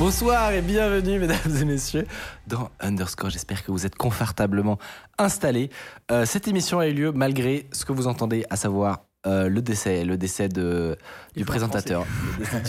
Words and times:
Bonsoir 0.00 0.52
et 0.52 0.62
bienvenue, 0.62 1.18
mesdames 1.18 1.54
et 1.60 1.64
messieurs, 1.66 2.06
dans 2.46 2.70
Underscore. 2.80 3.28
J'espère 3.28 3.62
que 3.62 3.70
vous 3.70 3.84
êtes 3.84 3.96
confortablement 3.96 4.78
installés. 5.18 5.68
Euh, 6.10 6.24
cette 6.24 6.48
émission 6.48 6.78
a 6.78 6.86
eu 6.86 6.94
lieu 6.94 7.12
malgré 7.12 7.68
ce 7.70 7.84
que 7.84 7.92
vous 7.92 8.06
entendez, 8.06 8.46
à 8.48 8.56
savoir 8.56 9.04
euh, 9.26 9.50
le 9.50 9.60
décès, 9.60 10.06
le 10.06 10.16
décès 10.16 10.48
de, 10.48 10.96
du 11.36 11.44
présentateur, 11.44 12.06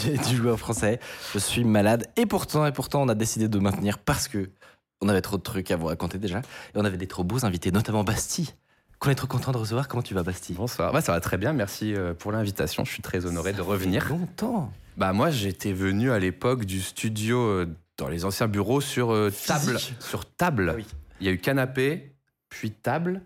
du, 0.03 0.17
du 0.29 0.35
joueur 0.35 0.59
français. 0.59 0.99
Je 1.33 1.39
suis 1.39 1.63
malade 1.63 2.05
et 2.17 2.25
pourtant, 2.25 2.65
et 2.65 2.73
pourtant, 2.73 3.01
on 3.01 3.07
a 3.07 3.15
décidé 3.15 3.47
de 3.47 3.59
maintenir 3.59 3.97
parce 3.97 4.27
que 4.27 4.49
on 4.99 5.07
avait 5.07 5.21
trop 5.21 5.37
de 5.37 5.41
trucs 5.41 5.71
à 5.71 5.77
vous 5.77 5.87
raconter 5.87 6.17
déjà 6.17 6.39
et 6.39 6.75
on 6.75 6.83
avait 6.83 6.97
des 6.97 7.07
trop 7.07 7.23
beaux 7.23 7.45
invités, 7.45 7.71
notamment 7.71 8.03
Bastille. 8.03 8.49
Qu'on 8.99 9.09
est 9.09 9.15
trop 9.15 9.27
content 9.27 9.53
de 9.53 9.57
recevoir. 9.57 9.87
Comment 9.87 10.03
tu 10.03 10.13
vas, 10.13 10.23
Bastille? 10.23 10.57
Bonsoir. 10.57 10.93
Ouais, 10.93 11.01
ça 11.01 11.13
va 11.13 11.21
très 11.21 11.37
bien. 11.37 11.53
Merci 11.53 11.95
euh, 11.95 12.13
pour 12.13 12.33
l'invitation. 12.33 12.83
Je 12.83 12.91
suis 12.91 13.01
très 13.01 13.25
honoré 13.25 13.53
de 13.53 13.61
revenir. 13.61 14.09
Longtemps. 14.09 14.69
Bah 14.97 15.13
moi, 15.13 15.29
j'étais 15.29 15.73
venu 15.73 16.11
à 16.11 16.19
l'époque 16.19 16.65
du 16.65 16.81
studio 16.81 17.39
euh, 17.39 17.67
dans 17.97 18.07
les 18.09 18.25
anciens 18.25 18.47
bureaux 18.47 18.81
sur 18.81 19.11
euh, 19.13 19.31
table. 19.47 19.77
Physique. 19.77 19.95
Sur 19.99 20.25
table. 20.25 20.69
Ah 20.73 20.75
oui. 20.77 20.85
Il 21.19 21.27
y 21.27 21.29
a 21.29 21.33
eu 21.33 21.37
canapé, 21.37 22.13
puis 22.49 22.71
table. 22.71 23.21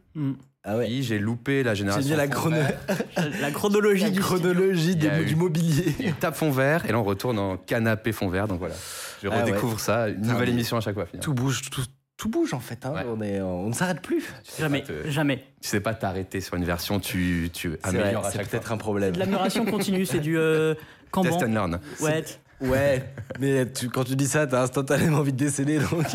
Ah 0.63 0.77
ouais. 0.77 0.85
Puis 0.85 1.03
j'ai 1.03 1.19
loupé 1.19 1.63
la 1.63 1.73
J'ai 1.73 1.79
génération. 1.79 2.09
dit 2.09 2.15
la, 2.15 2.27
chrono-. 2.27 2.57
La 3.39 3.51
chronologie 3.51 4.03
la 4.05 4.09
du 4.09 4.19
chronologie 4.19 4.95
des- 4.95 5.07
eu- 5.21 5.25
du 5.25 5.35
mobilier. 5.35 5.93
Il 5.99 6.05
y 6.05 6.07
a 6.07 6.11
eu 6.11 6.13
table 6.13 6.35
fond 6.35 6.51
vert 6.51 6.85
et 6.85 6.91
là 6.91 6.97
on 6.99 7.03
retourne 7.03 7.37
en 7.39 7.55
canapé 7.57 8.11
fond 8.11 8.29
vert. 8.29 8.47
Donc 8.47 8.59
voilà, 8.59 8.73
je 9.21 9.27
Ah 9.27 9.35
ouais. 9.35 9.41
redécouvre 9.43 9.79
ça. 9.79 10.09
Une 10.09 10.21
nouvelle 10.21 10.49
émission 10.49 10.77
à 10.77 10.81
chaque 10.81 10.95
fois. 10.95 11.05
finalement. 11.05 11.23
Tout 11.23 11.33
bouge, 11.33 11.69
tout, 11.69 11.83
tout 12.17 12.29
bouge 12.29 12.53
en 12.55 12.59
fait. 12.59 12.83
hein. 12.85 12.93
Ouais. 12.93 13.05
On, 13.07 13.21
est, 13.21 13.41
on 13.41 13.67
ne 13.69 13.73
s'arrête 13.73 14.01
plus. 14.01 14.23
Tu 14.43 14.51
sais 14.51 14.61
Jamais, 14.63 14.83
te- 14.83 15.09
jamais. 15.09 15.45
Tu 15.61 15.69
sais 15.69 15.79
pas 15.81 15.93
t'arrêter 15.93 16.41
sur 16.41 16.55
une 16.55 16.65
version, 16.65 16.99
tu, 16.99 17.49
tu 17.53 17.77
C'est 17.83 17.91
vrai, 17.91 17.99
améliores 18.01 18.25
à 18.25 18.31
c'est 18.31 18.39
chaque 18.39 18.49
peut-être 18.49 18.65
fois. 18.67 18.75
un 18.75 18.79
problème. 18.79 19.13
L'amélioration 19.17 19.65
continue, 19.65 20.05
c'est 20.07 20.19
du 20.19 20.37
euh, 20.37 20.73
Test 21.23 21.43
and 21.43 21.53
learn. 21.53 21.79
Ouais. 22.01 22.23
Ouais, 22.61 23.03
mais 23.37 23.69
tu- 23.69 23.89
quand 23.89 24.05
tu 24.05 24.15
dis 24.15 24.27
ça, 24.27 24.47
t'as 24.47 24.61
instantanément 24.63 25.17
envie 25.17 25.33
de 25.33 25.37
décéder. 25.37 25.77
Donc... 25.77 26.05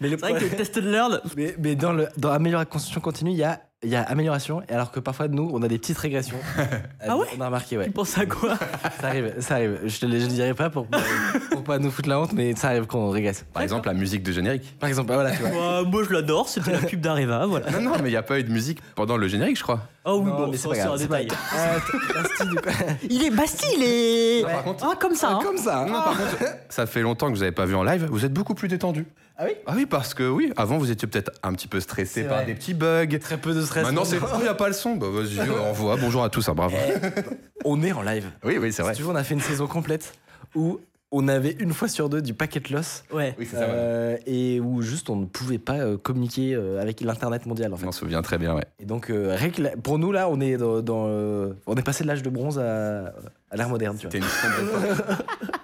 mais 0.00 0.08
le 0.08 0.16
C'est 0.18 0.30
vrai 0.30 0.40
que 0.40 0.54
test 0.56 0.78
and 0.78 0.80
learn, 0.86 1.20
mais, 1.36 1.54
mais 1.58 1.74
dans, 1.76 1.92
le, 1.92 2.08
dans 2.16 2.30
amélioration 2.30 3.00
continue, 3.02 3.32
il 3.32 3.36
y 3.36 3.44
a, 3.44 3.60
il 3.82 3.88
y 3.88 3.96
a 3.96 4.02
amélioration, 4.02 4.60
et 4.68 4.72
alors 4.74 4.90
que 4.90 5.00
parfois, 5.00 5.26
nous, 5.28 5.48
on 5.54 5.62
a 5.62 5.68
des 5.68 5.78
petites 5.78 5.96
régressions. 5.96 6.36
Ah 7.08 7.16
ouais 7.16 7.26
On 7.36 7.40
a 7.40 7.46
remarqué, 7.46 7.78
ouais. 7.78 7.86
tu 7.86 7.90
penses 7.92 8.18
à 8.18 8.26
quoi 8.26 8.54
Ça 9.00 9.06
arrive, 9.08 9.34
ça 9.40 9.54
arrive. 9.54 9.80
Je 9.86 9.98
te 9.98 10.04
le 10.04 10.18
dirai 10.18 10.52
pas 10.52 10.68
pour, 10.68 10.86
pour 11.50 11.64
pas 11.64 11.78
nous 11.78 11.90
foutre 11.90 12.10
la 12.10 12.20
honte, 12.20 12.34
mais 12.34 12.54
ça 12.54 12.68
arrive 12.68 12.86
qu'on 12.86 13.08
régresse. 13.08 13.46
Par 13.54 13.62
exemple, 13.62 13.88
la 13.88 13.94
musique 13.94 14.22
de 14.22 14.32
générique. 14.32 14.78
Par 14.78 14.88
exemple, 14.90 15.08
bah 15.08 15.14
voilà, 15.14 15.30
tu 15.30 15.38
vois. 15.40 15.50
Moi, 15.50 15.82
moi, 15.84 16.02
je 16.06 16.12
l'adore, 16.12 16.48
c'était 16.50 16.72
la 16.72 16.78
pub 16.78 17.00
d'Areva, 17.00 17.46
voilà. 17.46 17.70
Non, 17.70 17.80
non, 17.80 17.92
mais 18.02 18.10
il 18.10 18.12
n'y 18.12 18.16
a 18.18 18.22
pas 18.22 18.38
eu 18.38 18.44
de 18.44 18.52
musique 18.52 18.80
pendant 18.94 19.16
le 19.16 19.26
générique, 19.28 19.56
je 19.56 19.62
crois. 19.62 19.80
Oh 20.04 20.20
oui, 20.22 20.30
Non, 20.30 20.36
bon, 20.36 20.46
mais 20.48 20.56
c'est 20.58 20.68
pas 20.68 20.82
un 20.84 20.88
pas 20.90 20.96
détail. 20.98 21.28
Ah, 21.52 21.76
t- 21.80 22.14
Bastille, 22.14 22.48
du 22.50 22.56
coup. 22.56 22.68
Il 23.10 23.24
est 23.24 23.30
Bastille, 23.30 23.74
il 23.78 23.82
est. 23.82 24.42
par 24.42 24.62
contre- 24.62 24.86
Ah, 24.92 24.96
comme 25.00 25.14
ça. 25.14 25.30
hein. 25.32 25.40
Comme 25.42 25.56
ça. 25.58 25.84
Non, 25.86 25.92
par 25.94 26.16
contre, 26.18 26.44
ça 26.68 26.84
fait 26.86 27.00
longtemps 27.00 27.28
que 27.28 27.32
vous 27.34 27.40
n'avez 27.40 27.52
pas 27.52 27.64
vu 27.66 27.74
en 27.74 27.82
live. 27.82 28.06
Vous 28.10 28.24
êtes 28.26 28.32
beaucoup 28.32 28.54
plus 28.54 28.68
détendu. 28.68 29.06
Ah 29.42 29.44
oui 29.46 29.52
Ah 29.66 29.72
oui, 29.74 29.86
parce 29.86 30.12
que 30.12 30.28
oui, 30.28 30.52
avant 30.58 30.76
vous 30.76 30.90
étiez 30.90 31.08
peut-être 31.08 31.30
un 31.42 31.54
petit 31.54 31.66
peu 31.66 31.80
stressé 31.80 32.22
C'est 32.22 32.28
par 32.28 32.38
vrai. 32.38 32.46
des 32.46 32.54
petits 32.54 32.74
bugs. 32.74 33.06
Très 33.20 33.38
peu 33.38 33.54
de 33.54 33.62
stress. 33.62 33.84
Maintenant, 33.86 34.04
c'est 34.04 34.18
il 34.36 34.42
n'y 34.42 34.48
a 34.48 34.54
pas 34.54 34.66
le 34.68 34.74
son. 34.74 34.96
Bah, 34.96 35.06
vas-y, 35.10 35.40
on 35.50 35.70
envoie. 35.70 35.96
Bonjour 35.96 36.22
à 36.22 36.28
tous, 36.28 36.46
hein, 36.48 36.54
bravo. 36.54 36.76
On 37.64 37.82
est 37.82 37.92
en 37.92 38.02
live. 38.02 38.26
Oui, 38.44 38.58
oui, 38.58 38.70
c'est 38.72 38.82
vrai. 38.82 38.92
Si 38.92 38.98
tu 38.98 39.04
veux, 39.06 39.10
on 39.12 39.16
a 39.16 39.24
fait 39.24 39.32
une 39.34 39.40
saison 39.40 39.66
complète 39.66 40.12
où 40.54 40.80
on 41.10 41.26
avait 41.26 41.56
une 41.58 41.72
fois 41.72 41.88
sur 41.88 42.08
deux 42.10 42.20
du 42.20 42.34
packet 42.34 42.68
loss. 42.70 43.02
Ouais. 43.12 43.34
Oui, 43.38 43.48
c'est 43.50 43.56
ça. 43.56 43.62
ouais. 43.62 43.72
Euh, 43.72 44.16
et 44.26 44.60
où 44.60 44.82
juste 44.82 45.08
on 45.08 45.16
ne 45.16 45.24
pouvait 45.24 45.58
pas 45.58 45.78
euh, 45.78 45.96
communiquer 45.96 46.54
euh, 46.54 46.78
avec 46.80 47.00
l'internet 47.00 47.46
mondial 47.46 47.72
en 47.72 47.76
Je 47.76 47.80
fait. 47.80 47.86
m'en 47.86 47.92
souviens 47.92 48.20
très 48.22 48.36
bien, 48.36 48.54
ouais. 48.54 48.64
Et 48.78 48.84
donc 48.84 49.10
euh, 49.10 49.36
pour 49.82 49.98
nous 49.98 50.12
là, 50.12 50.28
on 50.28 50.38
est 50.40 50.56
dans, 50.58 50.82
dans, 50.82 51.06
euh, 51.08 51.54
on 51.66 51.74
est 51.76 51.82
passé 51.82 52.04
de 52.04 52.08
l'âge 52.08 52.22
de 52.22 52.30
bronze 52.30 52.58
à, 52.58 53.06
à 53.50 53.56
l'ère 53.56 53.68
moderne. 53.70 53.96
Tu 53.96 54.02
vois. 54.06 54.10
T'es 54.12 54.18
une 54.18 54.24
sombre 54.24 54.82
époque. 54.92 55.16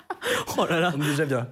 Oh 0.58 0.64
là 0.68 0.80
là. 0.80 0.92
On 0.96 1.00
est 1.02 1.06
déjà 1.10 1.26
bien. 1.26 1.46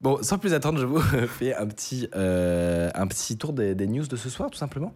Bon, 0.00 0.18
sans 0.22 0.38
plus 0.38 0.52
attendre, 0.54 0.78
je 0.78 0.84
vous 0.86 1.00
fais 1.28 1.54
un 1.54 1.66
petit, 1.66 2.08
euh, 2.14 2.90
un 2.94 3.06
petit 3.06 3.38
tour 3.38 3.52
des, 3.52 3.74
des 3.74 3.86
news 3.86 4.06
de 4.06 4.16
ce 4.16 4.28
soir, 4.28 4.50
tout 4.50 4.58
simplement. 4.58 4.94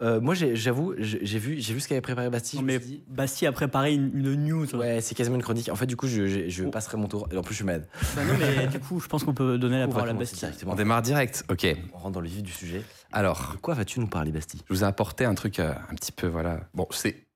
Euh, 0.00 0.20
moi, 0.20 0.34
j'avoue, 0.34 0.94
j'ai 1.00 1.40
vu, 1.40 1.56
j'ai 1.58 1.74
vu 1.74 1.80
ce 1.80 1.88
qu'avait 1.88 2.00
préparé 2.00 2.30
Bastille. 2.30 2.62
Mais 2.62 2.78
dit, 2.78 3.02
Bastille 3.08 3.48
a 3.48 3.52
préparé 3.52 3.92
une, 3.94 4.12
une 4.14 4.44
news. 4.46 4.76
ouais, 4.76 5.00
c'est 5.00 5.16
quasiment 5.16 5.34
une 5.34 5.42
chronique. 5.42 5.68
En 5.70 5.74
fait, 5.74 5.86
du 5.86 5.96
coup, 5.96 6.06
je, 6.06 6.28
je, 6.28 6.48
je 6.48 6.64
Oh. 6.66 6.70
passerai 6.70 6.96
mon 6.96 7.08
tour. 7.08 7.26
Et 7.32 7.36
en 7.36 7.42
plus, 7.42 7.52
je 7.54 7.56
suis 7.56 7.64
malade. 7.64 7.88
Bah 8.14 8.22
non, 8.24 8.34
mais 8.38 8.68
du 8.68 8.78
coup, 8.78 9.00
je 9.00 9.08
pense 9.08 9.24
qu'on 9.24 9.34
peut 9.34 9.58
donner 9.58 9.80
la 9.80 9.88
parole 9.88 10.08
à 10.10 10.12
Bastille. 10.12 10.38
directement. 10.38 10.72
On 10.74 10.76
démarre 10.76 11.02
direct. 11.02 11.44
Ok. 11.50 11.66
On 11.92 11.98
rentre 11.98 12.12
dans 12.12 12.20
le 12.20 12.28
vif 12.28 12.44
du 12.44 12.52
sujet. 12.52 12.82
Alors, 13.10 13.54
De 13.54 13.58
quoi 13.60 13.74
vas-tu 13.74 13.98
nous 13.98 14.06
parler, 14.06 14.30
Bastille? 14.30 14.60
je 14.68 14.72
vous 14.72 14.84
ai 14.84 14.86
apporté 14.86 15.24
un 15.24 15.34
truc 15.34 15.58
euh, 15.58 15.72
un 15.90 15.94
petit 15.96 16.12
peu, 16.12 16.28
voilà. 16.28 16.60
Bon, 16.74 16.86
c'est. 16.92 17.26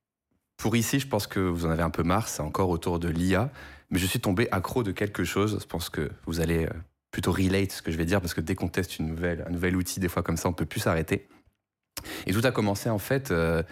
Pour 0.57 0.77
ici, 0.77 1.01
je 1.01 1.09
pense 1.09 1.27
que 1.27 1.41
vous 1.41 1.67
en 1.67 1.71
avez 1.71 1.83
un 1.83 1.91
peu 1.91 2.05
marre. 2.05 2.29
C'est 2.29 2.43
encore 2.43 2.69
autour 2.69 3.01
de 3.01 3.09
l'IA. 3.09 3.51
Mais 3.91 3.99
je 3.99 4.07
suis 4.07 4.21
tombé 4.21 4.47
accro 4.53 4.85
de 4.85 4.93
quelque 4.93 5.25
chose. 5.25 5.59
Je 5.61 5.67
pense 5.67 5.89
que 5.89 6.13
vous 6.27 6.39
allez 6.41 6.67
euh, 6.67 6.71
plutôt 7.13 7.31
relate 7.31 7.71
ce 7.71 7.83
que 7.83 7.93
je 7.93 7.97
vais 7.97 8.05
dire 8.05 8.21
parce 8.21 8.35
que 8.35 8.41
dès 8.41 8.57
qu'on 8.57 8.67
teste 8.69 8.99
une 8.99 9.07
nouvelle, 9.07 9.45
un 9.47 9.51
nouvel 9.51 9.77
outil, 9.77 10.01
des 10.01 10.09
fois 10.09 10.23
comme 10.25 10.37
ça, 10.37 10.49
on 10.49 10.53
peut 10.53 10.67
plus 10.67 10.81
s'arrêter. 10.81 11.29
Et 12.27 12.33
tout 12.33 12.41
a 12.45 12.51
commencé 12.51 12.91
en 12.91 12.99
fait 12.99 13.31
euh, 13.31 13.63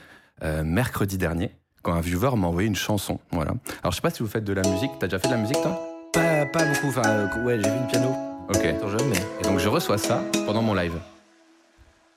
euh, 0.44 0.62
mercredi 0.62 1.18
dernier 1.18 1.50
quand 1.82 1.94
un 1.94 2.00
viewer 2.00 2.36
m'a 2.36 2.46
envoyé 2.46 2.68
une 2.68 2.76
chanson. 2.76 3.18
Voilà. 3.32 3.52
Alors 3.82 3.90
je 3.90 3.96
sais 3.96 4.02
pas 4.02 4.10
si 4.10 4.22
vous 4.22 4.28
faites 4.28 4.44
de 4.44 4.52
la 4.52 4.62
musique. 4.68 4.90
T'as 5.00 5.08
déjà 5.08 5.18
fait 5.18 5.28
de 5.28 5.32
la 5.34 5.40
musique 5.40 5.60
toi? 5.62 5.80
Pas, 6.12 6.46
pas 6.46 6.64
beaucoup. 6.66 6.88
Enfin, 6.88 7.02
euh, 7.08 7.44
ouais, 7.44 7.58
j'ai 7.60 7.70
vu 7.70 7.76
une 7.76 7.86
piano 7.86 8.14
Ok. 8.48 8.64
étant 8.64 8.88
jeune, 8.88 9.08
mais. 9.08 9.16
Et 9.40 9.44
donc 9.44 9.58
je 9.58 9.68
reçois 9.68 9.96
ça 9.98 10.22
pendant 10.46 10.62
mon 10.62 10.74
live. 10.74 10.98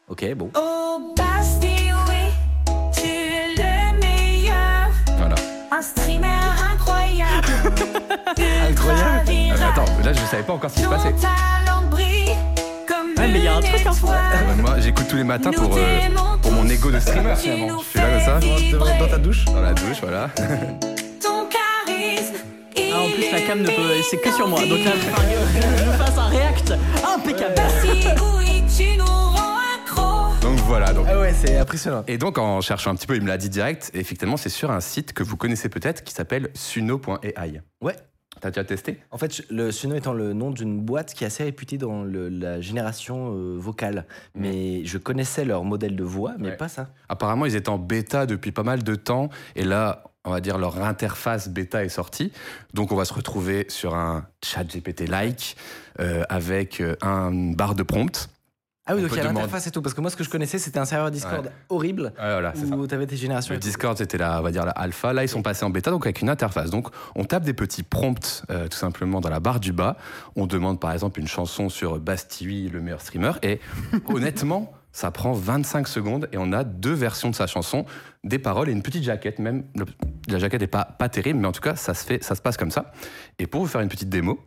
Ok, 0.10 0.34
bon. 0.36 0.52
Oh 0.56 0.73
là 10.04 10.14
je 10.14 10.20
savais 10.30 10.44
pas 10.44 10.54
encore 10.54 10.70
ce 10.70 10.76
qui 10.76 10.82
se 10.84 10.88
passait. 10.88 11.14
Ouais, 13.16 13.28
mais 13.32 13.40
il 13.40 13.46
y 13.46 13.48
a 13.48 13.56
un 13.56 13.62
truc, 13.62 13.86
hein. 13.86 13.92
étoile. 13.96 14.18
Ah, 14.22 14.38
bah, 14.48 14.62
moi 14.62 14.80
j'écoute 14.80 15.06
tous 15.08 15.16
les 15.16 15.24
matins 15.24 15.52
pour, 15.52 15.78
euh, 15.78 16.00
pour 16.42 16.52
mon 16.52 16.68
ego 16.68 16.92
de 16.92 17.00
streamer 17.00 17.36
finalement. 17.38 17.80
Je 17.80 17.86
suis 17.90 18.00
là 18.00 18.10
comme 18.10 18.22
ça, 18.22 18.40
Dans, 18.78 19.00
dans 19.00 19.08
ta 19.08 19.18
douche 19.18 19.46
dans 19.46 19.62
la 19.62 19.74
douche, 19.74 19.98
voilà. 20.02 20.30
Ton 21.22 21.48
charisme, 21.48 22.36
Ah, 22.76 23.00
en 23.02 23.10
plus, 23.12 23.32
la 23.32 23.42
cam 23.42 23.62
ne 23.62 23.68
peut. 23.68 24.02
C'est 24.10 24.18
que 24.18 24.32
sur 24.32 24.48
moi. 24.48 24.60
Donc 24.66 24.80
là, 24.84 24.92
je 24.94 25.92
fasse 26.04 26.18
un 26.18 26.28
react 26.28 26.74
impeccable. 27.16 27.56
Bastille, 27.56 28.14
oui, 28.38 28.64
tu 28.76 28.98
nous 28.98 29.06
rends 29.06 29.56
accro. 29.86 30.34
Donc 30.42 30.58
voilà. 30.66 30.92
Donc. 30.92 31.06
Ah 31.10 31.20
ouais, 31.20 31.34
c'est 31.34 31.58
impressionnant. 31.58 32.04
Et 32.08 32.18
donc 32.18 32.38
en 32.38 32.60
cherchant 32.60 32.92
un 32.92 32.96
petit 32.96 33.08
peu, 33.08 33.16
il 33.16 33.22
me 33.22 33.28
l'a 33.30 33.38
dit 33.38 33.50
direct. 33.50 33.90
Et 33.94 34.00
effectivement, 34.00 34.36
c'est 34.38 34.50
sur 34.50 34.70
un 34.70 34.82
site 34.82 35.14
que 35.14 35.24
vous 35.24 35.38
connaissez 35.38 35.70
peut-être 35.70 36.04
qui 36.04 36.14
s'appelle 36.14 36.50
suno.ai. 36.56 37.62
Ouais. 37.82 37.96
T'as 38.44 38.50
déjà 38.52 38.66
testé? 38.66 39.00
En 39.10 39.18
fait, 39.18 39.42
le 39.50 39.72
Suno 39.72 39.96
étant 39.96 40.12
le 40.12 40.34
nom 40.34 40.52
d'une 40.52 40.82
boîte 40.82 41.14
qui 41.14 41.24
est 41.24 41.28
assez 41.28 41.46
réputée 41.46 41.78
dans 41.78 42.04
le- 42.04 42.28
la 42.28 42.60
génération 42.60 43.34
euh, 43.34 43.56
vocale. 43.58 44.06
Mais 44.36 44.84
je 44.84 44.98
connaissais 44.98 45.46
leur 45.46 45.64
modèle 45.64 45.96
de 45.96 46.04
voix, 46.04 46.34
mais 46.38 46.50
Ouais. 46.50 46.58
pas 46.58 46.68
ça. 46.68 46.90
Apparemment, 47.08 47.46
ils 47.46 47.56
étaient 47.56 47.70
en 47.70 47.78
bêta 47.78 48.26
depuis 48.26 48.52
pas 48.52 48.64
mal 48.64 48.84
de 48.84 48.96
temps. 48.96 49.30
Et 49.56 49.64
là, 49.64 50.04
on 50.26 50.32
va 50.32 50.42
dire 50.42 50.58
leur 50.58 50.84
interface 50.84 51.48
bêta 51.48 51.86
est 51.86 51.90
sortie. 51.90 52.34
Donc, 52.74 52.92
on 52.92 52.98
va 52.98 53.06
se 53.06 53.14
retrouver 53.14 53.66
sur 53.70 53.96
un 53.96 54.26
chat 54.44 54.66
GPT-like 54.66 55.56
euh, 56.02 56.24
avec 56.28 56.82
euh, 56.82 56.98
un 57.02 57.54
barre 57.54 57.76
de 57.76 57.84
prompt. 57.84 58.28
Ah 58.86 58.96
oui, 58.96 59.00
On 59.00 59.04
donc 59.04 59.12
il 59.14 59.18
y 59.18 59.20
a 59.22 59.24
l'interface 59.32 59.66
et 59.68 59.72
tout. 59.72 59.82
Parce 59.82 59.94
que 59.94 60.02
moi, 60.02 60.10
ce 60.10 60.18
que 60.18 60.24
je 60.26 60.30
connaissais, 60.30 60.60
c'était 60.60 60.80
un 60.80 60.86
serveur 60.86 61.10
Discord 61.10 61.50
horrible 61.70 62.14
Ah, 62.18 62.34
voilà, 62.34 62.54
où 62.76 62.86
t'avais 62.86 63.08
tes 63.08 63.16
générations. 63.16 63.54
Le. 63.54 63.60
Discord, 63.60 63.98
c'était 63.98 64.18
la, 64.18 64.40
on 64.40 64.44
va 64.44 64.52
dire 64.52 64.66
la 64.66 64.72
alpha. 64.72 65.14
Là, 65.14 65.24
ils 65.24 65.30
sont 65.30 65.42
passés 65.42 65.64
en 65.64 65.70
bêta, 65.70 65.90
donc 65.90 66.06
avec 66.06 66.22
une 66.22 66.30
interface. 66.30 66.70
Donc, 66.70 66.90
on 67.16 67.24
tape 67.24 67.44
des 67.44 67.54
petits 67.54 67.84
prompts, 67.84 68.44
euh, 68.50 68.68
tout 68.68 68.78
simplement, 68.78 69.22
dans 69.22 69.30
la 69.30 69.40
barre 69.40 69.62
du 69.62 69.72
bas. 69.72 69.96
On 70.36 70.48
demande, 70.48 70.80
par 70.82 70.92
exemple, 70.92 71.20
une 71.22 71.28
chanson 71.28 71.70
sur 71.70 71.98
Bastille, 72.00 72.68
le 72.70 72.82
meilleur 72.82 73.00
streamer. 73.00 73.32
Et 73.42 73.62
honnêtement, 74.08 74.74
ça 74.92 75.12
prend 75.12 75.32
25 75.32 75.88
secondes 75.88 76.28
et 76.34 76.38
on 76.38 76.52
a 76.52 76.64
deux 76.66 76.94
versions 76.94 77.30
de 77.30 77.36
sa 77.36 77.48
chanson, 77.48 77.86
des 78.26 78.38
paroles 78.38 78.68
et 78.68 78.74
une 78.74 78.84
petite 78.84 79.04
jaquette. 79.04 79.40
Même 79.40 79.64
le- 79.76 79.86
la 80.28 80.40
jaquette 80.40 80.60
n'est 80.62 80.68
pas, 80.68 80.84
pas 80.84 81.08
terrible, 81.10 81.40
mais 81.40 81.48
en 81.48 81.52
tout 81.54 81.62
cas, 81.62 81.76
ça 81.78 81.94
se 81.94 82.06
fait, 82.06 82.22
ça 82.24 82.36
se 82.36 82.42
passe 82.42 82.58
comme 82.58 82.70
ça. 82.72 82.92
Et 83.40 83.48
pour 83.48 83.62
vous 83.62 83.68
faire 83.68 83.82
une 83.82 83.90
petite 83.90 84.10
démo, 84.10 84.40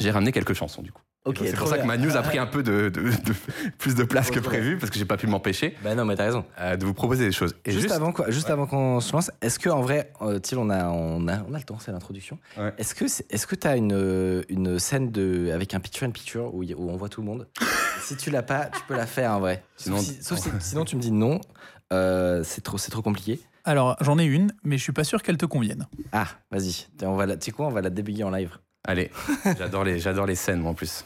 j'ai 0.00 0.10
ramené 0.10 0.32
quelques 0.32 0.54
chansons, 0.54 0.82
du 0.82 0.90
coup. 0.92 1.02
C'est 1.26 1.54
pour 1.56 1.68
ça 1.68 1.78
que 1.78 1.86
ma 1.86 1.96
news 1.98 2.16
a 2.16 2.22
pris 2.22 2.38
un 2.38 2.46
peu 2.46 2.62
de, 2.62 2.88
de- 2.88 3.02
de- 3.10 3.70
plus 3.78 3.94
de 3.94 4.04
place 4.04 4.30
que 4.30 4.40
prévu 4.40 4.78
parce 4.78 4.90
que 4.90 4.98
j'ai 4.98 5.04
pas 5.04 5.16
pu 5.18 5.26
m'empêcher 5.26 5.76
Bah 5.84 5.94
non, 5.94 6.04
mais 6.06 6.16
t'as 6.16 6.24
raison. 6.24 6.44
euh, 6.58 6.76
de 6.76 6.84
vous 6.86 6.94
proposer 6.94 7.26
des 7.26 7.32
choses. 7.32 7.54
Et 7.66 7.72
juste, 7.72 7.82
juste, 7.82 7.94
avant, 7.94 8.12
quoi, 8.12 8.30
juste 8.30 8.48
avant 8.48 8.66
qu'on 8.66 9.00
se 9.00 9.12
lance, 9.12 9.30
est-ce 9.42 9.58
que 9.58 9.68
en 9.68 9.82
vrai, 9.82 10.12
euh, 10.22 10.38
Thiel, 10.38 10.58
on 10.58 10.70
a, 10.70 10.86
on 10.88 11.28
a, 11.28 11.42
on 11.48 11.52
a 11.54 11.58
le 11.58 11.64
temps, 11.64 11.78
c'est 11.78 11.92
l'introduction. 11.92 12.38
Ouais. 12.58 12.72
Est-ce 12.78 12.94
que, 12.94 13.04
est-ce 13.04 13.46
que 13.46 13.54
t'as 13.54 13.76
une, 13.76 14.44
une 14.48 14.78
scène 14.78 15.10
de, 15.10 15.50
avec 15.52 15.74
un 15.74 15.80
picture 15.80 16.06
in 16.06 16.10
picture 16.10 16.54
où, 16.54 16.64
on 16.78 16.96
voit 16.96 17.08
tout 17.08 17.20
le 17.20 17.26
monde? 17.26 17.46
Si 18.02 18.16
tu 18.16 18.30
l'as 18.30 18.42
pas, 18.42 18.64
tu 18.66 18.80
peux 18.88 18.96
la 18.96 19.06
faire 19.06 19.30
en 19.32 19.40
vrai. 19.40 19.62
Sinon- 19.76 19.98
Sauf 19.98 20.06
si- 20.06 20.22
sauf 20.22 20.38
si- 20.38 20.50
sinon 20.60 20.84
tu 20.86 20.96
me 20.96 21.02
dis 21.02 21.12
non, 21.12 21.38
euh, 21.92 22.42
c'est 22.44 22.62
trop, 22.62 22.78
c'est 22.78 22.90
trop 22.90 23.02
compliqué. 23.02 23.38
Alors, 23.64 23.94
j'en 24.00 24.18
ai 24.18 24.24
une, 24.24 24.52
mais 24.64 24.78
je 24.78 24.82
suis 24.82 24.92
pas 24.92 25.04
sûr 25.04 25.22
qu'elle 25.22 25.36
te 25.36 25.44
convienne. 25.46 25.86
Ah, 26.12 26.26
vas-y. 26.50 26.86
On 27.02 27.14
va 27.14 27.26
la, 27.26 27.36
tu 27.36 27.44
sais 27.44 27.50
quoi, 27.52 27.66
on 27.66 27.70
va 27.70 27.82
la 27.82 27.90
débugger 27.90 28.24
en 28.24 28.30
live. 28.30 28.56
Allez, 28.84 29.10
j'adore 29.58 29.84
les, 29.84 29.98
j'adore 29.98 30.26
les 30.26 30.34
scènes 30.34 30.60
moi 30.60 30.70
en 30.72 30.74
plus. 30.74 31.04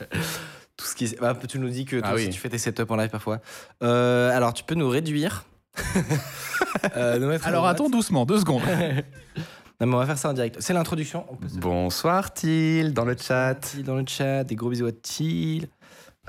Tout 0.77 0.87
ce 0.87 0.95
qui, 0.97 1.15
bah, 1.21 1.39
tu 1.49 1.59
nous 1.59 1.69
dis 1.69 1.85
que 1.85 1.97
toi 1.97 2.09
Ah 2.11 2.15
aussi, 2.15 2.27
oui. 2.27 2.31
tu 2.33 2.41
fais 2.41 2.49
tes 2.49 2.59
setups 2.59 2.83
en 2.89 2.97
live 2.97 3.11
parfois. 3.11 3.41
Euh, 3.83 4.37
alors, 4.37 4.53
tu 4.53 4.65
peux 4.65 4.75
nous 4.75 4.89
réduire. 4.89 5.45
Euh, 6.97 7.19
nous 7.19 7.31
Alors, 7.45 7.67
attends 7.67 7.89
doucement, 7.89 8.27
deux 8.27 8.41
secondes. 8.41 8.63
Non, 9.81 9.89
mais 9.89 9.95
on 9.95 9.99
va 9.99 10.07
faire 10.07 10.19
ça 10.19 10.31
en 10.31 10.33
direct. 10.33 10.57
C'est 10.61 10.73
l'introduction. 10.73 11.25
On 11.29 11.35
peut 11.35 11.49
se 11.49 11.57
Bonsoir 11.59 12.33
Thiel 12.33 12.93
dans 12.93 13.05
le 13.05 13.17
chat. 13.17 13.77
Dans 13.85 13.97
le 13.97 14.05
chat, 14.07 14.45
des 14.45 14.55
gros 14.55 14.71
bisous 14.71 14.87
à 14.87 14.93
Thiel. 14.93 15.67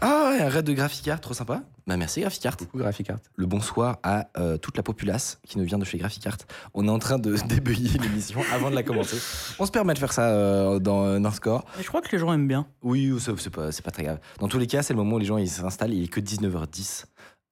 Ah, 0.02 0.32
ouais, 0.32 0.42
un 0.42 0.50
raid 0.50 0.66
de 0.66 0.74
Graphicart, 0.74 1.22
trop 1.22 1.36
sympa. 1.36 1.62
Bah 1.88 1.98
merci 1.98 2.22
Graphicart. 2.22 2.58
Coucou 2.58 2.80
Graphicart. 2.80 3.20
Le 3.36 3.46
bonsoir 3.46 4.00
à 4.02 4.28
euh, 4.40 4.58
toute 4.58 4.76
la 4.76 4.82
populace 4.82 5.40
qui 5.46 5.60
nous 5.60 5.66
vient 5.66 5.78
de 5.78 5.86
chez 5.86 6.00
Graphicart. 6.00 6.38
On 6.74 6.88
est 6.88 6.92
en 6.92 6.98
train 6.98 7.20
de 7.20 7.36
débugger 7.48 8.00
l'émission 8.00 8.40
avant 8.52 8.72
de 8.72 8.76
la 8.76 8.82
commencer. 8.82 9.18
On 9.60 9.68
se 9.68 9.72
permet 9.72 9.94
de 9.94 10.00
faire 10.00 10.12
ça 10.12 10.30
euh, 10.30 10.80
dans 10.80 11.04
euh, 11.06 11.30
Score. 11.30 11.64
Je 11.80 11.88
crois 11.88 12.02
que 12.02 12.12
les 12.12 12.18
gens 12.18 12.34
aiment 12.34 12.48
bien. 12.48 12.66
Oui, 12.82 13.14
c'est 13.20 13.52
pas, 13.52 13.72
c'est 13.72 13.84
pas 13.84 13.92
très 13.92 14.04
grave. 14.04 14.20
Dans 14.40 14.48
tous 14.48 14.58
les 14.58 14.66
cas, 14.66 14.82
c'est 14.82 14.94
le 14.94 14.98
moment 14.98 15.18
où 15.18 15.20
les 15.20 15.26
gens 15.26 15.38
ils 15.38 15.48
s'installent. 15.48 15.94
Il 15.94 16.04
est 16.04 16.08
que 16.08 16.20
19h10. 16.20 17.06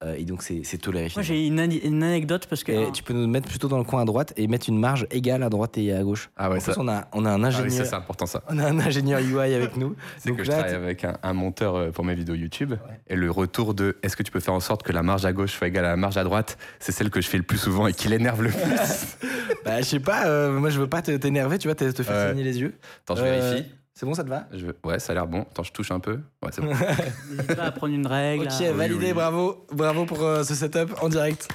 Euh, 0.04 0.14
et 0.18 0.24
donc 0.24 0.42
c'est 0.42 0.60
c'est 0.64 0.78
toléré. 0.78 1.08
Moi, 1.16 1.22
j'ai 1.22 1.46
une, 1.46 1.58
anecdote 1.58 2.46
parce 2.48 2.62
que. 2.64 2.72
Et 2.72 2.92
tu 2.92 3.02
peux 3.02 3.14
nous 3.14 3.26
mettre 3.26 3.48
plutôt 3.48 3.68
dans 3.68 3.78
le 3.78 3.84
coin 3.84 4.02
à 4.02 4.04
droite 4.04 4.32
et 4.36 4.46
mettre 4.46 4.68
une 4.68 4.78
marge 4.78 5.06
égale 5.10 5.42
à 5.42 5.48
droite 5.48 5.78
et 5.78 5.92
à 5.92 6.02
gauche. 6.02 6.30
Ah 6.36 6.50
ouais, 6.50 6.56
en 6.58 6.60
plus, 6.60 6.72
ça- 6.72 6.80
on 6.80 6.88
a, 6.88 7.06
on 7.12 7.24
a 7.24 7.30
un 7.30 7.42
Ah 7.44 7.48
oui, 7.48 7.54
ingénieur. 7.66 7.84
ça, 7.84 7.90
c'est 7.90 7.96
important 7.96 8.26
ça. 8.26 8.42
on 8.48 8.58
a 8.58 8.66
un 8.66 8.78
ingénieur 8.80 9.20
UI 9.20 9.54
avec 9.54 9.76
nous. 9.76 9.96
C'est 10.18 10.28
Donc 10.28 10.38
que 10.38 10.44
je 10.44 10.50
travaille 10.50 10.74
avec 10.74 11.04
un, 11.04 11.16
un 11.22 11.32
monteur 11.32 11.74
euh, 11.76 11.90
pour 11.90 12.04
mes 12.04 12.14
vidéos 12.14 12.34
YouTube. 12.34 12.74
Et 13.08 13.16
le 13.16 13.30
retour 13.30 13.74
de 13.74 13.96
est-ce 14.02 14.16
que 14.16 14.22
tu 14.22 14.30
peux 14.30 14.40
faire 14.40 14.54
en 14.54 14.60
sorte 14.60 14.82
que 14.82 14.92
la 14.92 15.02
marge 15.02 15.24
à 15.24 15.32
gauche 15.32 15.52
soit 15.52 15.68
égale 15.68 15.84
à 15.86 15.90
la 15.90 15.96
marge 15.96 16.16
à 16.16 16.24
droite, 16.24 16.58
c'est 16.80 16.92
celle 16.92 17.10
que 17.10 17.20
je 17.20 17.28
fais 17.28 17.38
le 17.38 17.42
plus 17.44 17.58
souvent 17.58 17.86
et 17.86 17.92
qui 17.92 18.08
l'énerve 18.08 18.42
le 18.42 18.50
plus. 18.50 18.60
Bah, 19.64 19.80
je 19.80 19.84
sais 19.86 20.00
pas, 20.00 20.26
euh, 20.26 20.58
moi 20.58 20.68
je 20.68 20.78
veux 20.78 20.86
pas 20.88 21.00
t'énerver, 21.00 21.56
tu 21.58 21.68
vois, 21.68 21.74
te, 21.74 21.90
te 21.90 22.02
faire 22.02 22.28
saigner 22.28 22.42
les 22.44 22.60
yeux. 22.60 22.74
Attends, 23.04 23.16
je 23.16 23.22
Euh, 23.24 23.40
vérifie. 23.50 23.70
C'est 23.94 24.06
bon, 24.06 24.14
ça 24.14 24.24
te 24.24 24.28
va? 24.28 24.46
Je 24.52 24.66
Ouais, 24.84 24.98
ça 24.98 25.12
a 25.12 25.14
l'air 25.14 25.26
bon. 25.28 25.42
Attends, 25.42 25.62
je 25.62 25.72
touche 25.72 25.90
un 25.92 26.00
peu. 26.00 26.18
Ouais, 26.42 26.50
c'est 26.50 26.60
bon. 26.60 26.72
N'hésite 27.30 27.54
pas 27.54 27.64
à 27.64 27.70
prendre 27.70 27.94
une 27.94 28.06
règle. 28.06 28.44
Ok, 28.44 28.60
à- 28.60 28.72
validé, 28.72 29.06
oui. 29.06 29.12
bravo, 29.12 29.66
bravo 29.72 30.04
pour 30.04 30.22
euh, 30.22 30.42
ce 30.42 30.54
setup 30.54 30.90
en 31.00 31.08
direct. 31.08 31.48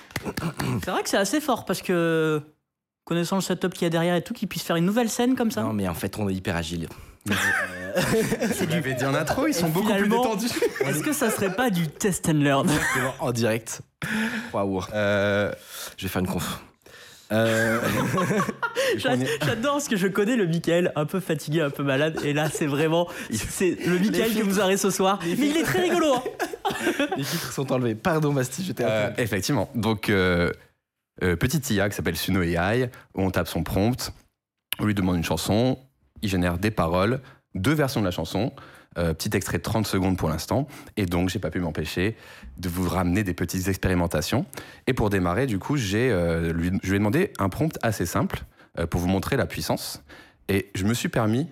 C'est 0.84 0.90
vrai 0.92 1.04
que 1.04 1.10
c'est 1.10 1.18
assez 1.18 1.42
fort 1.42 1.66
parce 1.66 1.82
que. 1.82 2.42
Connaissant 3.06 3.38
le 3.38 3.42
setup 3.42 3.74
qu'il 3.74 3.84
y 3.84 3.88
a 3.88 3.90
derrière 3.90 4.16
et 4.16 4.22
tout, 4.22 4.36
qu'ils 4.36 4.48
puissent 4.48 4.62
faire 4.64 4.76
une 4.76 4.86
nouvelle 4.86 5.10
scène 5.10 5.36
comme 5.36 5.50
ça. 5.50 5.64
Non, 5.64 5.74
mais 5.74 5.88
en 5.88 5.96
fait, 5.96 6.20
on 6.20 6.30
est 6.30 6.34
hyper 6.34 6.56
agile. 6.56 6.88
Euh, 7.30 7.34
Je 8.60 8.66
l'avais 8.70 8.94
dit 8.94 9.04
en 9.04 9.16
intro, 9.16 9.48
ils 9.48 9.54
sont 9.54 9.66
Et 9.68 9.72
beaucoup 9.72 9.92
plus 9.92 10.08
détendus. 10.08 10.46
Est-ce 10.86 11.02
que 11.02 11.12
ça 11.12 11.32
serait 11.32 11.56
pas 11.56 11.72
du 11.72 11.88
test 11.88 12.30
and 12.30 12.34
learn? 12.34 12.70
Exactement, 12.70 13.14
en 13.20 13.32
direct. 13.32 13.82
Waouh. 14.54 14.84
Euh, 14.94 15.52
Je 15.98 16.04
vais 16.06 16.10
faire 16.10 16.20
une 16.22 16.28
conf. 16.28 16.62
Euh, 17.32 17.80
J'a- 18.98 19.16
J'adore 19.46 19.74
parce 19.74 19.88
que 19.88 19.96
je 19.98 20.08
connais 20.08 20.36
le 20.36 20.48
Michael 20.48 20.92
un 20.96 21.06
peu 21.06 21.20
fatigué, 21.20 21.62
un 21.62 21.70
peu 21.70 21.84
malade. 21.84 22.20
Et 22.24 22.34
là, 22.34 22.50
c'est 22.50 22.66
vraiment. 22.66 23.08
C'est 23.32 23.78
le 23.86 24.00
Michael 24.00 24.34
que 24.34 24.42
vous 24.44 24.60
aurez 24.60 24.78
ce 24.78 24.90
soir. 24.90 25.20
Mais 25.24 25.32
il 25.48 25.58
est 25.58 25.64
très 25.64 25.82
rigolo. 25.82 26.16
hein. 26.16 26.24
les 27.18 27.24
filtres 27.24 27.52
sont 27.52 27.72
enlevés. 27.72 27.96
Pardon, 27.96 28.34
Basti, 28.34 28.64
j'étais 28.64 28.84
euh, 28.86 29.12
effectivement. 29.18 29.70
Donc, 29.76 30.10
euh, 30.10 30.52
euh, 31.24 31.36
petite 31.36 31.70
IA 31.70 31.90
qui 31.90 31.96
s'appelle 31.96 32.16
Suno 32.18 32.42
AI, 32.42 32.90
où 33.16 33.22
on 33.22 33.30
tape 33.32 33.48
son 33.48 33.64
prompt, 33.64 34.12
on 34.80 34.86
lui 34.86 34.96
demande 34.96 35.18
une 35.18 35.24
chanson, 35.24 35.78
il 36.22 36.30
génère 36.30 36.58
des 36.58 36.72
paroles, 36.72 37.20
deux 37.56 37.74
versions 37.74 38.00
de 38.02 38.06
la 38.06 38.12
chanson, 38.12 38.54
euh, 38.98 39.14
petit 39.14 39.36
extrait 39.36 39.58
de 39.60 39.64
30 39.64 39.86
secondes 39.88 40.18
pour 40.18 40.30
l'instant, 40.30 40.68
et 40.98 41.06
donc 41.06 41.30
j'ai 41.30 41.40
pas 41.40 41.52
pu 41.52 41.60
m'empêcher 41.60 42.16
de 42.58 42.70
vous 42.70 42.88
ramener 42.90 43.24
des 43.24 43.34
petites 43.34 43.68
expérimentations. 43.68 44.46
Et 44.88 44.94
pour 44.94 45.10
démarrer, 45.10 45.46
du 45.48 45.60
coup, 45.60 45.78
j'ai, 45.78 46.10
euh, 46.12 46.52
lui, 46.54 46.72
je 46.84 46.90
lui 46.90 46.96
ai 46.96 47.00
demandé 47.00 47.32
un 47.40 47.50
prompt 47.50 47.78
assez 47.82 48.06
simple 48.06 48.44
euh, 48.80 48.88
pour 48.88 49.00
vous 49.02 49.08
montrer 49.08 49.38
la 49.38 49.46
puissance, 49.46 50.04
et 50.48 50.70
je 50.76 50.86
me 50.86 50.94
suis 50.94 51.10
permis 51.10 51.48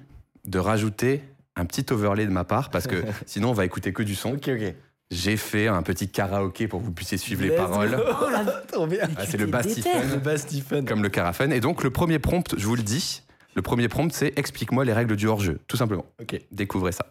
de 0.45 0.59
rajouter 0.59 1.21
un 1.55 1.65
petit 1.65 1.85
overlay 1.91 2.25
de 2.25 2.31
ma 2.31 2.43
part, 2.43 2.69
parce 2.69 2.87
que 2.87 2.95
sinon 3.25 3.49
on 3.49 3.53
va 3.53 3.65
écouter 3.65 3.93
que 3.93 4.03
du 4.03 4.15
son. 4.15 4.33
Ok, 4.33 4.49
ok. 4.49 4.73
J'ai 5.09 5.37
fait 5.37 5.67
un 5.67 5.83
petit 5.83 6.09
karaoké 6.09 6.67
pour 6.67 6.81
que 6.81 6.85
vous 6.85 6.91
puissiez 6.91 7.17
suivre 7.17 7.41
les 7.41 7.47
Let's 7.49 7.57
paroles. 7.57 7.97
Oh, 7.97 8.29
la- 8.29 8.43
Trop 8.71 8.87
bien. 8.87 9.07
Ah, 9.15 9.25
c'est 9.25 9.37
le 9.37 9.45
bass 9.45 9.65
Le 9.67 10.81
comme 10.81 11.01
le 11.01 11.07
carafen. 11.07 11.53
Et 11.53 11.61
donc, 11.61 11.83
le 11.83 11.91
premier 11.91 12.19
prompt, 12.19 12.55
je 12.57 12.65
vous 12.65 12.75
le 12.75 12.83
dis, 12.83 13.21
le 13.55 13.61
premier 13.61 13.87
prompt, 13.87 14.11
c'est 14.13 14.37
explique-moi 14.37 14.83
les 14.83 14.91
règles 14.91 15.15
du 15.15 15.27
hors-jeu, 15.27 15.59
tout 15.67 15.77
simplement. 15.77 16.05
Ok. 16.21 16.37
Découvrez 16.51 16.91
ça. 16.91 17.05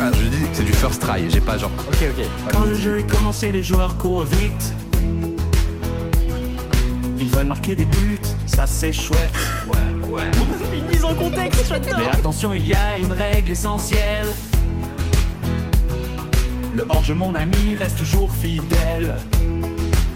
Ah, 0.00 0.10
je 0.14 0.28
dis, 0.28 0.46
c'est 0.52 0.64
du 0.64 0.72
first 0.72 1.02
try, 1.02 1.28
j'ai 1.28 1.40
pas 1.40 1.58
genre. 1.58 1.70
Ok, 1.88 1.98
ok. 2.02 2.24
Quand 2.52 2.64
le 2.64 2.74
jeu 2.74 2.98
est 3.00 3.10
commencé, 3.10 3.52
les 3.52 3.62
joueurs 3.62 3.96
courent 3.98 4.24
vite. 4.24 4.74
Ils 7.18 7.28
veulent 7.28 7.46
marquer 7.46 7.76
des 7.76 7.84
buts, 7.84 8.18
ça 8.46 8.66
c'est 8.66 8.92
chouette. 8.92 9.30
Ouais, 9.68 10.08
ouais. 10.08 10.30
Une 10.78 10.86
mise 10.86 11.04
en 11.04 11.14
contexte, 11.14 11.66
j'adore. 11.68 11.98
Mais 11.98 12.08
attention, 12.08 12.54
il 12.54 12.66
y 12.66 12.74
a 12.74 12.98
une 12.98 13.12
règle 13.12 13.50
essentielle. 13.50 14.28
Le 16.74 16.86
hors-jeu, 16.88 17.14
mon 17.14 17.34
ami, 17.34 17.76
reste 17.78 17.98
toujours 17.98 18.32
fidèle. 18.32 19.16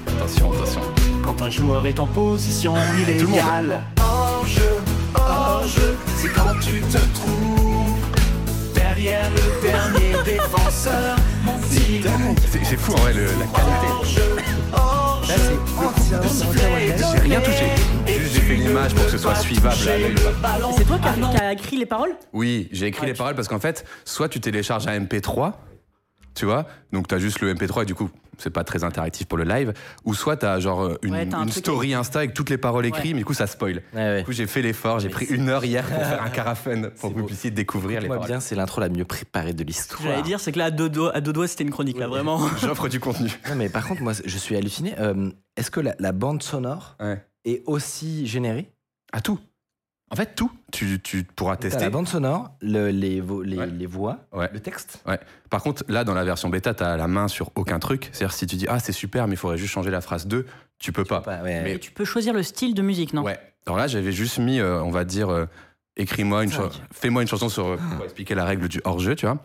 Attention, 0.07 0.53
attention. 0.53 0.81
Quand 1.23 1.43
un 1.43 1.51
joueur 1.51 1.87
est 1.87 2.01
en 2.01 2.07
position 2.07 2.75
illégale. 2.99 3.83
Hors-jeu, 4.01 4.77
hors-jeu, 5.15 5.97
c'est 6.17 6.33
quand 6.33 6.55
tu 6.61 6.81
te 6.81 6.99
trouves 7.15 7.64
derrière 8.95 9.31
le 9.31 9.63
dernier 9.63 10.13
défenseur. 10.25 11.17
Mon 11.45 11.59
petit 11.59 12.01
C'est 12.65 12.77
fou 12.77 12.93
en 12.93 12.97
vrai 12.97 13.13
le- 13.15 13.25
la 13.25 13.31
qualité. 13.31 13.87
hors-jeu, 13.91 14.37
hors-jeu. 14.73 15.29
Là, 15.29 15.35
c'est 16.29 16.45
entièrement. 16.45 17.13
J'ai 17.15 17.21
rien 17.21 17.41
touché. 17.41 17.67
Juste 18.07 18.35
j'ai 18.35 18.41
fait 18.41 18.55
l'image 18.55 18.95
pour 18.95 19.05
que 19.05 19.11
ce 19.11 19.19
soit 19.19 19.35
suivable. 19.37 19.77
C'est 19.77 20.85
toi 20.85 20.99
qui 20.99 21.09
as, 21.09 21.13
qui 21.31 21.37
as 21.43 21.53
écrit 21.53 21.77
les 21.79 21.87
paroles 21.87 22.15
Oui, 22.33 22.69
j'ai 22.73 22.87
écrit 22.87 23.03
Ouais, 23.03 23.07
les 23.09 23.13
tu- 23.13 23.19
paroles 23.19 23.35
parce 23.35 23.49
qu'en 23.49 23.61
fait, 23.61 23.85
soit 24.05 24.29
tu 24.29 24.41
télécharges 24.41 24.87
un 24.87 25.01
MP3, 25.01 25.53
tu 26.35 26.45
vois, 26.47 26.67
donc 26.93 27.09
t'as 27.09 27.19
juste 27.19 27.41
le 27.41 27.55
MP3 27.55 27.83
et 27.83 27.87
du 27.87 27.95
coup, 27.95 28.11
c'est 28.39 28.51
pas 28.51 28.65
très 28.65 28.85
interactif 28.85 29.27
pour 29.27 29.39
le 29.39 29.45
live, 29.45 29.73
ou 30.05 30.15
soit 30.15 30.37
t'as 30.37 30.59
genre 30.61 30.83
euh, 30.85 30.99
une, 31.03 31.13
Ouais, 31.15 31.27
t'as 31.29 31.39
un 31.39 31.43
une 31.45 31.49
truc- 31.51 31.65
story 31.65 31.95
Insta 31.95 32.19
avec 32.21 32.35
toutes 32.35 32.51
les 32.51 32.59
paroles 32.59 32.87
écrites, 32.87 33.05
Ouais. 33.07 33.13
mais 33.13 33.19
du 33.19 33.25
coup, 33.25 33.35
ça 33.35 33.47
spoil. 33.47 33.83
Ouais, 33.93 33.99
ouais. 34.01 34.19
Du 34.21 34.25
coup, 34.27 34.33
j'ai 34.33 34.47
fait 34.47 34.63
l'effort, 34.63 34.99
j'ai 35.01 35.09
Mais 35.09 35.15
pris 35.15 35.27
c'est- 35.27 35.35
une 35.35 35.49
heure 35.49 35.65
hier 35.65 35.85
pour 35.85 35.97
faire 36.03 36.23
un 36.23 36.31
carafen 36.31 36.91
pour 36.91 36.91
C'est 36.97 37.09
que 37.09 37.13
vous 37.15 37.21
beau. 37.21 37.27
puissiez 37.27 37.51
découvrir 37.51 38.01
les 38.01 38.09
Moi 38.09 38.17
paroles. 38.17 38.31
bien, 38.31 38.41
c'est 38.41 38.55
l'intro 38.55 38.81
la 38.81 38.89
mieux 38.89 39.05
préparée 39.05 39.53
de 39.55 39.65
l'histoire. 39.65 40.03
j'allais 40.03 40.23
dire, 40.23 40.41
c'est 40.41 40.53
que 40.53 40.59
là, 40.59 40.67
à 40.67 40.71
deux 40.71 40.89
doigts, 40.89 41.15
à 41.15 41.21
deux 41.21 41.33
doigts, 41.33 41.47
c'était 41.49 41.65
une 41.65 41.71
chronique, 41.71 41.99
là, 41.99 42.07
vraiment. 42.09 42.41
J'offre 42.61 42.89
du 42.89 43.01
contenu. 43.01 43.31
Non, 43.49 43.55
mais 43.57 43.69
par 43.69 43.87
contre, 43.87 44.03
moi, 44.03 44.13
je 44.25 44.39
suis 44.39 44.57
halluciné. 44.57 44.95
Euh, 44.99 45.31
Est-ce 45.57 45.71
que 45.71 45.81
la, 45.81 45.95
la 45.99 46.13
bande 46.13 46.43
sonore 46.43 46.97
Ouais. 47.01 47.25
est 47.45 47.63
aussi 47.67 48.27
générée 48.27 48.71
À 49.13 49.21
tout. 49.21 49.39
En 50.15 50.17
fait, 50.17 50.35
tout. 50.37 50.51
Tu, 50.73 51.01
tu 51.01 51.25
pourras 51.25 51.57
T'as 51.57 51.63
tester. 51.63 51.83
la 51.83 51.91
bande 51.91 52.07
sonore, 52.09 52.53
le- 52.63 52.91
les, 52.91 53.21
vo- 53.21 53.43
les, 53.43 53.57
Ouais. 53.59 53.67
les 53.67 53.87
voix, 53.87 54.21
Ouais. 54.33 54.49
le 54.53 54.61
texte. 54.61 55.03
Ouais. 55.09 55.19
Par 55.51 55.61
contre, 55.63 55.85
là, 55.89 56.05
dans 56.05 56.15
la 56.15 56.23
version 56.25 56.49
bêta, 56.51 56.73
t'as 56.73 56.97
la 56.97 57.09
main 57.09 57.27
sur 57.27 57.51
aucun 57.57 57.81
truc. 57.81 58.11
C'est-à-dire, 58.13 58.33
si 58.35 58.47
tu 58.47 58.55
dis, 58.55 58.67
ah, 58.69 58.79
c'est 58.79 58.93
super, 58.93 59.27
mais 59.27 59.35
il 59.35 59.37
faudrait 59.37 59.59
juste 59.59 59.73
changer 59.73 59.91
la 59.91 60.01
phrase 60.01 60.29
2, 60.29 60.47
tu 60.79 60.93
peux 60.93 61.05
pas. 61.05 61.21
Pas- 61.21 61.43
ouais. 61.43 61.63
Mais- 61.65 61.73
Et 61.75 61.79
tu 61.81 61.91
peux 61.91 62.05
choisir 62.05 62.33
le 62.33 62.45
style 62.45 62.75
de 62.75 62.83
musique, 62.83 63.13
non? 63.13 63.23
Ouais. 63.25 63.39
Alors 63.67 63.77
là, 63.77 63.89
j'avais 63.89 64.13
juste 64.13 64.39
mis, 64.39 64.61
euh, 64.61 64.81
on 64.83 64.91
va 64.91 65.05
dire, 65.05 65.31
euh, 65.31 65.47
écris-moi 65.97 66.45
une 66.45 66.51
chanson, 66.53 66.81
fais-moi 66.93 67.23
une 67.23 67.29
chanson 67.29 67.49
sur, 67.49 67.67
euh, 67.67 67.77
pour 67.97 68.05
expliquer 68.05 68.35
la 68.35 68.45
règle 68.45 68.69
du 68.69 68.81
hors-jeu, 68.85 69.15
tu 69.17 69.27
vois. 69.27 69.39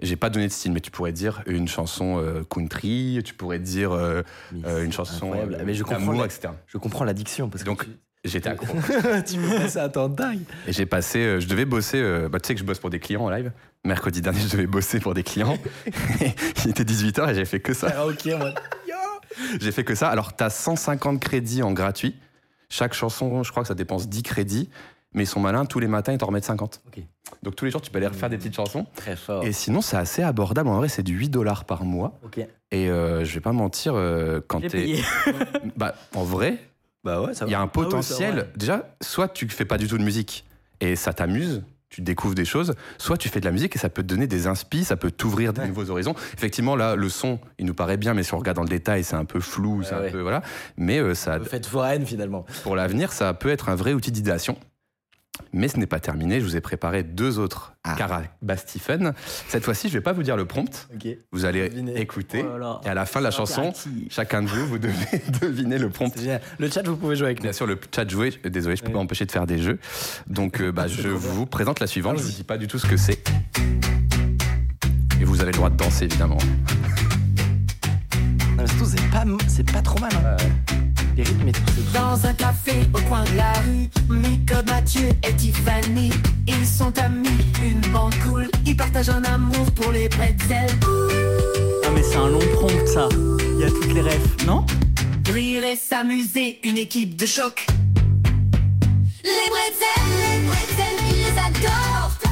J'ai 0.00 0.16
pas 0.16 0.30
donné 0.30 0.46
de 0.48 0.52
style, 0.52 0.72
mais 0.72 0.80
tu 0.80 0.90
pourrais 0.90 1.12
dire 1.12 1.42
une 1.46 1.68
chanson 1.68 2.18
euh, 2.18 2.42
country, 2.48 3.20
tu 3.24 3.34
pourrais 3.34 3.58
dire 3.58 3.92
euh, 3.92 4.22
euh, 4.64 4.84
une 4.84 4.92
chanson 4.92 5.26
incroyable. 5.26 5.54
euh, 5.60 5.62
Mais 5.66 5.74
je 5.74 5.82
comprends, 5.82 6.12
la- 6.12 6.24
etc. 6.26 6.48
je 6.66 6.78
comprends 6.78 7.04
l'addiction 7.04 7.48
parce 7.48 7.64
que 7.64 7.68
Donc, 7.68 7.86
J'étais 8.26 8.48
accro. 8.48 8.66
tu, 9.26 9.34
tu 9.34 9.38
peux 9.40 9.48
passer 9.56 9.78
un 9.78 9.88
temps 9.88 10.08
dingue. 10.08 10.40
Et 10.66 10.72
j'ai 10.72 10.86
passé, 10.86 11.18
euh, 11.20 11.40
je 11.40 11.46
devais 11.48 11.64
bosser, 11.64 11.98
euh, 11.98 12.28
bah, 12.28 12.40
tu 12.40 12.48
sais 12.48 12.54
que 12.54 12.60
je 12.60 12.64
bosse 12.66 12.78
pour 12.78 12.90
des 12.90 12.98
clients 12.98 13.22
en 13.24 13.30
live. 13.30 13.52
Mercredi 13.84 14.20
dernier, 14.20 14.40
je 14.40 14.48
devais 14.50 14.66
bosser 14.66 15.00
pour 15.00 15.14
des 15.14 15.22
clients. 15.22 15.56
Il 16.64 16.70
était 16.70 16.82
18h 16.84 17.30
et 17.30 17.34
j'ai 17.34 17.44
fait 17.44 17.60
que 17.60 17.72
ça. 17.72 17.92
Ah, 17.96 18.06
ok, 18.06 18.26
moi. 18.38 18.52
J'ai 19.60 19.70
fait 19.72 19.84
que 19.84 19.94
ça. 19.94 20.08
Alors, 20.08 20.34
tu 20.36 20.42
as 20.42 20.50
150 20.50 21.20
crédits 21.20 21.62
en 21.62 21.72
gratuit. 21.72 22.16
Chaque 22.68 22.94
chanson, 22.94 23.42
je 23.42 23.50
crois 23.50 23.62
que 23.62 23.68
ça 23.68 23.74
dépense 23.74 24.08
10 24.08 24.22
crédits. 24.22 24.70
Mais 25.14 25.22
ils 25.22 25.26
sont 25.26 25.40
malins, 25.40 25.64
tous 25.64 25.78
les 25.78 25.86
matins, 25.86 26.12
ils 26.12 26.18
t'en 26.18 26.26
remettent 26.26 26.44
50. 26.44 26.82
Ok. 26.88 27.02
Donc 27.42 27.54
tous 27.56 27.64
les 27.64 27.70
jours, 27.70 27.80
tu 27.80 27.90
peux 27.90 27.98
aller 27.98 28.06
refaire 28.06 28.28
des 28.28 28.36
petites 28.36 28.54
chansons. 28.56 28.86
Très 28.96 29.16
fort. 29.16 29.44
Et 29.44 29.52
sinon, 29.52 29.80
c'est 29.80 29.96
assez 29.96 30.22
abordable. 30.22 30.68
En 30.68 30.76
vrai, 30.76 30.88
c'est 30.88 31.02
du 31.02 31.14
8 31.16 31.28
dollars 31.30 31.64
par 31.64 31.84
mois. 31.84 32.18
Ok. 32.24 32.38
Et 32.70 32.90
euh, 32.90 33.24
je 33.24 33.34
vais 33.34 33.40
pas 33.40 33.52
mentir, 33.52 33.94
euh, 33.94 34.40
quand 34.46 34.60
J'ai 34.60 34.68
t'es. 34.68 34.78
payé. 34.82 35.04
Bah, 35.76 35.94
en 36.14 36.24
vrai, 36.24 36.58
Bah 37.06 37.22
ouais, 37.22 37.34
ça 37.34 37.44
Il 37.46 37.52
y 37.52 37.54
a 37.54 37.60
un 37.60 37.68
potentiel. 37.68 38.48
déjà, 38.56 38.88
soit 39.00 39.28
tu 39.28 39.48
fais 39.48 39.64
pas 39.64 39.78
du 39.78 39.86
tout 39.86 39.96
de 39.96 40.02
musique 40.02 40.44
et 40.80 40.96
ça 40.96 41.12
t'amuse, 41.12 41.62
tu 41.88 42.02
découvres 42.02 42.34
des 42.34 42.44
choses, 42.44 42.74
soit 42.98 43.16
tu 43.16 43.28
fais 43.28 43.38
de 43.40 43.44
la 43.44 43.52
musique 43.52 43.76
et 43.76 43.78
ça 43.78 43.88
peut 43.88 44.02
te 44.02 44.08
donner 44.08 44.26
des 44.26 44.48
inspi, 44.48 44.84
ça 44.84 44.96
peut 44.96 45.12
t'ouvrir 45.12 45.52
des 45.52 45.66
nouveaux 45.68 45.88
horizons. 45.88 46.14
Effectivement, 46.36 46.74
là, 46.74 46.96
le 46.96 47.08
son, 47.08 47.38
il 47.60 47.64
nous 47.64 47.74
paraît 47.74 47.96
bien, 47.96 48.12
mais 48.12 48.24
si 48.24 48.34
on 48.34 48.38
regarde 48.38 48.56
dans 48.56 48.64
le 48.64 48.68
détail, 48.68 49.04
c'est 49.04 49.14
un 49.16 49.24
peu 49.24 49.38
flou, 49.40 49.82
c'est 49.84 49.94
ouais. 49.94 50.08
un 50.08 50.10
peu 50.10 50.20
voilà. 50.20 50.42
Mais 50.76 50.98
euh, 50.98 51.14
ça, 51.14 51.38
Fête 51.40 51.64
foraine 51.66 52.04
finalement. 52.04 52.44
pour 52.64 52.74
l'avenir, 52.76 53.12
ça 53.12 53.32
peut 53.34 53.50
être 53.50 53.68
un 53.68 53.76
vrai 53.76 53.92
outil 53.94 54.10
d'idéation. 54.10 54.58
Mais 55.52 55.68
ce 55.68 55.78
n'est 55.78 55.86
pas 55.86 56.00
terminé. 56.00 56.40
Je 56.40 56.44
vous 56.44 56.56
ai 56.56 56.60
préparé 56.60 57.02
deux 57.02 57.38
autres 57.38 57.72
Ah. 57.84 57.94
Carabas 57.96 58.56
Stephen. 58.58 59.14
Cette 59.48 59.64
fois-ci, 59.64 59.88
je 59.88 59.94
vais 59.94 60.00
pas 60.00 60.12
vous 60.12 60.22
dire 60.22 60.36
le 60.36 60.44
prompt. 60.44 60.88
Vous 61.32 61.44
allez 61.44 61.70
écouter. 61.96 62.44
Oh 62.46 62.52
là 62.52 62.58
là. 62.58 62.80
Et 62.84 62.88
à 62.88 62.94
la 62.94 63.06
fin 63.06 63.20
de 63.20 63.24
la 63.24 63.30
chanson, 63.30 63.72
chacun 64.10 64.42
de 64.42 64.48
vous, 64.48 64.66
vous 64.66 64.78
devez 64.78 64.94
deviner 65.40 65.78
le 65.78 65.88
prompt. 65.88 66.12
Le 66.58 66.70
chat, 66.70 66.82
vous 66.86 66.96
pouvez 66.96 67.16
jouer 67.16 67.26
avec 67.26 67.38
nous. 67.38 67.44
Bien 67.44 67.52
sûr, 67.52 67.66
le 67.66 67.78
chat 67.94 68.08
joué, 68.08 68.34
euh, 68.44 68.50
désolé, 68.50 68.76
je 68.76 68.82
peux 68.82 68.88
Oui. 68.88 68.92
pas 68.94 68.98
m'empêcher 68.98 69.24
de 69.26 69.32
faire 69.32 69.46
des 69.46 69.58
jeux. 69.58 69.78
Donc, 70.26 70.60
euh, 70.60 70.72
bah, 70.72 70.86
je 70.88 71.02
bien. 71.02 71.12
vous 71.12 71.46
présente 71.46 71.80
la 71.80 71.86
suivante. 71.86 72.16
Je 72.16 72.22
Allons-y. 72.22 72.32
vous 72.32 72.36
dis 72.38 72.44
pas 72.44 72.58
du 72.58 72.66
tout 72.66 72.78
ce 72.78 72.86
que 72.86 72.96
c'est. 72.96 73.22
Et 75.20 75.24
vous 75.24 75.40
avez 75.40 75.52
le 75.52 75.56
droit 75.56 75.70
de 75.70 75.76
danser, 75.76 76.04
évidemment. 76.04 76.38
pas, 79.24 79.24
c'est 79.48 79.70
pas 79.70 79.80
trop 79.80 79.98
mal. 79.98 80.10
Hein. 80.14 80.36
Les 81.16 81.22
rythmes 81.22 81.48
et 81.48 81.52
tout. 81.52 81.60
Dans 81.94 82.26
un 82.26 82.34
café 82.34 82.72
au 82.92 83.00
coin 83.08 83.24
de 83.24 83.36
la 83.36 83.52
rue, 83.52 83.88
Miko, 84.10 84.56
Mathieu 84.66 85.08
et 85.26 85.32
Tiffany, 85.34 86.10
ils 86.46 86.66
sont 86.66 86.92
amis, 86.98 87.28
une 87.64 87.80
bande 87.92 88.14
cool, 88.24 88.48
ils 88.66 88.76
partagent 88.76 89.08
un 89.08 89.24
amour 89.24 89.70
pour 89.72 89.92
les 89.92 90.08
pretzels. 90.08 90.70
Ah, 91.84 91.88
mais 91.94 92.02
c'est 92.02 92.16
un 92.16 92.28
long 92.28 92.46
prompt, 92.54 92.86
ça. 92.86 93.08
Il 93.54 93.60
y 93.60 93.64
a 93.64 93.68
toutes 93.68 93.94
les 93.94 94.02
refs, 94.02 94.46
non? 94.46 94.66
Rire 95.32 95.64
et 95.64 95.76
s'amuser, 95.76 96.60
une 96.64 96.76
équipe 96.76 97.16
de 97.16 97.24
choc. 97.24 97.66
Les 99.24 99.50
pretzels, 99.50 100.12
les 100.20 100.46
pretzels, 100.46 100.98
ils 101.10 101.16
les 101.16 101.38
adorent. 101.38 102.25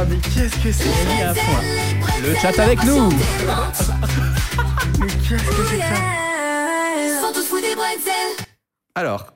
Putain, 0.00 0.14
mais 0.14 0.20
qu'est-ce 0.20 0.62
que 0.64 0.72
c'est 0.72 1.22
à 1.22 1.24
là. 1.24 1.34
Le 2.22 2.34
chat 2.36 2.58
avec 2.62 2.82
nous. 2.84 3.10
Alors, 8.94 9.32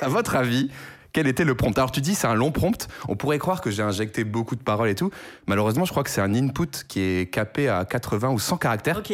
à 0.00 0.08
votre 0.08 0.36
avis, 0.36 0.70
quel 1.12 1.26
était 1.26 1.44
le 1.44 1.54
prompt? 1.54 1.76
Alors, 1.78 1.90
tu 1.92 2.00
dis 2.00 2.14
c'est 2.14 2.26
un 2.26 2.34
long 2.34 2.50
prompt. 2.52 2.88
On 3.08 3.16
pourrait 3.16 3.38
croire 3.38 3.60
que 3.60 3.70
j'ai 3.70 3.82
injecté 3.82 4.24
beaucoup 4.24 4.56
de 4.56 4.62
paroles 4.62 4.88
et 4.88 4.94
tout. 4.94 5.10
Malheureusement, 5.46 5.84
je 5.84 5.90
crois 5.90 6.04
que 6.04 6.10
c'est 6.10 6.20
un 6.20 6.34
input 6.34 6.68
qui 6.88 7.00
est 7.00 7.30
capé 7.32 7.68
à 7.68 7.84
80 7.84 8.30
ou 8.30 8.38
100 8.38 8.56
caractères. 8.58 8.98
Ok. 8.98 9.12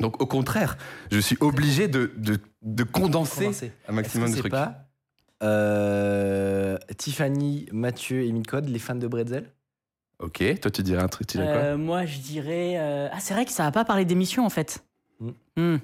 Donc, 0.00 0.20
au 0.22 0.26
contraire, 0.26 0.76
je 1.10 1.18
suis 1.18 1.36
obligé 1.40 1.88
de, 1.88 2.12
de, 2.16 2.38
de 2.62 2.84
condenser 2.84 3.44
Condenser. 3.46 3.72
un 3.88 3.92
maximum 3.92 4.26
Est-ce 4.28 4.32
de 4.32 4.36
c'est 4.36 4.48
trucs. 4.48 4.52
pas 4.52 4.84
euh, 5.42 6.76
Tiffany, 6.96 7.66
Mathieu 7.72 8.22
et 8.24 8.32
Micode, 8.32 8.68
les 8.68 8.78
fans 8.78 8.94
de 8.94 9.06
Bretzel? 9.06 9.50
Ok, 10.20 10.42
toi, 10.60 10.70
tu 10.70 10.82
dirais 10.82 11.02
un 11.02 11.08
truc. 11.08 11.26
Tu 11.28 11.38
dirais 11.38 11.52
Euh, 11.56 11.76
moi, 11.76 12.04
je 12.04 12.18
dirais. 12.18 12.74
euh, 12.78 13.08
Ah, 13.12 13.20
c'est 13.20 13.34
vrai 13.34 13.44
que 13.44 13.52
ça 13.52 13.62
va 13.64 13.70
pas 13.72 13.84
parler 13.84 14.04
d'émission 14.04 14.44
en 14.44 14.50
fait. 14.50 14.82
Hmm. 15.20 15.30
Hmm. 15.56 15.76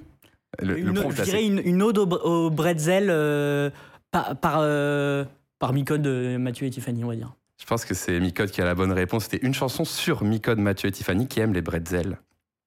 quoi 0.57 0.67
le, 0.67 0.73
le 0.75 0.79
Une- 0.79 0.93
prompt, 0.93 1.11
je 1.11 1.17
là, 1.19 1.23
dirais 1.23 1.45
une, 1.45 1.61
une 1.63 1.81
ode 1.81 1.97
au, 1.97 2.05
au 2.09 2.49
bretzel 2.49 3.07
euh, 3.09 3.69
par, 4.11 4.35
par, 4.37 4.57
euh, 4.59 5.23
par 5.59 5.73
Micode, 5.73 6.01
de 6.01 6.37
Mathieu 6.37 6.67
et 6.67 6.69
Tiffany, 6.69 7.03
on 7.03 7.07
va 7.07 7.15
dire. 7.15 7.33
Je 7.59 7.65
pense 7.65 7.85
que 7.85 7.93
c'est 7.93 8.19
Micode 8.19 8.51
qui 8.51 8.61
a 8.61 8.65
la 8.65 8.75
bonne 8.75 8.91
réponse. 8.91 9.23
C'était 9.25 9.45
une 9.45 9.53
chanson 9.53 9.85
sur 9.85 10.23
Micode, 10.23 10.59
Mathieu 10.59 10.89
et 10.89 10.91
Tiffany 10.91 11.27
qui 11.27 11.39
aiment 11.39 11.53
les 11.53 11.61
bretzels. 11.61 12.17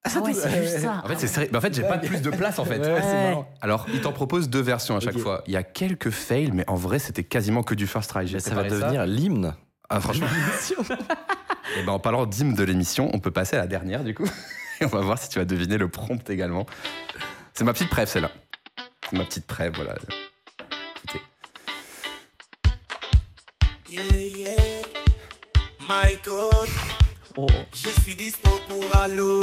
Ah 0.04 0.20
ouais, 0.20 0.32
c'est 0.32 0.62
juste 0.62 0.78
ça. 0.80 1.02
En 1.04 1.08
fait, 1.08 1.26
c'est 1.26 1.54
en 1.54 1.60
fait, 1.60 1.75
j'ai 1.75 1.82
pas 1.82 1.98
plus 1.98 2.22
de 2.22 2.30
place 2.30 2.58
en 2.58 2.64
fait. 2.64 2.80
Alors, 3.60 3.87
il 3.92 4.00
t'en 4.00 4.12
propose 4.12 4.48
deux 4.48 4.62
versions 4.62 4.96
à 4.96 5.00
chaque 5.00 5.18
fois. 5.18 5.42
Il 5.46 5.52
y 5.52 5.56
a 5.56 5.62
quelques 5.62 6.10
fails, 6.10 6.50
mais 6.52 6.64
en 6.68 6.76
vrai, 6.76 6.98
c'était 6.98 7.25
quasiment 7.25 7.62
que 7.62 7.75
du 7.75 7.87
first 7.87 8.08
try. 8.10 8.30
Mais 8.32 8.40
ça 8.40 8.54
va 8.54 8.64
devenir 8.64 9.04
l'hymne. 9.06 9.54
Ah, 9.90 10.00
franchement. 10.00 10.26
Et 11.76 11.83
ben, 11.83 11.92
en 11.92 11.99
parlant 11.99 12.26
d'hymne 12.26 12.54
de 12.54 12.62
l'émission, 12.64 13.11
on 13.12 13.18
peut 13.21 13.30
passer 13.30 13.57
à 13.57 13.61
la 13.61 13.66
dernière 13.66 14.04
du 14.04 14.14
coup. 14.14 14.28
Et 14.80 14.85
on 14.85 14.88
va 14.88 15.00
voir 15.00 15.18
si 15.18 15.28
tu 15.28 15.38
vas 15.38 15.45
deviner 15.45 15.76
le 15.78 15.88
prompt 15.88 16.28
également. 16.30 16.66
C'est 17.54 17.64
ma 17.64 17.73
petite 17.73 17.90
preuve, 17.90 18.09
celle-là. 18.09 18.30
C'est 19.11 19.16
ma 19.16 19.25
petite 19.25 19.47
preuve, 19.47 19.73
voilà. 19.75 19.95
Écoutez. 21.04 21.23
Yeah, 23.90 24.02
yeah. 24.16 24.57
My 25.88 26.16
God, 26.25 26.68
Oh. 27.37 27.47
je 27.73 27.88
suis 28.02 28.14
dispo 28.16 28.50
pour 28.68 28.85
Halo. 28.97 29.40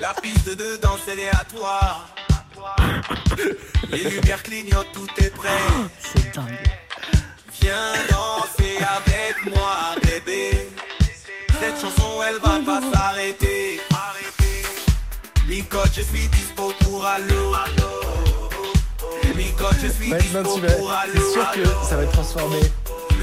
La 0.00 0.14
piste 0.14 0.48
de 0.56 0.76
danse 0.80 1.00
elle 1.08 1.18
est 1.20 1.28
à 1.28 1.44
toi. 1.44 1.80
Les 3.90 4.08
lumières 4.08 4.42
clignotent, 4.42 4.92
tout 4.92 5.08
est 5.18 5.30
prêt. 5.34 5.48
C'est 5.98 6.34
dingue. 6.34 6.56
Viens 7.60 7.92
danser 8.10 8.19
elle 12.30 12.40
va 12.40 12.60
pas 12.64 12.80
s'arrêter. 12.92 13.80
Licotte, 15.48 15.90
je 15.96 16.02
suis 16.02 16.28
dispo 16.28 16.72
pour 16.80 17.04
je 19.82 19.88
suis 19.88 20.12
dispo 20.12 20.54
tu 20.54 20.60
vas- 20.60 20.72
pour. 20.74 20.92
C'est 21.12 21.32
sûr 21.32 21.50
que 21.52 21.64
ça 21.88 21.96
va 21.96 22.02
être 22.04 22.12
transformé. 22.12 22.60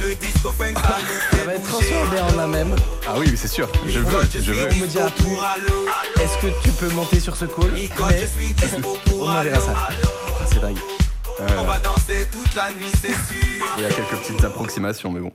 Le 0.03 0.13
disco 0.15 0.51
funk, 0.51 0.73
ça 0.75 1.43
va 1.45 1.53
être 1.55 1.63
transformé 1.63 2.19
en 2.19 2.39
un 2.39 2.47
même. 2.47 2.75
Ah 3.07 3.15
oui, 3.17 3.33
c'est 3.35 3.47
sûr. 3.47 3.69
Je 3.85 3.99
veux, 3.99 4.21
je 4.33 4.51
veux. 4.51 4.65
me 4.81 4.87
dira 4.87 5.09
plus. 5.09 5.25
Halo. 5.25 5.85
Est-ce 6.21 6.37
que 6.39 6.63
tu 6.63 6.69
peux 6.71 6.89
monter 6.89 7.19
sur 7.19 7.35
ce 7.35 7.45
call 7.45 7.71
Licotte, 7.73 8.07
Mais 8.09 8.21
je 8.21 8.25
suis 8.25 8.53
dispo 8.53 8.97
pour 9.05 9.21
on 9.23 9.41
verra 9.41 9.59
ça. 9.59 9.89
C'est 10.51 10.59
dingue. 10.59 10.77
On 11.57 11.63
va 11.63 11.79
danser 11.79 12.27
toute 12.31 12.53
la 12.55 12.71
nuit, 12.71 12.91
c'est 13.01 13.07
sûr. 13.09 13.65
Il 13.77 13.83
y 13.83 13.85
a 13.85 13.89
quelques 13.89 14.17
petites 14.21 14.43
approximations, 14.43 15.11
mais 15.11 15.19
bon. 15.19 15.31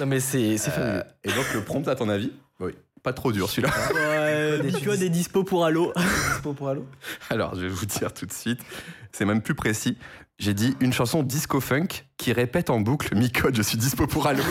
Non 0.00 0.06
mais 0.06 0.20
c'est 0.20 0.56
c'est 0.58 0.70
fabuleux. 0.70 0.96
Euh, 0.96 1.02
et 1.24 1.32
donc, 1.32 1.44
le 1.54 1.62
prompt, 1.62 1.86
à 1.88 1.94
ton 1.94 2.08
avis 2.08 2.32
Oui. 2.60 2.72
Pas 3.02 3.12
trop 3.12 3.32
dur 3.32 3.48
celui-là. 3.50 3.70
Ouais, 3.94 4.60
des, 4.62 4.72
tu 4.78 4.84
vois, 4.84 4.96
des 4.96 5.08
dispos 5.08 5.42
pour 5.44 5.64
Halo. 5.64 5.92
Pour 6.42 6.54
pour 6.54 6.68
Halo 6.68 6.86
Alors, 7.30 7.54
je 7.56 7.62
vais 7.62 7.68
vous 7.68 7.86
dire 7.86 8.12
tout 8.14 8.26
de 8.26 8.32
suite. 8.32 8.60
C'est 9.12 9.24
même 9.24 9.42
plus 9.42 9.54
précis. 9.54 9.98
J'ai 10.38 10.54
dit 10.54 10.76
une 10.80 10.92
chanson 10.92 11.22
disco 11.22 11.60
funk 11.60 11.88
qui 12.16 12.32
répète 12.32 12.70
en 12.70 12.80
boucle 12.80 13.14
Mi-code, 13.16 13.54
je 13.56 13.62
suis 13.62 13.76
dispo 13.78 14.06
pour 14.06 14.26
Halo. 14.26 14.42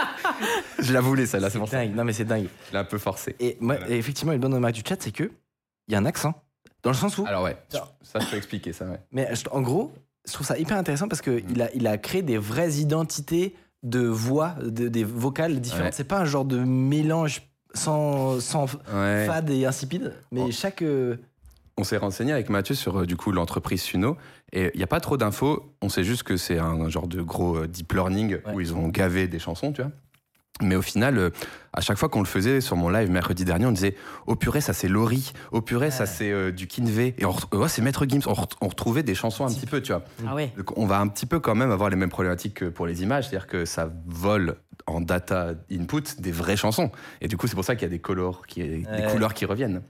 je 0.78 0.92
la 0.92 1.00
voulais, 1.00 1.26
celle-là, 1.26 1.50
c'est 1.50 1.58
pour 1.58 1.68
ça. 1.68 1.78
Dingue. 1.84 1.94
Non 1.94 2.04
mais 2.04 2.12
c'est 2.12 2.24
dingue. 2.24 2.46
Je 2.68 2.72
l'ai 2.72 2.78
un 2.78 2.84
peu 2.84 2.98
forcé. 2.98 3.36
Et 3.40 3.56
moi, 3.60 3.76
Voilà. 3.76 3.90
et 3.94 3.98
effectivement, 3.98 4.32
le 4.32 4.38
bonne 4.38 4.54
remarque 4.54 4.74
du 4.74 4.82
chat, 4.86 4.96
c'est 5.00 5.12
que 5.12 5.30
il 5.88 5.92
y 5.92 5.94
a 5.94 5.98
un 5.98 6.06
accent. 6.06 6.34
Dans 6.82 6.90
le 6.90 6.96
sens 6.96 7.18
où. 7.18 7.26
Alors, 7.26 7.42
ouais, 7.42 7.56
ça, 7.68 7.88
je 8.20 8.26
peux 8.26 8.36
expliquer 8.36 8.72
ça, 8.72 8.86
ouais. 8.86 9.00
Mais 9.12 9.28
en 9.50 9.60
gros, 9.60 9.92
je 10.26 10.32
trouve 10.32 10.46
ça 10.46 10.56
hyper 10.58 10.78
intéressant 10.78 11.08
parce 11.08 11.20
qu'il 11.22 11.60
a, 11.60 11.68
il 11.74 11.86
a 11.86 11.98
créé 11.98 12.22
des 12.22 12.38
vraies 12.38 12.74
identités 12.74 13.54
de 13.82 14.00
voix, 14.00 14.54
de- 14.62 14.88
des 14.88 15.04
vocales 15.04 15.60
différentes. 15.60 15.86
Ouais. 15.86 15.92
C'est 15.92 16.04
pas 16.04 16.18
un 16.20 16.24
genre 16.24 16.44
de 16.44 16.58
mélange 16.58 17.42
sans, 17.74 18.40
sans 18.40 18.66
Ouais. 18.94 19.26
fade 19.26 19.50
et 19.50 19.66
insipide, 19.66 20.14
mais 20.32 20.50
chaque. 20.52 20.82
euh, 20.82 21.16
On 21.78 21.84
s'est 21.84 21.96
renseigné 21.96 22.32
avec 22.32 22.50
Mathieu 22.50 22.74
sur 22.74 23.00
euh, 23.00 23.06
du 23.06 23.16
coup 23.16 23.32
l'entreprise 23.32 23.80
Suno 23.82 24.16
et 24.52 24.70
il 24.74 24.76
n'y 24.78 24.82
a 24.84 24.88
pas 24.88 25.00
trop 25.00 25.16
d'infos. 25.16 25.72
On 25.80 25.88
sait 25.88 26.04
juste 26.04 26.24
que 26.24 26.36
c'est 26.36 26.58
un 26.58 26.88
genre 26.88 27.06
de 27.08 27.22
gros 27.22 27.56
euh, 27.56 27.66
deep 27.68 27.92
learning 27.92 28.34
Ouais. 28.46 28.54
où 28.54 28.60
ils 28.60 28.74
ont 28.74 28.88
gavé 28.88 29.28
des 29.28 29.38
chansons, 29.38 29.72
tu 29.72 29.82
vois. 29.82 29.90
Mais 30.62 30.76
au 30.76 30.82
final, 30.82 31.16
euh, 31.16 31.30
à 31.72 31.80
chaque 31.80 31.96
fois 31.96 32.10
qu'on 32.10 32.18
le 32.20 32.26
faisait 32.26 32.60
sur 32.60 32.76
mon 32.76 32.90
live 32.90 33.10
mercredi 33.10 33.46
dernier, 33.46 33.64
on 33.64 33.72
disait 33.72 33.94
Oh 34.26 34.36
purée, 34.36 34.60
ça 34.60 34.74
c'est 34.74 34.88
Laurie. 34.88 35.32
Oh 35.52 35.62
purée, 35.62 35.90
ça 35.90 36.04
c'est 36.04 36.30
euh, 36.30 36.50
du 36.52 36.66
Kinvey. 36.66 37.14
Et 37.16 37.24
on, 37.24 37.34
oh, 37.52 37.66
c'est 37.66 37.80
Maître 37.80 38.04
Gims. 38.06 38.20
On, 38.26 38.32
re- 38.34 38.50
on 38.60 38.68
retrouvait 38.68 39.02
des 39.02 39.14
chansons 39.14 39.46
un 39.46 39.48
petit 39.54 39.64
peu, 39.64 39.80
tu 39.80 39.92
vois. 39.92 40.02
Ah 40.28 40.34
ouais. 40.34 40.52
Donc, 40.58 40.76
on 40.76 40.84
va 40.84 40.98
un 41.00 41.08
petit 41.08 41.24
peu 41.24 41.40
quand 41.40 41.54
même 41.54 41.70
avoir 41.70 41.88
les 41.88 41.96
mêmes 41.96 42.10
problématiques 42.10 42.54
que 42.54 42.66
pour 42.66 42.86
les 42.86 43.02
images, 43.02 43.28
c'est-à-dire 43.30 43.46
que 43.46 43.64
ça 43.64 43.90
vole 44.06 44.56
en 44.86 45.00
data 45.00 45.54
input 45.70 46.02
des 46.20 46.32
vraies 46.32 46.56
chansons. 46.56 46.90
Et 47.20 47.28
du 47.28 47.36
coup, 47.36 47.46
c'est 47.46 47.54
pour 47.54 47.64
ça 47.64 47.74
qu'il 47.76 47.82
y 47.82 47.86
a 47.86 47.90
des, 47.90 47.98
colors 48.00 48.46
qui, 48.46 48.62
des 48.62 48.84
Ouais. 48.86 49.06
couleurs 49.10 49.34
qui 49.34 49.44
reviennent. 49.44 49.82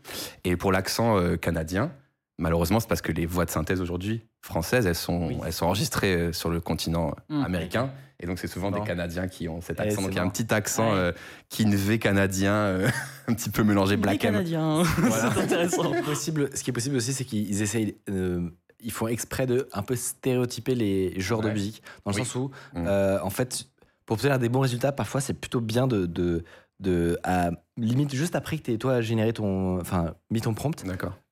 Et 0.45 0.57
pour 0.57 0.73
l'accent 0.73 1.17
euh, 1.19 1.37
canadien, 1.37 1.93
malheureusement, 2.39 2.81
c'est 2.81 2.89
parce 2.89 3.03
que 3.03 3.13
les 3.13 3.27
voix 3.27 3.45
de 3.45 3.51
synthèse 3.51 3.81
aujourd'hui 3.81 4.23
françaises, 4.43 4.87
elles 4.87 4.95
sont, 4.95 5.29
Oui. 5.29 5.37
elles 5.47 5.53
sont 5.53 5.67
enregistrées 5.67 6.15
euh, 6.15 6.33
sur 6.33 6.51
le 6.51 6.61
continent 6.61 7.15
Mm. 7.29 7.45
américain. 7.45 7.91
Et 8.23 8.27
donc, 8.27 8.39
c'est 8.39 8.49
souvent 8.49 8.71
des 8.71 8.83
Canadiens 8.83 9.29
qui 9.29 9.49
ont 9.49 9.63
cet 9.63 9.81
accent. 9.81 10.03
donc, 10.03 10.11
il 10.11 10.17
y 10.17 10.19
a 10.19 10.23
un 10.23 10.29
petit 10.29 10.53
accent 10.53 10.93
Ouais. 10.93 10.99
euh, 10.99 11.13
Kinvey 11.49 11.99
canadien, 11.99 12.53
euh, 12.53 12.89
un 13.29 13.33
petit 13.33 13.49
peu 13.49 13.63
mélangé 13.63 13.93
Les 13.93 13.97
Black 14.03 14.23
M. 14.25 14.33
Canadiens. 14.35 14.83
c'est 15.35 15.41
intéressant. 15.41 15.91
possible, 16.05 16.51
ce 16.55 16.63
qui 16.63 16.69
est 16.69 16.73
possible 16.75 16.97
aussi, 16.97 17.15
c'est 17.15 17.25
qu'ils 17.25 17.63
essayent. 17.63 17.97
euh, 18.11 18.51
ils 18.83 18.93
font 18.93 19.09
exprès 19.09 19.47
de 19.47 19.69
un 19.75 19.83
peu 19.83 19.95
stéréotyper 19.97 20.75
les 20.75 21.19
genres 21.21 21.41
de 21.43 21.51
musique. 21.51 21.83
Dans 22.05 22.13
le 22.13 22.17
Oui. 22.17 22.25
sens 22.25 22.35
où, 22.35 22.51
Mm. 22.75 22.85
euh, 22.87 23.19
en 23.23 23.29
fait, 23.31 23.67
pour 24.11 24.17
obtenir 24.17 24.41
des 24.41 24.49
bons 24.49 24.59
résultats, 24.59 24.91
parfois, 24.91 25.21
c'est 25.21 25.35
plutôt 25.35 25.61
bien 25.61 25.87
de. 25.87 26.05
de 26.07 26.43
de 26.81 27.19
à, 27.25 27.51
limite 27.77 28.15
juste 28.15 28.35
après 28.35 28.57
que 28.57 28.63
tu 28.63 28.79
toi 28.79 29.03
généré 29.03 29.35
ton 29.35 29.79
enfin 29.81 30.15
mis 30.31 30.41
ton 30.41 30.55
prompt 30.55 30.83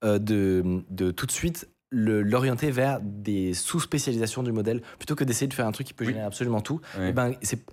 euh, 0.04 0.18
de, 0.18 0.84
de 0.90 1.10
tout 1.10 1.24
de 1.24 1.30
suite 1.32 1.66
l'orienter 1.90 2.70
vers 2.70 3.00
des 3.02 3.54
sous-spécialisations 3.54 4.42
du 4.42 4.52
modèle 4.52 4.82
plutôt 4.98 5.14
que 5.14 5.24
d'essayer 5.24 5.46
de 5.48 5.54
faire 5.54 5.66
un 5.66 5.72
truc 5.72 5.86
qui 5.86 5.94
peut 5.94 6.04
Oui. 6.04 6.10
générer 6.10 6.26
absolument 6.26 6.60
tout 6.60 6.82
Ouais. 6.98 7.08
Eh 7.08 7.12
ben 7.12 7.32
c'est 7.40 7.64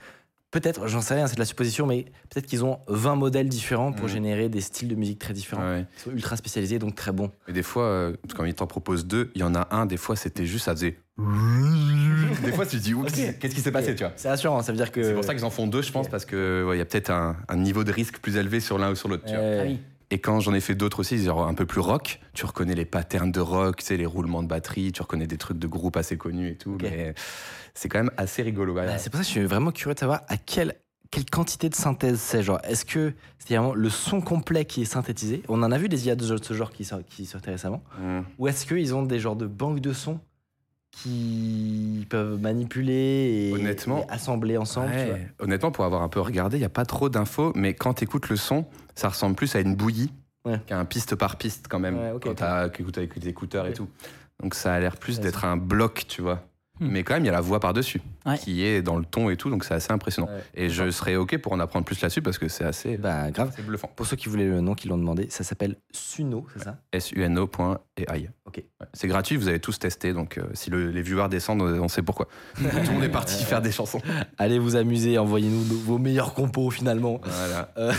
Peut-être, 0.56 0.88
j'en 0.88 1.02
sais 1.02 1.16
rien, 1.16 1.28
c'est 1.28 1.36
de 1.36 1.40
la 1.40 1.46
supposition, 1.46 1.86
mais 1.86 2.06
peut-être 2.30 2.46
qu'ils 2.46 2.64
ont 2.64 2.80
20 2.88 3.16
modèles 3.18 3.50
différents 3.50 3.92
pour 3.92 4.06
Mhm. 4.06 4.12
générer 4.14 4.48
des 4.48 4.62
styles 4.62 4.88
de 4.88 4.96
musique 4.96 5.20
très 5.20 5.34
différents. 5.34 5.62
Ouais. 5.70 5.86
Ils 5.98 6.02
sont 6.02 6.12
ultra 6.12 6.38
spécialisés, 6.38 6.80
donc 6.80 6.96
très 6.96 7.12
bons. 7.12 7.30
Et 7.50 7.52
des 7.52 7.62
fois, 7.62 7.84
euh, 7.84 8.14
quand 8.38 8.46
ils 8.46 8.54
t'en 8.54 8.66
proposent 8.66 9.06
deux, 9.06 9.32
il 9.36 9.42
y 9.42 9.44
en 9.44 9.54
a 9.54 9.68
un, 9.72 9.86
des 9.86 9.98
fois, 9.98 10.16
c'était 10.16 10.46
juste, 10.46 10.64
ça 10.64 10.72
faisait. 10.72 10.96
des 12.46 12.54
fois, 12.54 12.66
tu 12.66 12.78
te 12.78 12.82
dis, 12.84 12.94
oups, 12.94 13.12
qu'est-ce 13.12 13.54
qui 13.54 13.60
s'est 13.60 13.72
passé, 13.74 13.96
tu 13.96 14.04
vois? 14.06 14.14
C'est 14.16 14.30
rassurant, 14.30 14.62
ça 14.62 14.72
veut 14.72 14.78
dire 14.78 14.94
que. 14.94 15.04
C'est 15.04 15.14
pour 15.14 15.26
ça 15.26 15.34
qu'ils 15.36 15.44
en 15.44 15.50
font 15.50 15.68
deux, 15.68 15.82
je 15.82 15.92
pense, 15.92 16.08
parce 16.08 16.24
que 16.24 16.64
ouais, 16.66 16.76
il 16.78 16.80
y 16.80 16.82
a 16.82 16.86
peut-être 16.86 17.10
un, 17.10 17.36
un 17.50 17.58
niveau 17.58 17.84
de 17.84 17.92
risque 17.92 18.20
plus 18.20 18.38
élevé 18.38 18.62
sur 18.62 18.78
l'un 18.78 18.92
ou 18.92 18.96
sur 18.96 19.10
l'autre. 19.10 19.26
tu 19.26 19.34
vois. 19.36 19.44
Ah 19.44 19.64
oui. 19.66 19.80
Et 20.12 20.20
quand 20.20 20.40
j'en 20.40 20.54
ai 20.54 20.60
fait 20.62 20.76
d'autres 20.76 21.00
aussi, 21.00 21.18
genre 21.24 21.48
un 21.48 21.54
peu 21.54 21.66
plus 21.66 21.82
rock, 21.82 22.20
tu 22.34 22.46
reconnais 22.46 22.76
les 22.76 22.86
patterns 22.86 23.32
de 23.32 23.40
rock, 23.40 23.78
tu 23.78 23.86
sais, 23.86 23.98
les 23.98 24.06
roulements 24.06 24.44
de 24.44 24.48
batterie, 24.48 24.92
tu 24.92 25.02
reconnais 25.02 25.28
des 25.28 25.38
trucs 25.38 25.58
de 25.58 25.68
groupe 25.68 25.98
assez 25.98 26.18
connus 26.18 26.50
et 26.52 26.56
tout. 26.56 26.78
Mais 26.82 27.14
c'est 27.74 27.90
quand 27.90 28.00
même 28.00 28.12
assez 28.18 28.42
rigolo. 28.44 28.74
bah, 28.76 28.98
c'est 28.98 29.10
pour 29.10 29.18
ça 29.18 29.24
que 29.24 29.28
je 29.28 29.32
suis 29.32 29.44
vraiment 29.46 29.72
curieux 29.72 29.96
de 29.96 30.00
savoir 30.00 30.22
à 30.28 30.38
quelle, 30.38 30.76
quelle 31.10 31.26
quantité 31.26 31.70
de 31.70 31.76
synthèse 31.76 32.20
c'est. 32.20 32.44
Genre, 32.44 32.60
est-ce 32.64 32.86
que 32.86 33.14
c'est 33.40 33.56
vraiment 33.56 33.74
le 33.74 33.90
son 33.90 34.22
complet 34.22 34.66
qui 34.66 34.84
est 34.84 34.86
synthétisé? 34.86 35.42
On 35.50 35.64
en 35.64 35.72
a 35.72 35.78
vu 35.78 35.90
des 35.90 36.06
IA 36.08 36.16
de 36.16 36.24
ce- 36.38 36.54
genre 36.54 36.72
qui, 36.72 36.88
qui 37.10 37.26
sortaient 37.26 37.52
récemment. 37.52 37.84
Mm. 38.00 38.20
Ou 38.38 38.48
est-ce 38.48 38.66
qu'ils 38.68 38.94
ont 38.94 39.04
des 39.04 39.20
genres 39.20 39.36
de 39.36 39.48
banques 39.48 39.80
de 39.80 39.92
sons 39.94 40.20
qui 41.02 42.06
peuvent 42.10 42.40
manipuler 42.40 43.50
et, 43.50 43.54
Honnêtement, 43.54 44.06
et 44.08 44.12
assembler 44.12 44.58
ensemble 44.58 44.92
tu 44.92 45.06
vois 45.06 45.18
Honnêtement, 45.40 45.72
pour 45.72 45.86
avoir 45.86 46.02
un 46.02 46.10
peu 46.10 46.20
regardé, 46.22 46.58
il 46.58 46.62
n'y 46.62 46.66
a 46.66 46.70
pas 46.70 46.86
trop 46.86 47.10
d'infos, 47.10 47.52
mais 47.56 47.74
quand 47.74 47.96
tu 47.96 48.04
écoutes 48.06 48.30
le 48.30 48.36
son, 48.38 48.66
ça 48.96 49.10
ressemble 49.10 49.36
plus 49.36 49.56
à 49.56 49.60
une 49.60 49.76
bouillie 49.76 50.12
Ouais. 50.46 50.60
qu'à 50.68 50.78
un 50.80 50.86
piste 50.86 51.16
par 51.16 51.38
piste 51.38 51.66
quand 51.68 51.80
même, 51.80 51.98
Ouais, 51.98 52.14
quand 52.22 52.36
t'as 52.36 52.68
écouté 52.68 53.00
avec 53.00 53.16
les 53.16 53.28
écouteurs 53.28 53.66
et 53.66 53.74
tout. 53.74 53.88
Donc 54.44 54.54
ça 54.54 54.74
a 54.76 54.80
l'air 54.80 54.98
plus 54.98 55.20
d'être 55.20 55.44
un 55.44 55.58
bloc, 55.58 56.06
tu 56.08 56.22
vois. 56.22 56.44
Hmm. 56.80 56.88
Mais 56.90 57.04
quand 57.04 57.14
même, 57.16 57.24
il 57.24 57.28
y 57.28 57.30
a 57.30 57.32
la 57.32 57.42
voix 57.42 57.60
par-dessus, 57.60 58.02
Ouais. 58.28 58.38
qui 58.38 58.64
est 58.64 58.82
dans 58.84 58.98
le 58.98 59.06
ton 59.06 59.30
et 59.32 59.38
tout, 59.38 59.50
donc 59.50 59.64
c'est 59.64 59.74
assez 59.74 59.92
impressionnant. 59.94 60.28
Ouais. 60.28 60.44
Et 60.54 60.70
je 60.70 60.92
serais 60.92 61.16
OK 61.16 61.36
pour 61.40 61.54
en 61.54 61.60
apprendre 61.62 61.86
plus 61.86 62.00
là-dessus, 62.02 62.22
parce 62.22 62.38
que 62.38 62.48
c'est 62.50 62.66
assez, 62.66 62.98
Bah, 62.98 63.32
grave. 63.32 63.48
assez 63.54 63.64
bluffant. 63.64 63.90
Pour 63.96 64.06
ceux 64.06 64.18
qui 64.18 64.28
voulaient 64.30 64.46
le 64.46 64.60
nom, 64.62 64.76
qui 64.76 64.88
l'ont 64.88 64.98
demandé, 65.00 65.28
ça 65.32 65.44
s'appelle 65.44 65.78
Suno, 65.92 66.46
c'est 66.54 66.64
ça? 66.66 66.78
Suno.ai. 67.00 68.30
Ok. 68.48 68.58
Ouais. 68.58 68.88
C'est 68.94 69.08
gratuit, 69.08 69.38
vous 69.38 69.48
avez 69.48 69.60
tous 69.60 69.80
testé, 69.80 70.14
donc 70.14 70.38
euh, 70.38 70.44
si 70.54 70.70
le- 70.70 70.92
les 70.92 71.02
viewers 71.02 71.30
descendent, 71.30 71.64
on 71.64 71.88
sait 71.88 72.04
pourquoi. 72.04 72.28
Tout 72.58 72.64
le 72.64 72.92
monde 72.94 73.04
est 73.04 73.10
parti 73.10 73.44
faire 73.44 73.60
des 73.60 73.72
chansons. 73.72 74.00
Allez 74.38 74.60
vous 74.60 74.76
amuser, 74.76 75.18
envoyez-nous 75.18 75.62
vos 75.84 75.98
meilleurs 75.98 76.36
compos 76.36 76.70
finalement. 76.70 77.20
Voilà. 77.24 77.70
Euh, 77.78 77.92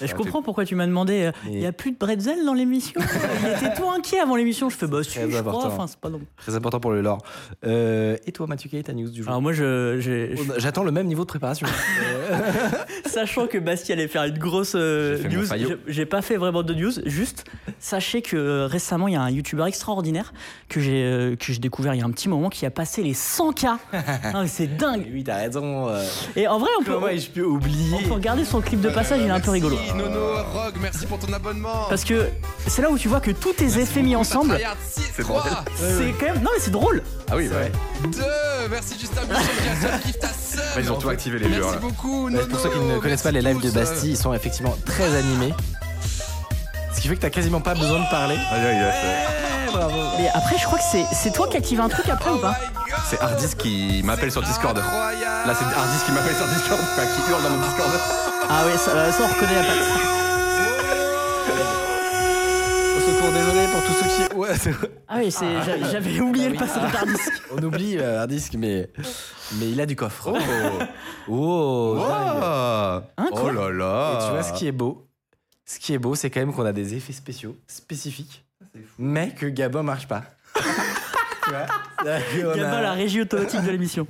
Et 0.00 0.06
je 0.06 0.06
Ça 0.08 0.14
comprends 0.14 0.42
pourquoi 0.42 0.64
tu 0.66 0.74
m'as 0.74 0.86
demandé. 0.86 1.22
euh, 1.24 1.32
Mais- 1.46 1.52
Il 1.54 1.60
y 1.60 1.66
a 1.66 1.72
plus 1.72 1.90
de 1.92 1.96
bretzel 1.96 2.44
dans 2.44 2.52
l'émission. 2.54 3.00
Il 3.42 3.48
était 3.66 3.74
tout 3.74 3.88
inquiet 3.88 4.20
avant 4.20 4.36
l'émission. 4.36 4.68
Je 4.68 4.76
fais 4.76 4.86
bah 4.86 5.02
si, 5.02 5.10
Très 5.10 5.22
je 5.22 5.28
crois. 5.28 5.40
important. 5.40 5.66
Enfin, 5.68 5.86
c'est 5.86 5.98
pas 5.98 6.10
non. 6.10 6.20
très 6.36 6.54
important 6.54 6.78
pour 6.80 6.92
le 6.92 7.00
lore. 7.00 7.18
Euh, 7.66 8.16
et 8.26 8.32
toi, 8.32 8.46
Mathieu, 8.46 8.68
quelle 8.70 8.80
est 8.80 8.84
ta 8.84 8.92
news 8.92 9.08
du 9.10 9.22
jour 9.22 9.30
Alors 9.30 9.40
moi, 9.42 9.52
je, 9.52 10.34
On- 10.36 10.58
J'attends 10.60 10.84
le 10.84 10.92
même 10.92 11.06
niveau 11.06 11.22
de 11.22 11.28
préparation. 11.28 11.66
Euh, 12.30 12.38
sachant 13.06 13.46
que 13.46 13.58
Bastien 13.58 13.96
allait 13.96 14.08
faire 14.08 14.24
une 14.24 14.38
grosse 14.38 14.74
euh, 14.76 15.18
news, 15.28 15.46
j'ai 15.88 16.06
pas 16.06 16.20
fait 16.22 16.36
vraiment 16.36 16.62
de 16.62 16.74
news. 16.74 16.92
Juste, 17.06 17.44
sachez 17.80 18.20
que 18.22 18.36
euh, 18.36 18.66
récemment, 18.66 19.08
il 19.08 19.14
y 19.14 19.16
a 19.16 19.22
un 19.22 19.30
YouTuber 19.30 19.64
extraordinaire 19.66 19.93
que 20.68 20.80
j'ai 20.80 21.02
euh, 21.04 21.36
que 21.36 21.52
j'ai 21.52 21.58
découvert 21.58 21.94
il 21.94 22.00
y 22.00 22.02
a 22.02 22.06
un 22.06 22.10
petit 22.10 22.28
moment 22.28 22.48
qui 22.50 22.66
a 22.66 22.70
passé 22.70 23.02
les 23.02 23.14
100K. 23.14 23.76
Non, 24.34 24.42
mais 24.42 24.48
c'est 24.48 24.66
dingue. 24.66 25.06
oui, 25.12 25.22
t'as 25.24 25.36
raison. 25.36 25.88
euh, 25.88 26.04
Et 26.36 26.48
en 26.48 26.58
vrai, 26.58 26.70
on 26.80 26.84
peut, 26.84 26.94
Comment 26.94 27.08
ai-je 27.08 27.30
pu 27.30 27.42
oublier 27.42 27.94
on 27.96 28.02
peut 28.08 28.14
regarder 28.14 28.44
son 28.44 28.60
clip 28.60 28.80
de 28.80 28.88
passage. 28.88 29.20
Il 29.20 29.26
est 29.26 29.30
un 29.30 29.40
peu 29.40 29.50
rigolo. 29.52 29.76
Merci, 29.76 29.94
Nono, 29.96 30.34
Rogue, 30.52 30.74
merci 30.80 31.06
pour 31.06 31.18
ton 31.18 31.32
abonnement. 31.32 31.86
Parce 31.88 32.04
que 32.04 32.28
c'est 32.66 32.82
là 32.82 32.90
où 32.90 32.98
tu 32.98 33.08
vois 33.08 33.20
que 33.20 33.30
tous 33.30 33.52
tes 33.52 33.78
effets 33.78 34.02
mis 34.02 34.16
ensemble, 34.16 34.58
C'est 35.12 35.26
bordel. 35.26 35.52
c'est 35.76 36.12
quand 36.18 36.26
même. 36.32 36.42
Non, 36.42 36.50
mais 36.54 36.60
c'est 36.60 36.70
drôle. 36.70 37.02
Ah 37.30 37.36
oui, 37.36 37.48
ouais. 37.48 37.70
Deux, 38.10 38.68
merci 38.70 38.98
Justin 38.98 39.22
ils 40.78 40.90
ont 40.92 40.96
tout 40.98 41.08
activé 41.08 41.38
les. 41.38 41.48
Merci 41.48 41.78
beaucoup, 41.80 42.28
Nono. 42.30 42.46
Pour 42.46 42.58
ceux 42.60 42.70
qui 42.70 42.78
ne 42.78 42.98
connaissent 42.98 43.22
pas 43.22 43.30
les 43.30 43.40
lives 43.42 43.60
de. 43.60 43.70
Bastille, 43.70 44.10
ils 44.12 44.16
sont 44.16 44.32
effectivement 44.34 44.76
très 44.86 45.14
animés. 45.16 45.52
Ce 46.94 47.00
qui 47.00 47.08
fait 47.08 47.16
que 47.16 47.20
t'as 47.20 47.30
quasiment 47.30 47.60
pas 47.60 47.74
besoin 47.74 48.00
de 48.00 48.08
parler. 48.10 48.36
Ah, 48.38 48.56
Mais 50.18 50.28
après, 50.34 50.56
je 50.58 50.64
crois 50.64 50.78
que 50.78 50.84
c'est 50.90 51.04
c'est 51.12 51.32
toi 51.32 51.48
qui 51.48 51.56
active 51.56 51.80
un 51.80 51.88
truc 51.88 52.08
après 52.08 52.30
ou 52.30 52.38
pas 52.38 52.54
Oh. 52.96 52.96
C'est 53.10 53.20
Hardis 53.20 53.54
qui 53.58 54.02
m'appelle 54.04 54.30
sur 54.30 54.40
Discord. 54.42 54.76
Là, 54.76 54.84
c'est 55.54 55.64
Hardis 55.64 56.04
qui 56.06 56.12
m'appelle 56.12 56.34
sur 56.36 56.46
Discord, 56.46 56.80
enfin, 56.80 57.02
qui 57.06 57.30
hurle 57.30 57.42
dans 57.42 57.50
mon 57.50 57.58
Discord. 57.66 57.90
Ah 58.48 58.64
ouais, 58.66 58.76
ça, 58.76 59.10
ça, 59.12 59.22
on 59.24 59.26
reconnaît 59.34 59.54
la 59.54 59.62
patte. 59.64 59.78
Au 62.96 63.00
secours, 63.00 63.32
désolé 63.32 63.66
pour 63.72 63.82
tous 63.82 63.92
ceux 63.94 64.08
qui. 64.26 64.34
Ouais, 64.36 64.56
c'est- 64.56 64.74
Ah 65.08 65.16
oui, 65.18 65.30
c'est- 65.30 65.62
j'a- 65.64 65.90
j'avais 65.90 66.20
oublié 66.20 66.48
le 66.48 66.56
passage 66.56 66.82
de 66.84 66.92
Tardis. 66.92 67.12
on 67.56 67.62
oublie 67.62 67.98
euh, 67.98 68.22
un 68.22 68.26
disque, 68.26 68.54
mais 68.56 68.90
mais 69.58 69.68
il 69.70 69.80
a 69.80 69.86
du 69.86 69.96
coffre. 69.96 70.32
Oh. 70.32 70.38
Oh, 71.28 71.96
Hein, 73.16 73.28
quoi 73.32 73.42
oh 73.46 73.50
là 73.50 73.70
là. 73.70 74.12
Et 74.20 74.24
tu 74.26 74.30
vois 74.32 74.42
ce 74.42 74.52
qui 74.52 74.66
est 74.66 74.72
beau, 74.72 75.06
ce 75.66 75.78
qui 75.78 75.94
est 75.94 75.98
beau, 75.98 76.14
c'est 76.14 76.30
quand 76.30 76.40
même 76.40 76.52
qu'on 76.52 76.64
a 76.66 76.72
des 76.72 76.94
effets 76.94 77.12
spéciaux 77.12 77.56
spécifiques, 77.66 78.44
mais 78.98 79.34
que 79.34 79.46
Gabin 79.46 79.82
marche 79.82 80.08
pas. 80.08 80.24
tu 80.54 81.50
vois 82.42 82.54
qu'on 82.54 82.62
a- 82.62 82.80
la 82.82 82.92
régie 82.92 83.20
automatique 83.20 83.62
de 83.62 83.70
l'émission. 83.70 84.06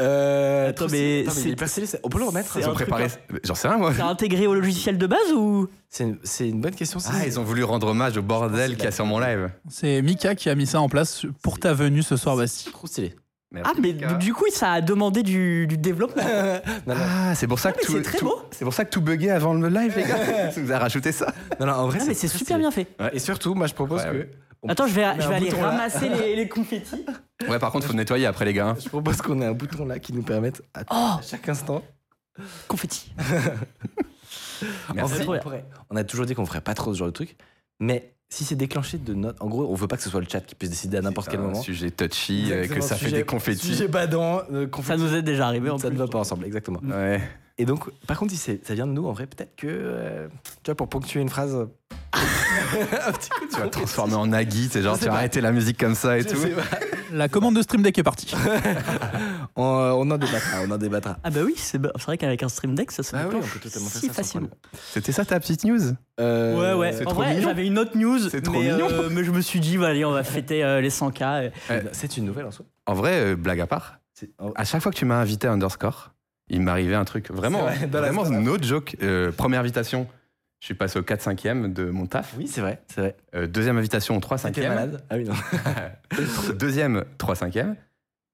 Euh, 0.00 0.68
Attends, 0.68 0.86
mais. 0.90 1.24
Attends, 1.26 1.40
est 1.40 2.00
On 2.04 2.08
peut 2.08 2.18
le 2.18 2.24
remettre 2.24 2.52
c'est 2.52 2.60
Ils 2.60 2.68
ont 2.68 2.74
préparé. 2.74 3.08
J'en 3.42 3.54
sais 3.56 3.66
rien, 3.68 3.76
moi. 3.78 3.92
C'est 3.94 4.02
intégré 4.02 4.46
au 4.46 4.54
logiciel 4.54 4.98
de 4.98 5.06
base 5.06 5.32
ou 5.34 5.68
C'est 5.88 6.04
une, 6.04 6.18
une 6.40 6.60
bonne 6.60 6.74
question. 6.74 7.00
ça. 7.00 7.10
Ah, 7.14 7.26
ils 7.26 7.40
ont 7.40 7.42
voulu 7.42 7.64
rendre 7.64 7.88
hommage 7.88 8.16
au 8.16 8.22
bordel 8.22 8.76
qu'il 8.76 8.84
y 8.84 8.88
a 8.88 8.92
sur 8.92 9.04
mon 9.04 9.18
live. 9.18 9.50
C'est 9.68 10.00
Mika 10.00 10.36
qui 10.36 10.48
a 10.48 10.54
mis 10.54 10.66
ça 10.66 10.80
en 10.80 10.88
place 10.88 11.26
pour 11.42 11.58
ta 11.58 11.72
venue 11.74 12.02
ce 12.02 12.16
soir, 12.16 12.36
Bastille. 12.36 12.70
trop 12.72 12.86
stylé. 12.86 13.14
Merci, 13.52 13.70
Ah, 13.74 13.78
mais 13.80 13.92
du 13.92 14.32
coup, 14.32 14.46
ça 14.50 14.72
a 14.72 14.80
demandé 14.80 15.22
du, 15.22 15.66
du 15.66 15.76
développement. 15.76 16.22
Non, 16.86 16.94
non, 16.94 17.00
Ah, 17.06 17.34
c'est 17.34 17.46
pour 17.46 17.58
ça 17.58 17.68
Ah, 17.68 17.72
que 17.72 17.84
tout, 17.84 17.92
c'est 17.92 18.02
très 18.02 18.18
tout- 18.18 18.24
beau. 18.24 18.40
c'est 18.50 18.64
pour 18.64 18.72
ça 18.74 18.84
que 18.84 18.90
tout 18.90 19.00
buguait 19.02 19.30
avant 19.30 19.52
le 19.54 19.68
live, 19.68 19.92
les 19.96 20.04
gars. 20.04 20.50
Ça 20.52 20.60
vous 20.60 20.72
a 20.72 20.78
rajouté 20.78 21.12
ça. 21.12 21.32
non, 21.60 21.66
non, 21.66 21.72
en 21.74 21.86
vrai, 21.88 21.98
Ah, 22.00 22.04
mais 22.08 22.14
c'est 22.14 22.28
super 22.28 22.58
bien 22.58 22.70
fait. 22.70 22.86
Et 23.12 23.18
surtout, 23.18 23.54
moi, 23.54 23.66
je 23.66 23.74
propose 23.74 24.00
Ouais, 24.02 24.10
que. 24.10 24.16
ouais. 24.16 24.30
Attends, 24.68 24.86
je 24.86 24.94
vais, 24.94 25.04
je 25.20 25.28
vais 25.28 25.34
aller 25.34 25.50
ramasser 25.50 26.08
les, 26.08 26.36
les 26.36 26.48
confettis. 26.48 27.04
Ouais, 27.48 27.58
par 27.58 27.72
contre, 27.72 27.86
faut 27.86 27.92
nettoyer 27.94 28.26
après, 28.26 28.44
les 28.44 28.52
gars. 28.54 28.68
hein. 28.68 28.76
Je 28.82 28.88
propose 28.88 29.20
qu'on 29.20 29.40
ait 29.42 29.46
un 29.46 29.52
bouton 29.52 29.84
là 29.84 29.98
qui 29.98 30.12
nous 30.12 30.22
permette 30.22 30.62
à, 30.72 30.82
Oh. 30.90 30.94
à 31.18 31.20
chaque 31.22 31.48
instant. 31.48 31.82
Confettis. 32.68 33.12
En 34.88 34.94
Merci. 34.94 35.24
pourrait- 35.24 35.64
on 35.90 35.96
a 35.96 36.04
toujours 36.04 36.24
dit 36.26 36.34
qu'on 36.34 36.46
ferait 36.46 36.60
pas 36.60 36.74
trop 36.74 36.92
ce 36.94 36.98
genre 36.98 37.08
de 37.08 37.12
truc, 37.12 37.36
mais 37.80 38.14
si 38.32 38.44
c'est 38.44 38.54
déclenché 38.56 38.96
de 38.96 39.12
notre. 39.12 39.44
En 39.44 39.48
gros, 39.48 39.66
on 39.70 39.74
veut 39.74 39.86
pas 39.88 39.98
que 39.98 40.02
ce 40.02 40.08
soit 40.08 40.20
le 40.20 40.26
chat 40.26 40.40
qui 40.40 40.54
puisse 40.54 40.70
décider 40.70 40.96
à 40.96 41.02
n'importe 41.02 41.28
quel 41.28 41.40
un 41.40 41.42
moment. 41.42 41.60
sujet 41.62 41.90
touchy, 41.90 42.48
euh, 42.50 42.66
que 42.66 42.80
ça 42.80 42.96
fait 42.96 43.10
des 43.10 43.24
confettis. 43.24 43.66
Sujet 43.66 43.88
badant, 43.88 44.40
euh, 44.50 44.62
Ça 44.64 44.66
confettis. 44.70 45.02
nous 45.02 45.14
est 45.14 45.22
déjà 45.22 45.46
arrivé 45.46 45.68
en 45.68 45.76
ça 45.76 45.88
plus. 45.88 45.94
ne 45.96 46.02
va 46.02 46.08
pas 46.08 46.18
ensemble, 46.18 46.46
exactement. 46.46 46.80
Ouais. 46.82 47.20
Et 47.58 47.64
donc, 47.64 47.90
par 48.06 48.18
contre, 48.18 48.32
si 48.34 48.58
ça 48.62 48.74
vient 48.74 48.86
de 48.86 48.92
nous, 48.92 49.06
en 49.06 49.12
vrai, 49.12 49.26
peut-être 49.26 49.54
que. 49.56 49.66
euh, 49.68 50.28
tu 50.62 50.70
vois, 50.70 50.74
pour 50.74 50.88
ponctuer 50.88 51.20
une 51.20 51.28
phrase. 51.28 51.54
un 52.14 53.12
petit 53.12 53.30
coup 53.30 53.46
de 53.46 53.52
Tu 53.52 53.60
vas 53.60 53.68
transformer 53.68 54.14
en 54.14 54.26
Nagui, 54.26 54.68
c'est 54.70 54.82
genre, 54.82 54.98
tu 54.98 55.06
vas 55.06 55.14
arrêter 55.14 55.40
la 55.40 55.52
musique 55.52 55.78
comme 55.78 55.94
ça 55.94 56.18
et 56.18 56.22
Je 56.22 56.28
tout. 56.28 56.38
La 57.12 57.28
commande 57.28 57.56
de 57.56 57.62
Stream 57.62 57.82
Deck 57.82 57.98
est 57.98 58.02
partie. 58.02 58.34
on, 59.56 59.64
euh, 59.78 59.90
on 59.92 60.10
en 60.10 60.16
débattra, 60.18 60.58
on 60.66 60.70
en 60.70 60.78
débattra. 60.78 61.18
Ah 61.24 61.30
bah 61.30 61.40
oui, 61.44 61.54
c'est 61.56 61.78
vrai 61.78 62.16
qu'avec 62.18 62.42
un 62.42 62.48
stream 62.48 62.74
deck, 62.74 62.90
ça 62.90 63.02
se 63.02 63.12
Bah 63.12 63.24
oui, 63.28 63.36
on 63.36 63.40
peut 63.46 63.58
totalement 63.58 63.88
faire 63.88 64.00
si 64.00 64.06
ça 64.06 64.12
sans 64.14 64.22
facilement. 64.22 64.48
C'était 64.92 65.12
ça 65.12 65.24
ta 65.24 65.38
petite 65.40 65.64
news? 65.64 65.80
Euh, 66.20 66.58
Ouais, 66.58 66.78
ouais. 66.80 66.92
c'est 66.96 67.06
En 67.06 67.10
trop 67.10 67.22
vrai, 67.22 67.40
j'avais 67.42 67.66
une 67.66 67.78
autre 67.78 67.96
news, 67.96 68.18
C'est 68.30 68.40
trop 68.42 68.54
mais, 68.54 68.72
mignon. 68.72 68.88
euh, 68.90 69.08
mais 69.10 69.24
je 69.24 69.30
me 69.30 69.40
suis 69.42 69.60
dit, 69.60 69.76
voilà, 69.76 69.92
allez, 69.92 70.04
on 70.06 70.12
va 70.12 70.24
fêter 70.24 70.64
euh, 70.64 70.80
les 70.80 70.90
100K. 70.90 71.22
euh. 71.22 71.50
Ouais. 71.68 71.84
C'est 71.92 72.16
une 72.16 72.24
nouvelle 72.24 72.46
en 72.46 72.50
soi. 72.50 72.64
En 72.86 72.94
vrai, 72.94 73.12
euh, 73.32 73.36
blague 73.36 73.60
à 73.60 73.66
part, 73.66 73.98
oh, 74.38 74.52
à 74.56 74.64
chaque 74.64 74.80
fois 74.82 74.90
que 74.92 74.96
tu 74.96 75.04
m'as 75.04 75.20
invité 75.20 75.48
à 75.48 75.52
Underscore, 75.52 76.11
il 76.48 76.60
m'arrivait 76.62 76.94
un 76.94 77.04
truc 77.04 77.30
vraiment, 77.30 77.62
vrai, 77.62 77.86
vraiment 77.86 78.28
no 78.28 78.56
joke. 78.60 78.96
Euh, 79.02 79.32
première 79.32 79.60
invitation, 79.60 80.06
je 80.60 80.66
suis 80.66 80.74
passé 80.74 80.98
au 80.98 81.02
4-5e 81.02 81.72
de 81.72 81.84
mon 81.90 82.06
taf. 82.06 82.34
Oui, 82.36 82.46
c'est 82.46 82.60
vrai, 82.60 82.82
c'est 82.92 83.00
vrai. 83.00 83.16
Euh, 83.34 83.46
deuxième 83.46 83.78
invitation 83.78 84.16
au 84.16 84.20
T'es 84.20 84.26
3-5e. 84.26 84.68
malade 84.68 85.04
Ah 85.10 85.16
oui, 85.16 85.24
non. 85.24 85.34
deuxième 86.54 87.04
3-5e. 87.18 87.74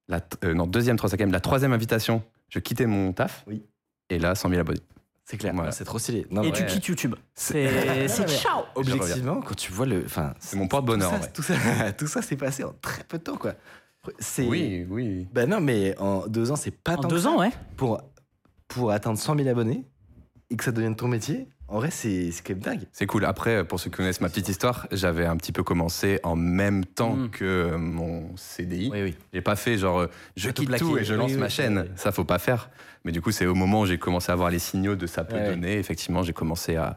La, 0.08 0.20
euh, 0.44 0.54
non, 0.54 0.66
deuxième 0.66 0.96
3-5e. 0.96 1.30
La 1.30 1.40
troisième 1.40 1.72
invitation, 1.72 2.22
je 2.48 2.58
quittais 2.58 2.86
mon 2.86 3.12
taf. 3.12 3.44
Oui. 3.46 3.62
Et 4.10 4.18
là, 4.18 4.34
100 4.34 4.48
000 4.48 4.60
abonnés. 4.60 4.80
C'est 5.24 5.36
clair, 5.36 5.52
Voilà. 5.54 5.72
c'est 5.72 5.84
trop 5.84 5.98
stylé. 5.98 6.26
Non, 6.30 6.42
Et 6.42 6.46
ouais. 6.46 6.52
tu 6.52 6.64
quittes 6.64 6.86
YouTube. 6.86 7.14
C'est 7.34 8.08
c'est 8.08 8.26
ciao 8.40 8.62
Objectivement, 8.74 9.42
quand 9.42 9.54
tu 9.54 9.70
vois 9.72 9.84
le. 9.84 10.02
Enfin, 10.06 10.32
C'est 10.40 10.56
mon 10.56 10.66
porte-bonheur, 10.68 11.12
Tout 11.34 11.42
ça, 11.42 11.52
ouais. 11.52 11.58
tout 11.58 11.76
ça, 11.78 11.92
tout 11.92 12.06
ça 12.06 12.22
s'est 12.22 12.36
passé 12.36 12.64
en 12.64 12.72
très 12.80 13.04
peu 13.04 13.18
de 13.18 13.24
temps, 13.24 13.36
quoi. 13.36 13.52
C'est. 14.18 14.46
Oui, 14.46 14.86
oui. 14.88 15.26
Bah 15.32 15.46
non, 15.46 15.60
mais 15.60 15.96
en 15.98 16.26
deux 16.26 16.50
ans, 16.50 16.56
c'est 16.56 16.70
pas 16.70 16.94
En 16.96 17.02
tant. 17.02 17.08
deux 17.08 17.16
que 17.16 17.22
ça. 17.22 17.30
ans, 17.30 17.38
ouais. 17.38 17.50
Pour, 17.76 18.00
pour 18.68 18.90
atteindre 18.90 19.18
100 19.18 19.36
000 19.36 19.48
abonnés 19.48 19.84
et 20.50 20.56
que 20.56 20.64
ça 20.64 20.72
devienne 20.72 20.96
ton 20.96 21.08
métier, 21.08 21.48
en 21.68 21.76
vrai, 21.78 21.90
c'est 21.90 22.30
c'est 22.32 22.42
quand 22.42 22.54
même 22.54 22.62
dingue. 22.62 22.88
C'est 22.92 23.06
cool. 23.06 23.24
Après, 23.24 23.64
pour 23.64 23.78
ceux 23.78 23.90
qui 23.90 23.96
connaissent 23.98 24.20
ma 24.20 24.28
petite 24.28 24.48
histoire, 24.48 24.86
j'avais 24.90 25.26
un 25.26 25.36
petit 25.36 25.52
peu 25.52 25.62
commencé 25.62 26.18
en 26.22 26.34
même 26.36 26.84
temps 26.84 27.14
Mm. 27.16 27.30
que 27.30 27.44
euh, 27.44 27.78
mon 27.78 28.34
CDI. 28.36 28.90
Oui, 28.92 29.02
oui. 29.02 29.16
J'ai 29.32 29.40
pas 29.42 29.56
fait 29.56 29.76
genre 29.78 30.00
euh, 30.00 30.06
je 30.36 30.50
quitte 30.50 30.76
tout 30.78 30.96
et 30.98 31.04
je 31.04 31.14
lance 31.14 31.28
Oui, 31.28 31.34
oui, 31.34 31.40
ma 31.40 31.48
chaîne. 31.48 31.78
oui. 31.86 31.90
Ça 31.96 32.10
faut 32.12 32.24
pas 32.24 32.38
faire. 32.38 32.70
Mais 33.04 33.12
du 33.12 33.20
coup, 33.20 33.30
c'est 33.30 33.46
au 33.46 33.54
moment 33.54 33.82
où 33.82 33.86
j'ai 33.86 33.96
commencé 33.98 34.32
à 34.32 34.34
voir 34.34 34.50
les 34.50 34.58
signaux 34.58 34.96
de 34.96 35.06
ça 35.06 35.24
peut 35.24 35.36
Ouais, 35.36 35.50
donner. 35.50 35.78
Effectivement, 35.78 36.22
j'ai 36.22 36.32
commencé 36.32 36.76
à, 36.76 36.96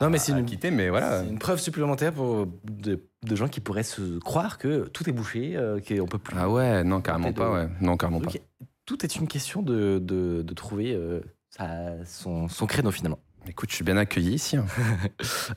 Non, 0.00 0.08
mais 0.08 0.18
c'est 0.18 0.32
à 0.32 0.38
une- 0.38 0.44
quitter. 0.46 0.70
Mais 0.70 0.88
voilà. 0.88 1.22
C'est 1.22 1.28
une 1.30 1.38
preuve 1.38 1.58
supplémentaire 1.60 2.12
pour 2.12 2.46
de, 2.64 3.00
de 3.24 3.36
gens 3.36 3.48
qui 3.48 3.60
pourraient 3.60 3.82
se 3.82 4.18
croire 4.20 4.56
que 4.58 4.88
tout 4.88 5.08
est 5.08 5.12
bouché, 5.12 5.56
euh, 5.56 5.80
qu'on 5.80 6.06
peut 6.06 6.18
plus. 6.18 6.36
Ah 6.38 6.48
ouais, 6.48 6.84
non 6.84 7.00
carrément 7.00 7.32
pas. 7.32 7.48
de- 7.48 7.54
Ouais. 7.54 7.68
Non 7.80 7.96
carrément 7.96 8.20
pas. 8.20 8.30
Tout 8.86 9.04
est 9.04 9.16
une 9.16 9.26
question 9.26 9.62
de, 9.62 9.98
de, 10.00 10.42
de 10.42 10.54
trouver 10.54 10.92
euh, 10.94 11.20
sa- 11.50 12.04
son, 12.04 12.48
son 12.48 12.66
créneau 12.66 12.90
finalement. 12.90 13.18
Écoute, 13.48 13.70
je 13.70 13.74
suis 13.74 13.84
bien 13.84 13.96
accueilli 13.96 14.34
ici. 14.34 14.56
hein. 14.56 14.66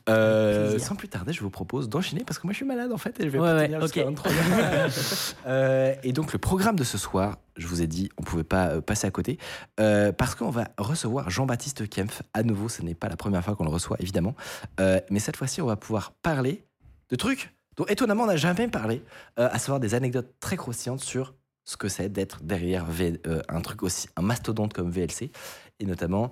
Euh, 0.10 0.78
sans 0.80 0.95
plus 0.95 1.08
tarder, 1.08 1.34
je 1.34 1.41
vous 1.41 1.50
propose 1.50 1.88
d'enchaîner 1.89 2.24
parce 2.26 2.39
que 2.39 2.45
moi 2.48 2.52
je 2.54 2.58
suis 2.58 2.65
malade 2.65 2.91
en 2.91 2.98
fait 2.98 3.19
et 3.19 3.24
je 3.24 3.30
vais 3.30 3.39
Ouais, 3.39 3.48
pas 3.50 3.56
ouais, 3.58 3.65
tenir 3.67 3.82
jusqu'à 3.82 4.02
ok. 4.02 4.08
23 4.08 4.32
heures. 4.32 4.89
Euh, 5.48 5.93
et 6.04 6.12
donc 6.12 6.34
le 6.34 6.39
programme 6.39 6.76
de 6.76 6.84
ce 6.84 6.98
soir, 6.98 7.38
je 7.58 7.67
vous 7.67 7.82
ai 7.82 7.88
dit, 7.88 8.10
on 8.17 8.24
pouvait 8.24 8.43
pas 8.43 8.67
euh, 8.69 8.82
passer 8.82 9.06
à 9.08 9.12
côté 9.12 9.38
euh, 9.80 10.12
parce 10.12 10.34
qu'on 10.36 10.50
va 10.50 10.67
recevoir 10.78 11.30
Jean-Baptiste 11.30 11.88
Kempf. 11.89 12.24
À 12.34 12.43
nouveau, 12.43 12.67
ce 12.69 12.82
n'est 12.82 12.95
pas 12.95 13.08
la 13.10 13.15
première 13.17 13.43
fois 13.43 13.56
qu'on 13.56 13.63
le 13.65 13.69
reçoit 13.69 13.98
évidemment, 14.00 14.36
mais 14.80 15.19
cette 15.19 15.38
fois-ci, 15.38 15.62
on 15.62 15.67
va 15.67 15.76
pouvoir 15.76 16.12
parler 16.12 16.63
de 17.10 17.15
trucs 17.15 17.54
dont 17.78 17.86
étonnamment 17.86 18.24
on 18.24 18.28
n'a 18.28 18.38
jamais 18.38 18.67
parlé, 18.67 19.04
à 19.38 19.60
savoir 19.60 19.80
des 19.80 19.93
anecdotes 19.93 20.34
très 20.39 20.58
croustillantes 20.58 21.02
sur 21.02 21.36
ce 21.63 21.78
que 21.78 21.88
c'est 21.88 22.10
d'être 22.10 22.43
derrière 22.43 22.86
un 23.50 23.62
truc 23.62 23.84
aussi 23.84 24.08
un 24.15 24.21
mastodonte 24.21 24.74
comme 24.74 24.89
VLC 24.91 25.32
et 25.80 25.86
notamment 25.86 26.32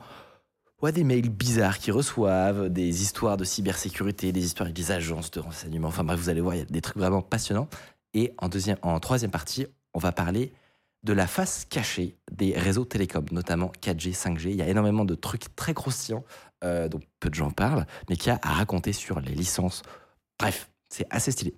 des 0.92 1.04
mails 1.04 1.30
bizarres 1.30 1.80
qu'ils 1.80 1.94
reçoivent, 1.94 2.70
des 2.70 3.02
histoires 3.02 3.38
de 3.38 3.44
cybersécurité, 3.44 4.32
des 4.32 4.44
histoires 4.44 4.66
avec 4.66 4.76
des 4.76 4.92
agences 4.92 5.32
de 5.32 5.40
renseignement. 5.40 5.88
Enfin 5.88 6.04
bref, 6.04 6.20
vous 6.20 6.30
allez 6.30 6.42
voir, 6.42 6.56
il 6.56 6.60
y 6.60 6.62
a 6.62 6.66
des 6.66 6.82
trucs 6.82 6.98
vraiment 6.98 7.22
passionnants. 7.22 7.68
Et 8.14 8.34
en, 8.38 8.50
deuxième, 8.50 8.78
en 8.82 9.00
troisième 9.00 9.32
partie, 9.32 9.66
on 9.94 10.00
va 10.00 10.12
parler 10.12 10.54
de 11.04 11.14
la 11.14 11.28
face 11.28 11.66
cachée 11.66 12.18
des 12.32 12.58
réseaux 12.58 12.86
télécoms, 12.86 13.26
notamment 13.32 13.72
4G, 13.82 14.16
5G. 14.16 14.50
Il 14.50 14.56
y 14.56 14.62
a 14.62 14.68
énormément 14.68 15.06
de 15.06 15.16
trucs 15.16 15.56
très 15.56 15.74
croustillants 15.74 16.24
euh, 16.64 16.88
dont 16.88 17.02
peu 17.20 17.30
de 17.30 17.36
gens 17.36 17.52
parlent, 17.52 17.86
mais 18.10 18.16
qui 18.16 18.30
a 18.30 18.40
à 18.42 18.54
raconter 18.54 18.94
sur 18.94 19.20
les 19.20 19.34
licences. 19.34 19.82
Bref, 20.40 20.70
c'est 20.90 21.06
assez 21.10 21.32
stylé. 21.32 21.56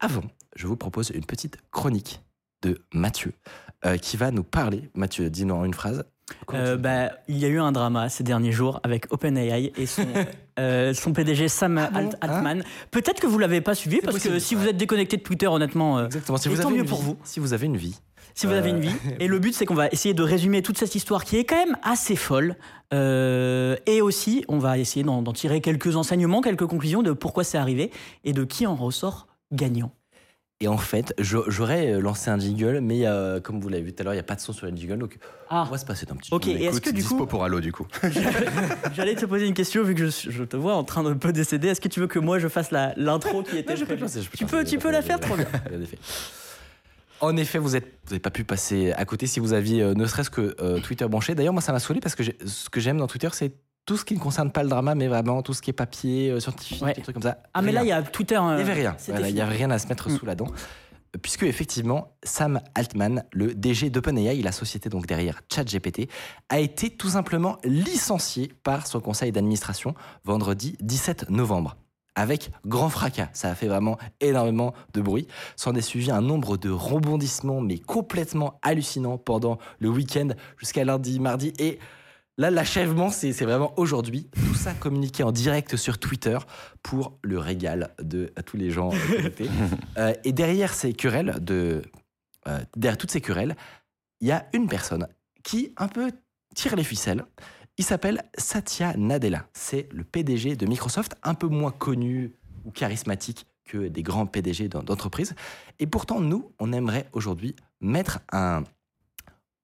Avant, 0.00 0.22
je 0.56 0.66
vous 0.66 0.76
propose 0.76 1.10
une 1.10 1.24
petite 1.24 1.58
chronique 1.70 2.22
de 2.62 2.82
Mathieu, 2.94 3.34
euh, 3.84 3.96
qui 3.98 4.16
va 4.16 4.30
nous 4.30 4.44
parler. 4.44 4.90
Mathieu, 4.94 5.28
dis-nous 5.28 5.54
en 5.54 5.64
une 5.64 5.74
phrase. 5.74 6.04
Euh, 6.54 6.76
bah, 6.76 7.10
il 7.28 7.38
y 7.38 7.44
a 7.44 7.48
eu 7.48 7.58
un 7.58 7.72
drama 7.72 8.08
ces 8.08 8.24
derniers 8.24 8.52
jours 8.52 8.80
avec 8.82 9.12
OpenAI 9.12 9.72
et 9.76 9.86
son, 9.86 10.06
euh, 10.58 10.94
son 10.94 11.12
PDG 11.12 11.48
Sam 11.48 11.78
Ah 11.78 11.90
bon, 11.90 12.10
Altman. 12.20 12.64
Peut-être 12.90 13.20
que 13.20 13.26
vous 13.26 13.38
l'avez 13.38 13.60
pas 13.60 13.74
suivi 13.74 14.00
parce 14.00 14.18
que 14.18 14.38
si 14.38 14.54
ouais. 14.54 14.62
vous 14.62 14.68
êtes 14.68 14.76
déconnecté 14.76 15.16
de 15.16 15.22
Twitter, 15.22 15.46
honnêtement, 15.46 15.98
euh. 15.98 16.08
Si 16.38 16.48
vous 16.48 16.56
tant 16.56 16.70
mieux 16.70 16.84
pour 16.84 17.00
vie, 17.00 17.06
vous. 17.06 17.18
Si 17.24 17.40
vous 17.40 17.52
avez 17.52 17.66
une 17.66 17.76
vie. 17.76 17.98
si 18.34 18.46
vous 18.46 18.52
avez 18.52 18.70
une 18.70 18.80
vie. 18.80 18.94
Et 19.20 19.28
le 19.28 19.38
but, 19.38 19.54
c'est 19.54 19.66
qu'on 19.66 19.74
va 19.74 19.88
essayer 19.88 20.14
de 20.14 20.22
résumer 20.22 20.62
toute 20.62 20.78
cette 20.78 20.94
histoire 20.94 21.24
qui 21.24 21.36
est 21.36 21.44
quand 21.44 21.56
même 21.56 21.76
assez 21.82 22.16
folle. 22.16 22.56
Euh, 22.92 23.76
et 23.86 24.00
aussi, 24.00 24.44
on 24.48 24.58
va 24.58 24.78
essayer 24.78 25.04
d'en 25.04 25.22
tirer 25.32 25.60
quelques 25.60 25.96
enseignements, 25.96 26.40
quelques 26.40 26.66
conclusions 26.66 27.02
de 27.02 27.12
pourquoi 27.12 27.44
c'est 27.44 27.58
arrivé 27.58 27.90
et 28.24 28.32
de 28.32 28.44
qui 28.44 28.66
en 28.66 28.74
ressort 28.74 29.26
gagnant. 29.52 29.92
Et 30.62 30.68
en 30.68 30.78
fait, 30.78 31.12
j'aurais 31.18 31.92
euh, 31.92 32.00
lancé 32.00 32.30
un 32.30 32.38
jingle, 32.38 32.78
mais 32.80 33.04
euh, 33.04 33.40
comme 33.40 33.60
vous 33.60 33.68
l'avez 33.68 33.82
vu 33.82 33.92
tout 33.92 34.00
à 34.00 34.04
l'heure, 34.04 34.12
il 34.12 34.16
n'y 34.16 34.20
a 34.20 34.22
pas 34.22 34.36
de 34.36 34.40
son 34.40 34.52
sur 34.52 34.66
le 34.66 34.76
jingle, 34.76 34.96
donc 34.96 35.18
Ah, 35.50 35.64
on 35.66 35.72
va 35.72 35.76
se 35.76 35.84
passer 35.84 36.06
d'un 36.06 36.14
petit 36.14 36.32
Ok, 36.32 36.46
et 36.46 36.66
est-ce 36.66 36.80
que 36.80 36.90
du 36.90 37.00
dispo 37.00 37.16
coup, 37.16 37.26
pour 37.26 37.42
Halo 37.42 37.58
du 37.58 37.72
coup. 37.72 37.84
j'allais 38.94 39.16
te 39.16 39.26
poser 39.26 39.48
une 39.48 39.54
question 39.54 39.82
vu 39.82 39.96
que 39.96 40.06
je, 40.06 40.30
je 40.30 40.44
te 40.44 40.56
vois 40.56 40.76
en 40.76 40.84
train 40.84 41.02
de 41.02 41.14
peu 41.14 41.32
décéder. 41.32 41.66
Est-ce 41.66 41.80
que 41.80 41.88
tu 41.88 41.98
veux 41.98 42.06
que 42.06 42.20
moi 42.20 42.38
je 42.38 42.46
fasse 42.46 42.70
l'intro 42.70 43.42
qui 43.42 43.58
était 43.58 43.72
Non, 43.72 43.80
je 43.80 43.84
peux 43.84 43.96
lancer, 43.96 44.22
je 44.22 44.30
peux 44.30 44.38
Tu 44.38 44.46
peux, 44.46 44.62
tu 44.62 44.78
peux 44.78 44.92
la 44.92 45.02
faire 45.02 45.18
trop 45.18 45.34
bien. 45.34 45.46
En 45.74 45.80
effet. 45.80 45.98
En 47.20 47.36
effet, 47.36 47.58
vous 47.58 47.70
n'avez 47.70 47.86
vous 48.06 48.18
pas 48.20 48.30
pu 48.30 48.44
passer 48.44 48.92
à 48.92 49.04
côté 49.04 49.26
si 49.26 49.40
vous 49.40 49.54
aviez 49.54 49.82
euh, 49.82 49.94
ne 49.94 50.06
serait-ce 50.06 50.30
que 50.30 50.54
euh, 50.60 50.78
Twitter 50.78 51.06
branché. 51.06 51.34
D'ailleurs, 51.34 51.52
moi, 51.52 51.62
ça 51.62 51.72
m'a 51.72 51.80
saoulé 51.80 51.98
parce 51.98 52.14
que 52.14 52.22
ce 52.22 52.70
que 52.70 52.78
j'aime 52.78 52.98
dans 52.98 53.08
Twitter, 53.08 53.28
c'est 53.32 53.52
tout 53.84 53.96
ce 53.96 54.04
qui 54.04 54.14
ne 54.14 54.20
concerne 54.20 54.50
pas 54.52 54.62
le 54.62 54.68
drama, 54.68 54.94
mais 54.94 55.08
vraiment 55.08 55.42
tout 55.42 55.54
ce 55.54 55.62
qui 55.62 55.70
est 55.70 55.74
papier, 55.74 56.30
euh, 56.30 56.40
scientifique, 56.40 56.82
Ouais. 56.82 56.94
des 56.94 57.02
trucs 57.02 57.14
comme 57.14 57.22
ça. 57.22 57.38
Ah, 57.54 57.62
mais 57.62 57.72
là, 57.72 57.82
il 57.82 57.88
y 57.88 57.92
a 57.92 58.02
Twitter. 58.02 58.36
Il 58.40 58.54
n'y 58.56 58.60
avait 58.62 58.72
rien. 58.74 58.94
c'était 58.98 59.12
Voilà, 59.12 59.28
Il 59.28 59.34
n'y 59.34 59.40
a 59.40 59.44
fini. 59.46 59.56
rien 59.58 59.70
à 59.70 59.78
se 59.78 59.88
mettre 59.88 60.08
Mm. 60.08 60.18
sous 60.18 60.26
la 60.26 60.34
dent. 60.34 60.46
Puisque, 61.20 61.42
effectivement, 61.42 62.16
Sam 62.22 62.60
Altman, 62.74 63.24
le 63.32 63.54
DG 63.54 63.90
d'OpenAI, 63.90 64.40
la 64.40 64.52
société 64.52 64.88
donc 64.88 65.06
derrière 65.06 65.42
ChatGPT, 65.52 66.08
a 66.48 66.58
été 66.58 66.88
tout 66.88 67.10
simplement 67.10 67.58
licencié 67.64 68.50
par 68.62 68.86
son 68.86 69.00
conseil 69.00 69.30
d'administration 69.30 69.94
vendredi 70.24 70.76
17 70.80 71.28
novembre. 71.28 71.76
Avec 72.14 72.50
grand 72.66 72.88
fracas. 72.90 73.28
Ça 73.32 73.50
a 73.50 73.54
fait 73.54 73.68
vraiment 73.68 73.98
énormément 74.20 74.74
de 74.94 75.00
bruit. 75.00 75.26
S'en 75.56 75.74
est 75.74 75.80
suivi 75.82 76.10
un 76.10 76.20
nombre 76.22 76.56
de 76.56 76.70
rebondissements, 76.70 77.60
mais 77.62 77.78
complètement 77.78 78.58
hallucinants 78.62 79.16
pendant 79.18 79.58
le 79.80 79.88
week-end 79.88 80.28
jusqu'à 80.58 80.84
lundi, 80.84 81.18
mardi. 81.20 81.52
Et 81.58 81.78
Là, 82.38 82.50
l'achèvement, 82.50 83.10
c'est 83.10 83.30
vraiment 83.32 83.72
aujourd'hui. 83.78 84.28
Tout 84.34 84.54
ça 84.54 84.72
communiqué 84.74 85.22
en 85.22 85.32
direct 85.32 85.76
sur 85.76 85.98
Twitter 85.98 86.38
pour 86.82 87.18
le 87.22 87.38
régal 87.38 87.94
de 88.00 88.32
tous 88.46 88.56
les 88.56 88.70
gens 88.70 88.90
euh, 89.98 90.14
et 90.24 90.32
derrière 90.32 90.72
ces 90.72 90.92
querelles, 90.94 91.34
euh, 91.50 91.82
derrière 92.76 92.96
toutes 92.96 93.10
ces 93.10 93.20
querelles, 93.20 93.54
il 94.20 94.28
y 94.28 94.32
a 94.32 94.46
une 94.54 94.66
personne 94.66 95.06
qui 95.42 95.72
un 95.76 95.88
peu 95.88 96.10
tire 96.54 96.74
les 96.76 96.84
ficelles. 96.84 97.24
Il 97.78 97.84
s'appelle 97.84 98.22
Satya 98.38 98.94
Nadella. 98.96 99.46
C'est 99.52 99.88
le 99.92 100.04
PDG 100.04 100.56
de 100.56 100.66
Microsoft, 100.66 101.16
un 101.22 101.34
peu 101.34 101.48
moins 101.48 101.70
connu 101.70 102.32
ou 102.64 102.70
charismatique 102.70 103.46
que 103.64 103.88
des 103.88 104.02
grands 104.02 104.26
PDG 104.26 104.68
d'en- 104.68 104.82
d'entreprises. 104.82 105.34
Et 105.78 105.86
pourtant, 105.86 106.20
nous, 106.20 106.52
on 106.58 106.72
aimerait 106.72 107.08
aujourd'hui 107.12 107.56
mettre 107.80 108.20
un. 108.32 108.64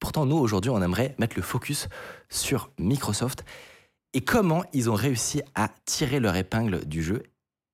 Pourtant, 0.00 0.26
nous, 0.26 0.36
aujourd'hui, 0.36 0.70
on 0.70 0.80
aimerait 0.82 1.14
mettre 1.18 1.36
le 1.36 1.42
focus 1.42 1.88
sur 2.28 2.70
Microsoft 2.78 3.44
et 4.14 4.20
comment 4.20 4.64
ils 4.72 4.88
ont 4.90 4.94
réussi 4.94 5.42
à 5.54 5.68
tirer 5.84 6.20
leur 6.20 6.36
épingle 6.36 6.84
du 6.86 7.02
jeu 7.02 7.22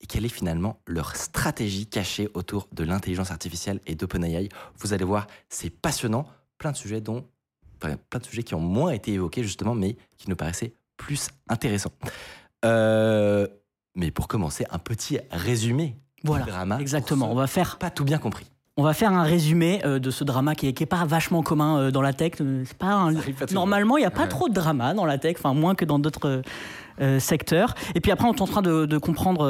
et 0.00 0.06
quelle 0.06 0.24
est 0.24 0.30
finalement 0.30 0.80
leur 0.86 1.16
stratégie 1.16 1.86
cachée 1.86 2.28
autour 2.34 2.68
de 2.72 2.84
l'intelligence 2.84 3.30
artificielle 3.30 3.80
et 3.86 3.94
d'OpenAI. 3.94 4.48
Vous 4.78 4.92
allez 4.92 5.04
voir, 5.04 5.26
c'est 5.48 5.70
passionnant, 5.70 6.26
plein 6.58 6.72
de 6.72 6.76
sujets 6.76 7.00
dont 7.00 7.24
enfin, 7.82 7.96
plein 8.10 8.20
de 8.20 8.24
sujets 8.26 8.42
qui 8.42 8.54
ont 8.54 8.60
moins 8.60 8.90
été 8.90 9.12
évoqués 9.12 9.42
justement, 9.42 9.74
mais 9.74 9.96
qui 10.16 10.28
nous 10.28 10.36
paraissaient 10.36 10.74
plus 10.96 11.28
intéressants. 11.48 11.92
Euh, 12.64 13.46
mais 13.94 14.10
pour 14.10 14.28
commencer, 14.28 14.64
un 14.70 14.78
petit 14.78 15.18
résumé 15.30 15.96
Voilà, 16.22 16.44
du 16.44 16.50
drama. 16.50 16.80
exactement. 16.80 17.30
On 17.30 17.34
va 17.34 17.46
faire 17.46 17.78
pas 17.78 17.90
tout 17.90 18.04
bien 18.04 18.18
compris. 18.18 18.46
On 18.76 18.82
va 18.82 18.92
faire 18.92 19.12
un 19.12 19.22
résumé 19.22 19.80
euh, 19.84 20.00
de 20.00 20.10
ce 20.10 20.24
drama 20.24 20.56
qui 20.56 20.66
est, 20.66 20.72
qui 20.72 20.82
est 20.82 20.86
pas 20.86 21.04
vachement 21.04 21.42
commun 21.44 21.78
euh, 21.78 21.90
dans 21.92 22.02
la 22.02 22.12
tech. 22.12 22.32
Euh, 22.40 22.64
C'est 22.66 22.76
pas 22.76 22.92
un- 22.92 23.14
pas. 23.14 23.46
Normalement, 23.52 23.96
il 23.96 24.00
n'y 24.00 24.06
a 24.06 24.10
pas 24.10 24.26
trop 24.26 24.48
de 24.48 24.54
drama 24.54 24.94
dans 24.94 25.04
la 25.06 25.16
tech, 25.16 25.36
enfin 25.38 25.54
moins 25.54 25.76
que 25.76 25.84
dans 25.84 26.00
d'autres 26.00 26.42
euh, 27.00 27.20
secteurs. 27.20 27.74
Et 27.94 28.00
puis 28.00 28.10
après, 28.10 28.26
on 28.26 28.32
est 28.34 28.40
en 28.42 28.46
train 28.48 28.62
de, 28.62 28.84
de 28.86 28.98
comprendre 28.98 29.46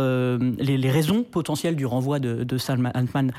les, 0.59 0.77
les 0.77 0.91
raisons 0.91 1.23
potentielles 1.23 1.75
du 1.77 1.87
renvoi 1.87 2.19
de, 2.19 2.45
de 2.45 2.59
Sam 2.59 2.91
Altman 2.93 3.33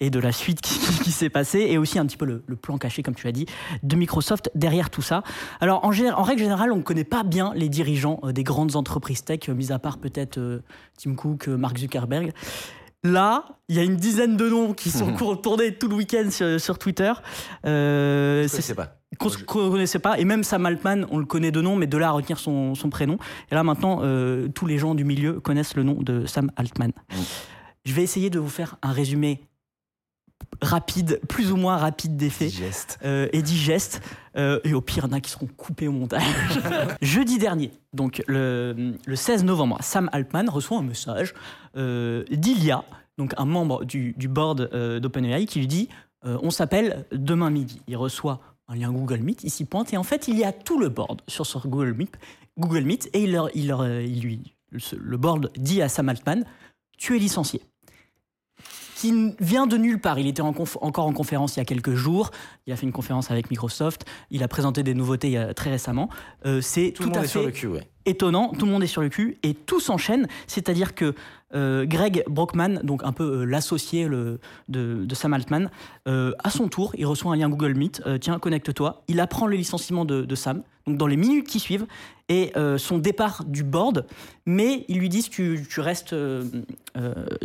et 0.00 0.10
de 0.10 0.18
la 0.18 0.32
suite 0.32 0.60
qui, 0.60 0.78
qui 1.04 1.10
s'est 1.12 1.30
passée, 1.30 1.60
et 1.70 1.78
aussi 1.78 1.98
un 1.98 2.04
petit 2.04 2.16
peu 2.18 2.24
le, 2.26 2.42
le 2.46 2.56
plan 2.56 2.76
caché, 2.76 3.02
comme 3.02 3.14
tu 3.14 3.26
as 3.28 3.32
dit, 3.32 3.46
de 3.84 3.96
Microsoft 3.96 4.50
derrière 4.54 4.90
tout 4.90 5.00
ça. 5.00 5.22
Alors, 5.60 5.84
en, 5.86 5.90
en 5.92 6.22
règle 6.22 6.42
générale, 6.42 6.70
on 6.72 6.76
ne 6.78 6.82
connaît 6.82 7.04
pas 7.04 7.22
bien 7.22 7.52
les 7.54 7.68
dirigeants 7.70 8.20
des 8.24 8.42
grandes 8.44 8.76
entreprises 8.76 9.24
tech, 9.24 9.48
mis 9.48 9.72
à 9.72 9.78
part 9.78 9.96
peut-être 9.98 10.38
Tim 11.02 11.14
Cook, 11.14 11.46
Mark 11.48 11.78
Zuckerberg. 11.78 12.32
Là, 13.04 13.44
il 13.68 13.74
y 13.76 13.80
a 13.80 13.82
une 13.82 13.96
dizaine 13.96 14.36
de 14.36 14.48
noms 14.48 14.74
qui 14.74 14.90
sont 14.90 15.16
tournés 15.36 15.74
tout 15.74 15.88
le 15.88 15.96
week-end 15.96 16.30
sur, 16.30 16.60
sur 16.60 16.78
Twitter. 16.78 17.12
Euh, 17.66 18.46
c'est- 18.46 18.74
pas. 18.74 18.96
qu'on 19.18 19.28
ne 19.28 19.70
connaissait 19.70 19.98
pas. 19.98 20.18
Et 20.20 20.24
même 20.24 20.44
Sam 20.44 20.66
Altman, 20.66 21.06
on 21.10 21.18
le 21.18 21.24
connaît 21.24 21.50
de 21.50 21.60
nom, 21.60 21.74
mais 21.74 21.86
de 21.88 21.98
là 21.98 22.08
à 22.08 22.10
retenir 22.12 22.38
son, 22.38 22.74
son 22.76 22.90
prénom. 22.90 23.18
Et 23.50 23.54
là 23.56 23.64
maintenant, 23.64 24.00
euh, 24.02 24.48
tous 24.48 24.66
les 24.66 24.78
gens 24.78 24.94
du 24.94 25.04
milieu 25.04 25.40
connaissent 25.40 25.74
le 25.74 25.82
nom 25.82 25.94
de 26.00 26.26
Sam 26.26 26.50
Altman. 26.56 26.92
Je 27.84 27.92
vais 27.92 28.02
essayer 28.04 28.30
de 28.30 28.38
vous 28.38 28.48
faire 28.48 28.76
un 28.82 28.92
résumé 28.92 29.40
rapide, 30.60 31.20
plus 31.28 31.52
ou 31.52 31.56
moins 31.56 31.76
rapide. 31.76 32.16
Digeste. 32.16 32.98
euh, 33.04 33.28
et 33.32 33.42
digeste. 33.42 34.00
Euh, 34.36 34.60
et 34.64 34.74
au 34.74 34.80
pire, 34.80 35.04
il 35.04 35.10
y 35.10 35.14
en 35.14 35.16
a 35.16 35.20
qui 35.20 35.30
seront 35.30 35.46
coupés 35.46 35.88
au 35.88 35.92
montage. 35.92 36.22
Jeudi 37.02 37.38
dernier, 37.38 37.70
donc 37.92 38.22
le, 38.26 38.94
le 39.04 39.16
16 39.16 39.44
novembre, 39.44 39.78
Sam 39.80 40.08
Altman 40.12 40.48
reçoit 40.48 40.78
un 40.78 40.82
message 40.82 41.34
euh, 41.76 42.24
d'Ilia, 42.30 42.84
donc 43.18 43.34
un 43.36 43.44
membre 43.44 43.84
du, 43.84 44.14
du 44.16 44.28
board 44.28 44.70
euh, 44.72 45.00
d'OpenAI, 45.00 45.46
qui 45.46 45.58
lui 45.58 45.66
dit 45.66 45.88
On 46.24 46.50
s'appelle 46.50 47.04
demain 47.12 47.50
midi. 47.50 47.82
Il 47.88 47.96
reçoit 47.96 48.40
un 48.68 48.76
lien 48.76 48.90
Google 48.92 49.18
Meet, 49.20 49.44
il 49.44 49.50
s'y 49.50 49.64
pointe, 49.64 49.92
et 49.92 49.96
en 49.96 50.04
fait, 50.04 50.28
il 50.28 50.38
y 50.38 50.44
a 50.44 50.52
tout 50.52 50.78
le 50.78 50.88
board 50.88 51.20
sur 51.28 51.44
ce 51.44 51.58
Google 51.58 51.94
Meet, 51.94 52.16
Google 52.58 52.84
Meet 52.84 53.10
et 53.12 53.24
il, 53.24 53.32
leur, 53.32 53.50
il, 53.54 53.68
leur, 53.68 53.86
il 53.86 54.20
lui, 54.20 54.54
le 54.96 55.16
board 55.16 55.50
dit 55.56 55.82
à 55.82 55.88
Sam 55.88 56.08
Altman 56.08 56.44
Tu 56.96 57.16
es 57.16 57.18
licencié 57.18 57.60
qui 59.02 59.34
vient 59.40 59.66
de 59.66 59.76
nulle 59.76 59.98
part. 59.98 60.20
Il 60.20 60.28
était 60.28 60.42
en 60.42 60.54
encore 60.80 61.06
en 61.06 61.12
conférence 61.12 61.56
il 61.56 61.58
y 61.58 61.62
a 61.62 61.64
quelques 61.64 61.94
jours. 61.94 62.30
Il 62.68 62.72
a 62.72 62.76
fait 62.76 62.86
une 62.86 62.92
conférence 62.92 63.32
avec 63.32 63.50
Microsoft. 63.50 64.04
Il 64.30 64.44
a 64.44 64.48
présenté 64.48 64.84
des 64.84 64.94
nouveautés 64.94 65.26
il 65.26 65.32
y 65.32 65.36
a 65.36 65.54
très 65.54 65.70
récemment. 65.70 66.08
Euh, 66.46 66.60
c'est 66.60 66.92
Tout, 66.92 67.02
tout, 67.02 67.08
le 67.08 67.14
monde 67.14 67.18
à 67.18 67.24
est 67.24 67.26
sur 67.26 67.40
fait 67.40 67.46
le 67.46 67.52
cul, 67.52 67.66
ouais. 67.66 67.88
étonnant. 68.06 68.52
Tout 68.56 68.64
le 68.64 68.70
monde 68.70 68.84
est 68.84 68.86
sur 68.86 69.02
le 69.02 69.08
cul 69.08 69.38
et 69.42 69.54
tout 69.54 69.80
s'enchaîne. 69.80 70.28
C'est-à-dire 70.46 70.94
que 70.94 71.16
euh, 71.54 71.84
Greg 71.86 72.24
Brockman, 72.28 72.80
donc 72.82 73.02
un 73.04 73.12
peu 73.12 73.24
euh, 73.24 73.44
l'associé 73.44 74.08
de, 74.68 75.14
Sam 75.14 75.34
Altman, 75.34 75.70
euh, 76.08 76.32
à 76.42 76.50
son 76.50 76.68
tour, 76.68 76.92
il 76.96 77.06
reçoit 77.06 77.32
un 77.32 77.36
lien 77.36 77.48
Google 77.48 77.74
Meet. 77.74 78.02
Tiens, 78.20 78.38
connecte-toi. 78.38 79.02
Il 79.08 79.20
apprend 79.20 79.46
le 79.46 79.56
licenciement 79.56 80.04
de, 80.04 80.34
Sam. 80.34 80.62
Donc 80.86 80.96
dans 80.96 81.06
les 81.06 81.16
minutes 81.16 81.46
qui 81.46 81.60
suivent 81.60 81.86
et 82.28 82.52
son 82.78 82.98
départ 82.98 83.44
du 83.46 83.62
board, 83.62 84.06
mais 84.46 84.84
ils 84.88 84.98
lui 84.98 85.08
disent 85.08 85.28
tu, 85.28 85.64
tu 85.68 85.80
restes, 85.80 86.14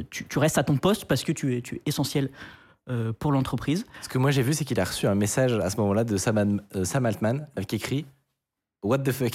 tu, 0.10 0.40
restes 0.40 0.58
à 0.58 0.64
ton 0.64 0.78
poste 0.78 1.06
parce 1.06 1.24
que 1.24 1.32
tu 1.32 1.56
es, 1.56 1.64
essentiel 1.86 2.30
pour 3.20 3.32
l'entreprise. 3.32 3.86
Ce 4.02 4.10
que 4.10 4.18
moi 4.18 4.32
j'ai 4.32 4.42
vu, 4.42 4.54
c'est 4.54 4.66
qu'il 4.66 4.80
a 4.80 4.86
reçu 4.86 5.08
un 5.08 5.16
message 5.16 5.54
à 5.54 5.70
ce 5.70 5.78
moment-là 5.78 6.04
de 6.04 6.18
Sam 6.18 6.62
Altman 7.06 7.48
avec 7.56 7.74
écrit 7.74 8.06
What 8.88 9.00
the 9.00 9.12
fuck 9.12 9.34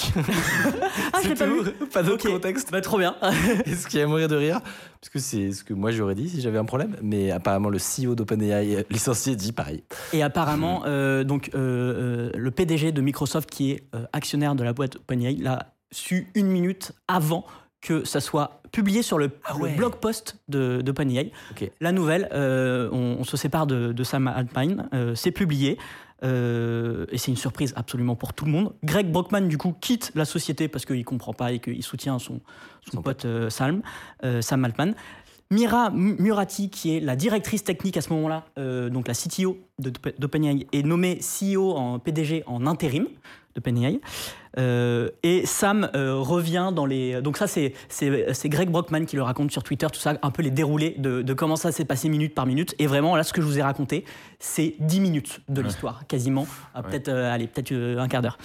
Ah, 1.12 1.18
C'est 1.22 1.38
pas 1.38 1.46
vu. 1.46 1.70
Pas 1.92 2.02
d'autre 2.02 2.26
Ok. 2.26 2.32
contexte. 2.32 2.72
Bah, 2.72 2.80
trop 2.80 2.96
bien. 2.98 3.16
Et 3.66 3.74
ce 3.74 3.86
qui 3.86 3.98
est 3.98 4.02
à 4.02 4.06
mourir 4.06 4.28
de 4.28 4.36
rire, 4.36 4.60
parce 5.00 5.10
que 5.12 5.18
c'est 5.18 5.52
ce 5.52 5.62
que 5.62 5.74
moi 5.74 5.90
j'aurais 5.90 6.14
dit 6.14 6.28
si 6.30 6.40
j'avais 6.40 6.56
un 6.58 6.64
problème, 6.64 6.96
mais 7.02 7.30
apparemment 7.30 7.68
le 7.68 7.78
CEO 7.78 8.14
d'OpenAI 8.14 8.76
euh, 8.76 8.82
licencié 8.90 9.36
dit 9.36 9.52
pareil. 9.52 9.84
Et 10.14 10.22
apparemment, 10.22 10.84
euh, 10.86 11.22
donc, 11.22 11.50
euh, 11.54 12.30
le 12.34 12.50
PDG 12.50 12.92
de 12.92 13.00
Microsoft, 13.02 13.50
qui 13.50 13.72
est 13.72 13.82
euh, 13.94 14.04
actionnaire 14.14 14.54
de 14.54 14.64
la 14.64 14.72
boîte 14.72 14.96
OpenAI, 14.96 15.34
l'a 15.40 15.74
su 15.90 16.28
une 16.34 16.46
minute 16.46 16.92
avant 17.06 17.44
que 17.82 18.04
ça 18.04 18.20
soit 18.20 18.62
publié 18.70 19.02
sur 19.02 19.18
le, 19.18 19.30
Ah 19.44 19.54
le 19.60 19.76
blog 19.76 19.96
post 19.96 20.36
de, 20.48 20.80
d'OpenAI. 20.82 21.30
Ok. 21.50 21.70
La 21.80 21.92
nouvelle, 21.92 22.28
on, 22.32 23.16
on 23.18 23.24
se 23.24 23.36
sépare 23.36 23.66
de, 23.66 23.92
de 23.92 24.04
Sam 24.04 24.28
Altman, 24.28 24.88
c'est 25.14 25.32
publié. 25.32 25.76
Euh, 26.22 27.06
et 27.10 27.18
c'est 27.18 27.30
une 27.30 27.36
surprise 27.36 27.72
absolument 27.76 28.14
pour 28.16 28.32
tout 28.32 28.44
le 28.44 28.50
monde. 28.52 28.72
Greg 28.84 29.10
Brockman, 29.10 29.42
du 29.48 29.58
coup, 29.58 29.74
quitte 29.80 30.12
la 30.14 30.24
société 30.24 30.68
parce 30.68 30.84
qu'il 30.84 31.04
comprend 31.04 31.32
pas 31.32 31.52
et 31.52 31.58
qu'il 31.58 31.82
soutient 31.82 32.18
son, 32.18 32.40
son, 32.84 32.92
Son 32.96 33.02
pote 33.02 33.24
euh, 33.24 33.50
Sam, 33.50 33.82
euh, 34.24 34.40
Sam 34.40 34.64
Altman. 34.64 34.94
Mira 35.50 35.90
Murati, 35.90 36.70
qui 36.70 36.96
est 36.96 37.00
la 37.00 37.14
directrice 37.14 37.62
technique 37.62 37.98
à 37.98 38.00
ce 38.00 38.10
moment-là, 38.14 38.44
euh, 38.58 38.88
donc 38.88 39.06
la 39.06 39.12
CTO 39.14 39.58
de- 39.78 39.92
d'OpenAI, 40.18 40.66
est 40.72 40.82
nommée 40.82 41.18
CEO 41.20 41.72
en 41.76 41.98
PDG 41.98 42.42
en 42.46 42.66
intérim 42.66 43.06
d'OpenAI. 43.54 44.00
Euh, 44.58 45.08
et 45.22 45.46
Sam 45.46 45.90
euh, 45.94 46.16
revient 46.16 46.70
dans 46.74 46.86
les. 46.86 47.20
Donc, 47.22 47.36
ça, 47.36 47.46
c'est 47.46 47.72
c'est- 47.88 48.48
Greg 48.48 48.70
Brockman 48.70 49.04
qui 49.06 49.16
le 49.16 49.22
raconte 49.22 49.50
sur 49.50 49.62
Twitter, 49.62 49.86
tout 49.92 50.00
ça, 50.00 50.14
un 50.22 50.30
peu 50.30 50.42
les 50.42 50.50
déroulés 50.50 50.94
de, 50.98 51.22
de 51.22 51.34
comment 51.34 51.56
ça 51.56 51.72
s'est 51.72 51.84
passé 51.84 52.08
minute 52.08 52.34
par 52.34 52.46
minute. 52.46 52.74
Et 52.78 52.86
vraiment, 52.86 53.16
là, 53.16 53.22
ce 53.22 53.32
que 53.32 53.40
je 53.40 53.46
vous 53.46 53.58
ai 53.58 53.62
raconté, 53.62 54.04
c'est 54.38 54.74
10 54.80 55.00
minutes 55.00 55.40
de 55.48 55.60
l'histoire, 55.62 56.06
quasiment. 56.06 56.46
Ah, 56.74 56.82
Peut-être 56.82 57.08
euh, 57.08 57.32
allez, 57.32 57.46
peut-être 57.46 57.72
un 57.72 58.08
quart 58.08 58.22
d'heure. 58.22 58.38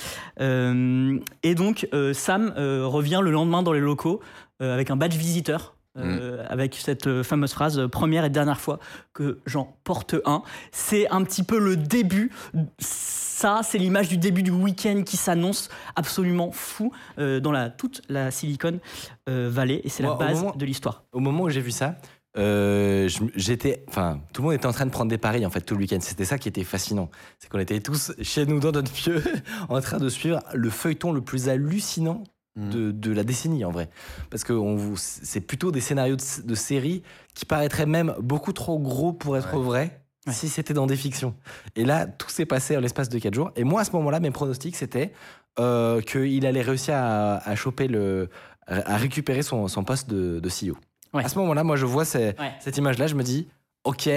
Et 1.43 1.55
donc, 1.55 1.87
Sam 2.13 2.53
revient 2.57 3.19
le 3.23 3.31
lendemain 3.31 3.63
dans 3.63 3.73
les 3.73 3.79
locaux 3.79 4.19
avec 4.59 4.89
un 4.91 4.95
badge 4.95 5.15
visiteur. 5.15 5.75
Euh, 5.97 6.45
Avec 6.49 6.75
cette 6.75 7.07
euh, 7.07 7.23
fameuse 7.23 7.53
phrase 7.53 7.79
euh, 7.79 7.88
première 7.88 8.25
et 8.25 8.29
dernière 8.29 8.60
fois 8.60 8.79
que 9.13 9.39
j'en 9.45 9.77
porte 9.83 10.15
un. 10.25 10.43
C'est 10.71 11.10
un 11.10 11.23
petit 11.23 11.43
peu 11.43 11.60
le 11.60 11.75
début. 11.77 12.31
Ça, 12.79 13.62
c'est 13.63 13.77
l'image 13.77 14.10
du 14.10 14.17
début 14.17 14.43
du 14.43 14.51
week-end 14.51 15.03
qui 15.05 15.17
s'annonce 15.17 15.69
absolument 15.95 16.51
fou 16.51 16.91
euh, 17.19 17.39
dans 17.39 17.51
la, 17.51 17.69
toute 17.69 18.01
la 18.10 18.31
Silicon 18.31 18.79
Valley. 19.27 19.81
Et 19.83 19.89
c'est 19.89 20.03
la 20.03 20.13
base 20.15 20.39
moment- 20.41 20.55
de 20.55 20.65
l'histoire. 20.65 21.03
Au 21.12 21.19
moment 21.19 21.43
où 21.43 21.49
j'ai 21.49 21.62
vu 21.62 21.71
ça, 21.71 21.95
euh, 22.38 23.10
j'étais, 23.36 23.83
enfin, 23.88 24.19
tout 24.33 24.41
le 24.41 24.47
monde 24.47 24.53
était 24.55 24.67
en 24.67 24.71
train 24.71 24.86
de 24.86 24.91
prendre 24.91 25.10
des 25.10 25.17
paris 25.17 25.45
en 25.45 25.49
fait 25.49 25.62
tout 25.62 25.73
le 25.73 25.81
week-end. 25.81 25.97
C'était 26.01 26.25
ça 26.25 26.38
qui 26.38 26.47
était 26.47 26.63
fascinant, 26.63 27.10
c'est 27.39 27.49
qu'on 27.49 27.60
était 27.60 27.79
tous 27.79 28.13
chez 28.21 28.45
nous 28.45 28.60
dans 28.60 28.71
notre 28.71 28.91
pieu, 28.91 29.23
en 29.69 29.81
train 29.81 29.97
de 29.97 30.10
suivre 30.10 30.39
le 30.53 30.69
feuilleton 30.69 31.12
le 31.12 31.21
plus 31.21 31.49
hallucinant. 31.49 32.23
De, 32.57 32.91
de 32.91 33.11
la 33.11 33.23
décennie 33.23 33.63
en 33.65 33.71
vrai, 33.71 33.89
parce 34.29 34.43
que 34.43 34.53
c'est 34.97 35.41
plutôt 35.41 35.71
des 35.71 35.79
scénarios 35.81 36.15
de, 36.15 36.41
de 36.43 36.55
séries 36.55 37.03
qui 37.35 37.45
paraîtraient 37.45 37.85
même 37.85 38.13
beaucoup 38.19 38.51
trop 38.51 38.79
gros 38.79 39.13
pour 39.13 39.37
être 39.37 39.53
Ouais. 39.55 39.63
vrais. 39.63 40.01
Ouais. 40.25 40.33
Si 40.33 40.49
c'était 40.49 40.73
dans 40.73 40.87
des 40.87 40.97
fictions. 40.97 41.35
Et 41.77 41.85
là, 41.85 42.05
tout 42.05 42.29
s'est 42.29 42.45
passé 42.45 42.75
en 42.75 42.81
l'espace 42.81 43.07
de 43.07 43.17
4 43.17 43.33
jours. 43.33 43.51
Et 43.55 43.63
moi, 43.63 43.79
à 43.81 43.83
ce 43.85 43.91
moment-là, 43.93 44.19
mes 44.19 44.31
pronostics, 44.31 44.75
c'était 44.75 45.13
euh, 45.57 46.01
qu'il 46.01 46.45
allait 46.45 46.61
réussir 46.61 46.95
à, 46.95 47.37
à 47.37 47.55
choper 47.55 47.87
le. 47.87 48.29
à 48.67 48.97
récupérer 48.97 49.41
son, 49.41 49.69
son 49.69 49.85
poste 49.85 50.09
de, 50.09 50.39
de 50.41 50.49
CEO. 50.49 50.75
Ouais. 51.13 51.23
À 51.23 51.29
ce 51.29 51.37
moment-là, 51.39 51.63
moi, 51.63 51.77
je 51.77 51.85
vois 51.85 52.03
ces- 52.03 52.35
Ouais. 52.39 52.51
cette 52.59 52.75
image-là, 52.77 53.07
je 53.07 53.15
me 53.15 53.23
dis, 53.23 53.47
OK, 53.85 54.07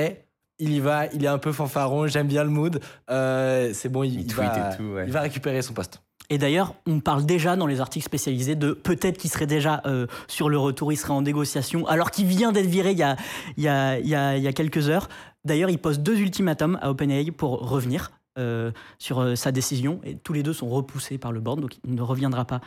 il 0.59 0.73
y 0.73 0.81
va, 0.81 1.07
il 1.15 1.25
est 1.25 1.29
un 1.29 1.39
peu 1.39 1.53
fanfaron, 1.53 2.09
j'aime 2.09 2.27
bien 2.27 2.43
le 2.43 2.51
mood. 2.51 2.81
euh, 3.11 3.71
c'est 3.73 3.89
bon, 3.89 4.03
il, 4.03 4.15
Il 4.15 4.21
il 4.23 4.27
tweet 4.27 4.49
va, 4.51 4.73
et 4.73 4.77
tout, 4.77 4.83
ouais. 4.83 5.05
il 5.07 5.13
va 5.13 5.21
récupérer 5.21 5.63
son 5.63 5.75
poste. 5.75 6.03
Et 6.31 6.39
d'ailleurs, 6.39 6.75
on 6.87 7.01
parle 7.01 7.27
déjà 7.27 7.57
dans 7.57 7.67
les 7.67 7.81
articles 7.81 8.05
spécialisés 8.07 8.55
de 8.55 8.73
peut-être 8.73 9.19
qu'il 9.19 9.31
serait 9.31 9.47
déjà 9.49 9.83
euh, 9.85 10.07
sur 10.29 10.49
le 10.49 10.59
retour, 10.59 10.93
il 10.93 10.97
serait 10.97 11.13
en 11.13 11.23
négociation, 11.23 11.87
alors 11.89 12.11
qu'il 12.13 12.27
vient 12.27 12.53
d'être 12.53 12.67
viré 12.67 12.93
il 12.93 12.99
y 12.99 13.03
a, 13.03 13.17
il 13.57 13.65
y, 13.65 13.69
a, 13.69 13.99
il 13.99 14.07
y, 14.09 14.15
a, 14.15 14.37
il 14.37 14.43
y 14.43 14.47
a 14.49 14.53
quelques 14.53 14.89
heures. 14.89 15.09
D'ailleurs, 15.45 15.71
il 15.71 15.79
pose 15.79 15.99
deux 15.99 16.19
ultimatums 16.21 16.79
à 16.83 16.91
OpenAI 16.91 17.33
pour 17.33 17.69
revenir 17.69 18.13
euh, 18.39 18.71
sur 18.99 19.21
euh, 19.21 19.35
sa 19.35 19.51
décision, 19.51 20.01
et 20.05 20.15
tous 20.15 20.33
les 20.33 20.45
deux 20.45 20.53
sont 20.53 20.69
repoussés 20.69 21.19
par 21.19 21.33
le 21.33 21.41
board, 21.41 21.61
donc 21.61 21.79
il 21.85 21.95
ne 21.97 22.03
reviendra 22.03 22.45
pas 22.45 22.61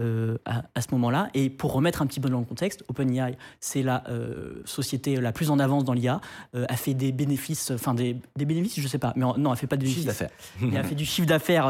euh, 0.00 0.38
à, 0.46 0.62
à 0.74 0.80
ce 0.80 0.88
moment-là. 0.92 1.28
Et 1.34 1.50
pour 1.50 1.74
remettre 1.74 2.00
un 2.00 2.06
petit 2.06 2.20
peu 2.20 2.30
dans 2.30 2.38
le 2.38 2.46
contexte, 2.46 2.84
OpenAI, 2.88 3.36
c'est 3.60 3.82
la 3.82 4.02
euh, 4.08 4.62
société 4.64 5.16
la 5.16 5.32
plus 5.32 5.50
en 5.50 5.58
avance 5.58 5.84
dans 5.84 5.92
l'IA, 5.92 6.22
euh, 6.54 6.64
a 6.70 6.76
fait 6.76 6.94
des 6.94 7.12
bénéfices, 7.12 7.70
enfin 7.70 7.92
des, 7.92 8.16
des 8.36 8.46
bénéfices, 8.46 8.80
je 8.80 8.88
sais 8.88 8.96
pas, 8.98 9.12
mais 9.14 9.24
en- 9.24 9.36
non, 9.36 9.52
elle 9.52 9.58
fait 9.58 9.66
pas 9.66 9.76
de 9.76 9.82
bénéfices. 9.82 10.04
Chiffre 10.04 10.12
d'affaires. 10.12 10.30
Il 10.62 10.76
a 10.78 10.84
fait 10.84 10.94
du 10.94 11.04
chiffre 11.04 11.28
d'affaires 11.28 11.66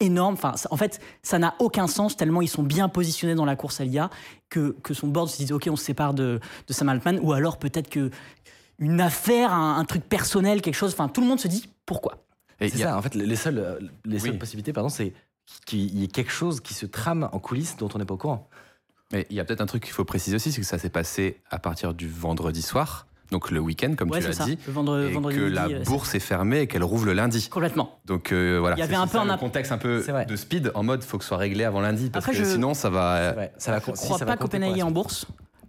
énorme. 0.00 0.34
Enfin, 0.34 0.54
en 0.70 0.76
fait, 0.76 1.00
ça 1.22 1.38
n'a 1.38 1.54
aucun 1.58 1.86
sens 1.86 2.16
tellement 2.16 2.42
ils 2.42 2.48
sont 2.48 2.62
bien 2.62 2.88
positionnés 2.88 3.34
dans 3.34 3.44
la 3.44 3.56
course 3.56 3.80
à 3.80 3.84
l'IA 3.84 4.10
que, 4.48 4.74
que 4.82 4.94
son 4.94 5.08
board 5.08 5.28
se 5.28 5.36
dise 5.36 5.52
OK, 5.52 5.68
on 5.70 5.76
se 5.76 5.84
sépare 5.84 6.14
de, 6.14 6.40
de 6.66 6.72
Sam 6.72 6.88
Altman, 6.88 7.18
ou 7.22 7.32
alors 7.32 7.58
peut-être 7.58 7.88
que 7.90 8.10
une 8.78 9.00
affaire, 9.00 9.52
un, 9.52 9.78
un 9.78 9.84
truc 9.84 10.02
personnel, 10.04 10.62
quelque 10.62 10.74
chose. 10.74 10.92
Enfin, 10.92 11.08
tout 11.08 11.20
le 11.20 11.26
monde 11.26 11.38
se 11.40 11.48
dit 11.48 11.68
pourquoi? 11.86 12.24
Et 12.60 12.68
C'est 12.68 12.76
il 12.76 12.80
y 12.80 12.84
a- 12.84 12.88
ça, 12.88 12.96
en 12.98 13.02
fait, 13.02 13.14
les 13.14 13.36
seules, 13.36 13.90
les 14.04 14.18
seules 14.18 14.32
Oui. 14.32 14.38
possibilités, 14.38 14.72
pardon, 14.72 14.88
c'est 14.88 15.12
qu'il 15.66 15.98
y 15.98 16.04
ait 16.04 16.08
quelque 16.08 16.30
chose 16.32 16.60
qui 16.60 16.74
se 16.74 16.86
trame 16.86 17.28
en 17.32 17.38
coulisses 17.38 17.76
dont 17.76 17.88
on 17.94 17.98
n'est 17.98 18.04
pas 18.04 18.14
au 18.14 18.18
courant. 18.18 18.48
Mais 19.12 19.26
il 19.30 19.36
y 19.36 19.40
a 19.40 19.44
peut-être 19.44 19.60
un 19.60 19.66
truc 19.66 19.82
qu'il 19.82 19.92
faut 19.92 20.04
préciser 20.04 20.36
aussi, 20.36 20.52
c'est 20.52 20.60
que 20.60 20.66
ça 20.66 20.78
s'est 20.78 20.88
passé 20.90 21.40
à 21.50 21.58
partir 21.58 21.92
du 21.94 22.08
vendredi 22.08 22.62
soir, 22.62 23.06
donc 23.30 23.50
le 23.50 23.60
week-end, 23.60 23.94
comme 23.96 24.10
ouais, 24.10 24.20
tu 24.20 24.26
l'as 24.28 24.44
dit, 24.44 24.58
Le 24.66 24.72
vendre- 24.72 24.98
et 25.00 25.12
vendredi 25.12 25.36
que 25.36 25.42
midi, 25.42 25.54
la 25.54 25.66
euh, 25.66 25.82
bourse 25.84 26.14
est 26.14 26.20
fermée 26.20 26.60
et 26.60 26.66
qu'elle 26.66 26.84
rouvre 26.84 27.06
le 27.06 27.12
lundi. 27.12 27.48
Complètement. 27.48 27.98
Donc 28.06 28.32
euh, 28.32 28.58
voilà, 28.60 28.76
Il 28.76 28.80
y 28.80 28.82
avait 28.82 28.94
un 28.96 29.06
peu 29.06 29.18
un 29.18 29.36
contexte 29.36 29.72
un 29.72 29.78
peu 29.78 30.04
de 30.28 30.36
speed 30.36 30.72
en 30.74 30.82
mode 30.82 31.02
faut 31.04 31.18
que 31.18 31.24
ce 31.24 31.28
soit 31.28 31.36
réglé 31.38 31.64
avant 31.64 31.80
lundi 31.80 32.10
parce 32.10 32.24
Après, 32.24 32.36
que 32.38 32.44
je- 32.44 32.50
sinon 32.50 32.74
ça 32.74 32.90
va 32.90 33.34
ça 33.58 33.72
va, 33.72 33.78
Je 33.78 33.84
si, 33.84 33.90
ne 33.90 34.14
crois 34.14 34.18
pas 34.26 34.36
qu'OpenAI 34.36 34.78
est 34.78 34.82
en 34.82 34.90
bourse, 34.90 35.26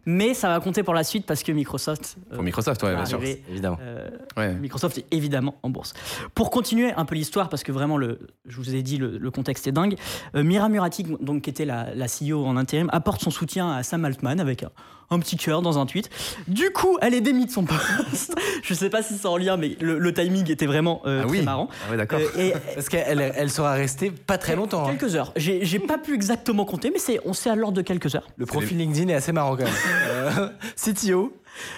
mais 0.08 0.34
ça 0.34 0.48
va 0.50 0.60
compter 0.60 0.82
pour 0.82 0.96
la 0.96 1.04
suite 1.04 1.28
parce 1.28 1.44
que 1.44 1.52
Microsoft. 1.52 2.18
euh, 2.32 2.36
pour 2.36 2.44
Microsoft, 2.44 2.82
ouais, 2.82 2.96
bien 2.96 3.06
sûr. 3.06 3.22
Évidemment. 3.50 3.78
Euh, 3.82 4.10
Ouais. 4.38 4.54
Microsoft 4.56 4.98
est 4.98 5.06
évidemment 5.12 5.56
en 5.62 5.70
bourse. 5.70 5.94
Pour 6.34 6.50
continuer 6.50 6.92
un 6.94 7.06
peu 7.06 7.14
l'histoire, 7.16 7.50
parce 7.50 7.62
que 7.64 7.72
vraiment, 7.72 7.98
le, 7.98 8.18
je 8.48 8.56
vous 8.58 8.74
ai 8.74 8.82
dit, 8.82 8.98
le, 8.98 9.18
le 9.20 9.32
contexte 9.32 9.68
est 9.68 9.72
dingue, 9.74 9.96
euh, 10.36 10.42
Mira 10.44 10.70
Murati, 10.70 11.04
donc, 11.20 11.44
qui 11.44 11.50
était 11.52 11.66
la, 11.66 11.94
la 11.94 12.08
CEO 12.08 12.44
en 12.46 12.58
intérim, 12.58 12.90
apporte 12.92 13.22
son 13.22 13.30
soutien 13.30 13.72
à 13.72 13.84
Sam 13.84 14.06
Altman 14.06 14.40
avec 14.40 14.64
un, 14.64 14.70
un 15.12 15.20
petit 15.20 15.36
cœur 15.38 15.62
dans 15.62 15.78
un 15.78 15.86
tweet. 15.86 16.10
Du 16.48 16.72
coup, 16.72 16.98
elle 17.02 17.14
est 17.14 17.22
démise 17.22 17.48
de 17.48 17.52
son 17.52 17.66
poste. 17.66 18.34
je 18.64 18.74
sais 18.74 18.90
pas 18.90 19.04
si 19.04 19.16
c'est 19.18 19.28
en 19.28 19.38
lien, 19.38 19.58
mais 19.58 19.76
le, 19.82 20.00
le 20.00 20.14
timing 20.14 20.50
était 20.50 20.66
vraiment 20.66 21.02
euh, 21.06 21.20
Ah 21.24 21.28
très 21.28 21.32
oui, 21.40 21.44
marrant. 21.44 21.68
Ah 21.88 21.92
ouais, 21.92 21.98
d'accord. 21.98 22.20
Euh, 22.20 22.40
et 22.40 22.54
Parce 22.76 22.88
qu'elle 22.90 23.20
elle 23.36 23.52
sera 23.52 23.74
restée 23.74 24.10
pas 24.10 24.38
très 24.38 24.56
longtemps. 24.56 24.88
hein. 24.88 24.96
quelques 24.96 25.16
heures. 25.16 25.34
J'ai 25.36 25.66
j'ai 25.66 25.80
pas 25.80 25.98
pu 25.98 26.16
exactement 26.16 26.66
compter, 26.66 26.90
mais 26.92 27.00
c'est 27.00 27.20
on 27.26 27.34
sait 27.34 27.50
à 27.50 27.56
l'ordre 27.56 27.76
de 27.78 27.82
quelques 27.82 28.16
heures. 28.16 28.28
Le 28.38 28.46
profil 28.46 28.78
LinkedIn 28.78 29.10
est 29.10 29.16
assez 29.16 29.32
marrant 29.34 29.56
quand 29.58 29.64
même. 29.66 29.74
Euh, 30.12 30.50
CTO, 30.76 31.34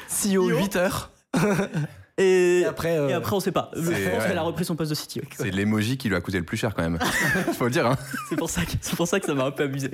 CEO, 0.09 0.49
8 0.49 0.75
heures. 0.75 1.11
Et, 2.19 2.59
Et 2.59 2.65
après, 2.65 2.97
euh, 2.97 3.09
et 3.09 3.13
après, 3.13 3.35
on 3.35 3.39
sait 3.39 3.51
pas. 3.51 3.71
Je 3.75 3.81
pense 3.81 3.89
ouais. 3.95 4.27
qu'elle 4.27 4.37
a 4.37 4.43
repris 4.43 4.65
son 4.65 4.75
poste 4.75 4.91
de 4.91 4.95
CTO. 4.95 5.27
C'est 5.35 5.49
l'emoji 5.49 5.97
qui 5.97 6.09
lui 6.09 6.15
a 6.15 6.21
coûté 6.21 6.37
le 6.37 6.43
plus 6.45 6.57
cher 6.57 6.75
quand 6.75 6.83
même. 6.83 6.99
faut 7.57 7.65
le 7.65 7.71
dire. 7.71 7.87
Hein. 7.87 7.97
C'est 8.29 8.35
pour 8.35 8.49
ça 8.51 8.63
que 8.65 8.71
c'est 8.81 8.95
pour 8.95 9.07
ça 9.07 9.19
que 9.19 9.25
ça 9.25 9.33
m'a 9.33 9.45
un 9.45 9.51
peu 9.51 9.63
amusé. 9.63 9.89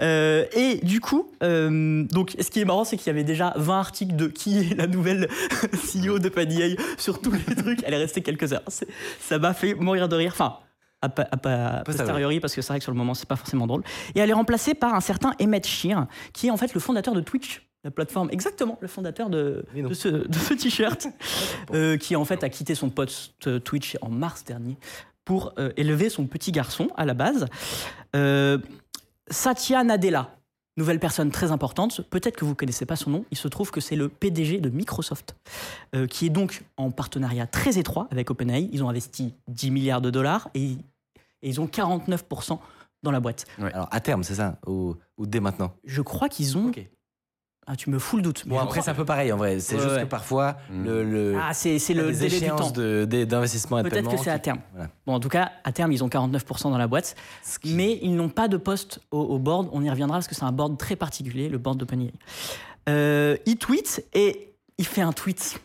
Euh, 0.00 0.46
et 0.54 0.76
du 0.82 1.00
coup, 1.00 1.30
euh, 1.42 2.04
donc, 2.04 2.34
ce 2.40 2.48
qui 2.50 2.60
est 2.60 2.64
marrant, 2.64 2.84
c'est 2.84 2.96
qu'il 2.96 3.08
y 3.08 3.10
avait 3.10 3.24
déjà 3.24 3.52
20 3.56 3.78
articles 3.78 4.16
de 4.16 4.28
qui 4.28 4.58
est 4.58 4.74
la 4.78 4.86
nouvelle 4.86 5.28
CEO 6.06 6.18
de 6.18 6.28
Panier 6.30 6.76
sur 6.96 7.20
tous 7.20 7.32
les 7.32 7.54
trucs. 7.54 7.80
Elle 7.84 7.94
est 7.94 7.98
restée 7.98 8.22
quelques 8.22 8.52
heures. 8.54 8.62
Ça 9.20 9.38
m'a 9.38 9.52
fait 9.52 9.74
mourir 9.74 10.08
de 10.08 10.16
rire. 10.16 10.32
Enfin. 10.32 10.56
À, 11.00 11.08
pa- 11.08 11.28
à 11.30 11.36
pa- 11.36 11.82
posteriori, 11.84 12.40
parce 12.40 12.56
que 12.56 12.60
c'est 12.60 12.72
vrai 12.72 12.78
que 12.80 12.82
sur 12.82 12.90
le 12.90 12.98
moment, 12.98 13.14
c'est 13.14 13.28
pas 13.28 13.36
forcément 13.36 13.68
drôle. 13.68 13.84
Et 14.16 14.18
elle 14.18 14.30
est 14.30 14.32
remplacée 14.32 14.74
par 14.74 14.94
un 14.94 15.00
certain 15.00 15.32
Emmett 15.40 15.64
Shear, 15.64 16.08
qui 16.32 16.48
est 16.48 16.50
en 16.50 16.56
fait 16.56 16.74
le 16.74 16.80
fondateur 16.80 17.14
de 17.14 17.20
Twitch, 17.20 17.67
la 17.88 17.92
plateforme, 17.92 18.28
exactement, 18.30 18.76
le 18.82 18.86
fondateur 18.86 19.30
de, 19.30 19.64
ce, 19.94 20.08
de 20.08 20.34
ce 20.34 20.52
t-shirt, 20.52 21.08
euh, 21.72 21.96
qui 21.96 22.16
en 22.16 22.26
fait 22.26 22.44
a 22.44 22.50
quitté 22.50 22.74
son 22.74 22.90
poste 22.90 23.46
euh, 23.46 23.58
Twitch 23.58 23.96
en 24.02 24.10
mars 24.10 24.44
dernier 24.44 24.76
pour 25.24 25.54
euh, 25.58 25.72
élever 25.78 26.10
son 26.10 26.26
petit 26.26 26.52
garçon 26.52 26.90
à 26.98 27.06
la 27.06 27.14
base. 27.14 27.46
Euh, 28.14 28.58
Satya 29.30 29.84
Nadella, 29.84 30.36
nouvelle 30.76 31.00
personne 31.00 31.30
très 31.30 31.50
importante, 31.50 32.02
peut-être 32.10 32.36
que 32.36 32.44
vous 32.44 32.50
ne 32.50 32.56
connaissez 32.56 32.84
pas 32.84 32.96
son 32.96 33.08
nom, 33.08 33.24
il 33.30 33.38
se 33.38 33.48
trouve 33.48 33.70
que 33.70 33.80
c'est 33.80 33.96
le 33.96 34.10
PDG 34.10 34.60
de 34.60 34.68
Microsoft, 34.68 35.34
qui 36.08 36.26
est 36.26 36.30
donc 36.30 36.62
en 36.76 36.90
partenariat 36.90 37.46
très 37.46 37.78
étroit 37.78 38.06
avec 38.10 38.30
OpenAI. 38.30 38.68
Ils 38.72 38.84
ont 38.84 38.88
investi 38.88 39.34
10 39.48 39.70
milliards 39.70 40.00
de 40.00 40.10
dollars 40.10 40.48
et, 40.54 40.72
et 41.42 41.48
ils 41.48 41.60
ont 41.60 41.66
49% 41.66 42.58
dans 43.02 43.10
la 43.10 43.20
boîte. 43.20 43.44
Alors 43.58 43.88
à 43.90 44.00
terme, 44.00 44.22
c'est 44.22 44.36
ça? 44.36 44.58
Ou, 44.66 44.94
ou 45.18 45.26
dès 45.26 45.40
maintenant? 45.40 45.72
Je 45.84 46.00
crois 46.00 46.28
qu'ils 46.28 46.56
ont... 46.56 46.70
Ah, 47.70 47.76
tu 47.76 47.90
me 47.90 47.98
fous 47.98 48.16
le 48.16 48.22
doute. 48.22 48.48
Bon, 48.48 48.58
après, 48.58 48.80
c'est 48.80 48.90
un 48.90 48.94
peu 48.94 49.04
pareil 49.04 49.30
en 49.30 49.36
vrai. 49.36 49.60
C'est 49.60 49.76
Ouais, 49.76 49.82
juste 49.82 49.94
ouais. 49.94 50.02
que 50.04 50.06
parfois, 50.08 50.56
Mm. 50.70 50.84
le, 50.84 51.04
le- 51.04 51.38
Ah, 51.38 51.52
c'est 51.52 51.78
c'est 51.78 51.92
le 51.92 52.10
délai 52.12 52.40
du 52.40 52.46
temps. 52.46 52.70
d'investissement 52.70 53.82
Peut-être 53.82 54.10
que 54.10 54.16
c'est 54.16 54.30
à 54.30 54.38
terme. 54.38 54.60
voilà. 54.72 54.88
Bon, 55.06 55.12
en 55.12 55.20
tout 55.20 55.28
cas, 55.28 55.52
à 55.64 55.72
terme, 55.72 55.92
ils 55.92 56.02
ont 56.02 56.08
49% 56.08 56.70
dans 56.70 56.78
la 56.78 56.86
boîte. 56.88 57.14
Qui- 57.60 57.74
Mais 57.74 57.98
ils 58.00 58.14
n'ont 58.16 58.30
pas 58.30 58.48
de 58.48 58.56
poste 58.56 59.00
au, 59.10 59.20
au 59.20 59.38
board. 59.38 59.68
On 59.72 59.82
y 59.82 59.90
reviendra 59.90 60.16
parce 60.16 60.28
que 60.28 60.34
c'est 60.34 60.44
un 60.44 60.52
board 60.52 60.78
très 60.78 60.96
particulier, 60.96 61.50
le 61.50 61.58
board 61.58 61.76
d'OpenAI. 61.76 62.10
Euh, 62.88 63.36
il 63.44 63.56
tweet 63.58 64.02
et 64.14 64.54
il 64.78 64.86
fait 64.86 65.02
un 65.02 65.12
tweet 65.12 65.60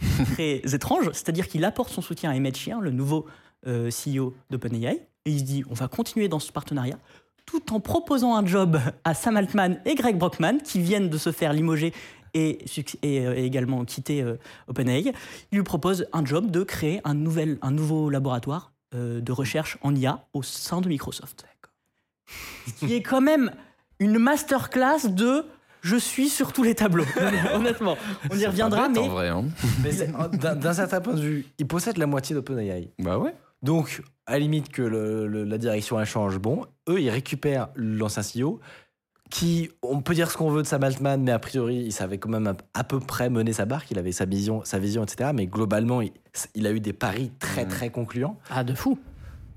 très 0.32 0.60
étrange, 0.74 1.06
c'est-à-dire 1.12 1.46
qu'il 1.46 1.64
apporte 1.64 1.90
son 1.90 2.02
soutien 2.02 2.30
à 2.30 2.34
Emmett 2.34 2.56
Shear, 2.56 2.80
le 2.80 2.90
nouveau 2.90 3.26
euh, 3.68 3.90
CEO 3.90 4.34
d'OpenAI, 4.50 5.06
et 5.24 5.30
il 5.30 5.38
se 5.38 5.44
dit 5.44 5.62
on 5.70 5.74
va 5.74 5.86
continuer 5.88 6.26
dans 6.28 6.40
ce 6.40 6.50
partenariat 6.50 6.98
tout 7.46 7.72
en 7.72 7.80
proposant 7.80 8.34
un 8.36 8.46
job 8.46 8.78
à 9.04 9.14
Sam 9.14 9.36
Altman 9.36 9.80
et 9.84 9.94
Greg 9.94 10.16
Brockman 10.16 10.58
qui 10.62 10.80
viennent 10.80 11.08
de 11.08 11.18
se 11.18 11.32
faire 11.32 11.52
limoger 11.52 11.92
et, 12.34 12.64
euh, 13.04 13.34
et 13.36 13.44
également 13.44 13.84
quitter 13.84 14.22
euh, 14.22 14.36
OpenAI. 14.68 15.12
Il 15.52 15.56
lui 15.56 15.62
propose 15.62 16.06
un 16.12 16.24
job 16.24 16.50
de 16.50 16.62
créer 16.64 17.00
un, 17.04 17.14
nouvel, 17.14 17.58
un 17.62 17.70
nouveau 17.70 18.10
laboratoire 18.10 18.72
euh, 18.94 19.20
de 19.20 19.32
recherche 19.32 19.78
en 19.82 19.94
IA 19.94 20.26
au 20.32 20.42
sein 20.42 20.80
de 20.80 20.88
Microsoft. 20.88 21.46
Ce 22.66 22.86
qui 22.86 22.94
est 22.94 23.02
quand 23.02 23.20
même 23.20 23.52
une 23.98 24.18
masterclass 24.18 25.08
de 25.08 25.44
je 25.82 25.96
suis 25.96 26.30
sur 26.30 26.52
tous 26.54 26.62
les 26.62 26.74
tableaux. 26.74 27.04
Honnêtement, 27.54 27.96
on 28.30 28.34
y 28.34 28.40
C'est 28.40 28.46
reviendra, 28.46 28.82
pas 28.82 28.88
bête, 28.88 28.96
mais 28.96 29.02
en 29.02 29.08
vrai, 29.08 29.28
hein. 29.28 29.44
Mais 29.82 29.92
d'un 30.38 30.72
certain 30.72 31.02
point 31.02 31.12
de 31.12 31.20
vue, 31.20 31.46
il 31.58 31.66
possède 31.66 31.98
la 31.98 32.06
moitié 32.06 32.34
d'OpenAI. 32.34 32.90
Bah 32.98 33.18
ouais. 33.18 33.34
Donc, 33.64 34.02
à 34.26 34.32
la 34.32 34.38
limite 34.40 34.68
que 34.70 34.82
le- 34.82 35.26
le- 35.26 35.44
la 35.44 35.58
direction 35.58 35.98
elle 35.98 36.06
change, 36.06 36.38
bon, 36.38 36.66
eux, 36.88 37.00
ils 37.00 37.10
récupèrent 37.10 37.68
l'ancien 37.74 38.22
CEO, 38.22 38.60
qui, 39.30 39.70
on 39.82 40.00
peut 40.02 40.14
dire 40.14 40.30
ce 40.30 40.36
qu'on 40.36 40.50
veut 40.50 40.62
de 40.62 40.66
Sam 40.66 40.84
Altman, 40.84 41.22
mais 41.22 41.32
a 41.32 41.38
priori, 41.38 41.76
il 41.76 41.92
savait 41.92 42.18
quand 42.18 42.28
même 42.28 42.46
à, 42.46 42.54
à 42.74 42.84
peu 42.84 43.00
près 43.00 43.30
mener 43.30 43.52
sa 43.52 43.64
barque, 43.64 43.90
il 43.90 43.98
avait 43.98 44.12
sa 44.12 44.26
vision, 44.26 44.62
sa 44.64 44.78
vision 44.78 45.02
etc. 45.02 45.30
Mais 45.34 45.46
globalement, 45.46 46.02
il, 46.02 46.12
il 46.54 46.66
a 46.66 46.72
eu 46.72 46.78
des 46.80 46.92
paris 46.92 47.32
très, 47.38 47.64
Mm. 47.64 47.68
très 47.68 47.90
concluants. 47.90 48.38
ah 48.50 48.62
de 48.64 48.74
fou. 48.74 48.98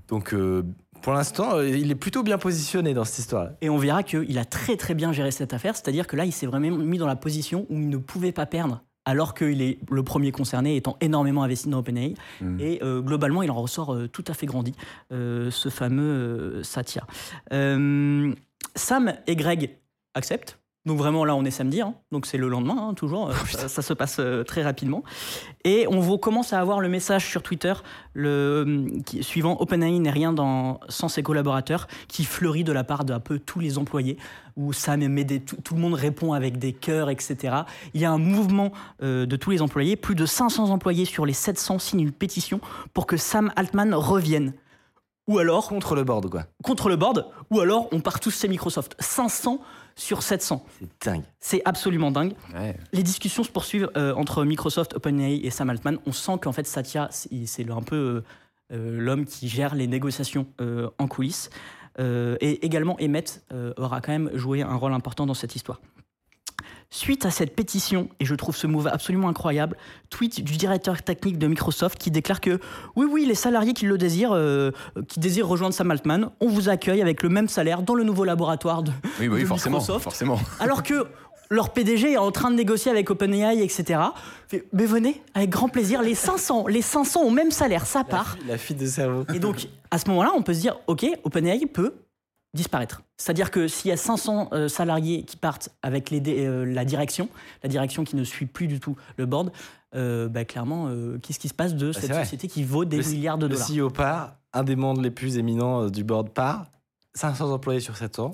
Donc, 0.08 0.32
euh, 0.32 0.64
pour 1.02 1.12
l'instant, 1.12 1.56
euh, 1.56 1.68
il 1.68 1.90
est 1.90 1.94
plutôt 1.94 2.22
bien 2.22 2.38
positionné 2.38 2.94
dans 2.94 3.04
cette 3.04 3.18
histoire. 3.18 3.50
Et 3.60 3.68
on 3.68 3.76
verra 3.76 4.02
qu'il 4.02 4.38
a 4.38 4.44
très 4.44 4.76
très 4.76 4.94
bien 4.94 5.12
géré 5.12 5.30
cette 5.30 5.52
affaire, 5.52 5.76
c'est-à-dire 5.76 6.06
que 6.06 6.16
là, 6.16 6.24
il 6.24 6.32
s'est 6.32 6.46
vraiment 6.46 6.76
mis 6.78 6.98
dans 6.98 7.06
la 7.06 7.14
position 7.14 7.66
où 7.68 7.74
il 7.78 7.88
ne 7.90 7.98
pouvait 7.98 8.32
pas 8.32 8.46
perdre, 8.46 8.82
alors 9.08 9.32
qu'il 9.32 9.62
est 9.62 9.78
le 9.90 10.02
premier 10.02 10.32
concerné, 10.32 10.76
étant 10.76 10.98
énormément 11.00 11.42
investi 11.42 11.70
dans 11.70 11.78
OpenAI. 11.78 12.12
Mm. 12.42 12.60
Et 12.60 12.78
euh, 12.82 13.00
globalement, 13.00 13.42
il 13.42 13.50
en 13.50 13.54
ressort 13.54 13.94
euh, 13.94 14.06
tout 14.06 14.24
à 14.28 14.34
fait 14.34 14.44
grandi, 14.44 14.74
euh, 15.12 15.50
ce 15.50 15.70
fameux 15.70 16.62
Satya. 16.62 17.06
Sam 17.50 19.14
et 19.26 19.34
Greg 19.34 19.70
acceptent. 20.12 20.57
Donc 20.86 20.96
vraiment, 20.96 21.24
là, 21.26 21.34
on 21.34 21.44
est 21.44 21.50
samedi, 21.50 21.82
hein. 21.82 21.94
donc 22.12 22.24
c'est 22.24 22.38
le 22.38 22.48
lendemain, 22.48 22.76
hein, 22.78 22.94
toujours. 22.94 23.28
euh, 23.30 23.34
ça, 23.50 23.68
ça 23.68 23.82
se 23.82 23.92
passe 23.92 24.16
euh, 24.20 24.42
très 24.42 24.62
rapidement. 24.62 25.02
Et 25.64 25.86
on 25.90 26.00
vous 26.00 26.16
commence 26.18 26.52
à 26.54 26.60
avoir 26.60 26.80
le 26.80 26.88
message 26.88 27.26
sur 27.28 27.42
Twitter 27.42 27.74
le, 28.14 28.86
qui- 29.04 29.22
suivant 29.22 29.56
OpenAI 29.60 29.98
n'est 29.98 30.10
rien 30.10 30.32
dans, 30.32 30.80
sans 30.88 31.08
ses 31.08 31.22
collaborateurs, 31.22 31.88
qui 32.06 32.24
fleurit 32.24 32.64
de 32.64 32.72
la 32.72 32.84
part 32.84 33.04
d'un 33.04 33.20
peu 33.20 33.38
tous 33.38 33.60
les 33.60 33.76
employés, 33.76 34.16
où 34.56 34.72
Sam 34.72 35.06
met 35.08 35.24
des, 35.24 35.40
tout, 35.40 35.56
tout 35.62 35.74
le 35.74 35.80
monde 35.80 35.94
répond 35.94 36.32
avec 36.32 36.58
des 36.58 36.72
cœurs, 36.72 37.10
etc. 37.10 37.54
Il 37.92 38.00
y 38.00 38.04
a 38.06 38.10
un 38.10 38.18
mouvement 38.18 38.72
euh, 39.02 39.26
de 39.26 39.36
tous 39.36 39.50
les 39.50 39.60
employés. 39.60 39.96
Plus 39.96 40.14
de 40.14 40.26
500 40.26 40.70
employés 40.70 41.04
sur 41.04 41.26
les 41.26 41.32
700 41.34 41.80
signent 41.80 42.00
une 42.00 42.12
pétition 42.12 42.60
pour 42.94 43.06
que 43.06 43.16
Sam 43.18 43.52
Altman 43.56 43.92
revienne. 43.94 44.54
Ou 45.26 45.38
alors, 45.38 45.68
Contre 45.68 45.94
le 45.94 46.04
board, 46.04 46.30
quoi. 46.30 46.44
contre 46.64 46.88
le 46.88 46.96
board, 46.96 47.26
ou 47.50 47.60
alors 47.60 47.88
on 47.92 48.00
part 48.00 48.18
tous 48.18 48.40
chez 48.40 48.48
Microsoft. 48.48 48.96
500 48.98 49.60
sur 49.98 50.22
700. 50.22 50.64
C'est 50.78 51.06
dingue. 51.06 51.22
C'est 51.40 51.62
absolument 51.64 52.10
dingue. 52.10 52.32
Ouais. 52.54 52.76
Les 52.92 53.02
discussions 53.02 53.42
se 53.42 53.50
poursuivent 53.50 53.90
euh, 53.96 54.14
entre 54.14 54.44
Microsoft, 54.44 54.94
OpenAI 54.94 55.40
et 55.44 55.50
Sam 55.50 55.70
Altman. 55.70 55.98
On 56.06 56.12
sent 56.12 56.38
qu'en 56.40 56.52
fait 56.52 56.66
Satya, 56.66 57.08
c'est 57.10 57.70
un 57.70 57.82
peu 57.82 57.96
euh, 57.96 58.24
euh, 58.72 58.98
l'homme 58.98 59.24
qui 59.26 59.48
gère 59.48 59.74
les 59.74 59.86
négociations 59.86 60.46
euh, 60.60 60.88
en 60.98 61.08
coulisses. 61.08 61.50
Euh, 61.98 62.36
et 62.40 62.64
également 62.64 62.96
Emmett 63.00 63.42
euh, 63.52 63.74
aura 63.76 64.00
quand 64.00 64.12
même 64.12 64.30
joué 64.34 64.62
un 64.62 64.76
rôle 64.76 64.92
important 64.92 65.26
dans 65.26 65.34
cette 65.34 65.56
histoire. 65.56 65.80
Suite 66.90 67.26
à 67.26 67.30
cette 67.30 67.54
pétition, 67.54 68.08
et 68.18 68.24
je 68.24 68.34
trouve 68.34 68.56
ce 68.56 68.66
move 68.66 68.86
absolument 68.86 69.28
incroyable, 69.28 69.76
tweet 70.08 70.42
du 70.42 70.56
directeur 70.56 71.02
technique 71.02 71.38
de 71.38 71.46
Microsoft 71.46 71.98
qui 71.98 72.10
déclare 72.10 72.40
que 72.40 72.58
oui, 72.96 73.06
oui, 73.10 73.26
les 73.26 73.34
salariés 73.34 73.74
qui 73.74 73.84
le 73.84 73.98
désirent, 73.98 74.32
euh, 74.32 74.70
qui 75.06 75.20
désirent 75.20 75.48
rejoindre 75.48 75.74
Sam 75.74 75.90
Altman, 75.90 76.30
on 76.40 76.48
vous 76.48 76.70
accueille 76.70 77.02
avec 77.02 77.22
le 77.22 77.28
même 77.28 77.48
salaire 77.48 77.82
dans 77.82 77.94
le 77.94 78.04
nouveau 78.04 78.24
laboratoire 78.24 78.82
de, 78.82 78.90
Oui, 79.20 79.28
oui, 79.28 79.42
de 79.42 79.46
forcément. 79.46 79.78
Microsoft 79.78 80.02
Forcément. 80.02 80.40
alors 80.60 80.82
que 80.82 81.06
leur 81.50 81.74
PDG 81.74 82.12
est 82.12 82.16
en 82.16 82.30
train 82.30 82.50
de 82.50 82.56
négocier 82.56 82.90
avec 82.90 83.10
OpenAI, 83.10 83.62
etc. 83.62 84.00
Fait, 84.48 84.66
Mais 84.72 84.86
venez, 84.86 85.22
avec 85.34 85.50
grand 85.50 85.68
plaisir, 85.68 86.00
les 86.00 86.14
500, 86.14 86.68
les 86.68 86.82
500 86.82 87.22
au 87.22 87.30
même 87.30 87.50
salaire, 87.50 87.84
ça 87.86 88.02
part. 88.04 88.36
La 88.46 88.56
fuite 88.56 88.78
de 88.78 88.86
cerveau. 88.86 89.24
Et 89.34 89.38
donc, 89.38 89.68
à 89.90 89.98
ce 89.98 90.08
moment-là, 90.08 90.32
on 90.34 90.42
peut 90.42 90.54
se 90.54 90.60
dire, 90.60 90.78
OK, 90.86 91.06
OpenAI 91.24 91.66
peut 91.66 91.94
disparaître. 92.54 93.02
C'est-à-dire 93.20 93.50
que 93.50 93.66
s'il 93.68 93.88
y 93.88 93.92
a 93.92 93.96
500 93.96 94.50
euh, 94.52 94.68
salariés 94.68 95.24
qui 95.24 95.36
partent 95.36 95.70
avec 95.82 96.10
les 96.10 96.22
euh, 96.46 96.64
la 96.64 96.84
direction, 96.84 97.28
la 97.62 97.68
direction 97.68 98.04
qui 98.04 98.14
ne 98.16 98.24
suit 98.24 98.46
plus 98.46 98.68
du 98.68 98.78
tout 98.80 98.96
le 99.16 99.26
board, 99.26 99.50
euh, 99.94 100.28
bah, 100.28 100.44
clairement, 100.44 100.88
qu'est-ce 101.22 101.38
qui 101.40 101.48
se 101.48 101.54
passe 101.54 101.74
de 101.74 101.92
c'est 101.92 102.02
cette 102.06 102.14
société 102.14 102.46
qui 102.48 102.62
vaut 102.62 102.84
des 102.84 102.98
Le- 102.98 103.08
milliards 103.10 103.38
de 103.38 103.46
Le 103.46 103.54
dollars 103.54 103.68
CEO 103.68 103.90
part, 103.90 104.36
un 104.52 104.62
des 104.62 104.76
membres 104.76 105.00
les 105.02 105.10
plus 105.10 105.36
éminents 105.36 105.88
du 105.90 106.04
board 106.04 106.30
part, 106.30 106.66
500 107.14 107.50
employés 107.52 107.80
sur 107.80 107.96
7 107.96 108.20
ans. 108.20 108.32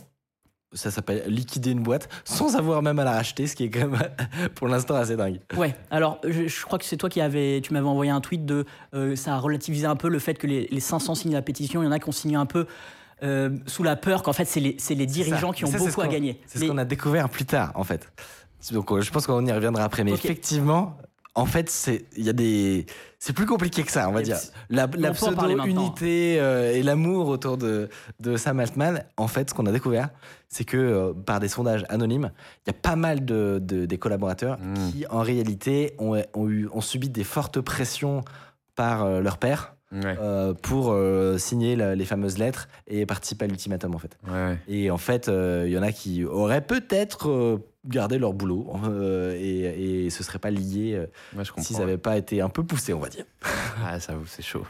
Ça 0.75 0.91
s'appelle 0.91 1.23
liquider 1.29 1.71
une 1.71 1.85
boîte 1.85 2.09
sans 2.25 2.57
avoir 2.57 2.83
même 2.83 2.99
à 2.99 3.05
la 3.05 3.13
racheter, 3.13 3.47
ce 3.47 3.55
qui 3.55 3.63
est 3.63 3.71
quand 3.71 3.87
même 3.87 3.97
pour 4.57 4.67
l'instant 4.67 4.97
assez 4.97 5.17
dingue. 5.17 5.39
Ouais, 5.57 5.77
alors 5.93 6.19
je, 6.27 6.49
je 6.49 6.65
crois 6.65 6.81
que 6.81 6.85
c'est 6.85 6.97
toi 6.97 7.09
qui 7.09 7.21
avais, 7.21 7.61
tu 7.63 7.73
m'avais 7.73 7.87
envoyé 7.87 8.11
un 8.11 8.21
tweet 8.21 8.45
de, 8.45 8.65
euh, 8.93 9.15
ça 9.15 9.35
a 9.35 9.39
relativisé 9.39 9.87
un 9.87 9.95
peu 9.95 10.09
le 10.09 10.19
fait 10.19 10.35
que 10.35 10.49
les, 10.49 10.67
les 10.73 10.81
500 10.81 11.15
signent 11.15 11.33
la 11.33 11.43
pétition, 11.43 11.81
il 11.81 11.85
y 11.85 11.89
en 11.89 11.93
a 11.93 12.01
qui 12.01 12.09
ont 12.09 12.13
signé 12.13 12.35
un 12.35 12.47
peu 12.47 12.67
euh, 13.23 13.51
sous 13.67 13.83
la 13.83 13.97
peur 13.97 14.23
qu'en 14.23 14.33
fait 14.33 14.45
c'est 14.45 14.61
les, 14.61 14.77
c'est 14.79 14.95
les 14.95 15.07
dirigeants 15.07 15.53
qui 15.53 15.65
ont 15.65 15.69
Ça, 15.71 15.79
c'est 15.79 15.85
ce 15.85 15.89
beaucoup 15.91 16.01
à 16.03 16.09
gagner. 16.09 16.41
C'est 16.47 16.59
ce 16.59 16.65
qu'on 16.65 16.79
a 16.79 16.85
découvert 16.85 17.29
plus 17.29 17.45
tard, 17.47 17.73
en 17.75 17.85
fait. 17.85 18.11
Donc, 18.73 18.91
euh, 18.91 19.01
je 19.03 19.11
pense 19.11 19.27
qu'on 19.27 19.45
y 19.45 19.53
reviendra 19.53 19.85
après. 19.85 20.05
Mais 20.05 20.13
effectivement, 20.13 20.97
en 21.35 21.47
fait, 21.47 21.69
c'est 21.69 22.07
il 22.17 22.25
y 22.25 22.31
a 22.31 22.33
des, 22.33 22.87
c'est 23.19 23.33
plus 23.35 23.45
compliqué 23.47 23.83
que 23.83 23.91
ça, 23.93 24.09
on 24.09 24.13
va 24.13 24.21
Et 24.21 24.25
dire. 24.25 24.39
La, 24.71 24.87
pseudo-unité 25.13 26.41
euh, 26.41 26.73
et 26.73 26.83
l'amour 26.83 27.29
autour 27.29 27.57
de, 27.59 27.89
de 28.21 28.37
Sam 28.37 28.61
Altman, 28.61 29.05
en 29.17 29.29
fait, 29.29 29.51
ce 29.51 29.55
qu'on 29.55 29.67
a 29.67 29.73
découvert, 29.73 30.09
c'est 30.49 30.65
que 30.65 30.77
euh, 30.77 31.13
par 31.13 31.41
des 31.41 31.49
sondages 31.49 31.85
anonymes, 31.89 32.31
il 32.67 32.69
y 32.69 32.71
a 32.71 32.79
pas 32.81 32.97
mal 32.97 33.25
de, 33.25 33.59
de- 33.63 33.87
des 33.87 33.99
collaborateurs 33.99 34.59
Mm. 34.61 34.91
qui, 34.93 35.07
en 35.11 35.21
réalité, 35.21 35.95
ont, 35.99 36.21
ont, 36.35 36.49
eu, 36.49 36.69
ont 36.73 36.81
subi 36.81 37.09
des 37.11 37.25
fortes 37.25 37.61
pressions 37.61 38.23
par 38.77 39.05
euh, 39.05 39.21
leur 39.21 39.39
père 39.39 39.74
Ouais. 39.95 40.17
euh, 40.21 40.55
pour 40.55 40.91
euh, 40.91 41.39
signer 41.39 41.77
la- 41.77 41.95
les 41.95 42.05
fameuses 42.05 42.37
lettres 42.39 42.69
et 42.89 43.07
participer 43.07 43.45
à 43.45 43.49
l'ultimatum, 43.49 43.95
en 43.95 43.99
fait. 43.99 44.19
Ouais. 44.29 44.59
Et 44.69 44.91
en 44.91 44.99
fait, 44.99 45.29
euh, 45.29 45.65
il 45.67 45.73
y 45.73 45.79
en 45.79 45.83
a 45.83 45.93
qui 45.93 46.25
auraient 46.25 46.61
peut-être 46.67 47.29
euh, 47.31 47.59
gardé 47.87 48.19
leur 48.19 48.33
boulot 48.33 48.67
euh, 48.89 49.35
et, 49.39 50.05
et 50.07 50.11
ce 50.11 50.23
serait 50.25 50.39
pas 50.41 50.51
lié 50.51 50.95
euh, 50.95 51.07
s'ils 51.63 51.77
n'avaient 51.79 51.99
pas 51.99 52.17
été 52.17 52.41
un 52.41 52.49
peu 52.49 52.65
poussés, 52.65 52.93
on 52.93 52.99
va 53.01 53.09
dire. 53.09 53.25
Ah, 53.85 54.01
ça 54.01 54.15
vous, 54.17 54.27
c'est 54.27 54.43
chaud. 54.43 54.67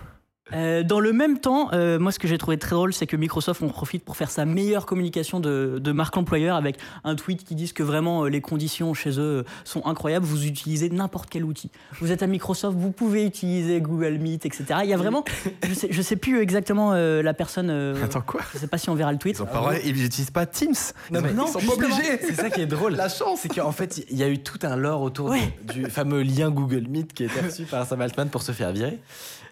Euh, 0.52 0.82
dans 0.82 1.00
le 1.00 1.14
même 1.14 1.38
temps, 1.38 1.70
euh, 1.72 1.98
moi 1.98 2.12
ce 2.12 2.18
que 2.18 2.28
j'ai 2.28 2.36
trouvé 2.36 2.58
très 2.58 2.72
drôle, 2.76 2.92
c'est 2.92 3.06
que 3.06 3.16
Microsoft 3.16 3.62
en 3.62 3.68
profite 3.68 4.04
pour 4.04 4.14
faire 4.18 4.30
sa 4.30 4.44
meilleure 4.44 4.84
communication 4.84 5.40
de, 5.40 5.78
de 5.82 5.92
marque 5.92 6.18
employeur 6.18 6.54
avec 6.56 6.76
un 7.02 7.14
tweet 7.14 7.44
qui 7.44 7.54
dit 7.54 7.72
que 7.72 7.82
vraiment 7.82 8.24
euh, 8.24 8.28
les 8.28 8.42
conditions 8.42 8.92
chez 8.92 9.18
eux 9.18 9.44
sont 9.64 9.86
incroyables. 9.86 10.26
Vous 10.26 10.44
utilisez 10.44 10.90
n'importe 10.90 11.30
quel 11.30 11.44
outil. 11.44 11.70
Vous 11.98 12.12
êtes 12.12 12.22
à 12.22 12.26
Microsoft, 12.26 12.76
vous 12.76 12.90
pouvez 12.90 13.24
utiliser 13.24 13.80
Google 13.80 14.18
Meet, 14.18 14.44
etc. 14.44 14.80
Il 14.82 14.90
y 14.90 14.92
a 14.92 14.98
vraiment, 14.98 15.24
je 15.66 15.72
sais, 15.72 15.88
je 15.90 16.02
sais 16.02 16.16
plus 16.16 16.40
exactement 16.42 16.92
euh, 16.92 17.22
la 17.22 17.32
personne. 17.32 17.70
euh, 17.70 18.04
Attends, 18.04 18.20
quoi 18.20 18.42
je 18.52 18.58
sais 18.58 18.66
pas 18.66 18.76
si 18.76 18.90
on 18.90 18.94
verra 18.94 19.12
le 19.12 19.18
tweet. 19.18 19.36
Ils 19.38 19.42
ont 19.42 19.46
pas 19.46 19.72
ils 19.82 19.94
n'utilisent 19.96 20.30
pas 20.30 20.44
Teams. 20.44 20.74
Non, 21.10 21.22
mais 21.22 21.30
ils 21.30 21.36
non, 21.36 21.46
sont 21.46 21.58
pas 21.60 21.72
obligés. 21.72 22.18
C'est 22.20 22.34
ça 22.34 22.50
qui 22.50 22.60
est 22.60 22.66
drôle. 22.66 22.96
La 22.96 23.08
chance, 23.08 23.40
c'est 23.40 23.48
qu'en 23.54 23.72
fait, 23.72 24.04
il 24.10 24.18
y 24.18 24.22
a 24.22 24.28
eu 24.28 24.38
tout 24.40 24.58
un 24.62 24.76
lore 24.76 25.00
autour 25.00 25.30
Ouais. 25.30 25.56
du, 25.72 25.84
du 25.84 25.90
fameux 25.90 26.20
lien 26.22 26.50
Google 26.50 26.84
Meet 26.86 27.14
qui 27.14 27.22
a 27.22 27.26
été 27.26 27.40
reçu 27.40 27.62
par 27.64 27.86
Sam 27.86 28.02
Altman 28.02 28.28
pour 28.28 28.42
se 28.42 28.52
faire 28.52 28.72
virer. 28.72 28.98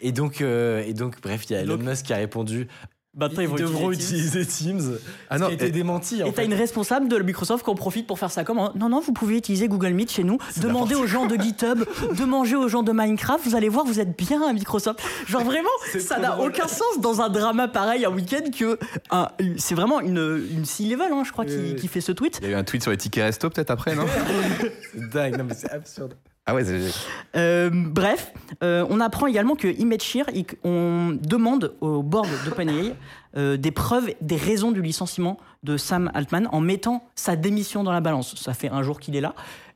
Et 0.03 0.13
donc, 0.13 0.41
euh, 0.43 0.83
et 0.87 0.93
donc 0.95 1.21
bref, 1.23 1.45
il 1.49 1.53
y 1.53 1.57
a 1.57 1.61
Elon 1.61 1.77
Donc- 1.77 1.87
Musk 1.87 2.07
qui 2.07 2.13
a 2.13 2.17
répondu 2.17 2.69
Maintenant, 3.15 3.43
ils, 3.43 3.51
ils 3.51 3.55
devront 3.57 3.93
utiliser 3.93 4.41
utiliser 4.41 4.73
Teams. 4.73 4.99
Ah 5.29 5.37
ce 5.37 5.43
non, 5.43 5.47
qui 5.49 5.53
a 5.53 5.55
été 5.57 5.71
démenti. 5.71 6.23
en 6.23 6.27
Et 6.29 6.33
t'as 6.33 6.45
une 6.47 6.55
responsable 6.55 7.09
de 7.09 7.19
Microsoft 7.19 7.63
qui 7.63 7.69
en 7.69 7.75
profite 7.75 8.07
pour 8.07 8.19
faire 8.19 8.31
ça 8.31 8.43
comme 8.43 8.57
non 8.75 8.89
non 8.89 9.01
vous 9.01 9.13
pouvez 9.13 9.37
utiliser 9.37 9.69
Google 9.69 9.91
Meet 9.93 10.11
chez 10.11 10.25
nous. 10.25 10.39
Demandez 10.63 10.95
aux 10.95 11.07
gens 11.07 11.27
de 11.27 11.37
GitHub 11.37 11.85
demandez 12.19 12.55
aux 12.55 12.69
gens 12.69 12.83
de 12.83 12.91
Minecraft 12.91 13.45
vous 13.47 13.55
allez 13.55 13.69
voir 13.69 13.85
vous 13.85 14.01
êtes 14.01 14.17
bien 14.17 14.41
à 14.49 14.55
Microsoft. 14.55 15.03
Genre 15.29 15.45
vraiment 15.45 15.69
ça 16.01 16.19
n'a 16.21 16.41
aucun 16.41 16.67
sens 16.69 17.01
dans 17.03 17.21
un 17.21 17.29
drama 17.29 17.69
pareil 17.69 18.07
un 18.07 18.11
week-end 18.11 18.45
que 18.59 18.79
un- 19.11 19.29
c'est 19.59 19.75
vraiment 19.75 20.01
une 20.01 20.43
une 20.51 20.65
C-level 20.65 21.13
hein, 21.13 21.23
je 21.27 21.33
crois 21.33 21.45
qui, 21.45 21.75
qui 21.77 21.89
fait 21.89 22.01
ce 22.01 22.13
tweet. 22.13 22.39
Il 22.41 22.47
y 22.49 22.49
a 22.49 22.53
eu 22.53 22.59
un 22.59 22.65
tweet 22.65 22.81
sur 22.81 22.93
les 22.93 22.97
tickets 22.97 23.25
resto 23.25 23.51
peut-être 23.51 23.71
après, 23.71 23.95
non 23.95 24.07
C'est 24.95 25.11
dingue, 25.11 25.37
non 25.37 25.45
mais 25.45 25.55
c'est 25.55 25.71
absurde. 25.71 26.15
Ah 26.47 26.55
ouais, 26.55 26.65
c'est- 26.65 26.91
Euh, 27.37 27.71
bref, 27.73 28.33
euh, 28.65 28.85
on 28.91 28.99
apprend 29.01 29.27
également 29.29 29.55
que 29.55 29.69
il- 29.69 30.47
on 30.65 31.17
demande 31.23 31.75
au 31.81 32.03
board 32.03 32.29
d'OpenAI 32.45 32.95
euh, 33.37 33.57
des 33.57 33.71
preuves, 33.71 34.11
des 34.21 34.37
raisons 34.37 34.73
du 34.73 34.83
licenciement 34.83 35.39
de 35.63 35.77
Sam 35.77 36.11
Altman 36.15 36.49
en 36.53 36.61
mettant 36.61 37.05
sa 37.15 37.37
démission 37.37 37.85
dans 37.85 37.93
la 37.93 38.01
balance. 38.01 38.35
Ça 38.37 38.55
fait 38.55 38.69
un 38.69 38.83
jour 38.83 38.99
qu'il 39.01 39.15
est 39.17 39.21
là. 39.21 39.35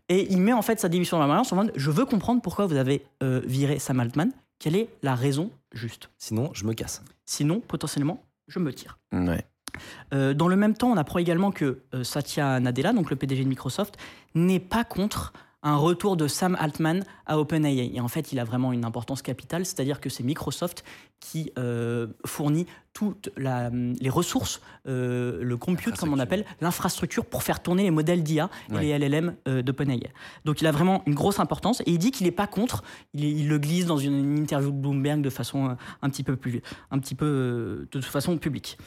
Et 0.09 0.27
il 0.31 0.39
met 0.39 0.53
en 0.53 0.63
fait 0.63 0.79
sa 0.81 0.89
démission 0.89 1.17
dans 1.19 1.23
la 1.25 1.29
balance 1.29 1.53
en 1.53 1.57
mode 1.57 1.73
Je 1.77 1.91
veux 1.91 2.05
comprendre 2.05 2.43
pourquoi 2.43 2.67
vous 2.67 2.77
avez 2.77 3.05
euh, 3.23 3.41
viré 3.45 3.79
Sam 3.79 4.01
Altman. 4.01 4.31
Quelle 4.59 4.77
est 4.77 4.89
la 5.03 5.15
raison 5.15 5.51
juste? 5.73 6.11
Sinon, 6.19 6.51
je 6.53 6.65
me 6.65 6.73
casse. 6.75 7.03
Sinon, 7.27 7.61
potentiellement, 7.61 8.23
je 8.49 8.59
me 8.59 8.73
tire. 8.73 8.99
ouais. 9.13 9.45
Euh, 10.15 10.33
dans 10.33 10.49
le 10.49 10.57
même 10.57 10.75
temps, 10.75 10.91
on 10.91 10.97
apprend 10.97 11.19
également 11.19 11.51
que 11.51 11.81
euh, 11.95 12.03
Satya 12.03 12.61
Nadella, 12.61 12.93
donc 12.95 13.11
le 13.11 13.17
PDG 13.17 13.45
de 13.45 13.49
Microsoft, 13.49 13.97
n'est 14.35 14.61
pas 14.61 14.85
contre 14.85 15.33
un 15.67 15.77
retour 15.77 16.17
de 16.17 16.29
Sam 16.29 16.57
Altman 16.61 17.03
à 17.27 17.39
OpenAI. 17.41 17.91
Et 17.95 18.01
en 18.01 18.07
fait, 18.09 18.33
il 18.33 18.39
a 18.39 18.45
vraiment 18.45 18.73
une 18.73 18.85
importance 18.85 19.21
capitale, 19.21 19.67
c'est-à-dire 19.67 20.01
que 20.01 20.09
c'est 20.09 20.23
Microsoft 20.23 20.85
qui 21.19 21.51
euh, 21.59 22.07
fournit 22.25 22.67
toutes 22.93 23.31
la- 23.37 23.71
les 23.71 24.09
ressources, 24.09 24.61
euh, 24.87 25.43
le 25.43 25.57
compute, 25.57 25.97
comme 25.97 26.13
on 26.13 26.19
appelle, 26.21 26.45
l'infrastructure 26.61 27.25
pour 27.27 27.43
faire 27.43 27.63
tourner 27.63 27.83
les 27.83 27.91
modèles 27.91 28.23
d'IA 28.23 28.49
et 28.71 28.75
Ouais. 28.75 28.83
les 28.83 28.89
LLM 28.99 29.35
euh, 29.49 29.63
d'OpenAI. 29.63 30.11
Donc 30.45 30.61
il 30.61 30.67
a 30.69 30.73
vraiment 30.73 31.03
une 31.07 31.15
grosse 31.15 31.41
importance 31.41 31.81
et 31.81 31.91
il 31.91 31.99
dit 31.99 32.13
qu'il 32.13 32.27
n'est 32.27 32.31
pas 32.33 32.47
contre, 32.47 32.85
il, 33.13 33.49
le 33.49 33.59
glisse 33.59 33.87
dans 33.87 33.99
une, 33.99 34.15
une 34.37 34.39
interview 34.39 34.71
de 34.71 34.77
Bloomberg 34.77 35.21
de 35.21 35.31
façon 35.31 35.71
euh, 35.71 35.75
un 36.01 36.11
petit 36.11 36.23
peu 36.23 36.37
plus, 36.37 36.63
un 36.93 36.99
petit 37.01 37.15
peu 37.17 37.81
de 37.81 37.89
toute 37.91 38.05
façon 38.05 38.39
publique. 38.39 38.79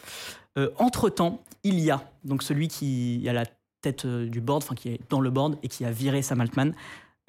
Entre-temps, 0.77 1.41
il 1.63 1.79
y 1.79 1.89
a 1.89 2.01
donc 2.25 2.43
celui 2.43 2.67
qui 2.67 3.23
à 3.29 3.33
la 3.33 3.45
tête 3.81 4.05
euh, 4.05 4.27
du 4.27 4.41
board, 4.41 4.63
enfin 4.63 4.75
qui 4.75 4.89
est 4.89 4.99
dans 5.09 5.21
le 5.21 5.29
board 5.29 5.57
et 5.63 5.67
qui 5.67 5.85
a 5.85 5.91
viré 5.91 6.21
Sam 6.21 6.41
Altman, 6.41 6.73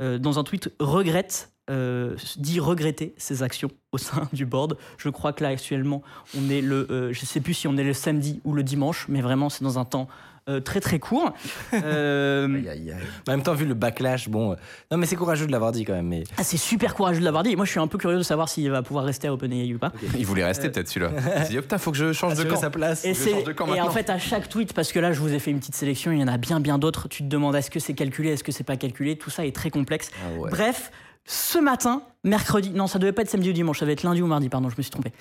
euh, 0.01 0.19
dans 0.19 0.39
un 0.39 0.45
tweet 0.45 0.71
regrette, 0.81 1.53
euh, 1.71 2.17
dit 2.39 2.59
regretter 2.59 3.15
ses 3.17 3.43
actions 3.43 3.71
au 3.93 3.99
sein 3.99 4.29
du 4.33 4.47
board. 4.47 4.77
Je 4.99 5.09
crois 5.09 5.33
que 5.33 5.45
là 5.45 5.51
actuellement, 5.51 6.03
on 6.37 6.49
est 6.51 6.63
le, 6.63 6.91
euh, 6.91 7.13
je 7.13 7.25
sais 7.25 7.41
plus 7.41 7.55
si 7.55 7.69
on 7.69 7.77
est 7.77 7.85
le 7.85 7.93
samedi 7.93 8.41
ou 8.45 8.55
le 8.55 8.63
dimanche, 8.63 9.07
mais 9.09 9.21
vraiment 9.21 9.49
c'est 9.51 9.63
dans 9.63 9.79
un 9.79 9.85
temps 9.85 10.09
euh, 10.49 10.61
très 10.61 10.81
très 10.81 10.99
court. 10.99 11.33
Euh, 11.75 12.47
En 13.29 13.31
même 13.31 13.43
temps, 13.43 13.55
vu 13.55 13.67
le 13.67 13.75
backlash, 13.75 14.29
bon. 14.29 14.53
euh, 14.53 14.57
Non, 14.91 14.99
mais 14.99 15.07
c'est 15.07 15.17
courageux 15.17 15.47
de 15.47 15.53
l'avoir 15.53 15.73
dit 15.73 15.85
quand 15.85 15.93
même. 15.93 16.09
Mais 16.09 16.25
ah, 16.37 16.43
c'est 16.45 16.57
super 16.57 16.95
courageux 16.95 17.21
de 17.21 17.25
l'avoir 17.25 17.43
dit. 17.43 17.57
Moi, 17.57 17.65
je 17.65 17.71
suis 17.71 17.81
un 17.81 17.87
peu 17.87 17.99
curieux 17.99 18.19
de 18.19 18.23
savoir 18.23 18.49
s'il 18.49 18.71
va 18.71 18.83
pouvoir 18.83 19.05
rester 19.05 19.29
à 19.29 19.33
OpenAI 19.33 19.75
ou 19.75 19.79
pas. 19.79 19.93
Il 20.19 20.27
voulait 20.27 20.45
rester 20.45 20.69
peut-être 20.71 20.89
celui-là. 20.89 21.13
Il 21.39 21.43
s'est 21.45 21.49
dit, 21.51 21.59
oh, 21.59 21.63
putain, 21.63 21.79
faut 21.79 21.91
que 21.91 21.97
je 21.99 22.13
change 22.13 22.35
de 22.35 22.45
camp. 22.45 22.57
sa 22.57 22.71
place. 22.71 23.05
Et, 23.05 23.15
Je 23.15 23.29
change 23.31 23.45
de 23.45 23.53
camp 23.53 23.73
et 23.75 23.81
en 23.81 23.91
fait, 23.91 24.11
à 24.11 24.19
chaque 24.19 24.49
tweet, 24.49 24.73
parce 24.73 24.93
que 24.93 24.99
là, 24.99 25.13
je 25.13 25.21
vous 25.21 25.33
ai 25.33 25.39
fait 25.39 25.51
une 25.51 25.59
petite 25.61 25.75
sélection, 25.77 26.13
il 26.13 26.21
y 26.21 26.23
en 26.25 26.29
a 26.29 26.37
bien, 26.39 26.61
bien 26.61 26.79
d'autres. 26.79 27.09
Tu 27.09 27.23
te 27.23 27.29
demandes 27.29 27.55
est-ce 27.57 27.71
que 27.71 27.81
c'est 27.81 27.95
calculé, 27.95 28.31
est-ce 28.31 28.45
que 28.45 28.53
c'est 28.53 28.65
pas 28.65 28.77
calculé? 28.77 29.17
Tout 29.17 29.31
ça 29.31 29.45
est 29.47 29.55
très 29.55 29.71
complexe. 29.71 30.11
Ah 30.25 30.39
ouais. 30.41 30.51
Bref, 30.51 30.91
ce 31.27 31.59
matin, 31.59 32.03
mercredi, 32.25 32.71
non, 32.71 32.87
ça 32.87 32.99
devait 32.99 33.13
pas 33.13 33.23
être 33.23 33.31
samedi 33.31 33.51
ou 33.51 33.53
dimanche, 33.53 33.79
ça 33.79 33.85
devait 33.85 33.93
être 33.93 34.03
lundi 34.03 34.21
ou 34.23 34.27
mardi, 34.27 34.49
pardon, 34.49 34.69
je 34.69 34.75
me 34.77 34.83
suis 34.83 34.91
trompé. 34.91 35.13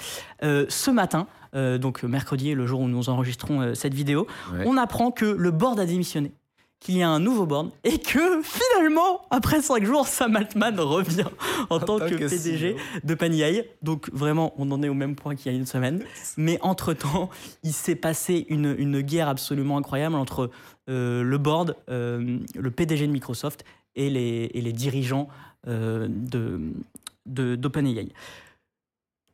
Euh, 0.43 0.65
ce 0.69 0.89
matin, 0.91 1.27
euh, 1.55 1.77
donc 1.77 2.03
mercredi, 2.03 2.53
le 2.55 2.65
jour 2.65 2.79
où 2.81 2.87
nous 2.87 3.09
enregistrons 3.09 3.61
euh, 3.61 3.73
cette 3.75 3.93
vidéo, 3.93 4.25
Ouais. 4.53 4.63
on 4.65 4.77
apprend 4.77 5.11
que 5.11 5.25
le 5.25 5.51
board 5.51 5.79
a 5.79 5.85
démissionné, 5.85 6.31
qu'il 6.79 6.97
y 6.97 7.03
a 7.03 7.09
un 7.09 7.19
nouveau 7.19 7.45
board 7.45 7.71
et 7.83 7.99
que 7.99 8.41
finalement, 8.41 9.21
après 9.29 9.61
5 9.61 9.83
jours, 9.83 10.07
Sam 10.07 10.35
Altman 10.37 10.79
revient 10.79 11.25
en 11.69 11.77
tant 11.79 11.99
tant 11.99 11.99
que 11.99 12.15
que 12.15 12.29
PDG 12.29 12.75
de 13.03 13.13
Paniai. 13.15 13.69
Donc 13.81 14.09
vraiment, 14.13 14.53
on 14.57 14.71
en 14.71 14.81
est 14.81 14.89
au 14.89 14.93
même 14.93 15.15
point 15.15 15.35
qu'il 15.35 15.51
y 15.51 15.55
a 15.55 15.57
une 15.57 15.65
semaine. 15.65 16.01
Mais 16.37 16.57
entre-temps, 16.61 17.29
il 17.63 17.73
s'est 17.73 17.95
passé 17.95 18.45
une, 18.49 18.73
une 18.79 19.01
guerre 19.01 19.27
absolument 19.27 19.77
incroyable 19.77 20.15
entre 20.15 20.49
euh, 20.89 21.21
le 21.21 21.37
board, 21.37 21.75
euh, 21.89 22.39
le 22.55 22.71
PDG 22.71 23.05
de 23.07 23.11
Microsoft 23.11 23.65
et 23.95 24.09
les, 24.09 24.49
et 24.53 24.61
les 24.61 24.71
dirigeants 24.71 25.27
euh, 25.27 25.33
de, 25.67 26.61
de- 27.25 27.55
d'OpenAI. 27.55 28.09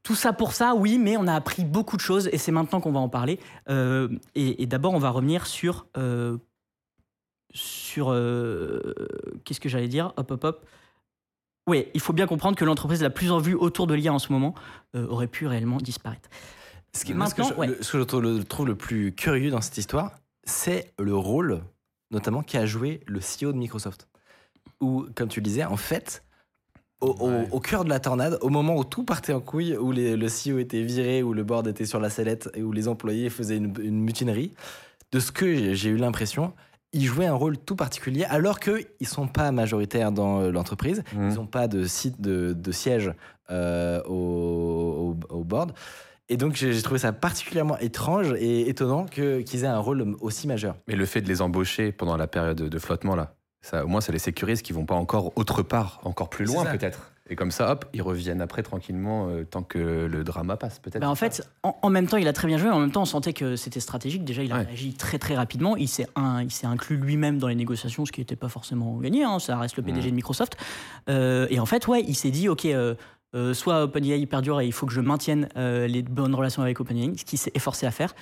Tout 0.03 0.15
ça 0.15 0.33
pour 0.33 0.53
ça, 0.53 0.75
oui, 0.75 0.99
mais 0.99 1.17
on 1.17 1.25
a 1.27 1.33
appris 1.33 1.63
beaucoup 1.65 1.95
de 1.97 2.01
choses 2.01 2.27
et 2.31 2.37
c'est 2.37 2.51
maintenant 2.51 2.79
qu'on 2.79 2.91
va 2.91 2.99
en 2.99 3.09
parler. 3.09 3.39
Euh, 3.69 4.07
et, 4.35 4.61
et 4.61 4.65
d'abord, 4.67 4.93
on 4.93 4.99
va 4.99 5.09
revenir 5.09 5.47
sur. 5.47 5.87
euh, 5.97 6.37
sur. 7.53 8.11
euh, 8.11 8.93
qu'est-ce 9.43 9.59
que 9.59 9.69
j'allais 9.69 9.87
dire? 9.87 10.13
Hop, 10.17 10.29
hop, 10.31 10.43
hop. 10.43 10.65
Oui, 11.67 11.87
il 11.95 11.99
faut 11.99 12.13
bien 12.13 12.27
comprendre 12.27 12.55
que 12.55 12.65
l'entreprise 12.65 13.01
la 13.01 13.09
plus 13.09 13.31
en 13.31 13.39
vue 13.39 13.55
autour 13.55 13.87
de 13.87 13.95
l'IA 13.95 14.13
en 14.13 14.19
ce 14.19 14.31
moment 14.31 14.53
euh, 14.95 15.07
aurait 15.07 15.27
pu 15.27 15.47
réellement 15.47 15.77
disparaître. 15.77 16.29
Ce, 16.93 17.03
qui, 17.03 17.15
moi, 17.15 17.25
ce 17.27 17.33
que 17.33 17.41
je, 17.41 17.47
Maintenant, 17.49 17.59
ouais. 17.61 17.67
le- 17.67 17.81
ce 17.81 17.91
que 17.93 17.97
je 17.97 18.43
trouve 18.43 18.67
le 18.67 18.75
plus 18.75 19.11
curieux 19.13 19.49
dans 19.49 19.61
cette 19.61 19.77
histoire, 19.79 20.11
c'est 20.43 20.93
le 20.99 21.15
rôle, 21.15 21.61
notamment, 22.11 22.43
qu'a 22.43 22.67
joué 22.67 23.01
le 23.07 23.19
CEO 23.19 23.51
de 23.51 23.57
Microsoft. 23.57 24.07
Où, 24.81 25.05
comme 25.15 25.29
tu 25.29 25.39
le 25.39 25.45
disais, 25.45 25.63
en 25.63 25.77
fait, 25.77 26.23
au, 27.01 27.07
au- 27.19 27.29
Ouais. 27.29 27.47
au 27.51 27.59
cœur 27.59 27.83
de 27.85 27.89
la 27.89 27.99
tornade, 27.99 28.37
au 28.41 28.49
moment 28.49 28.75
où 28.77 28.83
tout 28.83 29.03
partait 29.03 29.33
en 29.33 29.41
couille, 29.41 29.75
où 29.77 29.91
les- 29.91 30.15
le 30.17 30.27
CEO 30.27 30.59
était 30.59 30.81
viré, 30.81 31.23
où 31.23 31.33
le 31.33 31.43
board 31.43 31.67
était 31.67 31.85
sur 31.85 31.99
la 31.99 32.09
sellette 32.09 32.49
et 32.53 32.63
où 32.63 32.71
les 32.71 32.87
employés 32.87 33.29
faisaient 33.29 33.57
une, 33.57 33.73
une 33.81 34.01
mutinerie, 34.01 34.51
de 35.11 35.19
ce 35.19 35.31
que 35.31 35.73
j'ai- 35.73 35.89
eu 35.89 35.97
l'impression, 35.97 36.53
ils 36.93 37.05
jouaient 37.05 37.25
un 37.25 37.33
rôle 37.35 37.57
tout 37.57 37.75
particulier, 37.75 38.23
alors 38.25 38.59
qu'ils 38.59 38.85
ne 39.01 39.05
sont 39.05 39.27
pas 39.27 39.51
majoritaires 39.51 40.11
dans 40.11 40.41
euh, 40.41 40.51
l'entreprise, 40.51 41.03
Mhm. 41.13 41.29
ils 41.29 41.35
n'ont 41.35 41.47
pas 41.47 41.67
de 41.67 41.85
site 41.85 42.21
de, 42.21 42.53
de 42.53 42.71
siège 42.71 43.11
euh, 43.51 44.01
au, 44.03 45.15
board. 45.43 45.73
Et 46.29 46.37
donc 46.37 46.55
j'ai 46.55 46.73
j'ai 46.73 46.81
trouvé 46.81 46.99
ça 46.99 47.13
particulièrement 47.13 47.77
étrange 47.77 48.33
et 48.39 48.67
étonnant 48.67 49.05
que- 49.05 49.41
qu'ils 49.41 49.63
aient 49.63 49.67
un 49.67 49.77
rôle 49.79 50.15
aussi 50.21 50.47
majeur. 50.47 50.75
Mais 50.87 50.95
le 50.95 51.05
fait 51.05 51.21
de 51.21 51.27
les 51.27 51.41
embaucher 51.41 51.91
pendant 51.91 52.17
la 52.17 52.25
période 52.27 52.57
de 52.57 52.79
flottement, 52.79 53.15
là, 53.15 53.35
ça, 53.65 53.83
au 53.83 53.87
moins, 53.87 54.01
ça 54.01 54.11
les 54.11 54.19
sécurise 54.19 54.61
qu'ils 54.61 54.75
vont 54.75 54.85
pas 54.85 54.95
encore 54.95 55.31
autre 55.37 55.63
part, 55.63 55.99
encore 56.03 56.29
plus 56.29 56.45
loin 56.45 56.65
peut-être. 56.65 57.11
Et 57.27 57.35
comme 57.35 57.49
ça, 57.49 57.71
hop, 57.71 57.85
ils 57.93 58.03
reviennent 58.03 58.39
après 58.41 58.61
tranquillement 58.61 59.27
euh, 59.29 59.43
tant 59.45 59.63
que 59.63 59.79
le 60.05 60.23
drama 60.23 60.57
passe, 60.57 60.77
peut-être. 60.77 61.01
Ben, 61.01 61.09
en 61.09 61.15
fait, 61.15 61.41
en, 61.63 61.75
en 61.81 61.89
même 61.89 62.05
temps, 62.05 62.17
il 62.17 62.27
a 62.27 62.33
très 62.33 62.47
bien 62.47 62.59
joué. 62.59 62.69
En 62.69 62.79
même 62.79 62.91
temps, 62.91 63.01
on 63.01 63.05
sentait 63.05 63.33
que 63.33 63.55
c'était 63.55 63.79
stratégique. 63.79 64.23
Déjà, 64.23 64.43
il 64.43 64.51
a 64.51 64.57
Ouais. 64.57 64.63
réagi 64.65 64.93
très 64.93 65.17
très 65.17 65.35
rapidement. 65.35 65.75
Il 65.75 65.87
s'est 65.87 66.05
un- 66.15 66.43
il 66.43 66.51
s'est 66.51 66.67
inclus 66.67 66.97
lui-même 66.97 67.39
dans 67.39 67.47
les 67.47 67.55
négociations, 67.55 68.05
ce 68.05 68.11
qui 68.11 68.21
n'était 68.21 68.35
pas 68.35 68.47
forcément 68.49 68.95
gagné. 68.99 69.23
hein. 69.23 69.39
Ça 69.39 69.57
reste 69.57 69.75
le 69.77 69.81
PDG 69.81 70.09
Mm. 70.09 70.11
de 70.11 70.15
Microsoft. 70.17 70.55
Euh, 71.09 71.47
et 71.49 71.59
en 71.59 71.65
fait, 71.65 71.87
ouais, 71.87 72.03
il 72.07 72.13
s'est 72.15 72.29
dit, 72.29 72.47
ok. 72.47 72.65
euh, 72.65 72.93
euh, 73.33 73.53
soit 73.53 73.83
OpenAI 73.83 74.25
perdure 74.27 74.61
et 74.61 74.65
il 74.67 74.71
faut 74.71 74.85
que 74.85 74.93
je 74.93 75.01
maintienne 75.01 75.49
euh, 75.57 75.87
les 75.87 76.03
bonnes 76.03 76.33
relations 76.35 76.61
avec 76.61 76.79
OpenAI, 76.79 77.17
ce 77.17 77.25
qu'il 77.25 77.37
s'est 77.39 77.51
efforcé 77.53 77.85
à 77.85 77.91
faire. 77.91 78.15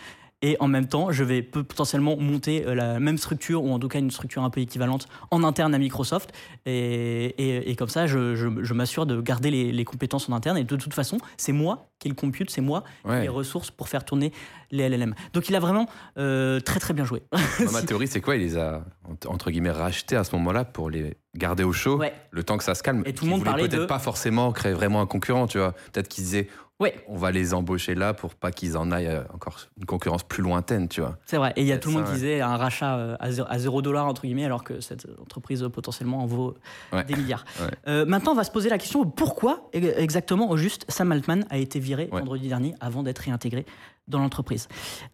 Et 0.45 0.57
en 0.59 0.67
même 0.67 0.87
temps, 0.87 1.09
je 1.11 1.23
vais 1.23 1.41
potentiellement 1.41 2.17
monter 2.17 2.65
euh, 2.67 2.75
la 2.75 2.99
même 2.99 3.17
structure, 3.17 3.63
ou 3.63 3.71
en 3.71 3.79
tout 3.79 3.87
cas 3.87 3.97
une 3.99 4.11
structure 4.11 4.43
un 4.43 4.49
peu 4.49 4.59
équivalente, 4.61 5.07
en 5.31 5.41
interne 5.43 5.73
à 5.73 5.77
Microsoft. 5.79 6.31
Et, 6.65 7.25
et- 7.37 7.71
et 7.71 7.75
comme 7.75 7.87
ça, 7.89 8.07
je, 8.07 8.35
je- 8.35 8.61
je 8.61 8.73
m'assure 8.73 9.05
de 9.05 9.19
garder 9.21 9.49
les, 9.51 9.71
les 9.71 9.85
compétences 9.85 10.27
en 10.29 10.33
interne. 10.33 10.57
Et 10.57 10.63
de 10.65 10.75
toute 10.75 10.93
façon, 10.93 11.17
c'est 11.37 11.53
moi 11.53 11.87
qui 11.99 12.09
le 12.09 12.15
compute, 12.15 12.49
c'est 12.49 12.59
moi 12.61 12.83
Ouais. 13.05 13.21
les 13.21 13.29
ressources 13.29 13.71
pour 13.71 13.87
faire 13.87 14.03
tourner 14.03 14.33
les 14.71 14.89
LLM. 14.89 15.15
Donc 15.31 15.47
il 15.47 15.55
a 15.55 15.59
vraiment 15.61 15.87
euh, 16.17 16.59
très 16.59 16.79
très 16.81 16.93
bien 16.93 17.05
joué. 17.05 17.23
Moi, 17.31 17.71
ma 17.71 17.81
théorie, 17.83 18.07
c'est 18.07 18.19
quoi? 18.19 18.35
Il 18.35 18.41
les 18.41 18.57
a, 18.57 18.83
ent- 19.05 19.29
entre 19.31 19.49
guillemets, 19.49 19.71
rachetés 19.71 20.17
à 20.17 20.25
ce 20.25 20.35
moment-là 20.35 20.65
pour 20.65 20.89
les 20.89 21.15
garder 21.35 21.63
au 21.63 21.71
chaud, 21.71 21.97
Ouais. 21.99 22.13
le 22.31 22.43
temps 22.43 22.57
que 22.57 22.63
ça 22.65 22.75
se 22.75 22.83
calme. 22.83 23.03
Et 23.05 23.13
tout 23.13 23.23
le 23.23 23.31
monde 23.31 23.43
parlait 23.45 23.67
peut-être 23.69 23.81
de- 23.83 23.85
pas 23.85 23.99
forcément 23.99 24.51
créer 24.51 24.73
vraiment 24.73 24.99
un 25.01 25.05
concurrent, 25.07 25.47
tu 25.47 25.57
vois. 25.59 25.71
Peut-être 25.93 26.09
qu'ils 26.09 26.25
disaient, 26.25 26.47
Ouais, 26.79 26.95
on 27.07 27.17
va 27.17 27.31
les 27.31 27.53
embaucher 27.53 27.93
là 27.95 28.13
pour 28.13 28.33
pas 28.35 28.51
qu'ils 28.51 28.77
en 28.77 28.91
aillent 28.91 29.07
euh, 29.07 29.23
encore 29.33 29.57
une 29.77 29.85
concurrence 29.85 30.23
plus 30.23 30.41
lointaine, 30.41 30.89
tu 30.89 31.01
vois. 31.01 31.17
c'est 31.25 31.37
vrai. 31.37 31.53
Et 31.55 31.61
il 31.61 31.67
y 31.67 31.71
a 31.71 31.77
tout 31.77 31.89
le 31.89 31.95
monde 31.95 32.03
qui 32.05 32.09
ouais. 32.09 32.15
disait 32.15 32.41
un 32.41 32.57
rachat 32.57 32.97
euh, 32.97 33.15
à 33.19 33.31
zéro- 33.31 33.47
à 33.49 33.59
0 33.59 33.81
dollar 33.83 34.05
entre 34.07 34.23
guillemets, 34.23 34.43
alors 34.45 34.63
que 34.63 34.81
cette 34.81 35.07
entreprise 35.21 35.65
potentiellement 35.71 36.19
en 36.23 36.25
vaut 36.25 36.55
Ouais. 36.91 37.03
des 37.05 37.15
milliards. 37.15 37.45
Ouais. 37.61 37.67
Euh, 37.87 38.05
maintenant, 38.05 38.31
on 38.31 38.35
va 38.35 38.43
se 38.43 38.51
poser 38.51 38.69
la 38.69 38.77
question 38.79 39.05
pourquoi 39.05 39.69
e- 39.75 39.93
exactement 39.97 40.49
au 40.49 40.57
juste 40.57 40.85
Sam 40.89 41.11
Altman 41.11 41.45
a 41.49 41.57
été 41.57 41.79
viré 41.79 42.09
vendredi 42.11 42.47
dernier 42.49 42.73
avant 42.81 43.03
d'être 43.03 43.19
réintégré 43.19 43.65
dans 44.07 44.19
l'entreprise? 44.19 44.67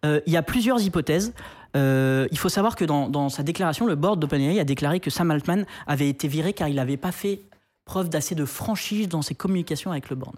Euh, 0.04 0.20
il 0.26 0.32
y 0.32 0.36
a 0.38 0.42
plusieurs 0.42 0.80
hypothèses. 0.80 1.34
Euh, 1.76 2.26
il 2.32 2.38
faut 2.38 2.48
savoir 2.48 2.74
que 2.74 2.84
dans, 2.86 3.08
dans 3.08 3.28
sa 3.28 3.42
déclaration, 3.44 3.86
le 3.86 3.94
board 3.94 4.18
d'OpenAI 4.18 4.58
a 4.58 4.64
déclaré 4.64 4.98
que 4.98 5.10
Sam 5.10 5.30
Altman 5.30 5.66
avait 5.86 6.08
été 6.08 6.26
viré 6.26 6.52
car 6.54 6.68
il 6.68 6.76
n'avait 6.76 6.96
pas 6.96 7.12
fait 7.12 7.42
preuve 7.84 8.08
d'assez 8.08 8.34
de 8.34 8.44
franchise 8.46 9.08
dans 9.08 9.22
ses 9.22 9.34
communications 9.34 9.90
avec 9.92 10.08
le 10.10 10.16
board. 10.16 10.34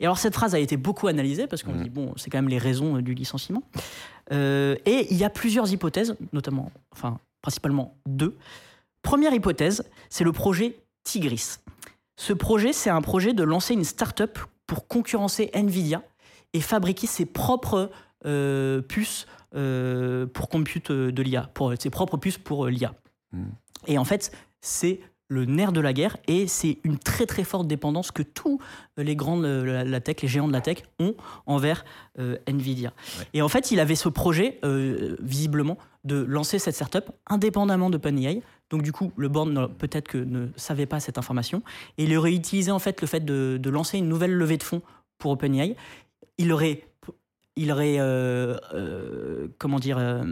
Et 0.00 0.04
alors 0.04 0.18
cette 0.18 0.34
phrase 0.34 0.54
a 0.54 0.58
été 0.58 0.76
beaucoup 0.76 1.08
analysée 1.08 1.46
parce 1.46 1.62
qu'on 1.62 1.72
Mhm. 1.72 1.82
dit 1.82 1.90
bon, 1.90 2.12
c'est 2.16 2.30
quand 2.30 2.38
même 2.38 2.48
les 2.48 2.58
raisons 2.58 2.96
euh, 2.96 3.02
du 3.02 3.14
licenciement. 3.14 3.62
Euh, 4.32 4.76
et 4.86 5.06
il 5.10 5.16
y 5.16 5.24
a 5.24 5.30
plusieurs 5.30 5.72
hypothèses, 5.72 6.16
notamment, 6.32 6.70
enfin 6.92 7.18
principalement 7.42 7.96
deux. 8.06 8.36
Première 9.02 9.32
hypothèse, 9.32 9.84
c'est 10.10 10.24
le 10.24 10.32
projet 10.32 10.76
Tigris. 11.04 11.56
Ce 12.16 12.32
projet, 12.32 12.72
c'est 12.72 12.90
un 12.90 13.00
projet 13.00 13.32
de 13.32 13.42
lancer 13.44 13.74
une 13.74 13.84
start-up 13.84 14.38
pour 14.66 14.86
concurrencer 14.88 15.50
Nvidia 15.54 16.02
et 16.52 16.60
fabriquer 16.60 17.06
ses 17.06 17.24
propres 17.26 17.90
euh, 18.26 18.82
puces 18.82 19.26
euh, 19.54 20.26
pour 20.26 20.48
compute 20.48 20.90
de 20.92 21.22
l'IA, 21.22 21.48
pour 21.54 21.72
ses 21.78 21.90
propres 21.90 22.16
puces 22.18 22.38
pour 22.38 22.66
l'IA. 22.66 22.92
Mm. 23.32 23.44
Et 23.86 23.98
en 23.98 24.04
fait, 24.04 24.32
c'est 24.60 25.00
le 25.28 25.44
nerf 25.44 25.72
de 25.72 25.80
la 25.80 25.92
guerre 25.92 26.16
et 26.26 26.46
c'est 26.48 26.78
une 26.84 26.98
très 26.98 27.26
très 27.26 27.44
forte 27.44 27.66
dépendance 27.66 28.10
que 28.10 28.22
tous 28.22 28.60
les 28.96 29.14
grands 29.14 29.38
de 29.38 29.62
la, 29.62 29.84
la 29.84 30.00
tech, 30.00 30.16
les 30.22 30.28
géants 30.28 30.48
de 30.48 30.52
la 30.52 30.60
tech 30.60 30.78
ont 30.98 31.14
envers 31.46 31.84
euh, 32.18 32.36
Nvidia. 32.46 32.92
Et 33.34 33.42
en 33.42 33.48
fait, 33.48 33.70
il 33.70 33.80
avait 33.80 33.94
ce 33.94 34.08
projet, 34.08 34.58
euh, 34.64 35.16
visiblement, 35.20 35.78
de 36.04 36.16
lancer 36.16 36.58
cette 36.58 36.74
startup 36.74 37.10
indépendamment 37.26 37.90
d'OpenAI. 37.90 38.42
Donc 38.70 38.82
du 38.82 38.92
coup, 38.92 39.12
le 39.16 39.28
board 39.28 39.72
peut-être 39.76 40.08
que 40.08 40.18
ne 40.18 40.48
savait 40.56 40.86
pas 40.86 41.00
cette 41.00 41.18
information 41.18 41.62
et 41.98 42.04
il 42.04 42.16
aurait 42.16 42.32
utilisé 42.32 42.70
en 42.70 42.78
fait 42.78 43.00
le 43.00 43.06
fait 43.06 43.24
de, 43.24 43.58
de 43.60 43.70
lancer 43.70 43.98
une 43.98 44.08
nouvelle 44.08 44.32
levée 44.32 44.56
de 44.56 44.62
fonds 44.62 44.82
pour 45.18 45.32
OpenAI. 45.32 45.76
Il 46.38 46.52
aurait, 46.52 46.84
il 47.56 47.72
aurait, 47.72 47.96
euh, 47.98 48.56
euh, 48.74 49.48
comment 49.58 49.78
dire, 49.78 49.98
euh, 49.98 50.22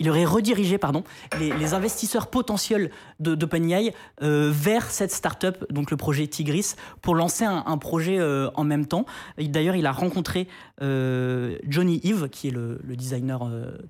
il 0.00 0.10
aurait 0.10 0.24
redirigé 0.24 0.76
pardon, 0.78 1.04
les, 1.38 1.52
les 1.56 1.74
investisseurs 1.74 2.26
potentiels 2.26 2.90
de- 3.20 3.36
d'OpenAI 3.36 3.94
euh, 4.22 4.50
vers 4.52 4.90
cette 4.90 5.12
startup, 5.12 5.64
donc 5.72 5.92
le 5.92 5.96
projet 5.96 6.26
Tigris, 6.26 6.74
pour 7.02 7.14
lancer 7.14 7.44
un, 7.44 7.62
un 7.66 7.78
projet 7.78 8.18
euh, 8.18 8.50
en 8.54 8.64
même 8.64 8.86
temps. 8.86 9.04
D'ailleurs, 9.38 9.76
il 9.76 9.86
a 9.86 9.92
rencontré 9.92 10.48
euh, 10.82 11.56
Johnny 11.68 12.00
Ive, 12.02 12.28
qui 12.30 12.48
est 12.48 12.50
le, 12.50 12.80
le 12.82 12.96
designer 12.96 13.40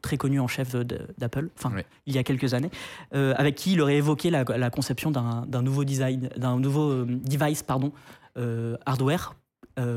très 0.03 0.17
connu 0.19 0.41
en 0.41 0.49
chef 0.49 0.75
de- 0.75 0.99
d'Apple, 1.17 1.49
enfin, 1.57 1.73
il 2.07 2.15
y 2.15 2.19
a 2.19 2.23
quelques 2.25 2.53
années, 2.53 2.71
avec 3.13 3.55
qui 3.55 3.73
il 3.73 3.81
aurait 3.81 3.97
évoqué 3.97 4.31
la, 4.31 4.45
la 4.45 4.71
conception 4.71 5.11
d'un 5.11 5.63
nouveau 5.63 5.85
design, 5.85 6.29
d'un 6.37 6.59
nouveau 6.59 7.05
device, 7.05 7.63
pardon, 7.63 7.93
hardware 8.85 9.35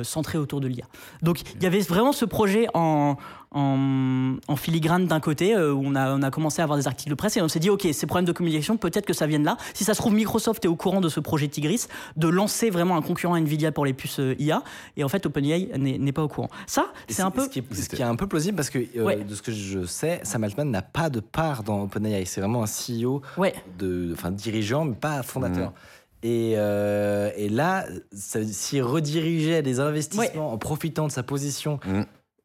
centré 0.04 0.38
autour 0.38 0.62
de 0.62 0.68
l'IA. 0.68 0.86
Donc 1.24 1.42
il 1.56 1.64
y 1.64 1.66
avait 1.66 1.80
vraiment 1.80 2.14
ce 2.14 2.24
projet 2.26 2.68
en, 2.74 3.18
en, 3.54 4.36
en 4.48 4.56
filigrane 4.56 5.06
d'un 5.08 5.20
côté 5.20 5.56
euh, 5.56 5.72
où 5.74 5.82
on 5.86 5.96
a, 5.96 6.14
on 6.16 6.22
a 6.22 6.32
commencé 6.32 6.62
à 6.62 6.64
avoir 6.64 6.78
des 6.78 6.88
articles 6.88 7.10
de 7.10 7.16
presse 7.16 7.38
et 7.38 7.42
on 7.42 7.48
s'est 7.48 7.60
dit 7.60 7.70
ok 7.70 7.88
ces 7.94 8.06
problèmes 8.06 8.26
de 8.26 8.32
communication 8.32 8.78
peut-être 8.78 9.06
que 9.06 9.14
ça 9.14 9.28
vienne 9.28 9.44
là. 9.44 9.58
Si 9.74 9.84
ça 9.84 9.94
se 9.94 10.00
trouve 10.00 10.14
Microsoft 10.14 10.64
est 10.66 10.68
au 10.68 10.76
courant 10.76 11.02
de 11.02 11.10
ce 11.10 11.20
projet 11.20 11.48
Tigris 11.48 11.86
de 12.18 12.28
lancer 12.28 12.70
vraiment 12.70 12.98
un 12.98 13.02
concurrent 13.02 13.34
à 13.36 13.40
Nvidia 13.40 13.72
pour 13.72 13.86
les 13.86 13.94
puces 13.94 14.20
euh, 14.20 14.36
IA 14.40 14.64
et 14.98 15.04
en 15.04 15.10
fait 15.10 15.26
OpenAI 15.26 15.70
n'est 15.78 16.12
pas 16.12 16.24
au 16.24 16.28
courant. 16.28 16.50
Ça 16.68 16.86
c'est 17.08 17.22
un 17.22 17.32
peu 17.32 17.44
Ce 17.44 17.50
qui, 17.50 17.60
est, 17.60 17.74
ce 17.74 17.90
qui 17.90 18.02
est 18.02 18.06
un 18.06 18.16
peu 18.16 18.28
plausible 18.28 18.56
parce 18.56 18.70
que, 18.70 18.80
euh, 18.98 19.04
Ouais. 19.04 19.24
de 19.24 19.36
ce 19.36 19.42
que 19.42 19.52
je 19.52 19.86
sais, 19.86 20.20
Sam 20.24 20.44
Altman 20.44 20.70
n'a 20.70 20.82
pas 20.82 21.10
de 21.10 21.20
part 21.20 21.64
dans 21.64 21.84
OpenAI. 21.84 22.26
C'est 22.26 22.42
vraiment 22.42 22.64
un 22.64 22.68
CEO, 22.68 23.22
ouais 23.38 23.54
de, 23.78 24.12
enfin 24.14 24.32
dirigeant, 24.32 24.86
mais 24.86 24.96
pas 24.96 25.22
fondateur. 25.24 25.74
Et, 26.26 26.54
euh, 26.56 27.32
et 27.36 27.50
là, 27.50 27.86
s'il 28.14 28.82
redirigeait 28.82 29.62
des 29.62 29.80
investissements 29.82 30.54
en 30.54 30.58
profitant 30.58 31.08
de 31.08 31.12
sa 31.12 31.22
position 31.24 31.80
Mm. 31.86 32.04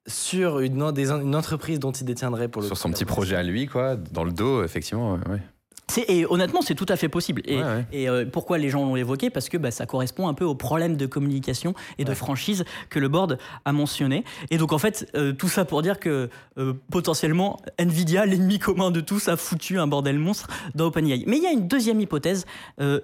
Sur 0.09 0.59
une, 0.61 0.91
des- 0.93 1.11
une 1.11 1.37
entreprise 1.37 1.79
dont 1.79 1.93
il 1.93 2.05
détiendrait 2.05 2.49
pour 2.49 2.63
le 2.63 2.67
Sur 2.67 2.77
son 2.77 2.91
petit 2.91 3.05
projet 3.05 3.37
à 3.37 3.43
lui, 3.43 3.67
quoi, 3.67 3.95
dans 3.97 4.25
le 4.25 4.33
dos, 4.33 4.65
effectivement. 4.65 5.13
ouais, 5.29 5.41
Et 6.09 6.27
honnêtement, 6.27 6.61
c'est 6.63 6.75
tout 6.75 6.87
à 6.89 6.97
fait 6.97 7.09
possible. 7.09 7.43
Et, 7.47 7.57
Ouais, 7.59 7.63
ouais. 7.63 7.87
et, 7.93 8.09
euh, 8.09 8.25
pourquoi 8.31 8.59
les 8.59 8.69
gens 8.71 8.85
l'ont 8.85 8.97
évoqué? 8.97 9.31
Parce 9.31 9.49
que 9.49 9.57
bah, 9.57 9.71
ça 9.71 9.87
correspond 9.87 10.29
un 10.29 10.35
peu 10.35 10.45
au 10.45 10.55
problème 10.55 10.97
de 10.97 11.07
communication 11.07 11.75
et 11.99 12.05
de 12.05 12.15
franchise 12.15 12.65
que 12.91 12.99
le 12.99 13.09
board 13.09 13.39
a 13.65 13.73
mentionné. 13.73 14.25
Et 14.51 14.59
donc 14.59 14.73
en 14.73 14.79
fait, 14.79 15.11
euh, 15.15 15.33
tout 15.33 15.49
ça 15.49 15.65
pour 15.65 15.83
dire 15.83 15.99
que 16.01 16.29
euh, 16.59 16.75
potentiellement, 16.91 17.59
Nvidia, 17.79 18.27
l'ennemi 18.27 18.59
commun 18.59 18.91
de 18.91 19.01
tous, 19.01 19.29
a 19.29 19.37
foutu 19.37 19.79
un 19.79 19.87
bordel 19.87 20.19
monstre 20.19 20.49
dans 20.75 20.87
OpenAI. 20.87 21.25
Mais 21.27 21.37
il 21.39 21.43
y 21.43 21.47
a 21.47 21.53
une 21.53 21.69
deuxième 21.69 22.01
hypothèse. 22.01 22.45
euh, 22.81 23.01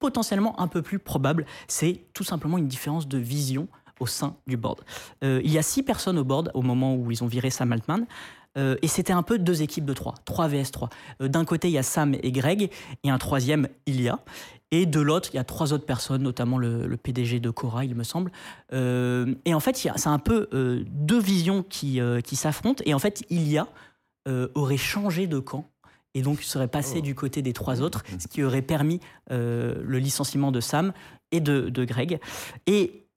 potentiellement 0.00 0.60
un 0.60 0.68
peu 0.68 0.80
plus 0.80 1.00
probable, 1.00 1.44
c'est 1.66 2.02
tout 2.14 2.22
simplement 2.22 2.56
une 2.56 2.68
différence 2.68 3.08
de 3.08 3.18
vision 3.18 3.66
au 4.00 4.06
sein 4.06 4.36
du 4.46 4.56
board. 4.56 4.80
Euh, 5.24 5.40
il 5.44 5.52
y 5.52 5.58
a 5.58 5.62
six 5.62 5.82
personnes 5.82 6.18
au 6.18 6.24
board 6.24 6.50
au 6.54 6.62
moment 6.62 6.94
où 6.94 7.10
ils 7.10 7.22
ont 7.24 7.26
viré 7.26 7.50
Sam 7.50 7.72
Altman, 7.72 8.06
euh, 8.56 8.76
et 8.82 8.88
c'était 8.88 9.12
un 9.12 9.22
peu 9.22 9.38
deux 9.38 9.62
équipes 9.62 9.84
de 9.84 9.92
trois, 9.92 10.14
3 10.24 10.48
vs 10.48 10.70
3. 10.72 10.88
Euh, 11.22 11.28
D'un 11.28 11.44
côté, 11.44 11.68
il 11.68 11.72
y 11.72 11.78
a 11.78 11.82
Sam 11.82 12.14
et 12.22 12.32
Greg, 12.32 12.70
et 13.04 13.10
un 13.10 13.18
troisième, 13.18 13.68
Ilia. 13.86 14.18
Et 14.70 14.84
de 14.84 15.00
l'autre, 15.00 15.30
il 15.32 15.36
y 15.36 15.38
a 15.38 15.44
trois 15.44 15.72
autres 15.72 15.86
personnes, 15.86 16.22
notamment 16.22 16.58
le, 16.58 16.86
le 16.86 16.96
PDG 16.98 17.40
de 17.40 17.48
Cora, 17.48 17.86
il 17.86 17.94
me 17.94 18.04
semble. 18.04 18.30
Et 18.70 19.54
en 19.54 19.60
fait, 19.60 19.76
c'est 19.76 20.08
un 20.08 20.18
peu 20.18 20.46
deux 20.90 21.18
visions 21.18 21.62
qui, 21.62 22.00
qui 22.22 22.36
s'affrontent. 22.36 22.82
Et 22.84 22.92
en 22.92 22.98
fait, 22.98 23.24
Ilia 23.30 23.66
aurait 24.26 24.76
changé 24.76 25.26
de 25.26 25.38
camp 25.38 25.70
et 26.14 26.22
donc 26.22 26.42
serait 26.42 26.68
passé 26.68 27.00
du 27.00 27.14
côté 27.14 27.42
des 27.42 27.52
trois 27.52 27.80
autres, 27.82 28.02
ce 28.18 28.26
qui 28.26 28.42
aurait 28.42 28.62
permis 28.62 29.00
euh, 29.30 29.74
le 29.82 29.98
licenciement 29.98 30.52
de 30.52 30.60
Sam 30.60 30.92
et 31.30 31.40
de, 31.40 31.68
de 31.68 31.84
Greg. 31.84 32.18
Et 32.66 33.07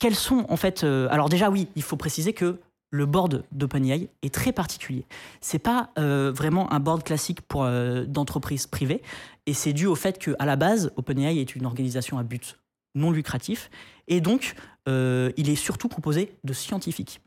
quels 0.00 0.16
sont 0.16 0.46
en 0.48 0.56
fait 0.56 0.82
euh, 0.82 1.06
Alors 1.10 1.28
déjà 1.28 1.50
oui, 1.50 1.68
il 1.76 1.82
faut 1.82 1.96
préciser 1.96 2.32
que 2.32 2.58
le 2.90 3.06
board 3.06 3.44
d'OpenAI 3.52 4.08
est 4.22 4.34
très 4.34 4.50
particulier. 4.50 5.04
C'est 5.40 5.60
pas 5.60 5.90
euh, 5.96 6.32
vraiment 6.34 6.72
un 6.72 6.80
board 6.80 7.04
classique 7.04 7.40
pour 7.42 7.62
euh, 7.62 8.04
d'entreprises 8.04 8.66
privées, 8.66 9.02
et 9.46 9.54
c'est 9.54 9.72
dû 9.72 9.86
au 9.86 9.94
fait 9.94 10.18
que 10.18 10.34
à 10.40 10.46
la 10.46 10.56
base, 10.56 10.90
OpenAI 10.96 11.38
est 11.38 11.54
une 11.54 11.66
organisation 11.66 12.18
à 12.18 12.24
but 12.24 12.56
non 12.96 13.12
lucratif, 13.12 13.70
et 14.08 14.20
donc 14.20 14.54
il 14.88 15.48
est 15.48 15.54
surtout 15.54 15.88
composé 15.88 16.34
de 16.42 16.52
scientifiques. 16.52 17.20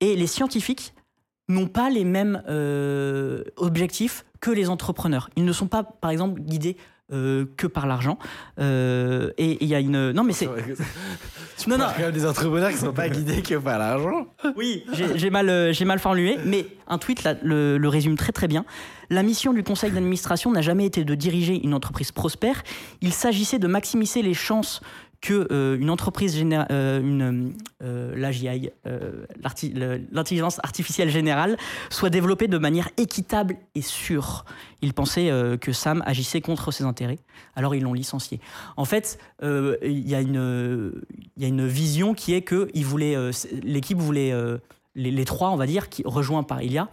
Et 0.00 0.16
les 0.16 0.26
scientifiques 0.26 0.94
n'ont 1.50 1.66
pas 1.66 1.90
les 1.90 2.04
mêmes 2.04 2.42
objectifs 3.56 4.24
que 4.40 4.50
les 4.50 4.70
entrepreneurs. 4.70 5.28
Ils 5.36 5.44
ne 5.44 5.52
sont 5.52 5.66
pas, 5.66 5.82
par 5.82 6.10
exemple, 6.10 6.40
guidés 6.40 6.78
euh, 7.12 7.46
que 7.56 7.66
par 7.66 7.86
l'argent. 7.86 8.18
Euh, 8.58 9.30
et 9.38 9.58
il 9.62 9.68
y 9.68 9.74
a 9.74 9.80
une. 9.80 10.12
Non, 10.12 10.24
mais 10.24 10.32
c'est. 10.32 10.48
Non, 11.68 11.76
quand 11.78 11.98
même 12.00 12.10
des 12.10 12.26
entrepreneurs 12.26 12.70
qui 12.70 12.74
ne 12.74 12.80
sont 12.80 12.92
pas 12.92 13.08
guidés 13.08 13.40
que 13.40 13.54
par 13.54 13.78
l'argent. 13.78 14.26
Oui, 14.56 14.84
j'ai 15.14 15.30
mal, 15.30 15.48
euh, 15.48 15.72
j'ai 15.72 15.84
mal 15.84 16.00
formulé, 16.00 16.36
mais 16.44 16.66
un 16.88 16.98
tweet 16.98 17.22
là, 17.22 17.34
le, 17.40 17.78
le 17.78 17.88
résume 17.88 18.16
très 18.16 18.32
très 18.32 18.48
bien. 18.48 18.64
La 19.10 19.22
mission 19.22 19.52
du 19.52 19.62
conseil 19.62 19.92
d'administration 19.92 20.50
n'a 20.50 20.60
jamais 20.60 20.86
été 20.86 21.04
de 21.04 21.14
diriger 21.14 21.60
une 21.62 21.74
entreprise 21.74 22.10
prospère. 22.10 22.64
Il 23.00 23.12
s'agissait 23.12 23.60
de 23.60 23.68
maximiser 23.68 24.22
les 24.22 24.34
chances 24.34 24.80
que 25.22 25.46
euh, 25.52 25.78
une 25.78 25.88
entreprise 25.88 26.36
euh, 26.42 27.48
euh, 27.82 28.14
l'AGI, 28.16 28.70
l'intelligence 30.10 30.58
artificielle 30.62 31.08
générale, 31.08 31.56
soit 31.90 32.10
développée 32.10 32.48
de 32.48 32.58
manière 32.58 32.90
équitable 32.98 33.56
et 33.74 33.82
sûre. 33.82 34.44
Il 34.82 34.92
pensait 34.92 35.30
euh, 35.30 35.56
que 35.56 35.72
Sam 35.72 36.02
agissait 36.04 36.40
contre 36.40 36.72
ses 36.72 36.84
intérêts, 36.84 37.20
alors 37.54 37.74
ils 37.74 37.82
l'ont 37.82 37.94
licencié. 37.94 38.40
En 38.76 38.84
fait, 38.84 39.18
il 39.42 40.08
y 40.08 40.14
a 40.14 40.20
une 40.20 40.92
vision 41.66 42.14
qui 42.14 42.34
est 42.34 42.42
que 42.42 42.68
il 42.74 42.84
voulait 42.84 43.16
euh, 43.16 43.30
c'est- 43.32 43.64
l'équipe 43.64 43.98
voulait 43.98 44.34
les, 44.94 45.24
trois, 45.24 45.50
on 45.50 45.56
va 45.56 45.66
dire, 45.66 45.88
qui 45.88 46.02
rejoints 46.04 46.42
par 46.42 46.62
Ilia, 46.62 46.88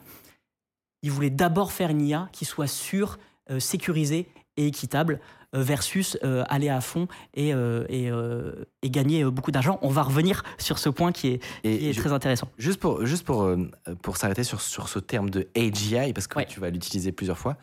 ils 1.02 1.12
voulaient 1.12 1.30
d'abord 1.32 1.72
faire 1.72 1.90
une 1.90 2.02
IA 2.02 2.30
qui 2.32 2.46
soit 2.46 2.68
sûre, 2.68 3.18
sécurisée 3.58 4.28
et 4.58 4.68
équitable 4.68 5.20
versus 5.54 6.18
euh, 6.24 6.44
aller 6.50 6.70
à 6.70 6.82
fond 6.82 7.08
et, 7.34 7.54
euh, 7.54 7.86
et, 7.90 8.10
euh, 8.12 8.66
et 8.84 8.90
gagner 8.90 9.24
euh, 9.24 9.32
beaucoup 9.32 9.52
d'argent. 9.52 9.80
On 9.82 9.90
va 9.90 10.04
revenir 10.04 10.44
sur 10.58 10.78
ce 10.80 10.90
point 10.90 11.12
qui 11.12 11.28
est, 11.30 11.40
qui 11.64 11.90
est 11.90 11.94
je- 11.94 12.00
très 12.00 12.12
intéressant. 12.12 12.48
Juste 12.58 12.80
pour, 12.80 13.06
juste 13.06 13.26
pour, 13.26 13.44
euh, 13.44 13.70
pour 14.02 14.18
s'arrêter 14.18 14.44
sur, 14.44 14.62
sur 14.62 14.90
ce 14.90 15.00
terme 15.00 15.30
de 15.30 15.48
AGI, 15.56 16.14
parce 16.14 16.28
que 16.28 16.38
Ouais. 16.38 16.46
tu 16.46 16.60
vas 16.60 16.70
l'utiliser 16.70 17.12
plusieurs 17.12 17.38
fois, 17.38 17.58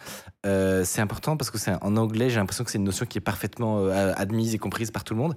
euh, 0.45 0.85
c'est 0.85 1.01
important 1.01 1.37
parce 1.37 1.51
que 1.51 1.59
c'est 1.59 1.73
en 1.83 1.97
anglais, 1.97 2.29
j'ai 2.31 2.37
l'impression 2.37 2.65
que 2.65 2.71
c'est 2.71 2.79
une 2.79 2.85
notion 2.85 3.07
qui 3.07 3.19
est 3.19 3.21
parfaitement 3.21 3.79
euh, 3.81 4.13
admise 4.17 4.55
et 4.55 4.59
comprise 4.59 4.91
par 4.91 5.05
tout 5.05 5.15
le 5.15 5.21
monde. 5.21 5.37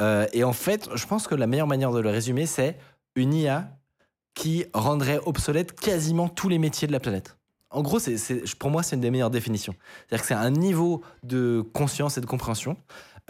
Euh, 0.00 0.26
et 0.32 0.42
en 0.44 0.52
fait, 0.52 0.88
je 0.94 1.06
pense 1.06 1.26
que 1.26 1.34
la 1.34 1.46
meilleure 1.46 1.66
manière 1.66 1.92
de 1.92 2.00
le 2.00 2.08
résumer, 2.10 2.46
c'est 2.46 2.78
une 3.16 3.34
IA 3.34 3.76
qui 4.34 4.64
rendrait 4.72 5.20
obsolète 5.26 5.78
quasiment 5.78 6.28
tous 6.28 6.48
les 6.48 6.58
métiers 6.58 6.86
de 6.88 6.92
la 6.92 7.00
planète. 7.00 7.36
En 7.70 7.82
gros, 7.82 7.98
c'est, 7.98 8.16
c'est- 8.18 8.56
pour 8.56 8.70
moi, 8.70 8.82
c'est 8.82 8.96
une 8.96 9.02
des 9.02 9.10
meilleures 9.10 9.30
définitions. 9.30 9.74
C'est-à-dire 10.08 10.22
que 10.22 10.28
c'est 10.28 10.34
un 10.34 10.50
niveau 10.50 11.02
de 11.22 11.62
conscience 11.72 12.18
et 12.18 12.20
de 12.20 12.26
compréhension 12.26 12.76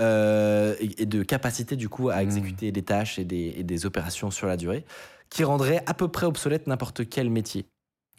euh, 0.00 0.74
et, 0.80 1.02
et 1.02 1.06
de 1.06 1.22
capacité, 1.22 1.76
du 1.76 1.88
coup, 1.88 2.08
à 2.08 2.22
exécuter 2.22 2.72
des 2.72 2.82
tâches 2.82 3.18
et 3.18 3.24
des, 3.24 3.54
et 3.56 3.64
des 3.64 3.86
opérations 3.86 4.30
sur 4.30 4.46
la 4.46 4.56
durée 4.56 4.84
qui 5.28 5.44
rendrait 5.44 5.82
à 5.86 5.94
peu 5.94 6.08
près 6.08 6.26
obsolète 6.26 6.66
n'importe 6.66 7.08
quel 7.08 7.28
métier. 7.30 7.66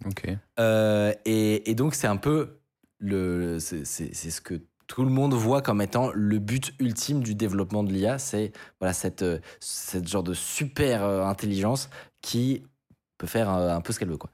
Ok. 0.06 0.28
Euh, 0.60 1.14
et, 1.26 1.70
et 1.70 1.76
donc, 1.76 1.96
c'est 1.96 2.08
un 2.08 2.18
peu 2.18 2.60
le, 3.00 3.60
c'est, 3.60 3.86
c'est- 3.86 4.14
c'est 4.14 4.30
ce 4.32 4.42
que 4.42 4.62
tout 4.88 5.04
le 5.04 5.10
monde 5.10 5.34
voit 5.34 5.62
comme 5.62 5.82
étant 5.82 6.12
le 6.14 6.38
but 6.40 6.74
ultime 6.80 7.22
du 7.24 7.34
développement 7.34 7.84
de 7.84 7.92
l'IA. 7.92 8.20
C'est 8.20 8.52
voilà, 8.80 8.94
cette, 8.94 9.26
cette 9.60 10.08
genre 10.08 10.24
de 10.24 10.34
super 10.34 11.04
euh, 11.04 11.24
intelligence 11.26 11.90
qui 12.22 12.64
peut 13.18 13.28
faire 13.28 13.50
euh, 13.54 13.74
un 13.76 13.82
peu 13.82 13.92
ce 13.94 14.00
qu'elle 14.00 14.10
veut. 14.10 14.18
Quoi. 14.18 14.30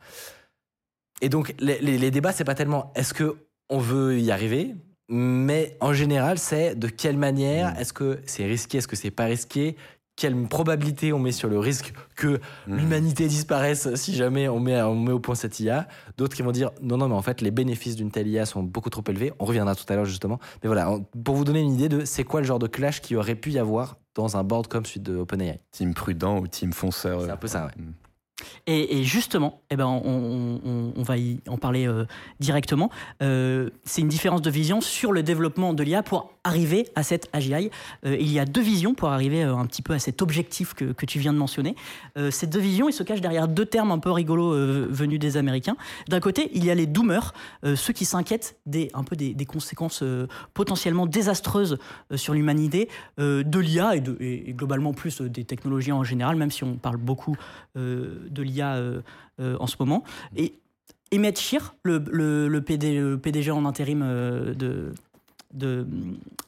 Et 1.22 1.30
donc, 1.30 1.54
les, 1.60 1.80
les- 1.80 1.98
les 1.98 2.12
débats, 2.12 2.32
c'est 2.32 2.44
pas 2.44 2.56
tellement 2.56 2.92
est-ce 2.96 3.14
que 3.14 3.38
on 3.70 3.80
veut 3.80 4.20
y 4.20 4.32
arriver, 4.32 4.76
mais 5.10 5.76
en 5.82 5.94
général, 5.94 6.38
c'est 6.38 6.76
de 6.76 6.88
quelle 6.88 7.18
manière, 7.18 7.78
est-ce 7.80 7.94
que 7.94 8.20
c'est 8.26 8.46
risqué, 8.46 8.78
est-ce 8.78 8.88
que 8.88 8.96
c'est 8.96 9.12
pas 9.12 9.26
risqué, 9.26 9.76
quelle 10.16 10.36
probabilité 10.48 11.14
on 11.14 11.20
met 11.20 11.32
sur 11.32 11.48
le 11.48 11.60
risque 11.60 11.94
que 12.16 12.40
l'humanité 12.66 13.28
disparaisse 13.28 13.94
si 13.96 14.16
jamais 14.16 14.48
on 14.48 14.60
met, 14.60 14.82
on 14.82 14.96
met 14.96 15.12
au 15.12 15.20
point 15.20 15.36
cette 15.36 15.60
IA. 15.60 15.88
D'autres 16.18 16.36
qui 16.36 16.42
vont 16.42 16.52
dire 16.52 16.72
non, 16.82 16.98
non, 16.98 17.08
mais 17.08 17.14
en 17.16 17.22
fait, 17.22 17.42
les 17.42 17.52
bénéfices 17.52 17.96
d'une 17.96 18.10
telle 18.10 18.28
IA 18.28 18.46
sont 18.48 18.64
beaucoup 18.64 18.90
trop 18.90 19.04
élevés. 19.08 19.32
On 19.40 19.46
reviendra 19.46 19.76
tout 19.76 19.86
à 19.90 19.96
l'heure 19.96 20.06
justement. 20.06 20.40
Mais 20.64 20.68
voilà, 20.68 20.98
pour 21.24 21.36
vous 21.36 21.44
donner 21.44 21.60
une 21.62 21.74
idée 21.74 21.88
de 21.90 22.04
c'est 22.04 22.24
quoi 22.24 22.40
le 22.42 22.48
genre 22.48 22.58
de 22.58 22.66
clash 22.68 23.02
qui 23.02 23.16
aurait 23.16 23.36
pu 23.36 23.52
y 23.52 23.60
avoir 23.60 23.98
dans 24.16 24.38
un 24.38 24.44
board 24.44 24.68
comme 24.68 24.86
celui 24.86 25.02
de 25.02 25.16
OpenAI. 25.18 25.60
Team 25.72 25.94
prudent 25.94 26.40
ou 26.40 26.48
team 26.48 26.74
fonceur. 26.74 27.22
C'est 27.22 27.30
un 27.30 27.38
peu 27.38 27.48
ça, 27.48 27.66
ouais. 27.68 27.72
Mm. 27.84 27.92
Et, 28.68 29.04
justement, 29.04 29.62
eh 29.72 29.76
ben, 29.76 29.88
on, 29.88 31.02
va 31.04 31.16
en 31.48 31.58
parler 31.58 31.88
euh, 31.88 32.06
directement. 32.40 32.92
Euh, 33.24 33.70
c'est 33.84 34.02
une 34.02 34.10
différence 34.10 34.42
de 34.42 34.50
vision 34.50 34.82
sur 34.82 35.12
le 35.12 35.24
développement 35.24 35.74
de 35.74 35.84
l'IA 35.84 36.04
pour 36.04 36.34
arriver 36.44 36.88
à 36.96 37.04
cette 37.04 37.30
AGI. 37.34 37.72
Euh, 38.06 38.18
il 38.20 38.32
y 38.32 38.40
a 38.40 38.46
deux 38.46 38.62
visions 38.62 38.94
pour 38.94 39.10
arriver 39.10 39.42
un 39.42 39.66
petit 39.66 39.82
peu 39.82 39.94
à 39.94 40.00
cet 40.00 40.22
objectif 40.22 40.74
que, 40.74 41.06
tu 41.06 41.20
viens 41.20 41.32
de 41.32 41.38
mentionner. 41.38 41.76
Ces 42.32 42.48
deux 42.48 42.60
visions, 42.60 42.90
ils 42.90 42.94
se 42.94 43.04
cachent 43.04 43.22
derrière 43.22 43.48
deux 43.48 43.66
termes 43.66 43.92
un 43.92 44.00
peu 44.00 44.12
rigolos 44.12 44.52
venus 44.90 45.20
des 45.20 45.38
Américains. 45.38 45.78
D'un 46.10 46.20
côté, 46.20 46.52
il 46.54 46.66
y 46.66 46.70
a 46.70 46.76
les 46.76 46.86
doomers, 46.86 47.34
ceux 47.76 47.94
qui 47.94 48.04
s'inquiètent 48.04 48.58
des, 48.66 48.90
un 48.94 49.04
peu 49.04 49.16
des, 49.16 49.46
conséquences 49.46 50.04
potentiellement 50.54 51.06
désastreuses 51.06 51.78
sur 52.16 52.34
l'humanité 52.34 52.90
de 53.18 53.60
l'IA 53.60 53.96
et, 53.96 54.54
globalement 54.54 54.94
plus 54.94 55.22
des 55.22 55.46
technologies 55.46 55.94
en 55.94 56.04
général, 56.04 56.36
même 56.36 56.52
si 56.52 56.66
on 56.66 56.76
parle 56.76 56.98
beaucoup 56.98 57.38
de 58.30 58.42
l'IA 58.42 58.76
euh, 58.76 59.02
euh, 59.40 59.58
en 59.60 59.68
ce 59.68 59.76
moment. 59.80 60.04
Et 60.36 60.54
Emmett 61.14 61.40
Shear, 61.40 61.76
le, 61.84 62.04
le, 62.10 62.62
PD 62.62 63.00
le 63.00 63.18
PDG 63.18 63.52
en 63.52 63.66
intérim 63.66 64.02
euh, 64.04 64.54
de 64.54 64.94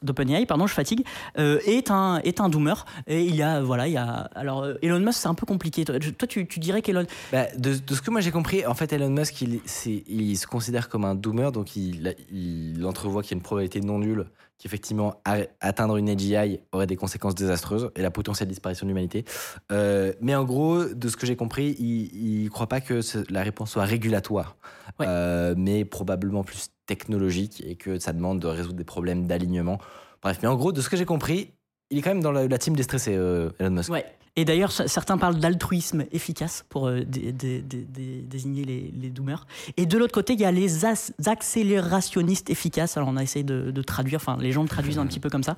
d'OpenAI, 0.02 0.44
pardon, 0.44 0.66
je 0.66 0.74
fatigue, 0.74 1.04
est 1.36 1.90
un 1.90 2.18
est 2.18 2.38
un 2.38 2.50
doomer. 2.50 2.84
Et 3.06 3.24
il 3.24 3.34
y 3.34 3.42
a 3.42 3.62
voilà, 3.62 3.88
il 3.88 3.96
a 3.96 4.28
alors 4.34 4.66
Elon 4.82 5.00
Musk, 5.00 5.20
c'est 5.20 5.28
un 5.28 5.34
peu 5.34 5.46
compliqué. 5.46 5.86
Toi, 5.86 5.98
tu, 6.28 6.46
tu 6.46 6.60
dirais 6.60 6.82
qu'Elon 6.82 7.06
Bah, 7.32 7.46
de, 7.56 7.72
ce 7.72 8.02
que 8.02 8.10
moi 8.10 8.20
j'ai 8.20 8.30
compris, 8.30 8.66
en 8.66 8.74
fait, 8.74 8.92
Elon 8.92 9.08
Musk, 9.08 9.40
il 9.40 10.36
se 10.36 10.46
considère 10.46 10.90
comme 10.90 11.06
un 11.06 11.14
doomer, 11.14 11.50
donc 11.50 11.76
il, 11.76 12.14
il 12.30 12.84
entrevoit 12.84 13.22
qu'il 13.22 13.32
y 13.32 13.34
a 13.34 13.38
une 13.38 13.42
probabilité 13.42 13.80
non 13.80 13.98
nulle 13.98 14.26
qu'effectivement 14.60 15.20
atteindre 15.60 15.96
une 15.96 16.08
AGI 16.10 16.60
aurait 16.72 16.86
des 16.86 16.96
conséquences 16.96 17.34
désastreuses 17.34 17.90
et 17.96 18.02
la 18.02 18.10
potentielle 18.10 18.48
disparition 18.48 18.84
de 18.86 18.90
l'humanité. 18.90 19.24
Euh, 19.72 20.12
mais 20.20 20.34
en 20.34 20.44
gros, 20.44 20.84
de 20.84 21.08
ce 21.08 21.16
que 21.16 21.26
j'ai 21.26 21.34
compris, 21.34 21.74
il 21.80 22.44
ne 22.44 22.48
croit 22.50 22.68
pas 22.68 22.80
que 22.80 23.00
ce- 23.00 23.24
la 23.32 23.42
réponse 23.42 23.70
soit 23.70 23.84
régulatoire, 23.84 24.56
Ouais. 24.98 25.06
euh, 25.08 25.54
mais 25.56 25.84
probablement 25.84 26.44
plus 26.44 26.68
technologique 26.86 27.62
et 27.66 27.76
que 27.76 27.98
ça 27.98 28.12
demande 28.12 28.38
de 28.40 28.46
résoudre 28.46 28.76
des 28.76 28.84
problèmes 28.84 29.26
d'alignement. 29.26 29.78
Bref, 30.22 30.38
mais 30.42 30.48
en 30.48 30.56
gros, 30.56 30.72
de 30.72 30.80
ce 30.82 30.90
que 30.90 30.96
j'ai 30.96 31.06
compris, 31.06 31.52
il 31.90 31.98
est 31.98 32.02
quand 32.02 32.10
même 32.10 32.22
dans 32.22 32.32
la, 32.32 32.46
la 32.46 32.58
team 32.58 32.76
des 32.76 32.82
stressés, 32.82 33.14
euh, 33.16 33.50
Elon 33.58 33.70
Musk. 33.70 33.90
Ouais. 33.90 34.04
Et 34.36 34.44
d'ailleurs, 34.44 34.70
certains 34.72 35.18
parlent 35.18 35.38
d'altruisme 35.38 36.04
efficace 36.12 36.64
pour 36.68 36.86
euh, 36.88 37.00
dé- 37.04 37.32
dé- 37.32 37.60
dé- 37.62 37.84
dé- 37.88 38.22
désigner 38.22 38.64
les, 38.64 38.92
les 38.96 39.10
doomers. 39.10 39.46
Et 39.76 39.86
de 39.86 39.98
l'autre 39.98 40.12
côté, 40.14 40.34
il 40.34 40.40
y 40.40 40.44
a 40.44 40.52
les 40.52 40.84
as- 40.84 41.12
accélérationnistes 41.26 42.48
efficaces. 42.50 42.96
Alors, 42.96 43.08
on 43.08 43.16
a 43.16 43.22
essayé 43.22 43.42
de, 43.44 43.70
de 43.70 43.82
traduire, 43.82 44.16
enfin, 44.20 44.36
les 44.40 44.52
gens 44.52 44.62
le 44.62 44.68
traduisent 44.68 44.98
un 44.98 45.06
petit 45.06 45.20
peu 45.20 45.30
comme 45.30 45.42
ça. 45.42 45.56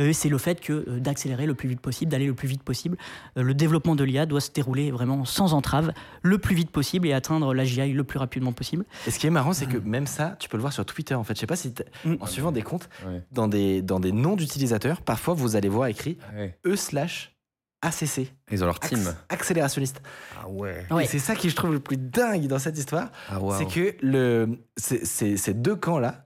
Euh, 0.00 0.12
c'est 0.12 0.28
le 0.28 0.38
fait 0.38 0.60
que 0.60 0.72
euh, 0.88 0.98
d'accélérer 1.00 1.46
le 1.46 1.54
plus 1.54 1.68
vite 1.68 1.80
possible, 1.80 2.10
d'aller 2.10 2.26
le 2.26 2.34
plus 2.34 2.48
vite 2.48 2.62
possible. 2.62 2.96
Euh, 3.36 3.42
le 3.42 3.54
développement 3.54 3.94
de 3.94 4.04
l'IA 4.04 4.26
doit 4.26 4.40
se 4.40 4.50
dérouler 4.50 4.90
vraiment 4.90 5.24
sans 5.24 5.52
entrave, 5.54 5.92
le 6.22 6.38
plus 6.38 6.54
vite 6.54 6.70
possible 6.70 7.06
et 7.08 7.12
atteindre 7.12 7.54
l'AGI 7.54 7.92
le 7.92 8.04
plus 8.04 8.18
rapidement 8.18 8.52
possible. 8.52 8.84
Et 9.06 9.10
ce 9.10 9.18
qui 9.18 9.26
est 9.26 9.30
marrant, 9.30 9.52
c'est 9.52 9.66
que 9.66 9.78
même 9.78 10.06
ça, 10.06 10.36
tu 10.40 10.48
peux 10.48 10.56
le 10.56 10.62
voir 10.62 10.72
sur 10.72 10.84
Twitter 10.86 11.14
en 11.14 11.22
fait. 11.24 11.34
Je 11.34 11.40
sais 11.40 11.46
pas 11.46 11.56
si 11.56 11.72
Mm. 12.04 12.14
en 12.20 12.26
suivant 12.26 12.52
des 12.52 12.62
comptes, 12.62 12.88
Ouais. 13.06 13.22
dans 13.32 13.48
des, 13.48 13.82
dans 13.82 14.00
des 14.00 14.12
noms 14.12 14.36
d'utilisateurs, 14.36 15.02
parfois 15.02 15.34
vous 15.34 15.56
allez 15.56 15.68
voir 15.68 15.88
écrit 15.88 16.16
Ouais. 16.34 16.56
E 16.66 16.76
slash 16.76 17.35
ACC. 17.82 18.32
Ils 18.50 18.62
ont 18.62 18.66
leur 18.66 18.80
team. 18.80 18.98
Acc- 19.00 19.14
accélérationniste. 19.28 20.00
Ah 20.40 20.48
ouais. 20.48 20.86
C'est 21.06 21.18
ça 21.18 21.34
qui 21.34 21.50
je 21.50 21.56
trouve 21.56 21.72
le 21.72 21.80
plus 21.80 21.96
dingue 21.96 22.46
dans 22.46 22.58
cette 22.58 22.78
histoire, 22.78 23.10
Ah 23.28 23.38
c'est 23.58 23.66
que 23.66 23.94
le, 24.02 24.58
ces 24.76 25.54
deux 25.54 25.76
camps-là 25.76 26.22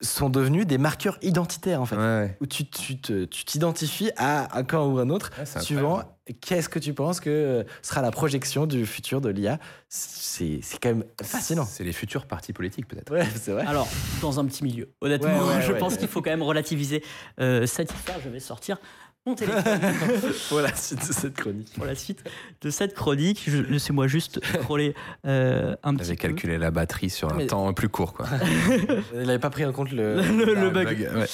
sont 0.00 0.28
devenus 0.30 0.66
des 0.66 0.78
marqueurs 0.78 1.16
identitaires 1.22 1.80
en 1.80 1.86
fait. 1.86 1.94
Ouais, 1.94 2.02
ouais. 2.02 2.36
Où 2.40 2.46
tu 2.46 2.68
tu 2.68 3.00
te- 3.00 3.24
tu 3.24 3.44
t'identifies 3.44 4.10
à 4.16 4.58
un 4.58 4.64
camp 4.64 4.86
ou 4.88 4.98
un 4.98 5.08
autre, 5.10 5.30
Ouais, 5.38 5.46
suivant 5.62 6.02
qu'est-ce 6.40 6.68
que 6.68 6.80
tu 6.80 6.92
penses 6.92 7.20
que 7.20 7.30
euh, 7.30 7.62
sera 7.82 8.02
la 8.02 8.10
projection 8.10 8.66
du 8.66 8.84
futur 8.84 9.20
de 9.20 9.28
l'IA. 9.28 9.60
C'est 9.88 10.58
c'est 10.60 10.78
quand 10.82 10.88
même 10.88 11.04
fascinant. 11.22 11.64
C'est 11.64 11.84
les 11.84 11.92
futurs 11.92 12.26
partis 12.26 12.52
politiques 12.52 12.88
peut-être. 12.88 13.12
Ouais, 13.12 13.24
c'est 13.40 13.52
vrai. 13.52 13.64
Alors, 13.64 13.86
dans 14.20 14.40
un 14.40 14.44
petit 14.46 14.64
milieu. 14.64 14.90
Honnêtement, 15.00 15.38
Ouais, 15.38 15.54
ouais, 15.56 15.62
je 15.62 15.70
ouais. 15.72 15.78
pense 15.78 15.96
qu'il 15.96 16.08
faut 16.08 16.20
quand 16.20 16.30
même 16.30 16.42
relativiser 16.42 17.04
euh, 17.38 17.64
cette 17.66 17.92
histoire. 17.94 18.18
Je 18.24 18.28
vais 18.28 18.40
sortir 18.40 18.78
mon 19.26 19.34
téléphone. 19.34 19.78
voilà, 20.50 20.74
c'est 20.74 20.96
de 20.96 21.02
cette 21.12 21.34
chronique. 21.34 21.72
pour 21.74 21.84
la 21.84 21.94
suite 21.94 22.24
de 22.60 22.70
cette 22.70 22.94
chronique. 22.94 23.42
Je- 23.46 23.62
Laissez-moi 23.62 24.06
juste 24.08 24.40
scroller 24.44 24.94
euh, 25.26 25.76
un 25.82 25.94
petit 25.94 26.04
J'avais 26.06 26.16
calculé 26.16 26.58
la 26.58 26.70
batterie 26.70 27.10
sur 27.10 27.32
un 27.32 27.36
Mais- 27.36 27.46
temps 27.46 27.72
plus 27.72 27.88
court 27.88 28.12
quoi. 28.14 28.26
Il 29.14 29.20
n'avait 29.26 29.38
pas 29.38 29.50
pris 29.50 29.64
en 29.64 29.72
compte 29.72 29.92
le, 29.92 30.16
Le- 30.22 30.44
le 30.54 30.54
la- 30.54 30.70
bug. 30.70 31.10
Ouais. 31.14 31.26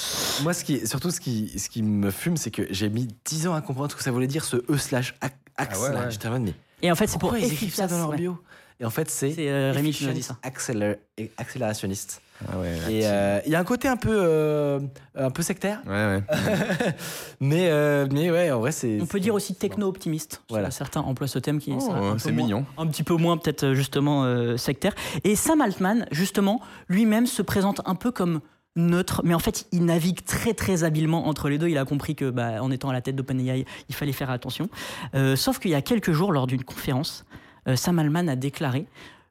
Moi, 0.42 0.52
ce 0.54 0.64
qui, 0.64 0.86
surtout, 0.86 1.10
ce 1.10 1.20
qui, 1.20 1.58
ce 1.58 1.68
qui 1.70 1.82
me 1.82 2.10
fume, 2.10 2.36
c'est 2.36 2.50
que 2.50 2.66
j'ai 2.70 2.88
mis 2.90 3.08
10 3.24 3.46
ans 3.48 3.54
à 3.54 3.60
comprendre 3.62 3.90
ce 3.90 3.96
que 3.96 4.02
ça 4.02 4.10
voulait 4.10 4.26
dire, 4.26 4.44
ce 4.44 4.56
E 4.70 4.76
slash 4.76 5.14
axe. 5.20 5.34
Ah 5.56 5.80
ouais, 5.80 5.92
là. 5.92 6.00
ouais. 6.04 6.10
J'étais 6.10 6.28
en 6.28 6.32
mode, 6.32 6.42
mais 6.42 6.54
Et 6.82 6.90
en 6.92 6.94
fait, 6.94 7.06
c'est 7.06 7.12
pour 7.18 7.30
pourquoi 7.30 7.38
ils 7.40 7.52
écrivent 7.52 7.74
ça 7.74 7.86
dans 7.86 7.98
leur 7.98 8.10
ouais. 8.10 8.16
bio? 8.16 8.38
Et 8.80 8.84
en 8.84 8.90
fait, 8.90 9.10
c'est 9.10 9.32
C'est 9.32 9.48
euh, 9.50 9.72
Rémi 9.72 9.90
qui 9.92 10.04
nous 10.04 10.10
a 10.10 10.12
dit 10.12 10.22
ça. 10.22 10.36
Accélé- 10.44 10.98
accélérationniste. 11.36 12.20
Ah 12.46 12.58
ouais, 12.58 12.76
Et 12.88 13.00
euh, 13.06 13.40
il 13.46 13.52
y 13.52 13.56
a 13.56 13.58
un 13.60 13.64
côté 13.64 13.88
un 13.88 13.96
peu, 13.96 14.10
euh, 14.16 14.78
un 15.16 15.30
peu 15.30 15.42
sectaire, 15.42 15.80
Ouais, 15.86 15.92
ouais. 15.92 16.22
mais, 17.40 17.68
euh, 17.70 18.06
mais 18.12 18.30
ouais, 18.30 18.50
en 18.50 18.60
vrai, 18.60 18.72
c'est. 18.72 19.00
On 19.00 19.06
peut 19.06 19.20
dire 19.20 19.34
aussi 19.34 19.54
techno-optimiste. 19.54 20.42
Voilà. 20.48 20.70
Certains 20.70 21.00
emploient 21.00 21.26
ce 21.28 21.38
thème 21.38 21.58
qui 21.58 21.72
est 21.72 21.76
Oh, 21.76 21.80
ça, 21.80 21.92
un 21.94 22.12
peu 22.12 22.18
c'est 22.18 22.32
moins- 22.32 22.42
mignon. 22.44 22.66
Un 22.76 22.86
petit 22.86 23.02
peu 23.02 23.14
moins 23.16 23.36
peut-être 23.36 23.72
justement 23.74 24.24
euh, 24.24 24.56
sectaire. 24.56 24.94
Et 25.24 25.34
Sam 25.36 25.60
Altman, 25.60 26.06
justement, 26.12 26.60
lui-même 26.88 27.26
se 27.26 27.42
présente 27.42 27.80
un 27.86 27.94
peu 27.94 28.10
comme 28.12 28.40
neutre, 28.76 29.22
mais 29.24 29.34
en 29.34 29.40
fait, 29.40 29.66
il 29.72 29.84
navigue 29.84 30.24
très 30.24 30.54
très 30.54 30.84
habilement 30.84 31.26
entre 31.26 31.48
les 31.48 31.58
deux. 31.58 31.68
Il 31.68 31.78
a 31.78 31.84
compris 31.84 32.14
que, 32.14 32.30
bah, 32.30 32.62
en 32.62 32.70
étant 32.70 32.90
à 32.90 32.92
la 32.92 33.00
tête 33.00 33.16
d'OpenAI, 33.16 33.64
il 33.88 33.94
fallait 33.94 34.12
faire 34.12 34.30
attention. 34.30 34.68
Euh, 35.16 35.34
sauf 35.34 35.58
qu'il 35.58 35.72
y 35.72 35.74
a 35.74 35.82
quelques 35.82 36.12
jours, 36.12 36.30
lors 36.32 36.46
d'une 36.46 36.62
conférence, 36.62 37.24
euh, 37.66 37.74
Sam 37.74 37.98
Altman 37.98 38.28
a 38.28 38.36
déclaré 38.36 38.86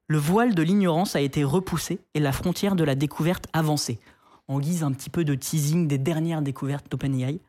le 0.08 0.18
voile 0.18 0.56
de 0.56 0.64
l'ignorance 0.64 1.16
a 1.16 1.22
été 1.22 1.44
repoussé 1.44 2.00
et 2.14 2.20
la 2.20 2.32
frontière 2.32 2.76
de 2.76 2.84
la 2.84 2.96
découverte 2.96 3.48
avancée. 3.54 4.00
En 4.48 4.60
guise 4.60 4.84
un 4.84 4.92
petit 4.94 5.10
peu 5.10 5.26
de 5.26 5.36
teasing 5.36 5.88
des 5.88 5.98
dernières 5.98 6.42
découvertes 6.42 6.90
d'OpenAI. 6.90 7.40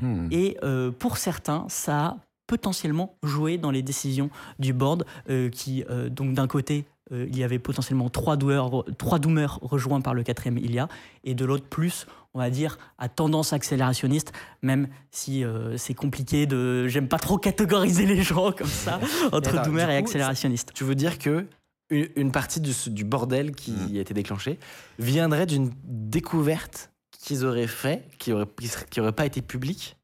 Mhm. 0.00 0.28
Et 0.30 0.56
euh, 0.62 0.90
pour 0.90 1.18
certains, 1.18 1.66
ça 1.68 2.06
a 2.06 2.16
potentiellement 2.46 3.16
joué 3.22 3.58
dans 3.58 3.70
les 3.70 3.82
décisions 3.82 4.30
du 4.58 4.72
board, 4.72 5.04
euh, 5.28 5.50
qui, 5.50 5.84
euh, 5.90 6.08
donc 6.08 6.32
d'un 6.32 6.46
côté, 6.46 6.86
il 7.12 7.38
y 7.38 7.44
avait 7.44 7.60
potentiellement 7.60 8.08
trois 8.08 8.36
doomers, 8.36 8.82
trois 8.98 9.20
doomers 9.20 9.60
rejoints 9.62 10.00
par 10.00 10.12
le 10.12 10.24
quatrième 10.24 10.58
Ilia, 10.58 10.88
et 11.22 11.36
de 11.36 11.44
l'autre, 11.44 11.64
plus, 11.64 12.04
on 12.36 12.38
va 12.38 12.50
dire, 12.50 12.76
à 12.98 13.08
tendance 13.08 13.54
accélérationniste, 13.54 14.32
même 14.60 14.88
si 15.10 15.42
euh, 15.42 15.78
c'est 15.78 15.94
compliqué 15.94 16.44
de. 16.44 16.86
J'aime 16.86 17.08
pas 17.08 17.18
trop 17.18 17.38
catégoriser 17.38 18.04
les 18.04 18.22
gens 18.22 18.52
comme 18.52 18.66
ça, 18.66 19.00
entre 19.32 19.62
doomers 19.62 19.88
et 19.88 19.96
accélérationniste. 19.96 20.72
Tu 20.74 20.84
veux 20.84 20.94
dire 20.94 21.18
que 21.18 21.46
une, 21.90 22.08
une 22.16 22.32
partie 22.32 22.60
du, 22.60 22.72
du 22.88 23.04
bordel 23.04 23.52
qui 23.54 23.72
Mm. 23.72 23.96
a 23.96 24.00
été 24.00 24.14
déclenché 24.14 24.58
viendrait 24.98 25.46
d'une 25.46 25.70
découverte 25.84 26.90
qu'ils 27.18 27.44
auraient 27.44 27.66
fait, 27.66 28.04
qui 28.18 28.32
aurait, 28.32 28.46
qui 28.60 28.68
serait- 28.68 28.86
qui 28.88 29.00
aurait 29.00 29.12
pas 29.12 29.26
été 29.26 29.42
publique, 29.42 29.96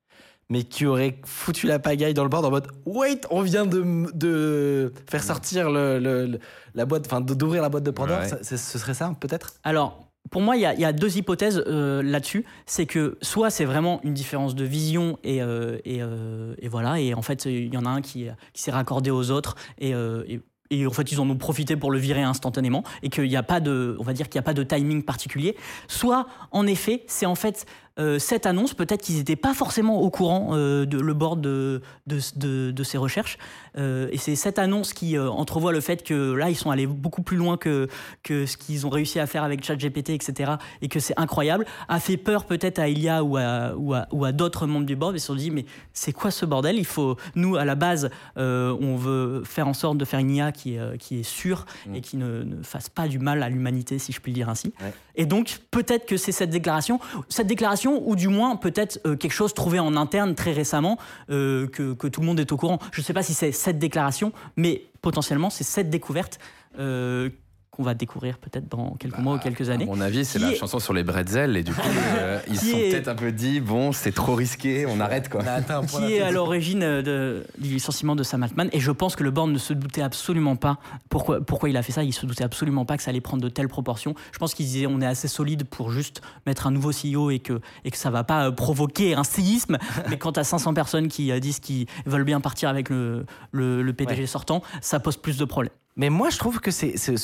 mais 0.50 0.64
qui 0.64 0.86
aurait 0.86 1.18
foutu 1.24 1.66
la 1.66 1.78
pagaille 1.78 2.14
dans 2.14 2.24
le 2.24 2.28
board 2.28 2.44
en 2.44 2.50
mode 2.50 2.68
Wait, 2.84 3.20
on 3.30 3.42
vient 3.42 3.64
de, 3.66 4.92
faire 5.08 5.22
sortir 5.22 5.70
le, 5.70 5.98
le- 5.98 6.26
le- 6.26 6.38
la 6.74 6.84
boîte, 6.84 7.06
enfin 7.06 7.20
d'ouvrir 7.20 7.62
la 7.62 7.68
boîte 7.68 7.84
de 7.84 7.90
Pandore. 7.90 8.20
Ouais. 8.20 8.28
Ce 8.42 8.56
serait 8.56 8.94
ça, 8.94 9.14
peut-être? 9.20 9.54
Alors, 9.62 10.08
pour 10.30 10.40
moi, 10.42 10.56
il 10.56 10.62
y, 10.62 10.66
a- 10.66 10.74
il 10.74 10.80
y 10.80 10.84
a 10.84 10.92
deux 10.92 11.16
hypothèses 11.16 11.62
euh, 11.66 12.02
là-dessus. 12.02 12.44
C'est 12.66 12.86
que 12.86 13.18
soit 13.22 13.50
c'est 13.50 13.64
vraiment 13.64 14.00
une 14.04 14.14
différence 14.14 14.54
de 14.54 14.64
vision 14.64 15.18
et, 15.24 15.42
euh, 15.42 15.78
et, 15.84 16.02
euh, 16.02 16.54
et 16.58 16.68
voilà, 16.68 17.00
et 17.00 17.14
en 17.14 17.22
fait, 17.22 17.44
il 17.46 17.72
y 17.72 17.76
en 17.76 17.84
a 17.86 17.90
un 17.90 18.00
qui, 18.02 18.26
qui 18.52 18.62
s'est 18.62 18.70
raccordé 18.70 19.10
aux 19.10 19.30
autres 19.30 19.56
et, 19.78 19.94
euh, 19.94 20.24
et- 20.28 20.40
et 20.72 20.86
en 20.86 20.90
fait, 20.90 21.12
ils 21.12 21.20
en 21.20 21.28
ont 21.28 21.36
profité 21.36 21.76
pour 21.76 21.90
le 21.90 21.98
virer 21.98 22.22
instantanément 22.22 22.82
et 23.02 23.10
qu'il 23.10 23.28
n'y 23.28 23.36
a 23.36 23.42
pas 23.42 23.60
de, 23.60 23.96
on 24.00 24.02
va 24.02 24.14
dire 24.14 24.28
qu'il 24.28 24.38
n'y 24.38 24.42
a 24.42 24.46
pas 24.46 24.54
de 24.54 24.62
timing 24.62 25.02
particulier. 25.02 25.56
Soit, 25.86 26.26
en 26.50 26.66
effet, 26.66 27.04
c'est 27.06 27.26
en 27.26 27.34
fait 27.34 27.66
euh, 27.98 28.18
cette 28.18 28.46
annonce, 28.46 28.74
peut-être 28.74 29.02
qu'ils 29.02 29.16
n'étaient 29.16 29.36
pas 29.36 29.54
forcément 29.54 30.00
au 30.00 30.10
courant 30.10 30.50
euh, 30.52 30.86
de 30.86 30.98
le 30.98 31.14
board 31.14 31.40
de, 31.40 31.82
de, 32.06 32.18
de- 32.36 32.70
de 32.70 32.82
ces 32.84 32.98
recherches. 32.98 33.38
Euh, 33.76 34.08
et 34.12 34.18
c'est 34.18 34.34
cette 34.36 34.58
annonce 34.58 34.92
qui 34.94 35.18
entrevoit 35.18 35.72
le 35.72 35.80
fait 35.80 36.02
que 36.02 36.32
là, 36.32 36.50
ils 36.50 36.54
sont 36.56 36.70
allés 36.70 36.86
beaucoup 36.86 37.22
plus 37.22 37.36
loin 37.36 37.56
que, 37.56 37.88
que 38.22 38.46
ce 38.46 38.56
qu'ils 38.56 38.86
ont 38.86 38.90
réussi 38.90 39.18
à 39.20 39.26
faire 39.26 39.42
avec 39.44 39.64
ChatGPT, 39.64 40.10
etc. 40.10 40.52
Et 40.80 40.88
que 40.88 41.00
c'est 41.00 41.18
incroyable. 41.18 41.66
A 41.88 42.00
fait 42.00 42.16
peur 42.16 42.44
peut-être 42.44 42.78
à 42.78 42.88
Ilia 42.88 43.22
ou 43.24 43.36
à, 43.36 43.74
ou 43.76 43.94
à, 43.94 44.06
ou 44.12 44.24
à 44.24 44.32
d'autres 44.32 44.66
membres 44.66 44.86
du 44.86 44.96
board. 44.96 45.14
Ils 45.16 45.20
se 45.20 45.26
sont 45.26 45.34
dit, 45.34 45.50
mais 45.50 45.64
c'est 45.92 46.12
quoi 46.12 46.30
ce 46.30 46.44
bordel? 46.46 46.76
Il 46.78 46.84
faut, 46.86 47.16
nous, 47.34 47.56
à 47.56 47.64
la 47.64 47.74
base, 47.74 48.10
on 48.36 48.96
veut 48.96 49.42
faire 49.44 49.68
en 49.68 49.74
sorte 49.74 49.98
de 49.98 50.04
faire 50.04 50.20
une 50.20 50.30
IA 50.30 50.52
qui 50.52 50.74
est, 50.76 50.98
qui 50.98 51.20
est 51.20 51.22
sûre 51.22 51.66
et 51.94 52.00
qui 52.00 52.16
ne, 52.16 52.42
ne 52.42 52.62
fasse 52.62 52.88
pas 52.88 53.08
du 53.08 53.18
mal 53.18 53.42
à 53.42 53.48
l'humanité, 53.48 53.98
si 53.98 54.12
je 54.12 54.20
puis 54.20 54.32
le 54.32 54.36
dire 54.36 54.48
ainsi. 54.48 54.72
Ouais. 54.80 54.92
Et 55.14 55.26
donc, 55.26 55.58
peut-être 55.70 56.06
que 56.06 56.16
c'est 56.16 56.32
cette 56.32 56.50
déclaration, 56.50 56.98
cette 57.28 57.46
déclaration, 57.46 58.02
ou 58.08 58.16
du 58.16 58.28
moins 58.28 58.56
peut-être 58.56 59.00
euh, 59.06 59.16
quelque 59.16 59.32
chose 59.32 59.54
trouvé 59.54 59.78
en 59.78 59.96
interne 59.96 60.34
très 60.34 60.52
récemment, 60.52 60.98
euh, 61.30 61.66
que, 61.66 61.92
tout 62.08 62.20
le 62.20 62.26
monde 62.26 62.40
est 62.40 62.52
au 62.52 62.56
courant. 62.56 62.78
Je 62.92 63.00
ne 63.00 63.04
sais 63.04 63.12
pas 63.12 63.22
si 63.22 63.34
c'est 63.34 63.52
cette 63.52 63.78
déclaration, 63.78 64.32
mais 64.56 64.84
potentiellement, 65.00 65.50
c'est 65.50 65.64
cette 65.64 65.90
découverte 65.90 66.38
euh, 66.78 67.28
qu'on 67.72 67.82
va 67.82 67.94
découvrir 67.94 68.36
peut-être 68.36 68.68
dans 68.68 68.96
quelques 68.98 69.16
mois 69.16 69.36
ou 69.36 69.38
quelques 69.38 69.70
À 69.70 69.72
années. 69.72 69.86
mon 69.86 70.02
avis, 70.02 70.26
c'est 70.26 70.38
la 70.38 70.52
est- 70.52 70.56
chanson 70.56 70.78
sur 70.78 70.92
les 70.92 71.02
bretzels 71.04 71.56
et 71.56 71.62
du 71.62 71.72
coup, 71.72 71.80
euh, 72.18 72.38
ils 72.46 72.58
se 72.58 72.66
sont 72.70 72.76
est- 72.76 72.90
peut-être 72.90 73.08
un 73.08 73.14
peu 73.14 73.32
dit 73.32 73.60
bon, 73.60 73.92
c'est 73.92 74.12
trop 74.12 74.34
risqué, 74.34 74.84
on 74.86 75.00
arrête 75.00 75.30
quoi. 75.30 75.40
On 75.42 75.46
a 75.46 75.52
atteint 75.52 75.78
un 75.78 75.84
point 75.84 76.06
qui 76.06 76.12
est 76.12 76.20
à 76.20 76.30
l'origine 76.30 76.82
euh, 76.82 77.00
de- 77.00 77.46
du 77.58 77.70
licenciement 77.70 78.14
de 78.14 78.22
Sam 78.24 78.42
Altman. 78.42 78.68
Et 78.72 78.80
je 78.80 78.90
pense 78.90 79.16
que 79.16 79.24
le 79.24 79.30
board 79.30 79.50
ne 79.50 79.56
se 79.56 79.72
doutait 79.72 80.02
absolument 80.02 80.54
pas 80.54 80.76
pourquoi, 81.08 81.40
pourquoi 81.40 81.70
il 81.70 81.76
a 81.78 81.82
fait 81.82 81.92
ça. 81.92 82.04
Il 82.04 82.12
se 82.12 82.26
doutait 82.26 82.44
absolument 82.44 82.84
pas 82.84 82.98
que 82.98 83.02
ça 83.02 83.08
allait 83.10 83.22
prendre 83.22 83.42
de 83.42 83.48
telles 83.48 83.68
proportions. 83.68 84.14
Je 84.32 84.38
pense 84.38 84.52
qu'il 84.52 84.66
disait 84.66 84.86
on 84.86 85.00
est 85.00 85.06
assez 85.06 85.26
solide 85.28 85.64
pour 85.64 85.90
juste 85.90 86.20
mettre 86.46 86.66
un 86.66 86.72
nouveau 86.72 86.90
CEO 86.92 87.30
et 87.30 87.38
que, 87.38 87.58
et 87.86 87.90
que 87.90 87.96
ça 87.96 88.10
va 88.10 88.22
pas 88.22 88.48
euh, 88.48 88.50
provoquer 88.52 89.14
un 89.14 89.24
séisme. 89.24 89.78
Mais 90.10 90.18
quand 90.18 90.36
à 90.36 90.44
500 90.44 90.74
personnes 90.74 91.08
qui 91.08 91.32
disent 91.40 91.60
qu'ils 91.60 91.86
veulent 92.04 92.24
bien 92.24 92.42
partir 92.42 92.68
avec 92.68 92.90
le, 92.90 93.24
le, 93.50 93.80
le 93.82 93.92
PDG 93.94 94.20
Ouais. 94.20 94.26
sortant, 94.26 94.62
ça 94.82 95.00
pose 95.00 95.16
plus 95.16 95.38
de 95.38 95.46
problèmes. 95.46 95.72
Mais 95.96 96.08
moi, 96.10 96.30
je 96.30 96.38
trouve 96.38 96.60
que 96.60 96.70
c'est, 96.70 96.96
ce, 96.96 97.16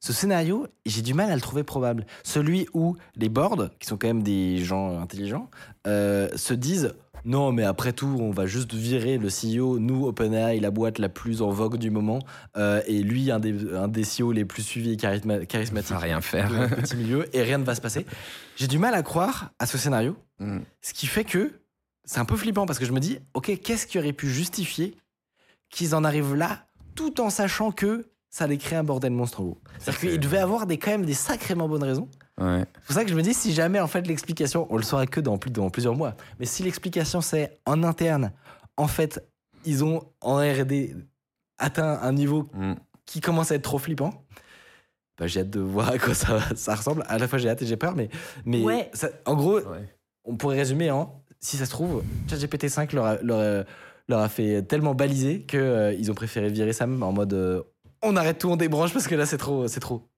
ce 0.00 0.12
scénario, 0.12 0.66
j'ai 0.86 1.02
du 1.02 1.12
mal 1.14 1.30
à 1.30 1.34
le 1.34 1.40
trouver 1.40 1.62
probable. 1.64 2.06
Celui 2.24 2.66
où 2.72 2.96
les 3.16 3.28
boards, 3.28 3.68
qui 3.78 3.86
sont 3.86 3.96
quand 3.98 4.06
même 4.08 4.22
des 4.22 4.58
gens 4.58 4.98
intelligents, 4.98 5.50
euh, 5.86 6.28
se 6.36 6.54
disent 6.54 6.94
Non, 7.24 7.52
mais 7.52 7.64
après 7.64 7.92
tout, 7.92 8.16
on 8.18 8.30
va 8.30 8.46
juste 8.46 8.72
virer 8.72 9.18
le 9.18 9.28
CEO, 9.28 9.78
nous, 9.78 10.06
OpenAI, 10.06 10.58
la 10.60 10.70
boîte 10.70 10.98
la 10.98 11.08
plus 11.10 11.42
en 11.42 11.50
vogue 11.50 11.76
du 11.76 11.90
moment, 11.90 12.20
euh, 12.56 12.80
et 12.86 13.02
lui, 13.02 13.30
un 13.30 13.40
des, 13.40 13.74
un 13.74 13.88
des 13.88 14.04
CEO 14.04 14.32
les 14.32 14.44
plus 14.46 14.62
suivis 14.62 14.92
et 14.92 14.96
charisma- 14.96 15.44
charismatiques 15.44 15.92
À 15.92 15.98
rien 15.98 16.20
faire. 16.22 16.48
petit 16.76 16.96
milieu, 16.96 17.26
et 17.36 17.42
rien 17.42 17.58
ne 17.58 17.64
va 17.64 17.74
se 17.74 17.80
passer. 17.82 18.06
J'ai 18.56 18.68
du 18.68 18.78
mal 18.78 18.94
à 18.94 19.02
croire 19.02 19.50
à 19.58 19.66
ce 19.66 19.76
scénario, 19.78 20.16
Mm. 20.40 20.60
ce 20.80 20.94
qui 20.94 21.08
fait 21.08 21.24
que 21.24 21.50
c'est 22.04 22.20
un 22.20 22.24
peu 22.24 22.36
flippant 22.36 22.64
parce 22.64 22.78
que 22.78 22.84
je 22.86 22.92
me 22.92 23.00
dis, 23.00 23.18
ok, 23.34 23.58
qu'est-ce 23.60 23.88
qui 23.88 23.98
aurait 23.98 24.12
pu 24.12 24.30
justifier 24.30 24.94
qu'ils 25.68 25.96
en 25.96 26.04
arrivent 26.04 26.36
là, 26.36 26.64
tout 26.98 27.20
en 27.20 27.30
sachant 27.30 27.70
que 27.70 28.06
ça 28.28 28.44
allait 28.44 28.58
créer 28.58 28.76
un 28.78 28.84
bordel 28.84 29.12
monstre 29.12 29.40
en 29.40 29.44
gros. 29.44 29.58
C'est-à-dire 29.78 30.00
qu'il 30.00 30.20
devait 30.20 30.38
avoir 30.38 30.66
des, 30.66 30.78
quand 30.78 30.90
même 30.90 31.06
des 31.06 31.14
sacrément 31.14 31.68
bonnes 31.68 31.84
raisons. 31.84 32.08
Ouais. 32.40 32.64
C'est 32.74 32.84
pour 32.86 32.94
ça 32.94 33.04
que 33.04 33.10
je 33.10 33.14
me 33.14 33.22
dis, 33.22 33.34
si 33.34 33.52
jamais 33.54 33.78
en 33.80 33.86
fait 33.86 34.06
l'explication, 34.06 34.66
on 34.70 34.76
le 34.76 34.82
saura 34.82 35.06
que 35.06 35.20
dans, 35.20 35.38
plus, 35.38 35.50
dans 35.50 35.70
plusieurs 35.70 35.94
mois, 35.94 36.14
mais 36.40 36.44
si 36.46 36.62
l'explication 36.64 37.20
c'est 37.20 37.58
en 37.66 37.82
interne, 37.84 38.32
en 38.76 38.88
fait, 38.88 39.24
ils 39.64 39.84
ont 39.84 40.02
en 40.20 40.36
RD 40.38 40.96
atteint 41.58 41.98
un 42.02 42.12
niveau 42.12 42.48
Mm. 42.54 42.74
qui 43.06 43.20
commence 43.20 43.50
à 43.52 43.54
être 43.54 43.62
trop 43.62 43.78
flippant. 43.78 44.24
Bah, 45.18 45.26
j'ai 45.26 45.40
hâte 45.40 45.50
de 45.50 45.60
voir 45.60 45.88
à 45.90 45.98
quoi 45.98 46.14
ça, 46.14 46.38
ça 46.56 46.74
ressemble. 46.74 47.04
À 47.08 47.18
la 47.18 47.26
fois, 47.28 47.38
j'ai 47.38 47.48
hâte 47.48 47.62
et 47.62 47.66
j'ai 47.66 47.76
peur, 47.76 47.94
mais, 47.96 48.08
mais 48.44 48.62
Ouais. 48.62 48.90
ça- 48.92 49.10
en 49.24 49.34
gros, 49.36 49.58
Ouais. 49.60 49.88
on 50.24 50.36
pourrait 50.36 50.56
résumer 50.58 50.90
en 50.90 51.22
si 51.40 51.56
ça 51.56 51.64
se 51.66 51.70
trouve, 51.70 52.02
ChatGPT 52.28 52.68
5 52.68 52.92
leur 52.92 53.64
leur 54.08 54.20
a 54.20 54.28
fait 54.28 54.62
tellement 54.62 54.94
baliser 54.94 55.42
qu'ils 55.42 56.10
ont 56.10 56.14
préféré 56.14 56.48
virer 56.48 56.72
Sam 56.72 57.02
en 57.02 57.12
mode 57.12 57.34
euh, 57.34 57.62
on 58.02 58.16
arrête 58.16 58.38
tout, 58.38 58.48
on 58.48 58.56
débranche 58.56 58.92
parce 58.92 59.08
que 59.08 59.14
là 59.14 59.26
c'est 59.26 59.38
trop, 59.38 59.66
c'est 59.68 59.80
trop. 59.80 60.08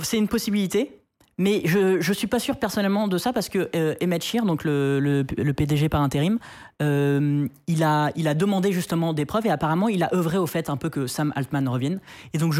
C'est 0.00 0.16
une 0.16 0.28
possibilité, 0.28 1.03
mais 1.38 1.62
je 1.64 2.00
je 2.00 2.12
suis 2.12 2.26
pas 2.26 2.38
sûr 2.38 2.56
personnellement 2.56 3.08
de 3.08 3.18
ça 3.18 3.32
parce 3.32 3.48
que 3.48 3.68
euh, 3.74 3.94
Emmett 4.02 4.22
Shear, 4.22 4.44
donc 4.44 4.64
le, 4.64 5.00
le, 5.00 5.24
le 5.36 5.52
PDG 5.52 5.88
par 5.88 6.00
intérim, 6.02 6.38
euh, 6.82 7.46
il 7.66 7.82
a 7.82 8.10
il 8.16 8.28
a 8.28 8.34
demandé 8.34 8.72
justement 8.72 9.12
des 9.12 9.24
preuves 9.24 9.46
et 9.46 9.50
apparemment 9.50 9.88
il 9.88 10.02
a 10.02 10.14
œuvré 10.14 10.38
au 10.38 10.46
fait 10.46 10.70
un 10.70 10.76
peu 10.76 10.90
que 10.90 11.06
Sam 11.06 11.32
Altman 11.36 11.68
revienne. 11.68 12.00
Et 12.32 12.38
donc 12.38 12.52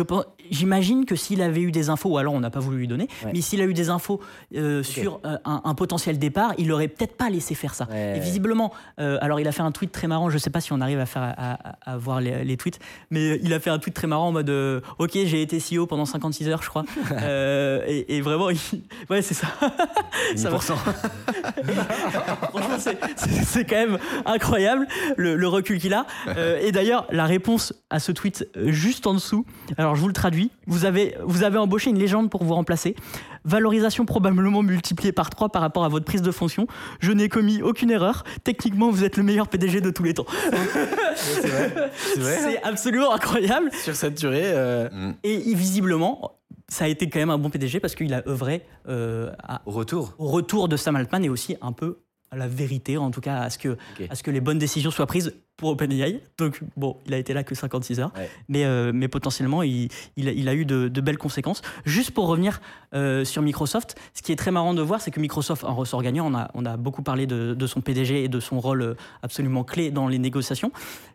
j'imagine 0.51 1.05
que 1.05 1.17
s'il 1.17 1.43
avait 1.43 1.61
eu 1.61 1.71
des 1.73 1.89
infos, 1.91 2.11
ou 2.11 2.19
alors 2.19 2.35
on 2.35 2.41
n'a 2.41 2.51
pas 2.51 2.61
voulu 2.61 2.79
lui 2.79 2.89
donner, 2.89 3.09
Ouais. 3.25 3.31
mais 3.35 3.41
s'il 3.41 3.61
a 3.61 3.65
eu 3.65 3.75
des 3.75 3.91
infos 3.91 4.21
euh, 4.55 4.83
sur 4.83 5.21
euh, 5.25 5.37
un, 5.45 5.63
un 5.65 5.75
potentiel 5.75 6.19
départ, 6.19 6.53
il 6.59 6.71
aurait 6.73 6.89
peut-être 6.89 7.17
pas 7.17 7.31
laissé 7.31 7.55
faire 7.55 7.75
ça. 7.75 7.87
Ouais. 7.91 8.17
Et 8.17 8.21
visiblement, 8.21 8.73
alors 8.99 9.41
il 9.41 9.49
a 9.49 9.53
fait 9.53 9.63
un 9.63 9.73
tweet 9.73 9.93
très 9.93 10.07
marrant, 10.07 10.31
je 10.31 10.39
sais 10.39 10.51
pas 10.51 10.61
si 10.61 10.73
on 10.73 10.81
arrive 10.81 10.99
à 11.01 11.07
faire 11.07 11.23
à, 11.23 11.53
à- 11.53 11.93
à 11.93 11.97
voir 11.97 12.21
les, 12.21 12.45
les 12.45 12.57
tweets, 12.57 12.79
mais 13.11 13.39
il 13.43 13.53
a 13.53 13.61
fait 13.61 13.71
un 13.71 13.79
tweet 13.79 13.95
très 13.95 14.07
marrant 14.07 14.29
en 14.29 14.33
mode 14.33 14.51
OK, 14.99 15.13
j'ai 15.25 15.43
été 15.43 15.59
CEO 15.59 15.87
pendant 15.87 16.05
56 16.07 16.49
heures, 16.49 16.63
je 16.63 16.69
crois. 16.69 16.85
Et, 17.87 18.17
et 18.17 18.21
vraiment, 18.21 18.51
il- 18.51 18.59
ouais, 19.11 19.23
c'est 19.23 19.35
ça. 19.35 19.47
ça. 20.37 20.51
Franchement, 22.51 22.79
c'est- 22.79 23.65
quand 23.65 23.77
même 23.77 23.99
incroyable 24.27 24.87
le, 25.17 25.37
le 25.37 25.49
recul 25.49 25.79
qu'il 25.79 25.95
a. 25.95 26.07
Euh, 26.29 26.59
et 26.61 26.73
d'ailleurs, 26.73 27.07
la 27.11 27.25
réponse 27.27 27.73
à 27.91 27.99
ce 28.01 28.13
tweet 28.13 28.47
euh, 28.57 28.71
juste 28.73 29.07
en 29.07 29.15
dessous, 29.15 29.45
alors 29.79 29.95
je 29.97 30.01
vous 30.01 30.09
le 30.09 30.13
traduis, 30.13 30.51
vous 30.67 30.85
avez, 30.85 31.17
vous 31.25 31.43
avez 31.43 31.59
embauché 31.59 31.91
une 31.91 31.99
légende 31.99 32.31
pour 32.31 32.45
vous 32.45 32.55
remplacer. 32.55 32.95
Valorisation 33.47 34.07
probablement 34.07 34.63
multipliée 34.63 35.13
par 35.13 35.29
3 35.29 35.51
par 35.51 35.61
rapport 35.61 35.85
à 35.85 35.89
votre 35.91 36.07
prise 36.07 36.23
de 36.23 36.31
fonction. 36.31 36.67
Je 37.01 37.13
n'ai 37.13 37.29
commis 37.29 37.61
aucune 37.61 37.91
erreur. 37.91 38.25
Techniquement, 38.43 38.91
vous 38.91 39.05
êtes 39.05 39.19
le 39.19 39.23
meilleur 39.23 39.49
PDG 39.49 39.83
de 39.83 39.91
tous 39.91 40.03
les 40.03 40.15
temps. 40.15 40.25
C'est 41.15 41.47
vrai. 41.49 41.91
C'est 41.95 42.21
vrai. 42.21 42.39
C'est 42.41 42.63
absolument 42.63 43.13
incroyable. 43.13 43.71
Sur 43.83 43.95
cette 43.95 44.15
durée, 44.19 44.45
euh, 44.45 44.89
Mm. 44.95 45.15
Et 45.25 45.55
visiblement, 45.55 46.34
ça 46.69 46.85
a 46.87 46.89
été 46.89 47.09
quand 47.11 47.19
même 47.19 47.31
un 47.31 47.39
bon 47.39 47.51
PDG 47.51 47.81
parce 47.81 47.95
qu'il 47.95 48.13
a 48.15 48.23
œuvré 48.27 48.65
euh, 48.89 49.33
à- 49.43 49.63
au 49.67 49.71
retour. 49.73 50.15
au 50.19 50.29
retour 50.29 50.69
de 50.69 50.77
Sam 50.77 50.97
Altman 50.97 51.25
et 51.25 51.29
aussi 51.29 51.57
un 51.61 51.73
peu 51.73 51.99
à 52.35 52.37
la 52.37 52.49
vérité, 52.49 52.97
en 52.99 53.11
tout 53.11 53.21
cas 53.21 53.39
à 53.41 53.51
ce 53.51 53.59
que, 53.59 53.77
à 54.11 54.15
ce 54.15 54.23
que 54.23 54.31
les 54.31 54.41
bonnes 54.41 54.59
décisions 54.59 54.91
soient 54.91 55.07
prises 55.07 55.35
pour 55.57 55.71
OpenAI. 55.71 56.21
Donc 56.37 56.61
bon, 56.77 56.97
il 57.07 57.15
a 57.15 57.19
été 57.19 57.33
là 57.33 57.45
que 57.45 57.55
56 57.55 58.01
heures, 58.01 58.11
Ouais. 58.17 58.29
mais, 58.49 58.65
euh, 58.65 58.91
mais 58.93 59.07
potentiellement 59.07 59.63
il, 59.63 59.89
il, 60.17 60.29
a, 60.29 60.33
il 60.33 60.49
a 60.49 60.55
eu 60.55 60.65
de, 60.65 60.89
de 60.89 61.01
belles 61.01 61.17
conséquences. 61.17 61.63
Juste 61.85 62.11
pour 62.11 62.27
revenir 62.27 62.61
euh, 62.93 63.25
sur 63.25 63.41
Microsoft, 63.41 63.95
ce 64.15 64.23
qui 64.23 64.33
est 64.33 64.37
très 64.37 64.51
marrant 64.51 64.75
de 64.75 64.83
voir, 64.83 65.01
c'est 65.01 65.13
que 65.13 65.21
Microsoft 65.21 65.63
en 65.63 65.75
ressort 65.77 66.03
gagnant. 66.03 66.27
On 66.31 66.35
a, 66.37 66.51
on 66.55 66.67
a 66.67 66.77
beaucoup 66.77 67.03
parlé 67.03 67.29
de, 67.29 67.55
de 67.55 67.67
son 67.69 67.81
PDG 67.81 68.25
et 68.25 68.29
de 68.29 68.41
son 68.41 68.59
rôle 68.59 68.83
euh, 68.83 68.95
absolument 69.23 69.63
clé 69.63 69.93
dans 69.93 70.09
les 70.09 70.19
négociations. 70.19 70.73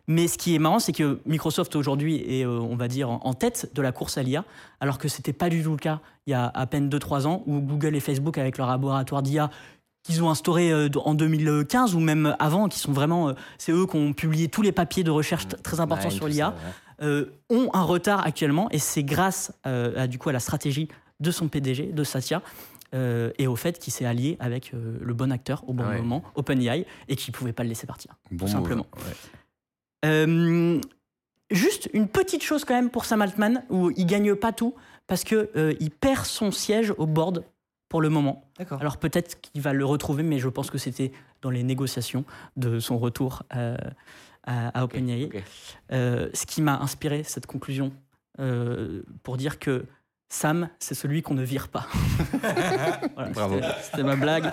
Mais 0.08 0.26
ce 0.26 0.38
qui 0.38 0.54
est 0.54 0.58
marrant, 0.58 0.78
c'est 0.78 0.92
que 0.94 1.20
Microsoft 1.26 1.76
aujourd'hui 1.76 2.16
est, 2.26 2.46
euh, 2.46 2.58
on 2.60 2.76
va 2.76 2.88
dire, 2.88 3.10
en 3.10 3.20
en 3.22 3.34
tête 3.34 3.70
de 3.74 3.82
la 3.82 3.92
course 3.92 4.16
à 4.16 4.22
l'IA, 4.22 4.44
alors 4.80 4.96
que 4.98 5.06
c'était 5.08 5.34
pas 5.34 5.50
du 5.50 5.62
tout 5.62 5.72
le 5.72 5.76
cas 5.76 6.00
il 6.26 6.30
y 6.30 6.34
a 6.34 6.46
à 6.54 6.66
peine 6.66 6.88
2-3 6.88 7.26
ans, 7.26 7.42
où 7.46 7.60
Google 7.60 7.94
et 7.96 8.00
Facebook, 8.00 8.38
avec 8.38 8.56
leur 8.58 8.66
laboratoire 8.68 9.22
d'IA, 9.22 9.50
qu'ils 10.02 10.22
ont 10.22 10.30
instauré 10.30 10.72
euh, 10.72 10.88
en 11.04 11.14
2015 11.14 11.94
ou 11.94 12.00
même 12.00 12.36
avant, 12.38 12.68
qui 12.68 12.78
sont 12.78 12.92
vraiment, 12.92 13.28
euh, 13.28 13.32
c'est 13.58 13.72
eux 13.72 13.86
qui 13.86 13.96
ont 13.96 14.12
publié 14.12 14.48
tous 14.48 14.62
les 14.62 14.72
papiers 14.72 15.04
de 15.04 15.10
recherche 15.10 15.46
très 15.62 15.80
importants 15.80 16.10
sur 16.10 16.28
l'IA, 16.28 16.50
ouais. 16.50 17.06
euh, 17.06 17.26
ont 17.50 17.68
un 17.72 17.82
retard 17.82 18.24
actuellement, 18.26 18.68
et 18.70 18.78
c'est 18.78 19.04
grâce 19.04 19.52
à, 19.64 20.06
du 20.06 20.18
coup 20.18 20.28
à 20.28 20.32
la 20.32 20.40
stratégie 20.40 20.88
de 21.20 21.30
son 21.30 21.48
PDG, 21.48 21.92
de 21.92 22.04
Satya, 22.04 22.42
euh, 22.94 23.30
et 23.38 23.46
au 23.46 23.56
fait 23.56 23.78
qu'il 23.78 23.92
s'est 23.92 24.06
allié 24.06 24.36
avec 24.40 24.74
euh, 24.74 24.98
le 25.00 25.14
bon 25.14 25.30
acteur 25.30 25.62
au 25.68 25.72
bon 25.72 25.86
ouais. 25.86 25.98
moment, 25.98 26.24
OpenAI, 26.34 26.86
et 27.08 27.16
qu'il 27.16 27.32
ne 27.32 27.36
pouvait 27.36 27.52
pas 27.52 27.62
le 27.62 27.68
laisser 27.68 27.86
partir. 27.86 28.14
Bon 28.30 28.46
tout 28.46 28.52
simplement. 28.52 28.86
juste 31.50 31.90
une 31.92 32.08
petite 32.08 32.42
chose 32.42 32.64
quand 32.64 32.74
même 32.74 32.90
pour 32.90 33.04
Sam 33.04 33.22
Altman, 33.22 33.64
où 33.68 33.90
il 33.90 34.06
gagne 34.06 34.34
pas 34.34 34.52
tout, 34.52 34.74
parce 35.10 35.24
euh, 35.32 35.74
il 35.80 35.90
perd 35.90 36.24
son 36.24 36.52
siège 36.52 36.94
au 36.96 37.06
board 37.06 37.44
pour 37.90 38.00
le 38.00 38.08
moment. 38.08 38.48
D'accord. 38.58 38.80
Alors 38.80 38.96
peut-être 38.96 39.38
qu'il 39.42 39.60
va 39.60 39.74
le 39.74 39.84
retrouver, 39.84 40.22
mais 40.22 40.38
je 40.38 40.48
pense 40.48 40.70
que 40.70 40.78
c'était 40.78 41.12
dans 41.42 41.50
les 41.50 41.62
négociations 41.62 42.24
de 42.56 42.78
son 42.80 42.98
retour 42.98 43.42
euh, 43.54 43.76
à, 44.44 44.68
à 44.78 44.84
OpenAI. 44.84 45.28
Euh, 45.92 46.30
ce 46.32 46.46
qui 46.46 46.62
m'a 46.62 46.78
inspiré 46.78 47.22
cette 47.24 47.46
conclusion 47.46 47.92
euh, 48.38 49.02
pour 49.22 49.36
dire 49.36 49.58
que 49.58 49.84
Sam, 50.32 50.68
c'est 50.78 50.94
celui 50.94 51.22
qu'on 51.22 51.34
ne 51.34 51.42
vire 51.42 51.68
pas. 51.68 51.86
Voilà, 53.14 53.30
Bravo. 53.30 53.56
c'était- 53.56 53.74
C'était 53.82 54.02
ma 54.04 54.16
blague 54.16 54.52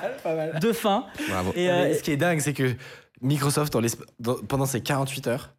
de 0.59 0.73
fin. 0.73 1.05
Bravo. 1.29 1.51
Et, 1.55 1.69
euh, 1.69 1.93
ce 1.93 2.01
qui 2.01 2.11
est 2.11 2.17
dingue, 2.17 2.39
c'est 2.39 2.53
que 2.53 2.73
Microsoft, 3.21 3.71
dans 3.73 3.81
l'esp- 3.81 4.03
dans- 4.19 4.41
pendant 4.43 4.65
ces 4.65 4.81
48 4.81 5.27
heures, 5.27 5.53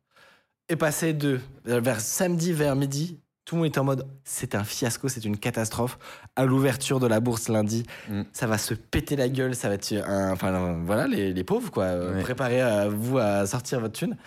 est 0.68 0.76
passé 0.76 1.12
de 1.14 1.41
vers 1.64 2.01
samedi 2.01 2.53
vers 2.53 2.74
midi. 2.76 3.20
Tout 3.49 3.55
le 3.55 3.61
monde 3.61 3.68
était 3.68 3.78
en 3.78 3.84
mode 3.84 4.07
c'est 4.24 4.55
un 4.55 4.62
fiasco, 4.62 5.09
c'est 5.09 5.24
une 5.24 5.38
catastrophe. 5.38 5.99
À 6.36 6.44
l'ouverture 6.44 7.01
de 7.01 7.07
la 7.07 7.18
bourse 7.18 7.49
lundi, 7.49 7.84
Mm. 8.11 8.24
ça 8.34 8.46
va 8.46 8.59
se 8.59 8.74
péter 8.74 9.16
la 9.16 9.30
gueule, 9.30 9.55
ça 9.55 9.68
va 9.68 9.74
être 9.76 9.90
un. 10.07 10.32
Enfin 10.32 10.53
euh, 10.53 10.82
voilà, 10.84 11.07
les, 11.07 11.32
les 11.32 11.44
pauvres, 11.44 11.70
quoi. 11.70 11.84
Euh, 11.84 12.14
Ouais. 12.16 12.22
Préparez 12.22 12.61
à 12.61 12.88
vous 12.90 13.16
à 13.16 13.46
sortir 13.46 13.80
votre 13.80 13.94
thune. 13.94 14.18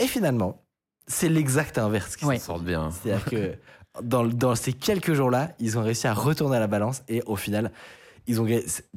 Et 0.00 0.08
finalement, 0.08 0.64
c'est 1.06 1.28
l'exact 1.28 1.78
inverse 1.78 2.16
qui 2.16 2.24
Ouais. 2.24 2.40
sortent 2.40 2.64
bien. 2.64 2.90
c'est-à-dire 2.90 3.24
que 3.26 3.54
dans, 4.02 4.24
dans 4.24 4.56
ces 4.56 4.72
quelques 4.72 5.12
jours-là, 5.14 5.52
ils 5.60 5.78
ont 5.78 5.82
réussi 5.84 6.08
à 6.08 6.12
retourner 6.14 6.56
à 6.56 6.60
la 6.60 6.66
balance 6.66 7.02
et 7.06 7.22
au 7.26 7.36
final, 7.36 7.70
ils 8.26 8.40
ont 8.40 8.46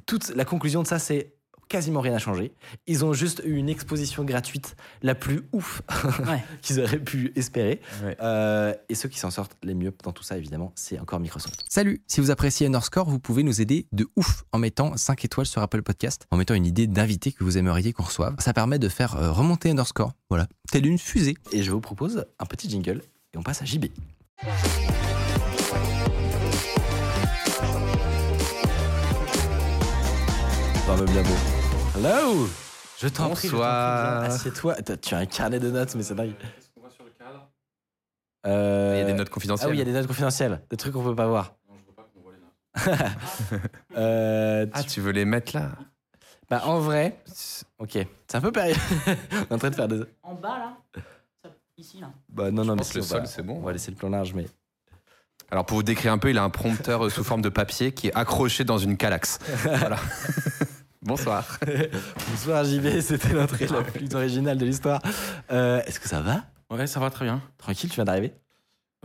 toute 0.07 0.29
la 0.35 0.45
conclusion 0.45 0.81
de 0.81 0.87
ça, 0.87 0.97
c'est 0.97 1.34
quasiment 1.67 2.01
rien 2.01 2.13
n'a 2.13 2.19
changé. 2.19 2.53
Ils 2.87 3.03
ont 3.05 3.13
juste 3.13 3.41
eu 3.45 3.55
une 3.55 3.69
exposition 3.69 4.23
gratuite 4.23 4.75
la 5.01 5.15
plus 5.15 5.41
ouf 5.51 5.81
Ouais. 6.27 6.43
qu'ils 6.61 6.79
auraient 6.79 6.99
pu 6.99 7.31
espérer. 7.35 7.81
Ouais. 8.03 8.15
Euh, 8.21 8.73
et 8.89 8.95
ceux 8.95 9.09
qui 9.09 9.19
s'en 9.19 9.31
sortent 9.31 9.55
les 9.63 9.73
mieux 9.73 9.93
dans 10.03 10.11
tout 10.11 10.23
ça, 10.23 10.37
évidemment, 10.37 10.71
c'est 10.75 10.99
encore 10.99 11.19
Microsoft. 11.19 11.65
Salut, 11.69 12.01
si 12.07 12.21
vous 12.21 12.31
appréciez 12.31 12.67
Underscore, 12.67 13.09
vous 13.09 13.19
pouvez 13.19 13.43
nous 13.43 13.61
aider 13.61 13.87
de 13.91 14.07
ouf 14.15 14.43
en 14.51 14.57
mettant 14.57 14.95
5 14.97 15.25
étoiles 15.25 15.45
sur 15.47 15.61
Apple 15.61 15.81
Podcast, 15.81 16.27
en 16.31 16.37
mettant 16.37 16.53
une 16.53 16.65
idée 16.65 16.87
d'invité 16.87 17.31
que 17.31 17.43
vous 17.43 17.57
aimeriez 17.57 17.93
qu'on 17.93 18.03
reçoive. 18.03 18.35
Ça 18.39 18.53
permet 18.53 18.79
de 18.79 18.89
faire 18.89 19.15
euh, 19.15 19.31
remonter 19.31 19.69
Underscore, 19.71 20.13
voilà, 20.29 20.47
telle 20.71 20.85
une 20.85 20.99
fusée. 20.99 21.35
Et 21.51 21.63
je 21.63 21.71
vous 21.71 21.81
propose 21.81 22.25
un 22.39 22.45
petit 22.45 22.69
jingle 22.69 23.01
et 23.33 23.37
on 23.37 23.43
passe 23.43 23.61
à 23.61 23.65
JB. 23.65 23.85
Pas 30.87 30.95
me 30.97 31.05
bien 31.07 31.23
beau. 31.23 31.54
Hello 31.95 32.47
Je 32.99 33.07
t'en 33.07 33.29
prie, 33.29 33.49
Bonsoir. 33.49 34.23
Assieds-toi. 34.23 34.75
Tu 35.01 35.13
as 35.15 35.17
un 35.17 35.25
carnet 35.25 35.59
de 35.59 35.69
notes, 35.71 35.95
mais 35.95 36.03
c'est 36.03 36.15
dingue. 36.15 36.33
Qu'est-ce 36.39 36.69
qu'on 36.73 36.81
voit 36.81 36.89
sur 36.89 37.03
le 37.05 37.11
cadre? 37.11 37.49
Euh, 38.45 38.93
Il 38.95 38.99
y 38.99 39.03
a 39.03 39.05
des 39.05 39.13
notes 39.13 39.27
Ah 39.29 39.33
confidentielles. 39.33 39.69
oui, 39.69 39.75
il 39.75 39.79
y 39.79 39.81
a 39.81 39.85
des 39.85 39.93
notes 39.93 40.07
confidentielles, 40.07 40.61
des 40.69 40.77
trucs 40.77 40.93
qu'on 40.93 41.03
peut 41.03 41.15
pas 41.15 41.27
voir. 41.27 41.55
Non, 41.69 41.75
je 41.77 41.85
veux 41.85 41.93
pas 41.93 42.03
qu'on 42.13 42.21
voit 42.21 42.33
les 42.33 42.39
notes. 42.39 43.71
Euh, 43.97 44.65
Ah, 44.73 44.83
tu- 44.83 44.89
tu 44.89 45.01
veux 45.01 45.11
les 45.11 45.25
mettre 45.25 45.55
là? 45.55 45.71
Bah, 46.49 46.61
en 46.65 46.79
vrai, 46.79 47.23
ok, 47.79 47.91
c'est 48.27 48.35
un 48.37 48.41
peu 48.41 48.51
période. 48.51 48.77
on 49.31 49.37
est 49.37 49.53
en 49.53 49.57
train 49.57 49.69
de 49.69 49.75
faire 49.75 49.87
des. 49.87 50.01
En 50.21 50.35
bas 50.35 50.57
là, 50.59 51.01
ici 51.77 51.99
là? 51.99 52.11
Bah 52.29 52.51
non, 52.51 52.65
non, 52.65 52.75
mais 52.75 52.83
le 52.93 53.01
sol, 53.01 53.25
c'est 53.25 53.41
bon. 53.41 53.55
On 53.57 53.61
va 53.61 53.71
laisser 53.71 53.89
le 53.91 53.97
plan 53.97 54.09
large, 54.09 54.33
mais. 54.33 54.45
Alors 55.49 55.65
pour 55.65 55.77
vous 55.77 55.83
décrire 55.83 56.11
un 56.11 56.17
peu, 56.17 56.29
il 56.29 56.37
a 56.37 56.43
un 56.43 56.49
prompteur 56.49 57.05
euh, 57.05 57.09
sous 57.09 57.23
forme 57.23 57.41
de 57.41 57.49
papier 57.49 57.91
qui 57.93 58.07
est 58.07 58.15
accroché 58.15 58.63
dans 58.63 58.77
une 58.77 58.97
calax. 58.97 59.39
Voilà. 59.63 59.97
Bonsoir. 61.05 61.59
Bonsoir 62.31 62.63
JB, 62.63 62.99
c'était 62.99 63.33
l'entrée 63.33 63.67
la 63.67 63.83
plus 63.83 64.11
originale 64.15 64.57
de 64.57 64.65
l'histoire. 64.65 64.99
Euh, 65.51 65.79
Est-ce 65.85 65.99
que 65.99 66.07
ça 66.09 66.19
va? 66.19 66.45
Ouais, 66.71 66.87
ça 66.87 66.99
va 66.99 67.11
très 67.11 67.25
bien. 67.25 67.43
Tranquille, 67.59 67.91
tu 67.91 67.95
viens 67.95 68.05
d'arriver? 68.05 68.33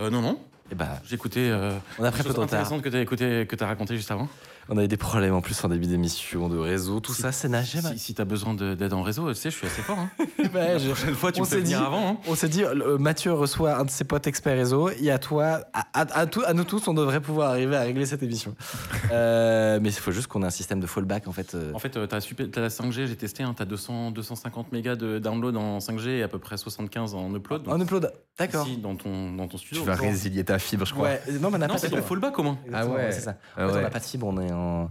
Euh, 0.01 0.09
non, 0.09 0.23
non. 0.23 0.41
Eh 0.73 0.75
bah, 0.75 0.99
J'ai 1.05 1.17
écouté. 1.17 1.51
Euh, 1.51 1.77
on 1.99 2.05
a 2.05 2.11
pris 2.11 2.23
peu 2.23 2.31
de 2.31 2.33
retard. 2.33 2.45
intéressante 2.45 2.81
que 2.81 2.89
tu 2.89 2.97
as 2.97 3.45
que 3.45 3.63
as 3.63 3.67
raconté 3.67 3.97
juste 3.97 4.11
avant. 4.11 4.31
On 4.69 4.77
a 4.79 4.85
eu 4.85 4.89
des 4.89 4.97
problèmes 4.97 5.35
en 5.35 5.41
plus 5.41 5.65
en 5.65 5.69
début 5.69 5.87
d'émission, 5.87 6.49
de 6.49 6.57
réseau, 6.59 7.01
tout 7.01 7.13
ça, 7.15 7.33
c'est 7.33 7.49
n'a 7.49 7.63
jamais. 7.63 7.93
Si, 7.95 7.99
si 7.99 8.15
t'as 8.15 8.25
besoin 8.25 8.55
de- 8.55 8.75
d'aide 8.75 8.93
en 8.93 9.03
réseau, 9.03 9.29
tu 9.31 9.35
sais, 9.35 9.51
je 9.51 9.57
suis 9.57 9.67
assez 9.67 9.83
fort. 9.83 9.99
Hein. 9.99 10.11
Ouais, 10.55 10.73
La 10.73 10.79
je- 10.79 10.87
prochaine 10.89 11.15
fois, 11.15 11.33
tu 11.33 11.41
on 11.41 11.45
me 11.45 11.49
fais 11.49 11.61
venir 11.61 11.79
dit- 11.81 11.85
avant. 11.85 12.09
hein. 12.13 12.17
On 12.29 12.35
s'est 12.35 12.49
dit, 12.49 12.63
Mathieu 12.99 13.33
reçoit 13.33 13.77
un 13.79 13.85
de 13.85 13.91
ses 13.91 14.05
potes 14.05 14.27
experts 14.27 14.57
réseau, 14.57 14.91
et 14.91 15.11
à 15.11 15.19
toi, 15.19 15.61
à, 15.73 15.87
à- 15.93 16.21
à 16.21 16.27
tout- 16.27 16.43
à 16.47 16.53
nous 16.55 16.65
tous, 16.65 16.87
on 16.89 16.95
devrait 16.95 17.21
pouvoir 17.21 17.51
arriver 17.51 17.77
à 17.77 17.81
régler 17.83 18.07
cette 18.07 18.23
émission. 18.23 18.55
Euh, 19.13 19.81
mais 19.83 19.89
il 19.89 19.95
faut 19.95 20.13
juste 20.13 20.29
qu'on 20.29 20.43
ait 20.43 20.47
un 20.47 20.51
système 20.51 20.79
de 20.79 20.87
fallback 20.87 21.27
en 21.27 21.33
fait. 21.33 21.55
euh. 21.55 21.73
En 21.75 21.79
fait, 21.81 21.97
euh, 21.97 22.07
t'as 22.07 22.19
la 22.61 22.69
5G, 22.69 23.07
j'ai 23.07 23.17
testé, 23.17 23.43
hein, 23.43 23.55
t'as 23.57 23.65
200, 23.65 24.13
250 24.13 24.71
mégas 24.73 24.95
de 24.95 25.19
download 25.19 25.57
en 25.57 25.79
5G 25.81 26.19
et 26.19 26.23
à 26.23 26.29
peu 26.29 26.39
près 26.39 26.57
75 26.57 27.15
en 27.15 27.35
upload. 27.35 27.65
donc 27.65 27.75
En 27.75 27.81
upload, 27.81 28.13
d'accord. 28.39 28.67
ici, 28.69 28.77
dans 28.77 28.95
ton, 28.95 29.33
dans 29.33 29.49
ton 29.49 29.57
studio. 29.59 29.83
Tu 29.83 29.87
vas 29.89 29.97
résilier 29.97 30.45
ta 30.45 30.59
fibre, 30.61 30.85
je 30.87 30.93
crois. 30.95 31.09
Ouais, 31.09 31.21
non, 31.41 31.51
mais 31.51 31.57
on 31.57 31.59
n'a 31.59 31.67
Non, 31.67 31.75
pas 31.75 31.79
c'est 31.81 31.89
de 31.89 31.97
ton 31.97 32.03
fallback 32.03 32.39
au 32.39 32.43
moins. 32.45 32.59
Ah 32.73 32.87
ouais. 32.87 33.11
c'est 33.11 33.21
ça. 33.21 33.35
Ah 33.57 33.67
En 33.67 33.71
fait, 33.71 33.79
on 33.79 33.83
n'a 33.83 33.91
pas 33.91 33.99
de 33.99 34.05
fibre, 34.05 34.27
on 34.29 34.41
est 34.41 34.50
en. 34.53 34.91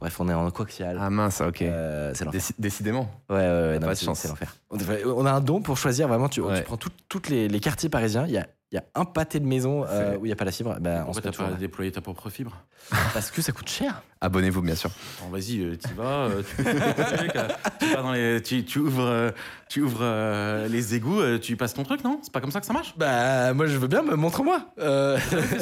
Bref, 0.00 0.20
on 0.20 0.28
est 0.28 0.34
en 0.34 0.50
coaxial. 0.50 0.98
Ah 1.00 1.08
mince, 1.10 1.40
ok. 1.40 1.62
Euh, 1.62 2.12
c'est 2.14 2.24
l'enfer. 2.24 2.40
Déci- 2.40 2.54
décidément. 2.58 3.08
Ouais, 3.30 3.36
ouais, 3.36 3.42
ouais, 3.42 3.74
non, 3.74 3.80
pas 3.80 3.86
mais 3.86 3.92
de 3.92 3.98
c'est- 3.98 4.04
chance. 4.06 4.20
C'est 4.20 4.28
l'enfer. 4.28 4.54
On, 4.70 5.24
a 5.26 5.32
un 5.32 5.40
don 5.40 5.62
pour 5.62 5.76
choisir 5.78 6.06
vraiment. 6.08 6.28
Tu, 6.28 6.40
tu 6.42 6.62
prends 6.64 6.76
toutes 7.08 7.28
les, 7.28 7.48
les 7.48 7.60
quartiers 7.60 7.88
parisiens. 7.88 8.26
Il 8.26 8.32
y 8.32 8.38
a, 8.38 8.46
il 8.72 8.74
y 8.74 8.78
a 8.78 8.84
un 8.94 9.04
pâté 9.04 9.38
de 9.40 9.46
maison 9.46 9.84
euh, 9.88 10.16
où 10.18 10.26
il 10.26 10.28
n'y 10.28 10.32
a 10.32 10.36
pas 10.36 10.44
la 10.44 10.50
fibre. 10.52 10.76
Ben, 10.80 11.04
on 11.08 11.12
se 11.12 11.20
Pourquoi 11.20 11.30
t'as 11.30 11.44
pas 11.44 11.50
là. 11.52 11.56
déployé 11.56 11.92
ta 11.92 12.00
propre 12.02 12.28
fibre 12.30 12.58
Parce 13.14 13.30
que 13.30 13.40
ça 13.40 13.52
coûte 13.52 13.68
cher. 13.70 14.02
Abonnez-vous, 14.20 14.60
bien 14.60 14.74
sûr. 14.74 14.90
Bon, 15.22 15.28
Vas-y, 15.30 15.60
euh, 15.62 15.76
t'y 15.76 15.92
vas, 15.94 16.28
euh, 16.28 16.42
tu, 16.42 16.56
tu- 16.64 17.86
tu 17.86 17.94
vas 17.94 18.02
dans 18.02 18.12
les- 18.12 18.42
tu- 18.42 18.64
tu 18.64 18.78
ouvres, 18.80 19.02
euh, 19.04 19.30
tu 19.70 19.80
ouvres 19.82 20.00
euh, 20.02 20.68
les 20.68 20.94
égouts, 20.94 21.20
euh, 21.20 21.38
tu 21.38 21.56
passes 21.56 21.74
ton 21.74 21.84
truc, 21.84 22.02
non? 22.04 22.18
C'est 22.22 22.32
pas 22.32 22.40
comme 22.40 22.50
ça 22.50 22.60
que 22.60 22.66
ça 22.66 22.72
marche? 22.72 22.94
Bah, 22.98 23.54
moi, 23.54 23.66
je 23.66 23.78
veux 23.78 23.88
bien, 23.88 24.02
me 24.02 24.14
montre-moi. 24.16 24.60
Euh, 24.78 25.16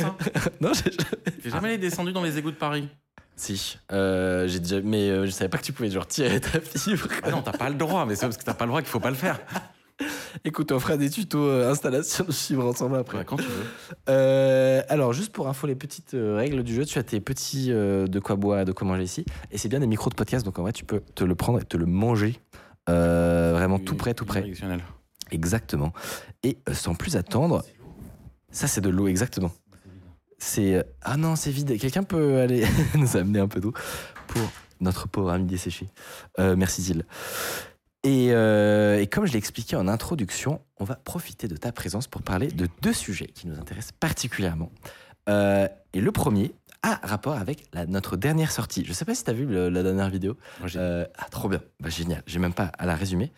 non, 0.60 0.72
j'ai- 0.74 0.90
T'es 1.42 1.50
jamais 1.50 1.78
descendu 1.78 2.12
dans 2.12 2.22
les 2.22 2.36
égouts 2.38 2.50
de 2.50 2.56
Paris 2.56 2.88
Si, 3.36 3.78
euh, 3.92 4.46
j'ai 4.46 4.60
déjà, 4.60 4.80
mais 4.80 5.10
euh, 5.10 5.26
je 5.26 5.30
savais 5.30 5.48
pas 5.48 5.58
que 5.58 5.64
tu 5.64 5.72
pouvais 5.72 5.90
genre 5.90 6.06
tirer 6.06 6.40
ta 6.40 6.60
fibre. 6.60 7.08
Ah 7.22 7.30
non, 7.30 7.42
t'as 7.42 7.52
pas 7.52 7.68
le 7.68 7.74
droit, 7.74 8.06
mais 8.06 8.14
c'est 8.14 8.26
parce 8.26 8.36
que 8.36 8.44
t'as 8.44 8.54
pas 8.54 8.64
le 8.64 8.70
droit 8.70 8.80
qu'il 8.80 8.90
faut 8.90 9.00
pas 9.00 9.10
le 9.10 9.16
faire. 9.16 9.40
Écoute, 10.44 10.72
on 10.72 10.80
fera 10.80 10.96
des 10.96 11.08
tutos 11.08 11.38
euh, 11.38 11.70
installation 11.70 12.24
de 12.24 12.32
fibre 12.32 12.66
ensemble 12.66 12.96
après. 12.96 13.18
Ouais, 13.18 13.24
quand 13.24 13.36
tu 13.36 13.44
veux. 13.44 13.64
Euh, 14.08 14.82
alors, 14.88 15.12
juste 15.12 15.32
pour 15.32 15.48
info, 15.48 15.66
les 15.66 15.74
petites 15.74 16.14
euh, 16.14 16.36
règles 16.36 16.62
du 16.62 16.74
jeu, 16.74 16.84
tu 16.84 16.98
as 16.98 17.02
tes 17.02 17.20
petits 17.20 17.68
de 17.68 18.18
quoi 18.20 18.36
boire 18.36 18.60
et 18.60 18.64
de 18.64 18.72
quoi 18.72 18.86
manger 18.86 19.04
ici. 19.04 19.24
Et 19.50 19.58
c'est 19.58 19.68
bien 19.68 19.80
des 19.80 19.86
micros 19.86 20.10
de 20.10 20.14
podcast, 20.16 20.44
donc 20.44 20.58
en 20.58 20.62
vrai, 20.62 20.72
tu 20.72 20.84
peux 20.84 21.00
te 21.14 21.24
le 21.24 21.34
prendre 21.34 21.60
et 21.60 21.64
te 21.64 21.76
le 21.76 21.86
manger. 21.86 22.40
Vraiment 22.86 23.78
tout 23.78 23.96
près, 23.96 24.14
tout 24.14 24.24
près. 24.24 24.44
Exactement. 25.30 25.92
Et 26.42 26.58
sans 26.72 26.94
plus 26.94 27.16
attendre, 27.16 27.64
ça 28.50 28.66
c'est 28.66 28.80
de 28.80 28.90
l'eau, 28.90 29.08
exactement. 29.08 29.50
C'est. 30.44 30.74
euh, 30.74 30.82
Ah 31.02 31.16
non, 31.16 31.36
c'est 31.36 31.50
vide. 31.50 31.78
Quelqu'un 31.80 32.02
peut 32.02 32.38
aller 32.40 32.66
nous 32.96 33.16
amener 33.16 33.38
un 33.40 33.48
peu 33.48 33.60
d'eau 33.60 33.72
pour 34.28 34.42
notre 34.80 35.08
pauvre 35.08 35.30
ami 35.30 35.46
desséché. 35.46 35.88
Euh, 36.38 36.54
merci 36.56 36.82
Zil. 36.82 37.04
Et, 38.02 38.28
euh, 38.32 39.00
et 39.00 39.06
comme 39.06 39.24
je 39.24 39.32
l'ai 39.32 39.38
expliqué 39.38 39.74
en 39.76 39.88
introduction, 39.88 40.60
on 40.78 40.84
va 40.84 40.96
profiter 40.96 41.48
de 41.48 41.56
ta 41.56 41.72
présence 41.72 42.06
pour 42.06 42.20
parler 42.22 42.48
de 42.48 42.68
deux 42.82 42.92
sujets 42.92 43.28
qui 43.28 43.46
nous 43.48 43.58
intéressent 43.58 43.92
particulièrement. 43.98 44.70
Euh, 45.30 45.66
et 45.94 46.00
le 46.02 46.12
premier 46.12 46.54
a 46.82 47.00
rapport 47.02 47.36
avec 47.38 47.64
la- 47.72 47.86
notre 47.86 48.18
dernière 48.18 48.50
sortie. 48.52 48.84
Je 48.84 48.92
sais 48.92 49.06
pas 49.06 49.14
si 49.14 49.24
tu 49.24 49.30
as 49.30 49.32
vu 49.32 49.46
le- 49.46 49.70
la 49.70 49.82
dernière 49.82 50.10
vidéo. 50.10 50.36
Moi, 50.60 50.68
Euh, 50.76 51.06
ah, 51.16 51.28
trop 51.30 51.48
bien. 51.48 51.62
Bah, 51.80 51.88
génial. 51.88 52.22
J'ai 52.26 52.38
même 52.38 52.52
pas 52.52 52.70
à 52.78 52.84
la 52.84 52.94
résumer. 52.94 53.32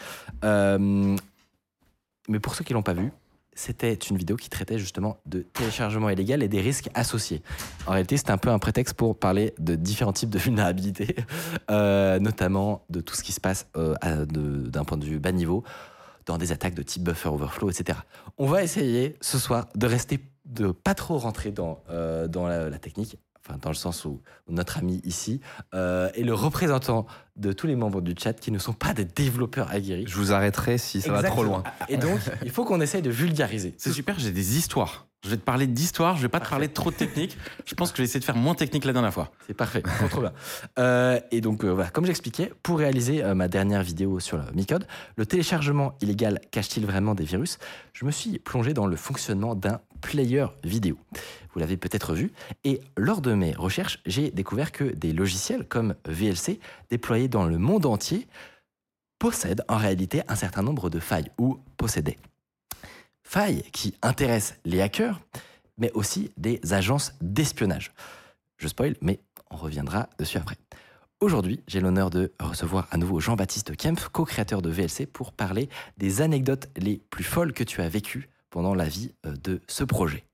Mais 2.29 2.41
pour 2.41 2.57
ceux 2.57 2.65
qui 2.65 2.73
l'ont 2.73 2.83
pas 2.83 2.95
vu, 2.95 3.13
c'était 3.57 3.95
une 3.95 4.17
vidéo 4.17 4.37
qui 4.37 4.49
traitait 4.49 4.79
justement 4.79 5.19
de 5.27 5.41
téléchargement 5.41 6.09
illégal 6.11 6.43
et 6.43 6.49
des 6.49 6.61
risques 6.61 6.89
associés. 6.95 7.43
En 7.87 7.93
réalité, 7.93 8.17
c'était 8.17 8.31
un 8.31 8.39
peu 8.39 8.51
un 8.51 8.59
prétexte 8.59 8.95
pour 8.95 9.19
parler 9.19 9.55
de 9.59 9.75
différents 9.75 10.13
types 10.13 10.31
de 10.31 10.39
vulnérabilités, 10.39 11.17
euh, 11.71 12.21
notamment 12.21 12.85
de 12.91 13.01
tout 13.01 13.15
ce 13.15 13.25
qui 13.25 13.33
se 13.33 13.41
passe 13.41 13.67
euh, 13.77 13.97
d'un 14.27 14.85
point 14.85 14.99
de 14.99 15.05
vue 15.05 15.19
bas 15.19 15.33
niveau, 15.33 15.65
dans 16.27 16.39
des 16.39 16.53
attaques 16.53 16.75
de 16.75 16.83
type 16.83 17.03
buffer 17.03 17.29
overflow, 17.31 17.71
etc. 17.71 17.99
On 18.37 18.47
va 18.47 18.63
essayer 18.63 19.17
ce 19.21 19.39
soir 19.39 19.67
de 19.75 19.87
rester, 19.87 20.21
de 20.45 20.71
pas 20.71 20.95
trop 20.95 21.17
rentrer 21.19 21.51
dans, 21.51 21.83
euh, 21.91 22.29
la 22.71 22.79
technique, 22.79 23.17
enfin 23.47 23.59
dans 23.61 23.71
le 23.71 23.75
sens 23.75 24.05
où, 24.05 24.21
où 24.49 24.53
notre 24.53 24.79
ami 24.79 25.01
ici 25.05 25.41
euh, 25.75 26.11
est 26.15 26.23
le 26.23 26.35
représentant 26.35 27.07
de 27.37 27.53
tous 27.53 27.67
les 27.67 27.77
membres 27.77 28.01
du 28.01 28.15
chat 28.19 28.33
qui 28.33 28.51
ne 28.51 28.59
sont 28.59 28.73
pas 28.73 28.95
des 28.95 29.05
développeurs 29.05 29.71
aguerris. 29.71 30.07
Je 30.07 30.17
vous 30.17 30.33
arrêterai 30.33 30.79
si 30.79 31.01
ça 31.01 31.13
va 31.13 31.23
trop 31.23 31.45
loin. 31.45 31.63
Et 31.89 31.97
donc, 31.97 32.19
il 32.43 32.51
faut 32.51 32.65
qu'on 32.65 32.81
essaye 32.81 33.03
de 33.03 33.11
vulgariser. 33.11 33.75
C'est 33.77 33.93
super, 33.93 34.19
j'ai 34.19 34.31
des 34.33 34.57
histoires. 34.57 35.07
Je 35.25 35.31
vais 35.31 35.37
te 35.37 35.43
parler 35.43 35.67
d'histoire, 35.67 36.17
je 36.17 36.23
vais 36.23 36.29
pas 36.29 36.39
te 36.39 36.49
parler 36.49 36.69
de 36.69 36.73
trop 36.73 36.91
de 36.91 36.95
technique. 36.95 37.37
Je 37.65 37.75
pense 37.75 37.91
que 37.91 37.97
j'ai 37.97 38.05
essayé 38.05 38.21
de 38.21 38.25
faire 38.25 38.37
moins 38.37 38.55
technique 38.55 38.85
la 38.85 38.93
dernière 38.93 39.13
fois. 39.13 39.33
C'est 39.47 39.55
parfait, 39.55 39.83
trop, 39.83 40.07
trop 40.07 40.21
bien. 40.21 40.33
Euh, 40.79 41.19
et 41.33 41.41
donc, 41.41 41.65
euh, 41.65 41.71
voilà, 41.71 41.91
comme 41.91 42.07
j'expliquais, 42.07 42.53
pour 42.63 42.79
réaliser 42.79 43.25
euh, 43.25 43.35
ma 43.35 43.49
dernière 43.49 43.83
vidéo 43.83 44.21
sur 44.21 44.37
le 44.37 44.45
Micode, 44.55 44.87
le 45.17 45.27
téléchargement 45.27 45.95
illégal 46.01 46.41
cache-t-il 46.53 46.87
vraiment 46.87 47.15
des 47.15 47.25
virus? 47.25 47.59
Je 47.93 48.05
me 48.05 48.13
suis 48.13 48.39
plongé 48.39 48.73
dans 48.73 48.87
le 48.87 48.95
fonctionnement 48.95 49.57
d'un 49.57 49.81
player 50.07 50.47
vidéo. 50.63 50.97
Vous 51.53 51.59
l'avez 51.59 51.77
peut-être 51.77 52.15
vu. 52.15 52.31
Et 52.63 52.81
lors 52.97 53.21
de 53.21 53.35
mes 53.35 53.53
recherches, 53.53 53.99
j'ai 54.07 54.31
découvert 54.31 54.71
que 54.71 54.85
des 54.85 55.13
logiciels 55.13 55.67
comme 55.67 55.97
VLC, 56.07 56.61
déployés 56.91 57.29
dans 57.29 57.45
le 57.45 57.59
monde 57.59 57.87
entier, 57.87 58.29
possèdent 59.19 59.65
en 59.69 59.77
réalité 59.77 60.23
un 60.29 60.37
certain 60.37 60.63
nombre 60.63 60.91
de 60.91 61.01
failles 61.01 61.31
ou 61.39 61.59
possédaient. 61.77 62.19
Failles 63.25 63.65
qui 63.73 63.95
intéressent 64.01 64.59
les 64.65 64.81
hackers, 64.81 65.21
mais 65.77 65.91
aussi 65.93 66.31
des 66.37 66.61
agences 66.73 67.15
d'espionnage. 67.21 67.93
Je 68.59 68.69
spoil, 68.69 68.95
mais 69.01 69.19
on 69.51 69.57
reviendra 69.57 70.09
dessus 70.21 70.39
après. 70.39 70.57
Aujourd'hui, 71.19 71.63
j'ai 71.67 71.81
l'honneur 71.81 72.11
de 72.11 72.33
recevoir 72.39 72.87
à 72.93 72.97
nouveau 72.97 73.19
Jean-Baptiste 73.19 73.77
Kempf, 73.77 74.09
co-créateur 74.09 74.63
de 74.63 74.71
VLC, 74.71 75.07
pour 75.07 75.33
parler 75.33 75.69
des 75.97 76.21
anecdotes 76.21 76.69
les 76.77 77.03
plus 77.11 77.25
folles 77.25 77.53
que 77.53 77.65
tu 77.65 77.81
as 77.81 77.89
vécues 77.89 78.29
pendant 78.57 78.75
la 78.75 78.89
vie 78.89 79.13
euh, 79.27 79.37
de 79.45 79.61
ce 79.69 79.85
projet. 79.85 80.25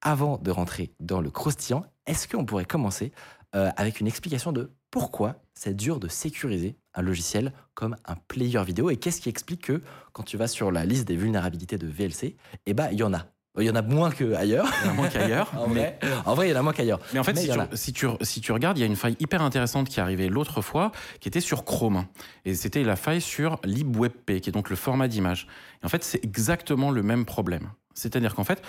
Avant 0.00 0.38
de 0.38 0.50
rentrer 0.50 0.94
dans 1.00 1.20
le 1.20 1.30
croustillant, 1.30 1.84
est-ce 2.06 2.26
qu'on 2.26 2.46
pourrait 2.46 2.64
commencer 2.64 3.12
euh, 3.54 3.70
avec 3.76 4.00
une 4.00 4.06
explication 4.06 4.52
de 4.52 4.72
pourquoi 4.90 5.36
c'est 5.52 5.74
dur 5.74 6.00
de 6.00 6.08
sécuriser 6.08 6.78
un 6.94 7.02
logiciel 7.02 7.52
comme 7.74 7.94
un 8.06 8.14
player 8.26 8.64
vidéo 8.64 8.88
et 8.88 8.96
qu'est-ce 8.96 9.20
qui 9.20 9.28
explique 9.28 9.64
que 9.64 9.82
quand 10.14 10.22
tu 10.22 10.38
vas 10.38 10.48
sur 10.48 10.72
la 10.72 10.86
liste 10.86 11.06
des 11.06 11.14
vulnérabilités 11.14 11.76
de 11.76 11.86
VLC, 11.86 12.36
eh 12.64 12.72
ben 12.72 12.88
il 12.90 12.98
y 12.98 13.02
en 13.02 13.12
a? 13.12 13.26
Il 13.58 13.64
y 13.66 13.70
en 13.70 13.74
a 13.74 13.82
moins 13.82 14.10
qu'ailleurs. 14.10 14.66
Il 14.80 14.86
y 14.86 14.88
en 14.88 14.92
a 14.92 14.94
moins 14.94 15.08
qu'ailleurs. 15.08 15.52
en, 15.58 15.68
mais- 15.68 15.98
vrai, 16.00 16.12
en 16.24 16.34
vrai, 16.34 16.48
il 16.48 16.52
y 16.52 16.54
en 16.54 16.60
a 16.60 16.62
moins 16.62 16.72
qu'ailleurs. 16.72 17.00
Mais 17.12 17.18
en 17.18 17.24
fait, 17.24 17.34
Mais 17.34 17.42
si, 17.42 17.48
tu, 17.50 17.60
a. 17.60 17.68
si, 17.74 17.92
tu, 17.92 18.06
si 18.22 18.40
tu 18.40 18.52
regardes, 18.52 18.78
il 18.78 18.80
y 18.80 18.84
a 18.84 18.86
une 18.86 18.96
faille 18.96 19.16
hyper 19.20 19.42
intéressante 19.42 19.88
qui 19.90 20.00
est 20.00 20.02
arrivée 20.02 20.28
l'autre 20.30 20.62
fois, 20.62 20.90
qui 21.20 21.28
était 21.28 21.40
sur 21.40 21.64
Chrome. 21.64 22.06
Et 22.46 22.54
c'était 22.54 22.82
la 22.82 22.96
faille 22.96 23.20
sur 23.20 23.60
libwebp, 23.64 24.40
qui 24.40 24.48
est 24.48 24.52
donc 24.52 24.70
le 24.70 24.76
format 24.76 25.06
d'image. 25.06 25.46
Et 25.82 25.86
en 25.86 25.88
fait, 25.90 26.02
c'est 26.02 26.24
exactement 26.24 26.90
le 26.90 27.02
même 27.02 27.26
problème. 27.26 27.68
C'est-à-dire 27.94 28.34
qu'en 28.34 28.44
fait, 28.44 28.62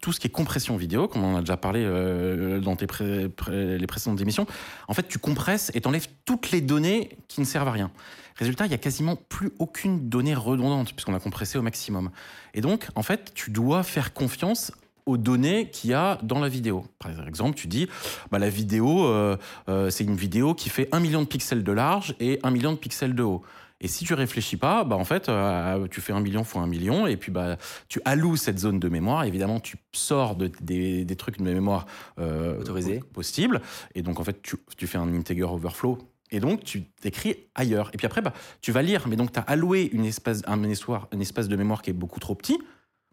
tout 0.00 0.12
ce 0.12 0.20
qui 0.20 0.26
est 0.26 0.30
compression 0.30 0.76
vidéo, 0.76 1.08
comme 1.08 1.24
on 1.24 1.36
a 1.36 1.40
déjà 1.40 1.56
parlé 1.56 1.82
euh, 1.84 2.60
dans 2.60 2.76
les 2.80 3.86
précédentes 3.86 4.20
émissions, 4.20 4.46
en 4.88 4.94
fait, 4.94 5.08
tu 5.08 5.18
compresses 5.18 5.70
et 5.74 5.80
t'enlèves 5.80 6.08
toutes 6.24 6.50
les 6.50 6.60
données 6.60 7.16
qui 7.28 7.40
ne 7.40 7.46
servent 7.46 7.68
à 7.68 7.72
rien. 7.72 7.90
Résultat, 8.36 8.66
il 8.66 8.70
y 8.70 8.74
a 8.74 8.78
quasiment 8.78 9.16
plus 9.16 9.50
aucune 9.58 10.08
donnée 10.08 10.34
redondante, 10.34 10.92
puisqu'on 10.92 11.14
a 11.14 11.20
compressé 11.20 11.56
au 11.56 11.62
maximum. 11.62 12.10
Et 12.52 12.60
donc, 12.60 12.88
en 12.94 13.02
fait, 13.02 13.32
tu 13.34 13.50
dois 13.50 13.82
faire 13.82 14.12
confiance 14.12 14.72
aux 15.06 15.16
données 15.16 15.70
qu'il 15.70 15.90
y 15.90 15.94
a 15.94 16.18
dans 16.22 16.40
la 16.40 16.48
vidéo. 16.48 16.84
Par 16.98 17.12
exemple, 17.26 17.56
tu 17.56 17.68
dis, 17.68 17.88
bah, 18.30 18.38
la 18.38 18.50
vidéo, 18.50 19.06
euh, 19.06 19.36
euh, 19.68 19.88
c'est 19.88 20.04
une 20.04 20.16
vidéo 20.16 20.52
qui 20.52 20.68
fait 20.68 20.88
1 20.92 21.00
million 21.00 21.22
de 21.22 21.26
pixels 21.26 21.62
de 21.62 21.72
large 21.72 22.14
et 22.20 22.40
1 22.42 22.50
million 22.50 22.72
de 22.72 22.76
pixels 22.76 23.14
de 23.14 23.22
haut. 23.22 23.42
Et 23.80 23.88
si 23.88 24.04
tu 24.04 24.14
réfléchis 24.14 24.56
pas, 24.56 24.84
bah 24.84 24.96
en 24.96 25.04
fait, 25.04 25.28
euh, 25.28 25.86
tu 25.88 26.00
fais 26.00 26.12
1 26.12 26.20
million 26.20 26.44
fois 26.44 26.62
1 26.62 26.66
million, 26.66 27.06
et 27.06 27.16
puis 27.16 27.30
bah, 27.30 27.58
tu 27.88 28.00
alloues 28.06 28.36
cette 28.36 28.58
zone 28.58 28.80
de 28.80 28.88
mémoire. 28.88 29.24
Évidemment, 29.24 29.60
tu 29.60 29.76
sors 29.92 30.34
de, 30.34 30.50
des, 30.60 31.04
des 31.04 31.16
trucs 31.16 31.38
de 31.38 31.42
mémoire 31.44 31.84
euh, 32.18 32.58
Autorisés. 32.58 33.00
po- 33.00 33.06
possibles, 33.06 33.60
et 33.94 34.02
donc 34.02 34.18
en 34.18 34.24
fait, 34.24 34.40
tu, 34.42 34.56
tu 34.78 34.86
fais 34.86 34.98
un 34.98 35.12
integer 35.14 35.42
overflow. 35.44 35.98
Et 36.32 36.40
donc, 36.40 36.64
tu 36.64 36.82
t'écris 36.84 37.36
ailleurs. 37.54 37.90
Et 37.92 37.98
puis 37.98 38.06
après, 38.06 38.20
bah, 38.22 38.32
tu 38.60 38.72
vas 38.72 38.82
lire. 38.82 39.06
Mais 39.08 39.14
donc, 39.14 39.30
tu 39.32 39.38
as 39.38 39.42
alloué 39.42 39.88
une 39.92 40.04
espace, 40.04 40.42
un, 40.48 40.60
espace, 40.64 41.02
un 41.12 41.20
espace 41.20 41.46
de 41.46 41.54
mémoire 41.54 41.82
qui 41.82 41.90
est 41.90 41.92
beaucoup 41.92 42.18
trop 42.18 42.34
petit, 42.34 42.58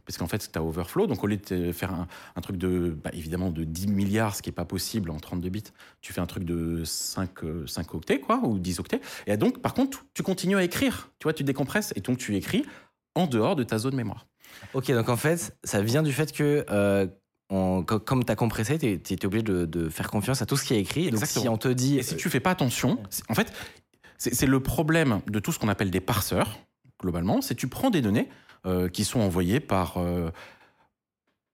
parce 0.05 0.17
qu'en 0.17 0.27
fait, 0.27 0.49
tu 0.51 0.59
as 0.59 0.63
overflow. 0.63 1.07
Donc, 1.07 1.23
au 1.23 1.27
lieu 1.27 1.37
de 1.37 1.71
faire 1.71 1.93
un, 1.93 2.07
un 2.35 2.41
truc 2.41 2.57
de, 2.57 2.97
bah, 3.03 3.09
évidemment, 3.13 3.49
de 3.51 3.63
10 3.63 3.87
milliards, 3.87 4.35
ce 4.35 4.41
qui 4.41 4.49
n'est 4.49 4.53
pas 4.55 4.65
possible 4.65 5.09
en 5.09 5.17
32 5.19 5.49
bits, 5.49 5.63
tu 6.01 6.13
fais 6.13 6.21
un 6.21 6.25
truc 6.25 6.43
de 6.43 6.83
5, 6.83 7.43
euh, 7.43 7.67
5 7.67 7.93
octets, 7.95 8.19
quoi, 8.19 8.39
ou 8.43 8.59
10 8.59 8.79
octets. 8.79 9.01
Et 9.27 9.37
donc, 9.37 9.61
par 9.61 9.73
contre, 9.73 10.05
tu 10.13 10.23
continues 10.23 10.57
à 10.57 10.63
écrire. 10.63 11.09
Tu 11.19 11.23
vois, 11.25 11.33
tu 11.33 11.43
décompresses 11.43 11.93
et 11.95 12.01
donc 12.01 12.17
tu 12.17 12.35
écris 12.35 12.65
en 13.15 13.27
dehors 13.27 13.55
de 13.55 13.63
ta 13.63 13.77
zone 13.77 13.95
mémoire. 13.95 14.25
Ok, 14.73 14.91
donc 14.91 15.09
en 15.09 15.17
fait, 15.17 15.55
ça 15.63 15.81
vient 15.81 16.03
du 16.03 16.11
fait 16.13 16.31
que, 16.31 16.65
euh, 16.69 17.07
on- 17.49 17.83
comme 17.83 18.25
tu 18.25 18.31
as 18.31 18.35
compressé, 18.35 18.77
tu 18.79 18.87
es, 19.13 19.25
obligé 19.25 19.43
de, 19.43 19.65
de 19.65 19.89
faire 19.89 20.09
confiance 20.09 20.41
à 20.41 20.45
tout 20.45 20.57
ce 20.57 20.63
qui 20.65 20.73
est 20.73 20.79
écrit. 20.79 21.05
Donc 21.05 21.21
Exactement. 21.21 21.43
si 21.43 21.49
on 21.49 21.57
te 21.57 21.67
dit. 21.67 21.97
Et 21.97 22.03
si 22.03 22.15
tu 22.15 22.29
fais 22.29 22.39
pas 22.39 22.51
attention, 22.51 22.97
en 23.29 23.35
fait, 23.35 23.53
c'est 24.17 24.45
le 24.45 24.59
problème 24.61 25.21
de 25.27 25.39
tout 25.39 25.51
ce 25.51 25.59
qu'on 25.59 25.67
appelle 25.69 25.91
des 25.91 25.99
parseurs, 25.99 26.59
globalement, 27.01 27.41
c'est 27.41 27.55
tu 27.55 27.67
prends 27.67 27.89
des 27.89 28.01
données 28.01 28.29
euh, 28.29 28.33
qui 28.93 29.03
sont 29.03 29.19
envoyées 29.19 29.59
par, 29.59 29.97
euh, 29.97 30.31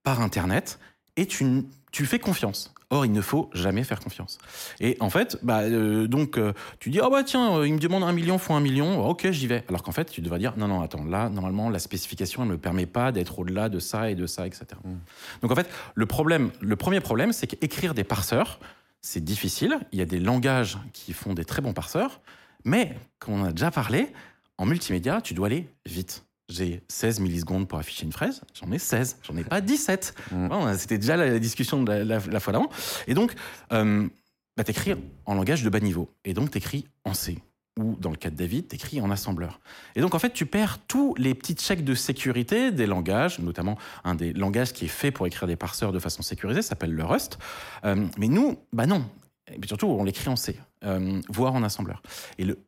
par 0.04 0.22
Internet 0.22 0.80
et 1.18 1.26
tu, 1.26 1.66
tu 1.92 2.06
fais 2.06 2.20
confiance. 2.20 2.74
Or, 2.92 3.06
il 3.06 3.12
ne 3.12 3.22
faut 3.22 3.52
jamais 3.54 3.84
faire 3.84 4.00
confiance. 4.00 4.40
Et 4.80 4.98
en 5.00 5.12
fait, 5.12 5.38
bah, 5.44 5.60
euh, 5.62 6.08
donc, 6.08 6.40
euh, 6.40 6.54
tu 6.80 6.90
dis, 6.90 7.00
oh 7.04 7.10
bah 7.12 7.24
tiens, 7.24 7.58
euh, 7.58 7.68
il 7.68 7.76
me 7.76 7.80
demande 7.80 8.02
un 8.02 8.14
million, 8.14 8.40
faut 8.40 8.56
un 8.56 8.62
million, 8.62 9.08
ok, 9.08 9.30
j'y 9.30 9.46
vais. 9.46 9.64
Alors 9.70 9.84
qu'en 9.84 9.92
fait, 9.92 10.10
tu 10.10 10.22
devrais 10.22 10.40
dire, 10.40 10.58
non, 10.58 10.68
non, 10.68 10.82
attends, 10.82 11.04
là, 11.04 11.30
normalement, 11.30 11.70
la 11.70 11.78
spécification 11.78 12.46
ne 12.46 12.52
me 12.52 12.58
permet 12.58 12.88
pas 12.88 13.12
d'être 13.12 13.38
au-delà 13.38 13.70
de 13.70 13.78
ça 13.78 14.10
et 14.10 14.16
de 14.16 14.26
ça, 14.26 14.48
etc. 14.48 14.66
Donc 15.44 15.52
en 15.52 15.56
fait, 15.56 15.70
le 15.94 16.06
problème, 16.08 16.52
le 16.62 16.76
premier 16.76 17.00
problème, 17.00 17.32
c'est 17.32 17.46
qu'écrire 17.46 17.94
des 17.94 18.04
parseurs, 18.04 18.60
c'est 19.02 19.24
difficile. 19.24 19.78
Il 19.92 20.00
y 20.00 20.02
a 20.02 20.06
des 20.06 20.20
langages 20.20 20.80
qui 20.92 21.14
font 21.14 21.36
des 21.36 21.46
très 21.46 21.62
bons 21.62 21.74
parseurs, 21.74 22.22
mais 22.66 22.96
comme 23.20 23.36
on 23.36 23.46
a 23.46 23.52
déjà 23.52 23.70
parlé, 23.70 24.08
en 24.58 24.66
multimédia, 24.66 25.22
tu 25.22 25.36
dois 25.36 25.46
aller 25.46 25.70
vite. 25.86 26.26
J'ai 26.50 26.82
16 26.88 27.20
millisecondes 27.20 27.68
pour 27.68 27.78
afficher 27.78 28.06
une 28.06 28.12
fraise, 28.12 28.42
j'en 28.60 28.72
ai 28.72 28.80
16, 28.80 29.18
j'en 29.24 29.38
ai 29.38 29.44
pas 29.44 29.62
17. 29.62 30.16
Bon, 30.32 30.76
C'était 30.78 30.98
déjà 30.98 31.16
la, 31.16 31.28
la 31.30 31.40
discussion 31.40 31.84
de 31.84 31.92
la, 31.92 32.04
la- 32.04 32.20
la 32.20 32.40
fois 32.40 32.54
d'avant. 32.54 32.70
Et 33.08 33.14
donc, 33.14 33.34
euh, 33.72 34.08
bah, 34.58 34.64
t'écris 34.64 34.96
en 35.26 35.36
langage 35.36 35.64
de 35.64 35.70
bas 35.70 35.80
niveau. 35.80 36.10
Et 36.26 36.34
donc, 36.34 36.50
t'écris 36.52 36.86
en 37.06 37.14
C. 37.14 37.38
Ou 37.80 37.96
dans 38.00 38.10
le 38.10 38.18
cas 38.18 38.30
de 38.32 38.36
David, 38.36 38.68
t'écris 38.68 39.00
en 39.00 39.10
assembleur. 39.12 39.60
Et 39.96 40.02
donc, 40.02 40.14
en 40.16 40.20
fait, 40.20 40.34
tu 40.34 40.46
perds 40.48 40.80
tous 40.88 41.14
les 41.18 41.34
petits 41.36 41.54
checks 41.54 41.84
de 41.84 41.94
sécurité 41.94 42.72
des 42.72 42.88
langages, 42.88 43.40
notamment 43.40 43.78
un 44.04 44.16
des 44.16 44.34
langages 44.34 44.74
qui 44.74 44.86
est 44.86 44.90
fait 44.90 45.12
pour 45.12 45.28
écrire 45.28 45.48
des 45.48 45.56
parseurs 45.56 45.94
de 45.94 46.00
façon 46.00 46.24
sécurisée, 46.24 46.62
s'appelle 46.64 46.92
le 46.94 47.06
Rust. 47.06 47.38
Euh, 47.86 48.08
mais 48.18 48.28
nous, 48.28 48.58
bah 48.74 48.86
non. 48.88 49.06
Et 49.54 49.60
puis 49.60 49.68
surtout, 49.68 49.86
on 49.88 50.04
l'écrit 50.04 50.28
en 50.30 50.36
C, 50.36 50.60
euh, 50.84 51.22
voire 51.30 51.54
en 51.54 51.64
assembleur. 51.64 52.02
Et 52.38 52.44
le, 52.44 52.60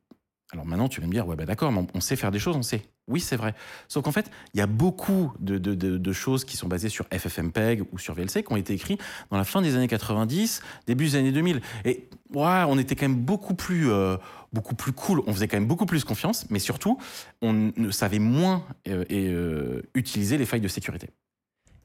alors 0.53 0.65
maintenant, 0.65 0.88
tu 0.88 1.01
vas 1.01 1.07
me 1.07 1.11
dire, 1.11 1.27
ouais, 1.27 1.36
bah 1.36 1.45
d'accord, 1.45 1.71
mais 1.73 1.79
on- 1.79 1.88
on 1.95 1.99
sait 1.99 2.15
faire 2.15 2.32
des 2.32 2.39
choses, 2.39 2.55
on 2.55 2.63
sait. 2.63 2.84
Oui, 3.12 3.20
c'est 3.20 3.36
vrai. 3.36 3.53
Sauf 3.88 4.03
qu'en 4.03 4.12
fait, 4.12 4.32
il 4.53 4.57
y 4.57 4.62
a 4.62 4.68
beaucoup 4.68 5.34
de, 5.39 6.14
choses 6.14 6.45
qui 6.45 6.57
sont 6.57 6.68
basées 6.68 6.89
sur 6.89 7.05
FFmpeg 7.14 7.84
ou 7.91 7.99
sur 7.99 8.14
VLC 8.14 8.43
qui 8.43 8.51
ont 8.51 8.57
été 8.57 8.74
écrites 8.74 9.01
dans 9.30 9.38
la 9.38 9.43
fin 9.43 9.62
des 9.62 9.76
années 9.76 9.88
90, 9.88 10.62
début 10.88 11.05
des 11.05 11.16
années 11.16 11.32
2000. 11.32 11.62
Et 11.86 12.09
on 12.34 12.78
était 12.78 12.95
quand 12.95 13.07
même 13.07 13.20
beaucoup 13.20 13.53
plus, 13.53 13.91
euh, 13.91 14.18
beaucoup 14.53 14.76
plus 14.76 14.93
cool. 14.93 15.22
On 15.28 15.34
faisait 15.34 15.47
quand 15.47 15.57
même 15.57 15.68
beaucoup 15.68 15.86
plus 15.86 16.03
confiance, 16.03 16.45
mais 16.49 16.59
surtout, 16.59 16.97
on 17.41 17.72
ne 17.76 17.91
savait 17.91 18.20
moins 18.20 18.64
euh, 18.88 19.03
et, 19.09 19.28
euh, 19.30 19.82
utiliser 19.93 20.38
les 20.38 20.45
failles 20.45 20.62
de 20.62 20.68
sécurité. 20.68 21.09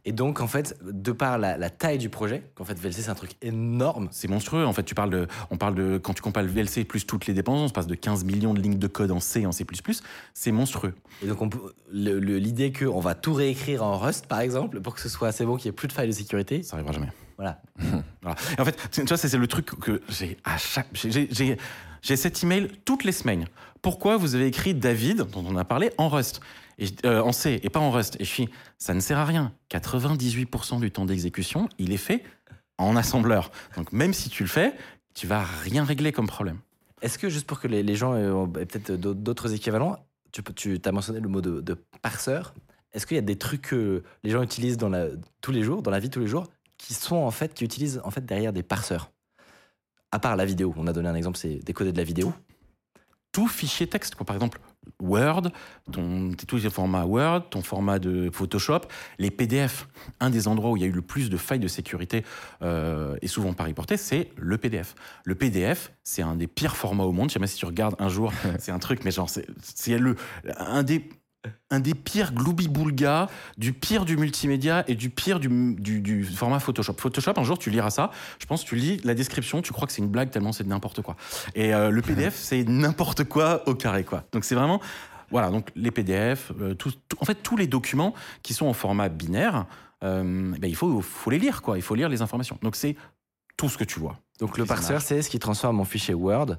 Et 0.08 0.12
donc, 0.12 0.40
en 0.40 0.46
fait, 0.46 0.78
de 0.84 1.10
par 1.10 1.36
la, 1.36 1.58
la 1.58 1.68
taille 1.68 1.98
du 1.98 2.08
projet, 2.08 2.44
qu'en 2.54 2.64
fait, 2.64 2.78
VLC, 2.78 3.02
c'est 3.02 3.10
un 3.10 3.16
truc 3.16 3.32
énorme. 3.42 4.06
C'est 4.12 4.28
monstrueux. 4.28 4.64
En 4.64 4.72
fait, 4.72 4.84
tu 4.84 4.94
parles 4.94 5.10
de, 5.10 5.26
on 5.50 5.56
parle 5.56 5.74
de, 5.74 5.98
quand 5.98 6.14
tu 6.14 6.22
compares 6.22 6.44
le 6.44 6.48
VLC 6.48 6.84
plus 6.84 7.04
toutes 7.04 7.26
les 7.26 7.34
dépendances, 7.34 7.70
on 7.70 7.74
passe 7.74 7.88
de 7.88 7.96
15 7.96 8.24
millions 8.24 8.54
de 8.54 8.60
lignes 8.60 8.78
de 8.78 8.86
code 8.86 9.10
en 9.10 9.18
C 9.18 9.40
et 9.40 9.46
en 9.46 9.52
C++. 9.52 9.66
C'est 10.32 10.52
monstrueux. 10.52 10.94
Et 11.24 11.26
donc, 11.26 11.54
l'idée 11.90 12.72
qu'on 12.72 13.00
va 13.00 13.16
tout 13.16 13.34
réécrire 13.34 13.82
en 13.82 13.98
Rust, 13.98 14.26
par 14.26 14.38
exemple, 14.38 14.80
pour 14.80 14.94
que 14.94 15.00
ce 15.00 15.08
soit 15.08 15.26
assez 15.26 15.44
bon, 15.44 15.56
qu'il 15.56 15.68
n'y 15.68 15.70
ait 15.70 15.76
plus 15.76 15.88
de 15.88 15.92
failles 15.92 16.06
de 16.06 16.12
sécurité. 16.12 16.62
Ça 16.62 16.76
arrivera 16.76 16.92
jamais. 16.92 17.10
Voilà. 17.36 17.60
Voilà. 18.22 18.36
Et 18.56 18.60
en 18.60 18.64
fait, 18.64 18.76
tu 18.90 19.02
vois, 19.02 19.16
c'est 19.16 19.36
le 19.36 19.46
truc 19.46 19.66
que 19.66 20.00
j'ai 20.08 20.36
à 20.44 20.56
chaque. 20.56 20.88
j'ai 20.94 22.16
cet 22.16 22.42
email 22.42 22.68
toutes 22.84 23.04
les 23.04 23.12
semaines. 23.12 23.46
Pourquoi 23.82 24.16
vous 24.16 24.34
avez 24.34 24.46
écrit 24.46 24.74
David, 24.74 25.26
dont 25.32 25.44
on 25.48 25.56
a 25.56 25.64
parlé, 25.64 25.90
en 25.98 26.08
Rust? 26.08 26.40
Et, 26.78 26.86
euh, 27.04 27.20
en 27.22 27.32
C 27.32 27.60
et 27.62 27.70
pas 27.70 27.80
en 27.80 27.90
Rust 27.90 28.16
Et 28.20 28.24
je 28.24 28.30
suis, 28.30 28.48
ça 28.78 28.94
ne 28.94 29.00
sert 29.00 29.18
à 29.18 29.24
rien. 29.24 29.52
98% 29.70 30.80
du 30.80 30.90
temps 30.90 31.06
d'exécution, 31.06 31.68
il 31.78 31.92
est 31.92 31.96
fait 31.98 32.22
en 32.78 32.96
assembleur. 32.96 33.50
Donc 33.76 33.92
même 33.92 34.12
si 34.12 34.28
tu 34.28 34.42
le 34.42 34.48
fais, 34.48 34.74
tu 35.14 35.26
vas 35.26 35.42
rien 35.42 35.84
régler 35.84 36.12
comme 36.12 36.26
problème. 36.26 36.58
Est-ce 37.02 37.18
que, 37.18 37.28
juste 37.28 37.46
pour 37.46 37.60
que 37.60 37.68
les, 37.68 37.82
les 37.82 37.94
gens 37.94 38.14
euh, 38.14 38.32
ont 38.32 38.48
peut-être 38.48 38.92
d'autres- 38.92 39.52
équivalents, 39.52 39.98
tu, 40.32 40.80
as 40.84 40.92
mentionné 40.92 41.20
le 41.20 41.28
mot 41.28 41.40
de, 41.40 41.60
de 41.60 41.74
parseur. 42.02 42.54
Est-ce 42.92 43.06
qu'il 43.06 43.16
y 43.16 43.18
a 43.18 43.22
des 43.22 43.36
trucs 43.36 43.62
que 43.62 44.02
les 44.22 44.30
gens 44.30 44.42
utilisent 44.42 44.76
dans 44.78 44.88
la, 44.88 45.06
tous 45.40 45.52
les 45.52 45.62
jours, 45.62 45.82
dans 45.82 45.90
la 45.90 46.00
vie 46.00 46.08
de 46.08 46.14
tous 46.14 46.20
les 46.20 46.26
jours, 46.26 46.46
qui 46.78 46.94
sont 46.94 47.16
en 47.16 47.30
fait, 47.30 47.54
qui 47.54 47.64
utilisent 47.64 48.00
en 48.04 48.10
fait 48.10 48.24
derrière 48.24 48.52
des 48.52 48.62
parseurs? 48.62 49.12
À 50.12 50.18
part 50.18 50.36
la 50.36 50.44
vidéo, 50.44 50.74
on 50.76 50.86
a 50.86 50.92
donné 50.92 51.08
un 51.08 51.14
exemple, 51.14 51.36
c'est 51.38 51.56
décoder 51.64 51.92
de 51.92 51.98
la 51.98 52.04
vidéo. 52.04 52.32
tout 53.32 53.48
fichier 53.48 53.86
texte. 53.86 54.14
Quoi. 54.14 54.24
Par 54.24 54.36
exemple, 54.36 54.60
Word, 55.00 55.50
ton, 55.92 56.32
tous 56.46 56.62
les 56.62 56.70
formats 56.70 57.04
Word, 57.04 57.48
ton 57.50 57.62
format 57.62 57.98
de 57.98 58.30
Photoshop, 58.32 58.80
les 59.18 59.30
PDF. 59.30 59.88
Un 60.20 60.30
des 60.30 60.48
endroits 60.48 60.70
où 60.70 60.76
il 60.76 60.80
y 60.82 60.84
a 60.84 60.88
eu 60.88 60.92
le 60.92 61.02
plus 61.02 61.30
de 61.30 61.36
failles 61.36 61.58
de 61.58 61.68
sécurité, 61.68 62.24
euh, 62.62 63.16
et 63.22 63.28
souvent 63.28 63.52
pas 63.52 63.64
reportées, 63.64 63.96
c'est 63.96 64.30
le 64.36 64.58
PDF. 64.58 64.94
Le 65.24 65.34
PDF, 65.34 65.92
c'est 66.04 66.22
un 66.22 66.36
des 66.36 66.46
pires 66.46 66.76
formats 66.76 67.04
au 67.04 67.12
monde. 67.12 67.28
Je 67.28 67.34
sais 67.34 67.40
pas 67.40 67.46
si 67.46 67.56
tu 67.56 67.66
regardes 67.66 67.96
un 67.98 68.08
jour, 68.08 68.32
c'est 68.58 68.72
un 68.72 68.78
truc, 68.78 69.04
mais 69.04 69.10
genre, 69.10 69.28
c'est- 69.30 69.46
c'est 69.62 69.98
le, 69.98 70.16
un 70.58 70.82
des 70.82 71.08
un 71.70 71.80
des 71.80 71.94
pires 71.94 72.32
gloubi-boulga, 72.32 73.28
du 73.58 73.72
pire 73.72 74.04
du 74.04 74.16
multimédia 74.16 74.84
et 74.88 74.94
du 74.94 75.10
pire 75.10 75.40
du, 75.40 75.74
du- 75.78 76.00
du 76.00 76.24
format 76.24 76.58
Photoshop. 76.60 76.94
Photoshop, 76.98 77.32
un 77.36 77.42
jour, 77.44 77.58
tu 77.58 77.70
liras 77.70 77.90
ça, 77.90 78.10
je 78.38 78.46
pense, 78.46 78.64
tu 78.64 78.76
lis 78.76 78.98
la 79.04 79.14
description, 79.14 79.62
tu 79.62 79.72
crois 79.72 79.86
que 79.86 79.92
c'est 79.92 80.02
une 80.02 80.08
blague 80.08 80.30
tellement 80.30 80.52
c'est 80.52 80.64
de 80.64 80.68
n'importe 80.68 81.02
quoi. 81.02 81.16
Et 81.54 81.74
euh, 81.74 81.90
le 81.90 82.02
PDF, 82.02 82.34
c'est 82.36 82.64
n'importe 82.64 83.24
quoi 83.24 83.68
au 83.68 83.74
carré, 83.74 84.04
quoi. 84.04 84.24
Donc 84.32 84.44
c'est 84.44 84.54
vraiment, 84.54 84.80
voilà, 85.30 85.50
donc 85.50 85.70
les 85.74 85.90
PDF, 85.90 86.52
euh, 86.60 86.74
tout- 86.74 86.92
tout- 87.08 87.16
en 87.20 87.24
fait, 87.24 87.36
tous 87.42 87.56
les 87.56 87.66
documents 87.66 88.14
qui 88.42 88.54
sont 88.54 88.66
en 88.66 88.72
format 88.72 89.08
binaire, 89.08 89.66
euh, 90.04 90.54
ben, 90.58 90.68
il 90.68 90.76
faut, 90.76 91.00
faut 91.00 91.30
les 91.30 91.38
lire, 91.38 91.62
quoi. 91.62 91.78
Il 91.78 91.82
faut 91.82 91.94
lire 91.94 92.08
les 92.08 92.22
informations. 92.22 92.58
Donc 92.62 92.76
c'est 92.76 92.96
tout 93.56 93.68
ce 93.68 93.78
que 93.78 93.84
tu 93.84 93.98
vois. 93.98 94.18
Donc 94.38 94.58
le 94.58 94.64
parseur, 94.66 95.00
c'est 95.00 95.22
ce 95.22 95.30
qui 95.30 95.38
transforme 95.38 95.76
mon 95.76 95.84
fichier 95.84 96.12
Word 96.14 96.56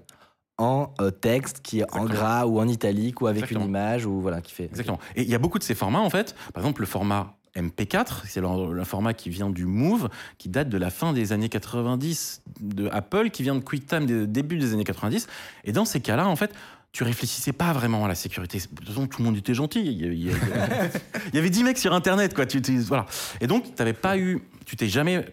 en 0.58 0.94
euh, 1.02 1.12
texte 1.12 1.60
qui 1.62 1.80
est 1.82 1.96
en 1.96 2.06
gras 2.06 2.46
ou 2.46 2.60
en 2.60 2.68
italique 2.68 3.22
ou 3.22 3.28
avec 3.28 3.44
Exactement. 3.44 3.66
une 3.66 3.70
image 3.70 4.06
ou 4.06 4.20
voilà 4.22 4.42
qui 4.42 4.54
fait. 4.54 4.66
Exactement. 4.66 5.00
Et 5.16 5.22
il 5.24 5.30
y 5.30 5.36
a 5.36 5.40
beaucoup 5.40 5.60
de 5.60 5.64
ces 5.64 5.76
formats, 5.76 6.00
en 6.00 6.10
fait. 6.10 6.36
Par 6.54 6.64
exemple, 6.64 6.82
le 6.82 6.88
format 6.88 7.36
MP4, 7.56 8.22
c'est 8.26 8.42
le, 8.42 8.74
le 8.74 8.84
format 8.84 9.14
qui 9.14 9.30
vient 9.30 9.50
du 9.50 9.66
Move, 9.66 10.10
qui 10.38 10.50
date 10.50 10.70
de 10.70 10.78
la 10.78 10.90
fin 10.90 11.14
des 11.14 11.32
années 11.34 11.50
90 11.50 12.42
de 12.60 12.88
Apple, 12.92 13.30
qui 13.32 13.44
vient 13.44 13.56
de 13.56 13.62
QuickTime 13.62 14.06
des 14.06 14.28
début 14.28 14.58
des 14.58 14.74
années 14.74 14.84
90. 14.84 15.28
Et 15.64 15.72
dans 15.72 15.86
ces 15.86 16.00
cas-là, 16.02 16.28
en 16.28 16.36
fait, 16.36 16.52
tu 16.92 17.04
réfléchissais 17.04 17.54
pas 17.54 17.74
vraiment 17.74 18.06
à 18.06 18.08
la 18.08 18.16
sécurité. 18.16 18.58
De 18.60 18.64
toute 18.78 18.88
façon, 18.88 19.08
tout 19.08 19.20
le 19.22 19.26
monde 19.26 19.38
était 19.38 19.54
gentil. 19.54 19.82
Il 19.86 19.92
y 20.02 20.06
avait, 20.06 20.16
il 20.18 20.26
y 20.28 20.30
avait- 20.32 20.90
il 21.30 21.36
y 21.36 21.40
avait 21.40 21.50
10 21.50 21.64
mecs 21.64 21.78
sur 21.78 21.94
Internet, 21.94 22.34
quoi. 22.34 22.46
Tu, 22.46 22.62
tu- 22.62 22.80
voilà. 22.80 23.06
Et 23.42 23.48
donc, 23.48 23.76
t'avais 23.76 23.94
pas 23.94 24.18
eu, 24.18 24.40
tu 24.66 24.76
t'es 24.76 24.88
jamais 24.88 25.26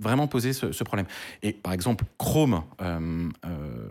vraiment 0.00 0.26
posé 0.28 0.52
ce, 0.52 0.70
ce 0.72 0.84
problème. 0.84 1.06
Et 1.42 1.52
par 1.52 1.72
exemple, 1.72 2.04
Chrome, 2.18 2.62
euh, 2.80 3.28
euh, 3.46 3.88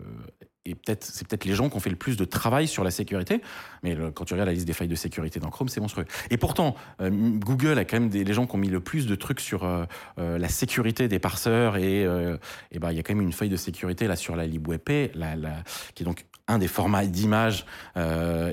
et 0.68 0.76
c'est 1.00 1.26
peut-être 1.26 1.44
les 1.44 1.54
gens 1.54 1.68
qui 1.70 1.76
ont 1.76 1.80
fait 1.80 1.90
le 1.90 1.96
plus 1.96 2.16
de 2.16 2.24
travail 2.24 2.68
sur 2.68 2.84
la 2.84 2.90
sécurité. 2.90 3.40
Mais 3.82 3.96
quand 4.14 4.24
tu 4.24 4.34
regardes 4.34 4.48
la 4.48 4.54
liste 4.54 4.66
des 4.66 4.72
failles 4.72 4.88
de 4.88 4.94
sécurité 4.94 5.40
dans 5.40 5.50
Chrome, 5.50 5.68
c'est 5.68 5.80
monstrueux. 5.80 6.06
Et 6.30 6.36
pourtant, 6.36 6.74
euh, 7.00 7.10
Google 7.10 7.78
a 7.78 7.84
quand 7.84 7.98
même 7.98 8.08
des 8.08 8.24
les 8.24 8.34
gens 8.34 8.46
qui 8.46 8.54
ont 8.54 8.58
mis 8.58 8.68
le 8.68 8.80
plus 8.80 9.06
de 9.06 9.14
trucs 9.14 9.40
sur 9.40 9.64
euh, 9.64 9.84
euh, 10.18 10.38
la 10.38 10.48
sécurité 10.48 11.08
des 11.08 11.18
parseurs 11.18 11.76
et, 11.76 12.02
et 12.02 12.78
ben 12.78 12.90
il 12.90 12.96
y 12.96 13.00
a 13.00 13.02
quand 13.02 13.14
même 13.14 13.24
une 13.24 13.32
faille 13.32 13.48
de 13.48 13.56
sécurité 13.56 14.06
là 14.06 14.16
sur 14.16 14.36
la 14.36 14.46
LibWP, 14.46 15.12
qui 15.94 16.02
est 16.02 16.04
donc 16.04 16.26
un 16.46 16.58
des 16.58 16.68
formats 16.68 17.06
d'image 17.06 17.64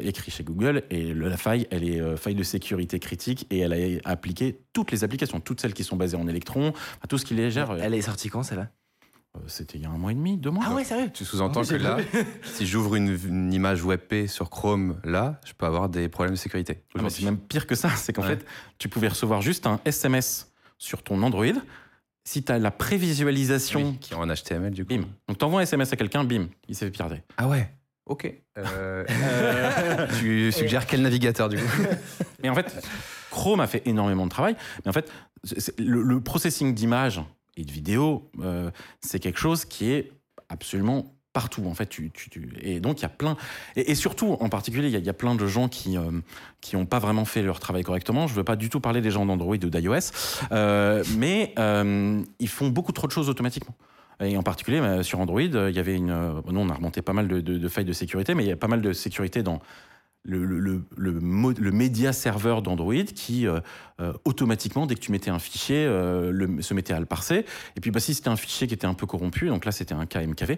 écrits 0.03 0.31
chez 0.31 0.43
Google. 0.43 0.83
Et 0.89 1.13
la 1.13 1.37
faille, 1.37 1.67
elle 1.71 1.83
est 1.83 2.17
faille 2.17 2.35
de 2.35 2.43
sécurité 2.43 2.99
critique 2.99 3.47
et 3.49 3.59
elle 3.59 3.73
a 3.73 4.09
appliqué 4.09 4.59
toutes 4.73 4.91
les 4.91 5.03
applications, 5.03 5.39
toutes 5.39 5.61
celles 5.61 5.73
qui 5.73 5.83
sont 5.83 5.95
basées 5.95 6.17
en 6.17 6.27
électrons, 6.27 6.69
enfin, 6.69 7.07
tout 7.09 7.17
ce 7.17 7.25
qui 7.25 7.33
les 7.33 7.51
gère. 7.51 7.75
Elle 7.79 7.93
est 7.93 8.01
sortie 8.01 8.29
quand 8.29 8.43
celle-là? 8.43 8.69
C'était 9.47 9.77
il 9.77 9.83
y 9.83 9.85
a 9.85 9.89
un 9.89 9.97
mois 9.97 10.11
et 10.11 10.15
demi, 10.15 10.37
deux 10.37 10.49
mois. 10.49 10.63
Ah 10.67 10.73
ouais, 10.73 10.83
sérieux? 10.83 11.09
Tu 11.13 11.25
sous-entends 11.25 11.61
Oh, 11.63 11.67
que 11.67 11.75
là, 11.75 11.97
si 12.43 12.65
j'ouvre 12.65 12.95
une, 12.95 13.17
une 13.27 13.53
image 13.53 13.83
WebP 13.83 14.27
sur 14.27 14.49
Chrome, 14.49 14.97
là, 15.03 15.39
je 15.45 15.53
peux 15.53 15.65
avoir 15.65 15.89
des 15.89 16.09
problèmes 16.09 16.33
de 16.35 16.39
sécurité. 16.39 16.83
Ah, 16.97 17.01
mais 17.03 17.09
c'est 17.09 17.23
même 17.25 17.37
pire 17.37 17.67
que 17.67 17.75
ça, 17.75 17.89
c'est 17.89 18.13
qu'en 18.13 18.21
Ouais. 18.23 18.29
fait, 18.29 18.45
tu 18.77 18.89
pouvais 18.89 19.07
recevoir 19.09 19.41
juste 19.41 19.67
un 19.67 19.79
SMS 19.85 20.51
sur 20.77 21.03
ton 21.03 21.21
Android. 21.23 21.45
Si 22.23 22.43
tu 22.43 22.51
as 22.51 22.57
la 22.59 22.71
prévisualisation, 22.71 23.89
Oui, 23.91 23.97
qui 23.99 24.13
est 24.13 24.15
en 24.15 24.25
HTML 24.27 24.71
du 24.73 24.83
coup. 24.85 24.93
bim. 24.95 25.03
Donc 25.27 25.37
tu 25.37 25.45
envoies 25.45 25.59
un 25.59 25.63
SMS 25.63 25.93
à 25.93 25.95
quelqu'un, 25.95 26.23
bim, 26.23 26.47
il 26.67 26.75
s'est 26.75 26.85
fait 26.85 26.91
pirater. 26.91 27.21
Ah 27.37 27.47
ouais? 27.47 27.69
Ok. 28.07 28.31
Euh, 28.57 29.03
tu 30.19 30.51
suggères 30.51 30.85
quel 30.85 31.01
navigateur 31.01 31.49
du 31.49 31.57
coup? 31.57 31.63
Et 32.43 32.49
en 32.49 32.55
fait, 32.55 32.75
Chrome 33.31 33.59
a 33.59 33.67
fait 33.67 33.83
énormément 33.85 34.25
de 34.25 34.29
travail, 34.31 34.55
mais 34.83 34.89
en 34.89 34.93
fait, 34.93 35.11
le, 35.79 36.01
le 36.01 36.21
processing 36.21 36.73
d'image 36.73 37.21
et 37.57 37.63
de 37.65 37.71
vidéo, 37.71 38.29
euh, 38.41 38.71
c'est 39.01 39.19
quelque 39.19 39.39
chose 39.39 39.65
qui 39.65 39.91
est 39.91 40.11
absolument 40.49 41.15
partout 41.33 41.65
en 41.65 41.73
fait 41.73 41.87
tu, 41.87 42.13
et 42.61 42.79
donc 42.79 42.99
il 42.99 43.01
y 43.01 43.05
a 43.05 43.09
plein 43.09 43.35
et, 43.75 43.93
surtout 43.93 44.37
en 44.39 44.47
particulier 44.47 44.87
il 44.87 45.05
y, 45.05 45.09
a- 45.09 45.13
plein 45.13 45.35
de 45.35 45.45
gens 45.45 45.67
qui 45.67 45.97
euh, 45.97 46.21
qui 46.61 46.77
ont 46.77 46.85
pas 46.85 46.99
vraiment 46.99 47.25
fait 47.25 47.43
leur 47.43 47.59
travail 47.59 47.83
correctement. 47.83 48.25
Je 48.27 48.33
veux 48.35 48.45
pas 48.45 48.55
du 48.55 48.69
tout 48.69 48.79
parler 48.79 49.01
des 49.01 49.11
gens 49.11 49.25
d'Android 49.25 49.57
ou 49.57 49.69
d'iOS 49.69 50.11
euh, 50.53 51.03
mais 51.17 51.53
euh, 51.59 52.23
ils 52.39 52.47
font 52.47 52.69
beaucoup 52.69 52.93
trop 52.93 53.07
de 53.07 53.11
choses 53.11 53.27
automatiquement. 53.27 53.75
Et 54.21 54.37
en 54.37 54.43
particulier 54.43 55.03
sur 55.03 55.19
Android 55.19 55.41
il 55.41 55.75
y 55.75 55.79
avait 55.79 55.95
une 55.97 56.41
nous 56.49 56.59
on 56.61 56.69
a 56.69 56.73
remonté 56.73 57.01
pas 57.01 57.11
mal 57.11 57.27
de 57.27 57.67
failles 57.67 57.83
de 57.83 57.91
sécurité 57.91 58.33
mais 58.33 58.45
il 58.45 58.47
y 58.47 58.53
a 58.53 58.55
pas 58.55 58.69
mal 58.69 58.81
de 58.81 58.93
sécurité 58.93 59.43
dans 59.43 59.59
le, 60.25 60.43
le, 60.45 60.81
le, 60.97 61.71
média 61.71 62.11
serveur 62.13 62.61
d'Android 62.61 62.93
qui 63.15 63.47
euh, 63.47 63.59
euh, 64.01 64.13
automatiquement, 64.25 64.85
dès 64.87 64.95
que 64.95 64.99
tu 64.99 65.11
mettais 65.11 65.29
un 65.31 65.39
fichier, 65.39 65.85
euh, 65.85 66.31
le, 66.31 66.61
se 66.61 66.73
mettait 66.73 66.93
à 66.93 66.99
le 66.99 67.05
parser. 67.05 67.45
Et 67.75 67.79
puis 67.81 67.91
bah, 67.91 67.99
si 67.99 68.13
c'était 68.13 68.29
un 68.29 68.35
fichier 68.35 68.67
qui 68.67 68.73
était 68.73 68.87
un 68.87 68.93
peu 68.95 69.05
corrompu, 69.05 69.47
donc 69.47 69.65
là 69.65 69.71
c'était 69.71 69.93
un 69.93 70.05
cas 70.05 70.25
MKV, 70.25 70.57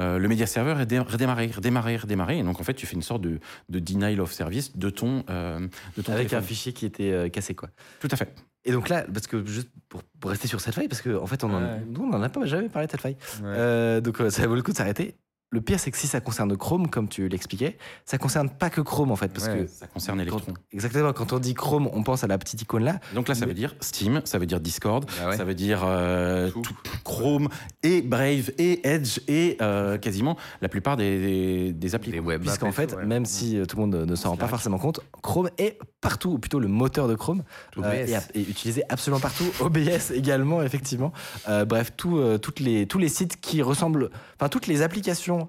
euh, 0.00 0.18
le 0.18 0.26
média 0.26 0.46
serveur 0.46 0.80
est 0.80 0.86
dé- 0.86 0.98
redémarré, 0.98 1.46
redémarré, 1.46 1.96
redémarré. 1.96 2.38
Et 2.38 2.42
donc, 2.42 2.58
en 2.60 2.64
fait, 2.64 2.74
tu 2.74 2.84
fais 2.84 2.96
une 2.96 3.02
sorte 3.02 3.22
de, 3.22 3.38
de 3.68 3.78
denial 3.78 4.20
of 4.20 4.32
service 4.32 4.76
de 4.76 4.90
ton, 4.90 5.22
euh, 5.30 5.68
de 5.96 6.02
ton 6.02 6.12
Avec 6.12 6.32
un 6.32 6.42
fichier 6.42 6.72
qui 6.72 6.84
était 6.84 7.12
euh, 7.12 7.28
cassé, 7.28 7.54
quoi. 7.54 7.68
Tout 8.00 8.08
à 8.10 8.16
fait. 8.16 8.34
Et 8.64 8.72
donc 8.72 8.88
là, 8.88 9.04
parce 9.12 9.28
que 9.28 9.46
juste 9.46 9.68
pour, 9.88 10.02
pour 10.18 10.30
rester 10.32 10.48
sur 10.48 10.60
cette 10.60 10.74
faille, 10.74 10.88
parce 10.88 11.00
qu'en 11.00 11.22
en 11.22 11.26
fait, 11.26 11.44
on 11.44 11.54
Ouais. 11.54 11.80
n'en 11.88 12.20
a 12.22 12.28
pas 12.28 12.44
jamais 12.44 12.68
parlé 12.70 12.86
de 12.88 12.90
cette 12.90 13.02
faille. 13.02 13.16
Euh, 13.44 14.00
donc 14.00 14.20
ça 14.30 14.46
vaut 14.48 14.56
le 14.56 14.62
coup 14.62 14.72
de 14.72 14.76
s'arrêter. 14.76 15.14
Le 15.54 15.60
pire, 15.60 15.78
c'est 15.78 15.92
que 15.92 15.96
si 15.96 16.08
ça 16.08 16.20
concerne 16.20 16.56
Chrome, 16.56 16.88
comme 16.90 17.06
tu 17.08 17.28
l'expliquais, 17.28 17.78
ça 18.04 18.18
concerne 18.18 18.50
pas 18.50 18.70
que 18.70 18.80
Chrome 18.80 19.12
en 19.12 19.16
fait, 19.16 19.28
parce 19.32 19.46
Ouais, 19.46 19.60
que 19.60 19.66
Ça 19.68 19.86
concerne 19.86 20.18
quand- 20.18 20.22
Electron. 20.38 20.54
exactement 20.72 21.12
quand 21.12 21.32
on 21.32 21.38
dit 21.38 21.54
Chrome, 21.54 21.88
on 21.92 22.02
pense 22.02 22.24
à 22.24 22.26
la 22.26 22.38
petite 22.38 22.60
icône 22.62 22.82
là. 22.82 22.98
Donc 23.14 23.28
là, 23.28 23.36
ça 23.36 23.42
Mais- 23.42 23.46
veut 23.52 23.54
dire 23.54 23.76
Steam, 23.80 24.20
ça 24.24 24.38
veut 24.40 24.46
dire 24.46 24.58
Discord, 24.58 25.08
Ah 25.22 25.28
ouais. 25.28 25.36
ça 25.36 25.44
veut 25.44 25.54
dire 25.54 25.82
euh, 25.86 26.50
Tout. 26.50 26.62
tout- 26.62 26.74
Chrome 27.04 27.48
et 27.84 28.02
Brave 28.02 28.50
et 28.58 28.84
Edge 28.84 29.20
et 29.28 29.56
euh, 29.62 29.96
quasiment 29.96 30.36
la 30.60 30.68
plupart 30.68 30.96
des, 30.96 31.20
des, 31.20 31.72
des 31.72 31.94
applis. 31.94 32.10
Les 32.10 32.18
web 32.18 32.40
apps 32.40 32.48
Puisqu'en 32.48 32.72
fait, 32.72 32.92
ouais. 32.96 33.06
même 33.06 33.24
si 33.24 33.56
euh, 33.56 33.64
tout 33.64 33.76
le 33.76 33.82
monde 33.86 33.94
ne, 33.94 34.14
s'en 34.16 34.30
rend 34.30 34.36
pas 34.36 34.48
forcément 34.48 34.78
compte, 34.78 34.98
Chrome 35.22 35.50
est 35.58 35.78
partout, 36.04 36.32
ou 36.32 36.38
plutôt 36.38 36.60
le 36.60 36.68
moteur 36.68 37.08
de 37.08 37.14
Chrome, 37.14 37.42
euh, 37.78 37.92
est 37.92 38.36
utilisé 38.36 38.84
absolument 38.90 39.20
partout. 39.20 39.50
OBS 39.60 40.12
également, 40.12 40.62
effectivement. 40.62 41.14
Euh, 41.48 41.64
bref, 41.64 41.92
tout, 41.96 42.18
euh, 42.18 42.36
toutes 42.36 42.60
les, 42.60 42.86
tous 42.86 42.98
les 42.98 43.08
sites 43.08 43.40
qui 43.40 43.62
ressemblent, 43.62 44.10
enfin 44.38 44.50
toutes 44.50 44.66
les 44.66 44.82
applications 44.82 45.48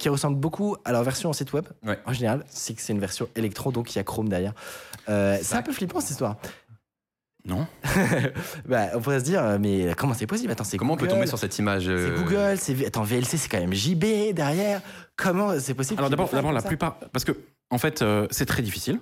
qui 0.00 0.08
ressemblent 0.08 0.36
beaucoup 0.36 0.76
à 0.84 0.90
leur 0.90 1.04
version 1.04 1.30
en 1.30 1.32
site 1.32 1.52
web. 1.52 1.64
Ouais. 1.86 1.96
En 2.04 2.12
général, 2.12 2.44
c'est 2.48 2.74
que 2.74 2.82
c'est 2.82 2.92
une 2.92 2.98
version 2.98 3.28
électron, 3.36 3.70
donc 3.70 3.94
il 3.94 3.98
y 3.98 4.00
a 4.00 4.02
Chrome 4.02 4.28
derrière. 4.28 4.52
C'est 5.06 5.54
un 5.54 5.62
peu 5.62 5.72
flippant 5.72 6.00
cette 6.00 6.10
histoire. 6.10 6.36
Non 7.44 7.68
bah, 8.68 8.88
on 8.94 9.00
pourrait 9.00 9.20
se 9.20 9.24
dire, 9.24 9.58
mais 9.60 9.94
comment 9.96 10.12
c'est 10.12 10.26
possible? 10.26 10.50
Attends, 10.50 10.64
c'est 10.64 10.76
Comment 10.76 10.94
on 10.94 10.96
peut 10.96 11.06
tomber 11.06 11.28
sur 11.28 11.38
cette 11.38 11.56
image 11.60 11.84
C'est 11.84 12.14
Google, 12.16 12.58
c'est 12.58 12.84
attends 12.84 13.04
VLC, 13.04 13.38
c'est 13.38 13.48
quand 13.48 13.60
même 13.60 13.72
JB 13.72 14.34
derrière. 14.34 14.82
Comment 15.16 15.56
c'est 15.60 15.74
possible 15.74 16.00
Alors 16.00 16.10
d'abord, 16.10 16.28
d'abord 16.30 16.52
la 16.52 16.62
plupart, 16.62 16.96
parce 17.12 17.24
que 17.24 17.36
en 17.70 17.78
fait, 17.78 18.02
euh, 18.02 18.26
c'est 18.30 18.46
très 18.46 18.62
difficile. 18.62 19.00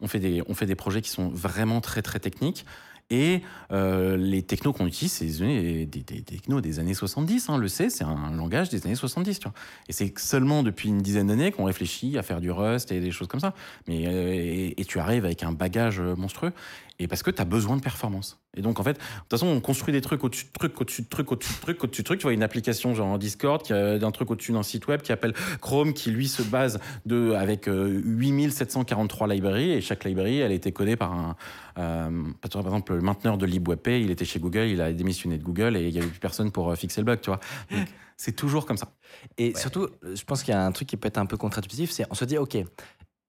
On 0.00 0.08
fait 0.08 0.20
des, 0.20 0.42
on 0.46 0.54
fait 0.54 0.66
des 0.66 0.74
projets 0.74 1.02
qui 1.02 1.10
sont 1.10 1.28
vraiment 1.28 1.80
très 1.80 2.02
très 2.02 2.20
techniques. 2.20 2.64
Et 3.10 3.40
euh, 3.72 4.16
les 4.18 4.42
technos 4.42 4.72
qu'on 4.74 4.86
utilise, 4.86 5.12
c'est 5.12 5.26
des, 5.26 5.86
des, 5.86 6.02
technos 6.02 6.60
des 6.60 6.78
années 6.78 6.92
70. 6.92 7.48
Hein, 7.48 7.56
le 7.56 7.68
C, 7.68 7.88
c'est 7.88 8.04
un 8.04 8.30
langage 8.32 8.68
des 8.68 8.84
années 8.84 8.94
70. 8.94 9.38
Tu 9.38 9.44
vois. 9.44 9.54
Et 9.88 9.92
c'est 9.92 10.18
seulement 10.18 10.62
depuis 10.62 10.90
une 10.90 11.00
dizaine 11.00 11.28
d'années 11.28 11.50
qu'on 11.50 11.64
réfléchit 11.64 12.18
à 12.18 12.22
faire 12.22 12.40
du 12.40 12.50
Rust 12.50 12.92
et 12.92 13.00
des 13.00 13.10
choses 13.10 13.28
comme 13.28 13.40
ça. 13.40 13.54
Mais, 13.86 14.06
euh, 14.06 14.32
et, 14.34 14.74
et 14.78 14.84
tu 14.84 14.98
arrives 14.98 15.24
avec 15.24 15.42
un 15.42 15.52
bagage 15.52 16.00
euh, 16.00 16.16
monstrueux. 16.16 16.52
Et 17.00 17.06
parce 17.06 17.22
que 17.22 17.30
tu 17.30 17.40
as 17.40 17.44
besoin 17.44 17.76
de 17.76 17.80
performance. 17.80 18.40
Et 18.56 18.60
donc, 18.60 18.80
en 18.80 18.82
fait, 18.82 18.94
de 18.94 18.98
toute 18.98 19.30
façon, 19.30 19.46
on 19.46 19.60
construit 19.60 19.92
des 19.92 20.00
trucs 20.00 20.24
au-dessus 20.24 20.46
de 20.46 20.50
trucs, 20.50 20.80
au-dessus 20.80 21.02
de 21.02 21.08
trucs, 21.08 21.30
au-dessus 21.30 21.52
de 21.52 21.60
trucs, 21.60 21.84
au-dessus 21.84 22.02
de 22.02 22.04
trucs. 22.06 22.18
Tu 22.18 22.24
vois, 22.24 22.32
une 22.32 22.42
application 22.42 22.92
genre 22.94 23.18
Discord, 23.18 23.62
qui 23.62 23.72
a 23.72 23.98
d'un 23.98 24.10
truc 24.10 24.30
au-dessus 24.32 24.50
d'un 24.52 24.64
site 24.64 24.88
web 24.88 25.00
qui 25.02 25.12
appelle 25.12 25.32
Chrome, 25.60 25.92
qui 25.92 26.10
lui 26.10 26.26
se 26.26 26.42
base 26.42 26.80
de, 27.06 27.32
avec 27.34 27.68
euh, 27.68 28.00
8743 28.04 29.28
librairies. 29.28 29.70
Et 29.70 29.80
chaque 29.80 30.04
librairie, 30.04 30.38
elle 30.38 30.50
a 30.50 30.54
été 30.54 30.72
codée 30.72 30.96
par 30.96 31.12
un. 31.12 31.36
euh, 31.78 32.10
par 32.40 32.66
exemple, 32.66 32.94
le 32.94 33.00
mainteneur 33.00 33.38
de 33.38 33.46
LibWebP, 33.46 33.88
il 33.88 34.10
était 34.10 34.24
chez 34.24 34.40
Google, 34.40 34.66
il 34.66 34.80
a 34.80 34.92
démissionné 34.92 35.38
de 35.38 35.44
Google 35.44 35.76
et 35.76 35.86
il 35.86 35.92
n'y 35.92 35.98
avait 35.98 36.08
plus 36.08 36.18
personne 36.18 36.50
pour 36.50 36.70
euh, 36.70 36.74
fixer 36.74 37.00
le 37.00 37.04
bug, 37.04 37.20
tu 37.20 37.30
vois. 37.30 37.38
Donc, 37.70 37.86
c'est 38.16 38.34
toujours 38.34 38.66
comme 38.66 38.76
ça. 38.76 38.92
Et 39.36 39.54
surtout, 39.56 39.88
je 40.02 40.24
pense 40.24 40.42
qu'il 40.42 40.52
y 40.52 40.56
a 40.56 40.64
un 40.64 40.72
truc 40.72 40.88
qui 40.88 40.96
peut 40.96 41.06
être 41.06 41.18
un 41.18 41.26
peu 41.26 41.36
contre-intuitif, 41.36 41.92
c'est 41.92 42.04
on 42.10 42.14
se 42.14 42.24
dit, 42.24 42.36
ok, 42.38 42.56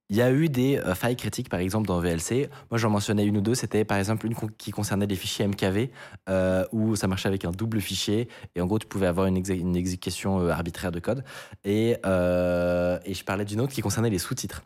il 0.10 0.16
y 0.16 0.22
a 0.22 0.32
eu 0.32 0.50
des 0.50 0.78
euh, 0.78 0.96
failles 0.96 1.16
critiques, 1.16 1.50
par 1.50 1.60
exemple, 1.60 1.88
dans 1.88 2.00
VLC. 2.00 2.50
Moi, 2.72 2.80
j'en 2.80 2.90
mentionnais 2.90 3.26
une 3.26 3.38
ou 3.38 3.42
deux. 3.42 3.54
C'était, 3.54 3.86
par 3.86 3.98
exemple, 3.98 4.26
une 4.26 4.36
qui 4.58 4.72
concernait 4.72 5.06
les 5.06 5.16
fichiers 5.16 5.48
MKV, 5.48 5.92
euh, 6.30 6.66
où 6.72 6.96
ça 6.96 7.08
marchait 7.08 7.28
avec 7.28 7.46
un 7.46 7.52
double 7.52 7.80
fichier. 7.80 8.28
Et 8.56 8.62
en 8.62 8.66
gros, 8.66 8.80
tu 8.80 8.88
pouvais 8.88 9.06
avoir 9.06 9.28
une, 9.28 9.38
exé- 9.38 9.76
exécution 9.78 10.40
euh, 10.42 10.50
arbitraire 10.50 10.92
de 10.92 11.00
code. 11.00 11.24
Et 11.64 11.98
je 12.04 13.24
parlais 13.24 13.46
d'une 13.46 13.62
autre 13.62 13.74
qui 13.74 13.82
concernait 13.82 14.10
les 14.10 14.18
sous-titres. 14.20 14.64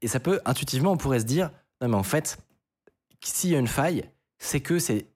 Et 0.00 0.08
ça 0.08 0.18
peut, 0.18 0.40
intuitivement, 0.46 0.92
on 0.92 0.96
pourrait 0.96 1.20
se 1.20 1.26
dire, 1.26 1.50
non, 1.82 1.88
mais 1.88 1.96
en 1.96 2.02
fait, 2.02 2.38
s'il 3.22 3.50
y 3.50 3.56
a 3.56 3.58
une 3.58 3.68
faille, 3.68 4.04
c'est 4.38 4.60
que 4.60 4.78
c'est 4.78 5.06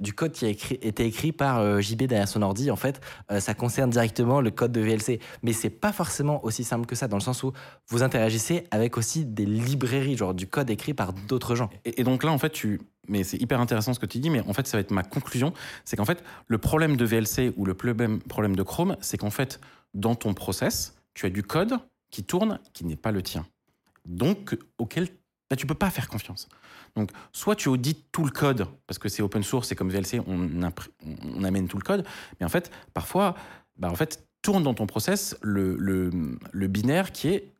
du 0.00 0.12
code 0.12 0.32
qui 0.32 0.44
a 0.44 0.48
été 0.48 1.04
écrit 1.04 1.32
par 1.32 1.58
euh, 1.58 1.80
JB 1.80 2.04
derrière 2.04 2.28
son 2.28 2.42
ordi. 2.42 2.70
En 2.70 2.76
fait, 2.76 3.00
euh, 3.30 3.40
ça 3.40 3.54
concerne 3.54 3.90
directement 3.90 4.40
le 4.40 4.50
code 4.50 4.72
de 4.72 4.80
VLC. 4.80 5.20
Mais 5.42 5.52
c'est 5.52 5.70
pas 5.70 5.92
forcément 5.92 6.44
aussi 6.44 6.64
simple 6.64 6.86
que 6.86 6.94
ça, 6.94 7.08
dans 7.08 7.16
le 7.16 7.22
sens 7.22 7.42
où 7.42 7.52
vous 7.88 8.02
interagissez 8.02 8.66
avec 8.70 8.96
aussi 8.96 9.24
des 9.24 9.46
librairies, 9.46 10.16
genre 10.16 10.34
du 10.34 10.46
code 10.46 10.70
écrit 10.70 10.94
par 10.94 11.12
d'autres 11.12 11.54
gens. 11.54 11.70
Et, 11.84 12.04
donc 12.04 12.22
là, 12.22 12.30
en 12.30 12.38
fait, 12.38 12.50
tu. 12.50 12.80
Mais 13.08 13.24
c'est 13.24 13.38
hyper 13.38 13.60
intéressant 13.60 13.94
ce 13.94 14.00
que 14.00 14.06
tu 14.06 14.18
dis, 14.18 14.30
mais 14.30 14.40
en 14.46 14.52
fait, 14.52 14.66
ça 14.66 14.76
va 14.76 14.82
être 14.82 14.90
ma 14.90 15.02
conclusion. 15.02 15.52
C'est 15.84 15.96
qu'en 15.96 16.04
fait, 16.04 16.22
le 16.46 16.58
problème 16.58 16.96
de 16.96 17.04
VLC 17.04 17.52
ou 17.56 17.64
le 17.64 17.74
problème 17.74 18.20
de 18.54 18.62
Chrome, 18.62 18.96
c'est 19.00 19.16
qu'en 19.16 19.30
fait, 19.30 19.60
dans 19.94 20.14
ton 20.14 20.34
process, 20.34 20.94
tu 21.14 21.24
as 21.24 21.30
du 21.30 21.42
code 21.42 21.78
qui 22.10 22.22
tourne 22.22 22.60
qui 22.74 22.84
n'est 22.84 22.96
pas 22.96 23.12
le 23.12 23.22
tien. 23.22 23.46
Donc, 24.06 24.56
auquel 24.76 25.08
bah, 25.50 25.56
tu 25.56 25.66
peux 25.66 25.74
pas 25.74 25.90
faire 25.90 26.08
confiance. 26.08 26.48
Donc, 26.96 27.10
soit 27.32 27.56
tu 27.56 27.68
audites 27.68 28.06
tout 28.12 28.24
le 28.24 28.30
code, 28.30 28.66
parce 28.86 28.98
que 28.98 29.08
c'est 29.08 29.22
open 29.22 29.42
source 29.42 29.72
et 29.72 29.74
comme 29.76 29.90
VLC, 29.90 30.20
on, 30.26 30.48
on 31.34 31.44
amène 31.44 31.68
tout 31.68 31.78
le 31.78 31.84
code, 31.84 32.04
mais 32.40 32.46
en 32.46 32.48
fait, 32.48 32.70
parfois, 32.94 33.34
bah, 33.76 33.90
en 33.90 33.94
fait, 33.94 34.24
tourne 34.42 34.62
dans 34.62 34.74
ton 34.74 34.86
process 34.86 35.36
le, 35.42 35.76
le, 35.76 36.10
le 36.52 36.66
binaire 36.68 37.12
qui 37.12 37.28
est 37.28 37.52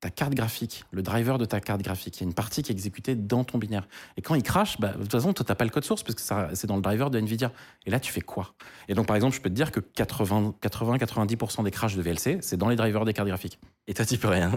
ta 0.00 0.10
carte 0.10 0.34
graphique, 0.34 0.84
le 0.90 1.02
driver 1.02 1.38
de 1.38 1.44
ta 1.44 1.60
carte 1.60 1.82
graphique. 1.82 2.18
Il 2.18 2.20
y 2.20 2.24
a 2.24 2.28
une 2.28 2.34
partie 2.34 2.62
qui 2.62 2.70
est 2.70 2.74
exécutée 2.74 3.14
dans 3.14 3.44
ton 3.44 3.58
binaire. 3.58 3.88
Et 4.16 4.22
quand 4.22 4.34
il 4.34 4.42
crache, 4.42 4.78
bah, 4.78 4.92
de 4.92 5.02
toute 5.02 5.12
façon, 5.12 5.32
toi, 5.32 5.44
tu 5.44 5.50
n'as 5.50 5.56
pas 5.56 5.64
le 5.64 5.70
code 5.70 5.84
source 5.84 6.02
parce 6.02 6.14
que 6.14 6.54
c'est 6.54 6.66
dans 6.66 6.76
le 6.76 6.82
driver 6.82 7.10
de 7.10 7.18
NVIDIA. 7.18 7.50
Et 7.86 7.90
là, 7.90 7.98
tu 7.98 8.12
fais 8.12 8.20
quoi? 8.20 8.54
Et 8.88 8.94
donc, 8.94 9.06
par 9.06 9.16
exemple, 9.16 9.34
je 9.34 9.40
peux 9.40 9.48
te 9.48 9.54
dire 9.54 9.72
que 9.72 9.80
80-90% 9.80 11.64
des 11.64 11.70
crashs 11.70 11.96
de 11.96 12.02
VLC, 12.02 12.38
c'est 12.42 12.56
dans 12.56 12.68
les 12.68 12.76
drivers 12.76 13.04
des 13.04 13.14
cartes 13.14 13.28
graphiques. 13.28 13.58
Et 13.86 13.94
toi, 13.94 14.04
tu 14.04 14.18
peux 14.18 14.28
rien. 14.28 14.52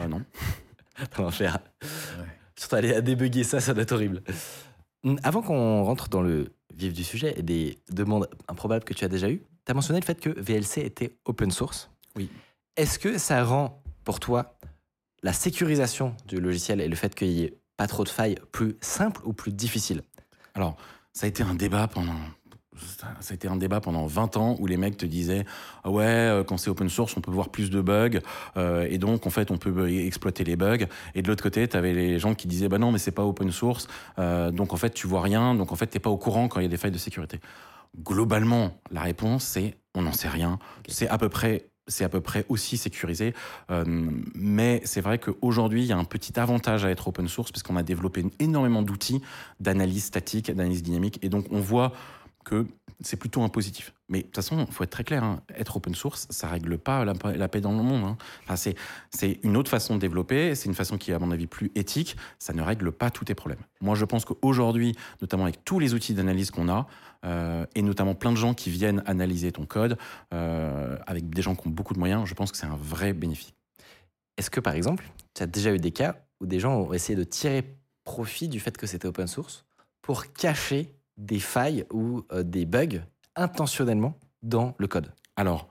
Ah 0.00 0.06
non. 0.06 0.22
L'enfer. 1.18 1.58
Surtout 2.58 2.76
aller 2.76 2.94
à 2.94 3.00
débugger 3.00 3.44
ça, 3.44 3.60
ça 3.60 3.74
doit 3.74 3.82
être 3.82 3.92
horrible. 3.92 4.22
Hum, 5.04 5.18
Avant 5.22 5.42
qu'on 5.42 5.82
rentre 5.84 6.08
dans 6.08 6.22
le 6.22 6.52
vif 6.74 6.92
du 6.92 7.04
sujet 7.04 7.34
et 7.38 7.42
des 7.42 7.78
demandes 7.90 8.28
improbables 8.48 8.84
que 8.84 8.94
tu 8.94 9.04
as 9.04 9.08
déjà 9.08 9.30
eues, 9.30 9.42
tu 9.64 9.70
as 9.72 9.74
mentionné 9.74 10.00
le 10.00 10.04
fait 10.04 10.20
que 10.20 10.30
VLC 10.30 10.78
était 10.82 11.16
open 11.24 11.50
source. 11.50 11.90
Oui. 12.16 12.30
Est-ce 12.76 12.98
que 12.98 13.18
ça 13.18 13.42
rend 13.44 13.82
pour 14.04 14.20
toi 14.20 14.58
la 15.22 15.32
sécurisation 15.32 16.14
du 16.26 16.40
logiciel 16.40 16.80
et 16.80 16.88
le 16.88 16.96
fait 16.96 17.14
qu'il 17.14 17.28
n'y 17.28 17.42
ait 17.44 17.58
pas 17.76 17.86
trop 17.86 18.04
de 18.04 18.08
failles 18.08 18.36
plus 18.52 18.76
simple 18.80 19.20
ou 19.24 19.32
plus 19.32 19.52
difficile? 19.52 20.02
Alors, 20.54 20.76
ça 21.12 21.26
a 21.26 21.28
été 21.28 21.42
un 21.42 21.54
débat 21.54 21.88
pendant. 21.88 22.14
Ça 22.76 23.06
a 23.30 23.34
été 23.34 23.48
un 23.48 23.56
débat 23.56 23.80
pendant 23.80 24.06
20 24.06 24.36
ans 24.36 24.56
où 24.58 24.66
les 24.66 24.76
mecs 24.76 24.96
te 24.96 25.06
disaient 25.06 25.44
ah 25.84 25.90
ouais 25.90 26.04
euh, 26.04 26.44
quand 26.44 26.56
c'est 26.56 26.70
open 26.70 26.88
source 26.88 27.16
on 27.16 27.20
peut 27.20 27.30
voir 27.30 27.48
plus 27.48 27.70
de 27.70 27.80
bugs 27.80 28.20
euh, 28.56 28.86
et 28.90 28.98
donc 28.98 29.26
en 29.26 29.30
fait 29.30 29.50
on 29.50 29.56
peut 29.56 29.72
euh, 29.76 30.06
exploiter 30.06 30.44
les 30.44 30.56
bugs 30.56 30.86
et 31.14 31.22
de 31.22 31.28
l'autre 31.28 31.42
côté 31.42 31.66
tu 31.68 31.76
avais 31.76 31.92
les 31.92 32.18
gens 32.18 32.34
qui 32.34 32.48
disaient 32.48 32.68
bah 32.68 32.78
non 32.78 32.92
mais 32.92 32.98
c'est 32.98 33.12
pas 33.12 33.24
open 33.24 33.50
source 33.50 33.88
euh, 34.18 34.50
donc 34.50 34.72
en 34.72 34.76
fait 34.76 34.90
tu 34.90 35.06
vois 35.06 35.22
rien 35.22 35.54
donc 35.54 35.72
en 35.72 35.76
fait 35.76 35.86
t'es 35.86 35.98
pas 35.98 36.10
au 36.10 36.18
courant 36.18 36.48
quand 36.48 36.60
il 36.60 36.64
y 36.64 36.66
a 36.66 36.70
des 36.70 36.76
failles 36.76 36.90
de 36.90 36.98
sécurité 36.98 37.40
globalement 38.04 38.78
la 38.90 39.00
réponse 39.00 39.44
c'est 39.44 39.76
on 39.94 40.02
n'en 40.02 40.12
sait 40.12 40.28
rien 40.28 40.58
c'est 40.88 41.08
à 41.08 41.18
peu 41.18 41.28
près 41.28 41.70
c'est 41.88 42.04
à 42.04 42.08
peu 42.08 42.20
près 42.20 42.44
aussi 42.48 42.76
sécurisé. 42.76 43.34
Euh, 43.70 43.84
mais 44.34 44.80
c'est 44.84 45.00
vrai 45.00 45.18
qu'aujourd'hui, 45.18 45.82
il 45.82 45.86
y 45.86 45.92
a 45.92 45.96
un 45.96 46.04
petit 46.04 46.38
avantage 46.38 46.84
à 46.84 46.90
être 46.90 47.08
open 47.08 47.28
source 47.28 47.52
parce 47.52 47.62
qu'on 47.62 47.76
a 47.76 47.82
développé 47.82 48.24
énormément 48.38 48.82
d'outils 48.82 49.22
d'analyse 49.60 50.04
statique, 50.04 50.50
d'analyse 50.50 50.82
dynamique. 50.82 51.18
Et 51.22 51.28
donc, 51.28 51.46
on 51.50 51.60
voit 51.60 51.92
que 52.46 52.66
c'est 53.02 53.16
plutôt 53.16 53.42
un 53.42 53.48
positif. 53.48 53.92
Mais 54.08 54.20
de 54.20 54.22
toute 54.24 54.36
façon, 54.36 54.64
il 54.66 54.72
faut 54.72 54.84
être 54.84 54.90
très 54.90 55.04
clair, 55.04 55.22
hein, 55.22 55.42
être 55.54 55.76
open 55.76 55.94
source, 55.94 56.26
ça 56.30 56.48
règle 56.48 56.78
pas 56.78 57.04
la, 57.04 57.48
paix 57.48 57.60
dans 57.60 57.72
le 57.72 57.82
monde. 57.82 58.16
hein. 58.48 58.56
C'est 58.56 59.40
une 59.42 59.56
autre 59.56 59.70
façon 59.70 59.96
de 59.96 60.00
développer, 60.00 60.54
c'est 60.54 60.66
une 60.66 60.74
façon 60.74 60.96
qui 60.96 61.10
est 61.10 61.14
à 61.14 61.18
mon 61.18 61.32
avis 61.32 61.46
plus 61.46 61.72
éthique, 61.74 62.16
ça 62.38 62.54
ne 62.54 62.62
règle 62.62 62.92
pas 62.92 63.10
tous 63.10 63.24
tes 63.24 63.34
problèmes. 63.34 63.58
Moi, 63.80 63.96
je 63.96 64.04
pense 64.04 64.24
qu'aujourd'hui, 64.24 64.94
notamment 65.20 65.42
avec 65.42 65.64
tous 65.64 65.78
les 65.78 65.92
outils 65.92 66.14
d'analyse 66.14 66.50
qu'on 66.50 66.68
a, 66.68 66.86
euh, 67.24 67.66
et 67.74 67.82
notamment 67.82 68.14
plein 68.14 68.30
de 68.30 68.36
gens 68.36 68.54
qui 68.54 68.70
viennent 68.70 69.02
analyser 69.06 69.50
ton 69.50 69.66
code, 69.66 69.98
euh, 70.32 70.96
avec 71.06 71.28
des 71.28 71.42
gens 71.42 71.56
qui 71.56 71.66
ont 71.66 71.70
beaucoup 71.70 71.94
de 71.94 71.98
moyens, 71.98 72.24
je 72.26 72.34
pense 72.34 72.52
que 72.52 72.56
c'est 72.56 72.66
un 72.66 72.78
vrai 72.80 73.12
bénéfice. 73.12 73.52
Est-ce 74.38 74.50
que 74.50 74.60
par 74.60 74.74
exemple, 74.74 75.10
tu 75.34 75.42
as 75.42 75.46
déjà 75.46 75.74
eu 75.74 75.78
des 75.78 75.92
cas 75.92 76.16
où 76.40 76.46
des 76.46 76.60
gens 76.60 76.76
ont 76.76 76.92
essayé 76.92 77.16
de 77.16 77.24
tirer 77.24 77.76
profit 78.04 78.48
du 78.48 78.60
fait 78.60 78.76
que 78.76 78.86
c'était 78.86 79.08
open 79.08 79.26
source 79.26 79.64
pour 80.00 80.32
cacher 80.32 80.95
des 81.16 81.40
failles 81.40 81.86
ou 81.92 82.24
euh, 82.32 82.42
des 82.42 82.66
bugs 82.66 83.02
intentionnellement 83.34 84.18
dans 84.42 84.74
le 84.78 84.86
code 84.86 85.12
Alors, 85.36 85.68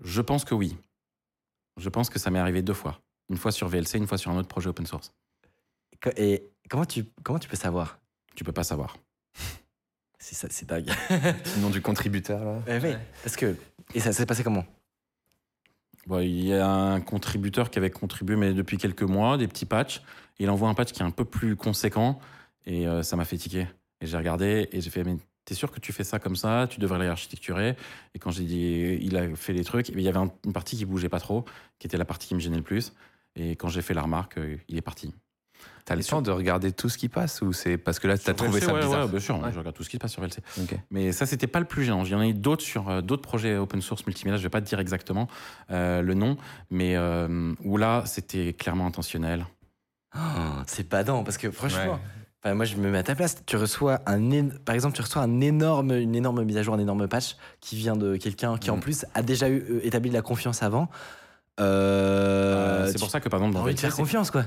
je 0.00 0.20
pense 0.20 0.44
que 0.44 0.54
oui. 0.54 0.76
Je 1.78 1.88
pense 1.88 2.10
que 2.10 2.18
ça 2.18 2.30
m'est 2.30 2.38
arrivé 2.38 2.62
deux 2.62 2.74
fois. 2.74 3.00
Une 3.30 3.36
fois 3.36 3.52
sur 3.52 3.68
VLC, 3.68 3.96
une 3.96 4.06
fois 4.06 4.18
sur 4.18 4.30
un 4.30 4.36
autre 4.36 4.48
projet 4.48 4.68
open 4.68 4.86
source. 4.86 5.14
Et 6.16 6.50
comment 6.68 6.84
tu, 6.84 7.04
comment 7.22 7.38
tu 7.38 7.48
peux 7.48 7.56
savoir? 7.56 7.98
Tu 8.34 8.44
peux 8.44 8.52
pas 8.52 8.64
savoir. 8.64 8.96
C'est 10.18 10.34
ça, 10.34 10.48
c'est 10.50 10.68
dingue. 10.68 10.90
Le 11.10 11.60
nom 11.60 11.70
du 11.70 11.80
contributeur, 11.80 12.44
là. 12.44 12.62
Eh 12.68 12.78
oui, 12.78 12.94
parce 13.22 13.36
que. 13.36 13.56
Et 13.94 14.00
ça 14.00 14.12
s'est 14.12 14.26
passé 14.26 14.44
comment? 14.44 14.64
Bon, 16.06 16.20
il 16.20 16.44
y 16.44 16.54
a 16.54 16.68
un 16.68 17.00
contributeur 17.00 17.70
qui 17.70 17.78
avait 17.78 17.90
contribué, 17.90 18.36
mais 18.36 18.52
depuis 18.52 18.76
quelques 18.76 19.02
mois, 19.02 19.36
des 19.36 19.48
petits 19.48 19.66
patchs. 19.66 20.02
Il 20.38 20.50
envoie 20.50 20.68
un 20.68 20.74
patch 20.74 20.92
qui 20.92 21.02
est 21.02 21.04
un 21.04 21.10
peu 21.10 21.24
plus 21.24 21.56
conséquent 21.56 22.20
et 22.66 22.86
euh, 22.86 23.02
ça 23.02 23.16
m'a 23.16 23.24
fait 23.24 23.36
tiquer. 23.36 23.66
Et 24.00 24.06
j'ai 24.06 24.16
regardé 24.16 24.68
et 24.72 24.80
j'ai 24.80 24.90
fait, 24.90 25.04
mais 25.04 25.16
T'es 25.44 25.54
sûr 25.54 25.72
que 25.72 25.80
tu 25.80 25.92
fais 25.92 26.04
ça 26.04 26.20
comme 26.20 26.36
ça, 26.36 26.68
tu 26.70 26.78
devrais 26.78 27.04
l'architecturer. 27.04 27.74
Et 28.14 28.20
quand 28.20 28.30
j'ai 28.30 28.44
dit, 28.44 28.96
il 29.00 29.16
a 29.16 29.34
fait 29.34 29.52
les 29.52 29.64
trucs, 29.64 29.88
il 29.88 30.00
y 30.00 30.06
avait 30.06 30.18
un- 30.20 30.30
une 30.44 30.52
partie 30.52 30.76
qui 30.76 30.84
bougeait 30.84 31.08
pas 31.08 31.18
trop, 31.18 31.44
qui 31.80 31.88
était 31.88 31.96
la 31.96 32.04
partie 32.04 32.28
qui 32.28 32.36
me 32.36 32.38
gênait 32.40 32.58
le 32.58 32.62
plus. 32.62 32.92
Et 33.34 33.56
quand 33.56 33.66
j'ai 33.68 33.82
fait 33.82 33.92
la 33.92 34.02
remarque, 34.02 34.38
euh, 34.38 34.56
il 34.68 34.76
est 34.78 34.82
parti. 34.82 35.12
T'as 35.84 35.96
le 35.96 36.02
sur- 36.02 36.18
temps 36.18 36.22
de 36.22 36.30
regarder 36.30 36.70
tout 36.70 36.88
ce 36.88 36.96
qui 36.96 37.08
passe 37.08 37.42
ou 37.42 37.52
c'est 37.52 37.76
parce 37.76 37.98
que 37.98 38.06
là, 38.06 38.16
t'as 38.16 38.34
trouvé 38.34 38.60
VLC, 38.60 38.66
ça 38.66 38.72
ouais, 38.74 38.80
bizarre? 38.82 39.04
ouais, 39.06 39.10
bien 39.10 39.18
sûr, 39.18 39.40
Ouais. 39.40 39.52
je 39.52 39.58
regarde 39.58 39.74
tout 39.74 39.82
ce 39.82 39.90
qui 39.90 39.96
se 39.96 40.00
passe 40.00 40.12
sur 40.12 40.22
VLC. 40.22 40.38
Mais 40.92 41.10
ça, 41.10 41.26
c'était 41.26 41.48
pas 41.48 41.58
le 41.58 41.66
plus 41.66 41.82
gênant. 41.82 42.04
Il 42.04 42.12
y 42.12 42.14
en 42.14 42.20
a 42.20 42.26
eu 42.28 42.34
d'autres 42.34 42.62
sur 42.62 42.88
euh, 42.88 43.00
d'autres 43.00 43.22
projets 43.22 43.56
open 43.56 43.82
source 43.82 44.06
multimédia. 44.06 44.36
Je 44.38 44.44
vais 44.44 44.48
pas 44.48 44.60
te 44.60 44.66
dire 44.68 44.78
exactement 44.78 45.26
euh, 45.72 46.02
le 46.02 46.14
nom, 46.14 46.36
mais 46.70 46.94
euh, 46.94 47.52
où 47.64 47.78
là, 47.78 48.04
c'était 48.06 48.52
clairement 48.52 48.86
intentionnel. 48.86 49.44
Oh, 50.14 50.18
c'est 50.68 50.88
badant 50.88 51.24
parce 51.24 51.36
que 51.38 51.50
franchement, 51.50 51.94
Ouais. 51.94 51.98
Enfin, 52.44 52.54
moi 52.54 52.64
je 52.64 52.76
me 52.76 52.90
mets 52.90 52.98
à 52.98 53.02
ta 53.02 53.14
place. 53.14 53.36
Tu 53.46 53.56
reçois 53.56 54.00
un, 54.06 54.48
par 54.64 54.74
exemple, 54.74 54.94
tu 54.96 55.02
reçois 55.02 55.22
un 55.22 55.40
énorme, 55.40 55.92
une 55.92 56.14
énorme 56.14 56.42
mise 56.44 56.56
à 56.56 56.62
jour, 56.62 56.74
un 56.74 56.78
énorme 56.78 57.08
patch 57.08 57.36
qui 57.60 57.76
vient 57.76 57.96
de 57.96 58.16
quelqu'un 58.16 58.58
qui 58.58 58.70
en 58.70 58.76
Mm. 58.76 58.80
plus 58.80 59.06
a 59.14 59.22
déjà 59.22 59.48
eu, 59.48 59.64
euh, 59.70 59.80
établi 59.86 60.10
de 60.10 60.14
la 60.14 60.22
confiance 60.22 60.62
avant. 60.62 60.88
Euh, 61.60 62.86
c'est 62.86 62.94
tu- 62.94 62.98
pour 63.00 63.10
ça 63.10 63.20
que 63.20 63.28
par 63.28 63.38
exemple 63.40 63.54
dans 63.54 63.60
envie 63.62 63.74
de 63.74 63.78
VLC, 63.80 63.88
faire 63.88 63.96
confiance 63.96 64.30
quoi. 64.30 64.44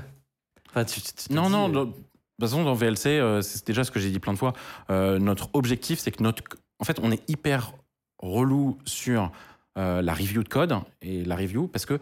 Enfin, 0.70 0.84
tu- 0.84 1.00
tu- 1.00 1.12
tu 1.12 1.28
te 1.28 1.32
Non, 1.32 1.48
non. 1.48 1.68
euh, 1.68 1.72
dans- 1.72 1.84
De 1.84 1.92
toute 2.42 2.50
façon, 2.50 2.64
dans 2.64 2.74
VLC, 2.74 3.18
euh, 3.18 3.40
c'est 3.40 3.66
déjà 3.66 3.82
ce 3.82 3.90
que 3.90 3.98
j'ai 3.98 4.10
dit 4.10 4.18
plein 4.18 4.34
de 4.34 4.38
fois. 4.38 4.52
Euh, 4.90 5.18
notre 5.18 5.48
objectif, 5.54 5.98
c'est 5.98 6.10
que 6.10 6.22
notre. 6.22 6.42
En 6.78 6.84
fait, 6.84 6.98
on 7.02 7.10
est 7.10 7.22
hyper 7.30 7.72
relou 8.18 8.76
sur 8.84 9.32
euh, 9.78 10.02
la 10.02 10.12
review 10.12 10.42
de 10.42 10.48
code 10.48 10.74
et 11.00 11.24
la 11.24 11.34
review 11.36 11.66
parce 11.68 11.86
que 11.86 11.98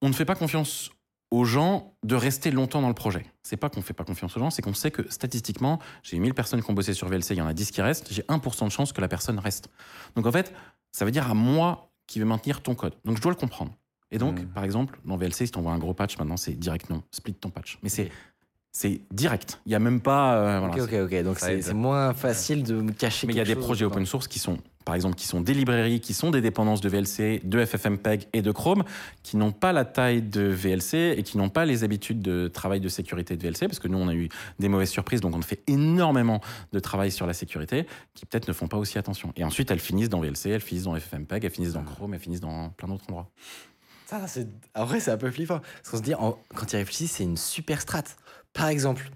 on 0.00 0.08
ne 0.08 0.12
fait 0.12 0.24
pas 0.24 0.36
confiance 0.36 0.90
aux 1.30 1.44
gens 1.44 1.94
de 2.04 2.14
rester 2.16 2.50
longtemps 2.50 2.82
dans 2.82 2.88
le 2.88 2.94
projet. 2.94 3.24
C'est 3.42 3.56
pas 3.56 3.68
qu'on 3.70 3.82
fait 3.82 3.92
pas 3.94 4.04
confiance 4.04 4.36
aux 4.36 4.40
gens, 4.40 4.50
c'est 4.50 4.62
qu'on 4.62 4.74
sait 4.74 4.90
que 4.90 5.08
statistiquement, 5.10 5.78
j'ai 6.02 6.18
1000 6.18 6.34
personnes 6.34 6.62
qui 6.62 6.70
ont 6.70 6.74
bossé 6.74 6.92
sur 6.94 7.08
VLC, 7.08 7.30
il 7.34 7.36
y 7.38 7.42
en 7.42 7.46
a 7.46 7.54
10 7.54 7.70
qui 7.70 7.80
restent, 7.82 8.12
j'ai 8.12 8.22
1% 8.22 8.64
de 8.66 8.70
chance 8.70 8.92
que 8.92 9.00
la 9.00 9.08
personne 9.08 9.38
reste. 9.38 9.68
Donc 10.16 10.26
en 10.26 10.32
fait, 10.32 10.52
ça 10.92 11.04
veut 11.04 11.10
dire 11.12 11.30
à 11.30 11.34
moi 11.34 11.92
qui 12.08 12.18
vais 12.18 12.24
maintenir 12.24 12.62
ton 12.62 12.74
code. 12.74 12.94
Donc 13.04 13.16
je 13.16 13.22
dois 13.22 13.30
le 13.30 13.36
comprendre. 13.36 13.72
Et 14.10 14.18
donc, 14.18 14.40
Mm. 14.40 14.46
par 14.46 14.64
exemple, 14.64 14.98
dans 15.04 15.16
VLC, 15.16 15.46
si 15.46 15.52
tu 15.52 15.58
envoies 15.60 15.72
un 15.72 15.78
gros 15.78 15.94
patch, 15.94 16.18
maintenant 16.18 16.36
c'est 16.36 16.54
direct 16.54 16.90
non, 16.90 17.02
split 17.12 17.34
ton 17.34 17.50
patch. 17.50 17.78
Mais 17.82 17.88
c'est 17.88 18.10
c'est 18.72 19.00
direct. 19.12 19.60
Il 19.66 19.72
y 19.72 19.74
a 19.74 19.80
même 19.80 20.00
pas. 20.00 20.36
euh, 20.36 20.58
voilà, 20.60 20.74
Ok, 20.84 20.92
ok, 20.92 21.12
ok. 21.12 21.22
Donc 21.24 21.38
c'est 21.40 21.72
moins 21.74 22.12
facile 22.14 22.62
de 22.62 22.74
me 22.80 22.92
cacher. 22.92 23.26
mais 23.26 23.32
il 23.32 23.36
y 23.36 23.40
a 23.40 23.44
des 23.44 23.56
projets 23.56 23.84
open 23.84 24.06
source 24.06 24.26
qui 24.28 24.38
sont, 24.40 24.58
par 24.84 24.94
exemple, 24.94 25.14
qui 25.14 25.26
sont 25.26 25.40
des 25.40 25.52
librairies, 25.54 26.00
qui 26.00 26.14
sont 26.14 26.30
des 26.30 26.40
dépendances 26.40 26.80
de 26.80 26.88
VLC, 26.88 27.40
de 27.44 27.64
FFmpeg 27.64 28.26
et 28.32 28.42
de 28.42 28.50
Chrome, 28.50 28.82
qui 29.22 29.36
n'ont 29.36 29.52
pas 29.52 29.72
la 29.72 29.84
taille 29.84 30.22
de 30.22 30.40
VLC 30.42 31.14
et 31.16 31.22
qui 31.22 31.36
n'ont 31.38 31.50
pas 31.50 31.64
les 31.66 31.84
habitudes 31.84 32.22
de 32.22 32.48
travail 32.48 32.80
de 32.80 32.88
sécurité 32.88 33.36
de 33.36 33.42
VLC, 33.42 33.66
parce 33.68 33.78
que 33.78 33.88
nous, 33.88 33.98
on 33.98 34.08
a 34.08 34.14
eu 34.14 34.28
des 34.58 34.68
mauvaises 34.68 34.90
surprises, 34.90 35.20
donc 35.20 35.36
on 35.36 35.42
fait 35.42 35.62
énormément 35.66 36.40
de 36.72 36.78
travail 36.80 37.10
sur 37.10 37.26
la 37.26 37.34
sécurité, 37.34 37.86
qui 38.14 38.24
peut-être 38.26 38.48
ne 38.48 38.52
font 38.52 38.68
pas 38.68 38.78
aussi 38.78 38.98
attention. 38.98 39.32
Et 39.36 39.44
ensuite, 39.44 39.70
elles 39.70 39.80
finissent 39.80 40.08
dans 40.08 40.20
VLC, 40.20 40.50
elles 40.50 40.60
finissent 40.60 40.84
dans 40.84 40.94
FFmpeg, 40.98 41.44
elles 41.44 41.50
finissent 41.50 41.74
dans 41.74 41.84
Chrome, 41.84 42.14
elles 42.14 42.20
finissent 42.20 42.40
dans 42.40 42.70
plein 42.70 42.88
d'autres 42.88 43.04
endroits. 43.08 43.28
Ça, 44.06 44.26
c'est... 44.26 44.48
En 44.74 44.86
vrai, 44.86 44.98
c'est 44.98 45.12
un 45.12 45.16
peu 45.18 45.30
flippant. 45.30 45.60
Parce 45.60 45.90
qu'on 45.90 45.98
se 45.98 46.02
dit, 46.02 46.14
en- 46.14 46.36
quand 46.56 46.66
tu 46.66 46.74
y 46.74 46.78
réfléchis, 46.78 47.06
c'est 47.06 47.22
une 47.22 47.36
super 47.36 47.80
strat. 47.80 48.02
Par 48.52 48.66
exemple, 48.68 49.08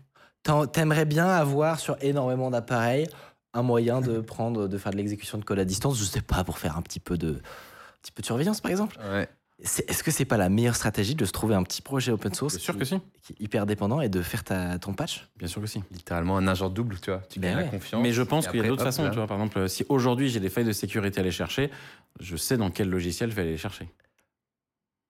t'aimerais 0.72 1.04
bien 1.04 1.26
avoir 1.26 1.80
sur 1.80 1.96
énormément 2.00 2.50
d'appareils 2.50 3.08
un 3.54 3.62
moyen 3.62 4.00
de 4.00 4.20
prendre, 4.20 4.68
de 4.68 4.78
faire 4.78 4.92
de 4.92 4.96
l'exécution 4.96 5.38
de 5.38 5.44
code 5.44 5.58
à 5.58 5.64
distance, 5.64 5.98
je 5.98 6.04
sais 6.04 6.20
pas, 6.20 6.44
pour 6.44 6.58
faire 6.58 6.76
un 6.76 6.82
petit 6.82 7.00
peu 7.00 7.16
de, 7.16 7.30
un 7.34 7.98
petit 8.02 8.12
peu 8.12 8.20
de 8.20 8.26
surveillance, 8.26 8.60
par 8.60 8.70
exemple. 8.70 8.98
Ouais. 9.10 9.28
C'est- 9.62 9.88
Est-ce 9.88 10.02
que 10.02 10.10
c'est 10.10 10.24
pas 10.24 10.36
la 10.36 10.48
meilleure 10.48 10.74
stratégie 10.74 11.14
de 11.14 11.24
se 11.24 11.30
trouver 11.30 11.54
un 11.54 11.62
petit 11.62 11.80
projet 11.80 12.10
open 12.10 12.34
source 12.34 12.56
Bien 12.56 12.64
sûr 12.64 12.74
qui, 12.74 12.80
que 12.80 12.84
si. 12.84 12.98
qui 13.22 13.32
est 13.34 13.40
hyper 13.40 13.64
dépendant 13.66 14.00
et 14.00 14.08
de 14.08 14.20
faire 14.20 14.42
ta, 14.42 14.78
ton 14.80 14.92
patch? 14.94 15.28
Bien 15.36 15.46
sûr 15.46 15.60
que 15.60 15.68
si. 15.68 15.80
Littéralement 15.92 16.36
un 16.36 16.48
agent 16.48 16.68
double, 16.70 16.98
tu 17.00 17.10
vois. 17.10 17.20
Tu 17.30 17.38
Ben 17.38 17.50
gagnes 17.50 17.58
ouais. 17.58 17.64
la 17.66 17.70
confiance. 17.70 18.02
Mais 18.02 18.12
je 18.12 18.22
pense 18.22 18.48
qu'il 18.48 18.60
y 18.60 18.64
a 18.64 18.66
d'autres 18.66 18.82
hop, 18.82 18.88
façons. 18.88 19.04
là. 19.04 19.10
Tu 19.10 19.16
vois, 19.16 19.28
par 19.28 19.36
exemple, 19.40 19.68
si 19.68 19.86
aujourd'hui 19.88 20.28
j'ai 20.28 20.40
des 20.40 20.50
failles 20.50 20.64
de 20.64 20.72
sécurité 20.72 21.18
à 21.18 21.22
aller 21.22 21.30
chercher, 21.30 21.70
je 22.18 22.36
sais 22.36 22.56
dans 22.56 22.70
quel 22.72 22.90
logiciel 22.90 23.30
je 23.30 23.36
vais 23.36 23.42
aller 23.42 23.52
les 23.52 23.56
chercher. 23.56 23.88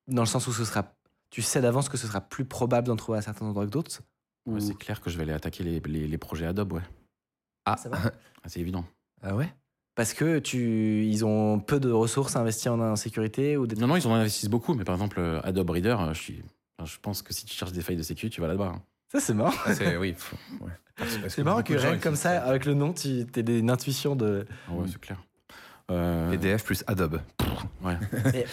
Dans 0.09 0.23
le 0.23 0.27
sens 0.29 0.47
où 0.47 0.53
ce 0.53 0.67
sera, 0.67 0.93
tu 1.31 1.41
sais 1.41 1.63
d'avance 1.63 1.89
que 1.89 1.97
ce 1.97 2.07
sera 2.07 2.21
plus 2.21 2.45
probable 2.45 2.87
d'en 2.89 2.97
trouver 2.97 3.19
à 3.19 3.23
certains 3.23 3.47
endroits 3.47 3.65
que 3.65 3.71
d'autres? 3.71 4.03
Ouais, 4.45 4.61
c'est 4.61 4.77
clair 4.77 5.01
que 5.01 5.09
je 5.09 5.17
vais 5.17 5.23
aller 5.23 5.33
attaquer 5.33 5.65
les, 5.65 5.81
les- 5.81 6.07
les 6.07 6.19
projets 6.19 6.45
Adobe, 6.45 6.75
ouais. 6.75 6.83
Ah, 7.65 7.77
Ça 7.77 7.89
va 7.89 7.99
Ah, 8.05 8.49
c'est 8.49 8.61
évident. 8.61 8.85
Ah 9.23 9.35
ouais? 9.35 9.53
Parce 9.95 10.13
que 10.13 10.39
tu, 10.41 11.05
ils 11.07 11.25
ont 11.25 11.61
peu 11.61 11.79
de 11.81 11.91
ressources 11.91 12.37
à 12.37 12.41
investir 12.41 12.73
en, 12.73 12.97
sécurité 12.97 13.57
ou 13.57 13.67
des 13.67 13.77
Non, 13.77 13.87
non, 13.87 13.97
ils 13.97 14.07
en 14.07 14.13
investissent 14.15 14.51
beaucoup, 14.51 14.75
mais 14.75 14.85
par 14.85 14.95
exemple, 14.97 15.19
euh, 15.21 15.41
Adobe 15.45 15.71
Reader, 15.71 15.97
euh, 16.01 16.15
je, 16.15 16.21
suis, 16.21 16.43
je 16.85 16.97
pense 17.01 17.23
que 17.23 17.33
si 17.33 17.47
tu 17.47 17.55
cherches 17.55 17.73
des 17.73 17.81
failles 17.81 17.97
de 17.97 18.03
sécu, 18.03 18.29
tu 18.29 18.41
vas 18.41 18.49
là-bas. 18.49 18.73
hein. 18.75 18.83
Ça, 19.13 19.21
c'est 19.21 19.35
marrant. 19.35 19.53
Ah, 19.65 19.75
c'est 19.75 19.97
oui. 19.97 20.15
ouais. 20.61 21.07
C'est 21.29 21.45
marrant 21.45 21.63
que 21.63 21.75
rien 21.75 21.99
comme 21.99 22.17
ça, 22.17 22.43
avec 22.45 22.65
le 22.67 22.75
nom, 22.75 22.93
tu 22.93 23.09
aies 23.21 23.59
une 23.59 23.71
intuition 23.71 24.17
de. 24.17 24.47
Ah 24.69 24.73
ouais, 24.73 24.87
c'est 24.89 25.01
clair. 25.01 25.23
Euh, 25.91 26.31
PDF 26.31 26.65
plus 26.65 26.83
Adobe. 26.87 27.21
ouais. 27.83 27.97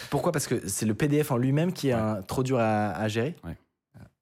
Pourquoi? 0.10 0.32
Parce 0.32 0.48
que 0.48 0.68
c'est 0.68 0.86
le 0.86 0.94
PDF 0.94 1.32
en 1.32 1.38
lui-même 1.38 1.72
qui 1.74 1.90
est 1.90 1.94
un- 1.94 2.22
trop 2.22 2.44
dur 2.44 2.60
à, 2.60 2.90
à 2.92 3.08
gérer? 3.08 3.36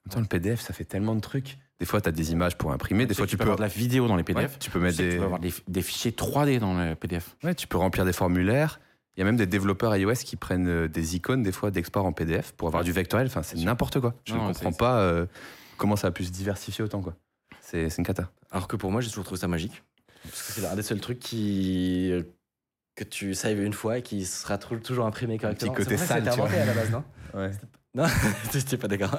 Attends, 0.06 0.22
le 0.22 0.26
PDF, 0.28 0.62
ça 0.62 0.74
fait 0.74 0.86
tellement 0.86 1.16
de 1.16 1.20
trucs. 1.22 1.58
Des 1.80 1.86
fois, 1.86 2.02
tu 2.02 2.10
as 2.10 2.12
des 2.12 2.32
images 2.32 2.58
pour 2.58 2.72
imprimer. 2.74 3.06
Des 3.06 3.14
fois, 3.14 3.26
tu 3.26 3.38
peux 3.38 3.44
avoir 3.44 3.58
de 3.58 3.62
la 3.62 3.68
vidéo 3.70 4.08
dans 4.08 4.16
les 4.18 4.24
PDF. 4.24 4.52
Ouais, 4.52 4.58
tu 4.60 4.70
peux 4.70 4.80
Tu 4.80 4.84
mettre 4.84 4.98
sais 4.98 5.04
des, 5.04 5.10
tu 5.12 5.18
peux 5.20 5.24
avoir 5.24 5.40
des, 5.40 5.54
des 5.68 5.82
fichiers 5.82 6.12
3D 6.12 6.60
dans 6.60 6.74
le 6.78 6.96
PDF. 6.96 7.36
ouais, 7.44 7.56
tu 7.56 7.68
peux 7.68 7.78
remplir 7.78 8.04
des 8.06 8.14
formulaires. 8.14 8.80
Il 9.16 9.20
y 9.20 9.24
a 9.24 9.26
même 9.26 9.38
des 9.38 9.48
développeurs 9.48 9.96
iOS 9.96 10.14
qui 10.26 10.36
prennent 10.36 10.68
euh, 10.68 10.88
des 10.88 11.16
icônes 11.16 11.44
des 11.44 11.52
fois 11.52 11.72
d'export 11.72 12.06
en 12.06 12.12
PDF 12.14 12.52
pour 12.54 12.68
avoir 12.68 12.84
du 12.84 12.92
vectoriel. 12.92 13.28
Enfin, 13.28 13.44
c'est 13.44 13.58
n'importe 13.58 14.00
quoi. 14.00 14.14
Je 14.26 14.34
Non, 14.34 14.48
ne 14.50 14.54
comprends 14.54 14.72
pas 14.74 15.00
euh, 15.00 15.26
comment 15.78 15.96
ça 15.96 16.08
a 16.08 16.12
pu 16.12 16.24
se 16.26 16.32
diversifier 16.32 16.84
autant 16.84 17.02
quoi. 17.02 17.16
C'est 17.62 17.88
une 17.98 18.06
cata. 18.06 18.30
Alors 18.52 18.68
que 18.68 18.76
pour 18.76 18.92
moi, 18.92 19.02
j'ai 19.02 19.10
toujours 19.10 19.26
trouvé 19.26 19.40
ça 19.40 19.48
magique. 19.48 19.84
Parce 20.24 20.42
que 20.48 20.52
c'est 20.54 20.62
l'un 20.62 20.76
des 20.76 20.84
seuls 20.84 21.00
trucs 21.02 21.20
qui. 21.20 22.12
que 22.96 23.04
tu 23.06 23.34
saves 23.34 23.62
une 23.62 23.74
fois 23.74 24.00
et 24.00 24.02
qui 24.02 24.26
sera 24.26 24.58
tou- 24.58 24.80
toujours 24.80 25.06
imprimé 25.06 25.38
correctement. 25.38 25.74
côté 25.74 25.96
ça 25.98 26.20
que 26.20 26.24
sale, 26.26 26.34
tu 26.34 26.40
vois. 26.42 26.50
à 26.50 26.66
la 26.66 26.74
base, 26.74 26.92
non 26.92 27.04
Ouais. 27.34 27.52
Non, 28.00 28.06
j'étais 28.54 28.78
pas 28.78 28.88
d'accord. 28.88 29.16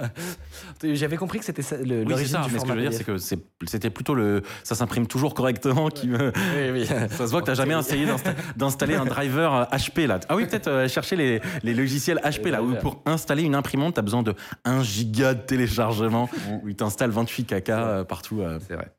J'avais 0.83 1.17
compris 1.17 1.39
que 1.39 1.45
c'était 1.45 1.63
ça, 1.63 1.77
le- 1.77 2.05
Oui, 2.05 2.15
c'est 2.19 2.27
ça. 2.27 2.47
Mais 2.51 2.59
ce 2.59 2.65
que 2.65 2.69
je 2.71 2.75
veux 2.75 2.81
dire, 2.81 2.93
c'est 2.93 3.05
que 3.05 3.19
c'était 3.67 3.91
plutôt 3.91 4.15
le. 4.15 4.43
Ça 4.65 4.75
s'imprime 4.75 5.07
toujours 5.07 5.35
correctement 5.35 5.89
qui 5.89 6.09
me. 6.09 6.33
Oui, 6.57 6.71
oui. 6.81 6.87
Ça 7.11 7.27
se 7.27 7.31
voit 7.31 7.41
que 7.41 7.47
t'as 7.47 7.55
jamais 7.55 7.79
essayé 7.79 8.07
d'insta- 8.07 8.35
d'installer 8.57 8.95
un 8.95 9.05
driver 9.05 9.69
HP 9.73 10.07
là. 10.07 10.21
Ah 10.29 10.37
oui, 10.37 10.47
peut-être 10.47 10.69
euh, 10.69 10.89
chercher 10.89 11.17
les, 11.17 11.41
les 11.63 11.75
logiciels 11.75 12.21
HP 12.25 12.49
là, 12.51 12.63
où 12.63 12.75
pour 12.77 13.03
installer 13.07 13.43
une 13.43 13.55
imprimante, 13.55 13.95
t'as 13.95 14.03
besoin 14.03 14.23
de 14.23 14.35
1 14.65 14.83
giga 14.83 15.35
de 15.35 15.41
téléchargement, 15.43 16.29
où 16.63 16.69
il 16.69 16.77
t'installe 16.77 17.11
28 17.11 17.45
caca 17.45 17.79
euh, 17.87 18.05
partout. 18.05 18.41
euh. 18.41 18.59
C'est 18.67 18.75
vrai. 18.75 18.91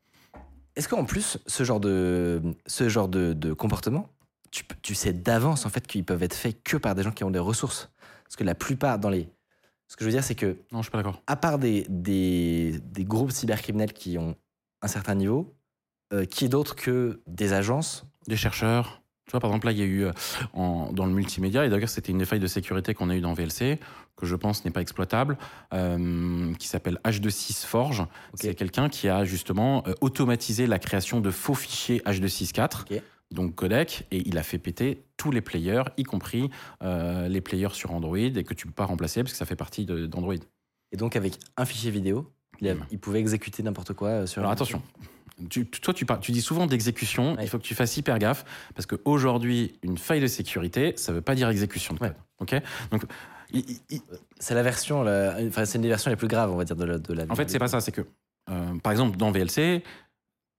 Est-ce 0.76 0.88
qu'en 0.88 1.04
plus, 1.04 1.38
ce 1.46 1.64
genre 1.64 1.80
de, 1.80 2.40
ce 2.66 2.88
genre 2.88 3.08
de, 3.08 3.32
de 3.34 3.52
comportement, 3.52 4.08
tu, 4.50 4.64
tu 4.82 4.94
sais 4.94 5.12
d'avance 5.12 5.66
en 5.66 5.68
fait 5.68 5.86
qu'ils 5.86 6.04
peuvent 6.04 6.22
être 6.22 6.34
faits 6.34 6.62
que 6.62 6.76
par 6.76 6.94
des 6.94 7.02
gens 7.02 7.10
qui 7.10 7.24
ont 7.24 7.30
des 7.30 7.38
ressources? 7.38 7.90
Parce 8.24 8.36
que 8.36 8.44
la 8.44 8.54
plupart 8.54 8.98
dans 8.98 9.10
les. 9.10 9.28
Ce 9.92 9.96
que 9.98 10.04
je 10.04 10.08
veux 10.08 10.14
dire, 10.14 10.24
c'est 10.24 10.34
que, 10.34 10.56
Non, 10.72 10.78
je 10.78 10.84
suis 10.84 10.90
pas 10.90 10.96
d'accord. 10.96 11.20
à 11.26 11.36
part 11.36 11.58
des, 11.58 11.84
des, 11.90 12.80
des 12.82 13.04
groupes 13.04 13.30
cybercriminels 13.30 13.92
qui 13.92 14.16
ont 14.16 14.36
un 14.80 14.88
certain 14.88 15.14
niveau, 15.14 15.54
euh, 16.14 16.24
qui 16.24 16.46
est 16.46 16.48
d'autre 16.48 16.74
que 16.76 17.20
des 17.26 17.52
agences 17.52 18.06
Des 18.26 18.38
chercheurs. 18.38 19.02
Tu 19.26 19.32
vois, 19.32 19.40
par 19.40 19.50
exemple, 19.50 19.66
là, 19.66 19.72
il 19.72 19.78
y 19.78 19.82
a 19.82 19.84
eu 19.84 20.04
euh, 20.06 20.12
en- 20.54 20.90
dans 20.94 21.04
le 21.04 21.12
multimédia, 21.12 21.66
et 21.66 21.68
d'ailleurs, 21.68 21.90
c'était 21.90 22.10
une 22.10 22.16
des 22.16 22.24
failles 22.24 22.40
de 22.40 22.46
sécurité 22.46 22.94
qu'on 22.94 23.10
a 23.10 23.16
eu 23.16 23.20
dans 23.20 23.34
VLC, 23.34 23.78
que 24.16 24.24
je 24.24 24.34
pense 24.34 24.64
n'est 24.64 24.70
pas 24.70 24.80
exploitable, 24.80 25.36
euh, 25.74 26.54
qui 26.54 26.68
s'appelle 26.68 26.98
H26 27.04 27.66
Forge. 27.66 28.06
C'est 28.32 28.54
quelqu'un 28.54 28.88
qui 28.88 29.10
a 29.10 29.24
justement 29.26 29.84
automatisé 30.00 30.66
la 30.66 30.78
création 30.78 31.20
de 31.20 31.30
faux 31.30 31.54
fichiers 31.54 32.00
H264. 32.06 32.86
Ok. 32.90 33.02
Donc 33.32 33.54
codec, 33.54 34.06
et 34.10 34.26
il 34.28 34.36
a 34.38 34.42
fait 34.42 34.58
péter 34.58 35.04
tous 35.16 35.30
les 35.30 35.40
players, 35.40 35.84
y 35.96 36.02
compris 36.02 36.50
euh, 36.82 37.28
les 37.28 37.40
players 37.40 37.72
sur 37.72 37.92
Android, 37.92 38.16
et 38.18 38.44
que 38.44 38.54
tu 38.54 38.66
peux 38.66 38.72
pas 38.72 38.84
remplacer 38.84 39.22
parce 39.22 39.32
que 39.32 39.38
ça 39.38 39.46
fait 39.46 39.56
partie 39.56 39.84
d'Android. 39.86 40.34
Et 40.92 40.96
donc, 40.96 41.16
avec 41.16 41.34
un 41.56 41.64
fichier 41.64 41.90
vidéo, 41.90 42.30
il, 42.60 42.68
a- 42.68 42.74
Mm. 42.74 42.86
il 42.90 42.98
pouvait 42.98 43.20
exécuter 43.20 43.62
n'importe 43.62 43.94
quoi 43.94 44.08
euh, 44.08 44.26
sur 44.26 44.40
Alors 44.42 44.52
attention, 44.52 44.82
tu, 45.48 45.66
toi 45.66 45.94
tu, 45.94 46.04
parles- 46.04 46.20
tu 46.20 46.32
dis 46.32 46.42
souvent 46.42 46.66
d'exécution, 46.66 47.34
Ouais. 47.34 47.44
il 47.44 47.48
faut 47.48 47.58
que 47.58 47.62
tu 47.64 47.74
fasses 47.74 47.96
hyper 47.96 48.18
gaffe, 48.18 48.44
parce 48.74 48.86
qu'aujourd'hui, 48.86 49.78
une 49.82 49.96
faille 49.98 50.20
de 50.20 50.26
sécurité, 50.26 50.92
ça 50.96 51.12
veut 51.12 51.22
pas 51.22 51.34
dire 51.34 51.48
exécution 51.48 51.94
de 51.94 51.98
code. 52.00 52.14
ok? 52.40 52.54
Donc, 52.90 53.02
il- 53.52 53.64
il- 53.70 53.80
il- 53.90 54.02
C'est 54.38 54.54
la 54.54 54.62
version, 54.62 55.02
la- 55.02 55.36
enfin, 55.48 55.64
c'est 55.64 55.78
une 55.78 55.82
des 55.82 55.88
versions 55.88 56.10
les 56.10 56.16
plus 56.16 56.28
graves, 56.28 56.50
on 56.52 56.56
va 56.56 56.64
dire, 56.64 56.74
de 56.76 56.84
la. 56.84 56.98
De 56.98 57.14
la 57.14 57.24
en 57.30 57.34
fait, 57.36 57.48
c'est 57.48 57.58
pas 57.60 57.68
ça, 57.68 57.80
c'est 57.80 57.92
que, 57.92 58.02
euh, 58.50 58.74
par 58.82 58.90
exemple, 58.92 59.16
dans 59.16 59.30
VLC, 59.30 59.82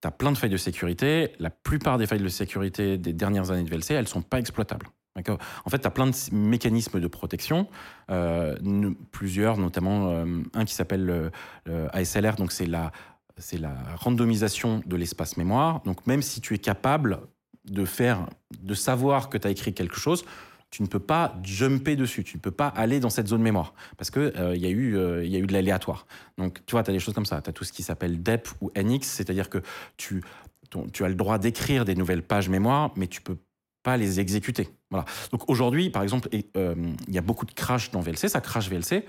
tu 0.03 0.07
as 0.07 0.11
plein 0.11 0.33
de 0.33 0.37
failles 0.37 0.49
de 0.49 0.57
sécurité, 0.57 1.31
la 1.39 1.49
plupart 1.49 1.97
des 1.97 2.05
failles 2.07 2.19
de 2.21 2.27
sécurité 2.27 2.97
des 2.97 3.13
dernières 3.13 3.51
années 3.51 3.63
de 3.63 3.69
VLC, 3.69 3.93
elles 3.93 4.07
sont 4.09 4.21
pas 4.21 4.37
exploitables. 4.37 4.87
En 5.15 5.69
fait, 5.69 5.79
tu 5.79 5.87
as 5.87 5.91
plein 5.91 6.07
de 6.07 6.15
mécanismes 6.33 6.99
de 6.99 7.07
protection, 7.07 7.69
euh, 8.11 8.57
ne- 8.61 8.89
plusieurs, 9.11 9.57
notamment 9.57 10.09
euh, 10.09 10.25
un 10.53 10.65
qui 10.65 10.73
s'appelle 10.73 11.05
le, 11.05 11.31
le 11.65 11.87
ASLR, 11.95 12.35
donc 12.35 12.51
c'est 12.51 12.65
la, 12.65 12.91
c'est 13.37 13.59
la 13.59 13.75
randomisation 13.95 14.81
de 14.85 14.95
l'espace 14.97 15.37
mémoire. 15.37 15.81
Donc 15.83 16.05
même 16.05 16.21
si 16.21 16.41
tu 16.41 16.53
es 16.53 16.57
capable 16.57 17.19
de 17.63 17.85
faire, 17.85 18.27
de 18.59 18.73
savoir 18.73 19.29
que 19.29 19.37
tu 19.37 19.47
as 19.47 19.51
écrit 19.51 19.73
quelque 19.73 19.95
chose, 19.95 20.25
tu 20.73 20.81
ne 20.81 20.87
peux 20.87 20.99
pas 20.99 21.35
jumper 21.43 21.95
dessus, 21.95 22.23
tu 22.23 22.37
ne 22.37 22.41
peux 22.41 22.49
pas 22.49 22.67
aller 22.67 22.99
dans 22.99 23.11
cette 23.11 23.27
zone 23.27 23.43
mémoire 23.43 23.75
parce 23.95 24.09
que 24.09 24.33
euh, 24.37 24.55
il 24.55 24.61
y 24.63 24.65
a 24.65 24.69
eu 24.69 24.97
euh, 24.97 25.23
il 25.23 25.31
y 25.31 25.35
a 25.35 25.39
eu 25.39 25.45
de 25.45 25.53
l'aléatoire. 25.53 26.07
Donc 26.39 26.65
tu 26.65 26.71
vois, 26.71 26.81
tu 26.81 26.89
as 26.89 26.93
des 26.93 26.99
choses 26.99 27.13
comme 27.13 27.27
ça, 27.27 27.43
tu 27.43 27.49
as 27.51 27.53
tout 27.53 27.63
ce 27.63 27.71
qui 27.71 27.83
s'appelle 27.83 28.23
DEP 28.23 28.49
ou 28.59 28.71
NX, 28.75 29.03
c'est-à-dire 29.03 29.51
que 29.51 29.59
tu 29.97 30.23
tu 30.91 31.05
as 31.05 31.09
le 31.09 31.13
droit 31.13 31.37
d'écrire 31.37 31.85
des 31.85 31.93
nouvelles 31.93 32.23
pages 32.23 32.49
mémoire, 32.49 32.89
mais 32.95 33.05
tu 33.05 33.21
peux 33.21 33.37
pas 33.83 33.97
les 33.97 34.19
exécuter. 34.19 34.67
Voilà. 34.89 35.05
Donc 35.31 35.47
aujourd'hui, 35.47 35.91
par 35.91 36.01
exemple, 36.01 36.27
et, 36.31 36.47
euh, 36.57 36.73
il 37.07 37.13
y 37.13 37.19
a 37.19 37.21
beaucoup 37.21 37.45
de 37.45 37.51
crash 37.51 37.91
dans 37.91 37.99
VLC, 37.99 38.27
ça 38.27 38.41
crash 38.41 38.67
VLC. 38.67 39.05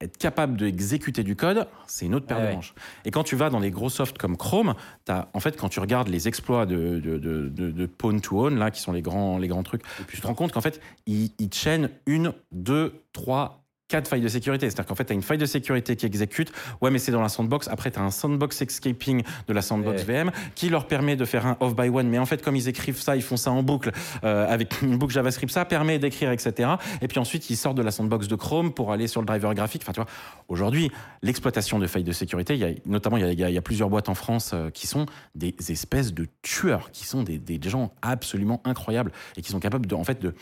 Être 0.00 0.18
capable 0.18 0.56
d'exécuter 0.56 1.22
du 1.22 1.36
code, 1.36 1.68
c'est 1.86 2.04
une 2.04 2.14
autre 2.14 2.26
paire 2.26 2.38
Ah 2.40 2.42
de 2.42 2.46
ouais. 2.48 2.54
manches. 2.56 2.74
Et 3.04 3.10
quand 3.10 3.22
tu 3.22 3.36
vas 3.36 3.48
dans 3.48 3.60
des 3.60 3.70
gros 3.70 3.88
softs 3.88 4.18
comme 4.18 4.36
Chrome, 4.36 4.74
as, 5.08 5.28
en 5.32 5.40
fait, 5.40 5.56
quand 5.56 5.68
tu 5.68 5.78
regardes 5.80 6.08
les 6.08 6.26
exploits 6.28 6.66
de, 6.66 6.98
de, 6.98 7.16
de, 7.16 7.48
de, 7.48 7.86
Pawn 7.86 8.20
to 8.20 8.44
Own, 8.46 8.58
là, 8.58 8.70
qui 8.70 8.80
sont 8.80 8.92
les 8.92 9.02
grands, 9.02 9.38
les 9.38 9.48
grands 9.48 9.62
trucs, 9.62 9.82
tu 10.08 10.20
te 10.20 10.26
rends 10.26 10.34
compte 10.34 10.52
qu'en 10.52 10.60
fait, 10.60 10.80
ils, 11.06 11.30
ils 11.38 11.52
chaînent 11.54 11.90
une, 12.06 12.32
deux, 12.52 13.04
trois, 13.12 13.63
quatre 13.94 14.08
failles 14.08 14.20
de 14.22 14.28
sécurité. 14.28 14.68
C'est-à-dire 14.68 14.86
qu'en 14.86 14.96
fait, 14.96 15.04
tu 15.04 15.12
as 15.12 15.14
une 15.14 15.22
faille 15.22 15.38
de 15.38 15.46
sécurité 15.46 15.94
qui 15.94 16.04
exécute. 16.04 16.50
Ouais, 16.80 16.90
mais 16.90 16.98
c'est 16.98 17.12
dans 17.12 17.22
la 17.22 17.28
sandbox. 17.28 17.68
Après, 17.68 17.92
tu 17.92 18.00
as 18.00 18.02
un 18.02 18.10
sandbox 18.10 18.60
escaping 18.60 19.22
de 19.46 19.52
la 19.52 19.62
sandbox 19.62 20.02
Ouais. 20.04 20.22
VM 20.24 20.32
qui 20.56 20.68
leur 20.68 20.88
permet 20.88 21.14
de 21.14 21.24
faire 21.24 21.46
un 21.46 21.56
off 21.60 21.76
by 21.76 21.88
one. 21.88 22.08
Mais 22.08 22.18
en 22.18 22.26
fait, 22.26 22.42
comme 22.42 22.56
ils 22.56 22.68
écrivent 22.68 23.00
ça, 23.00 23.14
ils 23.14 23.22
font 23.22 23.36
ça 23.36 23.52
en 23.52 23.62
boucle 23.62 23.92
euh, 24.24 24.52
avec 24.52 24.74
une 24.82 24.96
boucle 24.98 25.12
JavaScript. 25.14 25.52
Ça 25.52 25.64
permet 25.64 26.00
d'écrire, 26.00 26.32
etc. 26.32 26.70
Et 27.02 27.06
puis 27.06 27.20
ensuite, 27.20 27.48
ils 27.50 27.56
sortent 27.56 27.76
de 27.76 27.82
la 27.82 27.92
sandbox 27.92 28.26
de 28.26 28.34
Chrome 28.34 28.72
pour 28.74 28.90
aller 28.90 29.06
sur 29.06 29.20
le 29.20 29.26
driver 29.26 29.54
graphique. 29.54 29.82
Enfin, 29.84 29.92
tu 29.92 30.00
vois, 30.00 30.10
aujourd'hui, 30.48 30.90
l'exploitation 31.22 31.78
de 31.78 31.86
failles 31.86 32.02
de 32.04 32.10
sécurité, 32.12 32.54
il 32.54 32.60
y 32.60 32.64
a, 32.64 32.70
notamment, 32.86 33.16
il 33.16 33.22
y 33.22 33.44
a, 33.44 33.48
il 33.48 33.54
y 33.54 33.58
a- 33.58 33.62
plusieurs 33.62 33.88
boîtes 33.88 34.08
en 34.08 34.14
France 34.14 34.50
euh, 34.52 34.70
qui 34.70 34.86
sont 34.86 35.06
des 35.34 35.54
espèces 35.68 36.12
de 36.12 36.26
tueurs, 36.42 36.90
qui 36.90 37.06
sont 37.06 37.22
des, 37.22 37.38
des 37.38 37.60
gens 37.68 37.92
absolument 38.02 38.60
incroyables 38.64 39.12
et 39.36 39.42
qui 39.42 39.50
sont 39.52 39.60
capables 39.60 39.86
de, 39.86 39.94
en 39.94 40.04
fait, 40.04 40.20
de 40.20 40.34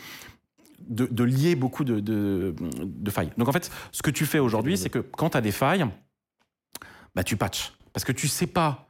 de, 0.87 1.05
de 1.05 1.23
lier 1.23 1.55
beaucoup 1.55 1.83
de, 1.83 1.99
de, 1.99 2.53
de 2.83 3.11
failles. 3.11 3.31
Donc 3.37 3.47
en 3.47 3.51
fait, 3.51 3.71
ce 3.91 4.01
que 4.01 4.11
tu 4.11 4.25
fais 4.25 4.39
aujourd'hui, 4.39 4.77
c'est 4.77 4.89
que 4.89 4.99
quand 4.99 5.31
tu 5.31 5.37
as 5.37 5.41
des 5.41 5.51
failles, 5.51 5.85
bah, 7.15 7.23
tu 7.23 7.37
patches. 7.37 7.73
Parce 7.93 8.03
que 8.03 8.11
tu 8.11 8.27
sais 8.27 8.47
pas. 8.47 8.87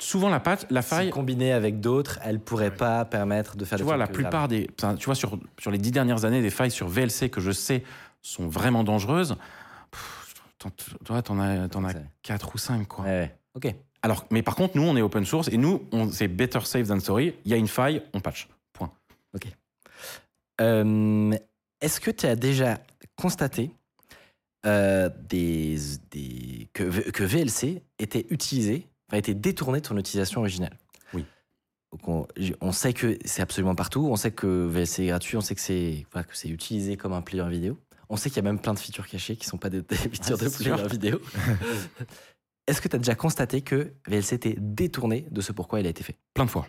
Souvent, 0.00 0.28
la, 0.28 0.40
patch, 0.40 0.62
la 0.70 0.82
Si 0.82 0.88
faille, 0.88 1.10
combinée 1.10 1.52
avec 1.52 1.80
d'autres, 1.80 2.18
elle 2.24 2.40
pourrait 2.40 2.74
pas 2.74 3.04
permettre 3.04 3.56
de 3.56 3.64
faire 3.64 3.78
tu 3.78 3.82
des 3.82 3.86
vois, 3.86 3.96
la 3.96 4.06
plupart 4.08 4.48
des. 4.48 4.68
Tu 4.98 5.04
vois, 5.04 5.14
sur, 5.14 5.38
sur 5.58 5.70
les 5.70 5.78
dix 5.78 5.92
dernières 5.92 6.24
années, 6.24 6.42
des 6.42 6.50
failles 6.50 6.70
sur 6.72 6.88
VLC 6.88 7.30
que 7.30 7.40
je 7.40 7.52
sais 7.52 7.84
sont 8.20 8.48
vraiment 8.48 8.82
dangereuses. 8.84 9.36
pff, 9.90 10.34
Toi, 11.04 11.22
t'en 11.22 11.38
as, 11.38 11.68
t'en 11.68 11.84
as 11.84 11.92
C'est- 11.92 12.02
4 12.22 12.54
ou 12.54 12.58
5, 12.58 12.88
quoi. 12.88 13.04
Ouais. 13.04 13.34
Ok. 13.54 13.72
Alors, 14.02 14.26
mais 14.30 14.42
par 14.42 14.56
contre, 14.56 14.76
nous, 14.76 14.82
on 14.82 14.96
est 14.96 15.02
open 15.02 15.24
source 15.24 15.48
et 15.48 15.56
nous, 15.56 15.82
on- 15.92 16.10
c'est 16.10 16.28
better 16.28 16.60
safe 16.64 16.88
than 16.88 17.00
sorry. 17.00 17.34
Il 17.44 17.50
y 17.50 17.54
a 17.54 17.56
une 17.56 17.68
faille, 17.68 18.02
on 18.14 18.20
patch. 18.20 18.48
Point. 18.72 18.90
Euh, 20.60 21.32
Est-ce 21.80 22.00
que 22.00 22.10
tu 22.10 22.26
as 22.26 22.36
déjà 22.36 22.80
constaté 23.16 23.70
euh, 24.66 25.10
des, 25.28 25.76
des- 26.10 26.68
que, 26.72 26.82
VLC 27.24 27.82
était 27.98 28.26
utilisé, 28.30 28.86
enfin, 29.08 29.18
était 29.18 29.34
détourné 29.34 29.80
de 29.80 29.86
son 29.86 29.98
utilisation 29.98 30.40
originale? 30.40 30.76
Oui. 31.12 31.24
Donc 31.92 32.08
on, 32.08 32.26
on 32.60 32.72
sait 32.72 32.92
que 32.92 33.18
c'est 33.24 33.42
absolument 33.42 33.74
partout, 33.74 34.06
on 34.10 34.16
sait 34.16 34.30
que 34.32 34.66
VLC 34.66 35.00
est 35.04 35.06
gratuit, 35.08 35.36
on 35.36 35.40
sait 35.40 35.54
que 35.54 35.60
c'est 35.60 36.06
voilà, 36.12 36.26
utilisé 36.44 36.96
comme 36.96 37.12
un 37.12 37.22
player 37.22 37.48
vidéo. 37.48 37.78
On 38.08 38.16
sait 38.16 38.28
qu'il 38.30 38.36
y 38.36 38.40
a 38.40 38.42
même 38.42 38.60
plein 38.60 38.74
de 38.74 38.78
features 38.78 39.06
cachées 39.08 39.36
qui 39.36 39.46
ne 39.46 39.50
sont 39.50 39.58
pas 39.58 39.70
des, 39.70 39.82
des 39.82 39.96
features 39.96 40.36
Ah, 40.40 40.44
de 40.44 40.48
player 40.50 40.76
sûr. 40.78 40.88
vidéo. 40.88 41.20
Est-ce 42.66 42.80
que 42.80 42.88
tu 42.88 42.96
as 42.96 42.98
déjà 42.98 43.14
constaté 43.14 43.60
que 43.60 43.92
VLC 44.08 44.32
était 44.34 44.56
détourné 44.58 45.26
de 45.30 45.40
ce 45.42 45.52
pourquoi 45.52 45.80
il 45.80 45.86
a 45.86 45.90
été 45.90 46.02
fait? 46.02 46.16
Plein 46.32 46.46
de 46.46 46.50
fois. 46.50 46.66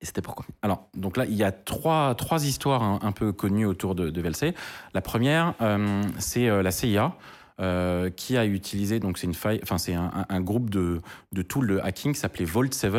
Et 0.00 0.06
c'était 0.06 0.22
pourquoi 0.22 0.44
Alors, 0.62 0.88
donc 0.94 1.16
là, 1.16 1.24
il 1.24 1.34
y 1.34 1.44
a 1.44 1.52
trois, 1.52 2.14
trois 2.14 2.44
histoires 2.44 2.82
un, 2.82 2.98
un 3.02 3.12
peu 3.12 3.32
connues 3.32 3.66
autour 3.66 3.94
de, 3.94 4.20
VLC. 4.20 4.54
La 4.92 5.00
première, 5.00 5.54
euh, 5.60 6.02
c'est 6.18 6.48
euh, 6.48 6.62
la 6.62 6.70
CIA. 6.70 7.16
euh, 7.58 8.10
qui 8.10 8.36
a 8.36 8.44
utilisé 8.44 9.00
donc 9.00 9.16
c'est 9.16 9.26
une 9.26 9.32
faille 9.32 9.60
enfin 9.62 9.78
c'est 9.78 9.94
un, 9.94 10.40
groupe 10.42 10.68
de, 10.68 11.00
de 11.32 11.40
tools 11.40 11.66
de 11.66 11.78
hacking 11.78 12.12
qui 12.12 12.20
s'appelait 12.20 12.44
Vault 12.44 12.70
7 12.70 12.92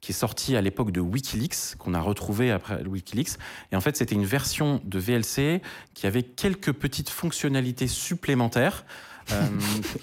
qui 0.00 0.12
est 0.12 0.14
sorti 0.14 0.56
à 0.56 0.62
l'époque 0.62 0.92
de 0.92 1.00
WikiLeaks 1.02 1.76
qu'on 1.76 1.92
a 1.92 2.00
retrouvé 2.00 2.50
après 2.50 2.82
WikiLeaks 2.82 3.36
et 3.70 3.76
en 3.76 3.82
fait 3.82 3.98
c'était 3.98 4.14
une 4.14 4.24
version 4.24 4.80
de 4.82 4.98
VLC 4.98 5.60
qui 5.92 6.06
avait 6.06 6.22
quelques 6.22 6.72
petites 6.72 7.10
fonctionnalités 7.10 7.86
supplémentaires 7.86 8.86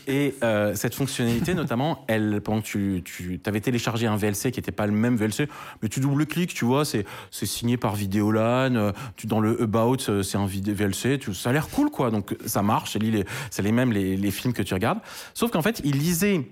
et 0.08 0.36
euh, 0.44 0.76
cette 0.76 0.96
fonctionnalité, 0.96 1.54
notamment, 1.54 2.04
elle, 2.08 2.42
pendant 2.44 2.62
que 2.62 2.66
tu, 2.68 3.04
tu 3.04 3.40
avais 3.46 3.60
téléchargé 3.62 4.08
un 4.08 4.16
VLC 4.16 4.52
qui 4.52 4.60
n'était 4.60 4.72
pas 4.72 4.86
le 4.86 4.94
même 4.94 5.16
VLC, 5.16 5.48
mais 5.82 5.90
tu 5.90 6.00
double-cliques, 6.00 6.54
tu 6.54 6.66
vois, 6.66 6.86
c'est 6.86 7.06
c'est 7.32 7.46
signé 7.46 7.78
par 7.78 7.96
Vidéolan, 7.96 8.76
euh, 8.76 8.92
tu, 9.16 9.28
dans 9.28 9.40
le 9.40 9.62
About, 9.62 9.98
euh, 10.10 10.24
c'est 10.24 10.38
un 10.38 10.46
VLC, 10.48 11.18
tu- 11.20 11.34
ça 11.34 11.50
a 11.50 11.54
l'air 11.54 11.70
cool, 11.70 11.90
quoi. 11.90 12.12
Donc 12.12 12.36
ça 12.46 12.62
marche, 12.62 12.96
lit 12.98 13.12
les- 13.12 13.26
c'est 13.50 13.62
les 13.64 13.72
mêmes 13.72 13.92
les, 13.92 14.16
les 14.18 14.32
films 14.32 14.54
que 14.54 14.62
tu 14.64 14.74
regardes. 14.74 15.00
Sauf 15.34 15.52
qu'en 15.52 15.62
fait, 15.62 15.82
il 15.84 15.98
lisait 15.98 16.48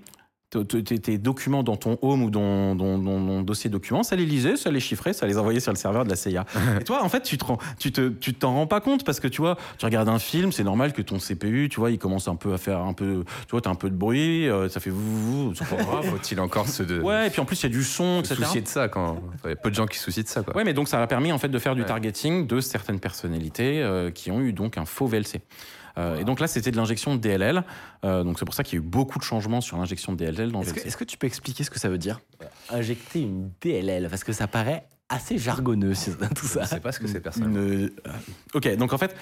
tes- 0.62 1.18
documents 1.18 1.62
dans 1.62 1.76
ton 1.76 1.98
home 2.02 2.22
ou 2.22 2.30
dans 2.30 2.74
dans- 2.74 2.98
dans 2.98 3.18
ton 3.18 3.42
dossier 3.42 3.70
documents, 3.70 4.02
ça 4.02 4.16
les 4.16 4.26
lisait, 4.26 4.56
ça 4.56 4.70
les 4.70 4.80
chiffrait, 4.80 5.12
ça 5.12 5.26
les 5.26 5.38
envoyait 5.38 5.60
sur 5.60 5.72
le 5.72 5.76
serveur 5.78 6.04
de 6.04 6.10
la 6.10 6.16
CIA. 6.16 6.44
Et 6.80 6.84
toi, 6.84 7.02
en 7.02 7.08
fait, 7.08 7.22
tu 7.22 7.38
te 7.38 7.44
rends- 7.44 7.58
tu 7.78 7.92
te, 7.92 8.08
tu 8.08 8.34
t'en 8.34 8.52
rends 8.54 8.66
pas 8.66 8.80
compte 8.80 9.04
parce 9.04 9.20
que 9.20 9.28
tu 9.28 9.40
vois, 9.40 9.56
tu 9.78 9.84
regardes 9.84 10.08
un 10.08 10.18
film, 10.18 10.52
c'est 10.52 10.64
normal 10.64 10.92
que 10.92 11.02
ton 11.02 11.18
CPU, 11.18 11.68
tu 11.68 11.80
vois, 11.80 11.90
il 11.90 11.98
commence 11.98 12.28
un 12.28 12.36
peu 12.36 12.52
à 12.52 12.58
faire 12.58 12.80
un 12.80 12.92
peu, 12.92 13.24
tu 13.46 13.50
vois, 13.52 13.60
t'as 13.60 13.70
un 13.70 13.74
peu 13.74 13.90
de 13.90 13.96
bruit, 13.96 14.48
euh, 14.48 14.68
ça 14.68 14.80
fait 14.80 14.90
vous, 14.90 15.48
vous, 15.48 15.54
c'est 15.54 15.66
pas 15.68 15.76
grave. 15.82 16.04
Faut-il 16.04 16.38
encore 16.40 16.68
se, 16.68 16.82
de, 16.82 17.00
Ouais, 17.00 17.26
et 17.26 17.30
puis 17.30 17.40
en 17.40 17.44
plus, 17.44 17.60
il 17.62 17.64
y 17.64 17.66
a 17.66 17.76
du 17.76 17.82
son, 17.84 18.22
se 18.22 18.32
etc. 18.32 18.44
soucier 18.46 18.60
de 18.60 18.68
ça 18.68 18.88
quand 18.88 19.20
il 19.44 19.50
y 19.50 19.52
a 19.52 19.56
peu 19.56 19.70
de 19.70 19.74
gens 19.74 19.86
qui 19.86 19.98
se 19.98 20.04
soucient 20.04 20.22
de 20.22 20.28
ça 20.28 20.42
quoi. 20.42 20.54
Ouais, 20.56 20.64
mais 20.64 20.74
donc 20.74 20.88
ça 20.88 21.02
a 21.02 21.06
permis 21.06 21.32
en 21.32 21.38
fait 21.38 21.48
de 21.48 21.58
faire 21.58 21.74
du 21.74 21.80
Ouais. 21.82 21.86
targeting 21.88 22.46
de 22.46 22.60
certaines 22.60 23.00
personnalités 23.00 23.82
euh, 23.82 24.10
qui 24.10 24.30
ont 24.30 24.40
eu 24.40 24.52
donc 24.52 24.78
un 24.78 24.84
faux 24.84 25.06
VLC. 25.06 25.40
Euh, 25.98 26.18
Et 26.18 26.24
donc 26.24 26.40
là, 26.40 26.46
c'était 26.46 26.70
de 26.70 26.76
l'injection 26.76 27.14
de 27.14 27.20
DLL. 27.20 27.64
Euh, 28.04 28.24
donc 28.24 28.38
c'est 28.38 28.44
pour 28.44 28.54
ça 28.54 28.64
qu'il 28.64 28.78
y 28.78 28.82
a 28.82 28.84
eu 28.84 28.88
beaucoup 28.88 29.18
de 29.18 29.24
changements 29.24 29.60
sur 29.60 29.76
l'injection 29.76 30.12
de 30.12 30.18
DLL 30.24 30.50
dans 30.52 30.62
Est-ce 30.62 30.70
que, 30.70 30.74
VLC. 30.80 30.86
est-ce 30.88 30.96
que 30.96 31.04
tu 31.04 31.16
peux 31.16 31.26
expliquer 31.26 31.64
ce 31.64 31.70
que 31.70 31.78
ça 31.78 31.88
veut 31.88 31.98
dire? 31.98 32.20
Injecter 32.70 33.20
une 33.22 33.50
DLL, 33.60 34.08
parce 34.08 34.24
que 34.24 34.32
ça 34.32 34.46
paraît 34.46 34.86
assez 35.08 35.38
jargonneux 35.38 35.92
tout 36.34 36.46
Je 36.46 36.52
ça. 36.60 36.64
sais 36.66 36.80
pas 36.80 36.92
ce 36.92 36.98
que 37.00 37.06
c'est 37.06 37.20
personne. 37.20 37.50
Une, 37.52 37.56
euh, 37.58 37.88
ok, 38.54 38.76
donc 38.76 38.92
en 38.92 38.98
fait, 38.98 39.14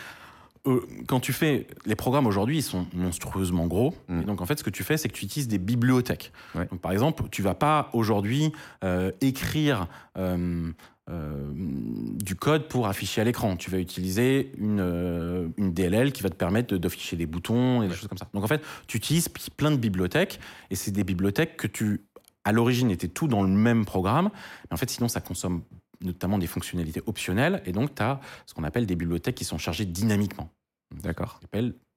quand 1.08 1.18
tu 1.18 1.32
fais 1.32 1.66
les 1.86 1.96
programmes 1.96 2.26
aujourd'hui, 2.26 2.58
ils 2.58 2.62
sont 2.62 2.86
monstrueusement 2.94 3.66
gros. 3.66 3.94
Mm. 4.08 4.20
Et 4.20 4.24
donc 4.24 4.40
en 4.40 4.46
fait, 4.46 4.58
ce 4.58 4.64
que 4.64 4.70
tu 4.70 4.84
fais, 4.84 4.96
c'est 4.96 5.08
que 5.08 5.14
tu 5.14 5.24
utilises 5.24 5.48
des 5.48 5.58
bibliothèques. 5.58 6.32
Ouais. 6.54 6.66
Donc 6.70 6.80
par 6.80 6.92
exemple, 6.92 7.24
tu 7.30 7.42
vas 7.42 7.54
pas 7.54 7.90
aujourd'hui 7.92 8.52
euh, 8.84 9.10
écrire 9.20 9.88
euh, 10.16 10.70
euh, 11.10 11.50
du 11.54 12.36
code 12.36 12.68
pour 12.68 12.86
afficher 12.86 13.20
à 13.20 13.24
l'écran. 13.24 13.56
Tu 13.56 13.70
vas 13.70 13.78
utiliser 13.78 14.52
une, 14.56 14.80
euh, 14.80 15.48
une 15.56 15.72
DLL 15.72 16.12
qui 16.12 16.22
va 16.22 16.30
te 16.30 16.36
permettre 16.36 16.72
de- 16.74 16.78
d'afficher 16.78 17.16
des 17.16 17.26
boutons 17.26 17.82
et 17.82 17.88
des 17.88 17.94
choses 17.94 18.08
comme 18.08 18.18
ça. 18.18 18.28
Donc 18.34 18.44
en 18.44 18.46
fait, 18.46 18.62
tu 18.86 18.96
utilises 18.96 19.28
plein 19.56 19.70
de 19.72 19.76
bibliothèques 19.76 20.38
et 20.70 20.76
c'est 20.76 20.92
des 20.92 21.04
bibliothèques 21.04 21.56
que 21.56 21.66
tu, 21.66 22.02
à 22.44 22.52
l'origine, 22.52 22.90
étaient 22.90 23.08
tout 23.08 23.26
dans 23.28 23.42
le 23.42 23.48
même 23.48 23.84
programme. 23.84 24.30
Mais 24.70 24.74
en 24.74 24.76
fait, 24.76 24.90
sinon, 24.90 25.08
ça 25.08 25.20
consomme 25.20 25.62
notamment 26.00 26.38
des 26.38 26.46
fonctionnalités 26.48 27.02
optionnelles 27.06 27.62
et 27.66 27.72
donc 27.72 27.94
tu 27.94 28.02
as 28.02 28.20
ce 28.46 28.54
qu'on 28.54 28.64
appelle 28.64 28.86
des 28.86 28.96
bibliothèques 28.96 29.36
qui 29.36 29.44
sont 29.44 29.58
chargées 29.58 29.84
dynamiquement. 29.84 30.50
D'accord. 31.02 31.40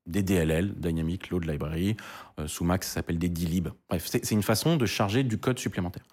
Des 0.06 0.23
DLL, 0.23 0.73
Dynamic 0.76 1.30
Load 1.30 1.45
Library. 1.45 1.95
Euh, 2.40 2.48
sous 2.48 2.64
Mac, 2.64 2.84
ça 2.84 2.95
s'appelle 2.95 3.18
des 3.18 3.30
DLib. 3.30 3.69
Bref, 3.90 4.06
c'est 4.07 4.32
une 4.32 4.44
façon 4.44 4.76
de 4.77 4.86
charger 4.86 5.23
du 5.23 5.38
code 5.38 5.57
supplémentaire. 5.60 6.03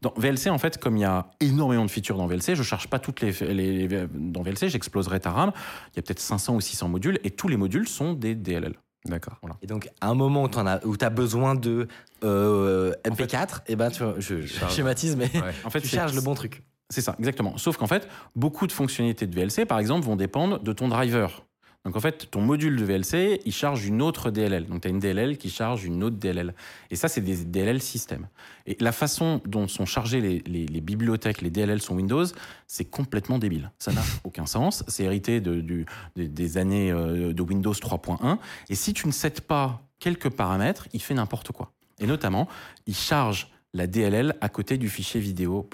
Dans 0.00 0.12
VLC, 0.16 0.48
en 0.50 0.58
fait, 0.58 0.78
comme 0.78 0.96
il 0.96 1.00
y 1.00 1.04
a 1.04 1.30
énormément 1.40 1.84
de 1.84 1.90
features 1.90 2.16
dans 2.16 2.26
VLC, 2.26 2.54
je 2.54 2.62
charge 2.62 2.88
pas 2.88 2.98
toutes 2.98 3.20
les, 3.20 3.32
les- 3.52 3.86
les- 3.88 4.06
dans 4.14 4.42
VLC, 4.42 4.68
j'exploserai 4.68 5.20
ta 5.20 5.30
RAM. 5.30 5.52
Il 5.92 5.96
y 5.96 5.98
a 5.98 6.02
peut-être 6.02 6.20
500 6.20 6.54
ou 6.56 6.60
600 6.60 6.88
modules 6.88 7.18
et 7.24 7.30
tous 7.30 7.48
les 7.48 7.56
modules 7.56 7.88
sont 7.88 8.12
des 8.14 8.34
DLL. 8.34 8.74
D'accord. 9.04 9.38
Et 9.62 9.66
donc, 9.66 9.88
à 10.00 10.08
un 10.08 10.14
moment 10.14 10.44
où 10.44 10.48
tu 10.96 11.04
as, 11.04 11.10
besoin 11.10 11.54
de 11.56 11.88
euh, 12.22 12.92
MP4, 13.04 13.62
et 13.66 13.74
ben, 13.76 13.90
tu, 13.90 14.02
je, 14.18 14.46
schématise, 14.70 15.16
mais 15.16 15.30
Ouais. 15.34 15.52
En 15.64 15.70
fait, 15.70 15.80
tu 15.80 15.88
charges 15.88 16.14
le 16.14 16.20
bon 16.20 16.34
truc. 16.34 16.62
C'est 16.88 17.00
ça, 17.00 17.16
exactement. 17.18 17.56
Sauf 17.56 17.76
qu'en 17.78 17.86
fait, 17.86 18.06
beaucoup 18.36 18.66
de 18.66 18.72
fonctionnalités 18.72 19.26
de 19.26 19.34
VLC, 19.34 19.64
par 19.66 19.78
exemple, 19.78 20.04
vont 20.06 20.14
dépendre 20.16 20.60
de 20.60 20.72
ton 20.72 20.88
driver. 20.88 21.44
Donc 21.84 21.96
en 21.96 22.00
fait, 22.00 22.30
ton 22.30 22.40
module 22.40 22.76
de 22.76 22.84
VLC, 22.84 23.40
il 23.44 23.52
charge 23.52 23.86
une 23.86 24.02
autre 24.02 24.30
DLL. 24.30 24.66
Donc 24.66 24.82
tu 24.82 24.88
as 24.88 24.90
une 24.90 25.00
DLL 25.00 25.36
qui 25.36 25.50
charge 25.50 25.84
une 25.84 26.04
autre 26.04 26.16
DLL. 26.16 26.54
Et 26.90 26.96
ça, 26.96 27.08
c'est 27.08 27.20
des 27.20 27.44
DLL 27.44 27.82
système. 27.82 28.28
Et 28.66 28.76
la 28.78 28.92
façon 28.92 29.40
dont 29.46 29.66
sont 29.66 29.84
chargées 29.84 30.20
les, 30.46 30.80
bibliothèques, 30.80 31.40
les 31.40 31.50
DLL 31.50 31.82
sur 31.82 31.94
Windows, 31.94 32.24
c'est 32.68 32.84
complètement 32.84 33.38
débile. 33.38 33.72
Ça 33.80 33.92
n'a 33.92 34.02
aucun 34.24 34.46
sens. 34.46 34.84
C'est 34.86 35.04
hérité 35.04 35.40
des- 35.40 36.56
années 36.56 36.92
euh, 36.92 37.32
de 37.32 37.42
Windows 37.42 37.72
3.1. 37.72 38.38
Et 38.68 38.74
si 38.76 38.92
tu 38.92 39.08
ne 39.08 39.12
sets 39.12 39.40
pas 39.46 39.82
quelques 39.98 40.30
paramètres, 40.30 40.86
il 40.92 41.02
fait 41.02 41.14
n'importe 41.14 41.50
quoi. 41.50 41.72
Et 41.98 42.06
notamment, 42.06 42.48
il 42.86 42.94
charge 42.94 43.48
la 43.74 43.86
DLL 43.88 44.36
à 44.40 44.48
côté 44.48 44.78
du 44.78 44.88
fichier 44.88 45.20
vidéo, 45.20 45.68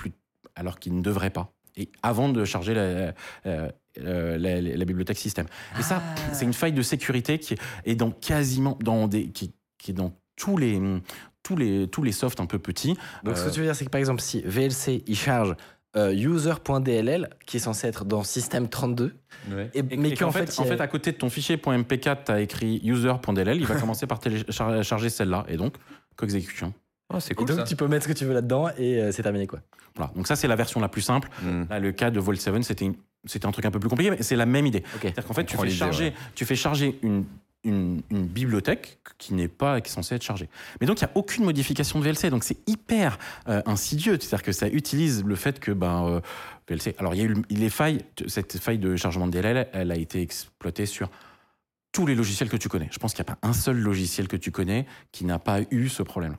alors 0.54 0.78
qu'il 0.78 0.94
ne 0.94 1.02
devrait 1.02 1.30
pas. 1.30 1.52
Et 1.76 1.90
avant 2.02 2.28
de 2.28 2.44
charger 2.44 2.74
la, 2.74 3.12
la- 4.00 4.38
la- 4.38 4.60
la 4.60 4.84
bibliothèque 4.84 5.18
système. 5.18 5.46
Et 5.78 5.82
ça, 5.82 6.02
c'est 6.32 6.44
une 6.44 6.52
faille 6.52 6.72
de 6.72 6.82
sécurité 6.82 7.38
qui 7.38 7.54
est 7.84 7.94
dans 7.94 8.10
quasiment 8.10 8.76
dans 8.82 9.08
des, 9.08 9.28
qui, 9.30 9.52
qui 9.78 9.90
est 9.92 9.94
dans 9.94 10.12
tous 10.36 10.56
les 10.56 10.80
tous 11.42 11.56
les 11.56 11.88
tous 11.88 12.02
les 12.02 12.12
softs 12.12 12.40
un 12.40 12.46
peu 12.46 12.58
petits. 12.58 12.96
Donc, 13.24 13.36
ce 13.36 13.42
Euh, 13.42 13.48
que 13.48 13.54
tu 13.54 13.60
veux 13.60 13.66
dire, 13.66 13.74
c'est 13.74 13.84
que 13.84 13.90
par 13.90 13.98
exemple, 13.98 14.20
si 14.20 14.42
VLC 14.44 15.02
il 15.06 15.16
charge 15.16 15.54
euh, 15.96 16.12
user.dll, 16.12 17.28
qui 17.46 17.56
est 17.56 17.60
censé 17.60 17.86
être 17.86 18.04
dans 18.04 18.22
système 18.22 18.68
32, 18.68 19.14
et, 19.74 19.78
Et- 19.78 19.82
mais 19.96 20.10
et 20.10 20.14
qu'en 20.14 20.30
fait, 20.30 20.50
fait, 20.52 20.60
en 20.60 20.64
fait, 20.64 20.80
à 20.80 20.86
côté 20.86 21.12
de 21.12 21.16
ton 21.16 21.30
fichier 21.30 21.56
.mp4, 21.56 22.24
tu 22.26 22.32
as 22.32 22.40
écrit 22.40 22.80
user.dll, 22.84 23.56
il 23.56 23.66
va 23.66 23.74
commencer 23.80 24.06
par 24.06 24.20
télécharger 24.20 25.08
celle-là, 25.08 25.44
et 25.48 25.56
donc, 25.56 25.74
co-exécution. 26.16 26.74
Oh, 27.12 27.20
c'est 27.20 27.32
Et 27.32 27.34
cool 27.34 27.48
donc 27.48 27.58
ça. 27.60 27.64
tu 27.64 27.74
peux 27.74 27.88
mettre 27.88 28.04
ce 28.04 28.08
que 28.12 28.18
tu 28.18 28.26
veux 28.26 28.34
là-dedans 28.34 28.68
et 28.76 29.00
euh, 29.00 29.12
c'est 29.12 29.22
terminé 29.22 29.46
quoi. 29.46 29.60
Voilà. 29.96 30.12
Donc 30.14 30.26
ça, 30.26 30.36
c'est 30.36 30.46
la 30.46 30.56
version 30.56 30.78
la 30.78 30.88
plus 30.90 31.00
simple. 31.00 31.30
Mm. 31.42 31.62
Là, 31.70 31.80
le 31.80 31.92
cas 31.92 32.10
de 32.10 32.20
Volt 32.20 32.38
7, 32.38 32.62
c'était 32.64 32.84
une- 32.84 32.96
c'était 33.24 33.46
un 33.46 33.50
truc 33.52 33.64
un 33.64 33.70
peu 33.70 33.80
plus 33.80 33.88
compliqué, 33.88 34.10
mais 34.10 34.22
c'est 34.22 34.36
la 34.36 34.46
même 34.46 34.66
idée. 34.66 34.82
C'est-à-dire 35.00 35.24
qu'en 35.26 35.34
fait, 35.34 35.44
tu 35.44 35.56
fais, 35.56 35.70
charger, 35.70 36.04
ouais. 36.06 36.14
tu 36.34 36.44
fais 36.44 36.56
charger 36.56 36.98
une, 37.02 37.24
une, 37.64 38.02
une 38.10 38.26
bibliothèque 38.26 38.98
qui 39.18 39.34
n'est 39.34 39.48
pas 39.48 39.80
qui 39.80 39.90
est 39.90 39.94
censée 39.94 40.14
être 40.14 40.22
chargée. 40.22 40.48
Mais 40.80 40.86
donc, 40.86 41.00
il 41.00 41.04
n'y 41.04 41.10
a 41.10 41.16
aucune 41.16 41.44
modification 41.44 41.98
de 41.98 42.04
VLC. 42.04 42.30
Donc, 42.30 42.44
c'est 42.44 42.58
hyper 42.68 43.18
euh, 43.48 43.60
insidieux. 43.66 44.16
C'est-à-dire 44.20 44.42
que 44.44 44.52
ça 44.52 44.68
utilise 44.68 45.24
le 45.24 45.34
fait 45.34 45.58
que 45.58 45.72
ben, 45.72 46.06
euh, 46.06 46.20
VLC. 46.68 46.94
Alors, 46.98 47.14
il 47.14 47.18
y 47.18 47.20
a 47.22 47.24
eu 47.24 47.34
le- 47.34 47.42
les 47.50 47.70
failles. 47.70 48.04
Cette 48.28 48.58
faille 48.58 48.78
de 48.78 48.94
chargement 48.96 49.26
de 49.26 49.32
DLL, 49.32 49.68
elle 49.72 49.90
a 49.90 49.96
été 49.96 50.20
exploitée 50.22 50.86
sur 50.86 51.10
tous 51.90 52.06
les 52.06 52.14
logiciels 52.14 52.48
que 52.48 52.56
tu 52.56 52.68
connais. 52.68 52.88
Je 52.92 52.98
pense 52.98 53.12
qu'il 53.14 53.24
n'y 53.24 53.30
a 53.30 53.34
pas 53.34 53.48
un 53.48 53.52
seul 53.52 53.76
logiciel 53.78 54.28
que 54.28 54.36
tu 54.36 54.52
connais 54.52 54.86
qui 55.10 55.24
n'a 55.24 55.38
pas 55.40 55.60
eu 55.70 55.88
ce 55.88 56.02
problème. 56.04 56.36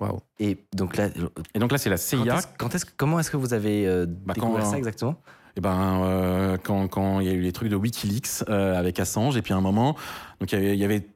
Waouh. 0.00 0.20
Et 0.38 0.58
donc 0.74 0.96
là, 0.96 1.08
Et 1.54 1.58
donc 1.58 1.72
là, 1.72 1.78
c'est 1.78 1.90
la 1.90 1.96
quand 1.96 2.02
CIA 2.24 2.36
est-ce- 2.38 2.46
quand 2.58 2.74
est-ce- 2.74 2.86
comment 2.96 3.18
est-ce 3.18 3.30
que 3.30 3.36
vous 3.36 3.52
avez 3.54 3.86
euh, 3.86 4.06
Bah, 4.06 4.34
découvert 4.34 4.62
quand- 4.64 4.70
ça 4.70 4.78
exactement? 4.78 5.16
Eh 5.56 5.60
ben, 5.60 6.02
euh, 6.04 6.56
quand, 6.62 6.88
quand 6.88 7.20
il 7.20 7.26
y 7.26 7.30
a 7.30 7.32
eu 7.32 7.40
les 7.40 7.52
trucs 7.52 7.68
de 7.68 7.76
WikiLeaks 7.76 8.44
euh, 8.48 8.78
avec 8.78 8.98
Assange, 9.00 9.36
et 9.36 9.42
puis 9.42 9.52
à 9.52 9.56
un 9.56 9.60
moment, 9.60 9.96
donc 10.40 10.52
il 10.52 10.74
y 10.74 10.84
avait, 10.84 11.06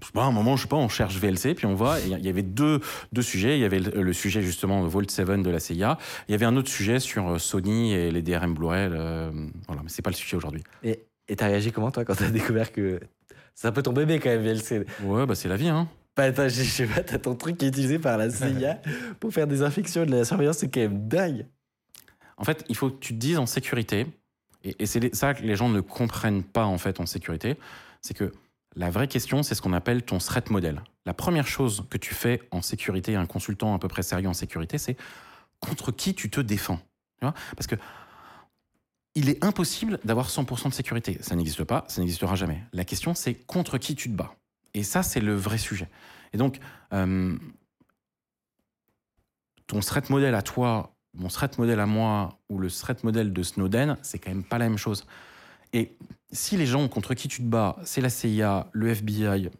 je 0.00 0.06
sais 0.06 0.12
pas, 0.12 0.24
un 0.24 0.32
moment, 0.32 0.56
je 0.56 0.62
sais 0.62 0.68
pas, 0.68 0.76
on 0.76 0.88
cherche 0.88 1.16
VLC, 1.18 1.54
puis 1.54 1.66
on 1.66 1.74
voit, 1.74 1.98
et 2.00 2.08
il 2.08 2.24
y 2.24 2.28
avait 2.28 2.42
deux, 2.42 2.80
deux 3.12 3.22
sujets. 3.22 3.56
Il 3.56 3.60
y 3.60 3.64
avait 3.64 3.80
le, 3.80 4.02
le 4.02 4.12
sujet 4.12 4.42
justement 4.42 4.82
de 4.82 4.88
Vault 4.88 5.08
7 5.08 5.42
de 5.42 5.50
la 5.50 5.60
CIA. 5.60 5.98
Il 6.28 6.32
y 6.32 6.34
avait 6.34 6.46
un 6.46 6.56
autre 6.56 6.70
sujet 6.70 7.00
sur 7.00 7.28
euh, 7.28 7.38
Sony 7.38 7.92
et 7.94 8.10
les 8.10 8.22
DRM 8.22 8.54
Blu-ray. 8.54 8.88
voilà, 8.88 9.82
mais 9.82 9.88
c'est 9.88 10.02
pas 10.02 10.10
le 10.10 10.16
sujet 10.16 10.36
aujourd'hui. 10.36 10.62
Et 10.82 11.00
et 11.28 11.36
t'as 11.36 11.46
réagi 11.46 11.72
comment 11.72 11.90
toi 11.90 12.04
quand 12.04 12.14
t'as 12.14 12.30
découvert 12.30 12.70
que 12.72 13.00
c'est 13.54 13.66
un 13.66 13.72
peu 13.72 13.82
ton 13.82 13.92
bébé 13.92 14.20
quand 14.20 14.28
même 14.28 14.42
VLC 14.42 14.86
Ouais, 15.02 15.26
bah 15.26 15.34
c'est 15.34 15.48
la 15.48 15.56
vie, 15.56 15.68
hein. 15.68 15.88
Bah, 16.16 16.24
attends, 16.24 16.48
je 16.48 16.62
sais 16.62 16.86
pas, 16.86 17.02
t'as 17.02 17.18
ton 17.18 17.34
truc 17.34 17.58
qui 17.58 17.66
est 17.66 17.68
utilisé 17.68 17.98
par 17.98 18.16
la 18.16 18.30
CIA 18.30 18.80
pour 19.20 19.32
faire 19.32 19.46
des 19.46 19.62
infections 19.62 20.04
et 20.04 20.06
de 20.06 20.12
la 20.16 20.24
surveillance, 20.24 20.58
c'est 20.58 20.68
quand 20.68 20.80
même 20.80 21.08
dingue. 21.08 21.46
En 22.36 22.44
fait, 22.44 22.64
il 22.68 22.76
faut 22.76 22.90
que 22.90 22.98
tu 22.98 23.14
te 23.14 23.18
dises 23.18 23.38
en 23.38 23.46
sécurité, 23.46 24.06
et, 24.62 24.86
c'est 24.86 25.14
ça 25.14 25.34
que 25.34 25.42
les 25.42 25.56
gens 25.56 25.68
ne 25.68 25.80
comprennent 25.80 26.42
pas 26.42 26.66
en 26.66 26.78
fait 26.78 27.00
en 27.00 27.06
sécurité, 27.06 27.56
c'est 28.00 28.14
que 28.14 28.32
la 28.74 28.90
vraie 28.90 29.08
question, 29.08 29.42
c'est 29.42 29.54
ce 29.54 29.62
qu'on 29.62 29.72
appelle 29.72 30.02
ton 30.02 30.18
threat 30.18 30.50
model. 30.50 30.82
La 31.06 31.14
première 31.14 31.46
chose 31.46 31.84
que 31.88 31.96
tu 31.96 32.14
fais 32.14 32.42
en 32.50 32.62
sécurité, 32.62 33.16
un 33.16 33.26
consultant 33.26 33.74
à 33.74 33.78
peu 33.78 33.88
près 33.88 34.02
sérieux 34.02 34.28
en 34.28 34.34
sécurité, 34.34 34.76
c'est 34.76 34.96
contre 35.60 35.92
qui 35.92 36.14
tu 36.14 36.30
te 36.30 36.40
défends. 36.40 36.80
Parce 37.20 37.66
que 37.66 37.76
il 39.14 39.30
est 39.30 39.42
impossible 39.42 39.98
d'avoir 40.04 40.28
100% 40.28 40.68
de 40.68 40.74
sécurité. 40.74 41.16
Ça 41.22 41.34
n'existe 41.34 41.64
pas, 41.64 41.84
ça 41.88 42.02
n'existera 42.02 42.34
jamais. 42.34 42.62
La 42.74 42.84
question, 42.84 43.14
c'est 43.14 43.34
contre 43.34 43.78
qui 43.78 43.94
tu 43.94 44.10
te 44.10 44.14
bats. 44.14 44.34
Et 44.74 44.82
ça, 44.82 45.02
c'est 45.02 45.20
le 45.20 45.34
vrai 45.34 45.56
sujet. 45.56 45.88
Et 46.34 46.36
donc, 46.36 46.58
euh, 46.92 47.34
ton 49.66 49.80
threat 49.80 50.10
model 50.10 50.34
à 50.34 50.42
toi, 50.42 50.95
mon 51.16 51.28
threat 51.28 51.58
model 51.58 51.80
à 51.80 51.86
moi, 51.86 52.38
ou 52.48 52.58
le 52.58 52.70
threat 52.70 53.02
model 53.04 53.32
de 53.32 53.42
Snowden, 53.42 53.96
c'est 54.02 54.18
quand 54.18 54.30
même 54.30 54.44
pas 54.44 54.58
la 54.58 54.68
même 54.68 54.78
chose. 54.78 55.04
Et 55.72 55.96
si 56.32 56.56
les 56.56 56.66
gens 56.66 56.86
contre 56.88 57.14
qui 57.14 57.28
tu 57.28 57.38
te 57.38 57.46
bats, 57.46 57.76
c'est 57.84 58.00
la 58.00 58.10
CIA, 58.10 58.68
le 58.72 58.88
FBI 58.88 59.50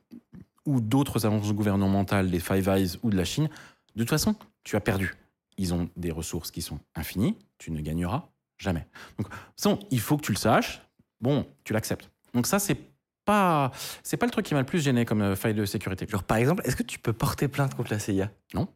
ou 0.64 0.80
d'autres 0.80 1.26
agences 1.26 1.52
gouvernementales, 1.52 2.30
des 2.30 2.40
Five 2.40 2.68
Eyes 2.68 2.98
ou 3.02 3.10
de 3.10 3.16
la 3.16 3.24
Chine, 3.24 3.48
de 3.94 4.02
toute 4.02 4.10
façon, 4.10 4.34
tu 4.64 4.76
as 4.76 4.80
perdu. 4.80 5.14
Ils 5.58 5.72
ont 5.72 5.88
des 5.96 6.10
ressources 6.10 6.50
qui 6.50 6.60
sont 6.60 6.78
infinies, 6.94 7.36
tu 7.58 7.70
ne 7.70 7.80
gagneras 7.80 8.28
jamais. 8.58 8.86
Donc, 9.18 9.28
façon, 9.56 9.78
il 9.90 10.00
faut 10.00 10.16
que 10.16 10.22
tu 10.22 10.32
le 10.32 10.38
saches. 10.38 10.82
Bon, 11.20 11.46
tu 11.64 11.72
l'acceptes. 11.72 12.10
Donc 12.34 12.46
ça, 12.46 12.58
c'est 12.58 12.78
pas, 13.24 13.72
c'est 14.02 14.16
pas 14.16 14.26
le 14.26 14.32
truc 14.32 14.46
qui 14.46 14.54
m'a 14.54 14.60
le 14.60 14.66
plus 14.66 14.80
gêné 14.80 15.04
comme 15.04 15.22
euh, 15.22 15.36
faille 15.36 15.54
de 15.54 15.64
sécurité. 15.64 16.06
Genre, 16.08 16.22
par 16.22 16.36
exemple, 16.36 16.62
est-ce 16.64 16.76
que 16.76 16.82
tu 16.82 16.98
peux 16.98 17.12
porter 17.12 17.48
plainte 17.48 17.74
contre 17.74 17.90
la 17.92 17.98
CIA 17.98 18.30
Non. 18.54 18.68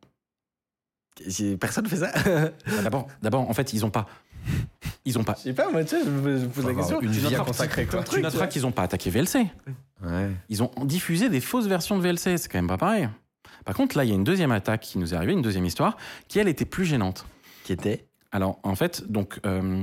Personne 1.58 1.86
fait 1.86 1.96
ça 1.96 2.12
Bah, 2.66 2.82
D'abord, 2.82 3.06
d'abord, 3.22 3.48
en 3.48 3.52
fait, 3.52 3.72
ils 3.72 3.84
ont 3.84 3.90
pas, 3.90 4.06
ils 5.04 5.18
ont 5.18 5.24
pas. 5.24 5.34
Je 5.38 5.42
sais 5.44 5.52
pas, 5.52 5.70
moi, 5.70 5.82
tu 5.84 5.90
sais, 5.90 6.04
je 6.04 6.10
me 6.10 6.46
pose 6.48 6.66
la 6.66 6.74
question. 6.74 7.00
une 7.00 7.10
Tu 7.10 7.18
vie 7.18 7.34
consacrer, 7.34 7.86
quoi. 7.86 8.02
Tu 8.04 8.20
noteras 8.20 8.46
qu'ils 8.46 8.62
n'ont 8.62 8.72
pas 8.72 8.82
attaqué 8.82 9.10
VLC. 9.10 9.46
Ouais. 10.02 10.30
Ils 10.48 10.62
ont 10.62 10.70
diffusé 10.84 11.28
des 11.28 11.40
fausses 11.40 11.66
versions 11.66 11.98
de 11.98 12.02
VLC. 12.02 12.38
C'est 12.38 12.48
quand 12.48 12.58
même 12.58 12.68
pas 12.68 12.78
pareil. 12.78 13.08
Par 13.64 13.74
contre, 13.74 13.96
là, 13.96 14.04
il 14.04 14.08
y 14.08 14.12
a 14.12 14.14
une 14.14 14.24
deuxième 14.24 14.52
attaque 14.52 14.80
qui 14.80 14.98
nous 14.98 15.12
est 15.12 15.16
arrivée, 15.16 15.32
une 15.32 15.42
deuxième 15.42 15.66
histoire, 15.66 15.96
qui 16.28 16.38
elle 16.38 16.48
était 16.48 16.64
plus 16.64 16.84
gênante. 16.84 17.26
Qui 17.64 17.72
était? 17.72 18.06
Alors, 18.32 18.58
en 18.62 18.74
fait, 18.74 19.10
donc, 19.10 19.38
euh, 19.44 19.82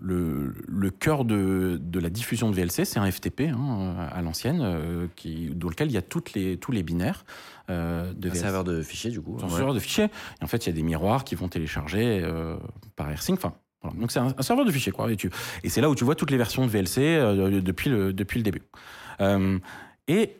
le, 0.00 0.54
le 0.66 0.90
cœur 0.90 1.24
de, 1.24 1.78
de 1.80 2.00
la 2.00 2.08
diffusion 2.10 2.50
de 2.50 2.54
VLC, 2.56 2.84
c'est 2.84 2.98
un 2.98 3.10
FTP 3.10 3.42
hein, 3.52 3.96
à 4.12 4.22
l'ancienne, 4.22 4.60
euh, 4.62 5.06
qui- 5.16 5.50
dans 5.54 5.68
lequel 5.68 5.88
il 5.88 5.92
y 5.94 5.96
a 5.98 6.02
toutes 6.02 6.32
les, 6.32 6.56
tous 6.56 6.72
les 6.72 6.82
binaires 6.82 7.24
euh, 7.68 8.12
de 8.14 8.28
un 8.28 8.32
VLC. 8.32 8.40
serveur 8.40 8.64
de 8.64 8.82
fichiers, 8.82 9.10
du 9.10 9.20
coup. 9.20 9.36
Un 9.40 9.44
Ouais. 9.44 9.50
serveur 9.50 9.74
de 9.74 9.78
fichiers. 9.80 10.04
Et 10.40 10.44
en 10.44 10.46
fait, 10.46 10.66
il 10.66 10.70
y 10.70 10.72
a 10.72 10.74
des 10.74 10.82
miroirs 10.82 11.24
qui 11.24 11.34
vont 11.34 11.48
télécharger 11.48 12.20
euh, 12.24 12.56
par 12.96 13.10
AirSync. 13.10 13.36
Enfin, 13.38 13.54
voilà. 13.82 13.98
Donc, 14.00 14.10
c'est 14.10 14.18
un, 14.20 14.34
un 14.36 14.42
serveur 14.42 14.64
de 14.64 14.70
fichiers, 14.72 14.92
quoi. 14.92 15.12
Et, 15.12 15.16
tu- 15.16 15.30
et 15.62 15.68
c'est 15.68 15.80
là 15.80 15.88
où 15.90 15.94
tu 15.94 16.04
vois 16.04 16.14
toutes 16.14 16.30
les 16.30 16.36
versions 16.38 16.64
de 16.64 16.70
VLC 16.70 16.98
euh, 16.98 17.60
depuis, 17.60 17.90
le, 17.90 18.12
depuis 18.12 18.38
le 18.38 18.42
début. 18.44 18.62
Et 20.08 20.36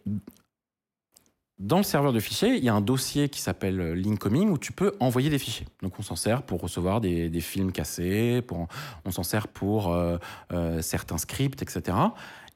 dans 1.61 1.77
le 1.77 1.83
serveur 1.83 2.15
de 2.15 2.21
fichiers, 2.21 2.57
il 2.57 2.65
y 2.65 2.71
a 2.71 2.75
un 2.75 2.81
dossier 2.81 3.29
qui 3.29 3.41
s'appelle 3.41 3.81
euh, 3.81 3.95
Lincoming 3.95 4.49
où 4.49 4.57
tu 4.57 4.73
peux 4.73 4.97
envoyer 4.99 5.29
des 5.29 5.39
fichiers. 5.39 5.67
Donc, 5.83 5.99
on 5.99 6.03
s'en 6.03 6.17
sert 6.17 6.43
pour 6.43 6.63
recevoir 6.63 7.03
des, 7.03 7.29
des 7.29 7.41
films 7.43 7.71
cassés, 7.71 8.41
pour, 8.41 8.67
on 9.05 9.11
s'en 9.11 9.23
sert 9.23 9.47
pour 9.47 9.93
euh, 9.93 10.17
euh, 10.53 10.81
certains 10.81 11.19
scripts, 11.19 11.61
etc. 11.61 11.97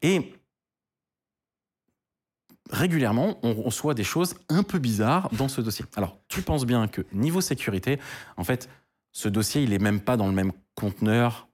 Et 0.01 0.32
régulièrement, 2.70 3.39
on 3.43 3.52
reçoit 3.52 3.93
des 3.93 4.05
choses 4.05 4.36
un 4.48 4.62
peu 4.62 4.78
bizarres 4.78 5.28
dans 5.32 5.48
ce 5.48 5.60
dossier. 5.60 5.85
Alors, 5.97 6.16
tu 6.28 6.40
penses 6.40 6.64
bien 6.64 6.89
que 6.89 7.02
niveau 7.12 7.43
sécurité, 7.43 8.01
en 8.39 8.44
fait, 8.44 8.70
ce 9.12 9.28
dossier, 9.28 9.62
il 9.62 9.74
est 9.74 9.78
même 9.78 10.01
pas 10.01 10.16
dans 10.16 10.28
le 10.28 10.32
même 10.32 10.52
conteneur 10.74 11.47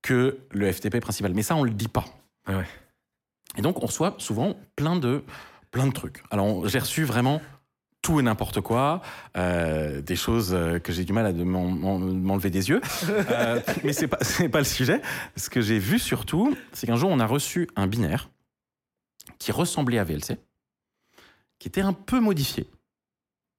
que 0.00 0.38
le 0.50 0.72
FTP 0.72 1.00
principal. 1.00 1.34
Mais 1.34 1.42
ça, 1.42 1.54
on 1.54 1.64
le 1.64 1.70
dit 1.70 1.88
pas. 1.88 2.06
Ouais. 2.48 2.66
Et 3.58 3.62
donc, 3.62 3.82
on 3.82 3.86
reçoit 3.86 4.14
souvent 4.16 4.56
plein 4.74 4.96
de, 4.96 5.22
plein 5.72 5.88
de 5.88 5.92
trucs. 5.92 6.22
Alors, 6.30 6.68
j'ai 6.68 6.78
reçu 6.78 7.02
vraiment 7.02 7.42
tout 8.02 8.18
et 8.18 8.22
n'importe 8.22 8.60
quoi, 8.60 9.00
euh, 9.36 10.00
des 10.02 10.16
choses 10.16 10.52
euh, 10.52 10.78
que 10.80 10.92
j'ai 10.92 11.04
du 11.04 11.12
mal 11.12 11.24
à 11.26 11.32
de 11.32 11.42
m'enlever 11.44 12.50
des 12.50 12.68
yeux. 12.68 12.80
Euh, 13.30 13.60
mais 13.84 13.92
c'est 13.92 14.08
pas, 14.08 14.18
pas 14.50 14.58
le 14.58 14.64
sujet. 14.64 15.00
Ce 15.36 15.48
que 15.50 15.60
j'ai 15.60 15.78
vu 15.78 15.98
surtout, 15.98 16.56
c'est 16.72 16.86
qu'un 16.86 16.96
jour, 16.96 17.10
on 17.10 17.20
a 17.20 17.26
reçu 17.26 17.68
un 17.76 17.86
binaire 17.86 18.28
qui 19.38 19.52
ressemblait 19.52 19.98
à 19.98 20.04
VLC, 20.04 20.36
qui 21.58 21.68
était 21.68 21.80
un 21.80 21.92
peu 21.92 22.18
modifié. 22.20 22.68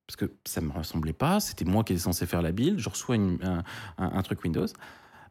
Parce 0.05 0.17
que 0.17 0.33
ça 0.45 0.59
ne 0.59 0.67
me 0.67 0.73
ressemblait 0.73 1.13
pas, 1.13 1.39
c'était 1.39 1.63
moi 1.65 1.83
qui 1.85 1.93
étais 1.93 2.01
censé 2.01 2.25
faire 2.25 2.41
la 2.41 2.51
build, 2.51 2.77
je 2.79 2.89
reçois 2.89 3.15
une- 3.15 3.39
un, 3.41 3.63
un- 3.97 4.17
un 4.17 4.21
truc 4.21 4.43
Windows. 4.43 4.67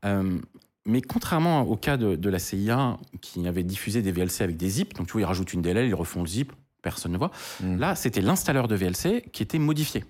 Euh, 0.06 0.38
mais 0.86 1.02
contrairement 1.02 1.60
au 1.62 1.76
cas 1.76 1.96
de, 1.98 2.16
de 2.16 2.30
la 2.30 2.38
CIA 2.38 2.96
qui 3.20 3.46
avait 3.46 3.62
diffusé 3.62 4.00
des 4.00 4.10
VLC 4.10 4.42
avec 4.42 4.56
des 4.56 4.68
zips, 4.70 4.94
donc 4.94 5.06
tu 5.06 5.12
vois, 5.12 5.20
ils 5.20 5.24
rajoutent 5.26 5.52
une 5.52 5.60
DLL, 5.62 5.86
ils 5.86 5.94
refont 5.94 6.22
le 6.22 6.26
zip, 6.26 6.52
personne 6.82 7.12
ne 7.12 7.18
voit. 7.18 7.30
Mm. 7.60 7.78
Là, 7.78 7.94
c'était 7.94 8.20
l'installeur 8.20 8.68
de 8.68 8.74
VLC 8.74 9.22
qui 9.32 9.42
était 9.42 9.58
modifié. 9.58 10.04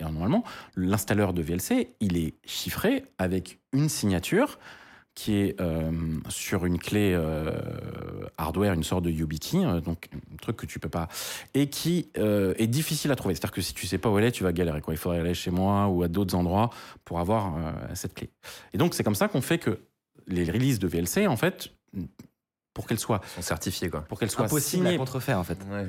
Et 0.00 0.04
normalement, 0.04 0.44
l'installeur 0.74 1.32
de 1.32 1.42
VLC, 1.42 1.94
il 2.00 2.16
est 2.16 2.34
chiffré 2.44 3.04
avec 3.18 3.60
une 3.72 3.88
signature 3.88 4.58
qui 5.14 5.36
est 5.36 5.60
euh, 5.60 5.90
sur 6.28 6.64
une 6.64 6.78
clé 6.78 7.12
euh, 7.14 7.52
hardware, 8.38 8.72
une 8.72 8.82
sorte 8.82 9.04
de 9.04 9.10
YubiKey, 9.10 9.64
euh, 9.64 9.80
donc 9.80 10.08
un 10.32 10.36
truc 10.36 10.56
que 10.56 10.66
tu 10.66 10.78
peux 10.78 10.88
pas, 10.88 11.08
et 11.52 11.68
qui 11.68 12.10
euh, 12.16 12.54
est 12.56 12.66
difficile 12.66 13.10
à 13.12 13.16
trouver. 13.16 13.34
C'est-à-dire 13.34 13.52
que 13.52 13.60
si 13.60 13.74
tu 13.74 13.86
sais 13.86 13.98
pas 13.98 14.08
où 14.08 14.18
elle 14.18 14.24
est, 14.24 14.32
tu 14.32 14.42
vas 14.42 14.52
galérer. 14.52 14.80
Quoi. 14.80 14.94
Il 14.94 14.96
faudrait 14.96 15.20
aller 15.20 15.34
chez 15.34 15.50
moi 15.50 15.88
ou 15.88 16.02
à 16.02 16.08
d'autres 16.08 16.34
endroits 16.34 16.70
pour 17.04 17.20
avoir 17.20 17.56
euh, 17.56 17.72
cette 17.94 18.14
clé. 18.14 18.30
Et 18.72 18.78
donc 18.78 18.94
c'est 18.94 19.04
comme 19.04 19.14
ça 19.14 19.28
qu'on 19.28 19.42
fait 19.42 19.58
que 19.58 19.80
les 20.26 20.50
releases 20.50 20.78
de 20.78 20.88
VLC, 20.88 21.26
en 21.26 21.36
fait, 21.36 21.70
pour 22.72 22.86
qu'elles 22.86 22.98
soient, 22.98 23.20
certifiés, 23.40 23.90
quoi. 23.90 24.02
pour 24.02 24.18
qu'elles 24.18 24.30
soient 24.30 24.46
Impossible 24.46 24.84
signées 24.84 24.94
à 24.94 24.98
contrefaire, 24.98 25.38
en 25.38 25.44
fait. 25.44 25.58
Ouais. 25.70 25.88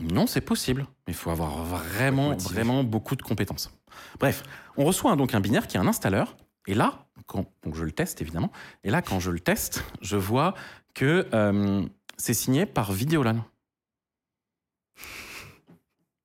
Non, 0.00 0.26
c'est 0.26 0.40
possible, 0.40 0.86
mais 1.06 1.12
il 1.12 1.16
faut 1.16 1.30
avoir 1.30 1.62
vraiment, 1.64 2.36
vraiment 2.36 2.82
beaucoup 2.82 3.16
de 3.16 3.22
compétences. 3.22 3.70
Bref, 4.18 4.42
on 4.76 4.84
reçoit 4.84 5.14
donc 5.16 5.34
un 5.34 5.40
binaire 5.40 5.66
qui 5.66 5.76
est 5.76 5.80
un 5.80 5.86
installeur, 5.86 6.36
et 6.66 6.74
là, 6.74 7.06
quand, 7.26 7.46
donc 7.62 7.76
je 7.76 7.84
le 7.84 7.92
teste 7.92 8.20
évidemment, 8.20 8.50
et 8.82 8.90
là, 8.90 9.02
quand 9.02 9.20
je 9.20 9.30
le 9.30 9.40
teste, 9.40 9.84
je 10.00 10.16
vois 10.16 10.54
que 10.94 11.28
euh, 11.32 11.84
c'est 12.16 12.34
signé 12.34 12.66
par 12.66 12.92
Videolan. 12.92 13.44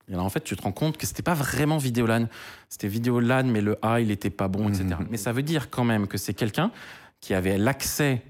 Et 0.07 0.13
alors 0.13 0.25
en 0.25 0.29
fait, 0.29 0.43
tu 0.43 0.55
te 0.55 0.61
rends 0.63 0.71
compte 0.71 0.97
que 0.97 1.05
c'était 1.05 1.21
pas 1.21 1.35
vraiment 1.35 1.77
Videolan, 1.77 2.27
c'était 2.69 2.87
Videolan, 2.87 3.43
mais 3.43 3.61
le 3.61 3.77
A, 3.85 3.99
il 3.99 4.09
était 4.09 4.31
pas 4.31 4.47
bon, 4.47 4.69
etc. 4.69 4.85
Mhm. 4.99 5.07
Mais 5.11 5.17
ça 5.17 5.31
veut 5.31 5.43
dire 5.43 5.69
quand 5.69 5.83
même 5.83 6.07
que 6.07 6.17
c'est 6.17 6.33
quelqu'un 6.33 6.71
qui 7.21 7.35
avait 7.35 7.59
l'accès 7.59 8.23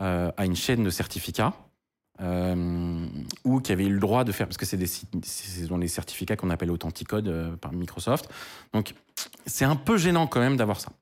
euh, 0.00 0.32
à 0.36 0.46
une 0.46 0.56
chaîne 0.56 0.82
de 0.82 0.90
certificats 0.90 1.54
euh, 2.20 3.06
ou 3.44 3.60
qui 3.60 3.72
avait 3.72 3.86
eu 3.86 3.92
le 3.92 4.00
droit 4.00 4.24
de 4.24 4.32
faire, 4.32 4.46
parce 4.46 4.56
que 4.56 4.66
c'est 4.66 4.76
des 4.76 4.86
c'est 4.86 5.66
dans 5.66 5.78
les 5.78 5.88
certificats 5.88 6.36
qu'on 6.36 6.50
appelle 6.50 6.70
Authenticode 6.70 7.28
euh, 7.28 7.56
par 7.56 7.72
Microsoft. 7.72 8.28
Donc 8.72 8.94
c'est 9.46 9.64
un 9.64 9.76
peu 9.76 9.96
gênant 9.96 10.26
quand 10.26 10.40
même 10.40 10.56
d'avoir 10.56 10.80
ça. 10.80 10.92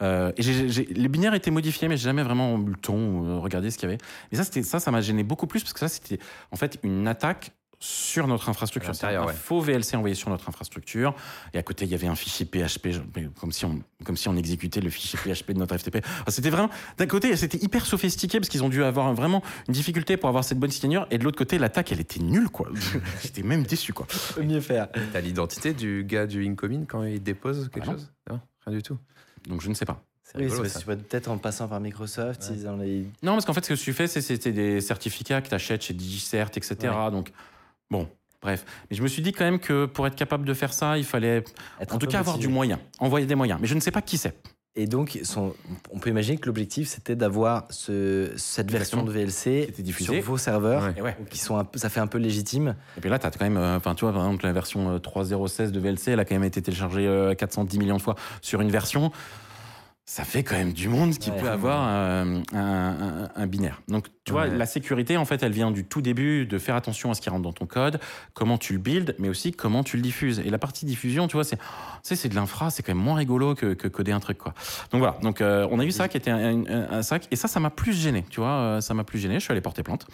Euh, 0.00 0.32
les 0.36 1.08
binaires 1.08 1.34
étaient 1.34 1.50
modifiés, 1.50 1.88
mais 1.88 1.96
jamais 1.96 2.22
vraiment 2.22 2.56
eu 2.58 2.66
le 2.66 2.76
temps 2.76 2.96
de 2.96 3.34
regarder 3.34 3.70
ce 3.70 3.78
qu'il 3.78 3.88
y 3.88 3.92
avait. 3.92 4.00
Et 4.30 4.36
ça, 4.36 4.44
ça, 4.44 4.80
ça 4.80 4.90
m'a 4.90 5.00
gêné 5.00 5.24
beaucoup 5.24 5.46
plus 5.46 5.62
parce 5.62 5.72
que 5.72 5.80
ça, 5.80 5.88
c'était 5.88 6.18
en 6.52 6.56
fait 6.56 6.78
une 6.82 7.08
attaque 7.08 7.52
sur 7.80 8.26
notre 8.26 8.48
infrastructure. 8.48 8.94
C'est 8.94 9.06
un 9.06 9.24
ouais. 9.26 9.32
faux 9.32 9.60
VLC 9.60 9.94
envoyé 9.96 10.14
sur 10.14 10.30
notre 10.30 10.48
infrastructure. 10.48 11.14
Et 11.54 11.58
à 11.58 11.62
côté, 11.62 11.84
il 11.84 11.90
y 11.90 11.94
avait 11.94 12.08
un 12.08 12.14
fichier 12.16 12.44
PHP, 12.44 12.88
comme 13.38 13.52
si 13.52 13.64
on, 13.64 13.80
comme 14.04 14.16
si 14.16 14.28
on 14.28 14.36
exécutait 14.36 14.80
le 14.80 14.90
fichier 14.90 15.18
PHP 15.18 15.52
de 15.52 15.58
notre 15.58 15.76
FTP. 15.76 15.98
C'était 16.26 16.50
vraiment, 16.50 16.70
d'un 16.96 17.06
côté, 17.06 17.36
c'était 17.36 17.58
hyper 17.58 17.86
sophistiqué 17.86 18.40
parce 18.40 18.48
qu'ils 18.48 18.64
ont 18.64 18.68
dû 18.68 18.82
avoir 18.82 19.14
vraiment 19.14 19.42
une 19.68 19.74
difficulté 19.74 20.16
pour 20.16 20.28
avoir 20.28 20.42
cette 20.44 20.58
bonne 20.58 20.70
signature. 20.70 21.06
Et 21.10 21.18
de 21.18 21.24
l'autre 21.24 21.38
côté, 21.38 21.58
l'attaque, 21.58 21.92
elle 21.92 22.00
était 22.00 22.20
nulle, 22.20 22.48
quoi. 22.48 22.68
J'étais 23.22 23.42
même 23.42 23.62
déçu, 23.62 23.92
quoi. 23.92 24.06
Peut 24.34 24.42
mieux 24.42 24.60
faire. 24.60 24.88
T'as 25.12 25.20
l'identité 25.20 25.72
du 25.72 26.04
gars 26.04 26.26
du 26.26 26.44
Incoming 26.46 26.86
quand 26.86 27.04
il 27.04 27.22
dépose 27.22 27.68
quelque 27.72 27.84
Ah 27.88 27.92
non. 27.92 27.98
chose? 27.98 28.12
Non, 28.30 28.40
rien 28.66 28.76
du 28.76 28.82
tout. 28.82 28.98
Donc, 29.46 29.60
je 29.60 29.68
ne 29.68 29.74
sais 29.74 29.84
pas. 29.84 30.02
C'est 30.24 30.38
Oui, 30.38 30.50
c'est 30.50 30.56
ça. 30.56 30.62
parce 30.62 30.84
que 30.84 31.02
peut-être 31.04 31.28
en 31.30 31.38
passant 31.38 31.68
par 31.68 31.80
Microsoft, 31.80 32.50
ils 32.54 32.66
ont 32.68 32.76
les. 32.76 33.06
Non, 33.22 33.32
parce 33.34 33.46
qu'en 33.46 33.54
fait, 33.54 33.64
ce 33.64 33.72
que 33.72 33.78
tu 33.78 33.92
fais, 33.94 34.06
c'est 34.08 34.20
c'était 34.20 34.52
des 34.52 34.80
certificats 34.82 35.40
que 35.40 35.48
tu 35.48 35.54
achètes 35.54 35.82
chez 35.82 35.94
DigiCert, 35.94 36.50
etc. 36.54 36.76
Donc, 37.10 37.30
bon, 37.90 38.08
bref. 38.42 38.64
Mais 38.90 38.96
je 38.96 39.02
me 39.02 39.08
suis 39.08 39.22
dit 39.22 39.32
quand 39.32 39.44
même 39.44 39.58
que 39.58 39.86
pour 39.86 40.06
être 40.06 40.16
capable 40.16 40.44
de 40.44 40.54
faire 40.54 40.72
ça, 40.72 40.98
il 40.98 41.04
fallait, 41.04 41.44
Être 41.80 41.94
en 41.94 41.98
tout 41.98 42.06
cas, 42.06 42.20
avoir 42.20 42.38
du 42.38 42.48
moyen, 42.48 42.78
envoyer 42.98 43.26
des 43.26 43.34
moyens. 43.34 43.58
Mais 43.60 43.66
je 43.66 43.74
ne 43.74 43.80
sais 43.80 43.90
pas 43.90 44.02
qui 44.02 44.18
c'est. 44.18 44.34
Et 44.76 44.86
donc, 44.86 45.18
son- 45.24 45.54
on 45.90 45.98
peut 45.98 46.08
imaginer 46.10 46.38
que 46.38 46.46
l'objectif, 46.46 46.86
c'était 46.86 47.16
d'avoir 47.16 47.66
ce, 47.70 48.30
cette 48.36 48.70
version 48.70 49.02
de 49.02 49.10
VLC 49.10 49.72
sur 49.98 50.14
vos 50.22 50.36
serveurs, 50.38 50.84
Ouais. 50.84 50.94
Et 50.96 51.02
ouais. 51.02 51.16
qui 51.30 51.38
sont 51.38 51.56
un 51.56 51.64
peu, 51.64 51.80
ça 51.80 51.88
fait 51.88 51.98
un 51.98 52.06
peu 52.06 52.18
légitime. 52.18 52.76
Et 52.96 53.00
puis 53.00 53.10
là, 53.10 53.18
tu 53.18 53.26
as 53.26 53.30
quand 53.32 53.44
même, 53.44 53.56
euh, 53.56 53.78
tu 53.96 54.04
vois, 54.04 54.12
par 54.12 54.24
exemple, 54.24 54.44
la 54.44 54.52
version 54.52 54.90
euh, 54.90 54.98
3.0.16 54.98 55.72
de 55.72 55.80
VLC, 55.80 56.12
elle 56.12 56.20
a 56.20 56.24
quand 56.24 56.36
même 56.36 56.44
été 56.44 56.62
téléchargée 56.62 57.08
euh, 57.08 57.34
410 57.34 57.78
millions 57.80 57.96
de 57.96 58.02
fois 58.02 58.14
sur 58.40 58.60
une 58.60 58.70
version. 58.70 59.10
Ça 60.10 60.24
fait 60.24 60.42
quand 60.42 60.56
même 60.56 60.72
du 60.72 60.88
monde 60.88 61.18
qui 61.18 61.30
Ouais. 61.30 61.36
peut 61.38 61.50
avoir 61.50 61.86
euh, 61.86 62.40
un, 62.54 62.58
un- 62.58 63.28
un 63.36 63.46
binaire. 63.46 63.82
Donc, 63.88 64.06
tu 64.24 64.32
vois, 64.32 64.46
la 64.46 64.64
sécurité, 64.64 65.18
en 65.18 65.26
fait, 65.26 65.42
elle 65.42 65.52
vient 65.52 65.70
du 65.70 65.84
tout 65.84 66.00
début, 66.00 66.46
de 66.46 66.56
faire 66.58 66.76
attention 66.76 67.10
à 67.10 67.14
ce 67.14 67.20
qui 67.20 67.28
rentre 67.28 67.42
dans 67.42 67.52
ton 67.52 67.66
code, 67.66 68.00
comment 68.32 68.56
tu 68.56 68.72
le 68.72 68.78
builds, 68.78 69.14
mais 69.18 69.28
aussi 69.28 69.52
comment 69.52 69.84
tu 69.84 69.96
le 69.96 70.02
diffuses. 70.02 70.38
Et 70.40 70.48
la 70.48 70.56
partie 70.56 70.86
diffusion, 70.86 71.28
tu 71.28 71.34
vois, 71.34 71.44
c'est, 71.44 71.58
c'est 72.02 72.30
de 72.30 72.34
l'infra, 72.34 72.70
c'est 72.70 72.82
quand 72.82 72.94
même 72.94 73.04
moins 73.04 73.16
rigolo 73.16 73.54
que, 73.54 73.74
que 73.74 73.86
coder 73.86 74.12
un 74.12 74.20
truc, 74.20 74.38
quoi. 74.38 74.54
Donc 74.92 75.00
voilà. 75.00 75.18
Donc, 75.20 75.42
euh, 75.42 75.68
on 75.70 75.78
a 75.78 75.84
eu 75.84 75.92
ça 75.92 76.08
qui 76.08 76.16
était 76.16 76.30
un, 76.30 77.02
sac, 77.02 77.28
et 77.30 77.36
ça, 77.36 77.46
ça 77.46 77.60
m'a 77.60 77.68
plus 77.70 77.92
gêné, 77.92 78.24
tu 78.30 78.40
vois, 78.40 78.48
euh, 78.52 78.80
ça 78.80 78.94
m'a 78.94 79.04
plus 79.04 79.18
gêné. 79.18 79.34
Je 79.34 79.40
suis 79.40 79.52
allé 79.52 79.60
porter 79.60 79.82
plainte. 79.82 80.06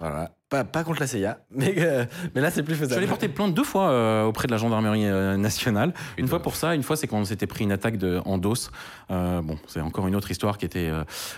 Voilà. 0.00 0.35
Pas, 0.48 0.62
pas 0.62 0.84
contre 0.84 1.00
la 1.00 1.08
CIA, 1.08 1.40
mais, 1.50 1.74
euh, 1.78 2.04
mais 2.34 2.40
là, 2.40 2.52
c'est 2.52 2.62
plus 2.62 2.76
faisable. 2.76 3.04
porter 3.06 3.28
plainte 3.28 3.52
deux 3.52 3.64
fois 3.64 3.90
euh, 3.90 4.24
auprès 4.24 4.46
de 4.46 4.52
la 4.52 4.58
gendarmerie 4.58 5.06
euh, 5.06 5.36
nationale. 5.36 5.92
Une 6.18 6.28
fois 6.28 6.40
pour 6.40 6.54
ça, 6.54 6.74
une 6.76 6.84
fois 6.84 6.96
c'est 6.96 7.08
quand 7.08 7.18
on 7.18 7.24
s'était 7.24 7.48
pris 7.48 7.64
une 7.64 7.72
attaque 7.72 7.96
de, 7.96 8.20
en 8.24 8.38
DOS. 8.38 8.70
Bon, 9.08 9.58
c'est 9.66 9.80
encore 9.80 10.06
une 10.06 10.14
autre 10.14 10.30
histoire 10.30 10.56
qui 10.56 10.64
était. 10.64 10.90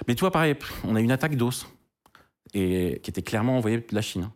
Mais 0.07 0.15
tu 0.15 0.21
vois, 0.21 0.31
pareil, 0.31 0.55
on 0.85 0.95
a 0.95 1.01
eu 1.01 1.05
une 1.05 1.13
attaque 1.13 1.37
DOS 1.37 1.67
et 2.53 3.01
qui 3.03 3.11
était 3.11 3.23
clairement 3.23 3.57
envoyée 3.57 3.79
de 3.79 3.95
la 3.95 4.03
Chine. 4.03 4.31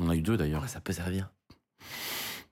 On 0.00 0.06
en 0.06 0.10
a 0.10 0.16
eu 0.16 0.22
deux 0.22 0.36
d'ailleurs. 0.36 0.66
Ça 0.68 0.80
peut 0.80 0.92
servir 0.92 1.28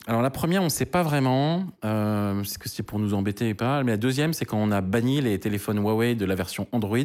Alors 0.08 0.20
la 0.22 0.30
première, 0.30 0.62
on 0.62 0.66
ne 0.66 0.70
sait 0.70 0.84
pas 0.86 1.02
vraiment. 1.04 1.64
Euh, 1.84 2.40
Est-ce 2.42 2.58
que 2.58 2.68
c'est 2.68 2.82
pour 2.82 2.98
nous 2.98 3.14
embêter 3.14 3.52
ou 3.52 3.54
pas 3.54 3.84
Mais 3.84 3.92
la 3.92 3.96
deuxième, 3.96 4.32
c'est 4.32 4.44
quand 4.44 4.58
on 4.58 4.72
a 4.72 4.80
banni 4.80 5.20
les 5.20 5.38
téléphones 5.38 5.78
Huawei 5.78 6.14
de 6.16 6.24
la 6.24 6.34
version 6.34 6.66
Android. 6.72 6.96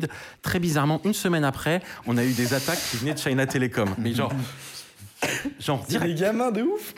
Très 0.41 0.59
bizarrement, 0.59 0.99
une 1.05 1.13
semaine 1.13 1.43
après, 1.43 1.81
on 2.07 2.17
a 2.17 2.23
eu 2.25 2.33
des 2.33 2.53
attaques 2.55 2.79
qui 2.89 2.97
venaient 2.97 3.13
de 3.13 3.19
China 3.19 3.45
Telecom. 3.45 3.89
Mais 3.99 4.13
genre. 4.13 4.31
Genre, 5.59 5.83
C'est 5.89 5.99
des 6.03 6.13
gamins 6.13 6.51
de 6.51 6.61
ouf 6.61 6.93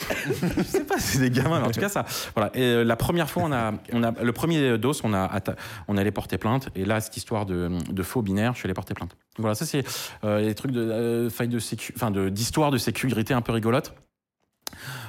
je 0.58 0.64
sais 0.64 0.84
pas, 0.84 1.00
c'est 1.00 1.20
des 1.20 1.30
gamins, 1.30 1.62
mais 1.62 1.68
en 1.68 1.72
tout 1.72 1.80
cas 1.80 1.88
ça. 1.88 2.04
Voilà. 2.36 2.52
Et 2.54 2.62
euh, 2.64 2.84
la 2.84 2.98
première 2.98 3.30
fois, 3.30 3.44
on 3.46 3.52
a, 3.54 3.72
on 3.94 4.04
a 4.04 4.12
le 4.12 4.34
premier 4.34 4.78
dos, 4.78 4.92
on 5.06 5.14
a, 5.14 5.26
atta- 5.26 5.56
on 5.88 5.96
allait 5.96 6.12
porter 6.12 6.38
plainte. 6.38 6.68
Et 6.76 6.84
là, 6.84 7.00
cette 7.00 7.16
histoire 7.16 7.46
de, 7.46 7.70
de 7.90 8.04
faux 8.04 8.22
binaire, 8.22 8.54
je 8.56 8.60
suis 8.60 8.68
allé 8.68 8.74
porter 8.74 8.94
plainte. 8.94 9.16
Voilà, 9.38 9.56
ça 9.56 9.66
c'est 9.66 9.86
euh, 10.26 10.42
les 10.42 10.54
trucs 10.54 10.72
de 10.72 10.82
euh, 10.82 11.30
failles 11.30 11.48
de 11.48 11.60
sécu, 11.60 11.94
enfin 11.96 12.12
de 12.12 12.28
d'histoire 12.28 12.72
de 12.72 12.78
sécurité 12.78 13.34
un 13.34 13.42
peu 13.42 13.54
rigolote. 13.54 13.94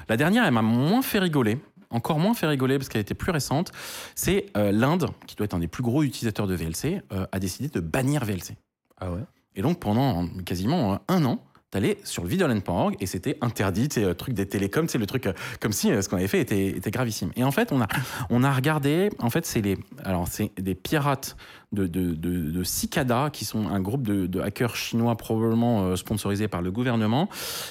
La 0.08 0.16
dernière, 0.16 0.44
elle 0.44 0.52
m'a 0.52 0.62
moins 0.62 1.02
fait 1.02 1.18
rigoler. 1.18 1.58
Encore 1.90 2.20
moins 2.20 2.34
fait 2.34 2.46
rigoler 2.46 2.78
parce 2.78 2.88
qu'elle 2.88 3.00
était 3.00 3.14
plus 3.14 3.32
récente. 3.32 3.72
C'est 4.14 4.46
euh, 4.56 4.70
l'Inde, 4.70 5.08
qui 5.26 5.34
doit 5.34 5.44
être 5.44 5.54
un 5.54 5.58
des 5.58 5.68
plus 5.68 5.82
gros 5.82 6.02
utilisateurs 6.04 6.46
de 6.46 6.54
VLC, 6.54 7.02
euh, 7.12 7.26
a 7.32 7.38
décidé 7.40 7.68
de 7.68 7.80
bannir 7.80 8.24
VLC. 8.24 8.56
Ah 9.00 9.10
ouais? 9.10 9.22
Et 9.56 9.62
donc 9.62 9.80
pendant 9.80 10.28
quasiment 10.44 10.92
euh, 10.92 10.96
un 11.08 11.24
an, 11.24 11.42
t'allais 11.72 11.98
sur 12.04 12.22
le 12.22 12.28
videoland.org 12.28 12.96
et 13.00 13.06
c'était 13.06 13.38
interdit, 13.40 13.88
c'est 13.90 14.04
le 14.04 14.14
truc 14.14 14.34
des 14.34 14.46
télécoms, 14.46 14.86
c'est 14.88 14.98
le 14.98 15.06
truc 15.06 15.28
comme 15.60 15.72
si 15.72 15.88
ce 15.88 16.08
qu'on 16.08 16.16
avait 16.16 16.28
fait 16.28 16.40
était, 16.40 16.68
était 16.68 16.92
gravissime. 16.92 17.32
Et 17.34 17.42
en 17.42 17.50
fait, 17.50 17.72
on 17.72 17.80
a, 17.80 17.88
on 18.28 18.44
a 18.44 18.52
regardé, 18.52 19.10
en 19.18 19.30
fait, 19.30 19.44
c'est 19.44 19.60
les, 19.60 19.76
alors 20.04 20.28
c'est 20.28 20.52
des 20.60 20.76
pirates 20.76 21.36
de, 21.72 21.88
de, 21.88 22.14
de, 22.14 22.50
de 22.50 22.64
Cicada, 22.64 23.30
qui 23.32 23.44
sont 23.44 23.68
un 23.68 23.80
groupe 23.80 24.02
de, 24.02 24.26
de 24.26 24.40
hackers 24.40 24.76
chinois 24.76 25.16
probablement 25.16 25.94
sponsorisés 25.96 26.48
par 26.48 26.62
le 26.62 26.72
gouvernement, 26.72 27.28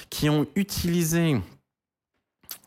qui 0.08 0.30
ont 0.30 0.46
utilisé 0.56 1.38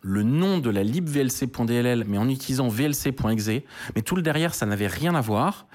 le 0.01 0.23
nom 0.23 0.57
de 0.59 0.69
la 0.69 0.83
libvlc.dll, 0.83 2.05
mais 2.07 2.17
en 2.17 2.29
utilisant 2.29 2.67
vlc.exe. 2.67 3.49
Mais 3.95 4.01
tout 4.01 4.15
le 4.15 4.21
derrière, 4.21 4.53
ça 4.53 4.65
n'avait 4.65 4.87
rien 4.87 5.15
à 5.15 5.21
voir. 5.21 5.67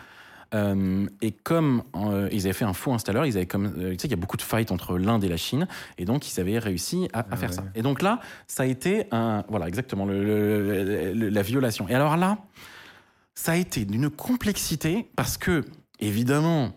Euh, 0.55 1.07
et 1.21 1.31
comme 1.33 1.83
euh, 1.95 2.29
ils 2.33 2.45
avaient 2.47 2.55
fait 2.55 2.65
un 2.65 2.73
faux 2.73 2.95
installeur, 2.95 3.27
ils 3.27 3.37
avaient 3.37 3.45
comme, 3.47 3.67
euh, 3.79 3.91
tu 3.93 3.99
sais, 3.99 4.09
il 4.09 4.11
y 4.13 4.15
a 4.15 4.17
beaucoup 4.17 4.39
de 4.39 4.43
fights 4.43 4.73
entre 4.73 4.97
l'Inde 4.97 5.23
et 5.25 5.29
la 5.29 5.37
Chine, 5.37 5.69
et 5.99 6.07
donc 6.07 6.27
ils 6.33 6.41
avaient 6.41 6.59
réussi 6.59 7.07
à, 7.13 7.27
à 7.31 7.37
faire 7.37 7.53
ça. 7.53 7.65
Et 7.75 7.83
donc 7.83 8.01
là, 8.01 8.19
ça 8.47 8.63
a 8.63 8.67
été 8.67 9.05
un, 9.13 9.45
voilà, 9.51 9.69
exactement, 9.69 10.07
le- 10.07 10.25
le- 10.25 11.13
le- 11.13 11.29
la 11.29 11.43
violation. 11.43 11.87
Et 11.91 11.95
alors 11.95 12.17
là, 12.17 12.39
ça 13.35 13.53
a 13.53 13.57
été 13.57 13.85
d'une 13.85 14.09
complexité 14.09 15.11
parce 15.17 15.37
que, 15.37 15.67
évidemment, 16.01 16.73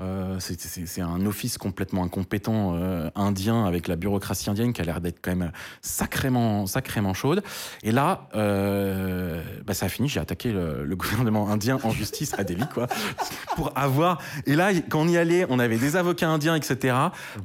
euh, 0.00 0.38
c'est- 0.38 1.00
un 1.00 1.26
office 1.26 1.58
complètement 1.58 2.04
incompétent 2.04 2.74
euh, 2.74 3.10
indien 3.14 3.64
avec 3.64 3.88
la 3.88 3.96
bureaucratie 3.96 4.50
indienne 4.50 4.72
qui 4.72 4.80
a 4.80 4.84
l'air 4.84 5.00
d'être 5.00 5.18
quand 5.22 5.34
même 5.34 5.52
sacrément, 5.82 6.66
sacrément 6.66 7.14
chaude. 7.14 7.42
Et 7.82 7.92
là, 7.92 8.28
euh, 8.34 9.42
bah, 9.66 9.74
ça 9.74 9.86
a 9.86 9.88
fini. 9.88 10.08
J'ai 10.08 10.20
attaqué 10.20 10.52
le, 10.52 10.84
le 10.84 10.96
gouvernement 11.00 11.50
indien 11.50 11.78
en 11.82 11.90
justice 11.90 12.34
à 12.38 12.44
Delhi, 12.44 12.64
quoi, 12.72 12.86
pour 13.56 13.72
avoir. 13.76 14.18
Et 14.46 14.56
là, 14.56 14.70
quand 14.88 15.00
on 15.00 15.08
y 15.08 15.16
allait, 15.16 15.46
on 15.48 15.58
avait 15.58 15.78
des 15.78 15.96
avocats 15.96 16.28
indiens, 16.28 16.54
etc. 16.54 16.96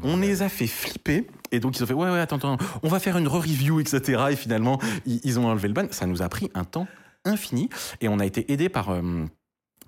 On 0.03 0.17
les 0.17 0.41
a 0.41 0.49
fait 0.49 0.67
flipper. 0.67 1.27
Et 1.51 1.59
donc 1.59 1.77
ils 1.77 1.83
ont 1.83 1.85
fait 1.85 1.93
ouais 1.93 2.09
ouais 2.09 2.19
attends 2.19 2.37
attends 2.37 2.57
on 2.83 2.89
va 2.89 2.99
faire 2.99 3.17
une 3.17 3.27
re-review 3.27 3.79
etc 3.79 4.23
et 4.31 4.35
finalement 4.35 4.79
ils, 5.05 5.21
ils 5.23 5.39
ont 5.39 5.45
enlevé 5.47 5.67
le 5.67 5.73
ban 5.75 5.85
ça 5.91 6.05
nous 6.07 6.21
a 6.23 6.27
pris 6.27 6.49
un 6.55 6.63
temps 6.65 6.87
infini 7.23 7.69
et 8.01 8.09
on 8.09 8.19
a 8.19 8.25
été 8.25 8.51
aidé 8.51 8.67
par 8.67 8.89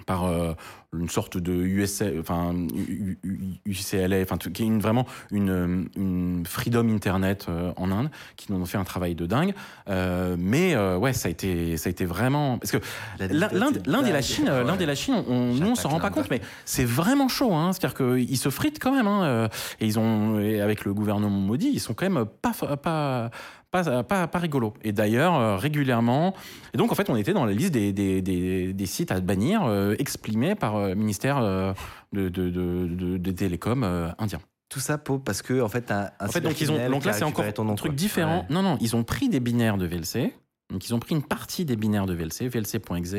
par 0.07 0.25
euh, 0.25 0.53
une 0.97 1.09
sorte 1.09 1.37
de 1.37 1.53
USA, 1.53 2.05
enfin 2.19 2.55
U- 2.73 3.19
U- 3.23 3.37
UCLA, 3.65 4.21
enfin 4.23 4.37
qui 4.37 4.63
est 4.63 4.65
une, 4.65 4.79
vraiment 4.79 5.05
une, 5.31 5.49
euh, 5.49 5.83
une 5.95 6.43
freedom 6.47 6.87
internet 6.89 7.45
euh, 7.49 7.71
en 7.75 7.91
Inde, 7.91 8.09
qui 8.37 8.51
nous 8.51 8.59
ont 8.59 8.65
fait 8.65 8.77
un 8.79 8.83
travail 8.85 9.13
de 9.13 9.25
dingue. 9.27 9.53
Euh, 9.89 10.35
mais 10.39 10.75
ouais, 10.95 11.13
ça 11.13 11.27
a 11.27 11.31
été, 11.31 11.77
ça 11.77 11.89
a 11.89 11.91
été 11.91 12.05
vraiment 12.05 12.57
parce 12.57 12.71
que 12.71 12.77
l'Inde, 13.19 14.07
et 14.07 14.11
la. 14.11 14.21
Chine, 14.21 14.47
euh, 14.49 14.63
l'Inde 14.63 14.81
et 14.81 14.85
la 14.85 14.95
Chine, 14.95 15.21
on, 15.27 15.53
nous 15.53 15.67
on 15.67 15.75
s'en 15.75 15.89
rend 15.89 15.99
pas 15.99 16.09
compte, 16.09 16.29
mais 16.31 16.41
c'est 16.65 16.85
vraiment 16.85 17.27
chaud. 17.27 17.53
Hein, 17.53 17.73
C'est-à-dire 17.73 17.97
qu'ils 17.97 18.37
se 18.37 18.49
fritent 18.49 18.79
quand 18.81 18.95
même. 18.95 19.07
Hein, 19.07 19.49
et 19.79 19.85
ils 19.85 19.99
ont, 19.99 20.39
et 20.39 20.61
avec 20.61 20.85
le 20.85 20.93
gouvernement 20.93 21.29
maudit, 21.37 21.69
ils 21.73 21.79
sont 21.79 21.93
quand 21.93 22.09
même 22.09 22.25
pas 22.41 22.53
pas 22.77 23.29
pas, 23.71 24.03
pas, 24.03 24.27
pas 24.27 24.39
rigolo. 24.39 24.73
Et 24.83 24.91
d'ailleurs, 24.91 25.35
euh, 25.35 25.55
régulièrement. 25.57 26.33
Et 26.73 26.77
donc, 26.77 26.91
en 26.91 26.95
fait, 26.95 27.09
on 27.09 27.15
était 27.15 27.33
dans 27.33 27.45
la 27.45 27.53
liste 27.53 27.73
des, 27.73 27.91
des, 27.93 28.21
des, 28.21 28.73
des 28.73 28.85
sites 28.85 29.11
à 29.11 29.19
bannir, 29.19 29.63
euh, 29.65 29.95
exprimés 29.99 30.55
par 30.55 30.75
euh, 30.77 30.89
le 30.89 30.95
ministère 30.95 31.37
euh, 31.37 31.73
de, 32.13 32.29
de, 32.29 32.49
de, 32.49 32.87
de- 32.87 33.17
des 33.17 33.35
télécoms 33.35 33.83
euh, 33.83 34.09
indien. 34.17 34.39
Tout 34.69 34.79
ça 34.79 34.97
pour, 34.97 35.23
parce 35.23 35.41
que, 35.41 35.61
en 35.61 35.69
fait, 35.69 35.91
un 35.91 36.09
En 36.19 36.27
fait, 36.27 36.41
donc, 36.41 36.59
ils 36.59 36.71
ont, 36.71 36.89
donc 36.89 37.05
là, 37.05 37.13
c'est 37.13 37.23
encore 37.23 37.45
un 37.45 37.75
truc 37.75 37.93
différent. 37.95 38.39
Ouais. 38.39 38.45
Non, 38.53 38.61
non, 38.61 38.77
ils 38.81 38.95
ont 38.95 39.03
pris 39.03 39.29
des 39.29 39.39
binaires 39.39 39.77
de 39.77 39.85
VLC. 39.85 40.33
Donc, 40.69 40.85
ils 40.89 40.93
ont 40.93 40.99
pris 40.99 41.15
une 41.15 41.23
partie 41.23 41.63
des 41.63 41.77
binaires 41.77 42.05
de 42.05 42.13
VLC, 42.13 42.49
VLC.exe, 42.49 43.15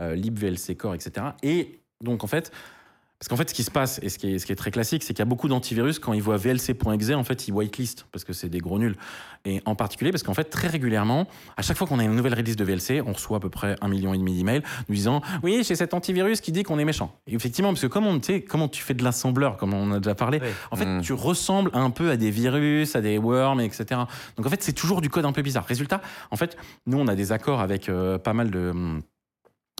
euh, 0.00 0.14
libVLC 0.14 0.76
Core, 0.76 0.94
etc. 0.94 1.28
Et 1.42 1.80
donc, 2.04 2.22
en 2.24 2.26
fait, 2.26 2.50
parce 3.22 3.28
qu'en 3.28 3.36
fait, 3.36 3.50
ce 3.50 3.54
qui 3.54 3.62
se 3.62 3.70
passe, 3.70 4.00
et 4.02 4.08
ce 4.08 4.18
qui 4.18 4.34
est, 4.34 4.38
ce 4.40 4.46
qui 4.46 4.50
est 4.50 4.56
très 4.56 4.72
classique, 4.72 5.04
c'est 5.04 5.14
qu'il 5.14 5.20
y 5.20 5.22
a 5.22 5.26
beaucoup 5.26 5.46
d'antivirus, 5.46 6.00
quand 6.00 6.12
ils 6.12 6.20
voient 6.20 6.38
VLC.exe, 6.38 7.10
en 7.10 7.22
fait, 7.22 7.46
ils 7.46 7.52
whitelist, 7.52 8.04
parce 8.10 8.24
que 8.24 8.32
c'est 8.32 8.48
des 8.48 8.58
gros 8.58 8.80
nuls. 8.80 8.96
Et 9.44 9.62
en 9.64 9.76
particulier, 9.76 10.10
parce 10.10 10.24
qu'en 10.24 10.34
fait, 10.34 10.44
très 10.44 10.66
régulièrement, 10.66 11.28
à 11.56 11.62
chaque 11.62 11.76
fois 11.76 11.86
qu'on 11.86 12.00
a 12.00 12.04
une 12.04 12.16
nouvelle 12.16 12.34
release 12.34 12.56
de 12.56 12.64
VLC, 12.64 13.00
on 13.06 13.12
reçoit 13.12 13.36
à 13.36 13.40
peu 13.40 13.48
près 13.48 13.76
un 13.80 13.86
million 13.86 14.12
et 14.12 14.18
demi 14.18 14.36
d'emails 14.36 14.62
nous 14.88 14.94
disant 14.96 15.20
Oui, 15.44 15.62
j'ai 15.64 15.76
cet 15.76 15.94
antivirus 15.94 16.40
qui 16.40 16.50
dit 16.50 16.64
qu'on 16.64 16.80
est 16.80 16.84
méchant. 16.84 17.14
Et 17.28 17.34
effectivement, 17.34 17.70
parce 17.70 17.82
que 17.82 17.86
comme 17.86 18.08
on, 18.08 18.18
tu 18.18 18.26
sais, 18.26 18.42
comment 18.42 18.66
tu 18.66 18.82
fais 18.82 18.94
de 18.94 19.04
l'assembleur, 19.04 19.56
comme 19.56 19.72
on 19.72 19.92
a 19.92 19.98
déjà 20.00 20.16
parlé, 20.16 20.40
en 20.72 20.76
fait, 20.76 20.86
Mm. 20.86 21.02
tu 21.02 21.12
ressembles 21.12 21.70
un 21.74 21.90
peu 21.90 22.10
à 22.10 22.16
des 22.16 22.30
virus, 22.30 22.96
à 22.96 23.00
des 23.00 23.18
worms, 23.18 23.60
etc. 23.60 24.00
Donc 24.36 24.46
en 24.46 24.50
fait, 24.50 24.62
c'est 24.62 24.72
toujours 24.72 25.00
du 25.00 25.08
code 25.08 25.24
un 25.24 25.32
peu 25.32 25.42
bizarre. 25.42 25.64
Résultat, 25.64 26.00
en 26.32 26.36
fait, 26.36 26.56
nous, 26.86 26.98
on 26.98 27.06
a 27.06 27.14
des 27.14 27.32
accords 27.32 27.60
avec 27.60 27.88
euh, 27.88 28.18
pas 28.18 28.32
mal 28.32 28.50
de 28.50 28.72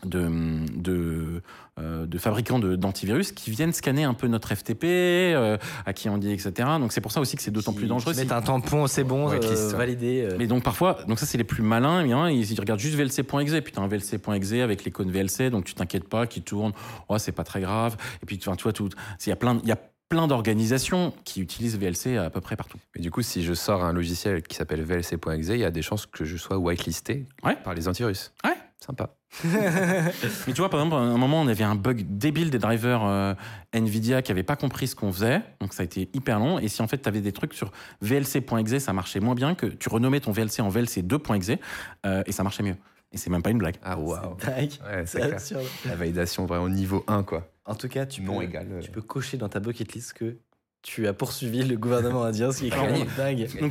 de, 0.04 0.28
de, 0.76 1.42
euh, 1.78 2.06
de 2.06 2.18
fabricants 2.18 2.58
de- 2.58 2.76
d'antivirus 2.76 3.32
qui 3.32 3.50
viennent 3.50 3.72
scanner 3.72 4.04
un 4.04 4.14
peu 4.14 4.26
notre 4.26 4.54
FTP, 4.54 4.84
euh, 4.84 5.56
à 5.86 5.92
qui 5.92 6.08
on 6.08 6.18
dit, 6.18 6.32
etc. 6.32 6.52
Donc 6.80 6.92
c'est 6.92 7.00
pour 7.00 7.12
ça 7.12 7.20
aussi 7.20 7.36
que 7.36 7.42
c'est 7.42 7.50
d'autant 7.50 7.72
plus 7.72 7.86
dangereux. 7.86 8.12
Si- 8.14 8.20
mettent 8.20 8.32
un 8.32 8.42
tampon, 8.42 8.86
c'est 8.86 9.04
bon, 9.04 9.28
Whitelist, 9.30 9.62
euh, 9.62 9.70
ouais. 9.72 9.76
validé. 9.76 10.26
euh. 10.30 10.36
mais 10.38 10.46
donc 10.46 10.62
parfois, 10.64 10.98
donc 11.06 11.18
ça 11.18 11.26
c'est 11.26 11.38
les 11.38 11.44
plus 11.44 11.62
malins, 11.62 12.04
bien, 12.04 12.28
ils, 12.30 12.58
regardent 12.60 12.80
juste 12.80 12.96
VLC.exe, 12.96 13.60
puis 13.62 13.72
t'as 13.72 13.80
un 13.82 13.88
VLC.exe 13.88 14.52
avec 14.54 14.84
l'icône 14.84 15.10
VLC, 15.10 15.50
donc 15.50 15.64
tu 15.64 15.74
t'inquiètes 15.74 16.08
pas, 16.08 16.26
qui 16.26 16.42
tourne, 16.42 16.72
oh 17.08 17.18
c'est 17.18 17.32
pas 17.32 17.44
très 17.44 17.60
grave. 17.60 17.96
Et 18.22 18.26
puis 18.26 18.38
tu 18.38 18.48
vois 18.48 18.72
tout, 18.72 18.88
il 19.24 19.28
y 19.28 19.32
a 19.32 19.36
plein, 19.36 19.58
il 19.62 19.68
y 19.68 19.72
a 19.72 19.78
plein 20.08 20.26
d'organisations 20.26 21.14
qui 21.24 21.40
utilisent 21.40 21.78
VLC 21.78 22.16
à 22.18 22.28
peu 22.28 22.40
près 22.42 22.54
partout. 22.56 22.76
Mais 22.94 23.00
du 23.00 23.10
coup, 23.10 23.22
si 23.22 23.42
je 23.42 23.54
sors 23.54 23.82
un 23.82 23.92
logiciel 23.94 24.42
qui 24.42 24.56
s'appelle 24.56 24.82
VLC.exe, 24.82 25.48
il 25.48 25.58
y 25.58 25.64
a 25.64 25.70
des 25.70 25.80
chances 25.80 26.04
que 26.06 26.24
je 26.26 26.36
sois 26.36 26.58
whitelisté 26.58 27.24
Ouais. 27.42 27.56
par 27.64 27.72
les 27.72 27.88
antivirus. 27.88 28.30
Ouais. 28.44 28.50
Sympa. 28.84 29.14
Mais 29.44 30.52
tu 30.52 30.60
vois, 30.60 30.68
par 30.68 30.80
exemple, 30.80 30.96
à 30.96 30.98
un 30.98 31.16
moment, 31.16 31.40
on 31.40 31.48
avait 31.48 31.64
un 31.64 31.74
bug 31.74 32.04
débile 32.08 32.50
des 32.50 32.58
drivers 32.58 33.02
euh, 33.04 33.34
Nvidia 33.72 34.22
qui 34.22 34.30
n'avaient 34.30 34.42
pas 34.42 34.56
compris 34.56 34.86
ce 34.88 34.94
qu'on 34.94 35.12
faisait. 35.12 35.40
Donc, 35.60 35.72
ça 35.72 35.82
a 35.82 35.84
été 35.84 36.10
hyper 36.14 36.38
long. 36.38 36.58
Et 36.58 36.68
si 36.68 36.82
en 36.82 36.86
fait, 36.88 36.98
tu 36.98 37.08
avais 37.08 37.20
des 37.20 37.32
trucs 37.32 37.54
sur 37.54 37.72
VLC.exe, 38.02 38.78
ça 38.78 38.92
marchait 38.92 39.20
moins 39.20 39.34
bien 39.34 39.54
que 39.54 39.66
tu 39.66 39.88
renommais 39.88 40.20
ton 40.20 40.32
VLC 40.32 40.60
en 40.60 40.68
VLC 40.68 41.02
2.exe 41.02 41.58
euh, 42.06 42.22
et 42.26 42.32
ça 42.32 42.42
marchait 42.42 42.62
mieux. 42.62 42.76
Et 43.12 43.18
c'est 43.18 43.30
même 43.30 43.42
pas 43.42 43.50
une 43.50 43.58
blague. 43.58 43.76
Ah, 43.82 43.98
waouh. 43.98 44.36
Dingue. 44.36 44.70
Ouais, 44.84 45.04
c'est. 45.06 45.20
La 45.86 45.96
validation 45.96 46.46
vraiment 46.46 46.68
niveau 46.68 47.04
1, 47.08 47.22
quoi. 47.24 47.48
En 47.64 47.74
tout 47.74 47.88
cas, 47.88 48.06
tu 48.06 48.22
Non 48.22 48.38
peux, 48.38 48.44
égal, 48.44 48.66
euh. 48.70 48.80
tu 48.80 48.90
peux 48.90 49.02
cocher 49.02 49.36
dans 49.36 49.48
ta 49.48 49.60
bucket 49.60 49.92
list 49.92 50.14
que 50.14 50.36
tu 50.82 51.06
as 51.06 51.12
poursuivi 51.12 51.62
le 51.62 51.76
gouvernement 51.76 52.24
indien, 52.24 52.50
ce 52.52 52.58
qui 52.58 52.66
est 52.66 52.70
quand 52.70 52.90
même 52.90 53.06
dingue. 53.16 53.48
Donc, 53.60 53.70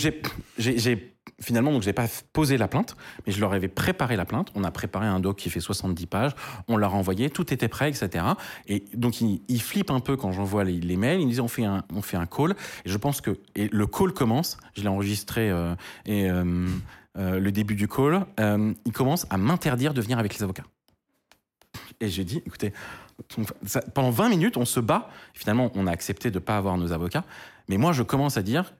j'ai- 0.57 1.15
finalement, 1.39 1.71
donc, 1.71 1.81
j'ai 1.81 1.93
pas 1.93 2.07
posé 2.33 2.57
la 2.57 2.67
plainte, 2.67 2.95
mais 3.25 3.33
je 3.33 3.39
leur 3.39 3.53
avais 3.53 3.67
préparé 3.67 4.15
la 4.15 4.25
plainte. 4.25 4.51
On 4.55 4.63
a 4.63 4.71
préparé 4.71 5.07
un 5.07 5.19
doc 5.19 5.37
qui 5.37 5.49
fait 5.49 5.59
70 5.59 6.05
pages. 6.07 6.31
On 6.67 6.77
leur 6.77 6.93
a 6.93 6.97
envoyé, 6.97 7.29
tout 7.29 7.53
était 7.53 7.67
prêt, 7.67 7.89
etc. 7.89 8.25
Et 8.67 8.85
donc, 8.93 9.21
ils, 9.21 9.41
ils 9.47 9.61
flippent 9.61 9.91
un 9.91 9.99
peu 9.99 10.17
quand 10.17 10.31
j'envoie 10.31 10.63
les, 10.63 10.97
mails. 10.97 11.19
Ils 11.19 11.25
me 11.25 11.31
disent, 11.31 11.39
on 11.39 11.47
fait 11.47 11.65
un, 11.65 11.83
on 11.93 12.01
fait 12.01 12.17
un 12.17 12.25
call. 12.25 12.55
Et 12.85 12.89
je 12.89 12.97
pense 12.97 13.21
que, 13.21 13.39
et 13.55 13.69
le 13.69 13.87
call 13.87 14.13
commence. 14.13 14.57
Je 14.75 14.81
l'ai 14.81 14.87
enregistré, 14.87 15.49
euh, 15.49 15.75
et, 16.05 16.29
euh, 16.29 16.67
euh, 17.17 17.39
le 17.39 17.51
début 17.51 17.75
du 17.75 17.87
call, 17.87 18.25
ils 18.37 18.93
commencent 18.93 19.27
à 19.29 19.37
m'interdire 19.37 19.93
de 19.93 20.01
venir 20.01 20.19
avec 20.19 20.35
les 20.35 20.43
avocats. 20.43 20.65
Et 21.99 22.09
j'ai 22.09 22.23
dit, 22.23 22.41
écoutez, 22.45 22.73
pendant 23.93 24.09
20 24.09 24.29
minutes, 24.29 24.57
on 24.57 24.65
se 24.65 24.79
bat. 24.79 25.09
Finalement, 25.33 25.71
on 25.75 25.85
a 25.87 25.91
accepté 25.91 26.31
de 26.31 26.39
ne 26.39 26.43
pas 26.43 26.57
avoir 26.57 26.77
nos 26.77 26.91
avocats. 26.91 27.23
Mais 27.67 27.77
moi, 27.77 27.91
je 27.93 28.03
commence 28.03 28.37
à 28.37 28.41
dire, 28.41 28.73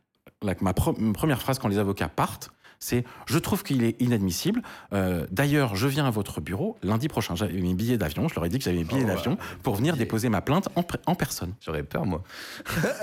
la- 0.44 0.56
ma, 0.62 0.74
pro- 0.74 0.96
ma 0.98 1.14
première 1.14 1.42
phrase 1.42 1.60
quand 1.60 1.68
les 1.68 1.78
avocats 1.80 2.10
partent, 2.10 2.52
c'est 2.84 3.04
Je 3.28 3.38
trouve 3.38 3.62
qu'il 3.62 3.84
est 3.84 4.02
inadmissible. 4.02 4.64
Euh, 4.92 5.28
D'ailleurs, 5.30 5.76
je 5.76 5.88
viens 5.88 6.08
à 6.08 6.10
votre 6.10 6.42
bureau 6.42 6.78
lundi 6.82 7.08
prochain. 7.10 7.36
J'avais 7.36 7.54
mes 7.62 7.76
billets 7.76 8.00
d'avion. 8.00 8.28
Je 8.28 8.34
leur 8.34 8.44
ai 8.46 8.50
dit 8.50 8.58
que 8.58 8.64
j'avais 8.64 8.78
mes 8.78 8.84
billets 8.84 9.04
Oh, 9.04 9.08
d'avion 9.08 9.38
pour 9.62 9.76
venir 9.76 9.96
déposer 9.96 10.30
ma 10.30 10.42
plainte 10.42 10.68
en, 11.06 11.14
personne. 11.14 11.54
J'aurais 11.64 11.84
peur, 11.84 12.08
moi. 12.08 12.24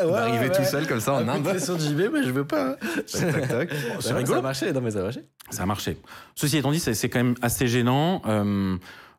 Ouais, 0.02 0.10
D'arriver 0.10 0.48
ouais. 0.48 0.52
tout 0.56 0.64
seul 0.64 0.88
comme 0.88 0.98
ça 0.98 1.14
en 1.14 1.28
Inde. 1.28 1.44
pression 1.44 1.76
de 1.76 1.80
JB, 1.80 2.10
mais 2.12 2.24
je 2.24 2.30
veux 2.32 2.44
pas. 2.44 2.70
hein. 2.72 2.76
C'est 3.06 3.30
rigolo. 3.30 3.70
Ça 4.00 4.38
a 4.38 4.42
marché, 4.42 4.72
non 4.72 4.80
mais 4.80 4.90
ça 4.90 4.98
a 4.98 5.02
marché. 5.04 5.24
Ça 5.50 5.62
a 5.62 5.66
marché. 5.66 5.96
Ceci 6.34 6.56
étant 6.56 6.72
dit, 6.72 6.80
c'est 6.80 7.08
quand 7.08 7.20
même 7.22 7.36
assez 7.40 7.68
gênant 7.68 8.20
euh, 8.26 8.76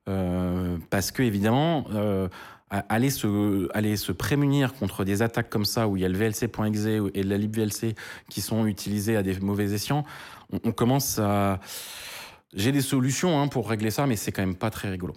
euh, 0.09 0.77
parce 0.89 1.11
que 1.11 1.23
évidemment, 1.23 1.85
euh, 1.93 2.27
aller 2.69 3.09
se 3.09 3.67
aller 3.75 3.97
se 3.97 4.11
prémunir 4.11 4.73
contre 4.73 5.03
des 5.03 5.21
attaques 5.21 5.49
comme 5.49 5.65
ça 5.65 5.87
où 5.87 5.97
il 5.97 6.01
y 6.01 6.05
a 6.05 6.09
le 6.09 6.17
VLC.exe 6.17 6.85
et 7.13 7.23
la 7.23 7.37
libVLC 7.37 7.95
qui 8.29 8.41
sont 8.41 8.65
utilisés 8.67 9.15
à 9.15 9.23
des 9.23 9.39
mauvais 9.39 9.73
escients, 9.73 10.05
on, 10.63 10.71
commence 10.71 11.19
à 11.19 11.59
j'ai 12.53 12.71
des 12.71 12.81
solutions 12.81 13.39
hein, 13.39 13.47
pour 13.47 13.69
régler 13.69 13.91
ça, 13.91 14.07
mais 14.07 14.15
c'est 14.15 14.31
quand 14.31 14.41
même 14.41 14.55
pas 14.55 14.71
très 14.71 14.89
rigolo. 14.89 15.15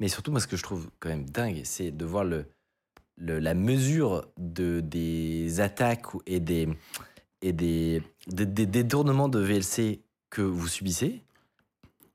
Mais 0.00 0.08
surtout, 0.08 0.30
moi, 0.30 0.40
ce 0.40 0.46
que 0.46 0.56
je 0.56 0.62
trouve 0.62 0.88
quand 1.00 1.08
même 1.08 1.28
dingue, 1.28 1.62
c'est 1.64 1.90
de 1.90 2.04
voir 2.04 2.24
le, 2.24 2.46
la 3.18 3.54
mesure 3.54 4.26
de, 4.36 4.80
des 4.80 5.60
attaques 5.60 6.06
et 6.26 6.38
des, 6.38 6.68
et 7.42 7.52
des 7.52 8.02
détournements 8.28 9.28
de 9.28 9.40
VLC 9.40 10.02
que 10.30 10.42
vous 10.42 10.68
subissez, 10.68 11.22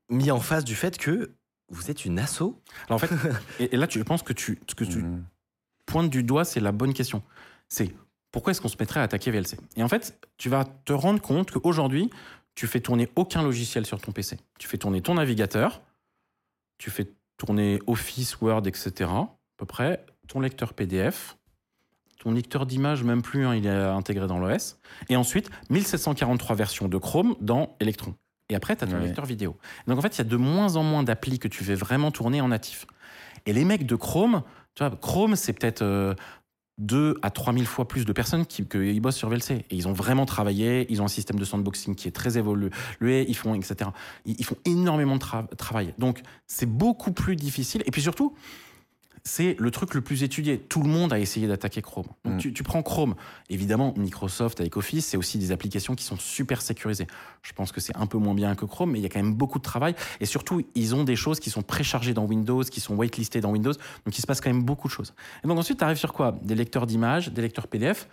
mis 0.10 0.32
en 0.32 0.40
face 0.40 0.64
du 0.64 0.76
fait 0.76 0.98
que 0.98 1.32
vous 1.70 1.90
êtes 1.92 2.06
une 2.06 2.20
asso? 2.20 2.42
Alors 2.88 2.96
en 2.96 2.98
fait, 3.00 3.10
et, 3.60 3.74
et 3.74 3.78
là, 3.78 3.88
tu, 3.88 4.00
je 4.00 4.04
pense 4.04 4.24
que 4.24 4.34
tu, 4.34 4.60
ce 4.70 4.76
que 4.76 4.84
tu 4.84 5.00
Mhm. 5.00 5.24
pointes 5.86 6.10
du 6.10 6.24
doigt, 6.24 6.46
c'est 6.46 6.60
la 6.60 6.72
bonne 6.72 6.94
question. 6.94 7.24
C'est 7.70 7.94
pourquoi 8.32 8.52
est-ce 8.52 8.62
qu'on 8.62 8.68
se 8.68 8.78
mettrait 8.80 9.00
à 9.00 9.04
attaquer 9.04 9.32
VLC 9.32 9.58
Et 9.76 9.84
en 9.84 9.88
fait, 9.88 10.20
tu 10.38 10.50
vas 10.50 10.66
te 10.66 10.94
rendre 10.94 11.22
compte 11.22 11.52
qu'aujourd'hui, 11.52 12.10
tu 12.56 12.68
fais 12.68 12.80
tourner 12.82 13.10
aucun 13.16 13.42
logiciel 13.44 13.86
sur 13.86 14.00
ton 14.02 14.12
PC. 14.12 14.38
Tu 14.60 14.68
fais 14.68 14.78
tourner 14.78 15.02
ton 15.02 15.16
navigateur, 15.16 15.82
tu 16.78 16.90
fais 16.92 17.12
tourner 17.38 17.80
Office, 17.88 18.40
Word, 18.42 18.68
etc. 18.68 19.10
à 19.12 19.28
peu 19.58 19.66
près, 19.66 20.06
ton 20.28 20.40
lecteur 20.40 20.74
PDF, 20.74 21.38
ton 22.20 22.32
lecteur 22.32 22.66
d'images, 22.66 23.04
même 23.04 23.22
plus, 23.22 23.46
hein, 23.46 23.56
il 23.56 23.66
est 23.66 23.70
intégré 23.70 24.28
dans 24.28 24.40
l'OS. 24.40 24.78
Et 25.10 25.16
ensuite, 25.16 25.50
1743 25.70 26.56
versions 26.56 26.88
de 26.88 26.98
Chrome 26.98 27.36
dans 27.42 27.76
Electron. 27.80 28.16
Et 28.54 28.56
après, 28.56 28.76
tu 28.76 28.84
as 28.84 28.88
ton 28.88 28.94
Ouais. 28.98 29.06
lecteur 29.08 29.26
vidéo. 29.26 29.58
Donc 29.88 29.98
en 29.98 30.02
fait, 30.02 30.16
il 30.16 30.20
y 30.20 30.22
a 30.22 30.26
de 30.30 30.38
moins 30.38 30.76
en 30.76 30.84
moins 30.84 31.04
d'applis 31.04 31.40
que 31.40 31.48
tu 31.48 31.64
fais 31.64 31.76
vraiment 31.76 32.12
tourner 32.12 32.40
en 32.40 32.50
natif. 32.50 32.86
Et 33.46 33.52
les 33.54 33.66
mecs 33.66 33.86
de 33.86 33.96
Chrome, 33.96 34.44
tu 34.76 34.84
vois, 34.86 34.96
Chrome, 34.96 35.36
c'est 35.36 35.54
peut-être 35.54 35.82
euh, 35.82 36.14
2 36.78 37.18
à 37.22 37.30
3000 37.32 37.66
fois 37.66 37.88
plus 37.88 38.06
de 38.06 38.14
personnes 38.14 38.46
qui, 38.46 38.66
que 38.66 38.78
ils 38.78 39.00
bossent 39.00 39.16
sur 39.18 39.30
VLC. 39.30 39.66
Et 39.70 39.76
ils 39.76 39.88
ont 39.88 39.94
vraiment 39.94 40.26
travaillé, 40.26 40.86
ils 40.92 41.02
ont 41.02 41.06
un 41.06 41.10
système 41.10 41.38
de 41.40 41.46
sandboxing 41.46 41.96
qui 41.96 42.08
est 42.08 42.12
très 42.12 42.38
évolué, 42.38 42.72
ils 43.02 43.36
font, 43.36 43.54
etc. 43.56 43.90
Ils, 44.26 44.36
ils 44.40 44.46
font 44.46 44.58
énormément 44.66 45.16
de 45.16 45.22
tra- 45.24 45.48
travail. 45.56 45.94
Donc, 45.98 46.22
c'est 46.48 46.66
beaucoup 46.70 47.12
plus 47.12 47.36
difficile. 47.36 47.82
Et 47.86 47.92
puis 47.92 48.02
surtout, 48.04 48.36
c'est 49.26 49.56
le 49.58 49.72
truc 49.72 49.94
le 49.94 50.02
plus 50.02 50.24
étudié. 50.24 50.60
Tout 50.60 50.82
le 50.84 50.90
monde 50.90 51.14
a 51.14 51.20
essayé 51.20 51.48
d'attaquer 51.48 51.82
Chrome. 51.82 52.08
Donc, 52.26 52.34
Mm. 52.36 52.38
tu, 52.40 52.54
tu 52.54 52.64
prends 52.64 52.84
Chrome. 52.84 53.16
Évidemment, 53.50 53.94
Microsoft 53.96 54.60
avec 54.60 54.76
Office, 54.76 55.06
c'est 55.06 55.18
aussi 55.18 55.38
des 55.38 55.52
applications 55.54 55.96
qui 55.96 56.04
sont 56.04 56.18
super 56.18 56.62
sécurisées. 56.62 57.08
Je 57.42 57.54
pense 57.54 57.72
que 57.72 57.80
c'est 57.80 57.96
un 57.96 58.06
peu 58.06 58.18
moins 58.18 58.34
bien 58.36 58.54
que 58.56 58.66
Chrome, 58.66 58.92
mais 58.92 59.00
il 59.00 59.02
y 59.02 59.06
a 59.06 59.10
quand 59.10 59.22
même 59.22 59.34
beaucoup 59.34 59.60
de 59.60 59.64
travail. 59.64 59.96
Et 60.20 60.26
surtout, 60.26 60.62
ils 60.76 60.94
ont 60.94 61.06
des 61.06 61.16
choses 61.16 61.40
qui 61.40 61.50
sont 61.50 61.62
préchargées 61.62 62.14
dans 62.14 62.26
Windows, 62.26 62.64
qui 62.64 62.82
sont 62.82 62.96
whitelistées 62.96 63.40
dans 63.40 63.52
Windows. 63.52 63.72
Donc, 64.06 64.18
il 64.18 64.22
se 64.22 64.28
passe 64.28 64.42
quand 64.42 64.50
même 64.52 64.64
beaucoup 64.64 64.88
de 64.90 64.94
choses. 64.94 65.14
Et 65.44 65.48
donc, 65.48 65.58
ensuite, 65.58 65.78
tu 65.78 65.84
arrives 65.86 65.98
sur 65.98 66.12
quoi? 66.12 66.38
Des 66.44 66.56
lecteurs 66.56 66.86
d'images, 66.86 67.30
des 67.32 67.42
lecteurs 67.42 67.68
PDF. 67.68 68.10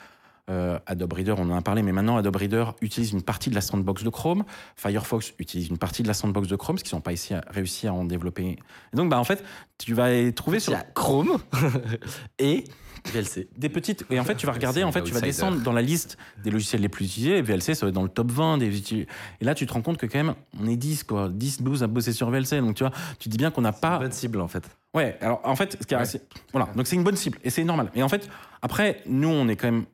Euh, 0.50 0.78
Adobe 0.86 1.12
Reader, 1.12 1.34
on 1.38 1.48
en 1.50 1.56
a 1.56 1.62
parlé, 1.62 1.82
mais 1.82 1.92
maintenant 1.92 2.16
Adobe 2.16 2.36
Reader 2.36 2.64
utilise 2.80 3.12
une 3.12 3.22
partie 3.22 3.48
de 3.50 3.54
la 3.54 3.60
sandbox 3.60 4.02
de 4.02 4.08
Chrome. 4.10 4.44
Firefox 4.76 5.32
utilise 5.38 5.68
une 5.68 5.78
partie 5.78 6.02
de 6.02 6.08
la 6.08 6.14
sandbox 6.14 6.48
de 6.48 6.56
Chrome, 6.56 6.76
parce 6.76 6.82
qu'ils 6.82 6.96
n'ont 6.96 7.00
pas 7.02 7.12
ici 7.12 7.34
réussi 7.48 7.86
à 7.86 7.94
en 7.94 8.04
développer. 8.04 8.58
Et 8.92 8.96
donc, 8.96 9.08
bah, 9.10 9.18
en 9.20 9.24
fait, 9.24 9.44
tu 9.78 9.94
vas 9.94 10.08
trouver 10.32 10.58
Il 10.58 10.62
sur 10.62 10.76
Chrome 10.94 11.38
et 12.38 12.64
VLC. 13.12 13.48
des 13.56 13.68
petites. 13.68 14.04
Et 14.10 14.18
en 14.20 14.24
fait, 14.24 14.34
tu 14.34 14.44
vas 14.46 14.52
regarder, 14.52 14.82
en 14.84 14.92
fait, 14.92 15.02
tu 15.04 15.12
vas 15.12 15.20
descendre 15.20 15.60
dans 15.62 15.72
la 15.72 15.82
liste 15.82 16.18
des 16.42 16.50
logiciels 16.50 16.82
les 16.82 16.88
plus 16.88 17.06
utilisés. 17.06 17.38
Et 17.38 17.42
VLC, 17.42 17.74
ça 17.74 17.86
va 17.86 17.88
être 17.88 17.94
dans 17.94 18.02
le 18.02 18.08
top 18.08 18.30
20 18.30 18.58
des 18.58 18.68
uti- 18.78 19.06
Et 19.40 19.44
là, 19.44 19.54
tu 19.54 19.66
te 19.66 19.72
rends 19.72 19.82
compte 19.82 19.96
que 19.98 20.06
quand 20.06 20.18
même, 20.18 20.34
on 20.60 20.66
est 20.66 20.76
10, 20.76 21.04
quoi. 21.04 21.28
10, 21.30 21.62
12 21.62 21.82
à 21.82 21.86
bosser 21.86 22.12
sur 22.12 22.28
VLC. 22.30 22.58
Donc, 22.60 22.74
tu 22.74 22.82
vois, 22.84 22.92
tu 23.18 23.28
dis 23.28 23.38
bien 23.38 23.50
qu'on 23.50 23.62
n'a 23.62 23.72
pas. 23.72 23.98
Bonne 23.98 24.12
cible 24.12 24.40
en 24.40 24.48
fait. 24.48 24.68
Ouais, 24.94 25.16
alors 25.20 25.40
en 25.44 25.54
fait, 25.54 25.78
ce 25.80 25.86
qui 25.86 25.94
est 25.94 25.96
assez- 25.96 26.20
voilà, 26.52 26.68
donc 26.74 26.86
c'est 26.88 26.96
une 26.96 27.04
bonne 27.04 27.14
cible 27.16 27.38
et 27.44 27.50
c'est 27.50 27.62
normal. 27.62 27.90
Et 27.94 28.02
en 28.02 28.08
fait, 28.08 28.28
après, 28.60 29.00
nous, 29.06 29.28
on 29.28 29.46
est 29.48 29.54
quand 29.54 29.70
même 29.70 29.84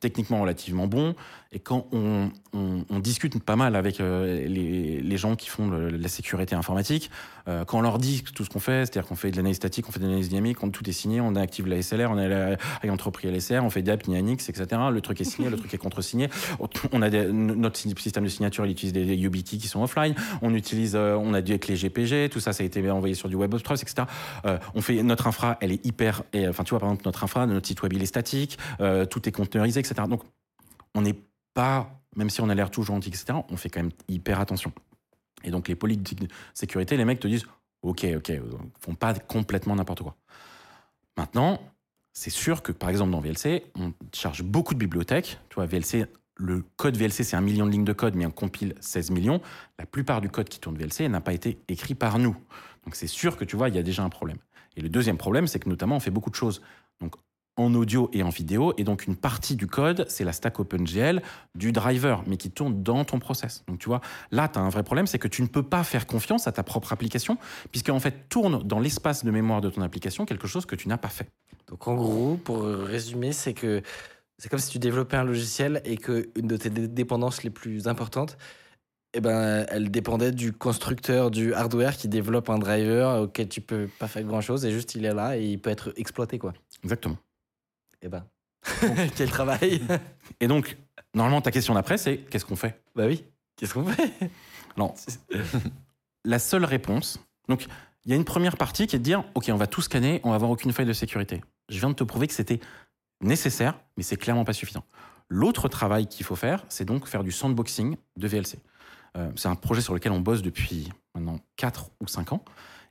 techniquement 0.00 0.40
relativement 0.42 0.86
bon 0.86 1.14
et 1.52 1.58
quand 1.58 1.88
on, 1.92 2.30
discute 3.00 3.42
pas 3.42 3.56
mal 3.56 3.74
avec 3.74 3.98
euh, 3.98 4.46
les, 4.46 5.16
gens 5.16 5.34
qui 5.34 5.48
font 5.48 5.70
la 5.70 6.08
sécurité 6.08 6.54
informatique, 6.54 7.10
euh, 7.48 7.64
quand 7.64 7.78
on 7.78 7.80
leur 7.80 7.98
dit 7.98 8.22
tout 8.22 8.44
ce 8.44 8.50
qu'on 8.50 8.60
fait, 8.60 8.86
c'est-à-dire 8.86 9.08
qu'on 9.08 9.16
fait 9.16 9.32
de 9.32 9.36
l'analyse 9.36 9.56
statique, 9.56 9.88
on 9.88 9.92
fait 9.92 9.98
de 9.98 10.04
l'analyse 10.04 10.28
dynamique, 10.28 10.62
on, 10.62 10.70
tout 10.70 10.88
est 10.88 10.92
signé, 10.92 11.20
on 11.20 11.34
active 11.34 11.66
la 11.66 11.82
SLR, 11.82 12.10
on 12.10 12.18
a 12.18 12.28
la, 12.28 12.46
avec 12.78 12.92
entrepris 12.92 13.28
LSR, 13.28 13.64
on 13.64 13.70
fait 13.70 13.82
DAP, 13.82 14.06
NIANX, 14.06 14.48
etc. 14.48 14.66
Le 14.92 15.00
truc 15.00 15.20
est 15.22 15.24
signé, 15.24 15.50
le 15.50 15.56
truc 15.56 15.72
est 15.74 15.78
contresigné. 15.78 16.28
On 16.92 17.02
a 17.02 17.10
notre 17.10 17.76
système 17.76 18.24
de 18.24 18.28
signature, 18.28 18.64
il 18.66 18.72
utilise 18.72 18.92
des 18.92 19.16
YubiKey 19.16 19.56
qui 19.56 19.66
sont 19.66 19.82
offline. 19.82 20.14
On 20.42 20.54
utilise, 20.54 20.94
euh, 20.94 21.16
on 21.16 21.34
a 21.34 21.40
du 21.40 21.52
avec 21.52 21.66
les 21.66 21.76
GPG, 21.76 22.28
tout 22.28 22.38
ça, 22.38 22.52
ça 22.52 22.62
a 22.62 22.66
été 22.66 22.88
envoyé 22.90 23.14
sur 23.16 23.28
du 23.28 23.34
Web 23.34 23.54
of 23.54 23.62
Trust, 23.64 23.82
etc. 23.82 24.06
On 24.74 24.82
fait 24.82 25.02
notre 25.02 25.26
infra, 25.26 25.56
elle 25.60 25.72
est 25.72 25.84
hyper, 25.84 26.22
enfin 26.48 26.62
tu 26.62 26.70
vois 26.70 26.78
par 26.78 26.90
exemple 26.90 27.06
notre 27.06 27.24
infra, 27.24 27.46
notre 27.46 27.66
site 27.66 27.82
web 27.82 27.92
il 27.94 28.02
est 28.02 28.06
statique, 28.06 28.58
tout 29.10 29.28
est 29.28 29.32
conteneurisé, 29.32 29.80
etc. 29.80 30.02
Donc 30.08 30.22
on 30.94 31.02
n'est 31.02 31.16
pas, 31.54 31.90
même 32.16 32.30
si 32.30 32.40
on 32.40 32.48
a 32.48 32.54
l'air 32.54 32.70
tout 32.70 32.82
gentil, 32.82 33.08
etc. 33.08 33.38
On 33.48 33.56
fait 33.56 33.70
quand 33.70 33.80
même 33.80 33.92
hyper 34.08 34.40
attention. 34.40 34.72
Et 35.44 35.50
donc 35.50 35.68
les 35.68 35.74
politiques 35.74 36.20
de 36.20 36.28
sécurité, 36.54 36.96
les 36.96 37.04
mecs 37.04 37.20
te 37.20 37.28
disent, 37.28 37.46
ok, 37.82 38.06
ok, 38.16 38.32
font 38.80 38.94
pas 38.94 39.14
complètement 39.14 39.76
n'importe 39.76 40.02
quoi. 40.02 40.16
Maintenant, 41.16 41.60
c'est 42.12 42.30
sûr 42.30 42.62
que 42.62 42.72
par 42.72 42.90
exemple 42.90 43.12
dans 43.12 43.20
VLC, 43.20 43.64
on 43.76 43.92
charge 44.12 44.42
beaucoup 44.42 44.74
de 44.74 44.78
bibliothèques. 44.78 45.38
Tu 45.48 45.54
vois, 45.54 45.66
VLC, 45.66 46.06
le 46.36 46.64
code 46.76 46.96
VLC, 46.96 47.24
c'est 47.24 47.36
un 47.36 47.40
million 47.40 47.66
de 47.66 47.70
lignes 47.70 47.84
de 47.84 47.92
code, 47.92 48.14
mais 48.14 48.26
on 48.26 48.30
compile 48.30 48.74
16 48.80 49.10
millions. 49.10 49.40
La 49.78 49.86
plupart 49.86 50.20
du 50.20 50.28
code 50.28 50.48
qui 50.48 50.58
tourne 50.58 50.76
VLC 50.76 51.08
n'a 51.08 51.20
pas 51.20 51.32
été 51.32 51.58
écrit 51.68 51.94
par 51.94 52.18
nous. 52.18 52.36
Donc 52.84 52.94
c'est 52.94 53.06
sûr 53.06 53.36
que 53.36 53.44
tu 53.44 53.56
vois, 53.56 53.68
il 53.68 53.74
y 53.74 53.78
a 53.78 53.82
déjà 53.82 54.02
un 54.02 54.08
problème. 54.08 54.38
Et 54.76 54.80
le 54.80 54.88
deuxième 54.88 55.18
problème, 55.18 55.46
c'est 55.46 55.58
que 55.58 55.68
notamment, 55.68 55.96
on 55.96 56.00
fait 56.00 56.10
beaucoup 56.10 56.30
de 56.30 56.34
choses. 56.34 56.62
Donc 57.00 57.14
en 57.56 57.74
audio 57.74 58.08
et 58.12 58.22
en 58.22 58.30
vidéo, 58.30 58.72
et 58.78 58.84
donc 58.84 59.06
une 59.06 59.16
partie 59.16 59.54
du 59.54 59.66
code, 59.66 60.06
c'est 60.08 60.24
la 60.24 60.32
stack 60.32 60.60
OpenGL 60.60 61.20
du 61.54 61.72
driver, 61.72 62.22
mais 62.26 62.36
qui 62.36 62.50
tourne 62.50 62.82
dans 62.82 63.04
ton 63.04 63.18
process. 63.18 63.64
Donc 63.66 63.78
tu 63.78 63.88
vois, 63.88 64.00
là, 64.30 64.48
tu 64.48 64.58
as 64.58 64.62
un 64.62 64.70
vrai 64.70 64.82
problème, 64.82 65.06
c'est 65.06 65.18
que 65.18 65.28
tu 65.28 65.42
ne 65.42 65.46
peux 65.46 65.62
pas 65.62 65.84
faire 65.84 66.06
confiance 66.06 66.46
à 66.46 66.52
ta 66.52 66.62
propre 66.62 66.92
application, 66.92 67.36
puisque 67.70 67.90
en 67.90 68.00
fait, 68.00 68.28
tourne 68.28 68.62
dans 68.62 68.80
l'espace 68.80 69.24
de 69.24 69.30
mémoire 69.30 69.60
de 69.60 69.68
ton 69.68 69.82
application 69.82 70.24
quelque 70.24 70.46
chose 70.46 70.64
que 70.64 70.76
tu 70.76 70.88
n'as 70.88 70.96
pas 70.96 71.08
fait. 71.08 71.28
Donc 71.68 71.86
en 71.86 71.96
gros, 71.96 72.36
pour 72.36 72.62
résumer, 72.62 73.32
c'est 73.32 73.52
que 73.52 73.82
c'est 74.38 74.48
comme 74.48 74.58
si 74.58 74.70
tu 74.70 74.78
développais 74.78 75.18
un 75.18 75.24
logiciel 75.24 75.82
et 75.84 75.98
que 75.98 76.30
une 76.36 76.46
de 76.46 76.56
tes 76.56 76.70
dé- 76.70 76.88
dépendances 76.88 77.42
les 77.42 77.50
plus 77.50 77.88
importantes, 77.88 78.38
eh 79.12 79.20
ben, 79.20 79.66
elle 79.68 79.90
dépendait 79.90 80.32
du 80.32 80.52
constructeur 80.52 81.30
du 81.30 81.52
hardware 81.52 81.96
qui 81.96 82.08
développe 82.08 82.48
un 82.48 82.58
driver 82.58 83.22
auquel 83.22 83.48
tu 83.48 83.60
peux 83.60 83.88
pas 83.98 84.06
faire 84.08 84.22
grand 84.22 84.40
chose 84.40 84.64
et 84.64 84.70
juste 84.70 84.94
il 84.94 85.04
est 85.04 85.12
là 85.12 85.36
et 85.36 85.44
il 85.44 85.60
peut 85.60 85.68
être 85.70 85.92
exploité 85.96 86.38
quoi. 86.38 86.54
Exactement. 86.84 87.18
Eh 88.02 88.08
ben, 88.08 88.24
Quel 89.16 89.30
travail 89.30 89.82
Et 90.40 90.46
donc, 90.46 90.76
normalement, 91.14 91.40
ta 91.40 91.50
question 91.50 91.74
d'après, 91.74 91.98
c'est 91.98 92.18
qu'est-ce 92.18 92.44
qu'on 92.44 92.56
fait? 92.56 92.82
Bah 92.94 93.06
oui. 93.06 93.24
Qu'est-ce 93.56 93.74
qu'on 93.74 93.84
fait? 93.84 94.12
Non. 94.76 94.94
La 96.24 96.38
seule 96.38 96.64
réponse. 96.64 97.18
Donc, 97.48 97.66
il 98.04 98.10
y 98.10 98.14
a 98.14 98.16
une 98.16 98.24
première 98.24 98.56
partie 98.56 98.86
qui 98.86 98.96
est 98.96 98.98
de 98.98 99.04
dire 99.04 99.24
OK, 99.34 99.46
on 99.48 99.56
va 99.56 99.66
tout 99.66 99.82
scanner, 99.82 100.20
on 100.24 100.30
va 100.30 100.36
avoir 100.36 100.50
aucune 100.50 100.72
faille 100.72 100.86
de 100.86 100.92
sécurité. 100.92 101.42
Je 101.68 101.78
viens 101.78 101.90
de 101.90 101.94
te 101.94 102.04
prouver 102.04 102.26
que 102.26 102.34
c'était 102.34 102.60
nécessaire, 103.20 103.78
mais 103.96 104.02
c'est 104.02 104.16
clairement 104.16 104.44
pas 104.44 104.52
suffisant. 104.52 104.84
L'autre 105.28 105.68
travail 105.68 106.06
qu'il 106.06 106.24
faut 106.24 106.36
faire, 106.36 106.64
c'est 106.68 106.84
donc 106.84 107.06
faire 107.06 107.22
du 107.22 107.30
sandboxing 107.30 107.96
de 108.16 108.28
VLC. 108.28 108.58
Euh, 109.16 109.30
c'est 109.36 109.48
un 109.48 109.54
projet 109.54 109.80
sur 109.80 109.94
lequel 109.94 110.12
on 110.12 110.20
bosse 110.20 110.42
depuis 110.42 110.88
maintenant 111.14 111.38
4 111.56 111.90
ou 112.00 112.08
5 112.08 112.32
ans. 112.32 112.44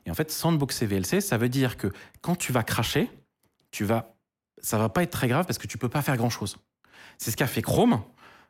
Et 0.06 0.12
en 0.12 0.14
fait, 0.14 0.32
sandboxer 0.32 0.86
VLC, 0.86 1.22
ça 1.22 1.38
veut 1.38 1.50
dire 1.50 1.78
que 1.78 1.92
quand 2.22 2.36
tu 2.36 2.52
vas 2.52 2.64
cracher, 2.64 3.10
tu 3.72 3.84
vas, 3.84 4.16
ça 4.62 4.78
va 4.78 4.90
pas 4.90 5.04
être 5.04 5.12
très 5.12 5.28
grave 5.28 5.46
parce 5.46 5.58
que 5.58 5.68
tu 5.68 5.78
peux 5.78 5.90
pas 5.90 6.02
faire 6.02 6.18
grand 6.18 6.30
chose. 6.30 6.58
C'est 7.18 7.32
ce 7.32 7.38
qu'a 7.38 7.48
fait 7.48 7.62
Chrome. 7.62 8.02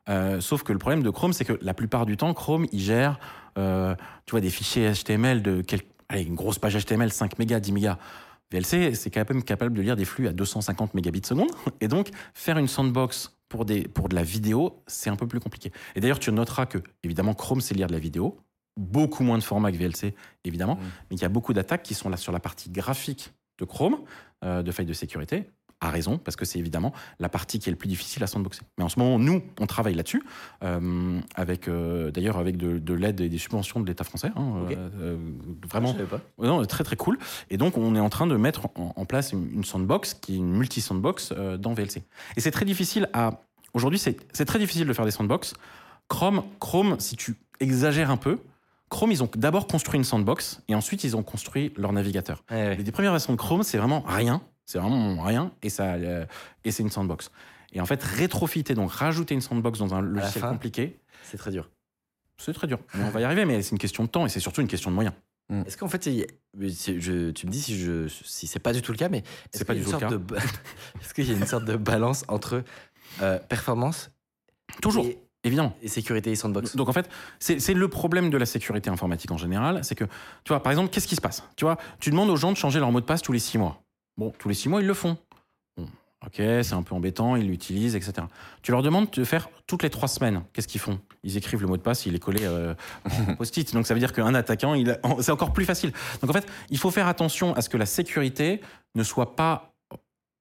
euh, 0.09 0.41
sauf 0.41 0.63
que 0.63 0.73
le 0.73 0.79
problème 0.79 1.03
de 1.03 1.09
Chrome, 1.09 1.33
c'est 1.33 1.45
que 1.45 1.57
la 1.61 1.73
plupart 1.73 2.05
du 2.05 2.17
temps, 2.17 2.33
Chrome, 2.33 2.65
il 2.71 2.79
gère, 2.79 3.19
euh, 3.57 3.95
tu 4.25 4.31
vois, 4.31 4.41
des 4.41 4.49
fichiers 4.49 4.91
HTML 4.91 5.41
de 5.43 5.61
quel- 5.61 5.81
allez, 6.07 6.23
une 6.23 6.35
grosse 6.35 6.57
page 6.59 6.75
HTML, 6.75 7.11
5 7.11 7.37
mégas, 7.39 7.59
10 7.59 7.71
mégas. 7.71 7.97
VLC, 8.51 8.95
c'est 8.95 9.11
quand 9.11 9.29
même 9.29 9.43
capable 9.43 9.75
de 9.75 9.81
lire 9.81 9.95
des 9.95 10.05
flux 10.05 10.27
à 10.27 10.33
250 10.33 10.95
mégabits 10.95 11.21
seconde. 11.23 11.51
Et 11.81 11.87
donc, 11.87 12.09
faire 12.33 12.57
une 12.57 12.67
sandbox 12.67 13.37
pour, 13.47 13.65
des, 13.65 13.83
pour 13.87 14.09
de 14.09 14.15
la 14.15 14.23
vidéo, 14.23 14.81
c'est 14.87 15.11
un 15.11 15.15
peu 15.15 15.27
plus 15.27 15.39
compliqué. 15.39 15.71
Et 15.95 15.99
d'ailleurs, 15.99 16.17
tu 16.19 16.31
noteras 16.31 16.65
que, 16.65 16.79
évidemment, 17.03 17.35
Chrome, 17.35 17.61
c'est 17.61 17.75
lire 17.75 17.87
de 17.87 17.93
la 17.93 17.99
vidéo. 17.99 18.39
Beaucoup 18.77 19.23
moins 19.23 19.37
de 19.37 19.43
format 19.43 19.71
que 19.71 19.77
VLC, 19.77 20.15
évidemment. 20.45 20.77
Mais 21.09 21.17
il 21.17 21.21
y 21.21 21.25
a 21.25 21.29
beaucoup 21.29 21.53
d'attaques 21.53 21.83
qui 21.83 21.93
sont 21.93 22.09
là 22.09 22.17
sur 22.17 22.31
la 22.31 22.39
partie 22.39 22.69
graphique 22.71 23.33
de 23.59 23.65
Chrome, 23.65 23.97
euh, 24.43 24.63
de 24.63 24.71
failles 24.71 24.85
de 24.85 24.93
sécurité. 24.93 25.49
À 25.81 25.91
raison, 25.91 26.17
parce 26.17 26.35
que 26.35 26.43
c'est 26.43 26.59
évidemment 26.59 26.91
la 27.19 27.29
partie 27.29 27.57
qui 27.57 27.69
est 27.69 27.71
le 27.71 27.77
plus 27.77 27.87
difficile 27.87 28.21
à 28.21 28.27
sandboxer. 28.27 28.63
Mais 28.77 28.83
en 28.83 28.89
ce 28.89 28.99
moment, 28.99 29.17
nous, 29.17 29.41
on 29.61 29.65
travaille 29.65 29.93
là-dessus, 29.93 30.21
euh, 30.61 31.21
avec 31.35 31.69
euh, 31.69 32.11
d'ailleurs 32.11 32.37
avec 32.37 32.57
de, 32.57 32.79
de 32.79 32.93
l'aide 32.93 33.21
et 33.21 33.29
des 33.29 33.37
subventions 33.37 33.79
de 33.79 33.85
l'État 33.87 34.03
français. 34.03 34.29
hein, 34.35 34.63
Ok. 34.65 34.73
euh, 34.73 34.89
euh, 34.99 35.17
vraiment, 35.71 35.93
Je 35.93 35.99
savais 35.99 36.05
pas. 36.09 36.19
Non, 36.37 36.65
très 36.65 36.83
très 36.83 36.97
cool. 36.97 37.17
Et 37.49 37.55
donc, 37.55 37.77
on 37.77 37.95
est 37.95 37.99
en 38.01 38.09
train 38.09 38.27
de 38.27 38.35
mettre 38.35 38.65
en, 38.75 38.93
en 38.93 39.05
place 39.05 39.31
une, 39.31 39.49
une 39.53 39.63
sandbox 39.63 40.15
qui 40.15 40.33
est 40.33 40.37
une 40.37 40.51
multi-sandbox 40.51 41.31
dans 41.59 41.73
VLC. 41.73 42.03
Et 42.35 42.41
c'est 42.41 42.51
très 42.51 42.65
difficile 42.65 43.07
à. 43.13 43.39
Aujourd'hui, 43.73 43.99
c'est 43.99 44.17
c'est 44.33 44.45
très 44.45 44.59
difficile 44.59 44.85
de 44.85 44.91
faire 44.93 45.05
des 45.05 45.11
sandbox. 45.11 45.53
Chrome, 46.09 46.43
Chrome, 46.59 46.99
si 46.99 47.15
tu 47.15 47.35
exagères 47.61 48.09
un 48.11 48.17
peu, 48.17 48.39
Chrome, 48.89 49.11
ils 49.11 49.23
ont 49.23 49.29
d'abord 49.35 49.67
construit 49.67 49.97
une 49.97 50.03
sandbox 50.03 50.61
et 50.67 50.73
ensuite 50.75 51.03
ils 51.03 51.15
ont 51.15 51.21
construit 51.23 51.71
leur 51.77 51.93
navigateur. 51.93 52.43
Ouais, 52.49 52.69
ouais. 52.69 52.75
Les 52.77 52.83
des 52.83 52.91
premières 52.91 53.11
versions 53.11 53.31
de 53.31 53.37
Chrome, 53.37 53.61
c'est 53.63 53.77
vraiment 53.77 54.03
rien. 54.07 54.41
C'est 54.69 54.77
vraiment 54.77 55.19
rien 55.23 55.51
et, 55.63 55.69
ça, 55.71 55.93
euh, 55.95 56.27
et 56.63 56.69
c'est 56.69 56.83
une 56.83 56.91
sandbox. 56.91 57.31
Et 57.73 57.81
en 57.81 57.87
fait, 57.87 58.03
rétrofiter, 58.03 58.75
donc 58.75 58.91
rajouter 58.91 59.33
une 59.33 59.41
sandbox 59.41 59.79
dans 59.79 59.95
un 59.95 60.01
logiciel 60.01 60.43
fin. 60.43 60.49
compliqué, 60.51 60.99
C'est 61.23 61.37
très 61.37 61.49
dur. 61.49 61.71
c'est 62.37 62.53
très 62.53 62.67
dur. 62.67 62.77
Mais 62.93 63.03
on 63.03 63.09
va 63.09 63.19
y 63.19 63.23
arriver, 63.23 63.45
mais 63.45 63.63
c'est 63.63 63.71
une 63.71 63.79
question 63.79 64.03
de 64.03 64.09
temps 64.09 64.27
et 64.27 64.29
c'est 64.29 64.39
surtout 64.39 64.61
une 64.61 64.67
question 64.67 64.91
de 64.91 64.95
moyens. 64.95 65.15
Est-ce 65.65 65.75
qu'en 65.75 65.87
fait, 65.87 66.07
je- 66.99 67.31
tu 67.31 67.47
me 67.47 67.51
dis 67.51 67.59
si, 67.59 67.79
je, 67.83 68.07
si 68.07 68.45
c'est 68.45 68.59
pas 68.59 68.71
du 68.71 68.83
tout 68.83 68.91
le 68.91 68.97
cas, 68.99 69.09
mais 69.09 69.23
est-ce 69.51 69.63
qu'il 69.63 69.75
y 69.77 69.79
qu'il 71.15 71.27
y 71.27 71.31
a 71.31 71.35
une 71.35 71.47
sorte 71.47 71.65
de 71.65 71.75
balance 71.75 72.23
entre 72.27 72.63
euh, 73.23 73.39
performance 73.39 74.11
Toujours, 74.83 75.03
et, 75.07 75.17
évidemment. 75.43 75.73
et 75.81 75.87
sécurité 75.87 76.29
et 76.29 76.35
sandbox? 76.35 76.75
Donc 76.75 76.89
en 76.89 76.93
fait, 76.93 77.09
c'est 77.39 77.59
c'est 77.59 77.73
le 77.73 77.87
problème 77.87 78.29
de 78.29 78.37
la 78.37 78.45
sécurité 78.45 78.91
informatique 78.91 79.31
en 79.31 79.37
général, 79.37 79.83
c'est 79.83 79.95
que, 79.95 80.03
tu 80.05 80.49
vois, 80.49 80.61
par 80.61 80.71
exemple, 80.71 80.91
qu'est-ce 80.91 81.07
qui 81.07 81.15
se 81.15 81.21
passe? 81.21 81.43
Tu 81.55 81.65
vois, 81.65 81.79
tu 81.99 82.11
demandes 82.11 82.29
aux 82.29 82.35
gens 82.35 82.51
de 82.51 82.57
changer 82.57 82.79
leur 82.79 82.91
mot 82.91 82.99
de 83.01 83.05
passe 83.05 83.23
tous 83.23 83.31
les 83.31 83.39
six 83.39 83.57
mois. 83.57 83.81
Bon, 84.19 84.33
tous 84.37 84.49
les 84.49 84.53
six 84.53 84.67
mois, 84.67 84.81
ils 84.81 84.85
le 84.85 84.93
font. 84.93 85.15
Bon, 85.77 85.87
ok, 86.25 86.33
c'est 86.35 86.73
un 86.73 86.83
peu 86.83 86.93
embêtant, 86.93 87.37
ils 87.37 87.47
l'utilisent, 87.47 87.95
etc. 87.95 88.11
Tu 88.61 88.71
leur 88.71 88.83
demandes 88.83 89.09
de 89.09 89.23
faire 89.23 89.49
toutes 89.65 89.81
les 89.81 89.89
trois 89.89 90.09
semaines. 90.09 90.43
Qu'est-ce 90.51 90.67
qu'ils 90.67 90.81
font? 90.81 90.99
Ils 91.23 91.37
écrivent 91.37 91.61
le 91.61 91.67
mot 91.67 91.77
de 91.77 91.81
passe, 91.81 92.05
il 92.05 92.15
est 92.15 92.19
collé 92.19 92.41
euh, 92.43 92.73
en 93.05 93.35
post-it. 93.37 93.73
Donc 93.73 93.87
ça 93.87 93.93
veut 93.93 93.99
dire 94.01 94.11
qu'un 94.11 94.35
attaquant, 94.35 94.75
c'est 95.21 95.31
encore 95.31 95.53
plus 95.53 95.63
facile. 95.63 95.93
Donc 96.19 96.31
en 96.31 96.33
fait, 96.33 96.45
il 96.69 96.77
faut 96.77 96.91
faire 96.91 97.07
attention 97.07 97.55
à 97.55 97.61
ce 97.61 97.69
que 97.69 97.77
la 97.77 97.85
sécurité 97.85 98.59
ne 98.93 99.03
soit 99.03 99.37
pas 99.37 99.71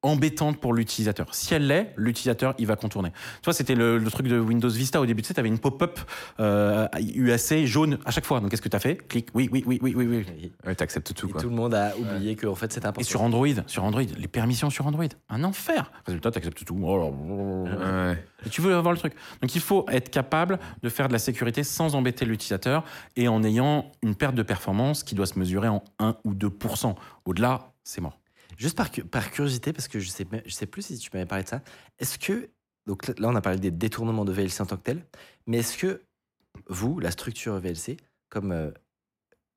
embêtante 0.03 0.61
pour 0.61 0.73
l'utilisateur. 0.75 1.35
Si 1.35 1.55
elle 1.55 1.67
l'est, 1.67 1.93
l'utilisateur, 1.97 2.55
il 2.59 2.67
va 2.67 2.77
contourner. 2.77 3.11
Tu 3.11 3.45
vois, 3.47 3.53
c'était 3.53 3.75
le, 3.75 3.99
le 3.99 4.11
truc 4.11 4.29
de 4.29 4.39
Windows 4.39 4.69
Vista 4.69 5.01
au 5.01 5.07
début, 5.07 5.23
tu 5.23 5.29
sais, 5.29 5.39
avais 5.39 5.49
une 5.49 5.59
pop-up 5.59 5.99
euh, 6.41 6.87
UAC 7.15 7.65
jaune 7.67 7.99
à 8.05 8.11
chaque 8.11 8.25
fois. 8.25 8.41
Donc 8.41 8.51
qu'est-ce 8.51 8.63
que 8.63 8.69
tu 8.69 8.77
as 8.77 8.81
fait? 8.81 8.97
Clic, 9.09 9.29
oui, 9.35 9.49
oui, 9.53 9.65
oui, 9.67 9.79
oui, 9.83 9.95
oui, 9.97 10.07
oui. 10.07 10.27
Et, 10.43 10.53
Ouais, 10.69 10.75
t'acceptes 10.75 11.15
tout, 11.15 11.29
et 11.29 11.33
quoi. 11.33 11.41
tout 11.41 11.49
le 11.49 11.55
monde 11.57 11.75
a 11.75 11.97
oublié 11.97 12.37
que 12.37 12.47
en 12.47 12.55
fait 12.55 12.73
c'était 12.73 12.87
important. 12.87 13.01
Et 13.01 13.09
sur 13.11 13.23
Android, 13.23 13.47
sur 13.67 13.85
Android, 13.85 14.03
les 14.03 14.29
permissions 14.29 14.71
sur 14.71 14.87
Android, 14.87 15.05
un 15.31 15.45
enfer. 15.45 15.91
Résultat, 16.07 16.31
tu 16.31 16.39
acceptes 16.39 16.65
tout. 16.65 16.79
Oh. 16.83 17.65
Ouais. 17.65 18.25
Et 18.47 18.49
tu 18.51 18.61
veux 18.61 18.75
avoir 18.75 18.93
le 18.93 18.99
truc. 18.99 19.15
Donc 19.43 19.55
il 19.55 19.61
faut 19.61 19.85
être 19.91 20.11
capable 20.11 20.59
de 20.83 20.89
faire 20.89 21.09
de 21.09 21.13
la 21.13 21.19
sécurité 21.19 21.65
sans 21.65 21.95
embêter 21.95 22.25
l'utilisateur 22.25 22.85
et 23.17 23.27
en 23.29 23.43
ayant 23.43 23.91
une 24.03 24.15
perte 24.15 24.35
de 24.35 24.43
performance 24.43 25.03
qui 25.03 25.15
doit 25.15 25.27
se 25.27 25.39
mesurer 25.39 25.69
en 25.69 25.83
1 25.99 26.17
ou 26.25 26.35
2%. 26.35 26.95
Au-delà, 27.25 27.73
c'est 27.83 28.01
mort. 28.01 28.19
Juste 28.59 28.77
par, 28.77 28.91
cu- 28.91 29.05
par 29.05 29.31
curiosité, 29.31 29.73
parce 29.73 29.89
que 29.89 29.99
je 30.01 30.09
sais, 30.11 30.27
je 30.45 30.53
sais 30.53 30.67
plus 30.67 30.83
si 30.83 30.99
tu 30.99 31.09
m'avais 31.15 31.25
parlé 31.27 31.45
de 31.45 31.49
ça, 31.49 31.63
est-ce 31.99 32.19
que, 32.19 32.51
donc 32.87 33.07
là 33.19 33.29
on 33.29 33.35
a 33.37 33.41
parlé 33.41 33.59
des 33.59 33.71
détournements 33.71 34.25
de 34.27 34.33
VLC 34.33 34.61
en 34.61 34.67
tant 34.67 34.77
que 34.77 34.83
tel, 34.83 35.07
mais 35.47 35.59
est-ce 35.59 35.79
que 35.79 36.03
vous, 36.69 36.99
la 36.99 37.11
structure 37.13 37.57
VLC, 37.61 37.97
comme, 38.29 38.51
euh, 38.53 38.71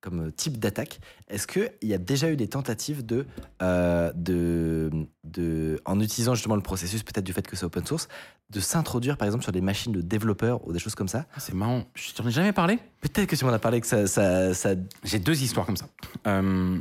comme 0.02 0.32
type 0.32 0.57
d'attaque, 0.60 0.99
est-ce 1.28 1.45
qu'il 1.48 1.72
y 1.82 1.94
a 1.94 1.98
déjà 1.98 2.30
eu 2.32 2.36
des 2.36 2.48
tentatives 2.48 3.03
de, 3.06 3.26
euh, 3.64 4.11
de, 4.15 4.90
de, 5.23 5.80
en 5.86 5.99
utilisant 5.99 6.36
justement 6.36 6.56
le 6.56 6.61
processus, 6.64 7.02
peut-être 7.03 7.26
du 7.26 7.34
fait 7.34 7.48
que 7.48 7.56
c'est 7.56 7.65
open 7.65 7.86
source, 7.86 8.07
de 8.52 8.60
s'introduire 8.60 9.18
par 9.18 9.26
exemple 9.28 9.44
sur 9.44 9.52
des 9.52 9.61
machines 9.61 9.91
de 9.94 10.02
développeurs 10.02 10.65
ou 10.68 10.73
des 10.73 10.80
choses 10.80 10.95
comme 10.95 11.07
ça? 11.07 11.26
Ah, 11.36 11.40
c'est 11.40 11.53
marrant. 11.56 11.86
Je 11.95 12.14
t'en 12.14 12.28
ai 12.28 12.32
jamais 12.32 12.53
parlé 12.53 12.78
Peut-être 13.02 13.28
que 13.28 13.36
tu 13.36 13.45
m'en 13.45 13.52
as 13.53 13.60
parlé 13.60 13.82
que 13.82 13.88
ça, 13.88 14.06
ça, 14.07 14.53
ça- 14.53 14.76
J'ai 15.03 15.19
deux 15.19 15.41
histoires 15.41 15.65
comme 15.65 15.78
ça. 15.78 15.88
Euh, 16.28 16.80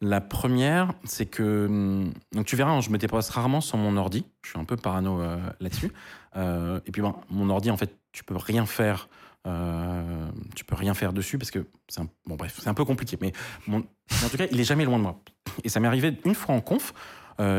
la 0.00 0.20
première, 0.20 0.92
c'est 1.04 1.26
que 1.26 1.66
hum, 1.66 2.12
donc 2.32 2.46
tu 2.46 2.56
verras, 2.56 2.70
hein, 2.72 2.80
je 2.80 2.90
me 2.90 2.98
dépose 2.98 3.28
rarement 3.30 3.60
sur 3.60 3.78
mon 3.78 3.96
ordi. 3.96 4.24
Je 4.44 4.50
suis 4.50 4.58
un 4.58 4.64
peu 4.64 4.76
parano 4.76 5.20
euh, 5.20 5.38
là-dessus. 5.60 5.92
Euh, 6.36 6.80
et 6.86 6.92
puis 6.92 7.02
ben, 7.02 7.16
mon 7.30 7.50
ordi, 7.50 7.70
en 7.70 7.76
fait, 7.76 7.96
tu 8.12 8.22
peux 8.24 8.36
rien 8.36 8.64
faire. 8.66 9.08
euh, 9.46 10.30
tu 10.54 10.64
peux 10.64 10.74
rien 10.76 10.94
faire 10.94 11.12
dessus 11.12 11.38
parce 11.38 11.50
que 11.50 11.66
c'est 11.88 12.00
un, 12.00 12.08
bon 12.26 12.36
bref, 12.36 12.58
c'est 12.60 12.68
un 12.68 12.74
peu 12.74 12.84
compliqué. 12.84 13.18
Mais, 13.20 13.32
mon- 13.66 13.84
mais 14.10 14.24
en 14.24 14.28
tout 14.28 14.36
cas, 14.36 14.46
il 14.50 14.60
est 14.60 14.64
jamais 14.64 14.84
loin 14.84 14.98
de 14.98 15.02
moi. 15.02 15.20
Et 15.64 15.68
ça 15.68 15.80
m'est 15.80 15.88
arrivé 15.88 16.16
une 16.24 16.34
fois 16.34 16.54
en 16.54 16.60
conf. 16.60 16.92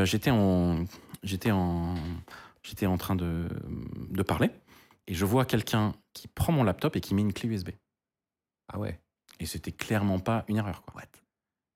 j'étais 0.04 0.30
en, 0.30 0.84
j'étais 1.22 1.50
en, 1.50 1.94
j'étais 2.62 2.86
en 2.86 2.96
train 2.96 3.16
de, 3.16 3.48
de 4.10 4.22
parler 4.22 4.50
et 5.06 5.14
je 5.14 5.24
vois 5.24 5.44
quelqu'un 5.44 5.94
qui 6.14 6.28
prend 6.28 6.52
mon 6.52 6.62
laptop 6.64 6.96
et 6.96 7.00
qui 7.00 7.14
met 7.14 7.22
une 7.22 7.32
clé 7.32 7.48
USB. 7.48 7.70
Ah 8.72 8.78
ouais. 8.78 8.98
Et 9.40 9.46
c'était 9.46 9.72
clairement 9.72 10.18
pas 10.20 10.44
une 10.48 10.56
erreur. 10.56 10.82
Quoi. 10.82 11.02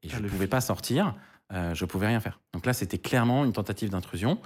Et 0.04 0.08
je 0.08 0.16
Ah, 0.16 0.20
ne 0.20 0.28
pouvais 0.28 0.46
pas 0.46 0.60
sortir, 0.60 1.14
euh, 1.52 1.74
je 1.74 1.84
pouvais 1.84 2.06
rien 2.06 2.20
faire. 2.20 2.40
Donc 2.52 2.66
là, 2.66 2.72
c'était 2.72 2.98
clairement 2.98 3.44
une 3.44 3.52
tentative 3.52 3.90
d'intrusion 3.90 4.38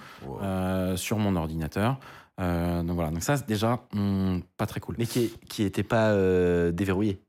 euh, 0.42 0.96
sur 0.96 1.18
mon 1.18 1.36
ordinateur. 1.36 1.98
Euh, 2.40 2.82
donc 2.84 2.94
voilà, 2.94 3.10
donc 3.10 3.22
ça, 3.22 3.36
c'est 3.36 3.48
déjà, 3.48 3.80
hum, 3.94 4.42
pas 4.56 4.66
très 4.66 4.78
cool. 4.80 4.94
mais 4.98 5.06
qui, 5.06 5.32
qui 5.48 5.64
était 5.64 5.82
pas 5.82 6.10
euh, 6.10 6.70
déverrouillé. 6.70 7.20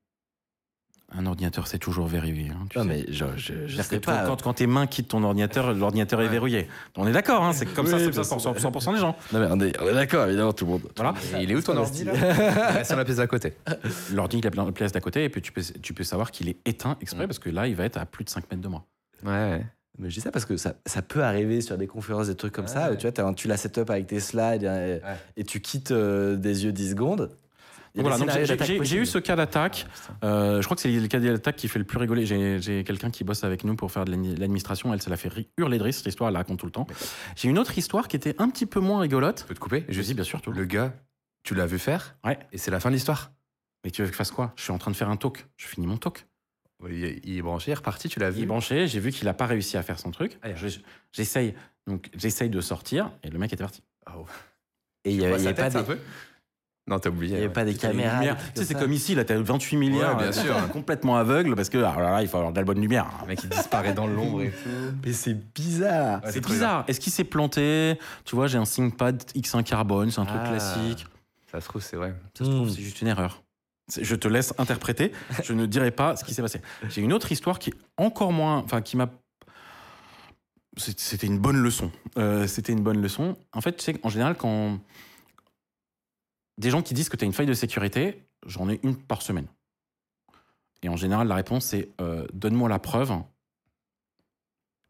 Un 1.18 1.26
ordinateur, 1.26 1.66
c'est 1.68 1.80
toujours 1.80 2.06
verrouillé. 2.06 2.50
hein, 2.52 2.66
tu 2.70 2.78
Non 2.78 2.84
sais. 2.84 2.90
mais 2.90 3.06
je, 3.12 3.26
je, 3.36 3.54
je 3.66 3.82
sais 3.82 3.98
que 3.98 4.04
toi, 4.04 4.14
pas. 4.14 4.26
quand, 4.28 4.42
quand 4.44 4.54
tes 4.54 4.68
mains 4.68 4.86
quittent 4.86 5.08
ton 5.08 5.24
ordinateur, 5.24 5.74
l'ordinateur 5.74 6.22
est 6.22 6.28
verrouillé. 6.28 6.68
On 6.98 7.08
est 7.08 7.12
d'accord, 7.12 7.44
hein, 7.44 7.52
c'est 7.52 7.66
comme 7.66 7.88
ça, 7.88 7.98
Oui, 7.98 8.04
c'est 8.14 8.24
ça 8.24 8.36
pour 8.36 8.42
sûr. 8.42 8.54
100% 8.54 8.94
des 8.94 9.00
gens. 9.00 9.16
Non 9.34 9.40
mais 9.40 9.48
on 9.50 9.60
est, 9.60 9.70
est 9.76 9.94
d'accord 9.94 10.28
évidemment 10.28 10.54
tout 10.54 10.66
le 10.66 10.72
monde. 10.74 10.82
Voilà. 10.96 11.16
Et 11.38 11.44
il 11.44 11.52
est 11.52 11.56
où 11.56 11.62
ton 11.62 11.76
ordi 11.78 12.04
là 12.04 12.84
sur 12.84 12.96
la 12.96 13.06
pièce 13.06 13.18
d'à 13.18 13.26
côté. 13.28 13.54
L'ordi, 14.14 14.38
il 14.38 14.46
a 14.48 14.52
plein 14.52 14.66
de 14.66 14.72
place 14.72 14.92
d'à 14.92 15.02
côté, 15.02 15.24
et 15.24 15.30
puis 15.30 15.42
tu 15.42 15.52
peux, 15.52 15.62
tu 15.82 15.94
peux 15.94 16.04
savoir 16.04 16.30
qu'il 16.30 16.48
est 16.48 16.58
éteint 16.66 16.96
exprès, 17.02 17.26
parce 17.26 17.40
que 17.40 17.50
là, 17.50 17.68
il 17.68 17.76
va 17.76 17.86
être 17.86 17.98
à 17.98 18.06
plus 18.06 18.24
de 18.24 18.30
5 18.30 18.44
mètres 18.52 18.62
de 18.64 18.68
moi. 18.68 18.86
Ouais. 19.26 19.66
Mais 19.98 20.10
je 20.10 20.16
dis 20.16 20.22
ça 20.22 20.32
parce 20.32 20.46
que 20.46 20.56
ça, 20.58 20.76
ça 20.86 21.02
peut 21.02 21.24
arriver 21.24 21.60
sur 21.62 21.78
des 21.78 21.88
conférences, 21.88 22.28
des 22.28 22.36
trucs 22.36 22.54
comme 22.54 22.68
ça, 22.68 22.88
Ouais. 22.90 22.94
où 22.94 22.98
tu 22.98 23.10
vois, 23.10 23.34
tu 23.34 23.48
la 23.48 23.58
setup 23.58 23.90
avec 23.90 24.08
tes 24.08 24.20
slides 24.20 24.64
et, 24.64 25.00
et 25.36 25.44
tu 25.44 25.60
quittes 25.60 25.92
euh, 25.92 26.36
des 26.38 26.64
yeux 26.66 26.72
10 26.72 26.92
secondes. 26.92 27.32
Voilà, 27.96 28.18
j'ai- 28.46 28.98
eu 28.98 29.06
ce 29.06 29.18
cas 29.18 29.36
d'attaque. 29.36 29.86
Euh, 30.24 30.62
je 30.62 30.66
crois 30.66 30.76
que 30.76 30.82
c'est 30.82 30.92
le 30.92 31.08
cas 31.08 31.20
d'attaque 31.20 31.56
qui 31.56 31.68
fait 31.68 31.80
le 31.80 31.86
plus 31.86 31.98
rigoler. 31.98 32.26
J'ai 32.26 32.84
quelqu'un 32.84 33.10
qui 33.12 33.24
bosse 33.24 33.44
avec 33.44 33.64
nous 33.64 33.76
pour 33.76 33.92
faire 33.92 34.06
de 34.06 34.12
l'admi- 34.12 34.36
l'administration. 34.36 34.94
Elle, 34.94 35.02
ça 35.02 35.10
la 35.10 35.18
fait 35.18 35.30
hurler 35.58 35.78
de 35.78 35.84
rire, 35.84 35.94
cette 35.94 36.06
histoire. 36.06 36.30
Elle 36.30 36.34
la 36.34 36.40
raconte 36.40 36.60
tout 36.60 36.66
le 36.66 36.72
temps. 36.72 36.88
J'ai 37.36 37.50
une 37.50 37.58
autre 37.60 37.78
histoire 37.78 38.08
qui 38.08 38.16
était 38.16 38.36
un 38.40 38.50
petit 38.50 38.66
peu 38.66 38.80
moins 38.80 39.02
rigolote. 39.02 39.40
Je 39.42 39.46
peux 39.46 39.54
te 39.56 39.60
couper? 39.60 39.86
Je 39.90 40.02
dis 40.02 40.14
bien 40.14 40.24
sûr 40.24 40.42
tout. 40.42 40.52
Le 40.52 40.66
gars, 40.66 40.94
tu 41.44 41.56
l'as 41.56 41.66
vu 41.66 41.80
faire? 41.80 42.16
Ouais. 42.24 42.38
Et 42.52 42.58
c'est 42.58 42.72
la 42.72 42.80
fin 42.80 42.90
de 42.90 42.96
l'histoire. 42.96 43.32
Mais 43.84 43.92
tu 43.92 44.02
veux 44.02 44.08
que 44.08 44.14
je 44.14 44.18
fasse 44.18 44.32
quoi? 44.32 44.54
Je 44.56 44.64
suis 44.64 44.72
en 44.72 44.78
train 44.78 44.92
de 44.92 44.96
faire 44.96 45.10
un 45.10 45.16
talk. 45.18 45.46
Je 45.58 45.68
finis 45.68 45.88
mon 45.88 45.98
talk. 45.98 46.26
Il 46.90 47.04
est, 47.38 47.42
branché, 47.42 47.72
il 47.72 47.74
est 47.74 47.76
reparti, 47.76 48.08
tu 48.08 48.20
l'as 48.20 48.28
Il 48.30 48.38
est 48.38 48.40
vu 48.42 48.46
branché. 48.46 48.88
J'ai 48.88 49.00
vu 49.02 49.12
qu'il 49.12 49.28
a 49.28 49.34
pas 49.34 49.46
réussi 49.46 49.76
à 49.78 49.84
faire 49.84 50.00
son 50.00 50.12
truc. 50.12 50.38
Ah, 50.42 50.56
Je- 50.56 50.80
J'essaye. 51.12 51.54
Donc 51.88 52.10
j'essaye 52.16 52.50
de 52.50 52.62
sortir 52.62 53.12
et 53.24 53.30
le 53.30 53.40
mec 53.40 53.52
était 53.52 53.64
parti. 53.64 53.82
Oh. 54.16 54.26
Et 55.04 55.12
il 55.12 55.18
y 55.18 55.22
y 55.22 55.26
avait 55.26 55.54
pas 55.54 55.70
tête, 55.70 55.76
un 55.76 55.82
des... 55.84 56.00
Non, 56.90 56.98
t'as 57.00 57.10
oublié. 57.10 57.34
Il 57.34 57.36
n'y 57.36 57.38
avait 57.38 57.48
ouais. 57.48 57.54
pas 57.54 57.66
des 57.66 57.76
caméras. 57.76 58.20
Tu 58.20 58.62
sais, 58.62 58.66
c'est 58.66 58.74
comme 58.74 58.92
ici, 58.92 59.14
là, 59.14 59.24
t'as 59.24 59.38
28 59.38 59.78
milliards. 59.78 60.18
Ouais, 60.18 60.24
bien 60.24 60.32
t'es 60.32 60.42
sûr. 60.42 60.56
Complètement 60.74 61.16
aveugle 61.18 61.56
parce 61.56 61.70
que, 61.70 61.78
alors 61.78 62.00
là, 62.00 62.22
il 62.24 62.28
faut 62.28 62.38
avoir 62.38 62.52
de 62.52 62.58
la 62.58 62.64
bonne 62.66 62.82
lumière. 62.82 63.06
Le 63.22 63.28
mec, 63.28 63.40
il 63.44 63.50
disparaît 63.50 63.94
dans 63.94 64.08
l'ombre 64.08 64.42
et 64.42 64.50
tout. 64.50 64.70
Mais 65.06 65.14
c'est 65.14 65.36
bizarre. 65.54 66.24
Ouais, 66.24 66.32
c'est 66.32 66.44
bizarre. 66.46 66.84
Est-ce 66.88 67.00
qu'il 67.00 67.14
s'est 67.14 67.24
planté 67.24 67.98
Tu 68.26 68.36
vois, 68.36 68.48
j'ai 68.48 68.58
un 68.58 68.64
ThinkPad 68.64 69.22
X1 69.36 69.64
carbone, 69.64 70.10
c'est 70.10 70.20
un 70.20 70.26
truc 70.26 70.42
Ah. 70.44 70.50
classique. 70.50 71.06
Ça 71.52 71.62
se 71.62 71.68
trouve, 71.68 71.82
c'est 71.82 71.96
vrai. 71.98 72.16
Ça 72.38 72.44
se 72.46 72.50
trouve, 72.50 72.68
Hmm. 72.68 72.70
c'est 72.72 72.82
juste 72.82 73.02
une 73.02 73.08
erreur. 73.08 73.44
Je 74.00 74.16
te 74.16 74.28
laisse 74.28 74.54
interpréter. 74.58 75.12
Je 75.44 75.54
ne 75.54 75.66
dirai 75.66 75.92
pas 75.92 76.16
ce 76.16 76.24
qui 76.24 76.34
s'est 76.34 76.42
passé. 76.44 76.62
J'ai 76.90 77.02
une 77.02 77.14
autre 77.14 77.32
histoire 77.32 77.58
qui 77.60 77.70
est 77.72 77.76
encore 77.98 78.32
moins. 78.34 78.58
Enfin, 78.58 78.82
qui 78.82 78.98
m'a. 78.98 79.10
C'était 80.78 81.28
une 81.28 81.40
bonne 81.40 81.58
leçon. 81.58 81.92
Euh, 82.18 82.48
C'était 82.48 82.72
une 82.72 82.82
bonne 82.84 83.02
leçon. 83.02 83.36
En 83.54 83.62
fait, 83.62 83.76
tu 83.76 83.84
sais, 83.84 84.00
en 84.04 84.10
général, 84.10 84.36
quand. 84.36 84.80
Des 86.60 86.70
gens 86.70 86.82
qui 86.82 86.94
disent 86.94 87.10
que 87.10 87.16
tu 87.16 87.24
as 87.24 87.26
une 87.26 87.34
faille 87.34 87.46
de 87.46 87.54
sécurité, 87.54 88.28
j'en 88.46 88.70
ai 88.70 88.80
une 88.84 88.98
par 88.98 89.22
semaine. 89.22 89.48
Et 90.84 90.90
en 90.90 90.98
général, 90.98 91.28
la 91.28 91.36
réponse, 91.36 91.66
c'est 91.66 91.90
euh, 92.02 92.28
donne-moi 92.34 92.68
la 92.70 92.80
preuve 92.80 93.14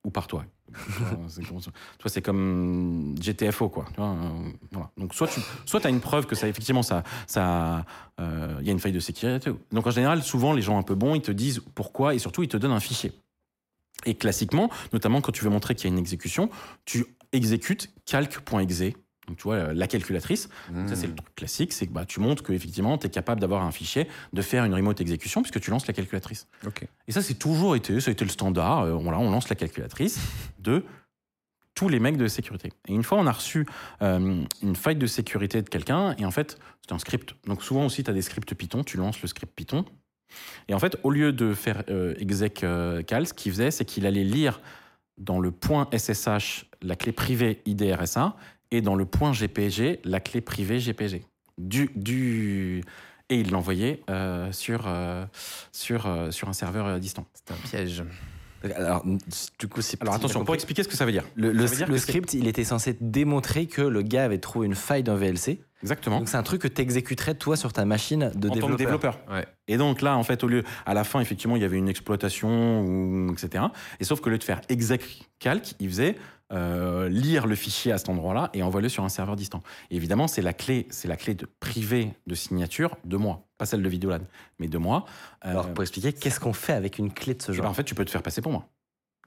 ou 0.04 0.10
par 0.10 0.28
toi. 0.28 0.46
Vois, 0.72 2.10
c'est 2.10 2.22
comme 2.22 3.16
GTFO, 3.20 3.70
quoi. 3.70 3.86
Euh. 4.00 4.52
Donc, 4.98 5.14
soit 5.14 5.28
tu 5.28 5.42
soit 5.66 5.86
as 5.86 5.90
une 5.90 6.00
preuve 6.00 6.26
que 6.26 6.36
ça, 6.36 6.48
effectivement, 6.48 6.84
ça, 6.84 7.04
ça, 7.28 7.86
euh, 8.20 8.58
il 8.60 8.66
y 8.66 8.70
a 8.70 8.72
une 8.72 8.80
faille 8.80 8.92
de 8.92 9.00
sécurité. 9.00 9.52
Donc, 9.72 9.88
en 9.88 9.92
général, 9.92 10.24
souvent, 10.24 10.54
les 10.54 10.62
gens 10.62 10.78
un 10.78 10.84
peu 10.84 10.96
bons, 10.96 11.16
ils 11.16 11.22
te 11.22 11.32
disent 11.32 11.62
pourquoi 11.76 12.16
et 12.16 12.20
surtout, 12.20 12.44
ils 12.44 12.50
te 12.50 12.58
donnent 12.58 12.72
un 12.72 12.80
fichier. 12.80 13.12
Et 14.06 14.16
classiquement, 14.16 14.70
notamment 14.94 15.22
quand 15.22 15.32
tu 15.32 15.44
veux 15.44 15.50
montrer 15.50 15.76
qu'il 15.76 15.88
y 15.88 15.92
a 15.92 15.94
une 15.94 16.00
exécution, 16.00 16.50
tu 16.86 17.06
exécutes 17.32 17.94
calc.exe. 18.06 18.96
Donc, 19.30 19.38
tu 19.38 19.44
vois, 19.44 19.74
la 19.74 19.88
calculatrice. 19.88 20.50
Ça, 20.88 20.96
c'est 20.96 21.06
le 21.06 21.14
truc 21.14 21.36
classique, 21.36 21.72
c'est 21.72 21.86
que 21.86 21.94
bah, 21.94 22.04
tu 22.06 22.20
montres 22.20 22.42
qu'effectivement, 22.42 22.98
tu 22.98 23.06
es 23.06 23.10
capable 23.12 23.40
d'avoir 23.40 23.64
un 23.64 23.72
fichier, 23.72 24.08
de 24.34 24.42
faire 24.42 24.66
une 24.66 24.74
remote 24.74 25.00
exécution, 25.00 25.44
puisque 25.44 25.62
tu 25.62 25.70
lances 25.70 25.86
la 25.86 25.94
calculatrice. 25.94 26.48
Ok. 26.66 26.88
Et 27.08 27.12
ça, 27.12 27.22
c'est 27.22 27.36
toujours 27.36 27.76
été, 27.76 28.00
ça 28.00 28.10
a 28.10 28.12
été 28.12 28.26
le 28.26 28.32
standard. 28.32 28.82
Euh, 28.82 28.94
on 28.94 29.12
lance 29.12 29.48
la 29.48 29.56
calculatrice 29.56 30.20
de 30.60 30.84
tous 31.76 31.90
les 31.90 32.00
mecs 32.00 32.18
de 32.18 32.28
sécurité. 32.28 32.74
Et 32.88 32.94
une 32.94 33.04
fois, 33.04 33.20
on 33.20 33.28
a 33.28 33.32
reçu 33.32 33.68
euh, 34.02 34.44
une 34.64 34.76
faille 34.76 34.96
de 34.96 35.08
sécurité 35.08 35.62
de 35.62 35.70
quelqu'un, 35.70 36.16
et 36.18 36.26
en 36.26 36.32
fait, 36.32 36.58
c'était 36.82 36.94
un 36.94 37.00
script. 37.00 37.36
Donc 37.46 37.64
souvent 37.64 37.86
aussi, 37.86 38.04
tu 38.04 38.10
as 38.10 38.14
des 38.14 38.24
scripts 38.24 38.54
Python, 38.56 38.84
tu 38.84 38.98
lances 38.98 39.22
le 39.22 39.28
script 39.28 39.54
Python. 39.56 39.86
Et 40.68 40.74
en 40.74 40.80
fait, 40.80 40.98
au 41.04 41.12
lieu 41.12 41.32
de 41.32 41.54
faire 41.54 41.84
euh, 41.90 42.16
exec 42.18 42.64
euh, 42.64 43.02
cal, 43.04 43.28
ce 43.28 43.34
qu'il 43.34 43.52
faisait, 43.52 43.72
c'est 43.72 43.86
qu'il 43.86 44.06
allait 44.06 44.24
lire 44.24 44.60
dans 45.18 45.40
le 45.40 45.52
point 45.52 45.88
SSH 45.96 46.66
la 46.82 46.96
clé 46.96 47.12
privée 47.12 47.62
IDRSA 47.66 48.36
et 48.72 48.82
dans 48.82 48.96
le 48.96 49.06
point 49.06 49.34
GPG 49.34 50.00
la 50.04 50.20
clé 50.20 50.42
privée 50.42 50.80
GPG. 50.80 51.24
Du, 51.58 51.90
du... 51.96 52.84
Et 53.30 53.40
il 53.40 53.52
l'envoyait 53.52 54.02
euh, 54.10 54.52
sur, 54.52 54.86
euh, 54.88 55.26
sur, 55.72 56.08
euh, 56.08 56.32
sur 56.32 56.50
un 56.50 56.54
serveur 56.54 57.00
distant. 57.00 57.26
C'est 57.34 57.54
un 57.54 57.58
piège. 57.58 58.04
Alors, 58.76 59.06
du 59.60 59.68
coup, 59.68 59.82
c'est 59.82 60.02
Alors 60.02 60.16
attention, 60.16 60.44
pour 60.44 60.56
expliquer 60.56 60.84
ce 60.84 60.88
que 60.88 60.96
ça 60.96 61.06
veut 61.06 61.12
dire. 61.12 61.24
le, 61.36 61.52
veut 61.52 61.76
dire 61.76 61.88
le 61.88 61.94
que 61.94 62.00
script, 62.00 62.34
il 62.34 62.48
était 62.48 62.64
censé 62.64 62.98
démontrer 63.00 63.68
que 63.68 63.82
le 63.82 64.02
gars 64.02 64.26
avait 64.26 64.40
trouvé 64.40 64.66
une 64.66 64.76
faille 64.76 65.04
d'un 65.04 65.16
VLC. 65.16 65.62
Exactement. 65.82 66.20
Donc 66.20 66.28
c'est 66.28 66.38
un 66.38 66.44
truc 66.44 66.62
que 66.62 66.68
tu 66.68 66.82
exécuterais 66.82 67.36
toi 67.36 67.56
sur 67.56 67.72
ta 67.72 67.86
machine 67.86 68.32
de 68.36 68.50
en 68.50 68.52
tant 68.52 68.56
développeur. 68.56 68.72
que 68.72 68.78
développeur. 68.78 69.20
Ouais. 69.32 69.48
Et 69.68 69.78
donc 69.78 70.02
là, 70.02 70.18
en 70.18 70.24
fait, 70.24 70.44
au 70.44 70.48
lieu, 70.48 70.64
à 70.86 70.94
la 70.94 71.06
fin, 71.06 71.22
effectivement, 71.22 71.56
il 71.56 71.62
y 71.62 71.66
avait 71.66 71.78
une 71.78 71.88
exploitation, 71.88 72.82
ou, 72.82 73.32
etc. 73.32 73.66
Et 74.00 74.04
sauf 74.04 74.20
qu'au 74.20 74.30
lieu 74.30 74.38
de 74.38 74.44
faire 74.44 74.60
exec 74.68 75.30
calc, 75.40 75.76
il 75.80 75.88
faisait 75.88 76.16
euh, 76.52 77.10
lire 77.10 77.46
le 77.46 77.56
fichier 77.56 77.92
à 77.92 77.98
cet 77.98 78.10
endroit-là 78.10 78.50
et 78.54 78.64
envoyer-le 78.64 78.90
sur 78.90 79.04
un 79.04 79.10
serveur 79.10 79.36
distant. 79.36 79.62
Et 79.92 79.96
évidemment, 79.96 80.28
c'est 80.28 80.42
la 80.42 80.54
clé, 80.54 80.88
c'est 80.90 81.08
la 81.08 81.16
clé 81.18 81.36
de 81.36 81.48
privée 81.60 82.14
de 82.28 82.36
signature 82.36 82.98
de 83.06 83.18
moi, 83.18 83.46
pas 83.58 83.66
celle 83.66 83.84
de 83.84 83.90
Videolad, 83.90 84.24
mais 84.58 84.68
de 84.68 84.78
moi. 84.78 85.06
Euh, 85.46 85.52
Alors 85.52 85.74
pour 85.74 85.84
expliquer, 85.84 86.14
qu'est-ce 86.14 86.40
qu'on 86.40 86.54
fait 86.54 86.74
avec 86.74 86.98
une 86.98 87.14
clé 87.14 87.34
de 87.36 87.42
ce 87.42 87.52
eh 87.52 87.56
ben, 87.56 87.64
genre? 87.64 87.72
en 87.72 87.74
fait, 87.74 87.84
tu 87.84 87.96
peux 87.96 88.06
te 88.06 88.12
faire 88.12 88.24
passer 88.24 88.42
pour 88.42 88.52
moi. 88.52 88.68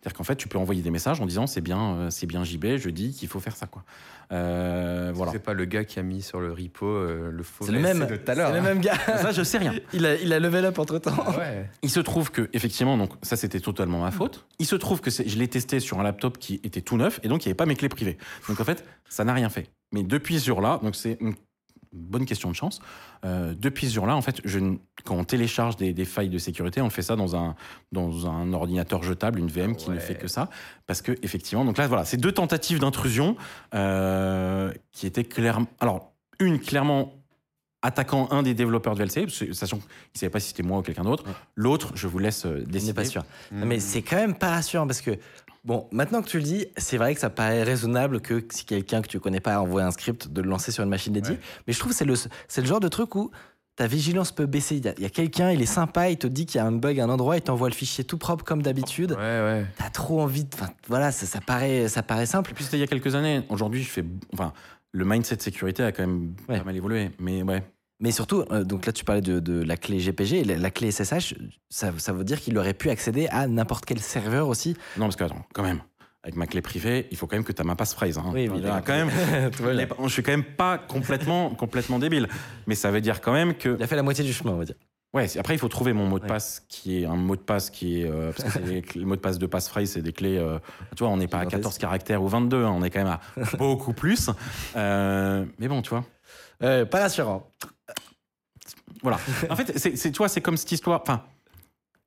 C'est-à-dire 0.03 0.17
qu'en 0.19 0.25
fait, 0.25 0.35
tu 0.35 0.49
peux 0.49 0.59
envoyer 0.59 0.83
des 0.83 0.91
messages 0.91 1.21
en 1.21 1.27
disant 1.27 1.47
c'est 1.47 1.61
bien, 1.61 1.95
euh, 1.95 2.11
c'est 2.11 2.27
bien 2.27 2.43
JB, 2.43 2.77
je 2.77 2.91
dis 2.91 3.13
qu'il 3.13 3.29
faut 3.29 3.39
faire 3.39 3.55
ça, 3.55 3.69
quoi. 3.69 3.85
Euh, 4.33 5.13
voilà. 5.15 5.31
C'est 5.31 5.39
pas 5.39 5.53
le 5.53 5.65
gars 5.65 5.85
qui 5.85 6.01
a 6.01 6.03
mis 6.03 6.23
sur 6.23 6.41
le 6.41 6.51
repo 6.51 6.87
euh, 6.87 7.31
le 7.31 7.43
faux 7.45 7.65
C'est 7.67 7.71
le 7.71 7.79
même, 7.79 8.05
de 8.07 8.17
tout 8.17 8.29
à 8.29 8.35
l'heure. 8.35 8.49
c'est 8.49 8.57
le 8.57 8.63
même 8.63 8.81
gars. 8.81 8.97
Ça, 9.07 9.31
je 9.31 9.45
sais 9.45 9.59
rien. 9.59 9.75
il, 9.93 10.05
a, 10.05 10.17
il 10.17 10.33
a 10.33 10.41
level 10.41 10.65
up 10.65 10.79
entre 10.81 10.99
temps. 10.99 11.15
Ah 11.25 11.39
ouais. 11.39 11.71
Il 11.83 11.91
se 11.91 12.01
trouve 12.01 12.33
que, 12.33 12.51
effectivement, 12.53 12.97
donc 12.97 13.13
ça 13.23 13.37
c'était 13.37 13.61
totalement 13.61 14.01
ma 14.01 14.11
faute. 14.11 14.45
Il 14.59 14.67
se 14.67 14.75
trouve 14.75 15.01
que 15.01 15.11
je 15.13 15.39
l'ai 15.39 15.47
testé 15.47 15.79
sur 15.79 16.01
un 16.01 16.03
laptop 16.03 16.37
qui 16.39 16.55
était 16.65 16.81
tout 16.81 16.97
neuf 16.97 17.21
et 17.23 17.29
donc 17.29 17.45
il 17.45 17.49
n'y 17.49 17.51
avait 17.51 17.57
pas 17.57 17.67
mes 17.67 17.77
clés 17.77 17.89
privées. 17.89 18.19
Donc 18.49 18.59
en 18.59 18.65
fait, 18.65 18.85
ça 19.09 19.23
n'a 19.23 19.35
rien 19.35 19.51
fait. 19.51 19.71
Mais 19.93 20.03
depuis 20.03 20.41
ce 20.41 20.47
jour-là, 20.47 20.81
donc 20.83 20.97
c'est 20.97 21.17
une 21.21 21.35
bonne 21.93 22.25
question 22.25 22.51
de 22.51 22.55
chance. 22.55 22.81
euh, 23.25 23.55
depuis 23.57 23.89
ce 23.89 23.95
jour-là, 23.95 24.17
en 24.17 24.23
fait, 24.23 24.41
je, 24.45 24.59
quand 25.05 25.17
on 25.17 25.25
télécharge 25.25 25.77
des, 25.77 25.93
des 25.93 26.05
failles 26.05 26.29
de 26.29 26.39
sécurité, 26.39 26.81
on 26.81 26.91
fait 26.91 27.03
ça 27.03 27.17
dans 27.17 27.37
un 27.37 27.55
dans 27.93 28.27
un 28.29 28.53
ordinateur 28.53 29.03
jetable, 29.03 29.39
une 29.39 29.49
VM 29.49 29.77
qui 29.77 29.91
ne 29.91 29.99
fait 29.99 30.15
que 30.15 30.29
ça, 30.29 30.49
parce 30.87 31.03
que 31.03 31.13
effectivement, 31.23 31.65
donc 31.65 31.79
là 31.79 31.87
voilà, 31.87 32.05
c'est 32.05 32.17
deux 32.17 32.33
tentatives 32.33 32.79
d'intrusion 32.79 33.37
euh, 33.75 34.73
qui 34.91 35.07
étaient 35.07 35.25
clairement, 35.25 35.67
alors 35.81 36.13
une 36.41 36.59
clairement 36.59 37.15
attaquant 37.85 38.29
un 38.31 38.45
des 38.45 38.55
développeurs 38.55 38.95
de 38.95 39.03
VLC, 39.05 39.29
sachant 39.53 39.79
qu'il 39.79 39.87
ne 40.15 40.19
savait 40.21 40.31
pas 40.31 40.39
si 40.39 40.49
c'était 40.49 40.63
moi 40.63 40.79
ou 40.79 40.83
quelqu'un 40.83 41.03
d'autre. 41.03 41.25
L'autre, 41.57 41.91
je 41.97 42.07
vous 42.07 42.21
laisse 42.21 42.47
euh, 42.47 42.63
décider. 42.65 42.93
n'est 42.93 42.95
pas 42.95 43.05
sûr. 43.05 43.25
Non, 43.51 43.67
Mais 43.67 43.81
c'est 43.81 44.03
quand 44.03 44.17
même 44.17 44.37
pas 44.37 44.51
rassurant 44.51 44.87
parce 44.87 45.01
que, 45.01 45.11
bon, 45.65 45.89
maintenant 45.93 46.23
que 46.23 46.29
tu 46.29 46.39
le 46.39 46.43
dis, 46.45 46.67
c'est 46.77 46.97
vrai 46.97 47.15
que 47.15 47.21
ça 47.21 47.31
paraît 47.31 47.63
raisonnable 47.63 48.21
que 48.21 48.45
si 48.51 48.65
quelqu'un 48.65 49.03
que 49.03 49.09
tu 49.09 49.21
connais 49.21 49.41
pas 49.41 49.61
envoie 49.61 49.83
un 49.85 49.91
script, 49.91 50.29
de 50.29 50.43
le 50.43 50.49
lancer 50.49 50.73
sur 50.73 50.83
une 50.85 50.91
machine 50.91 51.13
dédiée. 51.13 51.35
Ouais. 51.35 51.41
Mais 51.67 51.73
je 51.73 51.79
trouve 51.79 51.93
que 51.93 51.99
c'est 51.99 52.05
le, 52.05 52.15
c'est 52.17 52.61
le 52.61 52.67
genre 52.67 52.81
de 52.81 52.89
truc 52.89 53.15
où 53.15 53.31
ta 53.75 53.87
vigilance 53.87 54.33
peut 54.33 54.45
baisser. 54.47 54.77
Il 54.77 54.85
y 54.85 54.89
a, 54.89 54.95
il 54.99 55.03
y 55.03 55.07
a 55.07 55.11
quelqu'un, 55.11 55.51
il 55.51 55.63
est 55.63 55.67
sympa, 55.67 56.11
il 56.11 56.19
te 56.19 56.27
dit 56.27 56.45
qu'il 56.47 56.59
y 56.59 56.61
a 56.61 56.67
un 56.67 56.73
bug 56.73 57.01
à 57.01 57.05
un 57.05 57.09
endroit, 57.09 57.37
il 57.37 57.43
t'envoie 57.43 57.69
le 57.69 57.75
fichier 57.75 58.05
tout 58.05 58.19
propre 58.19 58.45
comme 58.45 58.63
d'habitude. 58.63 59.13
Ouais, 59.13 59.19
ouais. 59.19 59.67
T'as 59.79 59.89
trop 59.91 60.21
envie 60.21 60.45
de. 60.45 60.51
Enfin, 60.55 60.69
voilà, 60.89 61.11
ça, 61.11 61.25
ça 61.27 61.41
paraît, 61.41 61.89
ça 61.89 62.03
paraît 62.03 62.27
simple. 62.27 62.51
Et 62.51 62.55
puis 62.55 62.65
c'était 62.65 62.77
il 62.77 62.81
y 62.81 62.85
a 62.85 62.87
quelques 62.87 63.15
années. 63.15 63.43
Aujourd'hui, 63.49 63.83
je 63.83 63.89
fais. 63.89 64.05
Enfin, 64.35 64.53
le 64.93 65.05
mindset 65.07 65.39
sécurité 65.41 65.83
a 65.85 65.91
quand 65.93 66.03
même 66.07 66.35
Ouais. 66.51 66.59
pas 66.59 66.65
mal 66.65 66.77
évolué. 66.77 67.11
Mais 67.19 67.43
ouais. 67.43 67.63
Mais 68.03 68.11
surtout, 68.11 68.45
euh, 68.51 68.65
donc 68.65 68.85
là, 68.85 68.93
tu 68.93 69.05
parlais 69.05 69.23
de, 69.23 69.39
de 69.41 69.63
la 69.63 69.77
clé 69.77 69.99
GPG, 70.01 70.45
la, 70.45 70.57
la 70.57 70.71
clé 70.71 70.91
SSH, 70.91 71.35
ça, 71.71 71.93
ça 71.97 72.13
veut 72.13 72.25
dire 72.25 72.41
qu'il 72.41 72.59
aurait 72.59 72.75
pu 72.75 72.91
accéder 72.91 73.29
à 73.29 73.47
n'importe 73.47 73.85
quel 73.87 74.01
serveur 74.01 74.49
aussi. 74.49 74.77
Non, 74.99 75.07
parce 75.07 75.17
que, 75.17 75.25
attends, 75.25 75.45
quand 75.55 75.63
même. 75.63 75.81
Avec 76.25 76.37
ma 76.37 76.47
clé 76.47 76.61
privée, 76.63 77.09
il 77.11 77.17
faut 77.17 77.27
quand 77.27 77.35
même 77.37 77.45
que 77.45 77.51
tu 77.53 77.61
aies 77.63 77.65
ma 77.65 77.75
passphrase. 77.75 78.17
Hein. 78.19 78.31
Oui, 78.33 78.49
oui, 78.49 78.63
quand 78.85 78.93
même. 78.93 79.11
Je 80.05 80.09
suis 80.09 80.23
quand 80.23 80.31
même 80.33 80.45
pas 80.45 80.79
complètement, 80.79 81.51
complètement 81.55 81.99
débile. 81.99 82.29
Mais 82.69 82.75
ça 82.77 82.91
veut 82.93 83.01
dire 83.01 83.21
quand 83.21 83.33
même 83.33 83.55
que. 83.55 83.77
Il 83.79 83.83
a 83.83 83.87
fait 83.89 83.97
la 83.97 84.03
moitié 84.05 84.23
du 84.25 84.33
chemin, 84.33 84.53
on 84.53 84.59
va 84.59 84.65
dire. 84.65 84.77
Ouais, 85.15 85.27
après, 85.39 85.55
il 85.55 85.59
faut 85.59 85.69
trouver 85.69 85.93
mon 85.93 86.07
mot 86.07 86.19
de 86.19 86.23
Ouais. 86.25 86.29
passe 86.29 86.65
qui 86.69 87.03
est 87.03 87.07
un 87.07 87.17
mot 87.17 87.35
de 87.37 87.41
passe 87.41 87.71
qui 87.71 88.03
est. 88.03 88.09
euh, 88.09 88.33
parce 88.37 88.55
que 88.55 88.59
clés- 88.61 89.01
le 89.01 89.05
mot 89.07 89.15
de 89.17 89.21
passe 89.21 89.39
de 89.39 89.47
passphrase, 89.47 89.91
c'est 89.91 90.01
des 90.03 90.13
clés. 90.13 90.39
euh, 90.39 90.59
tu 90.97 91.03
vois, 91.05 91.13
on 91.13 91.17
n'est 91.17 91.27
pas 91.29 91.39
à 91.39 91.41
Gigantesques. 91.41 91.59
14 91.63 91.79
caractères 91.79 92.23
ou 92.23 92.29
22, 92.29 92.65
hein, 92.65 92.73
on 92.75 92.83
est 92.85 92.91
quand 92.91 93.01
même 93.05 93.09
à 93.09 93.21
beaucoup 93.59 93.93
plus. 93.93 94.31
Euh, 94.77 95.45
mais 95.59 95.67
bon, 95.69 95.83
tu 95.83 95.91
vois. 95.91 96.05
Pas 96.61 97.01
rassurant. 97.01 97.51
Voilà. 99.03 99.19
En 99.51 99.57
fait, 99.57 99.73
c'est, 99.77 99.97
c'est- 99.97 100.11
tu 100.13 100.19
vois, 100.19 100.29
c'est 100.29 100.41
comme 100.41 100.57
cette 100.57 100.73
histoire. 100.73 101.01
Enfin, 101.03 101.23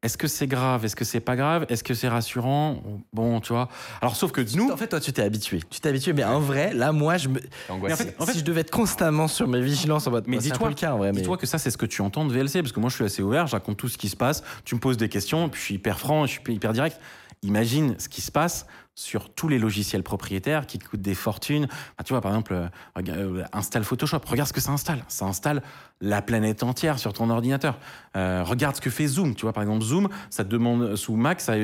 est-ce 0.03 0.17
que 0.17 0.27
c'est 0.27 0.45
grave 0.47 0.85
Est-ce 0.85 0.95
que 0.95 1.03
c'est 1.05 1.19
pas 1.19 1.35
grave 1.35 1.65
Est-ce 1.67 1.83
que 1.83 1.93
c'est 1.95 2.07
rassurant 2.07 2.81
Bon, 3.11 3.39
tu 3.39 3.53
vois. 3.53 3.69
Alors, 4.01 4.15
sauf 4.15 4.31
que 4.31 4.41
nous. 4.55 4.69
En 4.71 4.77
fait, 4.77 4.87
toi, 4.87 4.99
tu 4.99 5.11
t'es 5.11 5.23
habitué. 5.23 5.61
Tu 5.69 5.79
t'es 5.79 5.89
habitué, 5.89 6.13
mais 6.13 6.23
en 6.23 6.39
vrai, 6.39 6.73
là, 6.73 6.91
moi, 6.91 7.17
je 7.17 7.27
me. 7.29 7.39
Angoissé. 7.69 8.03
Mais 8.05 8.15
en 8.19 8.25
fait- 8.25 8.33
si 8.33 8.39
je 8.39 8.43
devais 8.43 8.61
être 8.61 8.71
constamment 8.71 9.27
sur 9.27 9.47
mes 9.47 9.61
vigilances 9.61 10.05
en 10.05 10.11
mode. 10.11 10.25
Mais 10.27 10.37
bah, 10.37 10.43
dis-toi- 10.43 10.69
le 10.69 10.75
cas, 10.75 10.93
en 10.93 10.97
vrai. 10.99 11.11
Mais... 11.11 11.21
Dis-toi 11.21 11.37
que 11.37 11.47
ça, 11.47 11.57
c'est 11.57 11.71
ce 11.71 11.77
que 11.77 11.87
tu 11.87 12.01
entends 12.01 12.25
de 12.25 12.31
VLC, 12.33 12.61
parce 12.61 12.71
que 12.71 12.79
moi, 12.79 12.89
je 12.89 12.95
suis 12.95 13.05
assez 13.05 13.23
ouvert, 13.23 13.47
je 13.47 13.53
raconte 13.53 13.77
tout 13.77 13.87
ce 13.89 13.97
qui 13.97 14.09
se 14.09 14.15
passe, 14.15 14.43
tu 14.63 14.75
me 14.75 14.79
poses 14.79 14.97
des 14.97 15.09
questions, 15.09 15.49
puis 15.49 15.59
je 15.59 15.65
suis 15.65 15.75
hyper 15.75 15.97
franc, 15.99 16.25
je 16.27 16.33
suis 16.33 16.41
hyper 16.53 16.71
direct. 16.73 16.99
Imagine 17.41 17.95
ce 17.99 18.07
qui 18.09 18.21
se 18.21 18.31
passe 18.31 18.65
sur 18.95 19.29
tous 19.29 19.49
les 19.49 19.59
logiciels 19.59 20.03
propriétaires 20.03 20.65
qui 20.65 20.79
coûtent 20.79 21.01
des 21.01 21.15
fortunes. 21.15 21.67
Tu 22.05 22.13
vois, 22.13 22.21
par 22.21 22.31
exemple, 22.31 22.53
euh, 22.53 22.67
euh, 23.09 23.43
installe 23.51 23.83
Photoshop. 23.83 24.21
Regarde 24.25 24.47
ce 24.47 24.53
que 24.53 24.61
ça 24.61 24.71
installe. 24.71 25.03
Ça 25.09 25.25
installe 25.25 25.61
la 25.99 26.21
planète 26.21 26.63
entière 26.63 26.97
sur 26.97 27.11
ton 27.11 27.29
ordinateur. 27.29 27.77
Euh, 28.15 28.43
regarde 28.43 28.77
ce 28.77 28.81
que 28.81 28.89
fait 28.89 29.07
Zoom. 29.07 29.35
Tu 29.35 29.41
vois, 29.41 29.51
par 29.51 29.63
exemple, 29.63 29.83
Zoom, 29.83 30.07
ça 30.29 30.45
te 30.45 30.49
demande 30.49 30.95
sous 30.95 31.15
Mac, 31.15 31.41
ça 31.41 31.55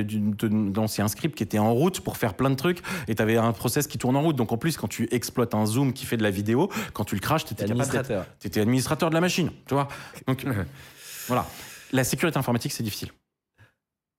lancer 0.76 1.02
un 1.02 1.08
script 1.08 1.38
qui 1.38 1.44
était 1.44 1.60
en 1.60 1.74
route 1.74 2.02
pour 2.02 2.18
faire 2.18 2.34
plein 2.34 2.50
de 2.50 2.56
trucs, 2.56 2.82
et 3.08 3.16
tu 3.16 3.22
avais 3.22 3.38
un 3.38 3.54
process 3.54 3.88
qui 3.88 3.98
tourne 3.98 4.16
en 4.18 4.22
route. 4.22 4.36
Donc 4.36 4.52
en 4.52 4.58
plus, 4.58 4.76
quand 4.76 4.88
tu 4.90 5.08
exploites 5.12 5.56
un 5.56 5.66
Zoom 5.66 5.94
qui 5.94 6.06
fait 6.06 6.18
de 6.18 6.24
la 6.24 6.32
vidéo, 6.32 6.70
quand 6.94 7.06
tu 7.06 7.16
le 7.16 7.22
crashes, 7.22 7.46
tu 7.46 7.54
étais 7.54 7.64
Administrateur. 7.64 8.26
tu 8.40 8.48
étais 8.48 8.60
administrateur 8.60 9.10
de 9.10 9.16
la 9.16 9.22
machine, 9.22 9.52
tu 9.68 9.74
vois. 9.74 9.88
Donc, 10.28 10.46
voilà. 11.28 11.46
La 11.94 12.04
sécurité 12.04 12.38
informatique, 12.38 12.72
c'est 12.72 12.84
difficile. 12.84 13.12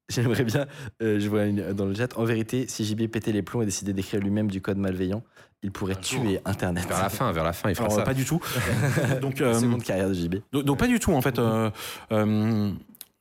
J'aimerais 0.09 0.45
bien, 0.45 0.67
euh, 1.03 1.19
je 1.21 1.29
vois 1.29 1.45
une- 1.45 1.73
dans 1.73 1.87
le 1.87 1.95
chat, 1.95 2.17
en 2.19 2.25
vérité, 2.25 2.67
si 2.69 2.85
JB 2.85 3.07
pétait 3.09 3.33
les 3.33 3.43
plombs 3.43 3.63
et 3.63 3.65
décidait 3.65 3.93
d'écrire 3.93 4.21
lui-même 4.21 4.51
du 4.51 4.61
code 4.61 4.77
malveillant, 4.79 5.23
il 5.63 5.71
pourrait 5.71 5.95
tuer 5.97 6.41
Internet. 6.45 6.87
Vers 6.89 7.01
la 7.03 7.09
fin, 7.09 7.31
vers 7.33 7.45
la 7.45 7.53
fin, 7.53 7.69
il 7.71 7.75
fera 7.75 7.87
Alors, 7.87 7.99
ça. 7.99 8.05
pas 8.05 8.15
du 8.15 8.25
tout. 8.25 8.41
donc, 9.23 9.41
euh, 9.41 9.55
Seconde 9.59 9.83
carrière 9.85 10.09
de 10.09 10.15
JB. 10.15 10.37
donc, 10.53 10.65
donc 10.65 10.79
pas 10.79 10.89
du 10.89 10.99
tout, 10.99 11.13
en 11.13 11.23
fait. 11.23 11.39
euh, 11.39 11.71
euh, 12.11 12.73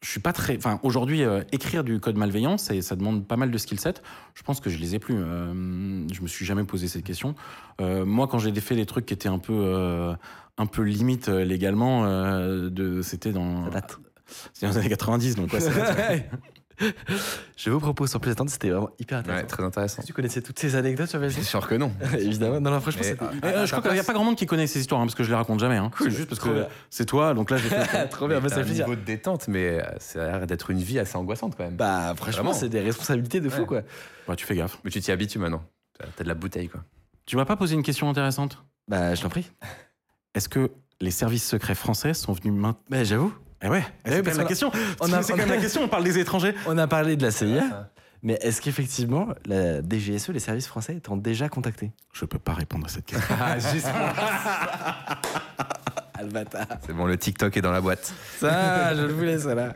je 0.03 0.09
suis 0.09 0.19
pas 0.19 0.33
très. 0.33 0.57
Enfin, 0.57 0.79
aujourd'hui, 0.81 1.23
euh, 1.23 1.43
écrire 1.51 1.83
du 1.83 1.99
code 1.99 2.17
malveillant, 2.17 2.57
ça 2.57 2.73
demande 2.95 3.27
pas 3.27 3.37
mal 3.37 3.51
de 3.51 3.57
skill 3.59 3.79
set. 3.79 4.01
Je 4.33 4.41
pense 4.41 4.59
que 4.59 4.71
je 4.71 4.79
les 4.79 4.95
ai 4.95 4.99
plus. 4.99 5.13
Euh, 5.15 5.53
je 6.11 6.21
me 6.23 6.27
suis 6.27 6.43
jamais 6.45 6.63
posé 6.63 6.87
cette 6.87 7.03
question. 7.03 7.35
Euh, 7.79 8.03
moi, 8.03 8.27
quand 8.27 8.39
j'ai 8.39 8.51
fait 8.59 8.75
des 8.75 8.87
trucs 8.87 9.05
qui 9.05 9.13
étaient 9.13 9.29
un 9.29 9.37
peu, 9.37 9.53
euh, 9.53 10.15
un 10.57 10.65
peu 10.65 10.81
limite 10.81 11.27
légalement, 11.27 12.05
euh, 12.05 12.71
de, 12.71 13.03
c'était 13.03 13.31
dans. 13.31 13.65
Ça 13.65 13.69
date. 13.69 13.99
C'était 14.53 14.65
dans 14.65 14.71
les 14.73 14.77
années 14.79 14.89
90, 14.89 15.35
donc 15.35 15.53
ouais, 15.53 15.59
ça 15.59 15.69
date. 15.71 16.23
Je 17.57 17.69
vous 17.69 17.79
propose 17.79 18.09
sans 18.09 18.19
plus 18.19 18.31
attendre, 18.31 18.49
c'était 18.49 18.69
vraiment 18.69 18.89
hyper 18.99 19.19
intéressant. 19.19 19.41
Ouais, 19.43 19.47
très 19.47 19.63
intéressant. 19.63 20.03
Tu 20.03 20.13
connaissais 20.13 20.41
toutes 20.41 20.57
ces 20.59 20.75
anecdotes 20.75 21.09
sur 21.09 21.19
C'est 21.19 21.27
VLC 21.27 21.43
sûr 21.43 21.67
que 21.67 21.75
non. 21.75 21.91
Évidemment. 22.17 22.59
Non, 22.59 22.71
non, 22.71 22.79
franchement, 22.81 23.03
c'était. 23.03 23.23
ah, 23.43 23.45
Euh, 23.47 23.63
à 23.63 23.65
je 23.65 23.71
crois 23.71 23.81
qu'il 23.83 23.93
n'y 23.93 23.99
a 23.99 24.03
pas 24.03 24.13
grand 24.13 24.23
monde 24.23 24.35
qui 24.35 24.45
connaît 24.45 24.67
ces 24.67 24.79
histoires, 24.79 24.99
hein, 25.01 25.05
parce 25.05 25.15
que 25.15 25.23
je 25.23 25.29
les 25.29 25.35
raconte 25.35 25.59
jamais. 25.59 25.77
Hein. 25.77 25.91
Cool. 25.95 26.11
C'est 26.11 26.17
juste 26.17 26.29
parce 26.29 26.41
que 26.41 26.49
bien. 26.49 26.67
c'est 26.89 27.05
toi, 27.05 27.33
donc 27.33 27.51
là, 27.51 27.57
j'ai 27.57 27.69
fait. 27.69 28.07
Trop 28.09 28.27
bien, 28.27 28.37
Mais 28.39 28.49
bah, 28.49 28.55
ça 28.55 28.61
plaisir. 28.63 28.85
niveau 28.87 28.99
de 28.99 29.05
détente, 29.05 29.47
mais 29.47 29.79
euh, 29.81 29.83
ça 29.99 30.23
a 30.23 30.37
l'air 30.39 30.47
d'être 30.47 30.69
une 30.71 30.79
vie 30.79 30.97
assez 30.99 31.15
angoissante 31.17 31.55
quand 31.55 31.63
même. 31.63 31.75
Bah, 31.75 32.13
franchement, 32.15 32.43
Vraiment. 32.43 32.53
c'est 32.53 32.69
des 32.69 32.81
responsabilités 32.81 33.39
de 33.41 33.49
fou, 33.49 33.61
Ouais. 33.61 33.67
quoi. 33.67 33.81
Ouais, 34.27 34.35
tu 34.35 34.45
fais 34.45 34.55
gaffe. 34.55 34.79
Mais 34.83 34.91
tu 34.91 34.99
t'y 35.01 35.11
habitues 35.11 35.39
maintenant. 35.39 35.63
T'as 35.99 36.05
t'as 36.15 36.23
de 36.23 36.29
la 36.29 36.35
bouteille, 36.35 36.67
quoi. 36.69 36.83
Tu 37.25 37.35
m'as 37.35 37.45
pas 37.45 37.55
posé 37.55 37.75
une 37.75 37.83
question 37.83 38.09
intéressante? 38.09 38.63
Bah, 38.87 39.13
je 39.15 39.21
t'en 39.21 39.29
prie. 39.29 39.49
Est-ce 40.33 40.49
que 40.49 40.71
les 40.99 41.11
services 41.11 41.47
secrets 41.47 41.75
français 41.75 42.13
sont 42.13 42.33
venus 42.33 42.53
maintenant 42.53 42.77
Bah, 42.89 43.03
j'avoue. 43.03 43.33
Eh 43.63 43.67
ouais, 43.69 43.83
Eh 44.05 44.09
c'est 44.09 44.27
oui, 44.31 44.37
la 44.37 44.43
question. 44.45 44.71
on 44.99 45.11
a- 45.13 45.21
c'est 45.23 45.33
quand 45.33 45.37
même 45.39 45.49
la 45.49 45.57
question. 45.57 45.83
On 45.83 45.87
parle 45.87 46.03
des 46.03 46.17
étrangers. 46.17 46.55
On 46.67 46.77
a 46.77 46.87
parlé 46.87 47.15
de 47.15 47.23
la 47.23 47.31
CIA, 47.31 47.89
mais 48.23 48.39
est-ce 48.41 48.61
qu'effectivement, 48.61 49.27
la 49.45 49.81
DGSE, 49.81 50.29
les 50.29 50.39
services 50.39 50.67
français, 50.67 50.95
t'ont 50.99 51.17
déjà 51.17 51.47
contacté 51.49 51.91
Je 52.13 52.25
peux 52.25 52.39
pas 52.39 52.53
répondre 52.53 52.85
à 52.85 52.89
cette 52.89 53.05
question. 53.05 53.35
Ah, 53.39 53.59
juste- 53.73 53.87
Ah. 56.53 56.65
C'est 56.85 56.93
bon, 56.93 57.05
le 57.07 57.17
TikTok 57.17 57.57
est 57.57 57.61
dans 57.61 57.71
la 57.71 57.81
boîte. 57.81 58.13
Ça, 58.39 58.93
je 58.95 59.01
le 59.01 59.11
voulais, 59.11 59.39
ça 59.39 59.55
là. 59.55 59.73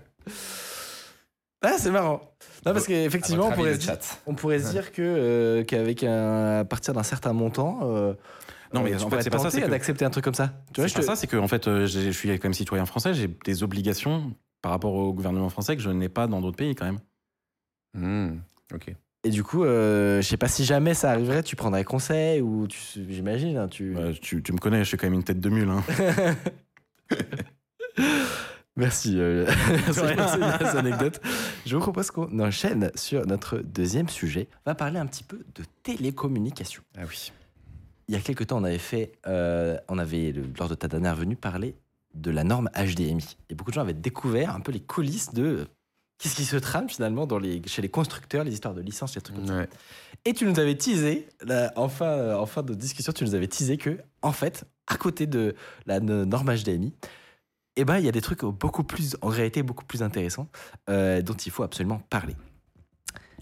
Ah, 1.64 1.74
c'est 1.80 1.90
marrant. 1.90 2.22
Non, 2.66 2.74
parce 2.74 2.86
qu'effectivement, 2.86 3.48
on 3.48 3.52
pourrait, 3.52 3.74
se 3.74 3.80
dire- 3.80 3.98
on 4.28 4.36
pourrait 4.36 4.60
se 4.60 4.70
dire 4.70 4.92
que, 4.92 5.02
euh, 5.02 5.64
qu'avec 5.64 6.04
un, 6.04 6.60
à 6.60 6.66
partir 6.66 6.94
d'un 6.94 7.02
certain 7.04 7.34
montant, 7.34 7.80
euh, 7.84 8.14
Non, 8.74 8.82
mais 8.84 8.94
euh, 8.94 9.00
en 9.00 9.10
tu 9.10 9.16
fait, 9.16 9.22
c'est 9.24 9.30
pas 9.30 9.38
ça, 9.40 9.50
c'est 9.52 9.68
d'accepter 9.68 10.06
un 10.06 10.10
truc 10.10 10.24
comme 10.26 10.34
ça. 10.34 10.54
Tu 10.74 10.82
vois, 10.82 10.88
C'est 10.88 10.90
je 10.90 10.94
pas 10.96 11.02
te- 11.02 11.06
ça, 11.06 11.16
c'est 11.16 11.28
que 11.28 11.38
en 11.38 11.48
fait, 11.48 11.68
euh, 11.68 11.86
je 11.88 12.10
suis 12.12 12.30
quand 12.40 12.46
même 12.46 12.54
citoyen 12.54 12.86
français. 12.86 13.14
J'ai 13.14 13.28
des 13.46 13.64
obligations 13.64 14.34
par 14.62 14.72
rapport 14.72 14.94
au 14.94 15.14
gouvernement 15.14 15.50
français 15.50 15.76
que 15.76 15.82
je 15.82 15.90
n'ai 15.90 16.10
pas 16.10 16.28
dans 16.28 16.42
d'autres 16.42 16.58
pays 16.58 16.76
quand 16.76 16.86
même. 16.86 17.00
Hmm, 17.94 18.40
ok. 18.74 18.94
Et 19.24 19.30
du 19.30 19.44
coup, 19.44 19.64
euh, 19.64 20.22
je 20.22 20.28
sais 20.28 20.38
pas 20.38 20.48
si 20.48 20.66
jamais 20.66 20.94
ça 20.94 21.10
arriverait, 21.12 21.42
tu 21.44 21.56
prendrais 21.56 21.84
conseil 21.84 22.42
ou 22.42 22.68
tu, 22.68 22.78
j'imagine, 23.10 23.58
hein, 23.58 23.68
tu. 23.68 23.96
Ouais, 23.96 24.14
tu, 24.14 24.44
tu 24.44 24.54
me 24.54 24.58
connais, 24.60 24.80
je 24.80 24.90
suis 24.90 24.98
quand 24.98 25.08
même 25.08 25.14
une 25.16 25.24
tête 25.24 25.40
de 25.40 25.50
mule. 25.50 25.70
Hein. 25.70 25.84
Merci, 28.78 29.16
euh, 29.18 29.46
merci 29.88 30.38
pour 30.60 30.68
anecdotes. 30.76 31.22
Je 31.66 31.76
vous 31.78 31.82
propose 31.82 32.12
qu'on 32.12 32.40
enchaîne 32.42 32.92
sur 32.96 33.26
notre 33.26 33.60
deuxième 33.60 34.10
sujet. 34.10 34.50
On 34.66 34.72
va 34.72 34.76
parler 34.76 35.00
un 35.00 35.06
petit 35.06 35.24
peu 35.24 35.38
de 35.56 35.64
télécommunication. 35.82 36.84
Ah 36.98 37.04
oui. 37.08 37.32
Il 38.08 38.14
y 38.14 38.18
a 38.18 38.22
quelques 38.22 38.48
temps, 38.48 38.58
on 38.60 38.64
avait 38.64 38.78
fait, 38.78 39.14
euh, 39.28 39.78
on 39.90 39.98
avait, 39.98 40.34
lors 40.60 40.70
de 40.70 40.76
ta 40.76 40.88
dernière 40.88 41.16
venue, 41.16 41.36
parlé 41.36 41.76
de 42.14 42.32
la 42.32 42.44
norme 42.44 42.70
HDMI. 42.76 43.36
Et 43.50 43.56
beaucoup 43.56 43.72
de 43.72 43.76
gens 43.76 43.82
avaient 43.82 43.94
découvert 43.94 44.56
un 44.56 44.60
peu 44.62 44.72
les 44.72 44.80
coulisses 44.80 45.34
de 45.34 45.44
euh, 45.44 45.66
qu'est-ce 46.20 46.36
qui 46.36 46.46
se 46.46 46.56
trame 46.58 46.88
finalement 46.88 47.26
dans 47.26 47.40
les, 47.40 47.62
chez 47.68 47.82
les 47.82 47.90
constructeurs, 47.90 48.44
les 48.44 48.54
histoires 48.54 48.74
de 48.76 48.82
licences, 48.82 49.16
les 49.16 49.22
trucs 49.22 49.36
comme 49.38 49.48
ça. 49.48 49.66
Et 50.24 50.34
tu 50.34 50.46
nous 50.46 50.60
avais 50.60 50.76
teasé, 50.76 51.28
là, 51.44 51.74
en, 51.76 51.90
fin, 51.90 52.06
euh, 52.06 52.36
en 52.38 52.46
fin 52.46 52.62
de 52.64 52.74
discussion, 52.74 53.12
tu 53.12 53.24
nous 53.26 53.34
avais 53.36 53.48
teasé 53.48 53.78
que, 53.78 53.98
en 54.22 54.32
fait, 54.32 54.66
à 54.88 54.98
côté 54.98 55.26
de 55.28 55.56
la 55.88 56.00
no- 56.00 56.26
norme 56.26 56.54
HDMI, 56.56 56.94
eh 57.76 57.84
ben, 57.86 57.98
il 57.98 58.06
y 58.06 58.10
a 58.10 58.12
des 58.14 58.22
trucs 58.22 58.46
beaucoup 58.46 58.84
plus, 58.84 59.18
en 59.22 59.28
réalité, 59.28 59.62
beaucoup 59.64 59.84
plus 59.84 60.02
intéressants, 60.04 60.48
dont 60.88 61.34
il 61.46 61.52
faut 61.52 61.64
absolument 61.64 62.00
parler. 62.10 62.36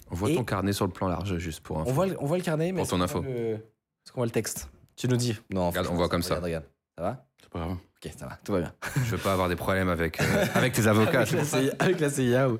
On 0.10 0.16
voit 0.16 0.32
Et- 0.32 0.36
ton 0.36 0.44
carnet 0.44 0.74
sur 0.74 0.86
le 0.88 0.92
plan 0.92 1.08
large, 1.08 1.38
juste 1.38 1.60
pour 1.60 1.80
info. 1.80 1.90
On 1.90 1.94
voit, 1.94 2.08
le- 2.08 2.16
on 2.20 2.26
voit 2.26 2.38
le 2.38 2.44
carnet, 2.44 2.72
mais 2.72 2.80
Pour 2.82 2.90
ton 2.90 3.02
info. 3.02 3.22
le- 3.22 3.60
Est-ce 4.06 4.12
qu'on 4.12 4.20
voit 4.22 4.26
le 4.26 4.32
texte? 4.32 4.70
Tu 4.96 5.08
nous 5.08 5.16
dis. 5.18 5.36
Non, 5.52 5.70
Regarde, 5.70 5.88
on 5.92 5.96
voit 5.96 6.10
comme 6.10 6.22
ça. 6.24 6.36
Regarde, 6.36 6.46
regarde. 6.46 6.66
Ça 6.98 7.04
va? 7.04 7.26
C'est 7.42 7.50
pas 7.50 7.60
grave. 7.60 7.72
Ok, 8.06 8.12
ça 8.18 8.26
va, 8.28 8.38
tout 8.44 8.52
va 8.52 8.60
bien. 8.60 8.74
Je 8.96 9.12
veux 9.12 9.18
pas 9.18 9.34
avoir 9.34 9.50
des 9.50 9.56
problèmes 9.56 9.90
avec, 9.90 10.22
euh, 10.22 10.46
avec 10.56 10.74
tes 10.74 10.88
avocats. 10.88 11.22
avec, 11.22 11.32
la. 11.32 11.46
CIA, 11.46 11.72
avec 11.80 12.00
la 12.00 12.10
CIA, 12.10 12.50
ou- 12.50 12.60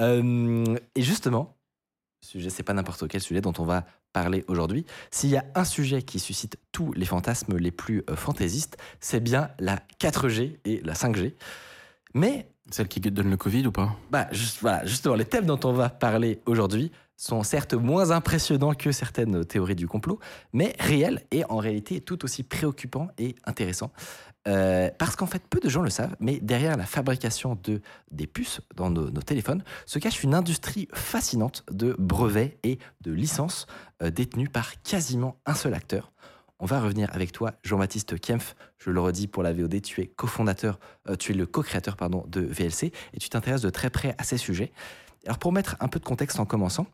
Euh, 0.00 0.76
et 0.94 1.02
justement, 1.02 1.56
sujet, 2.22 2.50
c'est 2.50 2.62
pas 2.62 2.72
n'importe 2.72 3.06
quel 3.08 3.20
sujet 3.20 3.40
dont 3.42 3.52
on 3.58 3.64
va 3.64 3.84
parler 4.12 4.44
aujourd'hui. 4.48 4.86
S'il 5.10 5.30
y 5.30 5.36
a 5.36 5.44
un 5.54 5.64
sujet 5.64 6.02
qui 6.02 6.18
suscite 6.18 6.56
tous 6.72 6.92
les 6.94 7.04
fantasmes 7.04 7.56
les 7.58 7.70
plus 7.70 8.02
euh, 8.08 8.16
fantaisistes, 8.16 8.78
c'est 9.00 9.20
bien 9.20 9.50
la 9.58 9.76
4G 10.00 10.58
et 10.64 10.80
la 10.82 10.94
5G. 10.94 11.34
Mais 12.14 12.48
Celle 12.70 12.88
qui 12.88 13.00
donne 13.00 13.28
le 13.30 13.36
Covid 13.36 13.66
ou 13.66 13.72
pas? 13.72 13.94
Bah, 14.10 14.26
juste, 14.32 14.58
voilà, 14.62 14.86
justement, 14.86 15.14
les 15.16 15.26
thèmes 15.26 15.44
dont 15.46 15.60
on 15.64 15.72
va 15.72 15.90
parler 15.90 16.40
aujourd'hui 16.46 16.90
sont 17.24 17.42
certes 17.42 17.72
moins 17.72 18.10
impressionnants 18.10 18.74
que 18.74 18.92
certaines 18.92 19.46
théories 19.46 19.74
du 19.74 19.88
complot, 19.88 20.18
mais 20.52 20.74
réels 20.78 21.22
et 21.30 21.42
en 21.46 21.56
réalité 21.56 22.02
tout 22.02 22.22
aussi 22.24 22.42
préoccupants 22.42 23.08
et 23.16 23.34
intéressants. 23.46 23.92
Euh, 24.46 24.90
parce 24.98 25.16
qu'en 25.16 25.24
fait, 25.26 25.42
peu 25.48 25.58
de 25.58 25.70
gens 25.70 25.80
le 25.80 25.88
savent, 25.88 26.14
mais 26.20 26.38
derrière 26.38 26.76
la 26.76 26.84
fabrication 26.84 27.58
de, 27.64 27.80
des 28.10 28.26
puces 28.26 28.60
dans 28.76 28.90
nos, 28.90 29.08
téléphones 29.22 29.64
se 29.86 29.98
cache 29.98 30.22
une 30.22 30.34
industrie 30.34 30.86
fascinante 30.92 31.64
de 31.70 31.96
brevets 31.98 32.58
et 32.62 32.78
de 33.00 33.12
licences 33.12 33.66
euh, 34.02 34.10
détenues 34.10 34.50
par 34.50 34.82
quasiment 34.82 35.38
un 35.46 35.54
seul 35.54 35.72
acteur. 35.72 36.12
On 36.58 36.66
va 36.66 36.80
revenir 36.80 37.08
avec 37.14 37.32
toi, 37.32 37.52
Jean-Baptiste 37.62 38.20
Kempf. 38.20 38.54
Je 38.76 38.90
le 38.90 39.00
redis 39.00 39.28
pour 39.28 39.42
la 39.42 39.54
VOD, 39.54 39.80
tu 39.80 40.02
es 40.02 40.06
cofondateur, 40.08 40.78
euh, 41.08 41.16
tu 41.16 41.32
es 41.32 41.34
le 41.34 41.46
co-créateur 41.46 41.96
pardon 41.96 42.24
de 42.28 42.42
VLC 42.42 42.92
et 43.14 43.18
tu 43.18 43.30
t'intéresses 43.30 43.62
de 43.62 43.70
très 43.70 43.88
près 43.88 44.14
à 44.18 44.24
ces 44.24 44.36
sujets. 44.36 44.72
Alors 45.26 45.38
pour 45.38 45.52
mettre 45.52 45.76
un 45.80 45.88
peu 45.88 45.98
de 45.98 46.04
contexte 46.04 46.38
en 46.40 46.44
commençant, 46.46 46.86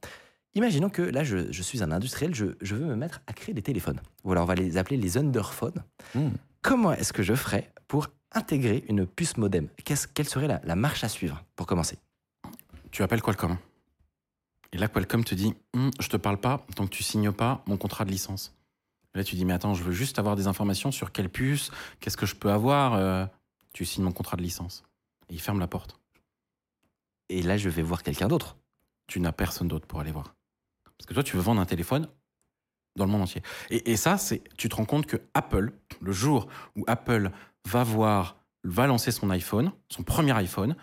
imaginons 0.55 0.91
que 0.91 1.03
là 1.03 1.25
je, 1.25 1.51
je 1.53 1.63
suis 1.63 1.83
un 1.83 1.91
industriel, 1.93 2.35
je, 2.35 2.47
je 2.61 2.75
veux 2.77 2.87
me 2.87 2.97
mettre 2.97 3.21
à 3.27 3.33
créer 3.33 3.55
des 3.55 3.63
téléphones. 3.63 4.01
Voilà, 4.25 4.43
on 4.43 4.47
va 4.47 4.55
les 4.55 4.77
appeler 4.77 4.97
les 4.97 5.19
underphones. 5.19 5.83
Hmm. 6.15 6.31
Comment 6.63 6.93
est-ce 6.93 7.13
que 7.13 7.23
je 7.23 7.35
ferais 7.35 7.73
pour 7.89 8.09
intégrer 8.33 8.85
une 8.89 9.07
puce 9.07 9.37
modem? 9.37 9.69
Quelle 9.85 10.29
serait 10.29 10.47
la, 10.47 10.61
la 10.65 10.77
marche 10.77 11.03
à 11.05 11.09
suivre 11.09 11.43
pour 11.57 11.67
commencer? 11.67 11.99
Tu 12.91 13.03
appelles 13.03 13.23
Qualcomm. 13.23 13.57
Et 14.73 14.79
là, 14.79 14.89
Qualcomm 14.89 15.25
te 15.25 15.35
dit 15.35 15.55
Hum, 15.75 15.91
Je 16.01 16.09
te 16.09 16.17
parle 16.17 16.39
pas 16.39 16.65
tant 16.77 16.85
que 16.87 16.91
tu 16.91 17.03
signes 17.03 17.33
pas 17.33 17.63
mon 17.67 17.77
contrat 17.77 18.05
de 18.05 18.11
licence. 18.11 18.55
Et 19.15 19.19
là, 19.19 19.25
tu 19.25 19.35
dis 19.35 19.45
Mais 19.45 19.53
attends, 19.53 19.75
je 19.75 19.83
veux 19.83 19.93
juste 19.93 20.19
avoir 20.19 20.37
des 20.37 20.47
informations 20.47 20.93
sur 20.93 21.11
quelle 21.13 21.29
puce, 21.29 21.71
qu'est-ce 22.01 22.17
que 22.17 22.27
je 22.27 22.37
peux 22.37 22.51
avoir. 22.51 22.95
euh, 22.95 23.27
tu 23.73 23.85
signes 23.85 24.05
mon 24.05 24.13
contrat 24.13 24.37
de 24.37 24.43
licence. 24.43 24.85
Et 25.29 25.35
il 25.35 25.41
ferme 25.41 25.61
la 25.61 25.69
porte. 25.69 26.00
Et 27.31 27.43
là 27.43 27.57
je 27.57 27.69
vais 27.71 27.83
voir 27.83 28.03
quelqu'un 28.03 28.29
d'autre. 28.29 28.57
Tu 29.07 29.21
n'as 29.21 29.33
personne 29.33 29.69
d'autre 29.69 29.87
pour 29.87 30.01
aller 30.01 30.13
voir. 30.13 30.35
Parce 30.99 31.07
que 31.07 31.15
toi, 31.15 31.23
tu 31.23 31.37
veux 31.37 31.43
vendre 31.43 31.63
un 31.63 31.67
téléphone 31.67 32.09
dans 32.97 33.07
le 33.07 33.11
monde 33.11 33.23
entier. 33.23 33.41
Et, 33.71 33.97
ça, 33.97 34.19
c'est, 34.19 34.43
tu 34.59 34.69
te 34.69 34.77
rends 34.77 34.85
compte 34.85 35.07
que 35.07 35.17
Apple, 35.33 35.73
le 36.01 36.13
jour 36.13 36.47
où 36.77 36.85
Apple 36.87 37.31
va 37.67 37.83
voir, 37.85 38.37
va 38.65 38.87
lancer 38.87 39.11
son 39.11 39.31
iPhone, 39.31 39.73
son 39.89 40.03
premier 40.03 40.33
iPhone, 40.33 40.77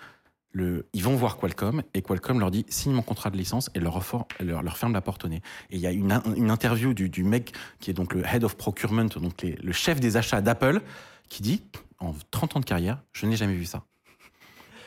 ils 0.55 1.03
vont 1.03 1.15
voir 1.15 1.37
Qualcomm 1.37 1.83
et 1.93 2.01
Qualcomm 2.01 2.39
leur 2.39 2.49
dit 2.49 2.65
signe 2.67 2.93
mon 2.93 3.03
contrat 3.03 3.29
de 3.29 3.37
licence 3.37 3.69
et 3.75 3.79
leur, 3.79 4.01
leur, 4.39 4.77
ferme 4.77 4.93
la 4.93 5.01
porte 5.01 5.25
au 5.25 5.27
nez. 5.27 5.41
Et 5.69 5.75
il 5.75 5.81
y 5.81 5.85
a 5.85 5.91
une, 5.91 6.11
in- 6.11 6.23
une 6.35 6.49
interview 6.49 6.95
du, 6.95 7.23
mec 7.23 7.53
qui 7.79 7.91
est 7.91 7.93
donc 7.93 8.15
le 8.15 8.25
head 8.25 8.43
of 8.43 8.57
procurement, 8.57 9.05
donc 9.05 9.43
le 9.43 9.71
chef 9.71 9.99
des 9.99 10.17
achats 10.17 10.41
d'Apple, 10.41 10.81
qui 11.29 11.43
dit 11.43 11.61
en 11.99 12.15
30 12.31 12.55
ans 12.55 12.59
de 12.59 12.65
carrière, 12.65 13.03
je 13.13 13.27
n'ai 13.27 13.35
jamais 13.35 13.53
vu 13.53 13.65
ça. 13.65 13.83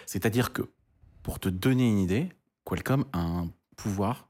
C'est-à-dire 0.06 0.52
que, 0.52 0.62
pour 1.22 1.38
te 1.40 1.48
donner 1.48 1.88
une 1.88 1.98
idée, 1.98 2.28
Qualcomm 2.64 3.04
a 3.12 3.18
un 3.20 3.48
pouvoir 3.76 4.28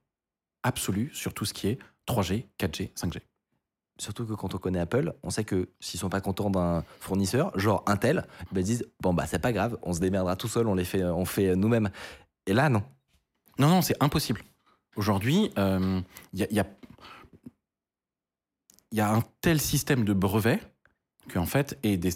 absolu 0.62 1.10
sur 1.14 1.34
tout 1.34 1.44
ce 1.44 1.54
qui 1.54 1.68
est 1.68 1.78
3G, 2.06 2.46
4G, 2.58 2.92
5G. 2.94 3.20
Surtout 3.98 4.24
que 4.26 4.32
quand 4.32 4.54
on 4.54 4.58
connaît 4.58 4.78
Apple, 4.80 5.12
on 5.22 5.30
sait 5.30 5.44
que 5.44 5.68
s'ils 5.78 6.00
sont 6.00 6.08
pas 6.08 6.20
contents 6.22 6.48
d'un 6.50 6.84
fournisseur, 7.00 7.56
genre 7.58 7.82
Intel, 7.86 8.26
ben 8.50 8.60
ils 8.60 8.64
disent 8.64 8.86
bon 9.02 9.12
bah 9.12 9.26
c'est 9.26 9.38
pas 9.38 9.52
grave, 9.52 9.78
on 9.82 9.92
se 9.92 10.00
démerdera 10.00 10.36
tout 10.36 10.48
seul, 10.48 10.66
on 10.68 10.74
les 10.74 10.84
fait, 10.86 11.04
on 11.04 11.24
fait 11.26 11.54
nous-mêmes. 11.54 11.90
Et 12.46 12.54
là 12.54 12.68
non. 12.70 12.82
Non, 13.58 13.68
non, 13.68 13.82
c'est 13.82 14.02
impossible. 14.02 14.42
Aujourd'hui, 14.96 15.50
euh, 15.58 16.00
il 16.32 16.40
y, 16.40 16.44
a, 16.44 16.46
y 16.50 16.60
a- 16.60 16.66
il 18.92 18.98
y 18.98 19.00
a 19.00 19.12
un 19.12 19.22
tel 19.40 19.60
système 19.60 20.04
de 20.04 20.12
brevets 20.12 20.60
qu'en 21.32 21.46
fait, 21.46 21.78
et 21.82 21.96
des, 21.96 22.10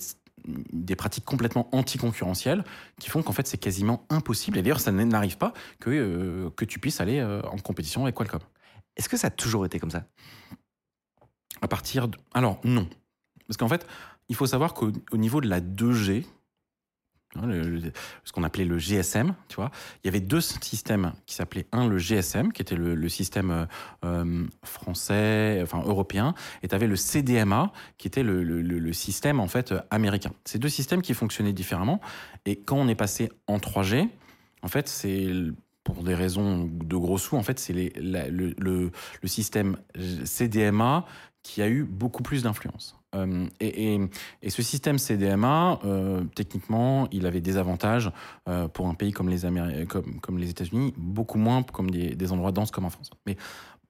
des 0.46 0.96
pratiques 0.96 1.24
complètement 1.24 1.68
anticoncurrentielles 1.72 2.64
qui 3.00 3.08
font 3.08 3.22
qu'en 3.22 3.32
fait, 3.32 3.46
c'est 3.46 3.58
quasiment 3.58 4.06
impossible. 4.10 4.58
Et 4.58 4.62
d'ailleurs, 4.62 4.80
ça 4.80 4.92
n'arrive 4.92 5.38
pas 5.38 5.52
que, 5.80 5.90
euh, 5.90 6.50
que 6.50 6.64
tu 6.64 6.78
puisses 6.78 7.00
aller 7.00 7.18
euh, 7.18 7.42
en 7.42 7.58
compétition 7.58 8.02
avec 8.02 8.14
Qualcomm. 8.14 8.40
Est-ce 8.96 9.08
que 9.08 9.16
ça 9.16 9.28
a 9.28 9.30
toujours 9.30 9.66
été 9.66 9.78
comme 9.78 9.90
ça? 9.90 10.04
À 11.62 11.68
partir 11.68 12.08
de... 12.08 12.18
Alors, 12.32 12.60
non. 12.64 12.88
Parce 13.48 13.56
qu'en 13.56 13.68
fait, 13.68 13.86
il 14.28 14.36
faut 14.36 14.46
savoir 14.46 14.74
qu'au 14.74 14.92
au 15.12 15.16
niveau 15.16 15.40
de 15.40 15.48
la 15.48 15.60
2G, 15.60 16.24
hein, 16.24 16.28
le- 17.42 17.92
ce 18.24 18.32
qu'on 18.32 18.42
appelait 18.44 18.64
le 18.64 18.78
GSM, 18.78 19.34
tu 19.48 19.56
vois, 19.56 19.70
il 20.02 20.06
y 20.06 20.08
avait 20.08 20.20
deux 20.20 20.40
systèmes 20.40 21.12
qui 21.26 21.34
s'appelaient 21.34 21.66
un 21.72 21.88
le 21.88 21.98
GSM, 21.98 22.52
qui 22.52 22.62
était 22.62 22.76
le, 22.76 23.08
système 23.08 23.50
euh, 23.50 23.66
euh, 24.04 24.46
français, 24.62 25.60
enfin 25.62 25.82
européen, 25.84 26.34
et 26.62 26.68
tu 26.68 26.74
avais 26.74 26.86
le 26.86 26.96
CDMA, 26.96 27.72
qui 27.98 28.06
était 28.06 28.22
le, 28.22 28.92
système 28.92 29.40
en 29.40 29.48
fait 29.48 29.72
euh, 29.72 29.80
américain. 29.90 30.32
Ces 30.44 30.58
deux 30.58 30.68
systèmes 30.68 31.02
qui 31.02 31.14
fonctionnaient 31.14 31.52
différemment. 31.52 32.00
Et 32.46 32.56
quand 32.56 32.76
on 32.76 32.88
est 32.88 32.94
passé 32.94 33.30
en 33.46 33.58
3G, 33.58 34.08
En 34.62 34.68
fait, 34.68 34.88
c'est 34.88 35.28
pour 35.82 36.02
des 36.04 36.14
raisons 36.14 36.64
de 36.64 36.96
gros 36.96 37.18
sous, 37.18 37.36
en 37.36 37.42
fait, 37.42 37.58
c'est 37.58 37.92
le 37.98 38.90
système 39.26 39.76
CDMA 40.24 41.04
qui 41.44 41.62
a 41.62 41.68
eu 41.68 41.84
beaucoup 41.84 42.24
plus 42.24 42.42
d'influence. 42.42 42.98
Euh, 43.14 43.46
et, 43.60 44.00
ce 44.48 44.62
système 44.62 44.98
CDMA, 44.98 45.78
euh, 45.84 46.24
techniquement, 46.34 47.06
il 47.12 47.26
avait 47.26 47.40
des 47.40 47.56
avantages 47.56 48.10
euh, 48.48 48.66
pour 48.66 48.88
un 48.88 48.94
pays 48.94 49.12
comme 49.12 49.28
les 49.28 49.44
États-Unis, 50.50 50.94
beaucoup 50.96 51.38
moins 51.38 51.62
comme 51.62 51.90
des, 51.90 52.16
des 52.16 52.32
endroits 52.32 52.50
denses 52.50 52.72
comme 52.72 52.86
en 52.86 52.90
France. 52.90 53.10
Mais 53.26 53.36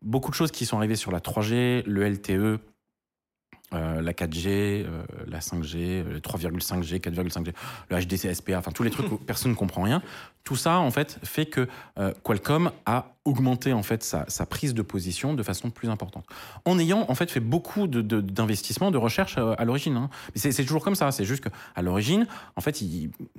beaucoup 0.02 0.30
de 0.30 0.36
choses 0.36 0.50
qui 0.50 0.66
sont 0.66 0.76
arrivées 0.76 0.96
sur 0.96 1.10
la 1.10 1.20
3G, 1.20 1.84
le 1.86 2.06
LTE, 2.06 2.60
euh, 3.74 4.00
la 4.00 4.12
4G, 4.12 4.46
euh, 4.48 5.02
la 5.26 5.40
5G, 5.40 5.76
euh, 5.76 6.12
le 6.14 6.20
3,5G, 6.20 7.00
4,5G, 7.00 7.52
le 7.90 7.96
HDC, 8.00 8.34
SPA, 8.34 8.58
enfin 8.58 8.70
tous 8.70 8.82
les 8.82 8.90
trucs 8.90 9.10
où 9.10 9.16
personne 9.18 9.50
ne 9.50 9.56
comprend 9.56 9.82
rien. 9.82 10.02
Tout 10.44 10.56
ça, 10.56 10.78
en 10.78 10.90
fait, 10.90 11.18
fait 11.24 11.46
que 11.46 11.66
euh, 11.98 12.12
Qualcomm 12.22 12.70
a 12.84 13.14
augmenté 13.24 13.72
en 13.72 13.82
fait 13.82 14.02
sa, 14.02 14.24
sa 14.28 14.44
prise 14.44 14.74
de 14.74 14.82
position 14.82 15.32
de 15.34 15.42
façon 15.42 15.70
plus 15.70 15.88
importante, 15.88 16.26
en 16.66 16.78
ayant 16.78 17.06
en 17.08 17.14
fait 17.14 17.30
fait 17.30 17.40
beaucoup 17.40 17.86
de- 17.86 18.02
de- 18.02 18.20
d'investissements, 18.20 18.90
de, 18.90 18.98
recherche 18.98 19.38
à 19.38 19.64
l'origine. 19.64 19.96
hein. 19.96 20.10
Mais 20.34 20.40
c'est 20.52 20.62
toujours 20.64 20.84
comme 20.84 20.94
ça. 20.94 21.10
C'est 21.12 21.24
juste 21.24 21.42
qu'à 21.48 21.82
l'origine, 21.82 22.26
en 22.56 22.60
fait, 22.60 22.76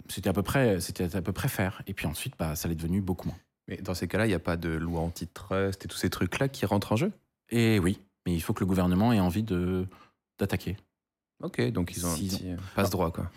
c'était 0.10 0.30
à 0.30 0.34
peu 0.34 0.42
près, 0.42 0.80
c'était 0.82 1.16
à 1.16 1.22
peu 1.22 1.32
près 1.32 1.48
faire. 1.48 1.82
Et 1.86 1.94
puis 1.94 2.08
ensuite, 2.08 2.34
bah, 2.40 2.56
ça 2.56 2.68
l'est 2.68 2.76
devenu 2.76 3.02
beaucoup 3.02 3.28
moins. 3.28 3.38
Mais 3.68 3.78
dans 3.78 3.94
ces 3.94 4.08
cas-là, 4.08 4.26
il 4.26 4.30
n'y 4.30 4.36
a 4.36 4.40
pas 4.40 4.58
de 4.58 4.70
loi 4.70 5.02
antitrust 5.02 5.86
et 5.86 5.88
tous 5.88 5.98
ces 5.98 6.10
trucs-là 6.10 6.50
qui 6.50 6.66
rentrent 6.66 6.92
en 6.92 6.96
jeu? 6.96 7.12
Et 7.52 7.78
oui, 7.80 8.00
mais 8.26 8.34
il 8.34 8.42
faut 8.42 8.54
que 8.54 8.60
le 8.62 8.66
gouvernement 8.66 9.14
ait 9.14 9.20
envie 9.20 9.44
de 9.44 9.88
d'attaquer. 10.40 10.78
Ok, 11.42 11.62
donc 11.72 11.96
ils 11.96 12.06
ont 12.06 12.12
un 12.12 12.16
petit 12.16 12.42
euh, 12.52 12.56
passe-droit, 12.76 13.12
quoi. 13.12 13.30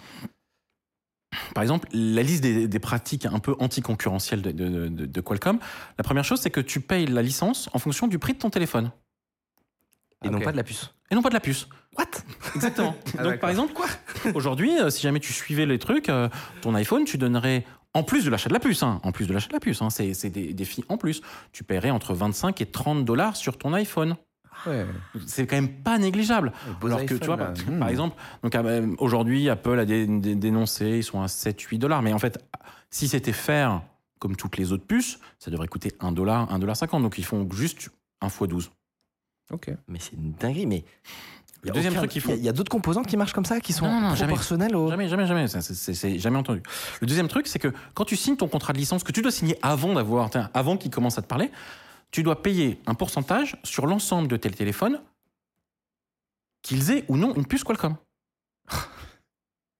Par 1.55 1.62
exemple, 1.62 1.89
la 1.93 2.23
liste 2.23 2.43
des, 2.43 2.69
des 2.69 2.79
pratiques 2.79 3.27
un 3.27 3.39
peu 3.39 3.55
anticoncurrentielles 3.59 4.41
de, 4.43 4.51
de, 4.51 4.89
de- 4.89 5.07
de 5.07 5.20
Qualcomm, 5.20 5.59
la 5.99 6.05
première 6.05 6.25
chose, 6.25 6.41
c'est 6.41 6.51
que 6.51 6.61
tu 6.61 6.81
payes 6.81 7.07
la 7.07 7.23
licence 7.23 7.69
en 7.73 7.79
fonction 7.79 8.07
du 8.07 8.19
prix 8.19 8.33
de 8.35 8.39
ton 8.39 8.51
téléphone. 8.51 8.91
Et 10.25 10.31
non 10.31 10.41
pas 10.41 10.53
de 10.53 10.57
la 10.57 10.65
puce. 10.65 10.93
Et 11.11 11.15
non 11.15 11.23
pas 11.23 11.29
de 11.29 11.35
la 11.35 11.41
puce. 11.41 11.69
What? 11.97 12.07
Exactement. 12.55 12.97
Ah, 13.19 13.23
Donc 13.25 13.39
par 13.41 13.51
exemple, 13.51 13.73
quoi? 13.73 13.87
Aujourd'hui, 14.35 14.79
euh, 14.81 14.91
si 14.91 15.03
jamais 15.03 15.20
tu 15.20 15.33
suivais 15.33 15.66
les 15.66 15.79
trucs, 15.79 16.09
euh, 16.09 16.29
ton 16.61 16.75
iPhone, 16.75 17.05
tu 17.05 17.19
donnerais, 17.19 17.65
en 17.95 18.03
plus 18.03 18.25
de 18.25 18.31
l'achat 18.31 18.49
de 18.49 18.55
la 18.55 18.61
puce, 18.61 18.83
hein, 18.83 19.01
en 19.05 19.12
plus 19.12 19.27
de 19.27 19.33
l'achat 19.33 19.49
de 19.49 19.53
la 19.53 19.61
puce, 19.61 19.81
hein, 19.83 19.91
c'est 19.91 20.15
c'est 20.15 20.31
des, 20.31 20.55
des 20.55 20.65
filles 20.65 20.85
en 20.89 20.97
plus, 20.97 21.20
tu 21.53 21.62
paierais 21.62 21.91
entre 21.91 22.15
25 22.15 22.61
et 22.61 22.66
30 22.66 23.05
dollars 23.05 23.37
sur 23.37 23.59
ton 23.59 23.73
iPhone. 23.75 24.16
Ouais. 24.66 24.86
C'est 25.26 25.47
quand 25.47 25.56
même 25.56 25.68
pas 25.82 25.98
négligeable. 25.98 26.52
Alors 26.82 27.05
que 27.06 27.14
tu 27.14 27.26
vois, 27.26 27.36
par. 27.36 27.51
Hmm. 27.52 27.78
par 27.78 27.89
exemple, 27.89 28.16
donc 28.43 28.55
euh, 28.55 28.94
aujourd'hui, 28.98 29.48
Apple 29.48 29.78
a 29.78 29.85
dé- 29.85 30.06
dé- 30.06 30.35
dénoncé, 30.35 30.98
ils 30.98 31.05
sont 31.05 31.20
à 31.22 31.26
7-8 31.26 31.78
dollars. 31.78 32.02
Mais 32.02 32.12
en 32.12 32.18
fait, 32.18 32.39
si 32.90 33.09
c'était 33.09 33.32
faire 33.32 33.82
comme 34.18 34.35
toutes 34.36 34.56
les 34.56 34.72
autres 34.72 34.85
puces, 34.85 35.18
ça 35.39 35.51
devrait 35.51 35.68
coûter 35.68 35.93
1 36.01 36.12
dollar, 36.12 36.52
1 36.52 36.59
dollar 36.59 36.76
50. 36.76 37.02
Donc 37.02 37.18
ils 37.18 37.24
font 37.24 37.47
juste 37.52 37.90
1 38.20 38.26
x 38.26 38.43
12. 38.43 38.70
Ok. 39.52 39.70
Mais 39.86 39.98
c'est 40.01 40.12
une 40.12 40.32
dinguerie. 40.32 40.66
Mais 40.66 40.85
Le 41.62 41.70
deuxième 41.70 41.94
truc 41.94 42.10
qu'ils 42.10 42.20
font. 42.22 42.35
Il 42.36 42.43
y 42.44 42.48
a, 42.48 42.52
d'autres 42.52 42.70
composants 42.70 43.02
qui 43.02 43.16
marchent 43.16 43.32
comme 43.32 43.44
ça, 43.44 43.60
qui 43.60 43.72
sont 43.72 43.86
Non, 43.86 44.01
non, 44.01 44.14
jamais. 44.14 44.32
proportionnels 44.32 44.74
au. 44.76 44.90
Jamais, 44.90 45.09
jamais, 45.09 45.48
c'est- 45.48 45.60
C'est 45.62 45.94
c'est 45.94 46.18
jamais 46.18 46.36
entendu. 46.39 46.62
Le 47.01 47.06
deuxième 47.06 47.28
truc, 47.28 47.47
c'est 47.47 47.59
que 47.59 47.72
quand 47.94 48.05
tu 48.05 48.16
signes 48.16 48.36
ton 48.36 48.48
contrat 48.48 48.72
de 48.72 48.78
licence, 48.78 49.05
que 49.05 49.12
tu 49.12 49.22
dois 49.22 49.30
signer 49.30 49.56
avant 49.62 49.94
d'avoir, 49.94 50.30
avant 50.52 50.76
qu'il 50.76 50.90
commence 50.90 51.16
à 51.18 51.22
te 51.22 51.26
parler, 51.26 51.51
tu 52.10 52.22
dois 52.22 52.43
payer 52.43 52.80
un 52.86 52.94
pourcentage 52.94 53.56
sur 53.64 53.86
l'ensemble 53.86 54.28
de 54.28 54.36
tes 54.36 54.51
téléphones, 54.51 55.02
qu'ils 56.62 56.90
aient 56.90 57.05
ou 57.09 57.16
non 57.16 57.35
une 57.35 57.47
puce 57.47 57.64
Qualcomm. 57.64 57.97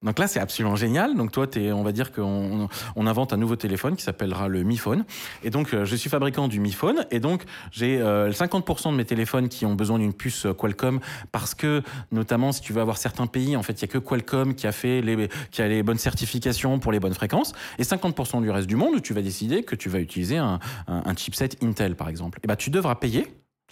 Donc 0.05 0.21
là, 0.21 0.29
c'est 0.29 0.39
absolument 0.39 0.77
génial. 0.77 1.17
Donc 1.17 1.33
toi, 1.33 1.47
es, 1.57 1.73
on 1.73 1.83
va 1.83 1.91
dire 1.91 2.13
qu'on 2.13 2.69
on 2.95 3.07
invente 3.09 3.33
un 3.33 3.37
nouveau 3.37 3.57
téléphone 3.57 3.97
qui 3.97 4.05
s'appellera 4.05 4.47
le 4.47 4.63
Mi 4.63 4.77
Phone. 4.77 5.05
Et 5.43 5.51
donc, 5.51 5.75
euh, 5.75 5.85
je 5.85 5.97
suis 5.97 6.09
fabricant 6.09 6.47
du 6.47 6.61
Mi 6.61 6.71
Phone. 6.71 7.05
Et 7.11 7.19
donc, 7.19 7.43
j'ai 7.73 8.01
euh, 8.01 8.31
50% 8.31 8.93
de 8.93 8.97
mes 8.97 9.05
téléphones 9.05 9.49
qui 9.49 9.67
ont 9.67 9.75
besoin 9.75 9.99
d'une 9.99 10.15
puce 10.15 10.47
euh, 10.47 10.53
Qualcomm 10.55 11.01
parce 11.33 11.55
que, 11.55 11.83
notamment, 12.13 12.53
si 12.53 12.61
tu 12.61 12.73
veux 12.73 12.81
avoir 12.81 12.97
certains 12.97 13.27
pays, 13.27 13.57
en 13.57 13.65
fait, 13.65 13.73
il 13.73 13.81
y 13.83 13.85
a 13.85 13.89
que 13.89 13.99
Qualcomm 13.99 14.55
qui 14.55 14.69
a 14.69 14.73
fait 14.73 15.01
les, 15.01 15.29
qui 15.51 15.63
a 15.63 15.67
les 15.69 15.83
bonnes 15.83 15.99
certifications 15.99 16.79
pour 16.79 16.93
les 16.93 17.01
bonnes 17.01 17.15
fréquences. 17.15 17.53
Et 17.79 17.83
50% 17.83 18.41
du 18.41 18.51
reste 18.51 18.69
du 18.69 18.77
monde, 18.77 19.03
tu 19.03 19.15
vas 19.15 19.23
décider 19.23 19.65
que 19.65 19.75
tu 19.75 19.89
vas 19.89 19.99
utiliser 19.99 20.37
un, 20.37 20.61
un- 20.87 21.03
un 21.07 21.15
chipset 21.17 21.49
Intel, 21.61 21.97
par 21.97 22.09
exemple. 22.09 22.39
Et 22.45 22.47
ben, 22.47 22.55
tu 22.55 22.71
devras 22.71 22.95
payer 22.95 23.27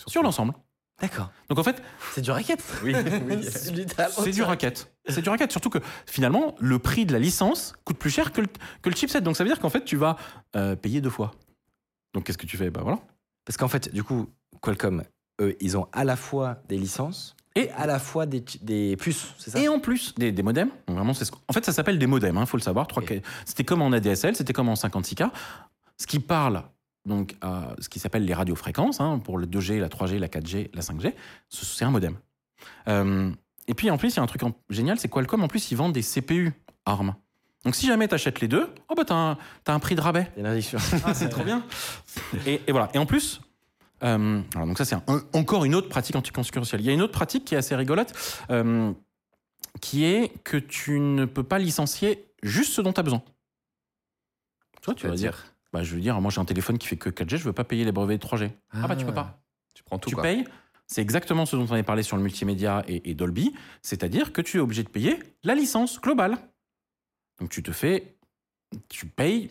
sur 0.09 0.25
l'ensemble. 0.25 0.55
D'accord. 1.01 1.31
Donc 1.51 1.59
en 1.59 1.63
fait, 1.63 1.83
C'est 2.15 2.23
du 2.23 2.31
racket. 2.31 2.63
oui, 2.83 2.95
c'est 3.43 3.71
littéralement 3.73 4.15
c'est 4.25 4.31
du 4.31 4.43
racket. 4.43 4.91
C'est 5.09 5.21
du 5.21 5.29
racket. 5.29 5.51
Surtout 5.51 5.69
que 5.71 5.79
finalement, 6.07 6.55
le 6.59 6.79
prix 6.79 7.05
de 7.05 7.13
la 7.13 7.19
licence 7.19 7.75
coûte 7.85 7.99
plus 7.99 8.11
cher 8.11 8.33
que 8.33 8.41
le, 8.41 8.47
que 8.83 8.89
le 8.89 8.97
chipset. 8.97 9.21
Donc 9.21 9.37
ça 9.37 9.45
veut 9.45 9.51
dire 9.51 9.61
qu'en 9.61 9.69
fait, 9.71 9.85
tu 9.85 9.97
vas 9.97 10.17
euh, 10.57 10.75
payer 10.75 11.01
deux 11.03 11.11
fois. 11.11 11.33
Donc 12.15 12.25
qu'est-ce 12.25 12.39
que 12.39 12.47
tu 12.47 12.57
fais? 12.57 12.71
Bah 12.71 12.81
voilà. 12.83 12.99
Parce 13.45 13.57
qu'en 13.59 13.69
fait, 13.69 13.93
du 13.93 14.03
coup, 14.03 14.29
Qualcomm, 14.63 15.05
eux, 15.43 15.55
ils 15.61 15.77
ont 15.77 15.87
à 15.93 16.05
la 16.05 16.17
fois 16.17 16.63
des 16.69 16.79
licences 16.79 17.37
et 17.55 17.71
à 17.73 17.87
la 17.87 17.99
fois 17.99 18.25
des, 18.27 18.97
puces, 18.97 19.35
c'est 19.39 19.51
ça? 19.51 19.59
Et 19.61 19.69
en 19.69 19.79
plus, 19.81 20.15
des, 20.17 20.33
des 20.33 20.43
modems. 20.43 20.71
Vraiment, 20.89 21.15
c'est 21.15 21.25
ce 21.27 21.31
qu'- 21.33 21.39
en 21.49 21.53
fait, 21.53 21.65
ça 21.65 21.73
s'appelle 21.73 21.99
des 21.99 22.07
modems, 22.07 22.37
il 22.41 22.47
faut 22.47 22.57
le 22.57 22.63
savoir. 22.63 22.87
C'était 23.45 23.65
comme 23.65 23.83
en 23.83 23.93
ADSL, 23.93 24.35
c'était 24.35 24.53
comme 24.53 24.69
en 24.69 24.75
56K. 24.75 25.31
Ce 25.99 26.07
qui 26.07 26.21
parle 26.21 26.63
donc 27.07 27.37
à 27.41 27.75
ce 27.79 27.89
qui 27.89 27.99
s'appelle 27.99 28.25
les 28.25 28.35
radiofréquences, 28.35 29.01
hein, 29.01 29.19
pour 29.19 29.39
le 29.39 29.47
2G, 29.47 29.79
la 29.81 29.89
3G, 29.89 30.19
la 30.19 30.29
4G, 30.29 30.71
la 30.75 30.83
5G, 30.83 31.15
ce- 31.49 31.65
c'est 31.65 31.85
un 31.85 31.91
modem. 31.91 32.17
Euh, 32.89 33.31
et 33.69 33.75
puis 33.75 33.91
en 33.91 33.97
plus, 33.99 34.13
il 34.15 34.17
y 34.17 34.21
a 34.21 34.23
un 34.23 34.27
truc 34.27 34.43
en- 34.43 34.53
génial, 34.71 34.99
c'est 34.99 35.09
Qualcomm, 35.09 35.43
en 35.43 35.49
plus, 35.49 35.71
ils 35.71 35.77
vendent 35.77 35.93
des 35.93 36.03
CPU 36.03 36.53
ARM. 36.85 37.15
Donc 37.65 37.75
si 37.75 37.87
jamais 37.87 38.07
tu 38.07 38.15
achètes 38.15 38.41
les 38.41 38.49
deux, 38.49 38.69
oh 38.89 38.95
bah 38.95 39.05
t'as 39.05 39.15
un, 39.15 39.39
t'as 39.65 39.75
un 39.75 39.79
prix 39.81 39.95
de 39.97 40.01
rabais. 40.01 40.31
Ah, 41.05 41.15
c'est 41.15 41.29
trop 41.29 41.43
bien. 41.43 41.65
Et, 42.47 42.61
et 42.67 42.71
voilà. 42.73 42.89
Et 42.95 42.99
en 42.99 43.07
plus, 43.07 43.41
euh, 44.05 44.41
alors 44.55 44.67
donc 44.69 44.79
ça 44.79 44.85
c'est 44.85 44.95
un- 44.95 45.03
encore 45.33 45.65
une 45.65 45.75
autre 45.75 45.89
pratique 45.89 46.15
anticoncurrentielle. 46.15 46.81
Il 46.81 46.87
y 46.87 46.91
a 46.91 46.93
une 46.93 47.03
autre 47.03 47.13
pratique 47.15 47.45
qui 47.45 47.55
est 47.55 47.59
assez 47.59 47.75
rigolote, 47.75 48.13
euh, 48.51 48.93
qui 49.81 50.05
est 50.05 50.33
que 50.45 50.57
tu 50.59 51.01
ne 51.01 51.25
peux 51.25 51.43
pas 51.43 51.59
licencier 51.59 52.29
juste 52.43 52.73
ce 52.73 52.81
dont 52.83 52.93
tu 52.93 53.01
as 53.01 53.03
besoin. 53.03 53.23
Toi, 54.83 54.95
tu 54.95 55.07
vas 55.09 55.15
dire, 55.17 55.56
bah, 55.73 55.83
je 55.83 55.95
veux 55.95 56.01
dire, 56.01 56.21
moi 56.21 56.31
j'ai 56.31 56.41
un 56.41 56.45
téléphone 56.45 56.79
qui 56.79 56.87
fait 56.87 56.97
que 56.97 57.11
4G, 57.11 57.37
je 57.37 57.45
veux 57.45 57.53
pas 57.53 57.65
payer 57.65 57.85
les 57.85 57.93
brevets 57.93 58.19
de 58.19 58.27
3G. 58.27 58.51
Ah, 58.73 58.87
bah 58.89 58.97
tu 58.97 59.05
peux 59.05 59.15
pas. 59.15 59.39
Tu 59.75 59.83
prends 59.83 59.99
tout, 59.99 60.09
tu 60.09 60.15
quoi. 60.15 60.23
payes. 60.23 60.45
C'est 60.87 61.03
exactement 61.03 61.47
ce 61.47 61.57
dont 61.57 61.67
on 61.69 61.73
avait 61.73 61.83
parlé 61.83 62.03
sur 62.05 62.17
le 62.17 62.23
multimédia 62.23 62.85
et, 62.87 63.11
et 63.11 63.15
Dolby, 63.15 63.53
c'est-à-dire 63.83 64.33
que 64.33 64.41
tu 64.41 64.59
es 64.59 64.61
obligé 64.61 64.83
de 64.85 64.89
payer 64.89 65.19
la 65.43 65.55
licence 65.55 66.01
globale. 66.01 66.39
Donc 67.41 67.51
tu 67.51 67.63
te 67.63 67.73
fais, 67.73 68.17
tu 68.89 69.07
payes, 69.07 69.51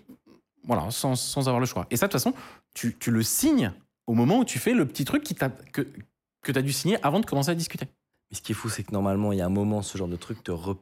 voilà, 0.64 0.90
sans, 0.92 1.16
sans 1.16 1.48
avoir 1.48 1.60
le 1.60 1.66
choix. 1.66 1.88
Et 1.92 1.98
ça, 1.98 2.08
de 2.08 2.12
toute 2.12 2.22
façon, 2.22 2.34
tu, 2.74 2.96
tu 2.98 3.12
le 3.12 3.22
signes 3.22 3.72
au 4.08 4.14
moment 4.14 4.40
où 4.40 4.46
tu 4.46 4.60
fais 4.60 4.74
le 4.74 4.86
petit 4.88 5.04
truc 5.06 5.24
qui 5.24 5.36
que, 5.36 5.82
que 6.42 6.52
tu 6.52 6.58
as 6.58 6.62
dû 6.62 6.72
signer 6.72 6.98
avant 7.06 7.20
de 7.20 7.26
commencer 7.26 7.50
à 7.52 7.56
discuter. 7.56 7.86
Mais 8.32 8.38
ce 8.38 8.42
qui 8.42 8.54
est 8.54 8.56
fou, 8.56 8.70
c'est 8.70 8.84
que 8.84 8.92
normalement, 8.92 9.32
il 9.34 9.38
y 9.38 9.42
a 9.42 9.46
un 9.46 9.50
moment, 9.50 9.82
ce 9.82 9.98
genre 9.98 10.08
de 10.08 10.16
truc 10.16 10.42
te, 10.44 10.52
re- 10.52 10.78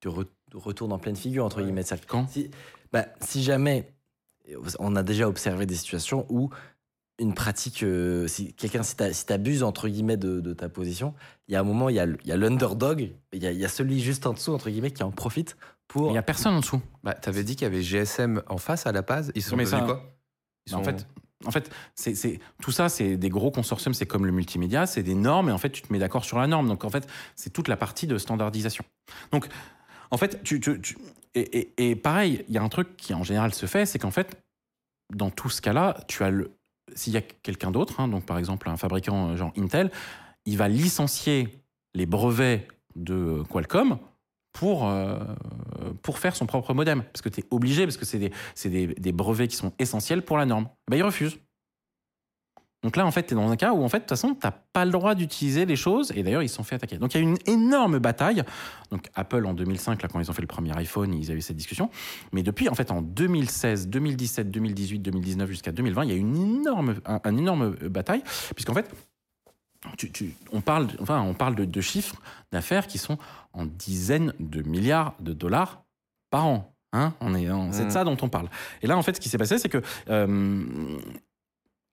te 0.00 0.08
re- 0.08 0.26
retourne 0.52 0.92
en 0.92 0.98
pleine 0.98 1.16
figure, 1.16 1.44
entre 1.44 1.62
guillemets. 1.62 1.84
Que 1.84 2.06
Quand? 2.06 2.28
Si, 2.28 2.50
bah, 2.92 3.06
si 3.20 3.42
jamais, 3.42 3.94
on 4.78 4.96
a 4.96 5.02
déjà 5.02 5.28
observé 5.28 5.66
des 5.66 5.74
situations 5.74 6.26
où 6.28 6.50
une 7.18 7.34
pratique, 7.34 7.82
euh, 7.82 8.26
si 8.26 8.52
quelqu'un, 8.54 8.82
si 8.82 8.96
t'a- 8.96 9.12
si 9.12 9.26
t'abuses, 9.26 9.62
entre 9.62 9.88
guillemets, 9.88 10.16
de, 10.16 10.40
de 10.40 10.52
ta 10.54 10.68
position, 10.68 11.14
il 11.46 11.52
y 11.52 11.56
a 11.56 11.60
un 11.60 11.64
moment, 11.64 11.88
il 11.88 11.94
y 11.94 12.00
a, 12.00 12.06
le- 12.06 12.18
il 12.24 12.28
y 12.28 12.32
a 12.32 12.36
l'underdog, 12.36 13.12
il 13.32 13.42
y 13.42 13.46
a, 13.46 13.52
il 13.52 13.58
y 13.58 13.64
a 13.64 13.68
celui 13.68 14.00
juste 14.00 14.26
en 14.26 14.32
dessous, 14.32 14.52
entre 14.52 14.70
guillemets, 14.70 14.90
qui 14.90 15.02
en 15.02 15.10
profite 15.12 15.56
pour... 15.86 16.08
Il 16.08 16.12
n'y 16.12 16.18
a 16.18 16.22
personne 16.22 16.54
en 16.54 16.60
dessous. 16.60 16.80
Bah, 17.04 17.14
t'avais 17.14 17.44
dit 17.44 17.54
qu'il 17.54 17.64
y 17.64 17.66
avait 17.66 17.82
GSM 17.82 18.42
en 18.48 18.56
face 18.56 18.86
à 18.86 18.92
la 18.92 19.02
base. 19.02 19.30
Ils 19.34 19.42
sont 19.42 19.56
Mais 19.56 19.66
ça- 19.66 19.80
quoi? 19.82 20.16
Ils 20.66 20.72
Bah, 20.72 20.78
En 20.78 20.84
sont- 20.84 20.84
fait, 20.90 21.06
en 21.44 21.50
fait 21.50 21.70
c'est, 21.94 22.14
c'est- 22.14 22.40
tout 22.60 22.72
ça, 22.72 22.88
c'est 22.88 23.16
des 23.16 23.28
gros 23.28 23.50
consortiums, 23.50 23.94
c'est 23.94 24.06
comme 24.06 24.24
le 24.26 24.32
multimédia, 24.32 24.86
c'est 24.86 25.02
des 25.02 25.14
normes, 25.14 25.50
et 25.50 25.52
en 25.52 25.58
fait, 25.58 25.70
tu 25.70 25.82
te 25.82 25.92
mets 25.92 25.98
d'accord 25.98 26.24
sur 26.24 26.38
la 26.38 26.46
norme. 26.48 26.66
Donc, 26.66 26.84
en 26.84 26.90
fait, 26.90 27.06
c'est 27.36 27.50
toute 27.50 27.68
la 27.68 27.76
partie 27.76 28.06
de 28.06 28.16
standardisation. 28.18 28.84
Donc, 29.32 29.48
en 30.12 30.18
fait, 30.18 30.42
tu, 30.42 30.60
et, 31.34 31.96
pareil, 31.96 32.44
il 32.48 32.54
y 32.54 32.58
a 32.58 32.62
un 32.62 32.68
truc 32.68 32.96
qui 32.96 33.14
en 33.14 33.22
général 33.22 33.54
se 33.54 33.64
fait, 33.66 33.86
c'est 33.86 33.98
qu'en 33.98 34.10
fait, 34.10 34.38
dans 35.12 35.30
tout 35.30 35.48
ce 35.48 35.62
cas-là, 35.62 35.96
tu 36.06 36.22
as 36.22 36.30
le, 36.30 36.52
s'il 36.94 37.14
y 37.14 37.16
a 37.16 37.22
quelqu'un 37.22 37.70
d'autre, 37.70 37.98
hein, 37.98 38.08
donc 38.08 38.26
par 38.26 38.38
exemple 38.38 38.68
un 38.68 38.76
fabricant 38.76 39.30
euh, 39.30 39.36
genre 39.36 39.52
Intel, 39.56 39.90
il 40.44 40.58
va 40.58 40.68
licencier 40.68 41.48
les 41.94 42.04
brevets 42.04 42.68
de 42.94 43.42
Qualcomm 43.50 43.98
pour, 44.52 44.86
euh, 44.86 45.18
pour 46.02 46.18
faire 46.18 46.36
son 46.36 46.44
propre 46.44 46.74
modem. 46.74 47.02
Parce 47.04 47.22
que 47.22 47.30
tu 47.30 47.40
es 47.40 47.44
obligé, 47.50 47.84
parce 47.84 47.96
que 47.96 48.04
c'est 48.04 48.18
des, 48.18 48.86
des, 48.86 49.12
brevets 49.12 49.48
qui 49.48 49.56
sont 49.56 49.72
essentiels 49.78 50.22
pour 50.22 50.36
la 50.36 50.44
norme. 50.44 50.68
Ben, 50.90 50.98
il 50.98 51.02
refuse. 51.02 51.38
Donc 52.82 52.96
là, 52.96 53.06
en 53.06 53.10
fait, 53.12 53.24
tu 53.26 53.34
es 53.34 53.36
dans 53.36 53.48
un 53.48 53.56
cas 53.56 53.72
où, 53.72 53.84
en 53.84 53.88
fait, 53.88 53.98
de 53.98 54.02
toute 54.02 54.08
façon, 54.10 54.34
tu 54.34 54.46
pas 54.72 54.84
le 54.84 54.90
droit 54.90 55.14
d'utiliser 55.14 55.66
les 55.66 55.76
choses. 55.76 56.12
Et 56.16 56.22
d'ailleurs, 56.24 56.42
ils 56.42 56.48
se 56.48 56.56
sont 56.56 56.64
fait 56.64 56.74
attaquer. 56.74 56.98
Donc 56.98 57.14
il 57.14 57.18
y 57.18 57.20
a 57.20 57.24
eu 57.24 57.30
une 57.30 57.38
énorme 57.46 57.98
bataille. 58.00 58.42
Donc 58.90 59.08
Apple, 59.14 59.46
en 59.46 59.54
2005, 59.54 60.02
là, 60.02 60.08
quand 60.08 60.18
ils 60.18 60.28
ont 60.28 60.34
fait 60.34 60.42
le 60.42 60.48
premier 60.48 60.76
iPhone, 60.76 61.14
ils 61.14 61.30
avaient 61.30 61.40
cette 61.40 61.56
discussion. 61.56 61.90
Mais 62.32 62.42
depuis, 62.42 62.68
en 62.68 62.74
fait, 62.74 62.90
en 62.90 63.00
2016, 63.00 63.86
2017, 63.88 64.50
2018, 64.50 64.98
2019 64.98 65.48
jusqu'à 65.48 65.70
2020, 65.70 66.04
il 66.04 66.10
y 66.10 66.12
a 66.12 66.16
eu 66.16 66.20
une 66.20 66.36
énorme, 66.36 66.96
un, 67.06 67.20
un 67.22 67.36
énorme 67.36 67.76
euh, 67.82 67.88
bataille. 67.88 68.22
Puisqu'en 68.56 68.74
fait, 68.74 68.90
tu- 69.96 70.10
tu- 70.10 70.34
on 70.52 70.60
parle, 70.60 70.88
enfin, 71.00 71.20
on 71.22 71.34
parle 71.34 71.54
de, 71.54 71.64
de 71.64 71.80
chiffres 71.80 72.16
d'affaires 72.50 72.86
qui 72.88 72.98
sont 72.98 73.16
en 73.52 73.64
dizaines 73.64 74.32
de 74.40 74.62
milliards 74.68 75.14
de 75.20 75.32
dollars 75.32 75.84
par 76.30 76.46
an. 76.46 76.74
Hein 76.92 77.14
on 77.20 77.34
est, 77.34 77.46
c'est 77.70 77.82
de 77.84 77.86
Mm. 77.86 77.90
ça 77.90 78.04
dont 78.04 78.16
on 78.22 78.28
parle. 78.28 78.48
Et 78.82 78.86
là, 78.86 78.98
en 78.98 79.02
fait, 79.02 79.14
ce 79.16 79.20
qui 79.20 79.28
s'est 79.28 79.38
passé, 79.38 79.56
c'est 79.58 79.68
que 79.70 79.80
euh, 80.10 80.64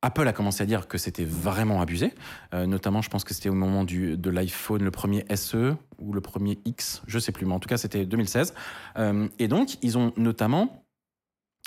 Apple 0.01 0.27
a 0.27 0.33
commencé 0.33 0.63
à 0.63 0.65
dire 0.65 0.87
que 0.87 0.97
c'était 0.97 1.25
vraiment 1.25 1.81
abusé. 1.81 2.13
Euh, 2.53 2.65
notamment, 2.65 3.01
je 3.01 3.09
pense 3.09 3.23
que 3.23 3.33
c'était 3.33 3.49
au 3.49 3.53
moment 3.53 3.83
du, 3.83 4.17
de 4.17 4.29
l'iPhone, 4.29 4.83
le 4.83 4.91
premier 4.91 5.25
SE 5.35 5.75
ou 5.97 6.13
le 6.13 6.21
premier 6.21 6.57
X, 6.65 7.01
je 7.05 7.19
sais 7.19 7.31
plus, 7.31 7.45
mais 7.45 7.53
en 7.53 7.59
tout 7.59 7.67
cas, 7.67 7.77
c'était 7.77 8.05
2016. 8.05 8.53
Euh, 8.97 9.27
et 9.39 9.47
donc, 9.47 9.77
ils 9.81 9.97
ont 9.97 10.13
notamment 10.15 10.85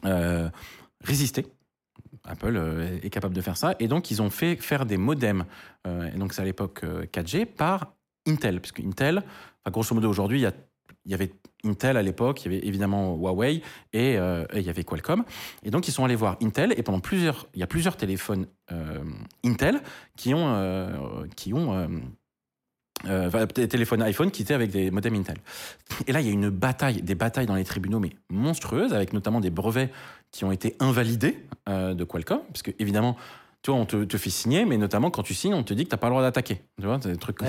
euh, 0.06 0.48
résisté. 1.04 1.46
Apple 2.24 3.00
est 3.02 3.10
capable 3.10 3.34
de 3.34 3.40
faire 3.40 3.56
ça. 3.56 3.74
Et 3.80 3.88
donc, 3.88 4.10
ils 4.10 4.22
ont 4.22 4.30
fait 4.30 4.56
faire 4.56 4.86
des 4.86 4.96
modems, 4.96 5.44
et 5.86 6.16
donc 6.16 6.32
c'est 6.32 6.42
à 6.42 6.44
l'époque 6.44 6.84
euh, 6.84 7.04
4G, 7.04 7.46
par 7.46 7.94
Intel. 8.26 8.60
Puisque 8.60 8.80
Intel, 8.80 9.18
enfin, 9.18 9.70
grosso 9.70 9.94
modo, 9.94 10.08
aujourd'hui, 10.08 10.40
il 10.40 11.10
y 11.10 11.14
avait 11.14 11.32
Intel 11.64 11.96
à 11.96 12.02
l'époque, 12.02 12.44
il 12.44 12.52
y 12.52 12.56
avait 12.56 12.66
évidemment 12.66 13.14
Huawei 13.14 13.62
et, 13.92 14.18
euh, 14.18 14.44
et 14.52 14.58
il 14.58 14.66
y 14.66 14.70
avait 14.70 14.84
Qualcomm. 14.84 15.24
Et 15.62 15.70
donc, 15.70 15.88
ils 15.88 15.92
sont 15.92 16.04
allés 16.04 16.16
voir 16.16 16.36
Intel, 16.42 16.74
et 16.76 16.82
pendant 16.82 17.00
plusieurs, 17.00 17.46
il 17.54 17.60
y 17.60 17.62
a 17.62 17.66
plusieurs 17.66 17.96
téléphones 17.96 18.46
euh, 18.72 19.04
Intel 19.44 19.80
qui 20.16 20.34
ont, 20.34 20.54
euh, 20.54 21.24
qui 21.36 21.54
ont 21.54 21.88
téléphones 23.54 24.02
iPhone 24.02 24.30
qui 24.30 24.42
étaient 24.42 24.54
avec 24.54 24.70
des 24.70 24.90
modems 24.90 25.14
Intel. 25.14 25.38
Et 26.06 26.12
là, 26.12 26.20
il 26.20 26.26
y 26.26 26.30
a 26.30 26.32
une 26.32 26.50
bataille, 26.50 27.02
des 27.02 27.14
batailles 27.14 27.46
dans 27.46 27.54
les 27.54 27.64
tribunaux, 27.64 28.00
mais 28.00 28.10
monstrueuses, 28.30 28.92
avec 28.92 29.12
notamment 29.12 29.40
des 29.40 29.50
brevets 29.50 29.90
qui 30.30 30.44
ont 30.44 30.52
été 30.52 30.76
invalidés 30.80 31.44
de 31.66 32.04
Qualcomm, 32.04 32.40
parce 32.48 32.62
que 32.62 32.70
évidemment, 32.78 33.16
tu 33.62 33.70
vois, 33.70 33.78
on 33.80 33.86
te, 33.86 34.04
te 34.04 34.16
fait 34.18 34.30
signer, 34.30 34.64
mais 34.64 34.76
notamment 34.76 35.10
quand 35.10 35.22
tu 35.22 35.34
signes, 35.34 35.54
on 35.54 35.62
te 35.62 35.72
dit 35.72 35.84
que 35.84 35.90
tu 35.90 35.94
n'as 35.94 35.98
pas 35.98 36.08
le 36.08 36.12
droit 36.12 36.22
d'attaquer. 36.22 36.62
Tu 36.80 36.86
vois, 36.86 36.98
c'est 37.00 37.10
des 37.12 37.16
trucs 37.16 37.40
Ouais. 37.42 37.48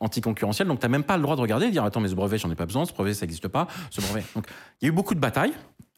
anticoncurrentiels, 0.00 0.68
donc 0.68 0.80
tu 0.80 0.84
n'as 0.86 0.90
même 0.90 1.04
pas 1.04 1.16
le 1.16 1.22
droit 1.22 1.36
de 1.36 1.40
regarder 1.40 1.66
et 1.66 1.68
de 1.68 1.72
dire 1.72 1.84
Attends, 1.84 2.00
mais 2.00 2.08
ce 2.08 2.14
brevet, 2.14 2.38
j'en 2.38 2.50
ai 2.50 2.54
pas 2.54 2.66
besoin, 2.66 2.84
ce 2.84 2.92
brevet, 2.92 3.14
ça 3.14 3.24
n'existe 3.26 3.48
pas, 3.48 3.66
ce 3.90 4.00
brevet. 4.00 4.24
Donc, 4.34 4.46
il 4.80 4.84
y 4.84 4.88
a 4.88 4.92
eu 4.92 4.94
beaucoup 4.94 5.14
de 5.14 5.20
batailles. 5.20 5.54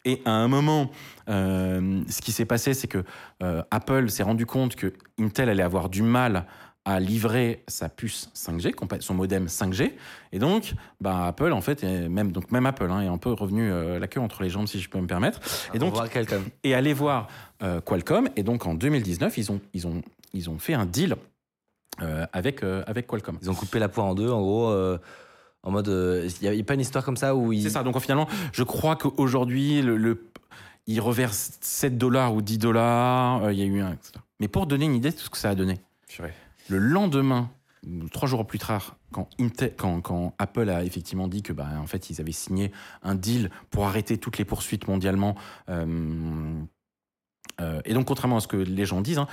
Et 0.06 0.22
à 0.24 0.31
un 0.31 0.48
moment, 0.48 0.90
euh, 1.28 2.02
ce 2.09 2.22
qui 2.22 2.32
s'est 2.32 2.47
passé, 2.47 2.72
c'est 2.72 2.89
que 2.89 3.05
euh, 3.43 3.62
Apple 3.70 4.09
s'est 4.09 4.22
rendu 4.22 4.47
compte 4.47 4.74
que 4.74 4.94
Intel 5.18 5.51
allait 5.51 5.62
avoir 5.62 5.90
du 5.90 6.02
mal 6.02 6.47
à 6.86 6.98
livrer 6.98 7.62
sa 7.69 7.89
puce 7.90 8.31
5G, 8.35 8.74
compa- 8.74 9.01
son 9.02 9.15
modem 9.15 9.47
5G. 9.47 9.93
Et 10.32 10.39
donc, 10.39 10.73
bah, 11.01 11.27
Apple, 11.27 11.52
en 11.52 11.61
fait, 11.61 11.85
est 11.85 12.09
même, 12.09 12.32
donc 12.32 12.51
même 12.51 12.65
Apple 12.66 12.90
hein, 12.90 13.02
est 13.02 13.07
un 13.07 13.19
peu 13.19 13.32
revenu 13.32 13.70
euh, 13.70 13.98
la 13.98 14.09
queue 14.09 14.20
entre 14.20 14.43
les 14.43 14.48
jambes, 14.51 14.66
si 14.66 14.81
je 14.81 14.89
peux 14.89 14.98
me 15.01 15.07
permettre. 15.07 15.40
Et 15.74 15.78
donc, 15.78 15.94
et 16.65 16.74
aller 16.74 16.93
voir 16.94 17.28
euh, 17.62 17.81
Qualcomm. 17.82 18.28
Et 18.36 18.43
donc, 18.43 18.66
en 18.66 18.74
2019, 18.74 19.36
ils 19.36 19.52
ont, 19.52 19.61
ils 19.74 19.86
ont, 19.86 20.01
ils 20.32 20.48
ont 20.48 20.59
fait 20.59 20.73
un 20.74 20.86
deal 20.86 21.16
euh, 22.01 22.27
avec, 22.32 22.62
euh, 22.62 22.82
avec 22.86 23.07
Qualcomm. 23.07 23.39
Ils 23.43 23.51
ont 23.51 23.55
coupé 23.55 23.78
la 23.78 23.89
poire 23.89 24.07
en 24.07 24.15
deux, 24.15 24.31
en 24.31 24.40
gros, 24.40 24.74
en 25.62 25.70
mode. 25.70 25.86
Il 26.40 26.51
n'y 26.51 26.61
a, 26.61 26.65
pas 26.65 26.74
une 26.74 26.81
histoire 26.81 27.05
comme 27.05 27.19
ça 27.19 27.35
où 27.36 27.52
ils. 27.52 27.62
C'est 27.65 27.70
ça. 27.70 27.82
Donc, 27.82 27.98
finalement, 28.01 28.27
je 28.55 28.62
crois 28.62 28.97
qu'aujourd'hui, 28.97 29.82
le, 29.82 29.98
le, 29.98 30.24
ils 30.86 31.01
reversent 31.01 31.59
7 31.61 31.98
dollars 31.98 32.35
ou 32.35 32.40
10 32.40 32.57
dollars. 32.57 33.44
euh, 33.44 33.52
Il 33.52 33.59
y 33.59 33.62
a 33.62 33.66
eu 33.66 33.81
un. 33.81 33.93
etc. 33.93 34.12
Mais 34.40 34.48
pour 34.48 34.66
donner 34.66 34.86
une 34.86 34.94
idée 34.94 35.11
de 35.11 35.19
ce 35.19 35.28
que 35.28 35.36
ça 35.36 35.51
a 35.51 35.55
donné. 35.55 35.78
Le 36.70 36.78
lendemain, 36.78 37.51
trois 38.12 38.28
jours 38.28 38.47
plus 38.47 38.59
tard, 38.59 38.97
quand, 39.12 39.28
Intel- 39.38 39.74
quand, 39.76 40.01
quand 40.01 40.34
Apple 40.38 40.68
a 40.70 40.84
effectivement 40.84 41.28
dit 41.28 41.42
que, 41.42 41.52
bah, 41.52 41.68
en 41.78 41.86
fait, 41.86 42.10
ils 42.10 42.20
avaient 42.20 42.32
signé 42.32 42.72
un 43.02 43.14
deal 43.14 43.51
pour 43.70 43.86
arrêter 43.86 44.18
toutes 44.18 44.38
les 44.38 44.44
poursuites 44.44 44.86
mondialement. 44.88 45.34
euh, 45.68 46.60
euh, 47.60 47.80
et 47.84 47.92
donc, 47.94 48.06
contrairement 48.06 48.36
à 48.38 48.40
ce 48.40 48.48
que 48.48 48.56
les 48.56 48.84
gens 48.86 49.01
disent, 49.01 49.18
hein, 49.18 49.28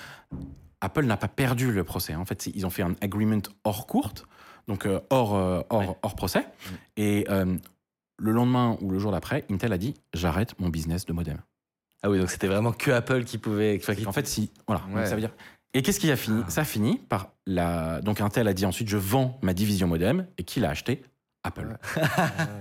Apple 0.82 1.06
n'a 1.06 1.18
pas 1.18 1.28
perdu 1.28 1.72
le 1.72 1.84
procès. 1.84 2.16
En 2.16 2.26
fait, 2.26 2.48
ils 2.54 2.66
ont 2.66 2.70
fait 2.70 2.84
un 2.84 2.96
agreement 3.02 3.42
hors 3.64 3.88
courte, 3.88 4.26
donc 4.68 4.86
euh, 4.86 5.00
hors, 5.10 5.34
hors, 5.70 5.98
hors 6.02 6.16
procès. 6.16 6.46
Et 6.98 7.26
euh, 7.30 7.58
le 8.18 8.32
lendemain 8.32 8.78
ou 8.82 8.92
le 8.92 9.00
jour 9.00 9.12
d'après, 9.12 9.46
Intel 9.50 9.74
a 9.74 9.78
dit 9.78 9.94
j'arrête 10.14 10.60
mon 10.60 10.70
business 10.70 11.06
de 11.06 11.14
modem. 11.14 11.38
Ah 12.04 12.10
oui, 12.10 12.20
donc 12.20 12.30
c'était 12.30 12.48
vraiment 12.48 12.72
que 12.74 12.92
Apple 12.92 13.24
qui 13.24 13.38
pouvait. 13.38 13.80
En 14.08 14.12
fait, 14.12 14.28
si 14.28 14.52
voilà, 14.68 14.82
donc 14.82 15.08
ça 15.08 15.16
veut 15.16 15.22
dire. 15.22 15.34
Et 15.74 15.82
qu'est-ce 15.82 16.00
qui 16.00 16.10
a 16.12 16.16
fini 16.16 16.44
Ça 16.48 16.62
a 16.62 16.66
fini 16.66 16.98
par 16.98 17.30
la. 17.46 18.02
Donc 18.02 18.22
Intel 18.22 18.48
a 18.48 18.54
dit 18.54 18.66
ensuite 18.66 18.88
je 18.90 18.98
vends 18.98 19.38
ma 19.42 19.54
division 19.54 19.88
modem 19.88 20.26
et 20.38 20.44
qui 20.44 20.60
l'a 20.60 20.70
acheté 20.72 21.04
Apple. 21.44 21.78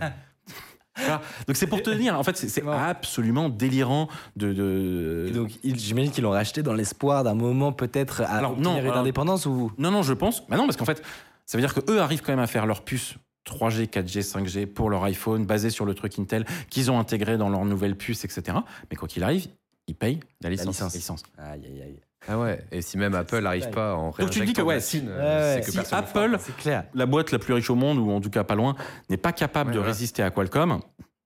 Voilà. 0.98 1.20
Donc 1.46 1.56
c'est 1.56 1.66
pour 1.66 1.82
te 1.82 1.90
dire, 1.90 2.18
en 2.18 2.22
fait, 2.22 2.38
c'est- 2.38 2.66
absolument 2.66 3.50
délirant 3.50 4.08
de. 4.36 4.54
de- 4.54 5.30
donc, 5.34 5.50
j'imagine 5.62 6.10
qu'ils 6.10 6.24
l'ont 6.24 6.30
racheté 6.30 6.62
dans 6.62 6.72
l'espoir 6.72 7.22
d'un 7.22 7.34
moment 7.34 7.70
peut-être 7.70 8.22
à 8.22 8.28
Alors, 8.36 8.52
obtenir 8.52 8.70
non, 8.72 8.80
une 8.80 8.98
indépendance 8.98 9.44
ou. 9.44 9.70
Non, 9.76 9.90
non, 9.90 10.02
je 10.02 10.14
pense. 10.14 10.46
Bah 10.48 10.56
non, 10.56 10.64
parce 10.64 10.78
qu'en 10.78 10.86
fait, 10.86 11.02
ça 11.44 11.58
veut 11.58 11.62
dire 11.62 11.74
qu'eux 11.74 12.00
arrivent 12.00 12.22
quand 12.22 12.32
même 12.32 12.38
à 12.38 12.46
faire 12.46 12.64
leur 12.64 12.82
puce 12.82 13.16
3G, 13.46 13.88
4G, 13.88 14.22
5G 14.22 14.64
pour 14.64 14.88
leur 14.88 15.04
iPhone, 15.04 15.44
basé 15.44 15.68
sur 15.68 15.84
le 15.84 15.92
truc 15.94 16.18
Intel 16.18 16.46
qu'ils 16.70 16.90
ont 16.90 16.98
intégré 16.98 17.36
dans 17.36 17.50
leur 17.50 17.66
nouvelle 17.66 17.94
puce, 17.96 18.24
etc. 18.24 18.56
Mais 18.90 18.96
quoi 18.96 19.06
qu'il 19.06 19.22
arrive, 19.22 19.48
ils 19.88 19.94
payent 19.94 20.20
La 20.40 20.48
la 20.48 20.56
licence. 20.56 20.94
licence. 20.94 21.22
Aïe, 21.36 21.60
aïe, 21.66 21.82
aïe. 21.82 22.00
Ah 22.28 22.38
ouais. 22.38 22.64
Et 22.72 22.82
si 22.82 22.98
même 22.98 23.14
Apple 23.14 23.40
n'arrive 23.40 23.70
pas 23.70 23.94
en 23.94 24.10
Donc 24.10 24.30
tu 24.30 24.44
dis 24.44 24.52
que, 24.52 24.62
ouais, 24.62 24.74
la 24.76 24.80
si- 24.80 25.00
ouais, 25.00 25.62
que 25.64 25.70
si 25.70 25.78
Apple- 25.94 26.36
clair. 26.58 26.84
La 26.94 27.06
boîte 27.06 27.30
la 27.30 27.38
plus 27.38 27.54
riche 27.54 27.70
au 27.70 27.74
monde, 27.74 27.98
ou 27.98 28.10
en 28.10 28.20
tout 28.20 28.30
cas 28.30 28.44
pas 28.44 28.54
loin, 28.54 28.74
n'est 29.08 29.16
pas 29.16 29.32
capable 29.32 29.70
Ouais, 29.70 29.76
de 29.76 29.80
résister 29.80 30.22
à 30.22 30.30
Qualcomm, 30.30 30.80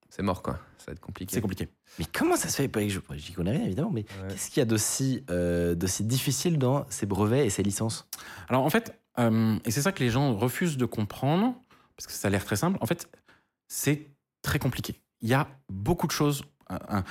c'est 0.09 0.21
mort 0.23 0.41
quoi. 0.41 0.59
Ça 0.77 0.85
va 0.87 0.93
être 0.93 0.99
compliqué. 0.99 1.33
c'est 1.35 1.41
compliqué. 1.41 1.67
Mais 1.99 2.05
comment 2.11 2.35
ça 2.35 2.47
se 2.49 2.55
fait? 2.55 2.67
Pas 2.67 2.81
que 2.81 2.89
je- 2.89 2.99
J'y 3.15 3.33
connais 3.33 3.51
rien 3.51 3.65
évidemment, 3.65 3.91
mais 3.91 4.01
Ouais. 4.23 4.29
qu'est-ce 4.29 4.49
qu'il 4.49 4.59
y 4.59 4.63
a 4.63 4.65
d'aussi 4.65 5.23
euh, 5.29 5.75
d'aussi 5.75 6.03
difficile 6.03 6.57
dans 6.57 6.85
ces 6.89 7.05
brevets 7.05 7.45
et 7.45 7.49
ces 7.51 7.61
licences? 7.63 8.07
Alors 8.49 8.63
en 8.65 8.69
fait, 8.69 8.99
euh, 9.19 9.57
et 9.65 9.71
c'est 9.71 9.81
ça 9.83 9.91
que 9.91 10.03
les 10.03 10.09
gens 10.09 10.33
refusent 10.35 10.77
de 10.77 10.85
comprendre, 10.85 11.53
parce 11.95 12.07
que 12.07 12.13
ça 12.13 12.27
a 12.29 12.31
l'air 12.31 12.43
très 12.45 12.55
simple, 12.55 12.77
en 12.81 12.85
fait, 12.87 13.07
c'est 13.67 14.07
très 14.41 14.57
compliqué. 14.59 14.95
Il 15.21 15.29
y 15.29 15.33
a 15.35 15.47
beaucoup 15.69 16.07
de 16.07 16.11
choses. 16.11 16.43
euh, 16.71 16.77
un- 16.89 17.03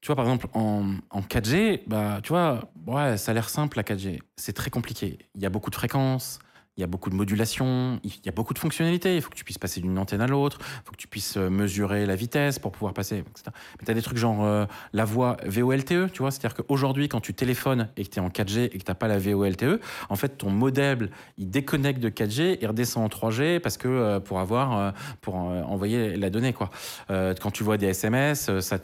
tu 0.00 0.06
vois, 0.06 0.16
par 0.16 0.24
exemple, 0.24 0.46
en, 0.54 0.94
en 1.10 1.20
4G, 1.20 1.82
bah, 1.86 2.20
tu 2.22 2.28
vois, 2.28 2.70
ouais, 2.86 3.16
ça 3.16 3.32
a 3.32 3.34
l'air 3.34 3.48
simple 3.48 3.76
la 3.76 3.82
4G. 3.82 4.20
C'est 4.36 4.52
très 4.52 4.70
compliqué. 4.70 5.18
Il 5.34 5.42
y 5.42 5.46
a 5.46 5.50
beaucoup 5.50 5.70
de 5.70 5.74
fréquences, 5.74 6.38
il 6.78 6.80
y 6.80 6.84
a 6.84 6.86
beaucoup 6.86 7.10
de 7.10 7.16
modulation, 7.16 7.98
il 8.04 8.12
y 8.24 8.28
a 8.28 8.32
beaucoup 8.32 8.54
de 8.54 8.60
fonctionnalités. 8.60 9.16
Il 9.16 9.22
faut 9.22 9.30
que 9.30 9.34
tu 9.34 9.42
puisses 9.42 9.58
passer 9.58 9.80
d'une 9.80 9.98
antenne 9.98 10.20
à 10.20 10.28
l'autre, 10.28 10.58
il 10.60 10.86
faut 10.86 10.92
que 10.92 10.96
tu 10.96 11.08
puisses 11.08 11.36
euh, 11.36 11.50
mesurer 11.50 12.06
la 12.06 12.14
vitesse 12.14 12.60
pour 12.60 12.70
pouvoir 12.70 12.94
passer, 12.94 13.18
etc. 13.18 13.50
Mais 13.80 13.84
tu 13.84 13.90
as 13.90 13.94
des 13.94 14.02
trucs 14.02 14.16
genre 14.16 14.44
euh, 14.44 14.64
la 14.92 15.04
voix 15.04 15.38
VOLTE, 15.44 16.12
tu 16.12 16.18
vois, 16.20 16.30
c'est-à-dire 16.30 16.54
qu'aujourd'hui, 16.54 17.08
quand 17.08 17.20
tu 17.20 17.34
téléphones 17.34 17.88
et 17.96 18.04
que 18.04 18.10
tu 18.10 18.20
es 18.20 18.22
en 18.22 18.28
4G 18.28 18.66
et 18.66 18.78
que 18.78 18.84
tu 18.84 18.94
pas 18.94 19.08
la 19.08 19.18
VOLTE, 19.18 19.80
en 20.08 20.14
fait, 20.14 20.38
ton 20.38 20.50
modem, 20.50 21.08
il 21.36 21.50
déconnecte 21.50 21.98
de 21.98 22.10
4G 22.10 22.58
et 22.60 22.66
redescend 22.66 23.04
en 23.04 23.08
3G 23.08 23.58
parce 23.58 23.76
que 23.76 23.88
euh, 23.88 24.20
pour 24.20 24.38
avoir, 24.38 24.94
pour 25.20 25.34
envoyer 25.34 26.16
la 26.16 26.30
donnée, 26.30 26.52
quoi. 26.52 26.70
Quand 27.08 27.50
tu 27.50 27.64
vois 27.64 27.76
des 27.76 27.86
SMS, 27.86 28.60
ça, 28.60 28.78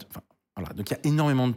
voilà. 0.57 0.73
Donc 0.75 0.91
il 0.91 0.95
y 0.95 0.97
a 0.97 1.01
énormément 1.07 1.49
de 1.49 1.55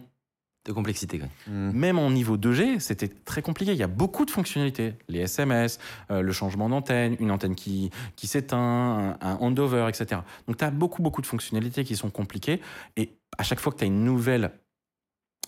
de 0.68 0.74
complexité 0.74 1.18
quand 1.18 1.30
même. 1.48 1.72
Mm. 1.72 1.78
même 1.78 2.00
en 2.00 2.12
niveau 2.12 2.38
2G, 2.38 2.80
c'était 2.80 3.08
très 3.08 3.42
compliqué. 3.42 3.72
Il 3.72 3.78
y 3.78 3.84
a 3.84 3.88
beaucoup 3.88 4.26
de 4.26 4.32
fonctionnalités. 4.32 4.94
Les 5.08 5.20
SMS, 5.20 5.80
euh, 6.12 6.22
le 6.22 6.32
changement 6.32 6.70
d'antenne, 6.70 7.16
une 7.20 7.32
antenne 7.32 7.56
qui, 7.56 7.90
qui 8.16 8.28
s'éteint, 8.28 8.58
un, 8.58 9.18
un 9.22 9.36
handover, 9.36 9.88
etc. 9.90 10.22
Donc, 10.48 10.58
tu 10.58 10.66
as 10.66 10.72
beaucoup, 10.72 11.02
beaucoup 11.02 11.22
de 11.22 11.26
fonctionnalités 11.26 11.84
qui 11.84 11.96
sont 11.96 12.10
compliquées. 12.10 12.62
Et 12.98 13.18
à 13.38 13.44
chaque 13.44 13.60
fois 13.60 13.72
que 13.72 13.78
tu 13.78 13.86
as 13.86 13.88
une 13.88 14.04
nouvelle 14.04 14.52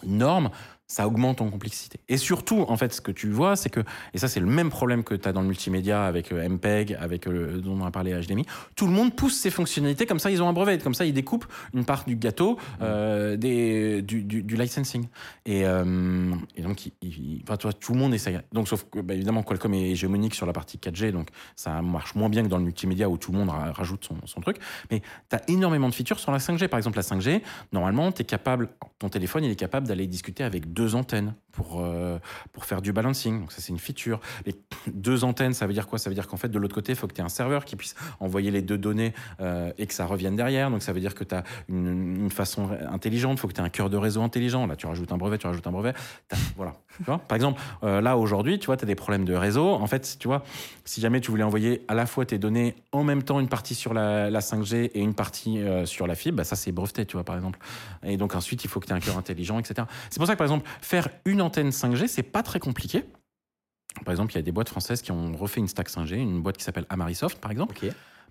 norme, 0.05 0.49
ça 0.91 1.07
augmente 1.07 1.39
en 1.39 1.49
complexité. 1.51 1.99
Et 2.09 2.17
surtout, 2.17 2.65
en 2.67 2.75
fait, 2.75 2.91
ce 2.93 2.99
que 2.99 3.11
tu 3.11 3.29
vois, 3.29 3.55
c'est 3.55 3.69
que, 3.69 3.81
et 4.15 4.17
ça, 4.17 4.27
c'est 4.27 4.39
le 4.39 4.47
même 4.47 4.71
problème 4.71 5.03
que 5.03 5.13
tu 5.13 5.29
as 5.29 5.31
dans 5.31 5.41
le 5.41 5.47
multimédia 5.47 6.03
avec 6.05 6.31
euh, 6.31 6.49
MPEG, 6.49 6.97
avec 6.99 7.27
euh, 7.27 7.31
le, 7.53 7.61
dont 7.61 7.79
on 7.79 7.85
a 7.85 7.91
parlé 7.91 8.11
HDMI. 8.19 8.43
Tout 8.75 8.87
le 8.87 8.91
monde 8.91 9.15
pousse 9.15 9.35
ces 9.39 9.51
fonctionnalités, 9.51 10.07
comme 10.07 10.17
ça, 10.17 10.31
ils 10.31 10.41
ont 10.41 10.49
un 10.49 10.53
brevet. 10.53 10.79
Comme 10.79 10.95
ça, 10.95 11.05
ils 11.05 11.13
découpent 11.13 11.45
une 11.75 11.85
part 11.85 12.05
du 12.05 12.15
gâteau 12.15 12.57
euh, 12.81 13.37
des, 13.37 14.01
du, 14.01 14.23
du, 14.23 14.41
du 14.41 14.55
licensing. 14.55 15.07
Et, 15.45 15.63
euh, 15.65 16.33
et 16.55 16.63
donc, 16.63 16.87
il- 16.87 16.93
il- 17.03 17.41
enfin, 17.43 17.55
tu 17.57 17.67
vois, 17.67 17.73
tout 17.73 17.93
le 17.93 17.99
monde 17.99 18.15
essaye. 18.15 18.39
Donc, 18.51 18.67
sauf 18.67 18.83
que, 18.91 18.99
bah, 18.99 19.13
évidemment, 19.13 19.43
Qualcomm 19.43 19.75
est 19.75 19.91
hégémonique 19.91 20.33
sur 20.33 20.47
la 20.47 20.53
partie 20.53 20.79
4G, 20.79 21.11
donc 21.11 21.27
ça 21.55 21.83
marche 21.83 22.15
moins 22.15 22.29
bien 22.29 22.41
que 22.41 22.47
dans 22.47 22.57
le 22.57 22.63
multimédia 22.63 23.07
où 23.09 23.17
tout 23.19 23.31
le 23.31 23.37
monde 23.37 23.49
ra- 23.49 23.71
rajoute 23.73 24.05
son, 24.05 24.15
son 24.25 24.41
truc. 24.41 24.57
Mais 24.89 25.01
tu 25.29 25.35
as 25.35 25.41
énormément 25.49 25.87
de 25.87 25.93
features 25.93 26.19
sur 26.19 26.31
la 26.31 26.39
5G. 26.39 26.67
Par 26.67 26.79
exemple, 26.79 26.97
la 26.97 27.03
5G, 27.03 27.41
normalement, 27.73 28.11
tu 28.11 28.23
es 28.23 28.25
capable, 28.25 28.69
ton 28.97 29.09
téléphone, 29.09 29.43
il 29.43 29.51
est 29.51 29.55
capable 29.55 29.87
d'aller 29.87 30.07
discuter 30.07 30.43
avec 30.43 30.73
deux 30.73 30.78
antennes 30.95 31.33
pour, 31.59 31.81
euh, 31.81 32.17
pour 32.53 32.63
faire 32.63 32.81
du 32.81 32.93
balancing. 32.93 33.41
Donc, 33.41 33.51
ça, 33.51 33.59
c'est 33.59 33.73
une 33.73 33.79
feature. 33.79 34.21
Et 34.45 34.55
deux 34.87 35.25
antennes, 35.25 35.53
ça 35.53 35.67
veut 35.67 35.73
dire 35.73 35.87
quoi? 35.87 35.99
Ça 35.99 36.09
veut 36.09 36.13
dire 36.13 36.27
qu'en 36.27 36.37
fait, 36.37 36.47
de 36.47 36.57
l'autre 36.57 36.73
côté, 36.73 36.93
il 36.93 36.95
faut 36.95 37.05
que 37.05 37.13
tu 37.13 37.19
aies 37.19 37.23
un 37.23 37.29
serveur 37.29 37.65
qui 37.65 37.75
puisse 37.75 37.95
envoyer 38.21 38.49
les 38.49 38.61
deux 38.61 38.77
données 38.77 39.13
euh, 39.41 39.73
et 39.77 39.85
que 39.85 39.93
ça 39.93 40.05
revienne 40.05 40.37
derrière. 40.37 40.71
Donc, 40.71 40.81
ça 40.81 40.93
veut 40.93 41.01
dire 41.01 41.15
que 41.15 41.25
tu 41.25 41.35
as 41.35 41.43
une, 41.67 42.29
façon 42.29 42.69
intelligente. 42.89 43.37
Il 43.37 43.41
faut 43.41 43.47
que 43.47 43.53
tu 43.53 43.59
aies 43.59 43.63
un 43.63 43.69
cœur 43.69 43.89
de 43.89 43.97
réseau 43.97 44.21
intelligent. 44.21 44.67
Là, 44.67 44.75
tu 44.75 44.85
rajoutes 44.85 45.11
un 45.11 45.17
brevet, 45.17 45.37
tu 45.37 45.47
rajoutes 45.47 45.67
un 45.67 45.71
brevet. 45.71 45.93
Voilà. 46.55 46.75
Par 47.05 47.35
exemple, 47.35 47.61
euh, 47.83 48.01
là, 48.01 48.17
aujourd'hui, 48.17 48.59
tu 48.59 48.67
vois, 48.67 48.77
tu 48.77 48.83
as 48.83 48.87
des 48.87 48.95
problèmes 48.95 49.25
de 49.25 49.33
réseau. 49.33 49.73
En 49.73 49.87
fait, 49.87 50.17
tu 50.19 50.27
vois, 50.27 50.43
si 50.85 51.01
jamais 51.01 51.19
tu 51.21 51.31
voulais 51.31 51.43
envoyer 51.43 51.83
à 51.87 51.93
la 51.93 52.05
fois 52.05 52.25
tes 52.25 52.37
données 52.37 52.75
en 52.91 53.03
même 53.03 53.23
temps, 53.23 53.39
une 53.39 53.47
partie 53.47 53.75
sur 53.75 53.93
la, 53.93 54.29
la 54.29 54.39
5G 54.39 54.91
et 54.93 54.99
une 55.01 55.13
partie 55.13 55.59
sur 55.85 56.07
la 56.07 56.15
fibre, 56.15 56.37
bah, 56.37 56.43
ça, 56.43 56.55
c'est 56.55 56.71
breveté, 56.71 57.05
tu 57.05 57.17
vois, 57.17 57.23
par 57.23 57.35
exemple. 57.35 57.59
Et 58.03 58.17
donc, 58.17 58.35
ensuite, 58.35 58.63
il 58.63 58.69
faut 58.69 58.79
que 58.79 58.85
tu 58.85 58.91
aies 58.91 58.95
un 58.95 58.99
cœur 58.99 59.17
intelligent, 59.17 59.59
etc. 59.59 59.87
C'est 60.09 60.19
pour 60.19 60.27
ça 60.27 60.33
que, 60.33 60.37
par 60.37 60.45
exemple, 60.45 60.69
faire 60.81 61.09
une 61.25 61.41
5G, 61.55 62.07
c'est 62.07 62.23
pas 62.23 62.43
très 62.43 62.59
compliqué. 62.59 63.05
Par 64.05 64.11
exemple, 64.11 64.33
il 64.33 64.35
y 64.35 64.39
a 64.39 64.43
des 64.43 64.51
boîtes 64.51 64.69
françaises 64.69 65.01
qui 65.01 65.11
ont 65.11 65.35
refait 65.35 65.59
une 65.59 65.67
stack 65.67 65.89
5G, 65.89 66.15
une 66.15 66.41
boîte 66.41 66.57
qui 66.57 66.63
s'appelle 66.63 66.85
Amarisoft, 66.89 67.39
par 67.39 67.51
exemple. 67.51 67.75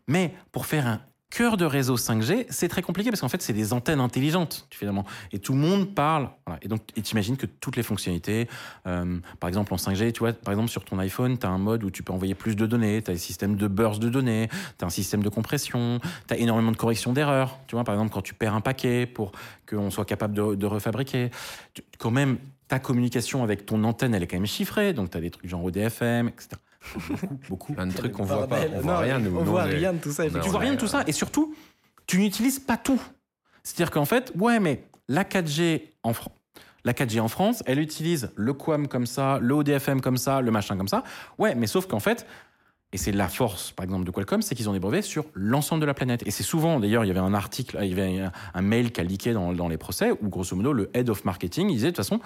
Mais 0.07 0.35
pour 0.53 0.67
faire 0.67 0.87
un, 0.87 1.01
cœur 1.31 1.57
de 1.57 1.65
réseau 1.65 1.97
5G, 1.97 2.47
c'est 2.49 2.69
très 2.69 2.83
compliqué 2.83 3.11
parce 3.11 3.21
qu'en 3.21 3.29
fait, 3.29 3.43
c'est 3.43 3.53
des 3.53 3.73
antennes 3.73 4.01
intelligentes, 4.01 4.67
finalement. 4.71 5.05
Et 5.33 5.39
tout 5.39 5.53
le 5.53 5.59
monde 5.59 5.95
parle. 5.95 6.31
Voilà. 6.47 6.59
Et 6.63 6.69
donc, 6.69 6.87
t'imagines 6.87 7.37
que 7.37 7.47
toutes 7.47 7.77
les 7.77 7.83
fonctionnalités, 7.83 8.49
euh, 8.87 9.19
par 9.39 9.49
exemple 9.49 9.75
en 9.75 9.77
5G, 9.77 10.13
tu 10.13 10.21
vois, 10.21 10.33
par 10.33 10.53
exemple 10.53 10.71
sur 10.71 10.85
ton 10.85 10.99
iPhone, 10.99 11.39
tu 11.39 11.47
as 11.47 11.51
un 11.51 11.59
mode 11.59 11.85
où 11.85 11.91
tu 11.91 12.03
peux 12.03 12.13
envoyer 12.13 12.35
plus 12.35 12.57
de 12.57 12.67
données, 12.67 13.03
tu 13.03 13.11
as 13.11 13.15
des 13.15 13.21
systèmes 13.21 13.57
de 13.57 13.69
burst 13.69 14.01
de 14.01 14.09
données, 14.09 14.49
tu 14.79 14.85
as 14.85 14.87
un 14.87 14.91
système 14.91 15.23
de 15.23 15.29
compression, 15.29 16.01
tu 16.27 16.35
as 16.35 16.39
énormément 16.39 16.73
de 16.73 16.77
correction 16.77 17.13
d'erreurs. 17.13 17.59
Tu 17.67 17.75
vois, 17.75 17.85
par 17.85 17.95
exemple, 17.95 18.13
quand 18.13 18.23
tu 18.23 18.35
perds 18.35 18.55
un 18.55 18.63
paquet 18.63 19.07
pour 19.07 19.33
qu'on 19.69 19.91
soit 19.91 20.07
capable 20.07 20.35
de, 20.35 20.55
de 20.55 20.67
refabriquer, 20.67 21.31
tu- 21.75 21.83
quand 21.99 22.11
même, 22.11 22.39
ta 22.69 22.79
communication 22.79 23.43
avec 23.43 23.67
ton 23.67 23.83
antenne, 23.85 24.15
elle 24.15 24.23
est 24.23 24.27
quand 24.27 24.37
même 24.37 24.47
chiffrée. 24.47 24.93
Donc, 24.93 25.11
tu 25.11 25.19
as 25.19 25.21
des 25.21 25.31
trucs 25.31 25.49
genre 25.49 25.65
ODFM, 25.65 26.29
etc. 26.29 26.49
Beaucoup, 26.95 27.27
beaucoup. 27.49 27.73
Plein 27.75 27.87
de 27.87 27.93
trucs 27.95 28.13
qu'on 28.13 28.25
voit 28.25 28.47
pas. 28.47 28.61
On 28.75 28.81
voit 28.81 28.93
Non, 28.93 28.99
rien, 29.01 29.19
nous. 29.19 29.37
On 29.37 29.45
voit 29.45 29.65
rien 29.65 29.93
de 29.93 29.99
tout 29.99 30.13
ça. 30.13 30.25
tu 30.29 30.49
vois 30.49 30.61
rien 30.61 30.75
de 30.75 30.79
tout 30.79 30.87
ça. 30.87 31.03
Et 31.07 31.13
surtout, 31.13 31.55
tu 32.07 32.19
n'utilises 32.19 32.59
pas 32.59 32.77
tout. 32.77 33.01
C'est-à-dire 33.63 33.91
qu'en 33.91 34.05
fait, 34.05 34.33
ouais, 34.37 34.61
mais 34.61 34.85
la 35.09 35.25
4G 35.25 35.83
en 36.03 36.13
France. 36.13 36.35
La 36.85 36.93
4G 36.93 37.21
en 37.21 37.29
France, 37.29 37.63
elle 37.67 37.81
utilise 37.81 38.31
le 38.37 38.55
QAM 38.55 38.87
comme 38.89 39.05
ça, 39.05 39.39
le 39.43 39.55
ODFM 39.55 40.01
comme 40.01 40.17
ça, 40.17 40.41
le 40.41 40.51
machin 40.51 40.77
comme 40.77 40.89
ça. 40.89 41.03
Ouais, 41.39 41.55
mais 41.55 41.67
sauf 41.67 41.87
qu'en 41.87 41.99
fait, 41.99 42.25
et 42.93 42.97
c'est 42.97 43.13
la 43.13 43.29
force, 43.29 43.73
par 43.73 43.85
exemple, 43.85 44.07
de 44.07 44.11
Qualcomm, 44.11 44.41
c'est 44.41 44.55
qu'ils 44.55 44.71
ont 44.71 44.73
des 44.73 44.81
brevets 44.81 45.03
sur 45.03 45.27
l'ensemble 45.35 45.83
de 45.83 45.87
la 45.87 45.93
planète. 45.93 46.27
Et 46.27 46.31
c'est 46.31 46.43
souvent, 46.43 46.81
d'ailleurs, 46.81 47.05
il 47.05 47.09
y 47.09 47.11
avait 47.11 47.21
un 47.21 47.35
article, 47.35 47.79
il 47.83 47.89
y 47.89 47.93
avait 47.93 48.31
un, 48.55 48.63
mail 48.63 48.93
qui 48.93 49.01
a 49.01 49.05
leaké 49.05 49.35
dans, 49.35 49.53
dans 49.53 49.69
les 49.69 49.77
procès, 49.77 50.13
où 50.23 50.29
grosso 50.29 50.57
modo, 50.57 50.73
le 50.73 50.91
head 50.95 51.11
of 51.11 51.25
marketing, 51.27 51.69
il 51.69 51.75
disait 51.75 51.89
de 51.89 51.97
toute 51.97 51.99
façon, 51.99 52.21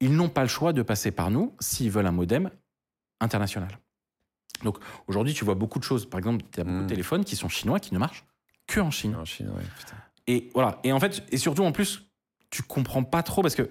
ils 0.00 0.14
n'ont 0.14 0.28
pas 0.28 0.42
le 0.42 0.48
choix 0.48 0.72
de 0.72 0.82
passer 0.82 1.10
par 1.10 1.30
nous 1.30 1.54
s'ils 1.60 1.90
veulent 1.90 2.06
un 2.06 2.12
modem 2.12 2.50
international. 3.20 3.78
Donc 4.62 4.78
aujourd'hui, 5.06 5.34
tu 5.34 5.44
vois 5.44 5.54
beaucoup 5.54 5.78
de 5.78 5.84
choses. 5.84 6.08
Par 6.08 6.18
exemple, 6.18 6.44
tu 6.50 6.60
as 6.60 6.64
beaucoup 6.64 6.82
de 6.82 6.88
téléphones 6.88 7.24
qui 7.24 7.36
sont 7.36 7.48
chinois, 7.48 7.80
qui 7.80 7.94
ne 7.94 7.98
marchent 7.98 8.24
que 8.66 8.80
en 8.80 8.90
Chine. 8.90 9.16
En 9.16 9.24
Chine, 9.24 9.48
ouais, 9.48 9.64
putain. 9.78 9.96
Et 10.26 10.50
voilà. 10.54 10.78
Et 10.84 10.92
en 10.92 11.00
fait, 11.00 11.24
et 11.30 11.38
surtout 11.38 11.64
en 11.64 11.72
plus, 11.72 12.10
tu 12.50 12.62
comprends 12.62 13.02
pas 13.02 13.22
trop 13.22 13.42
parce 13.42 13.54
que 13.54 13.70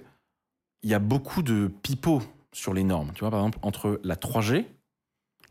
il 0.84 0.90
y 0.90 0.94
a 0.94 1.00
beaucoup 1.00 1.42
de 1.42 1.68
pipeaux 1.68 2.22
sur 2.54 2.74
les 2.74 2.84
normes. 2.84 3.12
Tu 3.14 3.22
vois, 3.22 3.32
par 3.32 3.40
exemple, 3.40 3.60
entre 3.62 4.00
la 4.04 4.16
3G, 4.16 4.66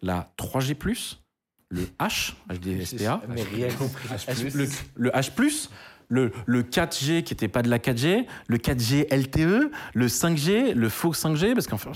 la 0.02 0.32
3G+, 0.38 1.18
le 1.68 1.84
H, 1.98 2.34
HDSPA, 2.48 3.22
le 4.94 5.10
H+, 5.10 5.68
le, 6.08 6.32
le 6.46 6.62
4G 6.62 7.22
qui 7.22 7.32
n'était 7.34 7.48
pas 7.48 7.62
de 7.62 7.68
la 7.68 7.78
4G, 7.78 8.26
le 8.48 8.58
4G 8.58 9.06
LTE, 9.14 9.70
le 9.94 10.06
5G, 10.08 10.72
le 10.74 10.88
faux 10.88 11.12
5G, 11.12 11.54
parce 11.54 11.66
qu'en 11.66 11.78
fait, 11.78 11.90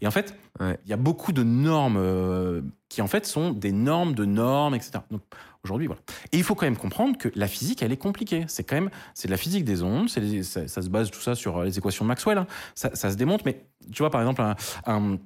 et 0.00 0.06
en 0.06 0.10
fait, 0.10 0.34
il 0.60 0.64
Ouais. 0.66 0.78
y 0.86 0.92
a 0.94 0.96
beaucoup 0.96 1.32
de 1.32 1.42
normes 1.42 1.98
euh, 1.98 2.62
qui 2.88 3.02
en 3.02 3.06
fait 3.06 3.26
sont 3.26 3.50
des 3.52 3.72
normes 3.72 4.14
de 4.14 4.24
normes, 4.24 4.74
etc. 4.74 4.92
Donc 5.10 5.20
aujourd'hui, 5.62 5.86
voilà. 5.86 6.00
Et 6.32 6.38
il 6.38 6.42
faut 6.44 6.54
quand 6.54 6.64
même 6.64 6.78
comprendre 6.78 7.18
que 7.18 7.28
la 7.34 7.46
physique, 7.46 7.82
elle 7.82 7.92
est 7.92 7.98
compliquée. 7.98 8.44
C'est 8.48 8.64
quand 8.64 8.76
même, 8.76 8.88
c'est 9.12 9.28
de 9.28 9.32
la 9.32 9.36
physique 9.36 9.64
des 9.66 9.82
ondes, 9.82 10.08
les- 10.16 10.42
ça, 10.42 10.66
ça 10.66 10.80
se 10.80 10.88
base 10.88 11.10
tout 11.10 11.20
ça 11.20 11.34
sur 11.34 11.58
euh, 11.58 11.64
les 11.66 11.76
équations 11.76 12.04
de 12.06 12.08
Maxwell. 12.08 12.38
hein. 12.38 12.46
Ça, 12.74 12.90
ça 12.94 13.10
se 13.10 13.16
démontre, 13.16 13.42
mais 13.44 13.66
tu 13.92 13.98
vois, 13.98 14.10
par 14.10 14.22
exemple, 14.22 14.40
un- 14.40 14.56
un- 14.86 15.18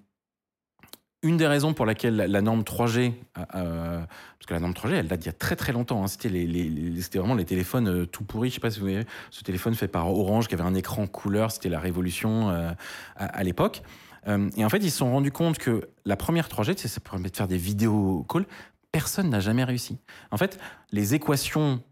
une 1.22 1.36
des 1.36 1.46
raisons 1.46 1.74
pour 1.74 1.84
laquelle 1.84 2.16
la, 2.16 2.40
norme 2.40 2.62
3G, 2.62 3.12
euh, 3.54 3.98
parce 3.98 4.46
que 4.46 4.54
la 4.54 4.60
norme 4.60 4.72
3G, 4.72 4.92
elle 4.92 5.08
date 5.08 5.20
d'il 5.20 5.26
y 5.26 5.30
a 5.30 5.34
très 5.34 5.56
très 5.56 5.72
longtemps. 5.72 6.02
hein. 6.02 6.08
C'était 6.08 7.18
vraiment 7.18 7.34
les 7.34 7.44
téléphones 7.44 7.88
euh, 7.88 8.06
tout 8.06 8.24
pourris. 8.24 8.48
Je 8.48 8.54
sais 8.54 8.60
pas 8.60 8.70
si 8.70 8.78
vous 8.78 8.86
voyez 8.86 9.04
ce 9.30 9.42
téléphone 9.42 9.74
fait 9.74 9.88
par 9.88 10.10
Orange 10.10 10.48
qui 10.48 10.54
avait 10.54 10.64
un 10.64 10.74
écran 10.74 11.06
couleur. 11.06 11.50
C'était 11.50 11.68
la 11.68 11.80
révolution 11.80 12.50
euh, 12.50 12.72
à, 13.16 13.44
l'époque. 13.44 13.82
Euh, 14.28 14.48
et 14.56 14.64
en 14.64 14.68
fait, 14.70 14.78
ils 14.78 14.90
se 14.90 14.98
sont 14.98 15.10
rendus 15.10 15.32
compte 15.32 15.58
que 15.58 15.88
la 16.06 16.16
première 16.16 16.48
3G, 16.48 16.74
tu 16.74 16.82
sais, 16.82 16.88
ça 16.88 17.00
permet 17.00 17.28
de 17.28 17.36
faire 17.36 17.48
des 17.48 17.58
vidéos 17.58 18.24
calls. 18.28 18.46
Personne 18.92 19.28
n'a 19.28 19.40
jamais 19.40 19.64
réussi. 19.64 19.98
En 20.30 20.36
fait, 20.36 20.58
les 20.90 21.14
équations 21.14 21.82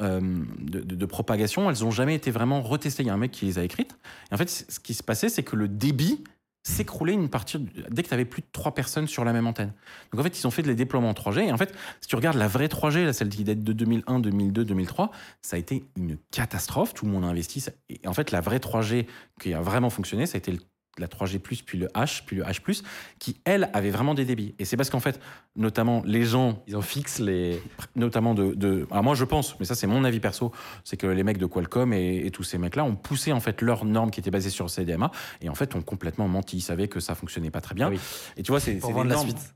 euh, 0.00 0.20
de, 0.58 1.06
propagation, 1.06 1.70
elles 1.70 1.82
n'ont 1.82 1.90
jamais 1.90 2.14
été 2.14 2.30
vraiment 2.30 2.62
retestées. 2.62 3.02
Il 3.02 3.06
y 3.06 3.10
a 3.10 3.14
un 3.14 3.18
mec 3.18 3.30
qui 3.30 3.44
les 3.44 3.58
a 3.58 3.62
écrites. 3.62 3.96
Et 4.30 4.34
en 4.34 4.38
fait, 4.38 4.48
ce 4.48 4.80
qui 4.80 4.94
se 4.94 5.02
passait, 5.02 5.28
c'est 5.28 5.42
que 5.42 5.54
le 5.54 5.68
débit 5.68 6.24
s'écroulait 6.62 7.12
une 7.14 7.28
partie 7.28 7.58
dès 7.90 8.02
que 8.02 8.08
tu 8.08 8.14
avais 8.14 8.24
plus 8.24 8.42
de 8.42 8.46
trois 8.52 8.74
personnes 8.74 9.06
sur 9.08 9.24
la 9.24 9.32
même 9.32 9.46
antenne. 9.46 9.72
Donc 10.12 10.20
en 10.20 10.22
fait, 10.22 10.38
ils 10.38 10.46
ont 10.46 10.50
fait 10.50 10.62
des 10.62 10.74
déploiements 10.74 11.10
en 11.10 11.14
3G. 11.14 11.40
Et 11.48 11.52
en 11.52 11.56
fait, 11.56 11.74
si 12.00 12.08
tu 12.08 12.16
regardes 12.16 12.36
la 12.36 12.48
vraie 12.48 12.68
3G, 12.68 13.04
là, 13.04 13.12
celle 13.12 13.28
qui 13.28 13.44
date 13.44 13.62
de 13.62 13.72
2001, 13.72 14.20
2002, 14.20 14.64
2003, 14.64 15.10
ça 15.40 15.56
a 15.56 15.58
été 15.58 15.84
une 15.96 16.16
catastrophe. 16.30 16.94
Tout 16.94 17.06
le 17.06 17.12
monde 17.12 17.24
a 17.24 17.28
investi. 17.28 17.64
Et 17.90 18.00
en 18.06 18.12
fait, 18.12 18.30
la 18.30 18.40
vraie 18.40 18.58
3G 18.58 19.06
qui 19.40 19.54
a 19.54 19.60
vraiment 19.60 19.90
fonctionné, 19.90 20.26
ça 20.26 20.36
a 20.36 20.38
été 20.38 20.52
le- 20.52 20.58
la 20.98 21.06
3G+, 21.06 21.38
puis 21.64 21.78
le 21.78 21.86
H, 21.88 22.22
puis 22.26 22.36
le 22.36 22.42
H+, 22.44 22.82
qui, 23.18 23.36
elle, 23.44 23.70
avait 23.72 23.90
vraiment 23.90 24.14
des 24.14 24.24
débits. 24.24 24.54
Et 24.58 24.64
c'est 24.66 24.76
parce 24.76 24.90
qu'en 24.90 25.00
fait, 25.00 25.18
notamment, 25.56 26.02
les 26.04 26.24
gens 26.24 26.62
Ils 26.66 26.76
en 26.76 26.82
fixent 26.82 27.18
les. 27.18 27.62
notamment 27.96 28.34
de, 28.34 28.52
de- 28.54 28.86
alors 28.90 29.02
moi 29.04 29.14
je 29.14 29.24
pense, 29.24 29.58
mais 29.58 29.64
ça 29.66 29.74
c'est 29.74 29.86
mon 29.86 30.04
avis 30.04 30.20
perso, 30.20 30.52
c'est 30.84 30.96
que 30.96 31.06
les 31.06 31.22
mecs 31.22 31.38
de 31.38 31.46
Qualcomm 31.46 31.92
et, 31.92 32.26
et 32.26 32.30
tous 32.30 32.42
ces 32.42 32.58
mecs-là 32.58 32.84
ont 32.84 32.94
poussé 32.96 33.32
en 33.32 33.40
fait 33.40 33.62
leurs 33.62 33.84
normes 33.84 34.10
qui 34.10 34.20
étaient 34.20 34.30
basées 34.30 34.50
sur 34.50 34.64
le 34.66 34.70
CDMA 34.70 35.10
et 35.40 35.48
en 35.48 35.54
fait 35.54 35.74
ont 35.74 35.82
complètement 35.82 36.28
menti. 36.28 36.58
Ils 36.58 36.62
savaient 36.62 36.88
que 36.88 37.00
ça 37.00 37.14
fonctionnait 37.14 37.50
pas 37.50 37.60
très 37.62 37.74
bien. 37.74 37.86
Ah 37.86 37.90
oui. 37.90 37.98
Et 38.36 38.42
tu 38.42 38.52
vois, 38.52 38.60
c'est 38.60 38.74
Pour 38.74 38.88
c'est 38.88 38.92
vendre 38.94 39.04
des 39.04 39.08
la 39.10 39.14
normes- 39.16 39.28
suite. 39.28 39.54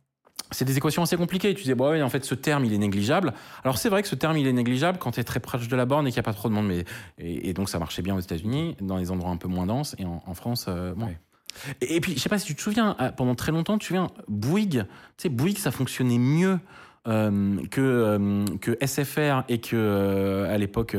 c'est 0.53 0.65
des 0.65 0.77
équations 0.77 1.03
assez 1.03 1.17
compliquées. 1.17 1.55
Tu 1.55 1.63
disais, 1.63 1.75
bon, 1.75 1.91
ouais, 1.91 2.03
en 2.03 2.09
fait, 2.09 2.25
ce 2.25 2.35
terme, 2.35 2.65
il 2.65 2.73
est 2.73 2.79
négligeable. 2.79 3.35
Alors, 3.65 3.79
c'est 3.79 3.89
vrai 3.89 4.01
que 4.03 4.09
ce 4.09 4.15
terme, 4.15 4.37
il 4.39 4.47
est 4.47 4.53
négligeable 4.53 4.99
quand 4.99 5.11
tu 5.13 5.21
es 5.21 5.25
très 5.25 5.41
proche 5.41 5.69
de 5.69 5.77
la 5.77 5.85
borne 5.87 6.07
et 6.07 6.11
qu'il 6.11 6.17
n'y 6.17 6.21
a 6.21 6.31
pas 6.31 6.33
trop 6.35 6.49
de 6.49 6.55
monde. 6.55 6.67
Mais, 6.69 6.85
et, 7.19 7.49
et 7.49 7.53
donc, 7.53 7.69
ça 7.69 7.79
marchait 7.79 8.03
bien 8.03 8.15
aux 8.15 8.21
États-Unis, 8.21 8.77
dans 8.81 8.97
les 8.97 9.11
endroits 9.11 9.31
un 9.31 9.37
peu 9.39 9.49
moins 9.49 9.67
denses, 9.67 9.95
et 9.99 10.05
en, 10.05 10.23
en 10.25 10.35
France, 10.35 10.67
euh. 10.69 10.95
Ouais. 10.95 11.19
Et, 11.81 11.97
et 11.97 12.01
puis, 12.01 12.15
je 12.15 12.19
sais 12.21 12.29
pas 12.29 12.39
si 12.39 12.47
tu 12.47 12.55
te 12.55 12.61
souviens, 12.63 12.97
euh, 13.01 13.11
pendant 13.13 13.35
très 13.35 13.53
longtemps, 13.53 13.75
tu 13.79 13.85
te 13.85 13.87
souviens, 13.87 14.09
Bouygues, 14.29 14.85
tu 15.17 15.23
sais, 15.23 15.29
Bouygues, 15.29 15.59
ça 15.59 15.71
fonctionnait 15.71 16.19
mieux. 16.19 16.59
euh, 17.09 17.65
que, 17.71 17.81
euh, 17.81 18.45
que 18.61 18.77
SFR 18.85 19.45
et 19.49 19.61
que 19.61 19.77
euh, 19.77 20.53
à 20.53 20.59
l'époque 20.59 20.97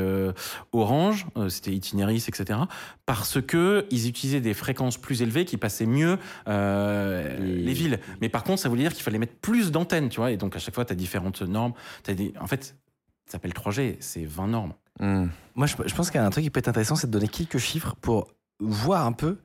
Orange, 0.72 1.26
c'était 1.50 1.70
Itineris, 1.70 2.24
etc. 2.28 2.60
Parce 3.04 3.42
que 3.42 3.84
ils 3.90 4.08
utilisaient 4.08 4.40
des 4.40 4.54
fréquences 4.54 4.96
plus 4.96 5.20
élevées 5.20 5.44
qui 5.44 5.58
passaient 5.58 5.84
mieux 5.84 6.16
Les- 6.46 7.36
les 7.38 7.72
villes. 7.74 8.00
Mais 8.22 8.28
par 8.30 8.42
contre, 8.42 8.60
ça 8.62 8.68
voulait 8.70 8.82
dire 8.84 8.94
qu'il 8.94 9.02
fallait 9.02 9.18
mettre 9.18 9.34
plus 9.36 9.70
d'antennes, 9.70 10.08
tu 10.08 10.20
vois. 10.20 10.30
Et 10.30 10.36
donc, 10.38 10.56
à 10.56 10.58
chaque 10.58 10.74
fois, 10.74 10.84
tu 10.86 10.92
as 10.94 10.96
différentes 10.96 11.42
normes. 11.42 11.74
Des... 12.06 12.32
En 12.40 12.46
fait, 12.46 12.74
ça 13.26 13.32
s'appelle 13.32 13.52
3G, 13.52 13.96
c'est 14.00 14.24
20 14.24 14.48
normes. 14.48 14.72
Hmm. 15.00 15.26
Moi, 15.54 15.66
je, 15.66 15.74
je 15.84 15.94
pense 15.94 16.10
qu'il 16.10 16.18
y 16.20 16.24
a 16.24 16.26
un 16.26 16.30
truc 16.30 16.42
qui 16.44 16.50
peut 16.50 16.58
être 16.58 16.68
intéressant, 16.68 16.96
c'est 16.96 17.06
de 17.06 17.12
donner 17.12 17.28
quelques 17.28 17.58
chiffres 17.58 17.94
pour 18.00 18.28
voir 18.60 19.04
un 19.06 19.12
peu 19.12 19.36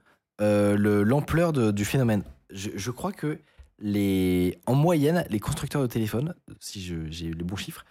euh, 0.42 0.76
le- 0.78 1.04
l'ampleur 1.04 1.54
du 1.54 1.86
phénomène. 1.86 2.24
Je, 2.50 2.70
je 2.76 2.92
crois 2.92 3.12
que 3.12 3.40
les, 3.80 4.60
en 4.66 4.76
moyenne, 4.76 5.26
les 5.30 5.40
constructeurs 5.40 5.82
de 5.82 5.88
téléphones, 5.88 6.36
si 6.60 6.82
j'ai 7.10 7.32
les 7.34 7.44
bons 7.44 7.56
chiffres, 7.56 7.86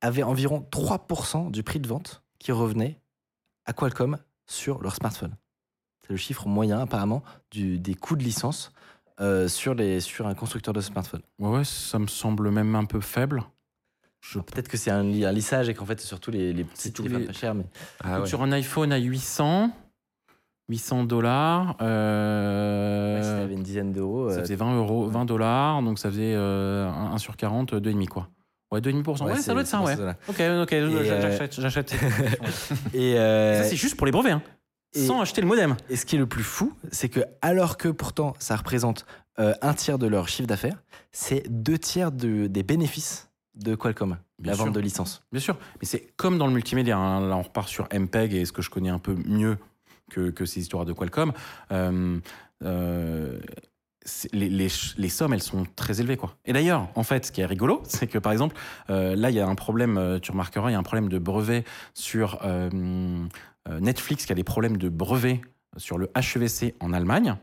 avaient 0.00 0.22
environ 0.24 0.66
3% 0.72 1.50
du 1.50 1.62
prix 1.62 1.80
de 1.80 1.86
vente 1.88 2.22
qui 2.38 2.52
revenait 2.52 3.00
à 3.66 3.72
Qualcomm 3.72 4.18
sur 4.46 4.82
leur 4.82 4.94
smartphone. 4.96 5.36
C'est 6.02 6.10
le 6.10 6.16
chiffre 6.16 6.48
moyen, 6.48 6.80
apparemment, 6.80 7.22
du, 7.52 7.78
des 7.78 7.94
coûts 7.94 8.16
de 8.16 8.24
licence 8.24 8.72
euh, 9.20 9.46
sur, 9.46 9.74
les, 9.74 10.00
sur 10.00 10.26
un 10.26 10.34
constructeur 10.34 10.74
de 10.74 10.80
smartphone. 10.80 11.22
Ouais, 11.38 11.58
ouais, 11.58 11.64
ça 11.64 12.00
me 12.00 12.08
semble 12.08 12.50
même 12.50 12.74
un 12.74 12.84
peu 12.84 13.00
faible. 13.00 13.42
Peut-être 14.32 14.68
que 14.68 14.76
c'est 14.76 14.90
un, 14.90 15.02
li- 15.04 15.24
un 15.24 15.32
lissage 15.32 15.68
et 15.68 15.74
qu'en 15.74 15.84
fait, 15.86 16.00
c'est 16.00 16.06
surtout 16.06 16.30
les, 16.30 16.52
les 16.52 16.64
petits 16.64 16.92
téléphones 16.92 17.20
les- 17.22 17.26
pas 17.26 17.32
chers. 17.32 17.54
Mais... 17.54 17.64
Ah 18.02 18.20
ouais. 18.20 18.26
Sur 18.26 18.42
un 18.42 18.52
iPhone 18.52 18.92
à 18.92 18.98
800, 18.98 19.70
800 20.68 21.04
dollars, 21.04 21.76
euh, 21.82 23.16
Ouais, 23.16 23.22
si 23.22 23.28
t'avais 23.30 23.54
une 23.54 23.62
dizaine 23.62 23.92
d'euros. 23.92 24.30
ça 24.30 24.36
euh, 24.38 24.40
faisait 24.40 24.54
20 24.56 24.76
euros, 24.76 25.06
20 25.08 25.24
dollars, 25.24 25.82
donc 25.82 25.98
ça 25.98 26.08
faisait 26.10 26.34
euh, 26.34 26.88
1, 26.88 27.18
sur 27.18 27.36
40, 27.36 27.74
2,5 27.74 28.06
quoi. 28.08 28.28
Ouais, 28.70 28.80
2,5%. 28.80 29.24
Ouais, 29.24 29.32
Ouais, 29.32 29.36
ça 29.38 29.52
doit 29.52 29.60
être 29.62 29.66
ça, 29.68 29.82
ouais. 29.82 29.94
Ok, 30.28 30.40
ok, 30.62 30.72
euh, 30.72 31.20
j'achète, 31.20 31.60
j'achète. 31.60 31.94
Et, 32.94 33.18
euh, 33.18 33.62
ça, 33.62 33.68
c'est 33.68 33.76
juste 33.76 33.96
pour 33.96 34.06
les 34.06 34.12
brevets, 34.12 34.32
hein. 34.32 34.42
Sans 34.94 35.20
acheter 35.22 35.40
le 35.40 35.46
modem. 35.46 35.74
Et 35.88 35.96
ce 35.96 36.04
qui 36.04 36.16
est 36.16 36.18
le 36.18 36.26
plus 36.26 36.42
fou, 36.42 36.74
c'est 36.90 37.08
que 37.08 37.20
alors 37.40 37.78
que 37.78 37.88
pourtant 37.88 38.34
ça 38.38 38.56
représente 38.56 39.06
euh, 39.38 39.54
un 39.62 39.72
tiers 39.72 39.98
de 39.98 40.06
leur 40.06 40.28
chiffre 40.28 40.46
d'affaires, 40.46 40.82
c'est 41.12 41.44
deux 41.48 41.78
tiers 41.78 42.12
de- 42.12 42.46
des 42.46 42.62
bénéfices 42.62 43.30
de 43.54 43.74
Qualcomm, 43.74 44.18
Bien 44.38 44.52
la 44.52 44.56
sûr. 44.56 44.66
vente 44.66 44.74
de 44.74 44.80
licence. 44.80 45.22
Bien 45.32 45.40
sûr, 45.40 45.56
mais 45.80 45.86
c'est 45.86 46.12
comme 46.16 46.36
dans 46.36 46.46
le 46.46 46.52
multimédia. 46.52 46.98
hein. 46.98 47.26
Là, 47.26 47.36
on 47.38 47.42
repart 47.42 47.68
sur 47.68 47.88
MPEG 47.90 48.34
et 48.34 48.44
ce 48.44 48.52
que 48.52 48.60
je 48.60 48.68
connais 48.68 48.90
un 48.90 48.98
peu 48.98 49.14
mieux 49.26 49.56
que, 50.12 50.44
ces 50.44 50.60
histoires 50.60 50.84
de 50.84 50.92
Qualcomm. 50.92 51.32
Euh, 51.70 52.18
euh, 52.64 53.38
les, 54.32 54.68
sommes, 54.68 55.32
elles 55.32 55.42
sont 55.42 55.64
très 55.76 56.00
élevées. 56.00 56.16
Quoi. 56.16 56.34
Et 56.44 56.52
d'ailleurs, 56.52 56.88
en 56.94 57.02
fait, 57.02 57.26
ce 57.26 57.32
qui 57.32 57.40
est 57.40 57.46
rigolo, 57.46 57.82
c'est 57.88 58.06
que 58.06 58.18
par 58.18 58.32
exemple, 58.32 58.56
euh, 58.90 59.14
là, 59.14 59.30
il 59.30 59.36
y 59.36 59.40
a 59.40 59.46
un 59.46 59.54
problème, 59.54 60.18
tu 60.22 60.30
remarqueras, 60.32 60.70
il 60.70 60.72
y 60.72 60.76
a 60.76 60.78
un 60.78 60.82
problème 60.82 61.08
de 61.08 61.18
brevet 61.18 61.64
sur 61.94 62.40
euh, 62.44 62.68
Netflix 63.80 64.26
qui 64.26 64.32
a 64.32 64.34
des 64.34 64.44
problèmes 64.44 64.76
de 64.76 64.88
brevet 64.88 65.40
sur 65.76 65.98
le 65.98 66.10
HEVC 66.16 66.74
en 66.80 66.92
Allemagne. 66.92 67.36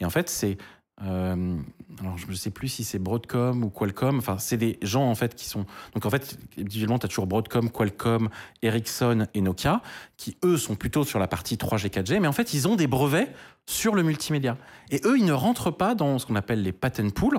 Et 0.00 0.04
en 0.04 0.10
fait, 0.10 0.28
c'est. 0.28 0.56
Euh, 1.02 1.56
alors, 2.00 2.18
je 2.18 2.26
ne 2.28 2.34
sais 2.34 2.50
plus 2.50 2.68
si 2.68 2.84
c'est 2.84 2.98
Broadcom 2.98 3.64
ou 3.64 3.70
Qualcomm. 3.70 4.18
Enfin, 4.18 4.38
c'est 4.38 4.56
des 4.56 4.78
gens, 4.82 5.08
en 5.08 5.14
fait, 5.14 5.34
qui 5.34 5.46
sont. 5.46 5.66
Donc, 5.92 6.06
en 6.06 6.10
fait, 6.10 6.38
individuellement, 6.58 6.98
tu 6.98 7.06
as 7.06 7.08
toujours 7.08 7.26
Broadcom, 7.26 7.70
Qualcomm, 7.70 8.28
Ericsson 8.62 9.26
et 9.34 9.40
Nokia, 9.40 9.82
qui, 10.16 10.36
eux, 10.44 10.56
sont 10.56 10.76
plutôt 10.76 11.04
sur 11.04 11.18
la 11.18 11.26
partie 11.26 11.56
3G, 11.56 11.88
4G. 11.88 12.20
Mais 12.20 12.28
en 12.28 12.32
fait, 12.32 12.54
ils 12.54 12.68
ont 12.68 12.76
des 12.76 12.86
brevets 12.86 13.32
sur 13.66 13.94
le 13.94 14.02
multimédia. 14.02 14.56
Et 14.90 15.00
eux, 15.04 15.16
ils 15.18 15.24
ne 15.24 15.32
rentrent 15.32 15.70
pas 15.70 15.94
dans 15.94 16.18
ce 16.18 16.26
qu'on 16.26 16.36
appelle 16.36 16.62
les 16.62 16.72
patent 16.72 17.12
pools. 17.14 17.38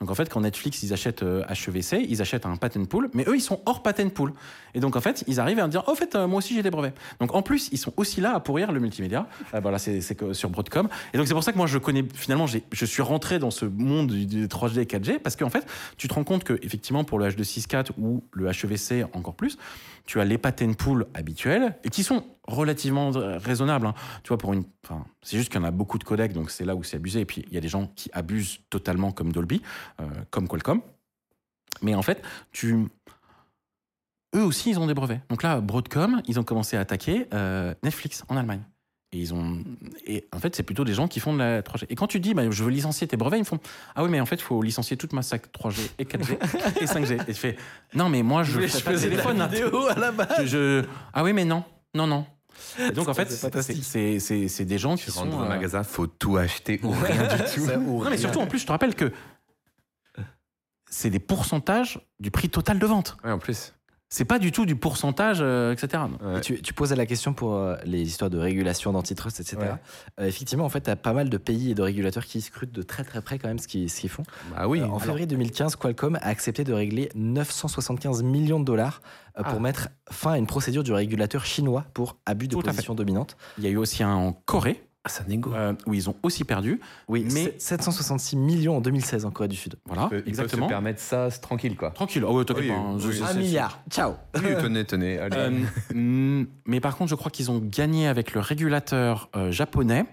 Donc 0.00 0.10
en 0.10 0.14
fait, 0.14 0.28
quand 0.28 0.40
Netflix, 0.40 0.82
ils 0.82 0.92
achètent 0.92 1.22
euh, 1.22 1.44
HEVC, 1.48 2.06
ils 2.08 2.22
achètent 2.22 2.46
un 2.46 2.56
patent 2.56 2.84
pool, 2.88 3.10
mais 3.12 3.24
eux, 3.28 3.36
ils 3.36 3.42
sont 3.42 3.60
hors 3.66 3.82
patent 3.82 4.08
pool. 4.12 4.32
Et 4.74 4.80
donc 4.80 4.96
en 4.96 5.00
fait, 5.00 5.22
ils 5.26 5.38
arrivent 5.38 5.58
à 5.58 5.68
dire, 5.68 5.84
oh, 5.86 5.92
en 5.92 5.94
fait, 5.94 6.14
euh, 6.14 6.26
moi 6.26 6.38
aussi, 6.38 6.54
j'ai 6.54 6.62
des 6.62 6.70
brevets. 6.70 6.94
Donc 7.20 7.34
en 7.34 7.42
plus, 7.42 7.68
ils 7.72 7.78
sont 7.78 7.92
aussi 7.96 8.20
là 8.20 8.34
à 8.34 8.40
pourrir 8.40 8.72
le 8.72 8.80
multimédia. 8.80 9.26
Euh, 9.54 9.60
voilà, 9.60 9.78
c'est 9.78 10.00
sur 10.32 10.50
Broadcom. 10.50 10.88
Et 11.12 11.18
donc 11.18 11.26
c'est 11.26 11.34
pour 11.34 11.44
ça 11.44 11.52
que 11.52 11.58
moi, 11.58 11.66
je 11.66 11.78
connais, 11.78 12.04
finalement, 12.14 12.46
je 12.46 12.84
suis 12.84 13.02
rentré 13.02 13.38
dans 13.38 13.50
ce 13.50 13.66
monde 13.66 14.10
du 14.10 14.46
3G 14.46 14.80
et 14.80 14.84
4G, 14.84 15.18
parce 15.18 15.36
qu'en 15.36 15.50
fait, 15.50 15.66
tu 15.98 16.08
te 16.08 16.14
rends 16.14 16.24
compte 16.24 16.44
que 16.44 16.58
effectivement, 16.62 17.04
pour 17.04 17.18
le 17.18 17.28
H264 17.28 17.90
ou 17.98 18.24
le 18.32 18.48
HEVC 18.48 19.04
encore 19.12 19.34
plus, 19.34 19.58
tu 20.06 20.20
as 20.20 20.24
les 20.24 20.38
patent 20.38 20.76
pools 20.76 21.06
habituels 21.14 21.76
et 21.84 21.90
qui 21.90 22.02
sont 22.02 22.24
relativement 22.46 23.10
raisonnables. 23.10 23.86
hein. 23.86 23.94
Tu 24.22 24.28
vois, 24.28 24.38
pour 24.38 24.52
une, 24.52 24.64
c'est 25.22 25.36
juste 25.36 25.50
qu'il 25.50 25.60
y 25.60 25.64
en 25.64 25.66
a 25.66 25.70
beaucoup 25.72 25.98
de 25.98 26.04
codecs, 26.04 26.32
donc 26.32 26.50
c'est 26.50 26.64
là 26.64 26.74
où 26.74 26.82
c'est 26.84 26.96
abusé. 26.96 27.20
Et 27.20 27.24
puis 27.24 27.44
il 27.48 27.54
y 27.54 27.58
a 27.58 27.60
des 27.60 27.68
gens 27.68 27.88
qui 27.96 28.08
abusent 28.12 28.60
totalement 28.70 29.12
comme 29.12 29.32
Dolby, 29.32 29.62
euh, 30.00 30.04
comme 30.30 30.48
Qualcomm. 30.48 30.80
Mais 31.82 31.94
en 31.94 32.02
fait, 32.02 32.22
eux 34.34 34.42
aussi, 34.42 34.70
ils 34.70 34.78
ont 34.78 34.86
des 34.86 34.94
brevets. 34.94 35.20
Donc 35.28 35.42
là, 35.42 35.60
Broadcom, 35.60 36.22
ils 36.26 36.38
ont 36.38 36.44
commencé 36.44 36.76
à 36.76 36.80
attaquer 36.80 37.26
euh, 37.34 37.74
Netflix 37.82 38.24
en 38.28 38.36
Allemagne. 38.36 38.62
Et 39.12 39.18
ils 39.18 39.32
ont, 39.32 39.62
et 40.04 40.26
en 40.32 40.40
fait, 40.40 40.56
c'est 40.56 40.64
plutôt 40.64 40.84
des 40.84 40.92
gens 40.92 41.06
qui 41.06 41.20
font 41.20 41.32
de 41.32 41.38
la 41.38 41.62
3G. 41.62 41.86
Et 41.88 41.94
quand 41.94 42.08
tu 42.08 42.18
dis, 42.18 42.34
bah, 42.34 42.42
je 42.50 42.64
veux 42.64 42.70
licencier 42.70 43.06
tes 43.06 43.16
brevets, 43.16 43.38
ils 43.38 43.42
me 43.42 43.46
font, 43.46 43.60
ah 43.94 44.02
oui, 44.02 44.10
mais 44.10 44.20
en 44.20 44.26
fait, 44.26 44.34
il 44.34 44.42
faut 44.42 44.60
licencier 44.62 44.96
toute 44.96 45.12
ma 45.12 45.22
stack 45.22 45.52
3G 45.52 45.90
et 45.98 46.04
4G 46.04 46.32
et 46.80 46.86
5G. 46.86 47.20
Et 47.28 47.32
je 47.32 47.38
fais, 47.38 47.56
non, 47.94 48.08
mais 48.08 48.22
moi, 48.24 48.42
je, 48.42 48.58
fais 48.60 48.66
je 48.68 48.84
pas 48.84 48.90
de 48.90 48.96
faisais 48.96 49.10
de 49.10 49.16
la 49.16 49.22
téléphone. 49.22 49.48
vidéo 49.48 49.86
à 49.86 49.94
la 49.94 50.10
base. 50.10 50.28
Je- 50.40 50.46
je- 50.46 50.84
Ah 51.12 51.22
oui, 51.22 51.32
mais 51.32 51.44
non, 51.44 51.62
non, 51.94 52.08
non. 52.08 52.26
Et 52.80 52.90
donc, 52.90 53.06
en 53.08 53.14
fait, 53.14 53.30
C'est 53.30 54.64
des 54.64 54.78
gens 54.78 54.96
qui 54.96 55.10
sont. 55.12 55.24
dans 55.26 55.38
un 55.40 55.44
euh, 55.44 55.48
magasin, 55.50 55.84
faut 55.84 56.08
tout 56.08 56.36
acheter 56.36 56.80
ou 56.82 56.90
rien 56.90 57.28
du 57.28 57.44
tout. 57.54 57.64
Ça, 57.66 57.78
ou 57.78 58.02
non, 58.02 58.10
mais 58.10 58.18
surtout, 58.18 58.40
en 58.40 58.46
plus, 58.48 58.58
je 58.58 58.66
te 58.66 58.72
rappelle 58.72 58.94
que 58.96 59.12
c'est 60.90 61.10
des 61.10 61.18
pourcentages 61.20 62.00
du 62.20 62.30
prix 62.30 62.48
total 62.48 62.78
de 62.78 62.86
vente. 62.86 63.16
Ouais, 63.24 63.30
en 63.30 63.38
plus. 63.38 63.72
C'est 64.08 64.24
pas 64.24 64.38
du 64.38 64.52
tout 64.52 64.66
du 64.66 64.76
pourcentage, 64.76 65.38
euh, 65.40 65.72
etc. 65.72 66.04
Ouais. 66.22 66.38
Et 66.38 66.40
Tu, 66.40 66.62
tu 66.62 66.72
posais 66.72 66.94
la 66.94 67.06
question 67.06 67.34
pour 67.34 67.54
euh, 67.56 67.74
les 67.84 68.02
histoires 68.02 68.30
de 68.30 68.38
régulation, 68.38 68.92
d'antitrust, 68.92 69.40
etc. 69.40 69.56
Ouais. 69.58 69.68
Euh, 70.20 70.26
effectivement, 70.28 70.64
en 70.64 70.68
fait, 70.68 70.82
tu 70.82 70.90
as 70.90 70.96
pas 70.96 71.12
mal 71.12 71.28
de 71.28 71.36
pays 71.38 71.72
et 71.72 71.74
de 71.74 71.82
régulateurs 71.82 72.24
qui 72.24 72.40
scrutent 72.40 72.70
de 72.70 72.82
très 72.82 73.02
très 73.02 73.20
près 73.20 73.38
quand 73.40 73.48
même 73.48 73.58
ce 73.58 73.66
qu'ils 73.66 73.90
ce 73.90 74.00
qu'ils 74.00 74.10
font. 74.10 74.22
Ah 74.56 74.68
oui. 74.68 74.80
Euh, 74.80 74.86
en 74.86 75.00
février 75.00 75.26
2015, 75.26 75.74
Qualcomm 75.74 76.16
a 76.16 76.26
accepté 76.28 76.62
de 76.62 76.72
régler 76.72 77.08
975 77.16 78.22
millions 78.22 78.60
de 78.60 78.64
dollars 78.64 79.00
euh, 79.38 79.42
pour 79.42 79.54
Ah. 79.56 79.60
mettre 79.60 79.88
fin 80.10 80.32
à 80.32 80.38
une 80.38 80.46
procédure 80.46 80.84
du 80.84 80.92
régulateur 80.92 81.44
chinois 81.44 81.84
pour 81.92 82.16
abus 82.26 82.46
de 82.46 82.54
Tout 82.54 82.62
position 82.62 82.94
dominante. 82.94 83.36
Il 83.58 83.64
y 83.64 83.66
a 83.66 83.70
eu 83.70 83.76
aussi 83.76 84.04
un 84.04 84.14
en 84.14 84.32
Corée, 84.32 84.85
Ah, 85.06 85.08
ça 85.08 85.22
négo. 85.28 85.52
euh, 85.54 85.72
où 85.86 85.94
ils 85.94 86.10
ont 86.10 86.16
aussi 86.24 86.42
perdu. 86.42 86.80
Oui, 87.06 87.24
Mais- 87.32 87.44
mais 87.44 87.54
766 87.58 88.36
millions 88.36 88.76
en 88.78 88.80
2016 88.80 89.24
en 89.24 89.30
Corée 89.30 89.46
du 89.46 89.54
Sud. 89.54 89.76
Voilà, 89.86 90.02
Ils 90.04 90.08
peuvent 90.10 90.24
se 90.24 90.28
exactement. 90.28 90.66
permettre 90.66 91.00
ça 91.00 91.30
c'est 91.30 91.40
tranquille, 91.40 91.76
quoi. 91.76 91.90
Tranquille. 91.92 92.24
Oh, 92.26 92.36
ouais, 92.36 92.44
t'inquiète 92.44 92.64
Oui, 92.64 92.70
pas, 92.70 92.74
hein, 92.76 92.96
oui, 93.00 93.22
Un 93.22 93.34
milliard. 93.34 93.80
Ciao. 93.88 94.14
Oui, 94.34 94.42
tenez, 94.60 94.84
tenez. 94.84 95.18
Allez. 95.20 95.36
Euh, 95.94 96.44
mais 96.66 96.80
par 96.80 96.96
contre, 96.96 97.10
je 97.10 97.14
crois 97.14 97.30
qu'ils 97.30 97.52
ont 97.52 97.58
gagné 97.64 98.08
avec 98.08 98.34
le 98.34 98.40
régulateur 98.40 99.28
euh, 99.36 99.52
japonais, 99.52 100.06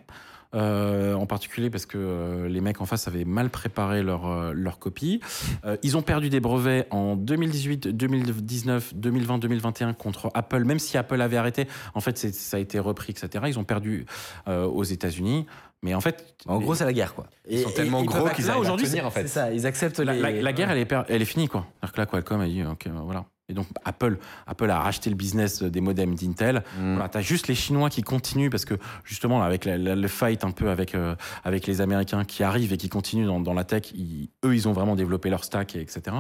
euh, 0.54 1.14
en 1.16 1.26
particulier 1.26 1.70
parce 1.70 1.86
que 1.86 1.98
euh, 1.98 2.48
les 2.48 2.62
mecs 2.62 2.82
en 2.82 2.86
face 2.86 3.08
avaient 3.08 3.26
mal 3.26 3.50
préparé 3.50 4.04
leur, 4.04 4.28
euh, 4.28 4.52
leur 4.54 4.80
copie. 4.80 5.20
Euh, 5.66 5.78
ils 5.84 5.98
ont 5.98 6.02
perdu 6.02 6.30
des 6.30 6.40
brevets 6.40 6.88
en 6.92 7.16
2018, 7.16 7.88
2019, 7.88 8.94
2020, 8.96 9.38
2021 9.40 9.94
contre 9.94 10.32
Apple, 10.34 10.64
même 10.64 10.80
si 10.80 10.98
Apple 10.98 11.22
avait 11.22 11.38
arrêté. 11.38 11.68
En 11.94 12.00
fait, 12.02 12.18
c'est- 12.18 12.34
ça 12.34 12.58
a 12.58 12.60
été 12.60 12.80
repris, 12.80 13.12
etc. 13.12 13.46
Ils 13.48 13.60
ont 13.60 13.64
perdu 13.64 14.06
euh, 14.48 14.66
aux 14.66 14.84
États-Unis. 14.84 15.46
Mais 15.82 15.94
en 15.94 16.00
fait, 16.02 16.34
En 16.48 16.60
gros, 16.62 16.76
c'est 16.76 16.86
la 16.86 16.94
guerre, 16.94 17.14
quoi. 17.14 17.26
Ils 17.50 17.60
sont 17.60 17.70
tellement 17.72 18.04
gros 18.04 18.30
qu'ils 18.30 18.46
là, 18.46 18.52
arrivent 18.52 18.52
à 18.52 18.60
aujourd'hui, 18.60 18.88
tenir, 18.88 19.06
en 19.06 19.10
C'est 19.12 19.24
fait. 19.24 19.28
ça, 19.28 19.52
ils 19.52 19.66
acceptent 19.66 20.00
la, 20.00 20.14
les... 20.14 20.22
la- 20.22 20.42
la 20.42 20.54
guerre, 20.54 20.72
elle 20.72 20.78
est, 20.78 20.86
per- 20.86 21.02
elle 21.10 21.22
est 21.22 21.26
finie, 21.26 21.50
quoi. 21.50 21.66
C'est-à-dire 21.82 21.94
que 21.94 22.00
là, 22.00 22.06
Qualcomm 22.06 22.40
a 22.40 22.48
dit, 22.48 22.64
ok, 22.64 22.88
voilà. 23.04 23.26
Et 23.54 23.56
donc, 23.56 23.68
Apple, 23.86 24.18
Apple 24.48 24.70
a 24.72 24.80
racheté 24.80 25.12
le 25.12 25.16
business 25.16 25.62
des 25.62 25.80
modems 25.80 26.16
d'Intel. 26.16 26.64
Mm. 26.80 26.94
Voilà, 26.96 27.08
t'as 27.08 27.22
juste 27.22 27.48
les 27.48 27.54
Chinois 27.54 27.92
qui 27.92 28.02
continuent 28.02 28.50
parce 28.50 28.66
que 28.66 28.74
justement 29.04 29.38
là, 29.38 29.46
avec 29.46 29.64
la- 29.66 29.78
la- 29.78 29.96
le 29.96 30.08
fight 30.08 30.44
un 30.44 30.50
peu 30.50 30.70
avec 30.72 30.96
euh, 30.96 31.16
avec 31.44 31.68
les 31.68 31.82
Américains 31.82 32.26
qui 32.26 32.42
arrivent 32.44 32.74
et 32.74 32.78
qui 32.78 32.90
continuent 32.90 33.28
dans, 33.28 33.40
dans 33.40 33.54
la 33.54 33.64
tech, 33.64 33.92
ils- 33.94 34.30
eux 34.44 34.56
ils 34.56 34.68
ont 34.68 34.74
vraiment 34.74 34.96
développé 34.96 35.30
leur 35.30 35.44
stack 35.44 35.76
et 35.76 35.82
etc. 35.82 36.16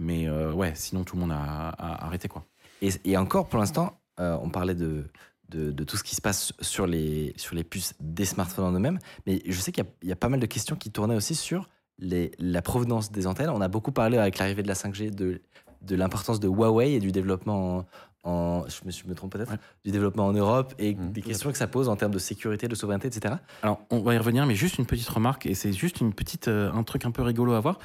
Mais 0.00 0.28
euh, 0.28 0.52
ouais, 0.52 0.72
sinon 0.76 1.02
tout 1.02 1.16
le 1.16 1.22
monde 1.22 1.32
a, 1.32 1.70
a 1.70 2.04
arrêté 2.06 2.28
quoi. 2.28 2.44
Et, 2.82 2.90
et 3.04 3.16
encore, 3.16 3.48
pour 3.48 3.58
l'instant, 3.58 3.98
euh, 4.20 4.36
on 4.42 4.48
parlait 4.50 4.74
de, 4.76 5.06
de, 5.48 5.72
de 5.72 5.84
tout 5.84 5.96
ce 5.96 6.04
qui 6.04 6.14
se 6.14 6.20
passe 6.22 6.52
sur 6.60 6.86
les, 6.86 7.34
sur 7.36 7.56
les 7.56 7.64
puces 7.64 7.94
des 8.00 8.24
smartphones 8.26 8.66
en 8.66 8.72
eux-mêmes, 8.72 8.98
mais 9.26 9.42
je 9.46 9.58
sais 9.58 9.72
qu'il 9.72 9.82
y 9.82 9.86
a- 9.86 9.90
il 10.02 10.08
y, 10.08 10.12
a 10.12 10.16
pas 10.16 10.28
mal 10.28 10.38
de 10.40 10.46
questions 10.46 10.76
qui 10.76 10.90
tournaient 10.92 11.16
aussi 11.16 11.34
sur 11.34 11.68
les, 11.98 12.30
la 12.38 12.60
provenance 12.60 13.10
des 13.10 13.26
antennes. 13.26 13.48
On 13.48 13.62
a 13.62 13.68
beaucoup 13.68 13.92
parlé 13.92 14.18
avec 14.18 14.38
l'arrivée 14.38 14.62
de 14.62 14.68
la 14.68 14.74
5G 14.74 15.10
de, 15.14 15.40
de 15.82 15.96
l'importance 15.96 16.40
de 16.40 16.48
Huawei 16.48 16.92
et 16.94 17.00
du 17.00 17.12
développement 17.12 17.78
en, 18.24 18.30
en- 18.30 18.68
je, 18.68 18.84
me, 18.84 18.90
je 18.90 19.06
me 19.06 19.14
trompe 19.14 19.32
peut-être, 19.32 19.52
Ouais. 19.52 19.58
du 19.84 19.90
développement 19.92 20.26
en 20.26 20.32
Europe 20.32 20.74
et 20.78 20.94
Mhm. 20.94 21.12
des 21.12 21.22
questions 21.22 21.50
que 21.52 21.58
ça 21.58 21.66
pose 21.66 21.88
en 21.88 21.96
termes 21.96 22.12
de 22.12 22.18
sécurité, 22.18 22.66
de 22.68 22.74
souveraineté, 22.74 23.08
etc. 23.08 23.36
Alors 23.62 23.80
on 23.90 24.00
va 24.00 24.14
y 24.14 24.18
revenir, 24.18 24.46
mais 24.46 24.54
juste 24.54 24.78
une 24.78 24.86
petite 24.86 25.08
remarque 25.08 25.46
et 25.46 25.54
c'est 25.54 25.72
juste 25.72 26.00
une 26.00 26.12
petite 26.12 26.48
euh, 26.48 26.72
un 26.72 26.82
truc 26.82 27.04
un 27.04 27.10
peu 27.10 27.22
rigolo 27.22 27.52
à 27.52 27.60
voir. 27.60 27.78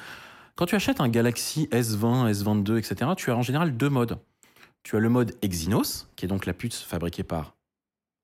Quand 0.56 0.66
tu 0.66 0.74
achètes 0.74 1.00
un 1.00 1.08
Galaxy 1.08 1.68
S20, 1.70 2.30
S22, 2.30 2.76
etc., 2.78 3.10
tu 3.16 3.30
as 3.30 3.36
en 3.36 3.42
général 3.42 3.76
deux 3.76 3.88
modes. 3.88 4.18
Tu 4.82 4.96
as 4.96 4.98
le 5.00 5.08
mode 5.08 5.34
Exynos, 5.42 6.08
qui 6.16 6.24
est 6.24 6.28
donc 6.28 6.44
la 6.44 6.52
puce 6.52 6.82
fabriquée 6.82 7.22
par 7.22 7.54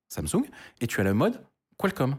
Samsung, 0.09 0.45
et 0.81 0.87
tu 0.87 1.01
as 1.01 1.05
le 1.05 1.15
mode 1.15 1.41
Qualcomm. 1.79 2.17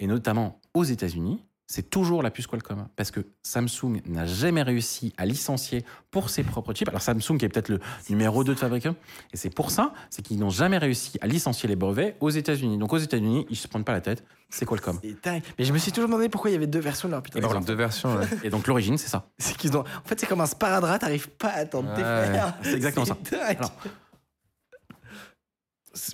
Et 0.00 0.06
notamment 0.06 0.60
aux 0.74 0.84
États-Unis, 0.84 1.44
c'est 1.66 1.90
toujours 1.90 2.22
la 2.22 2.30
puce 2.30 2.46
Qualcomm. 2.46 2.86
Parce 2.96 3.10
que 3.10 3.20
Samsung 3.42 4.00
n'a 4.06 4.24
jamais 4.26 4.62
réussi 4.62 5.12
à 5.16 5.26
licencier 5.26 5.84
pour 6.10 6.30
ses 6.30 6.42
propres 6.44 6.72
chips. 6.72 6.88
Alors 6.88 7.02
Samsung 7.02 7.38
qui 7.38 7.44
est 7.44 7.48
peut-être 7.48 7.68
le 7.68 7.80
numéro 8.08 8.44
2 8.44 8.54
de 8.54 8.58
fabricant. 8.58 8.94
Et 9.32 9.36
c'est 9.36 9.50
pour 9.50 9.70
ça, 9.70 9.92
c'est 10.10 10.22
qu'ils 10.22 10.38
n'ont 10.38 10.50
jamais 10.50 10.78
réussi 10.78 11.18
à 11.20 11.26
licencier 11.26 11.68
les 11.68 11.76
brevets 11.76 12.16
aux 12.20 12.30
États-Unis. 12.30 12.78
Donc 12.78 12.92
aux 12.92 12.98
États-Unis, 12.98 13.46
ils 13.50 13.56
se 13.56 13.66
prennent 13.68 13.84
pas 13.84 13.92
la 13.92 14.00
tête, 14.00 14.24
c'est 14.48 14.64
Qualcomm. 14.64 14.98
C'est 15.02 15.24
dingue. 15.24 15.42
Mais 15.58 15.64
je 15.64 15.72
me 15.72 15.78
suis 15.78 15.90
toujours 15.92 16.08
demandé 16.08 16.28
pourquoi 16.28 16.50
il 16.50 16.54
y 16.54 16.56
avait 16.56 16.66
deux 16.68 16.78
versions 16.80 17.08
de 17.08 17.12
leur 17.14 17.22
putain 17.22 17.40
smartphone. 17.40 17.64
deux 17.64 17.74
versions. 17.74 18.14
ouais. 18.16 18.26
Et 18.44 18.50
donc 18.50 18.66
l'origine, 18.68 18.96
c'est 18.96 19.08
ça. 19.08 19.26
C'est 19.38 19.56
qu'ils 19.56 19.76
ont. 19.76 19.80
En 19.80 20.08
fait, 20.08 20.18
c'est 20.20 20.26
comme 20.26 20.40
un 20.40 20.46
sparadrap, 20.46 21.00
t'arrives 21.00 21.28
pas 21.30 21.48
à 21.48 21.58
attendre 21.58 21.92
tes 21.94 22.02
Ouais. 22.02 22.26
frères. 22.26 22.54
C'est 22.62 22.74
exactement 22.74 23.04
ça. 23.06 23.16
dingue. 23.30 23.56
Alors, 23.58 23.72
C'est- 23.82 23.90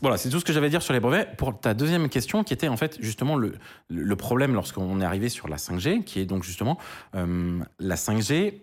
Voilà, 0.01 0.17
c'est 0.17 0.29
tout 0.29 0.41
ce 0.41 0.45
que 0.45 0.53
j'avais 0.53 0.67
à 0.67 0.71
dire 0.71 0.83
sur 0.83 0.93
les 0.93 1.01
brevets. 1.01 1.37
Pour 1.37 1.59
ta 1.59 1.75
deuxième 1.75 2.09
question, 2.09 2.45
qui 2.45 2.53
était 2.53 2.69
en 2.69 2.77
fait 2.77 2.99
justement 3.01 3.37
le, 3.37 4.17
problème 4.17 4.55
lorsqu'on 4.55 5.01
est 5.01 5.05
arrivé 5.05 5.29
sur 5.29 5.49
la 5.49 5.57
5G, 5.57 6.05
qui 6.05 6.21
est 6.21 6.27
donc 6.27 6.45
justement 6.45 6.79
euh, 7.15 7.59
la 7.79 7.97
5G. 7.97 8.55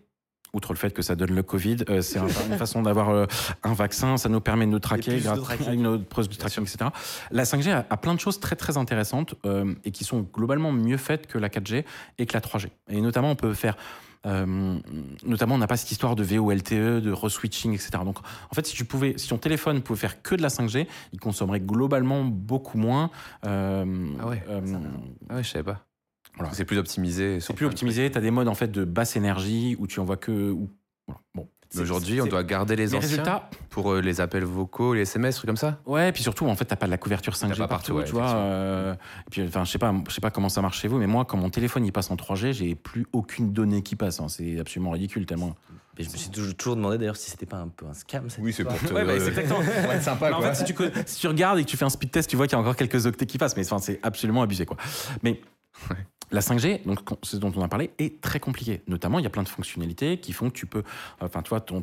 Outre 0.52 0.74
le 0.74 0.80
fait 0.80 0.90
que 0.90 1.04
ça 1.04 1.16
donne 1.16 1.36
le 1.36 1.44
Covid, 1.44 1.78
euh, 1.90 2.02
c'est 2.02 2.18
un- 2.18 2.26
une 2.28 2.58
façon 2.58 2.82
d'avoir 2.82 3.10
euh, 3.10 3.28
un 3.62 3.74
vaccin, 3.76 4.18
ça 4.18 4.30
nous 4.30 4.42
permet 4.42 4.66
de 4.66 4.72
nous 4.72 4.80
traquer, 4.80 5.20
de 5.20 5.28
autre 5.30 6.04
puce 6.10 6.28
de 6.28 6.34
tracking, 6.36 6.64
etc. 6.64 6.90
La 7.30 7.44
5G 7.44 7.70
a, 7.72 7.86
a 7.88 7.98
plein 7.98 8.16
de 8.16 8.20
choses 8.20 8.40
très 8.40 8.56
très 8.56 8.76
intéressantes 8.76 9.36
euh, 9.46 9.76
et 9.86 9.92
qui 9.92 10.04
sont 10.04 10.22
globalement 10.34 10.72
mieux 10.72 10.98
faites 10.98 11.28
que 11.28 11.38
la 11.38 11.50
4G 11.50 11.84
et 12.18 12.26
que 12.26 12.34
la 12.34 12.40
3G. 12.40 12.70
Et 12.90 13.00
notamment, 13.00 13.30
on 13.30 13.36
peut 13.36 13.54
faire 13.54 13.78
notamment, 14.26 15.56
on 15.56 15.58
n'a 15.58 15.68
pas 15.68 15.78
cette 15.78 15.92
histoire 15.92 16.16
de 16.16 16.24
VOLTE, 16.24 16.74
de 16.74 17.12
reswitching, 17.12 17.74
etc. 17.74 17.92
Donc, 18.04 18.18
en 18.20 18.54
fait, 18.56 18.66
si 18.66 18.76
tu 18.76 18.86
pouvais, 18.86 19.14
si 19.18 19.30
ton 19.30 19.38
téléphone 19.38 19.82
pouvait 19.82 20.00
faire 20.00 20.22
que 20.22 20.36
de 20.36 20.42
la 20.42 20.50
5G, 20.50 20.88
il 21.14 21.20
consommerait 21.20 21.60
globalement 21.62 22.24
beaucoup 22.24 22.78
moins. 22.78 23.12
euh, 23.46 23.86
Ah 24.20 24.28
ouais, 24.28 24.44
euh, 24.50 24.62
Ah 25.30 25.36
ouais, 25.36 25.44
je 25.44 25.50
savais 25.50 25.64
pas. 25.64 25.86
Voilà. 26.36 26.54
C'est 26.54 26.66
plus 26.66 26.78
optimisé. 26.78 27.40
c'est 27.40 27.54
plus 27.54 27.66
optimisé. 27.66 28.10
Tu 28.12 28.18
as 28.18 28.22
des 28.22 28.32
modes 28.32 28.48
en 28.48 28.56
fait 28.56 28.72
de 28.72 28.86
basse 28.86 29.16
énergie 29.16 29.76
où 29.80 29.88
tu 29.88 30.00
envoies 30.00 30.18
que. 30.18 30.32
où- 30.52 30.70
voilà. 31.08 31.22
Bon. 31.36 31.48
Mais 31.76 31.82
Aujourd'hui, 31.82 32.20
on 32.22 32.26
doit 32.26 32.44
garder 32.44 32.76
les 32.76 32.84
Les 32.88 32.96
anciens 32.96 33.00
résultats, 33.02 33.50
pour 33.70 33.92
euh, 33.94 34.02
les 34.02 34.22
appels 34.22 34.44
vocaux, 34.44 34.96
les 34.96 35.02
SMS, 35.02 35.36
trucs 35.36 35.48
comme 35.48 35.56
ça. 35.58 35.80
ouais, 35.86 36.10
et 36.10 36.12
puis 36.12 36.24
surtout, 36.24 36.48
en 36.48 36.56
fait, 36.56 36.66
t'as 36.66 36.76
pas 36.76 36.88
de 36.88 36.92
la 36.92 36.98
couverture 36.98 37.34
5G 37.34 37.50
pas 37.58 37.68
partout, 37.68 37.68
partout, 37.68 37.94
ouais, 37.94 38.04
tu 38.06 38.12
vois. 38.14 38.30
euh, 38.36 38.94
et 38.94 39.30
puis, 39.30 39.44
enfin, 39.48 39.66
je 39.66 39.72
sais 39.72 39.78
pas, 39.78 39.94
je 40.08 40.14
sais 40.14 40.22
pas 40.22 40.32
comment 40.32 40.50
ça 40.50 40.62
marche 40.64 40.80
chez 40.80 40.88
vous, 40.88 40.98
mais 40.98 41.06
moi, 41.08 41.26
quand 41.26 41.38
mon 41.38 41.50
téléphone 41.52 41.86
il 41.86 41.92
passe 41.92 42.10
en 42.10 42.16
3G, 42.16 42.54
j'ai 42.54 42.74
plus 42.74 43.06
aucune 43.14 43.54
donnée 43.54 43.84
qui 43.84 43.96
passe. 43.96 44.20
hein. 44.20 44.30
C'est 44.30 44.60
absolument 44.60 44.92
ridicule 44.92 45.26
tellement. 45.28 45.56
Et 46.00 46.04
je 46.04 46.10
me 46.12 46.16
suis 46.16 46.30
toujours, 46.30 46.76
demandé 46.78 46.98
d'ailleurs 46.98 47.18
si 47.18 47.30
c'était 47.30 47.46
pas 47.46 47.58
un 47.58 47.68
peu 47.68 47.86
un 47.86 47.94
scam. 47.94 48.30
cette 48.30 48.40
Oui, 48.42 48.54
c'est 48.54 48.64
pour 48.64 48.80
te. 48.80 48.94
Ouais, 48.94 49.04
bah, 49.04 49.14
c'est 49.20 49.28
exactement. 49.28 49.60
sympa, 50.02 50.30
Mais 50.30 50.36
en 50.36 50.40
quoi. 50.40 50.54
fait, 50.54 50.66
si 50.66 50.74
tu, 50.74 50.76
si 51.06 51.20
tu 51.20 51.28
regardes 51.28 51.60
et 51.60 51.66
que 51.66 51.70
tu 51.70 51.76
fais 51.78 51.84
un 51.86 51.90
speed 51.90 52.10
test, 52.10 52.30
tu 52.30 52.38
vois 52.38 52.48
qu'il 52.48 52.54
y 52.54 52.56
a 52.56 52.62
encore 52.62 52.78
quelques 52.78 53.06
octets 53.06 53.26
qui 53.26 53.38
passent, 53.38 53.58
mais 53.58 53.66
enfin, 53.66 53.80
c'est 53.80 54.00
absolument 54.02 54.42
abusé. 54.42 54.66
Quoi. 54.66 54.78
Mais 55.24 55.42
Ouais. 55.90 55.98
La 56.32 56.42
5G, 56.42 56.86
donc, 56.86 57.00
ce 57.24 57.38
dont 57.38 57.52
on 57.56 57.62
a 57.62 57.68
parlé, 57.68 57.92
est 57.98 58.22
très 58.22 58.40
compliqué. 58.40 58.82
Notamment, 58.88 59.20
il 59.20 59.24
y 59.24 59.26
a 59.26 59.30
plein 59.30 59.44
de 59.44 59.50
fonctionnalités 59.50 60.18
qui 60.20 60.34
font 60.34 60.50
que 60.50 60.56
tu 60.56 60.66
peux, 60.66 60.84
enfin, 61.22 61.42
tu 61.42 61.50
vois, 61.50 61.62
ton, 61.62 61.82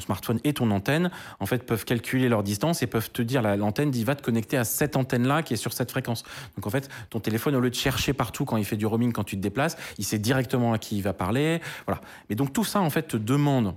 smartphone 0.00 0.40
et 0.44 0.52
ton 0.52 0.70
antenne, 0.70 1.10
en 1.40 1.46
fait, 1.46 1.64
peuvent 1.64 1.84
calculer 1.84 2.28
leur 2.28 2.42
distance 2.42 2.82
et 2.82 2.86
peuvent 2.86 3.10
te 3.10 3.22
dire, 3.22 3.42
la- 3.42 3.56
l'antenne 3.56 3.90
dit, 3.90 4.04
va 4.04 4.14
te 4.14 4.22
connecter 4.22 4.56
à 4.56 4.64
cette 4.64 4.96
antenne-là 4.96 5.42
qui 5.42 5.54
est 5.54 5.58
sur 5.58 5.72
cette 5.72 5.90
fréquence. 5.90 6.24
Donc, 6.56 6.66
en 6.66 6.70
fait, 6.70 6.88
ton 7.10 7.20
téléphone, 7.20 7.54
au 7.54 7.60
lieu 7.60 7.70
de 7.70 7.74
chercher 7.74 8.12
partout 8.12 8.44
quand 8.44 8.56
il 8.56 8.64
fait 8.64 8.76
du 8.76 8.86
roaming, 8.86 9.12
quand 9.12 9.24
tu 9.24 9.36
te 9.36 9.40
déplaces, 9.42 9.76
il 9.98 10.04
sait 10.04 10.18
directement 10.18 10.72
à 10.72 10.78
qui 10.78 10.96
il 10.96 11.02
va 11.02 11.12
parler. 11.12 11.60
Voilà. 11.86 12.00
Mais 12.28 12.36
donc, 12.36 12.52
tout 12.52 12.64
ça, 12.64 12.80
en 12.80 12.90
fait, 12.90 13.02
te 13.08 13.16
demande 13.16 13.74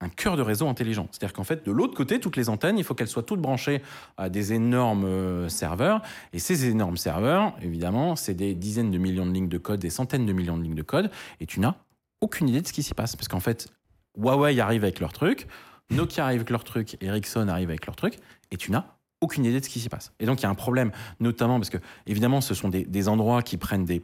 un 0.00 0.08
cœur 0.08 0.36
de 0.36 0.42
réseau 0.42 0.66
intelligent. 0.68 1.08
C'est-à-dire 1.10 1.34
qu'en 1.34 1.44
fait, 1.44 1.64
de 1.64 1.72
l'autre 1.72 1.94
côté, 1.94 2.20
toutes 2.20 2.36
les 2.36 2.48
antennes, 2.48 2.78
il 2.78 2.84
faut 2.84 2.94
qu'elles 2.94 3.08
soient 3.08 3.22
toutes 3.22 3.40
branchées 3.40 3.82
à 4.16 4.30
des 4.30 4.52
énormes 4.52 5.04
euh, 5.04 5.48
serveurs. 5.48 6.00
Et 6.32 6.38
ces 6.38 6.66
énormes 6.66 6.96
serveurs, 6.96 7.54
évidemment, 7.60 8.16
c'est 8.16 8.34
des 8.34 8.54
dizaines 8.54 8.90
de 8.90 8.98
millions 8.98 9.26
de 9.26 9.32
lignes 9.32 9.48
de 9.48 9.58
code, 9.58 9.80
des 9.80 9.90
centaines 9.90 10.26
de 10.26 10.32
millions 10.32 10.56
de 10.56 10.62
lignes 10.62 10.74
de 10.74 10.82
code. 10.82 11.10
Et 11.40 11.46
tu 11.46 11.60
n'as 11.60 11.74
aucune 12.20 12.48
idée 12.48 12.62
de 12.62 12.66
ce 12.66 12.72
qui 12.72 12.82
s'y 12.82 12.94
passe. 12.94 13.14
Parce 13.14 13.28
qu'en 13.28 13.40
fait, 13.40 13.68
Huawei 14.18 14.58
arrive 14.60 14.84
avec 14.84 15.00
leur 15.00 15.12
truc, 15.12 15.46
Nokia 15.90 16.24
arrive 16.24 16.40
avec 16.40 16.50
leur 16.50 16.64
truc, 16.64 16.96
Ericsson 17.00 17.48
arrive 17.48 17.68
avec 17.68 17.86
leur 17.86 17.96
truc, 17.96 18.18
et 18.50 18.56
tu 18.56 18.70
n'as 18.70 18.84
aucune 19.20 19.44
idée 19.44 19.60
de 19.60 19.64
ce 19.64 19.70
qui 19.70 19.80
s'y 19.80 19.88
passe. 19.88 20.12
Et 20.18 20.24
donc, 20.24 20.40
il 20.40 20.44
y 20.44 20.46
a 20.46 20.50
un 20.50 20.54
problème, 20.54 20.92
notamment 21.18 21.58
parce 21.58 21.70
que, 21.70 21.78
évidemment, 22.06 22.40
ce 22.40 22.54
sont 22.54 22.68
des, 22.68 22.84
des 22.84 23.08
endroits 23.08 23.42
qui 23.42 23.58
prennent 23.58 23.84
des 23.84 24.02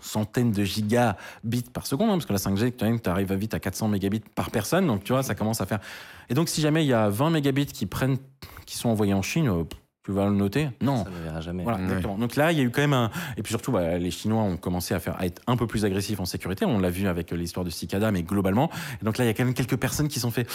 centaines 0.00 0.52
de 0.52 0.64
gigabits 0.64 1.70
par 1.72 1.86
seconde, 1.86 2.10
hein, 2.10 2.14
parce 2.14 2.26
que 2.26 2.32
la 2.32 2.38
5G, 2.38 3.00
tu 3.02 3.10
arrives 3.10 3.32
vite 3.34 3.54
à 3.54 3.60
400 3.60 3.88
mégabits 3.88 4.22
par 4.34 4.50
personne, 4.50 4.86
donc 4.86 5.04
tu 5.04 5.12
vois, 5.12 5.22
ça 5.22 5.34
commence 5.34 5.60
à 5.60 5.66
faire. 5.66 5.80
Et 6.28 6.34
donc, 6.34 6.48
si 6.48 6.60
jamais 6.60 6.84
il 6.84 6.88
y 6.88 6.92
a 6.92 7.08
20 7.08 7.30
mégabits 7.30 7.66
qui 7.66 7.86
prennent, 7.86 8.18
qui 8.66 8.76
sont 8.76 8.88
envoyés 8.88 9.14
en 9.14 9.22
Chine, 9.22 9.48
euh, 9.48 9.64
tu 10.08 10.12
vas 10.12 10.24
le 10.24 10.32
noter? 10.32 10.70
Non. 10.80 11.04
Ça 11.04 11.10
ne 11.10 11.22
verra 11.22 11.40
jamais. 11.42 11.64
Voilà, 11.64 11.82
exactement. 11.82 12.16
Donc 12.16 12.34
là, 12.34 12.50
il 12.50 12.56
y 12.56 12.62
a 12.62 12.64
eu 12.64 12.70
quand 12.70 12.80
même 12.80 12.94
un. 12.94 13.10
Et 13.36 13.42
puis 13.42 13.52
surtout, 13.52 13.72
bah, 13.72 13.98
les 13.98 14.10
Chinois 14.10 14.42
ont 14.42 14.56
commencé 14.56 14.94
à, 14.94 15.00
faire, 15.00 15.20
à 15.20 15.26
être 15.26 15.42
un 15.46 15.54
peu 15.54 15.66
plus 15.66 15.84
agressifs 15.84 16.18
en 16.18 16.24
sécurité. 16.24 16.64
On 16.64 16.78
l'a 16.78 16.88
vu 16.88 17.06
avec 17.06 17.30
euh, 17.30 17.36
l'histoire 17.36 17.62
de 17.62 17.68
Cicada, 17.68 18.10
mais 18.10 18.22
globalement. 18.22 18.70
Et 19.02 19.04
donc 19.04 19.18
là, 19.18 19.24
il 19.24 19.26
y 19.26 19.30
a 19.30 19.34
quand 19.34 19.44
même 19.44 19.52
quelques 19.52 19.76
personnes 19.76 20.08
qui 20.08 20.18
sont 20.18 20.30
fait. 20.30 20.48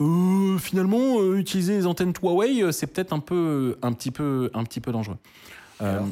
Euh, 0.00 0.56
finalement, 0.58 1.20
euh, 1.20 1.36
utiliser 1.36 1.74
les 1.74 1.86
antennes 1.86 2.12
Huawei, 2.22 2.70
c'est 2.70 2.86
peut-être 2.86 3.12
un 3.12 3.18
peu, 3.18 3.76
un 3.82 3.92
petit 3.92 4.12
peu, 4.12 4.52
un 4.54 4.62
petit 4.62 4.78
peu 4.78 4.92
dangereux. 4.92 5.18
Euh, 5.80 5.96
Alors? 5.96 6.08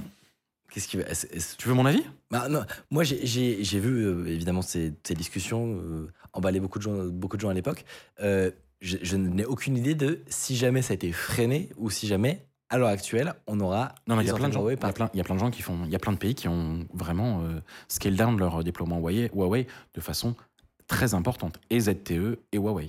Qu'est-ce 0.71 0.89
qui 0.89 0.97
va. 0.97 1.03
est-ce- 1.05 1.27
est-ce- 1.33 1.57
tu 1.57 1.69
veux 1.69 1.75
mon 1.75 1.85
avis? 1.87 2.03
Bah, 2.31 2.49
non, 2.49 2.63
moi, 2.91 3.03
j'ai- 3.05 3.25
vu 3.81 4.05
euh, 4.07 4.27
évidemment 4.27 4.63
ces, 4.63 4.93
ces 5.03 5.15
discussions 5.15 5.77
euh, 5.83 6.09
emballer 6.33 6.61
beaucoup 6.61 6.79
de 6.79 6.85
gens, 6.85 7.07
beaucoup 7.07 7.37
de 7.37 7.41
gens 7.43 7.49
à 7.49 7.55
l'époque. 7.55 7.85
Euh, 8.21 8.51
je 8.81 8.97
je 9.03 9.17
n'ai 9.17 9.45
aucune 9.45 9.77
idée 9.77 9.95
de 9.95 10.21
si 10.29 10.57
jamais 10.57 10.81
ça 10.83 10.93
a 10.93 10.95
été 10.95 11.13
freiné 11.13 11.69
ou 11.77 11.91
si 11.91 12.07
jamais, 12.07 12.47
à 12.69 12.79
l'heure 12.79 12.89
actuelle, 12.89 13.35
on 13.47 13.59
aura. 13.61 13.95
Non, 14.07 14.17
mais 14.17 14.23
il 14.23 14.27
y 14.29 14.31
a 14.31 14.35
plein 14.35 14.49
de 14.49 14.53
gens. 14.53 14.67
Il 14.69 14.73
y 14.73 14.75
a 14.75 14.93
plein, 14.93 15.11
il 15.13 15.19
y 15.19 15.21
a 15.21 15.25
plein 15.25 15.35
de 15.35 15.41
gens 15.41 15.51
qui 15.51 15.63
font. 15.63 15.79
Il 15.85 15.91
y 15.91 15.97
a 15.97 15.99
plein 15.99 16.13
de 16.13 16.19
pays 16.19 16.35
qui 16.35 16.47
ont 16.49 16.87
vraiment 16.95 17.43
scale 17.89 18.15
down 18.17 18.39
leur 18.39 18.63
déploiement 18.65 18.99
Huawei, 18.99 19.31
Huawei 19.35 19.67
de 19.95 20.01
façon 20.01 20.35
très 20.87 21.15
importante. 21.15 21.61
Et 21.71 21.81
ZTE 21.81 22.39
et 22.53 22.59
Huawei. 22.59 22.89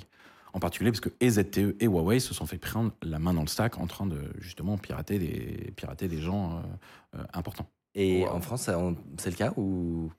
En 0.54 0.60
particulier 0.60 0.92
parce 0.92 1.00
que 1.02 1.10
et 1.20 1.30
ZTE 1.30 1.76
et 1.80 1.86
Huawei 1.86 2.20
se 2.20 2.34
sont 2.34 2.46
fait 2.46 2.58
prendre 2.58 2.92
la 3.02 3.20
main 3.20 3.34
dans 3.34 3.42
le 3.42 3.48
stack 3.48 3.78
en 3.78 3.88
train 3.88 4.06
de 4.06 4.18
justement 4.40 4.78
pirater 4.78 5.18
des, 5.18 5.72
pirater 5.76 6.08
des 6.08 6.20
gens 6.22 6.58
euh, 6.58 7.20
euh, 7.20 7.24
importants. 7.34 7.68
Et 7.96 8.24
Wow. 8.24 8.32
en 8.32 8.42
France, 8.42 8.70
c'est 9.18 9.30
le 9.30 9.36
cas 9.36 9.54
ou? 9.58 10.12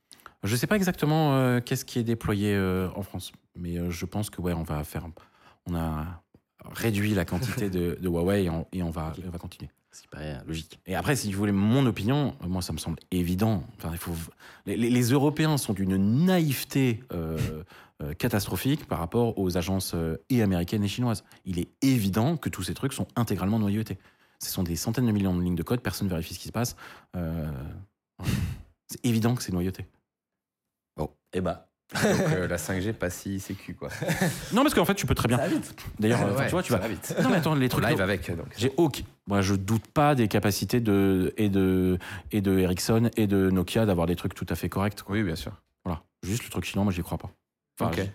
Je 0.42 0.56
sais 0.56 0.66
pas 0.66 0.76
exactement 0.76 1.34
euh, 1.36 1.60
qu'est-ce 1.60 1.84
qui 1.84 1.98
est 1.98 2.02
déployé 2.02 2.54
euh, 2.54 2.88
en 2.96 3.02
France, 3.02 3.32
mais 3.56 3.90
je 3.90 4.06
pense 4.06 4.28
que 4.30 4.40
ouais, 4.40 4.52
on 4.52 4.62
va 4.64 4.82
faire. 4.84 5.06
On 5.66 5.74
a 5.74 6.22
réduit 6.70 7.14
la 7.14 7.24
quantité 7.24 7.70
de, 7.70 7.96
de 8.00 8.09
Huawei 8.09 8.44
et 8.44 8.50
on, 8.50 8.66
et 8.72 8.82
on 8.82 8.90
va, 8.90 9.12
on 9.26 9.30
va 9.30 9.38
continuer. 9.38 9.70
Ce 9.93 10.01
qui 10.01 10.09
paraît 10.09 10.40
logique. 10.47 10.81
Et 10.86 10.94
après, 10.94 11.16
si 11.16 11.31
vous 11.31 11.39
voulez 11.39 11.52
mon 11.52 11.85
opinion, 11.85 12.35
moi, 12.47 12.62
ça 12.62 12.73
me 12.73 12.78
semble 12.78 12.98
évident. 13.10 13.62
Enfin, 13.77 13.90
il 13.93 13.98
faut... 13.98 14.14
les, 14.64 15.02
Européens 15.02 15.59
sont 15.59 15.74
d'une 15.74 16.24
naïveté 16.24 17.05
euh, 17.12 17.62
euh, 18.02 18.14
catastrophique 18.14 18.86
par 18.86 18.98
rapport 18.98 19.39
aux 19.39 19.59
agences 19.59 19.93
euh, 19.94 20.16
et 20.31 20.40
américaines 20.40 20.82
et 20.82 20.89
chinoises. 20.89 21.24
Il 21.44 21.59
est 21.59 21.69
évident 21.82 22.39
que 22.39 22.48
tous 22.48 22.62
ces 22.62 22.73
trucs 22.73 22.94
sont 22.94 23.06
intégralement 23.16 23.59
noyautés. 23.59 23.98
Ce 24.39 24.51
sont 24.51 24.62
des 24.62 24.77
centaines 24.77 25.06
de 25.06 25.12
millions 25.12 25.36
de 25.36 25.43
lignes 25.43 25.56
de 25.56 25.62
code, 25.62 25.81
personne 25.81 26.06
ne 26.06 26.10
vérifie 26.10 26.35
ce 26.35 26.39
qui 26.39 26.48
se 26.48 26.52
passe. 26.52 26.74
C'est 28.89 29.05
évident 29.05 29.35
que 29.35 29.43
c'est 29.43 29.52
noyauté. 29.52 29.86
Bon, 30.97 31.10
et 31.32 31.40
bah. 31.40 31.72
Donc 31.94 32.05
euh, 32.32 32.47
la 32.48 32.56
5G, 32.56 32.93
pas 32.93 33.10
si 33.10 33.39
sécu, 33.40 33.74
quoi. 33.74 33.89
Non, 34.52 34.62
parce 34.62 34.74
qu'en 34.74 34.85
fait, 34.85 34.94
tu 34.94 35.06
peux 35.06 35.14
très 35.14 35.28
bien. 35.28 35.36
Ça 35.39 35.44
va 35.44 35.48
vite. 35.48 35.74
D'ailleurs, 35.98 36.20
Ouais, 36.36 36.47
tu 36.47 36.51
vois, 36.52 36.62
tu 36.62 36.70
ça 36.73 36.77
vas. 36.78 36.82
va 36.82 36.89
vite. 36.89 37.14
Non, 37.23 37.31
mais 37.31 37.36
attends, 37.36 37.55
les 37.55 37.69
trucs. 37.69 37.85
live 37.86 38.01
avec, 38.01 38.31
donc. 38.36 38.47
J'ai 38.56 38.73
aucun. 38.77 39.02
Moi, 39.27 39.40
je 39.40 39.55
doute 39.55 39.86
pas 39.89 40.14
des 40.14 40.28
capacités 40.28 40.81
de 40.81 41.32
et 41.36 41.48
de 41.48 41.98
et 42.32 42.40
de 42.40 42.59
Ericsson 42.59 43.10
et 43.16 43.27
de 43.27 43.51
Nokia 43.51 43.86
d'avoir 43.86 44.06
des 44.06 44.16
trucs 44.16 44.35
tout 44.35 44.47
à 44.48 44.55
fait 44.55 44.69
corrects. 44.69 45.02
quoi. 45.02 45.14
Oui, 45.14 45.23
bien 45.23 45.36
sûr. 45.36 45.52
Voilà. 45.85 46.02
Juste 46.23 46.44
le 46.44 46.51
truc 46.51 46.64
chinois, 46.64 46.85
moi, 46.85 46.93
j'y 46.93 47.02
crois 47.02 47.19
pas. 47.19 47.31
Enfin, 47.81 47.90
Ok. 47.93 48.09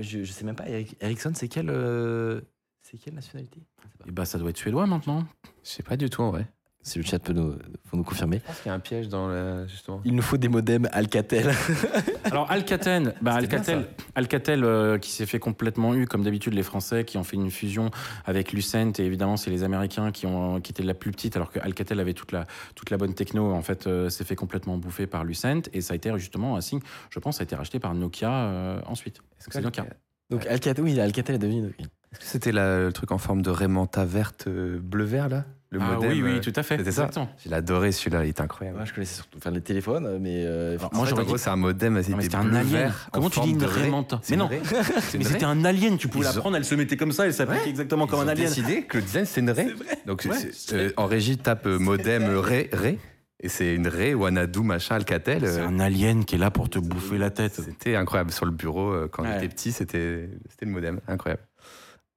je- 0.00 0.24
sais 0.24 0.44
même 0.44 0.56
pas, 0.56 0.68
Eric- 0.68 0.96
Ericsson, 1.00 1.32
c'est 1.34 1.48
quelle, 1.48 1.70
euh, 1.70 2.40
c'est 2.82 2.98
quelle 2.98 3.14
nationalité? 3.14 3.60
Pas. 3.98 4.04
Eh 4.08 4.10
bah, 4.10 4.24
ça 4.24 4.38
doit 4.38 4.50
être 4.50 4.56
suédois 4.58 4.86
maintenant. 4.86 5.24
Je 5.62 5.70
sais 5.70 5.82
pas 5.82 5.96
du 5.96 6.10
tout 6.10 6.22
en 6.22 6.30
vrai. 6.30 6.46
Si 6.84 6.98
le 6.98 7.04
chat 7.04 7.18
peut 7.18 7.32
nous, 7.32 7.56
confirmer. 8.04 8.42
Je 8.42 8.46
pense 8.46 8.60
qu'il 8.60 8.68
y 8.68 8.72
a 8.72 8.74
un 8.74 8.78
piège 8.78 9.08
dans 9.08 9.26
le. 9.26 9.66
Justement. 9.66 10.02
Il 10.04 10.14
nous 10.14 10.22
faut 10.22 10.36
des 10.36 10.48
modems 10.48 10.86
Alcatel. 10.92 11.50
Alors 12.24 12.50
Alcatel, 12.50 13.14
bah, 13.22 13.30
bien, 13.30 13.34
Alcatel, 13.36 13.88
Alcatel 14.14 14.64
euh, 14.64 14.98
qui 14.98 15.10
s'est 15.10 15.24
fait 15.24 15.38
complètement 15.38 15.94
eu, 15.94 16.06
comme 16.06 16.22
d'habitude 16.22 16.52
les 16.52 16.62
Français 16.62 17.04
qui 17.04 17.16
ont 17.16 17.24
fait 17.24 17.36
une 17.36 17.50
fusion 17.50 17.90
avec 18.26 18.52
Lucent 18.52 18.92
et 18.98 19.02
évidemment 19.02 19.38
c'est 19.38 19.50
les 19.50 19.62
Américains 19.62 20.12
qui 20.12 20.26
ont 20.26 20.60
qui 20.60 20.72
étaient 20.72 20.82
la 20.82 20.92
plus 20.92 21.10
petite 21.10 21.36
alors 21.36 21.50
que 21.50 21.58
Alcatel 21.58 22.00
avait 22.00 22.12
toute 22.12 22.32
la 22.32 22.46
toute 22.74 22.90
la 22.90 22.98
bonne 22.98 23.14
techno 23.14 23.52
en 23.52 23.62
fait 23.62 23.86
euh, 23.86 24.10
s'est 24.10 24.24
fait 24.24 24.36
complètement 24.36 24.76
bouffer 24.76 25.06
par 25.06 25.24
Lucent 25.24 25.62
et 25.72 25.80
ça 25.80 25.94
a 25.94 25.96
été 25.96 26.12
justement 26.18 26.54
un 26.56 26.60
signe, 26.60 26.80
je 27.08 27.18
pense, 27.18 27.38
ça 27.38 27.42
a 27.42 27.44
été 27.44 27.56
racheté 27.56 27.78
par 27.78 27.94
Nokia 27.94 28.30
euh, 28.30 28.80
ensuite. 28.86 29.22
Est-ce 29.38 29.48
C'est 29.50 29.62
Nokia. 29.62 29.86
Donc 30.28 30.46
Alcatel, 30.46 30.84
oui, 30.84 31.00
Alcatel 31.00 31.36
est 31.36 31.38
devenu. 31.38 31.74
oui. 31.78 31.86
Est-ce 32.14 32.20
que 32.20 32.26
c'était 32.26 32.52
le 32.52 32.90
truc 32.92 33.10
en 33.12 33.18
forme 33.18 33.42
de 33.42 33.50
Raymanta 33.50 34.04
verte 34.04 34.46
euh, 34.48 34.78
bleu-vert 34.82 35.28
là? 35.28 35.44
Le 35.70 35.80
Ah 35.82 35.94
modem 35.94 36.10
oui 36.12 36.22
oui 36.22 36.30
euh, 36.36 36.40
tout 36.40 36.52
à 36.54 36.62
fait. 36.62 36.76
C'était 36.78 36.92
ça. 36.92 37.10
J'ai 37.44 37.52
adoré 37.52 37.90
celui-là, 37.90 38.24
il 38.24 38.28
est 38.28 38.40
incroyable. 38.40 38.76
Moi, 38.78 38.86
je 38.86 38.92
connaissais 38.94 39.16
surtout 39.16 39.38
enfin, 39.38 39.50
les 39.50 39.60
téléphones, 39.60 40.18
mais 40.20 40.44
euh, 40.46 40.76
Alors, 40.78 40.94
Moi, 40.94 41.02
en 41.02 41.06
j'aurais 41.06 41.24
gros, 41.24 41.34
dit- 41.36 41.42
c'est 41.42 41.50
un 41.50 41.56
modem, 41.56 42.00
c'était 42.00 42.36
un 42.36 42.54
alien. 42.54 42.92
Comment 43.12 43.28
tu 43.28 43.40
dis 43.40 43.50
une. 43.50 43.64
Raymanta 43.64 44.20
Mais 44.30 44.36
non. 44.36 44.48
Mais 45.18 45.24
c'était 45.24 45.44
un 45.44 45.64
alien, 45.64 45.96
tu 45.98 46.06
pouvais 46.06 46.24
la 46.26 46.30
ont- 46.30 46.38
prendre, 46.40 46.56
elle 46.56 46.64
se 46.64 46.76
mettait 46.76 46.96
comme 46.96 47.10
ça, 47.10 47.26
elle 47.26 47.34
s'appliquait 47.34 47.70
exactement 47.70 48.06
comme 48.06 48.20
Ils 48.20 48.22
un 48.22 48.26
ont 48.26 48.28
alien. 48.28 48.46
décidé 48.46 48.82
que 48.82 48.98
le 48.98 49.02
design 49.02 49.24
c'est 49.26 49.40
une 49.40 49.50
raie. 49.50 49.74
Donc 50.06 50.24
Ouais. 50.30 50.36
euh, 50.74 50.90
en 50.96 51.06
régie 51.06 51.38
tape 51.38 51.66
modem 51.66 52.24
raie 52.36 52.70
raie 52.72 52.98
et 53.40 53.48
c'est 53.48 53.74
une 53.74 53.88
raie 53.88 54.14
Wanadu 54.14 54.60
machin 54.60 54.94
Alcatel. 54.94 55.42
C'est 55.44 55.60
un 55.60 55.80
alien 55.80 56.24
qui 56.24 56.36
est 56.36 56.38
là 56.38 56.52
pour 56.52 56.70
te 56.70 56.78
bouffer 56.78 57.18
la 57.18 57.30
tête. 57.30 57.54
C'était 57.54 57.96
incroyable 57.96 58.30
sur 58.30 58.44
le 58.46 58.52
bureau 58.52 58.94
quand 59.10 59.24
Ouais. 59.24 59.30
j'étais 59.34 59.48
petit, 59.48 59.72
c'était 59.72 60.30
c'était 60.50 60.66
le 60.66 60.70
modem, 60.72 61.00
incroyable. 61.08 61.42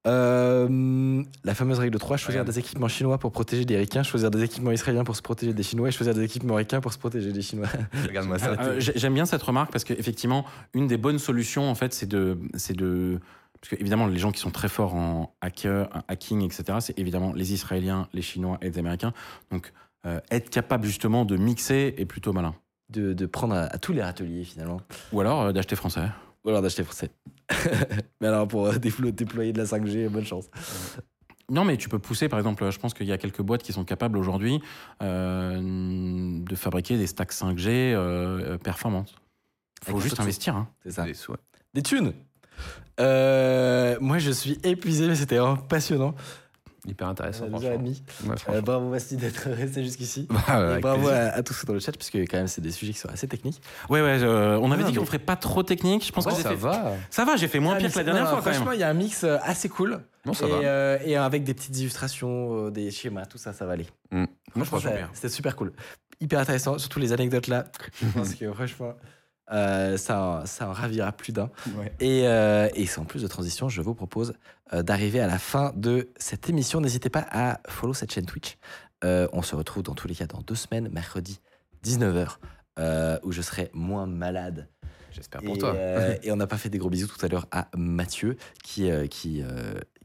Euh, 0.08 1.24
la 1.44 1.54
fameuse 1.54 1.80
règle 1.80 1.98
3, 2.00 2.18
choisir 2.18 2.46
des 2.46 2.58
équipements 2.60 2.88
chinois 2.88 3.18
pour 3.18 3.32
protéger 3.32 3.66
des 3.66 3.78
ricains, 3.78 4.04
choisir 4.04 4.32
des 4.32 4.42
équipements 4.44 4.72
israéliens 4.72 5.04
pour 5.04 5.16
se 5.16 5.22
protéger 5.22 5.54
des 5.54 5.64
Chinois 5.64 5.90
et 5.90 5.92
choisir 5.92 6.14
des 6.14 6.24
équipements 6.24 6.56
ricains 6.56 6.80
pour 6.82 6.94
se 6.94 6.98
protéger 6.98 7.32
des 7.32 7.42
Chinois. 7.42 7.68
Regarde-moi 8.08 8.40
ça. 8.40 8.52
Euh, 8.60 8.80
j'ai- 8.80 8.94
J'aime 8.96 9.14
bien 9.14 9.26
cette 9.26 9.44
remarque 9.44 9.72
parce 9.72 9.84
qu'effectivement, 9.84 10.46
une 10.74 10.88
des 10.88 10.98
bonnes 10.98 11.20
solutions, 11.20 11.70
en 11.70 11.76
fait, 11.76 11.94
c'est 11.94 12.06
de, 12.08 12.38
c'est 12.56 12.76
de, 12.76 13.20
parce 13.62 13.72
que 13.76 13.82
évidemment, 13.82 14.08
les 14.08 14.18
gens 14.20 14.32
qui 14.32 14.40
sont 14.40 14.52
très 14.52 14.70
forts 14.70 14.96
en 14.96 15.36
hacker, 15.42 15.90
en 15.94 16.02
hacking, 16.08 16.42
etc., 16.42 16.78
c'est 16.80 16.98
évidemment 16.98 17.34
les 17.34 17.54
Israéliens, 17.54 18.08
les 18.14 18.22
Chinois 18.22 18.58
et 18.62 18.70
les 18.70 18.80
Américains. 18.80 19.14
Donc, 19.52 19.74
euh, 20.06 20.20
être 20.32 20.50
capable 20.50 20.86
justement 20.86 21.26
de 21.26 21.36
mixer 21.38 21.94
est 21.98 22.06
plutôt 22.06 22.32
malin. 22.34 22.56
De, 22.90 23.12
de 23.12 23.26
prendre 23.26 23.54
à, 23.54 23.64
à 23.64 23.78
tous 23.80 23.92
les 23.92 24.02
râteliers 24.02 24.46
finalement. 24.46 24.80
Ou 25.12 25.20
alors 25.20 25.42
euh, 25.42 25.52
d'acheter 25.52 25.76
français. 25.76 26.08
Ou 26.48 26.50
alors 26.50 26.62
d'acheter 26.62 26.86
français. 26.86 27.12
mais 28.22 28.28
alors 28.28 28.48
pour 28.48 28.68
euh, 28.68 28.78
déployer 28.78 29.52
de 29.52 29.58
la 29.58 29.66
5G, 29.66 30.08
bonne 30.08 30.24
chance. 30.24 30.46
Non, 31.52 31.66
mais 31.66 31.76
tu 31.76 31.90
peux 31.90 32.00
pousser, 32.00 32.30
par 32.30 32.40
exemple, 32.40 32.70
je 32.72 32.80
pense 32.80 32.94
qu'il 32.94 33.06
y 33.06 33.12
a 33.12 33.18
quelques 33.18 33.42
boîtes 33.42 33.64
qui 33.64 33.74
sont 33.74 33.84
capables 33.84 34.18
aujourd'hui 34.18 34.62
euh, 35.04 35.60
de 35.62 36.56
fabriquer 36.56 36.98
des 36.98 37.06
stacks 37.06 37.34
5G 37.34 37.68
euh, 37.68 38.58
performantes. 38.58 39.14
Il 39.88 39.92
faut 39.92 40.00
juste 40.00 40.22
investir. 40.22 40.56
Hein. 40.56 40.70
C'est 40.84 40.92
ça. 40.92 41.04
Des. 41.04 41.16
Des 41.74 41.82
thunes 41.82 42.14
Euh, 43.02 43.98
Moi 44.00 44.18
je 44.18 44.32
suis 44.32 44.58
épuisé, 44.64 45.06
mais 45.10 45.16
c'était 45.16 45.40
vraiment 45.40 45.58
passionnant. 45.58 46.16
Hyper 46.88 47.08
intéressant. 47.10 47.46
Euh, 47.46 47.50
franchement. 47.50 47.72
et 47.72 47.78
demie. 47.78 48.02
Ouais, 48.24 48.32
Euh, 48.32 48.36
franchement. 48.38 48.62
bravo 48.64 48.90
Bastille 48.92 49.18
d'être 49.18 49.50
resté 49.50 49.84
jusqu'ici. 49.84 50.28
Bah, 50.48 50.78
Et 50.78 50.82
bravo 50.82 51.02
plaisir. 51.08 51.16
à, 51.18 51.36
à 51.36 51.44
tous 51.44 51.66
dans 51.66 51.74
le 51.74 51.80
chat, 51.80 51.92
puisque 51.92 52.16
quand 52.16 52.38
même 52.38 52.48
c'est 52.48 52.62
des 52.62 52.72
sujets 52.72 52.94
qui 52.94 53.00
sont 53.00 53.10
assez 53.10 53.28
techniques. 53.28 53.62
Ouais, 53.90 54.02
ouais, 54.02 54.24
euh, 54.24 54.58
on 54.62 54.72
avait 54.72 54.84
Non, 54.84 54.90
dit 54.90 54.96
qu'on 54.96 55.02
mais- 55.02 55.06
ferait 55.08 55.20
pas 55.20 55.36
trop 55.36 55.64
technique. 55.64 56.06
Je 56.06 56.12
pense 56.12 56.26
Ouais, 56.26 56.32
que 56.34 56.38
ça 56.42 56.50
fait- 56.50 56.56
va. 56.56 56.94
Ça 57.10 57.26
va, 57.26 57.36
j'ai 57.36 57.48
fait 57.48 57.60
moins 57.60 57.76
Ah, 57.76 57.78
pire 57.80 57.92
que 57.92 57.98
la 57.98 58.04
dernière 58.04 58.24
non, 58.24 58.30
fois 58.30 58.42
quand 58.42 58.52
Franchement, 58.54 58.72
il 58.72 58.80
y 58.80 58.84
a 58.84 58.90
un 58.90 58.94
mix 58.94 59.24
euh, 59.24 59.38
assez 59.44 59.70
cool. 59.70 60.00
Non, 60.26 60.34
ça 60.34 60.46
et, 60.48 60.50
va. 60.50 60.56
euh, 60.58 60.98
et 61.06 61.16
avec 61.18 61.44
des 61.44 61.54
petites 61.54 61.78
illustrations, 61.80 62.68
euh, 62.68 62.72
des 62.72 62.92
schémas, 62.92 63.26
tout 63.26 63.38
ça, 63.38 63.54
ça 63.54 63.66
va 63.66 63.74
aller. 63.74 63.88
Mm. 64.12 64.26
Moi, 64.56 64.66
je 64.66 64.70
pense 64.70 64.84
ça- 64.84 64.90
super. 64.90 65.10
C'était 65.14 65.30
super 65.30 65.56
cool. 65.56 65.74
Hyper 66.20 66.40
intéressant, 66.40 66.78
surtout 66.80 67.00
les 67.00 67.14
anecdotes 67.14 67.48
là. 67.48 67.66
Je 68.02 68.08
pense 68.08 68.34
que 68.34 68.52
franchement, 68.52 68.94
euh, 69.52 69.98
ça, 69.98 70.22
en- 70.22 70.46
ça 70.46 70.70
en 70.70 70.74
ravira 70.74 71.12
plus 71.12 71.32
d'un. 71.34 71.50
Et, 72.00 72.28
euh, 72.28 72.70
et 72.76 72.86
sans 72.86 73.06
plus 73.06 73.22
de 73.22 73.28
transition, 73.28 73.70
je 73.70 73.82
vous 73.82 73.94
propose 73.96 74.34
euh, 74.74 74.84
d'arriver 74.84 75.20
à 75.20 75.28
la 75.28 75.40
fin 75.40 75.72
de 75.76 76.10
cette 76.18 76.50
émission. 76.50 76.82
N'hésitez 76.82 77.10
pas 77.10 77.26
à 77.32 77.60
follow 77.70 77.94
cette 77.94 78.12
chaîne 78.12 78.26
Twitch. 78.26 78.58
On 79.04 79.42
se 79.42 79.56
retrouve 79.56 79.84
dans 79.84 79.94
tous 79.96 80.08
les 80.08 80.16
cas 80.16 80.26
dans 80.28 80.42
deux 80.42 80.56
semaines, 80.56 80.90
mercredi 80.90 81.40
19h, 81.84 82.38
euh, 82.80 83.20
où 83.24 83.32
je 83.32 83.42
serai 83.42 83.70
moins 83.74 84.06
malade. 84.08 84.68
J'espère 85.12 85.42
Et, 85.44 85.46
pour 85.46 85.58
toi. 85.58 85.76
et 86.24 86.32
on 86.32 86.36
n'a 86.36 86.48
pas 86.48 86.58
fait 86.58 86.70
des 86.70 86.78
gros 86.80 86.90
bisous 86.90 87.08
tout 87.08 87.24
à 87.26 87.30
l'heure 87.30 87.48
à 87.52 87.70
Mathieu, 87.78 88.38
qui, 88.64 88.90
qui, 89.10 89.44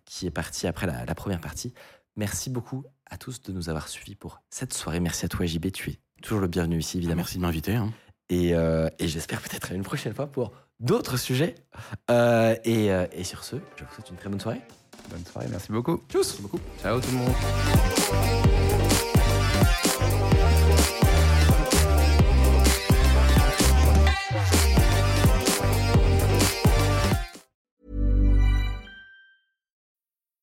qui 0.05 0.27
est 0.27 0.31
parti 0.31 0.67
après 0.67 0.87
la, 0.87 1.05
la 1.05 1.15
première 1.15 1.41
partie. 1.41 1.73
Merci 2.17 2.51
beaucoup 2.51 2.85
à 3.11 3.17
tous 3.17 3.41
de 3.43 3.53
nous 3.53 3.69
avoir 3.71 3.89
suivis 3.89 4.15
pour 4.15 4.43
cette 4.51 4.73
soirée. 4.75 5.01
Merci 5.01 5.25
à 5.25 5.29
toi, 5.29 5.47
JB. 5.47 5.73
Tu 5.73 5.91
es 5.91 5.99
toujours 6.23 6.41
le 6.41 6.47
bienvenu 6.49 6.79
ici, 6.79 6.99
évidemment. 6.99 7.17
Merci 7.17 7.39
de 7.39 7.43
m'inviter. 7.43 7.75
hein. 7.75 7.91
Et, 8.29 8.55
euh, 8.55 8.89
et 8.99 9.09
j'espère 9.09 9.41
peut-être 9.41 9.73
à 9.73 9.75
une 9.75 9.83
prochaine 9.83 10.15
fois 10.15 10.27
pour 10.27 10.53
d'autres 10.81 11.17
sujets. 11.17 11.55
Euh, 12.11 12.55
et, 12.65 12.91
euh, 12.93 13.07
et 13.13 13.25
sur 13.25 13.45
ce, 13.45 13.57
je 13.77 13.85
vous 13.85 13.95
souhaite 13.95 14.11
une 14.11 14.17
très 14.17 14.29
bonne 14.29 14.41
soirée. 14.41 14.61
Bonne 15.11 15.25
soirée, 15.25 15.49
merci 15.51 15.73
beaucoup. 15.73 16.03
Tchuss 16.09 16.41
beaucoup. 16.41 16.61
Ciao 16.81 17.01
tout 17.01 17.11
le 17.11 17.19
monde. 17.19 18.79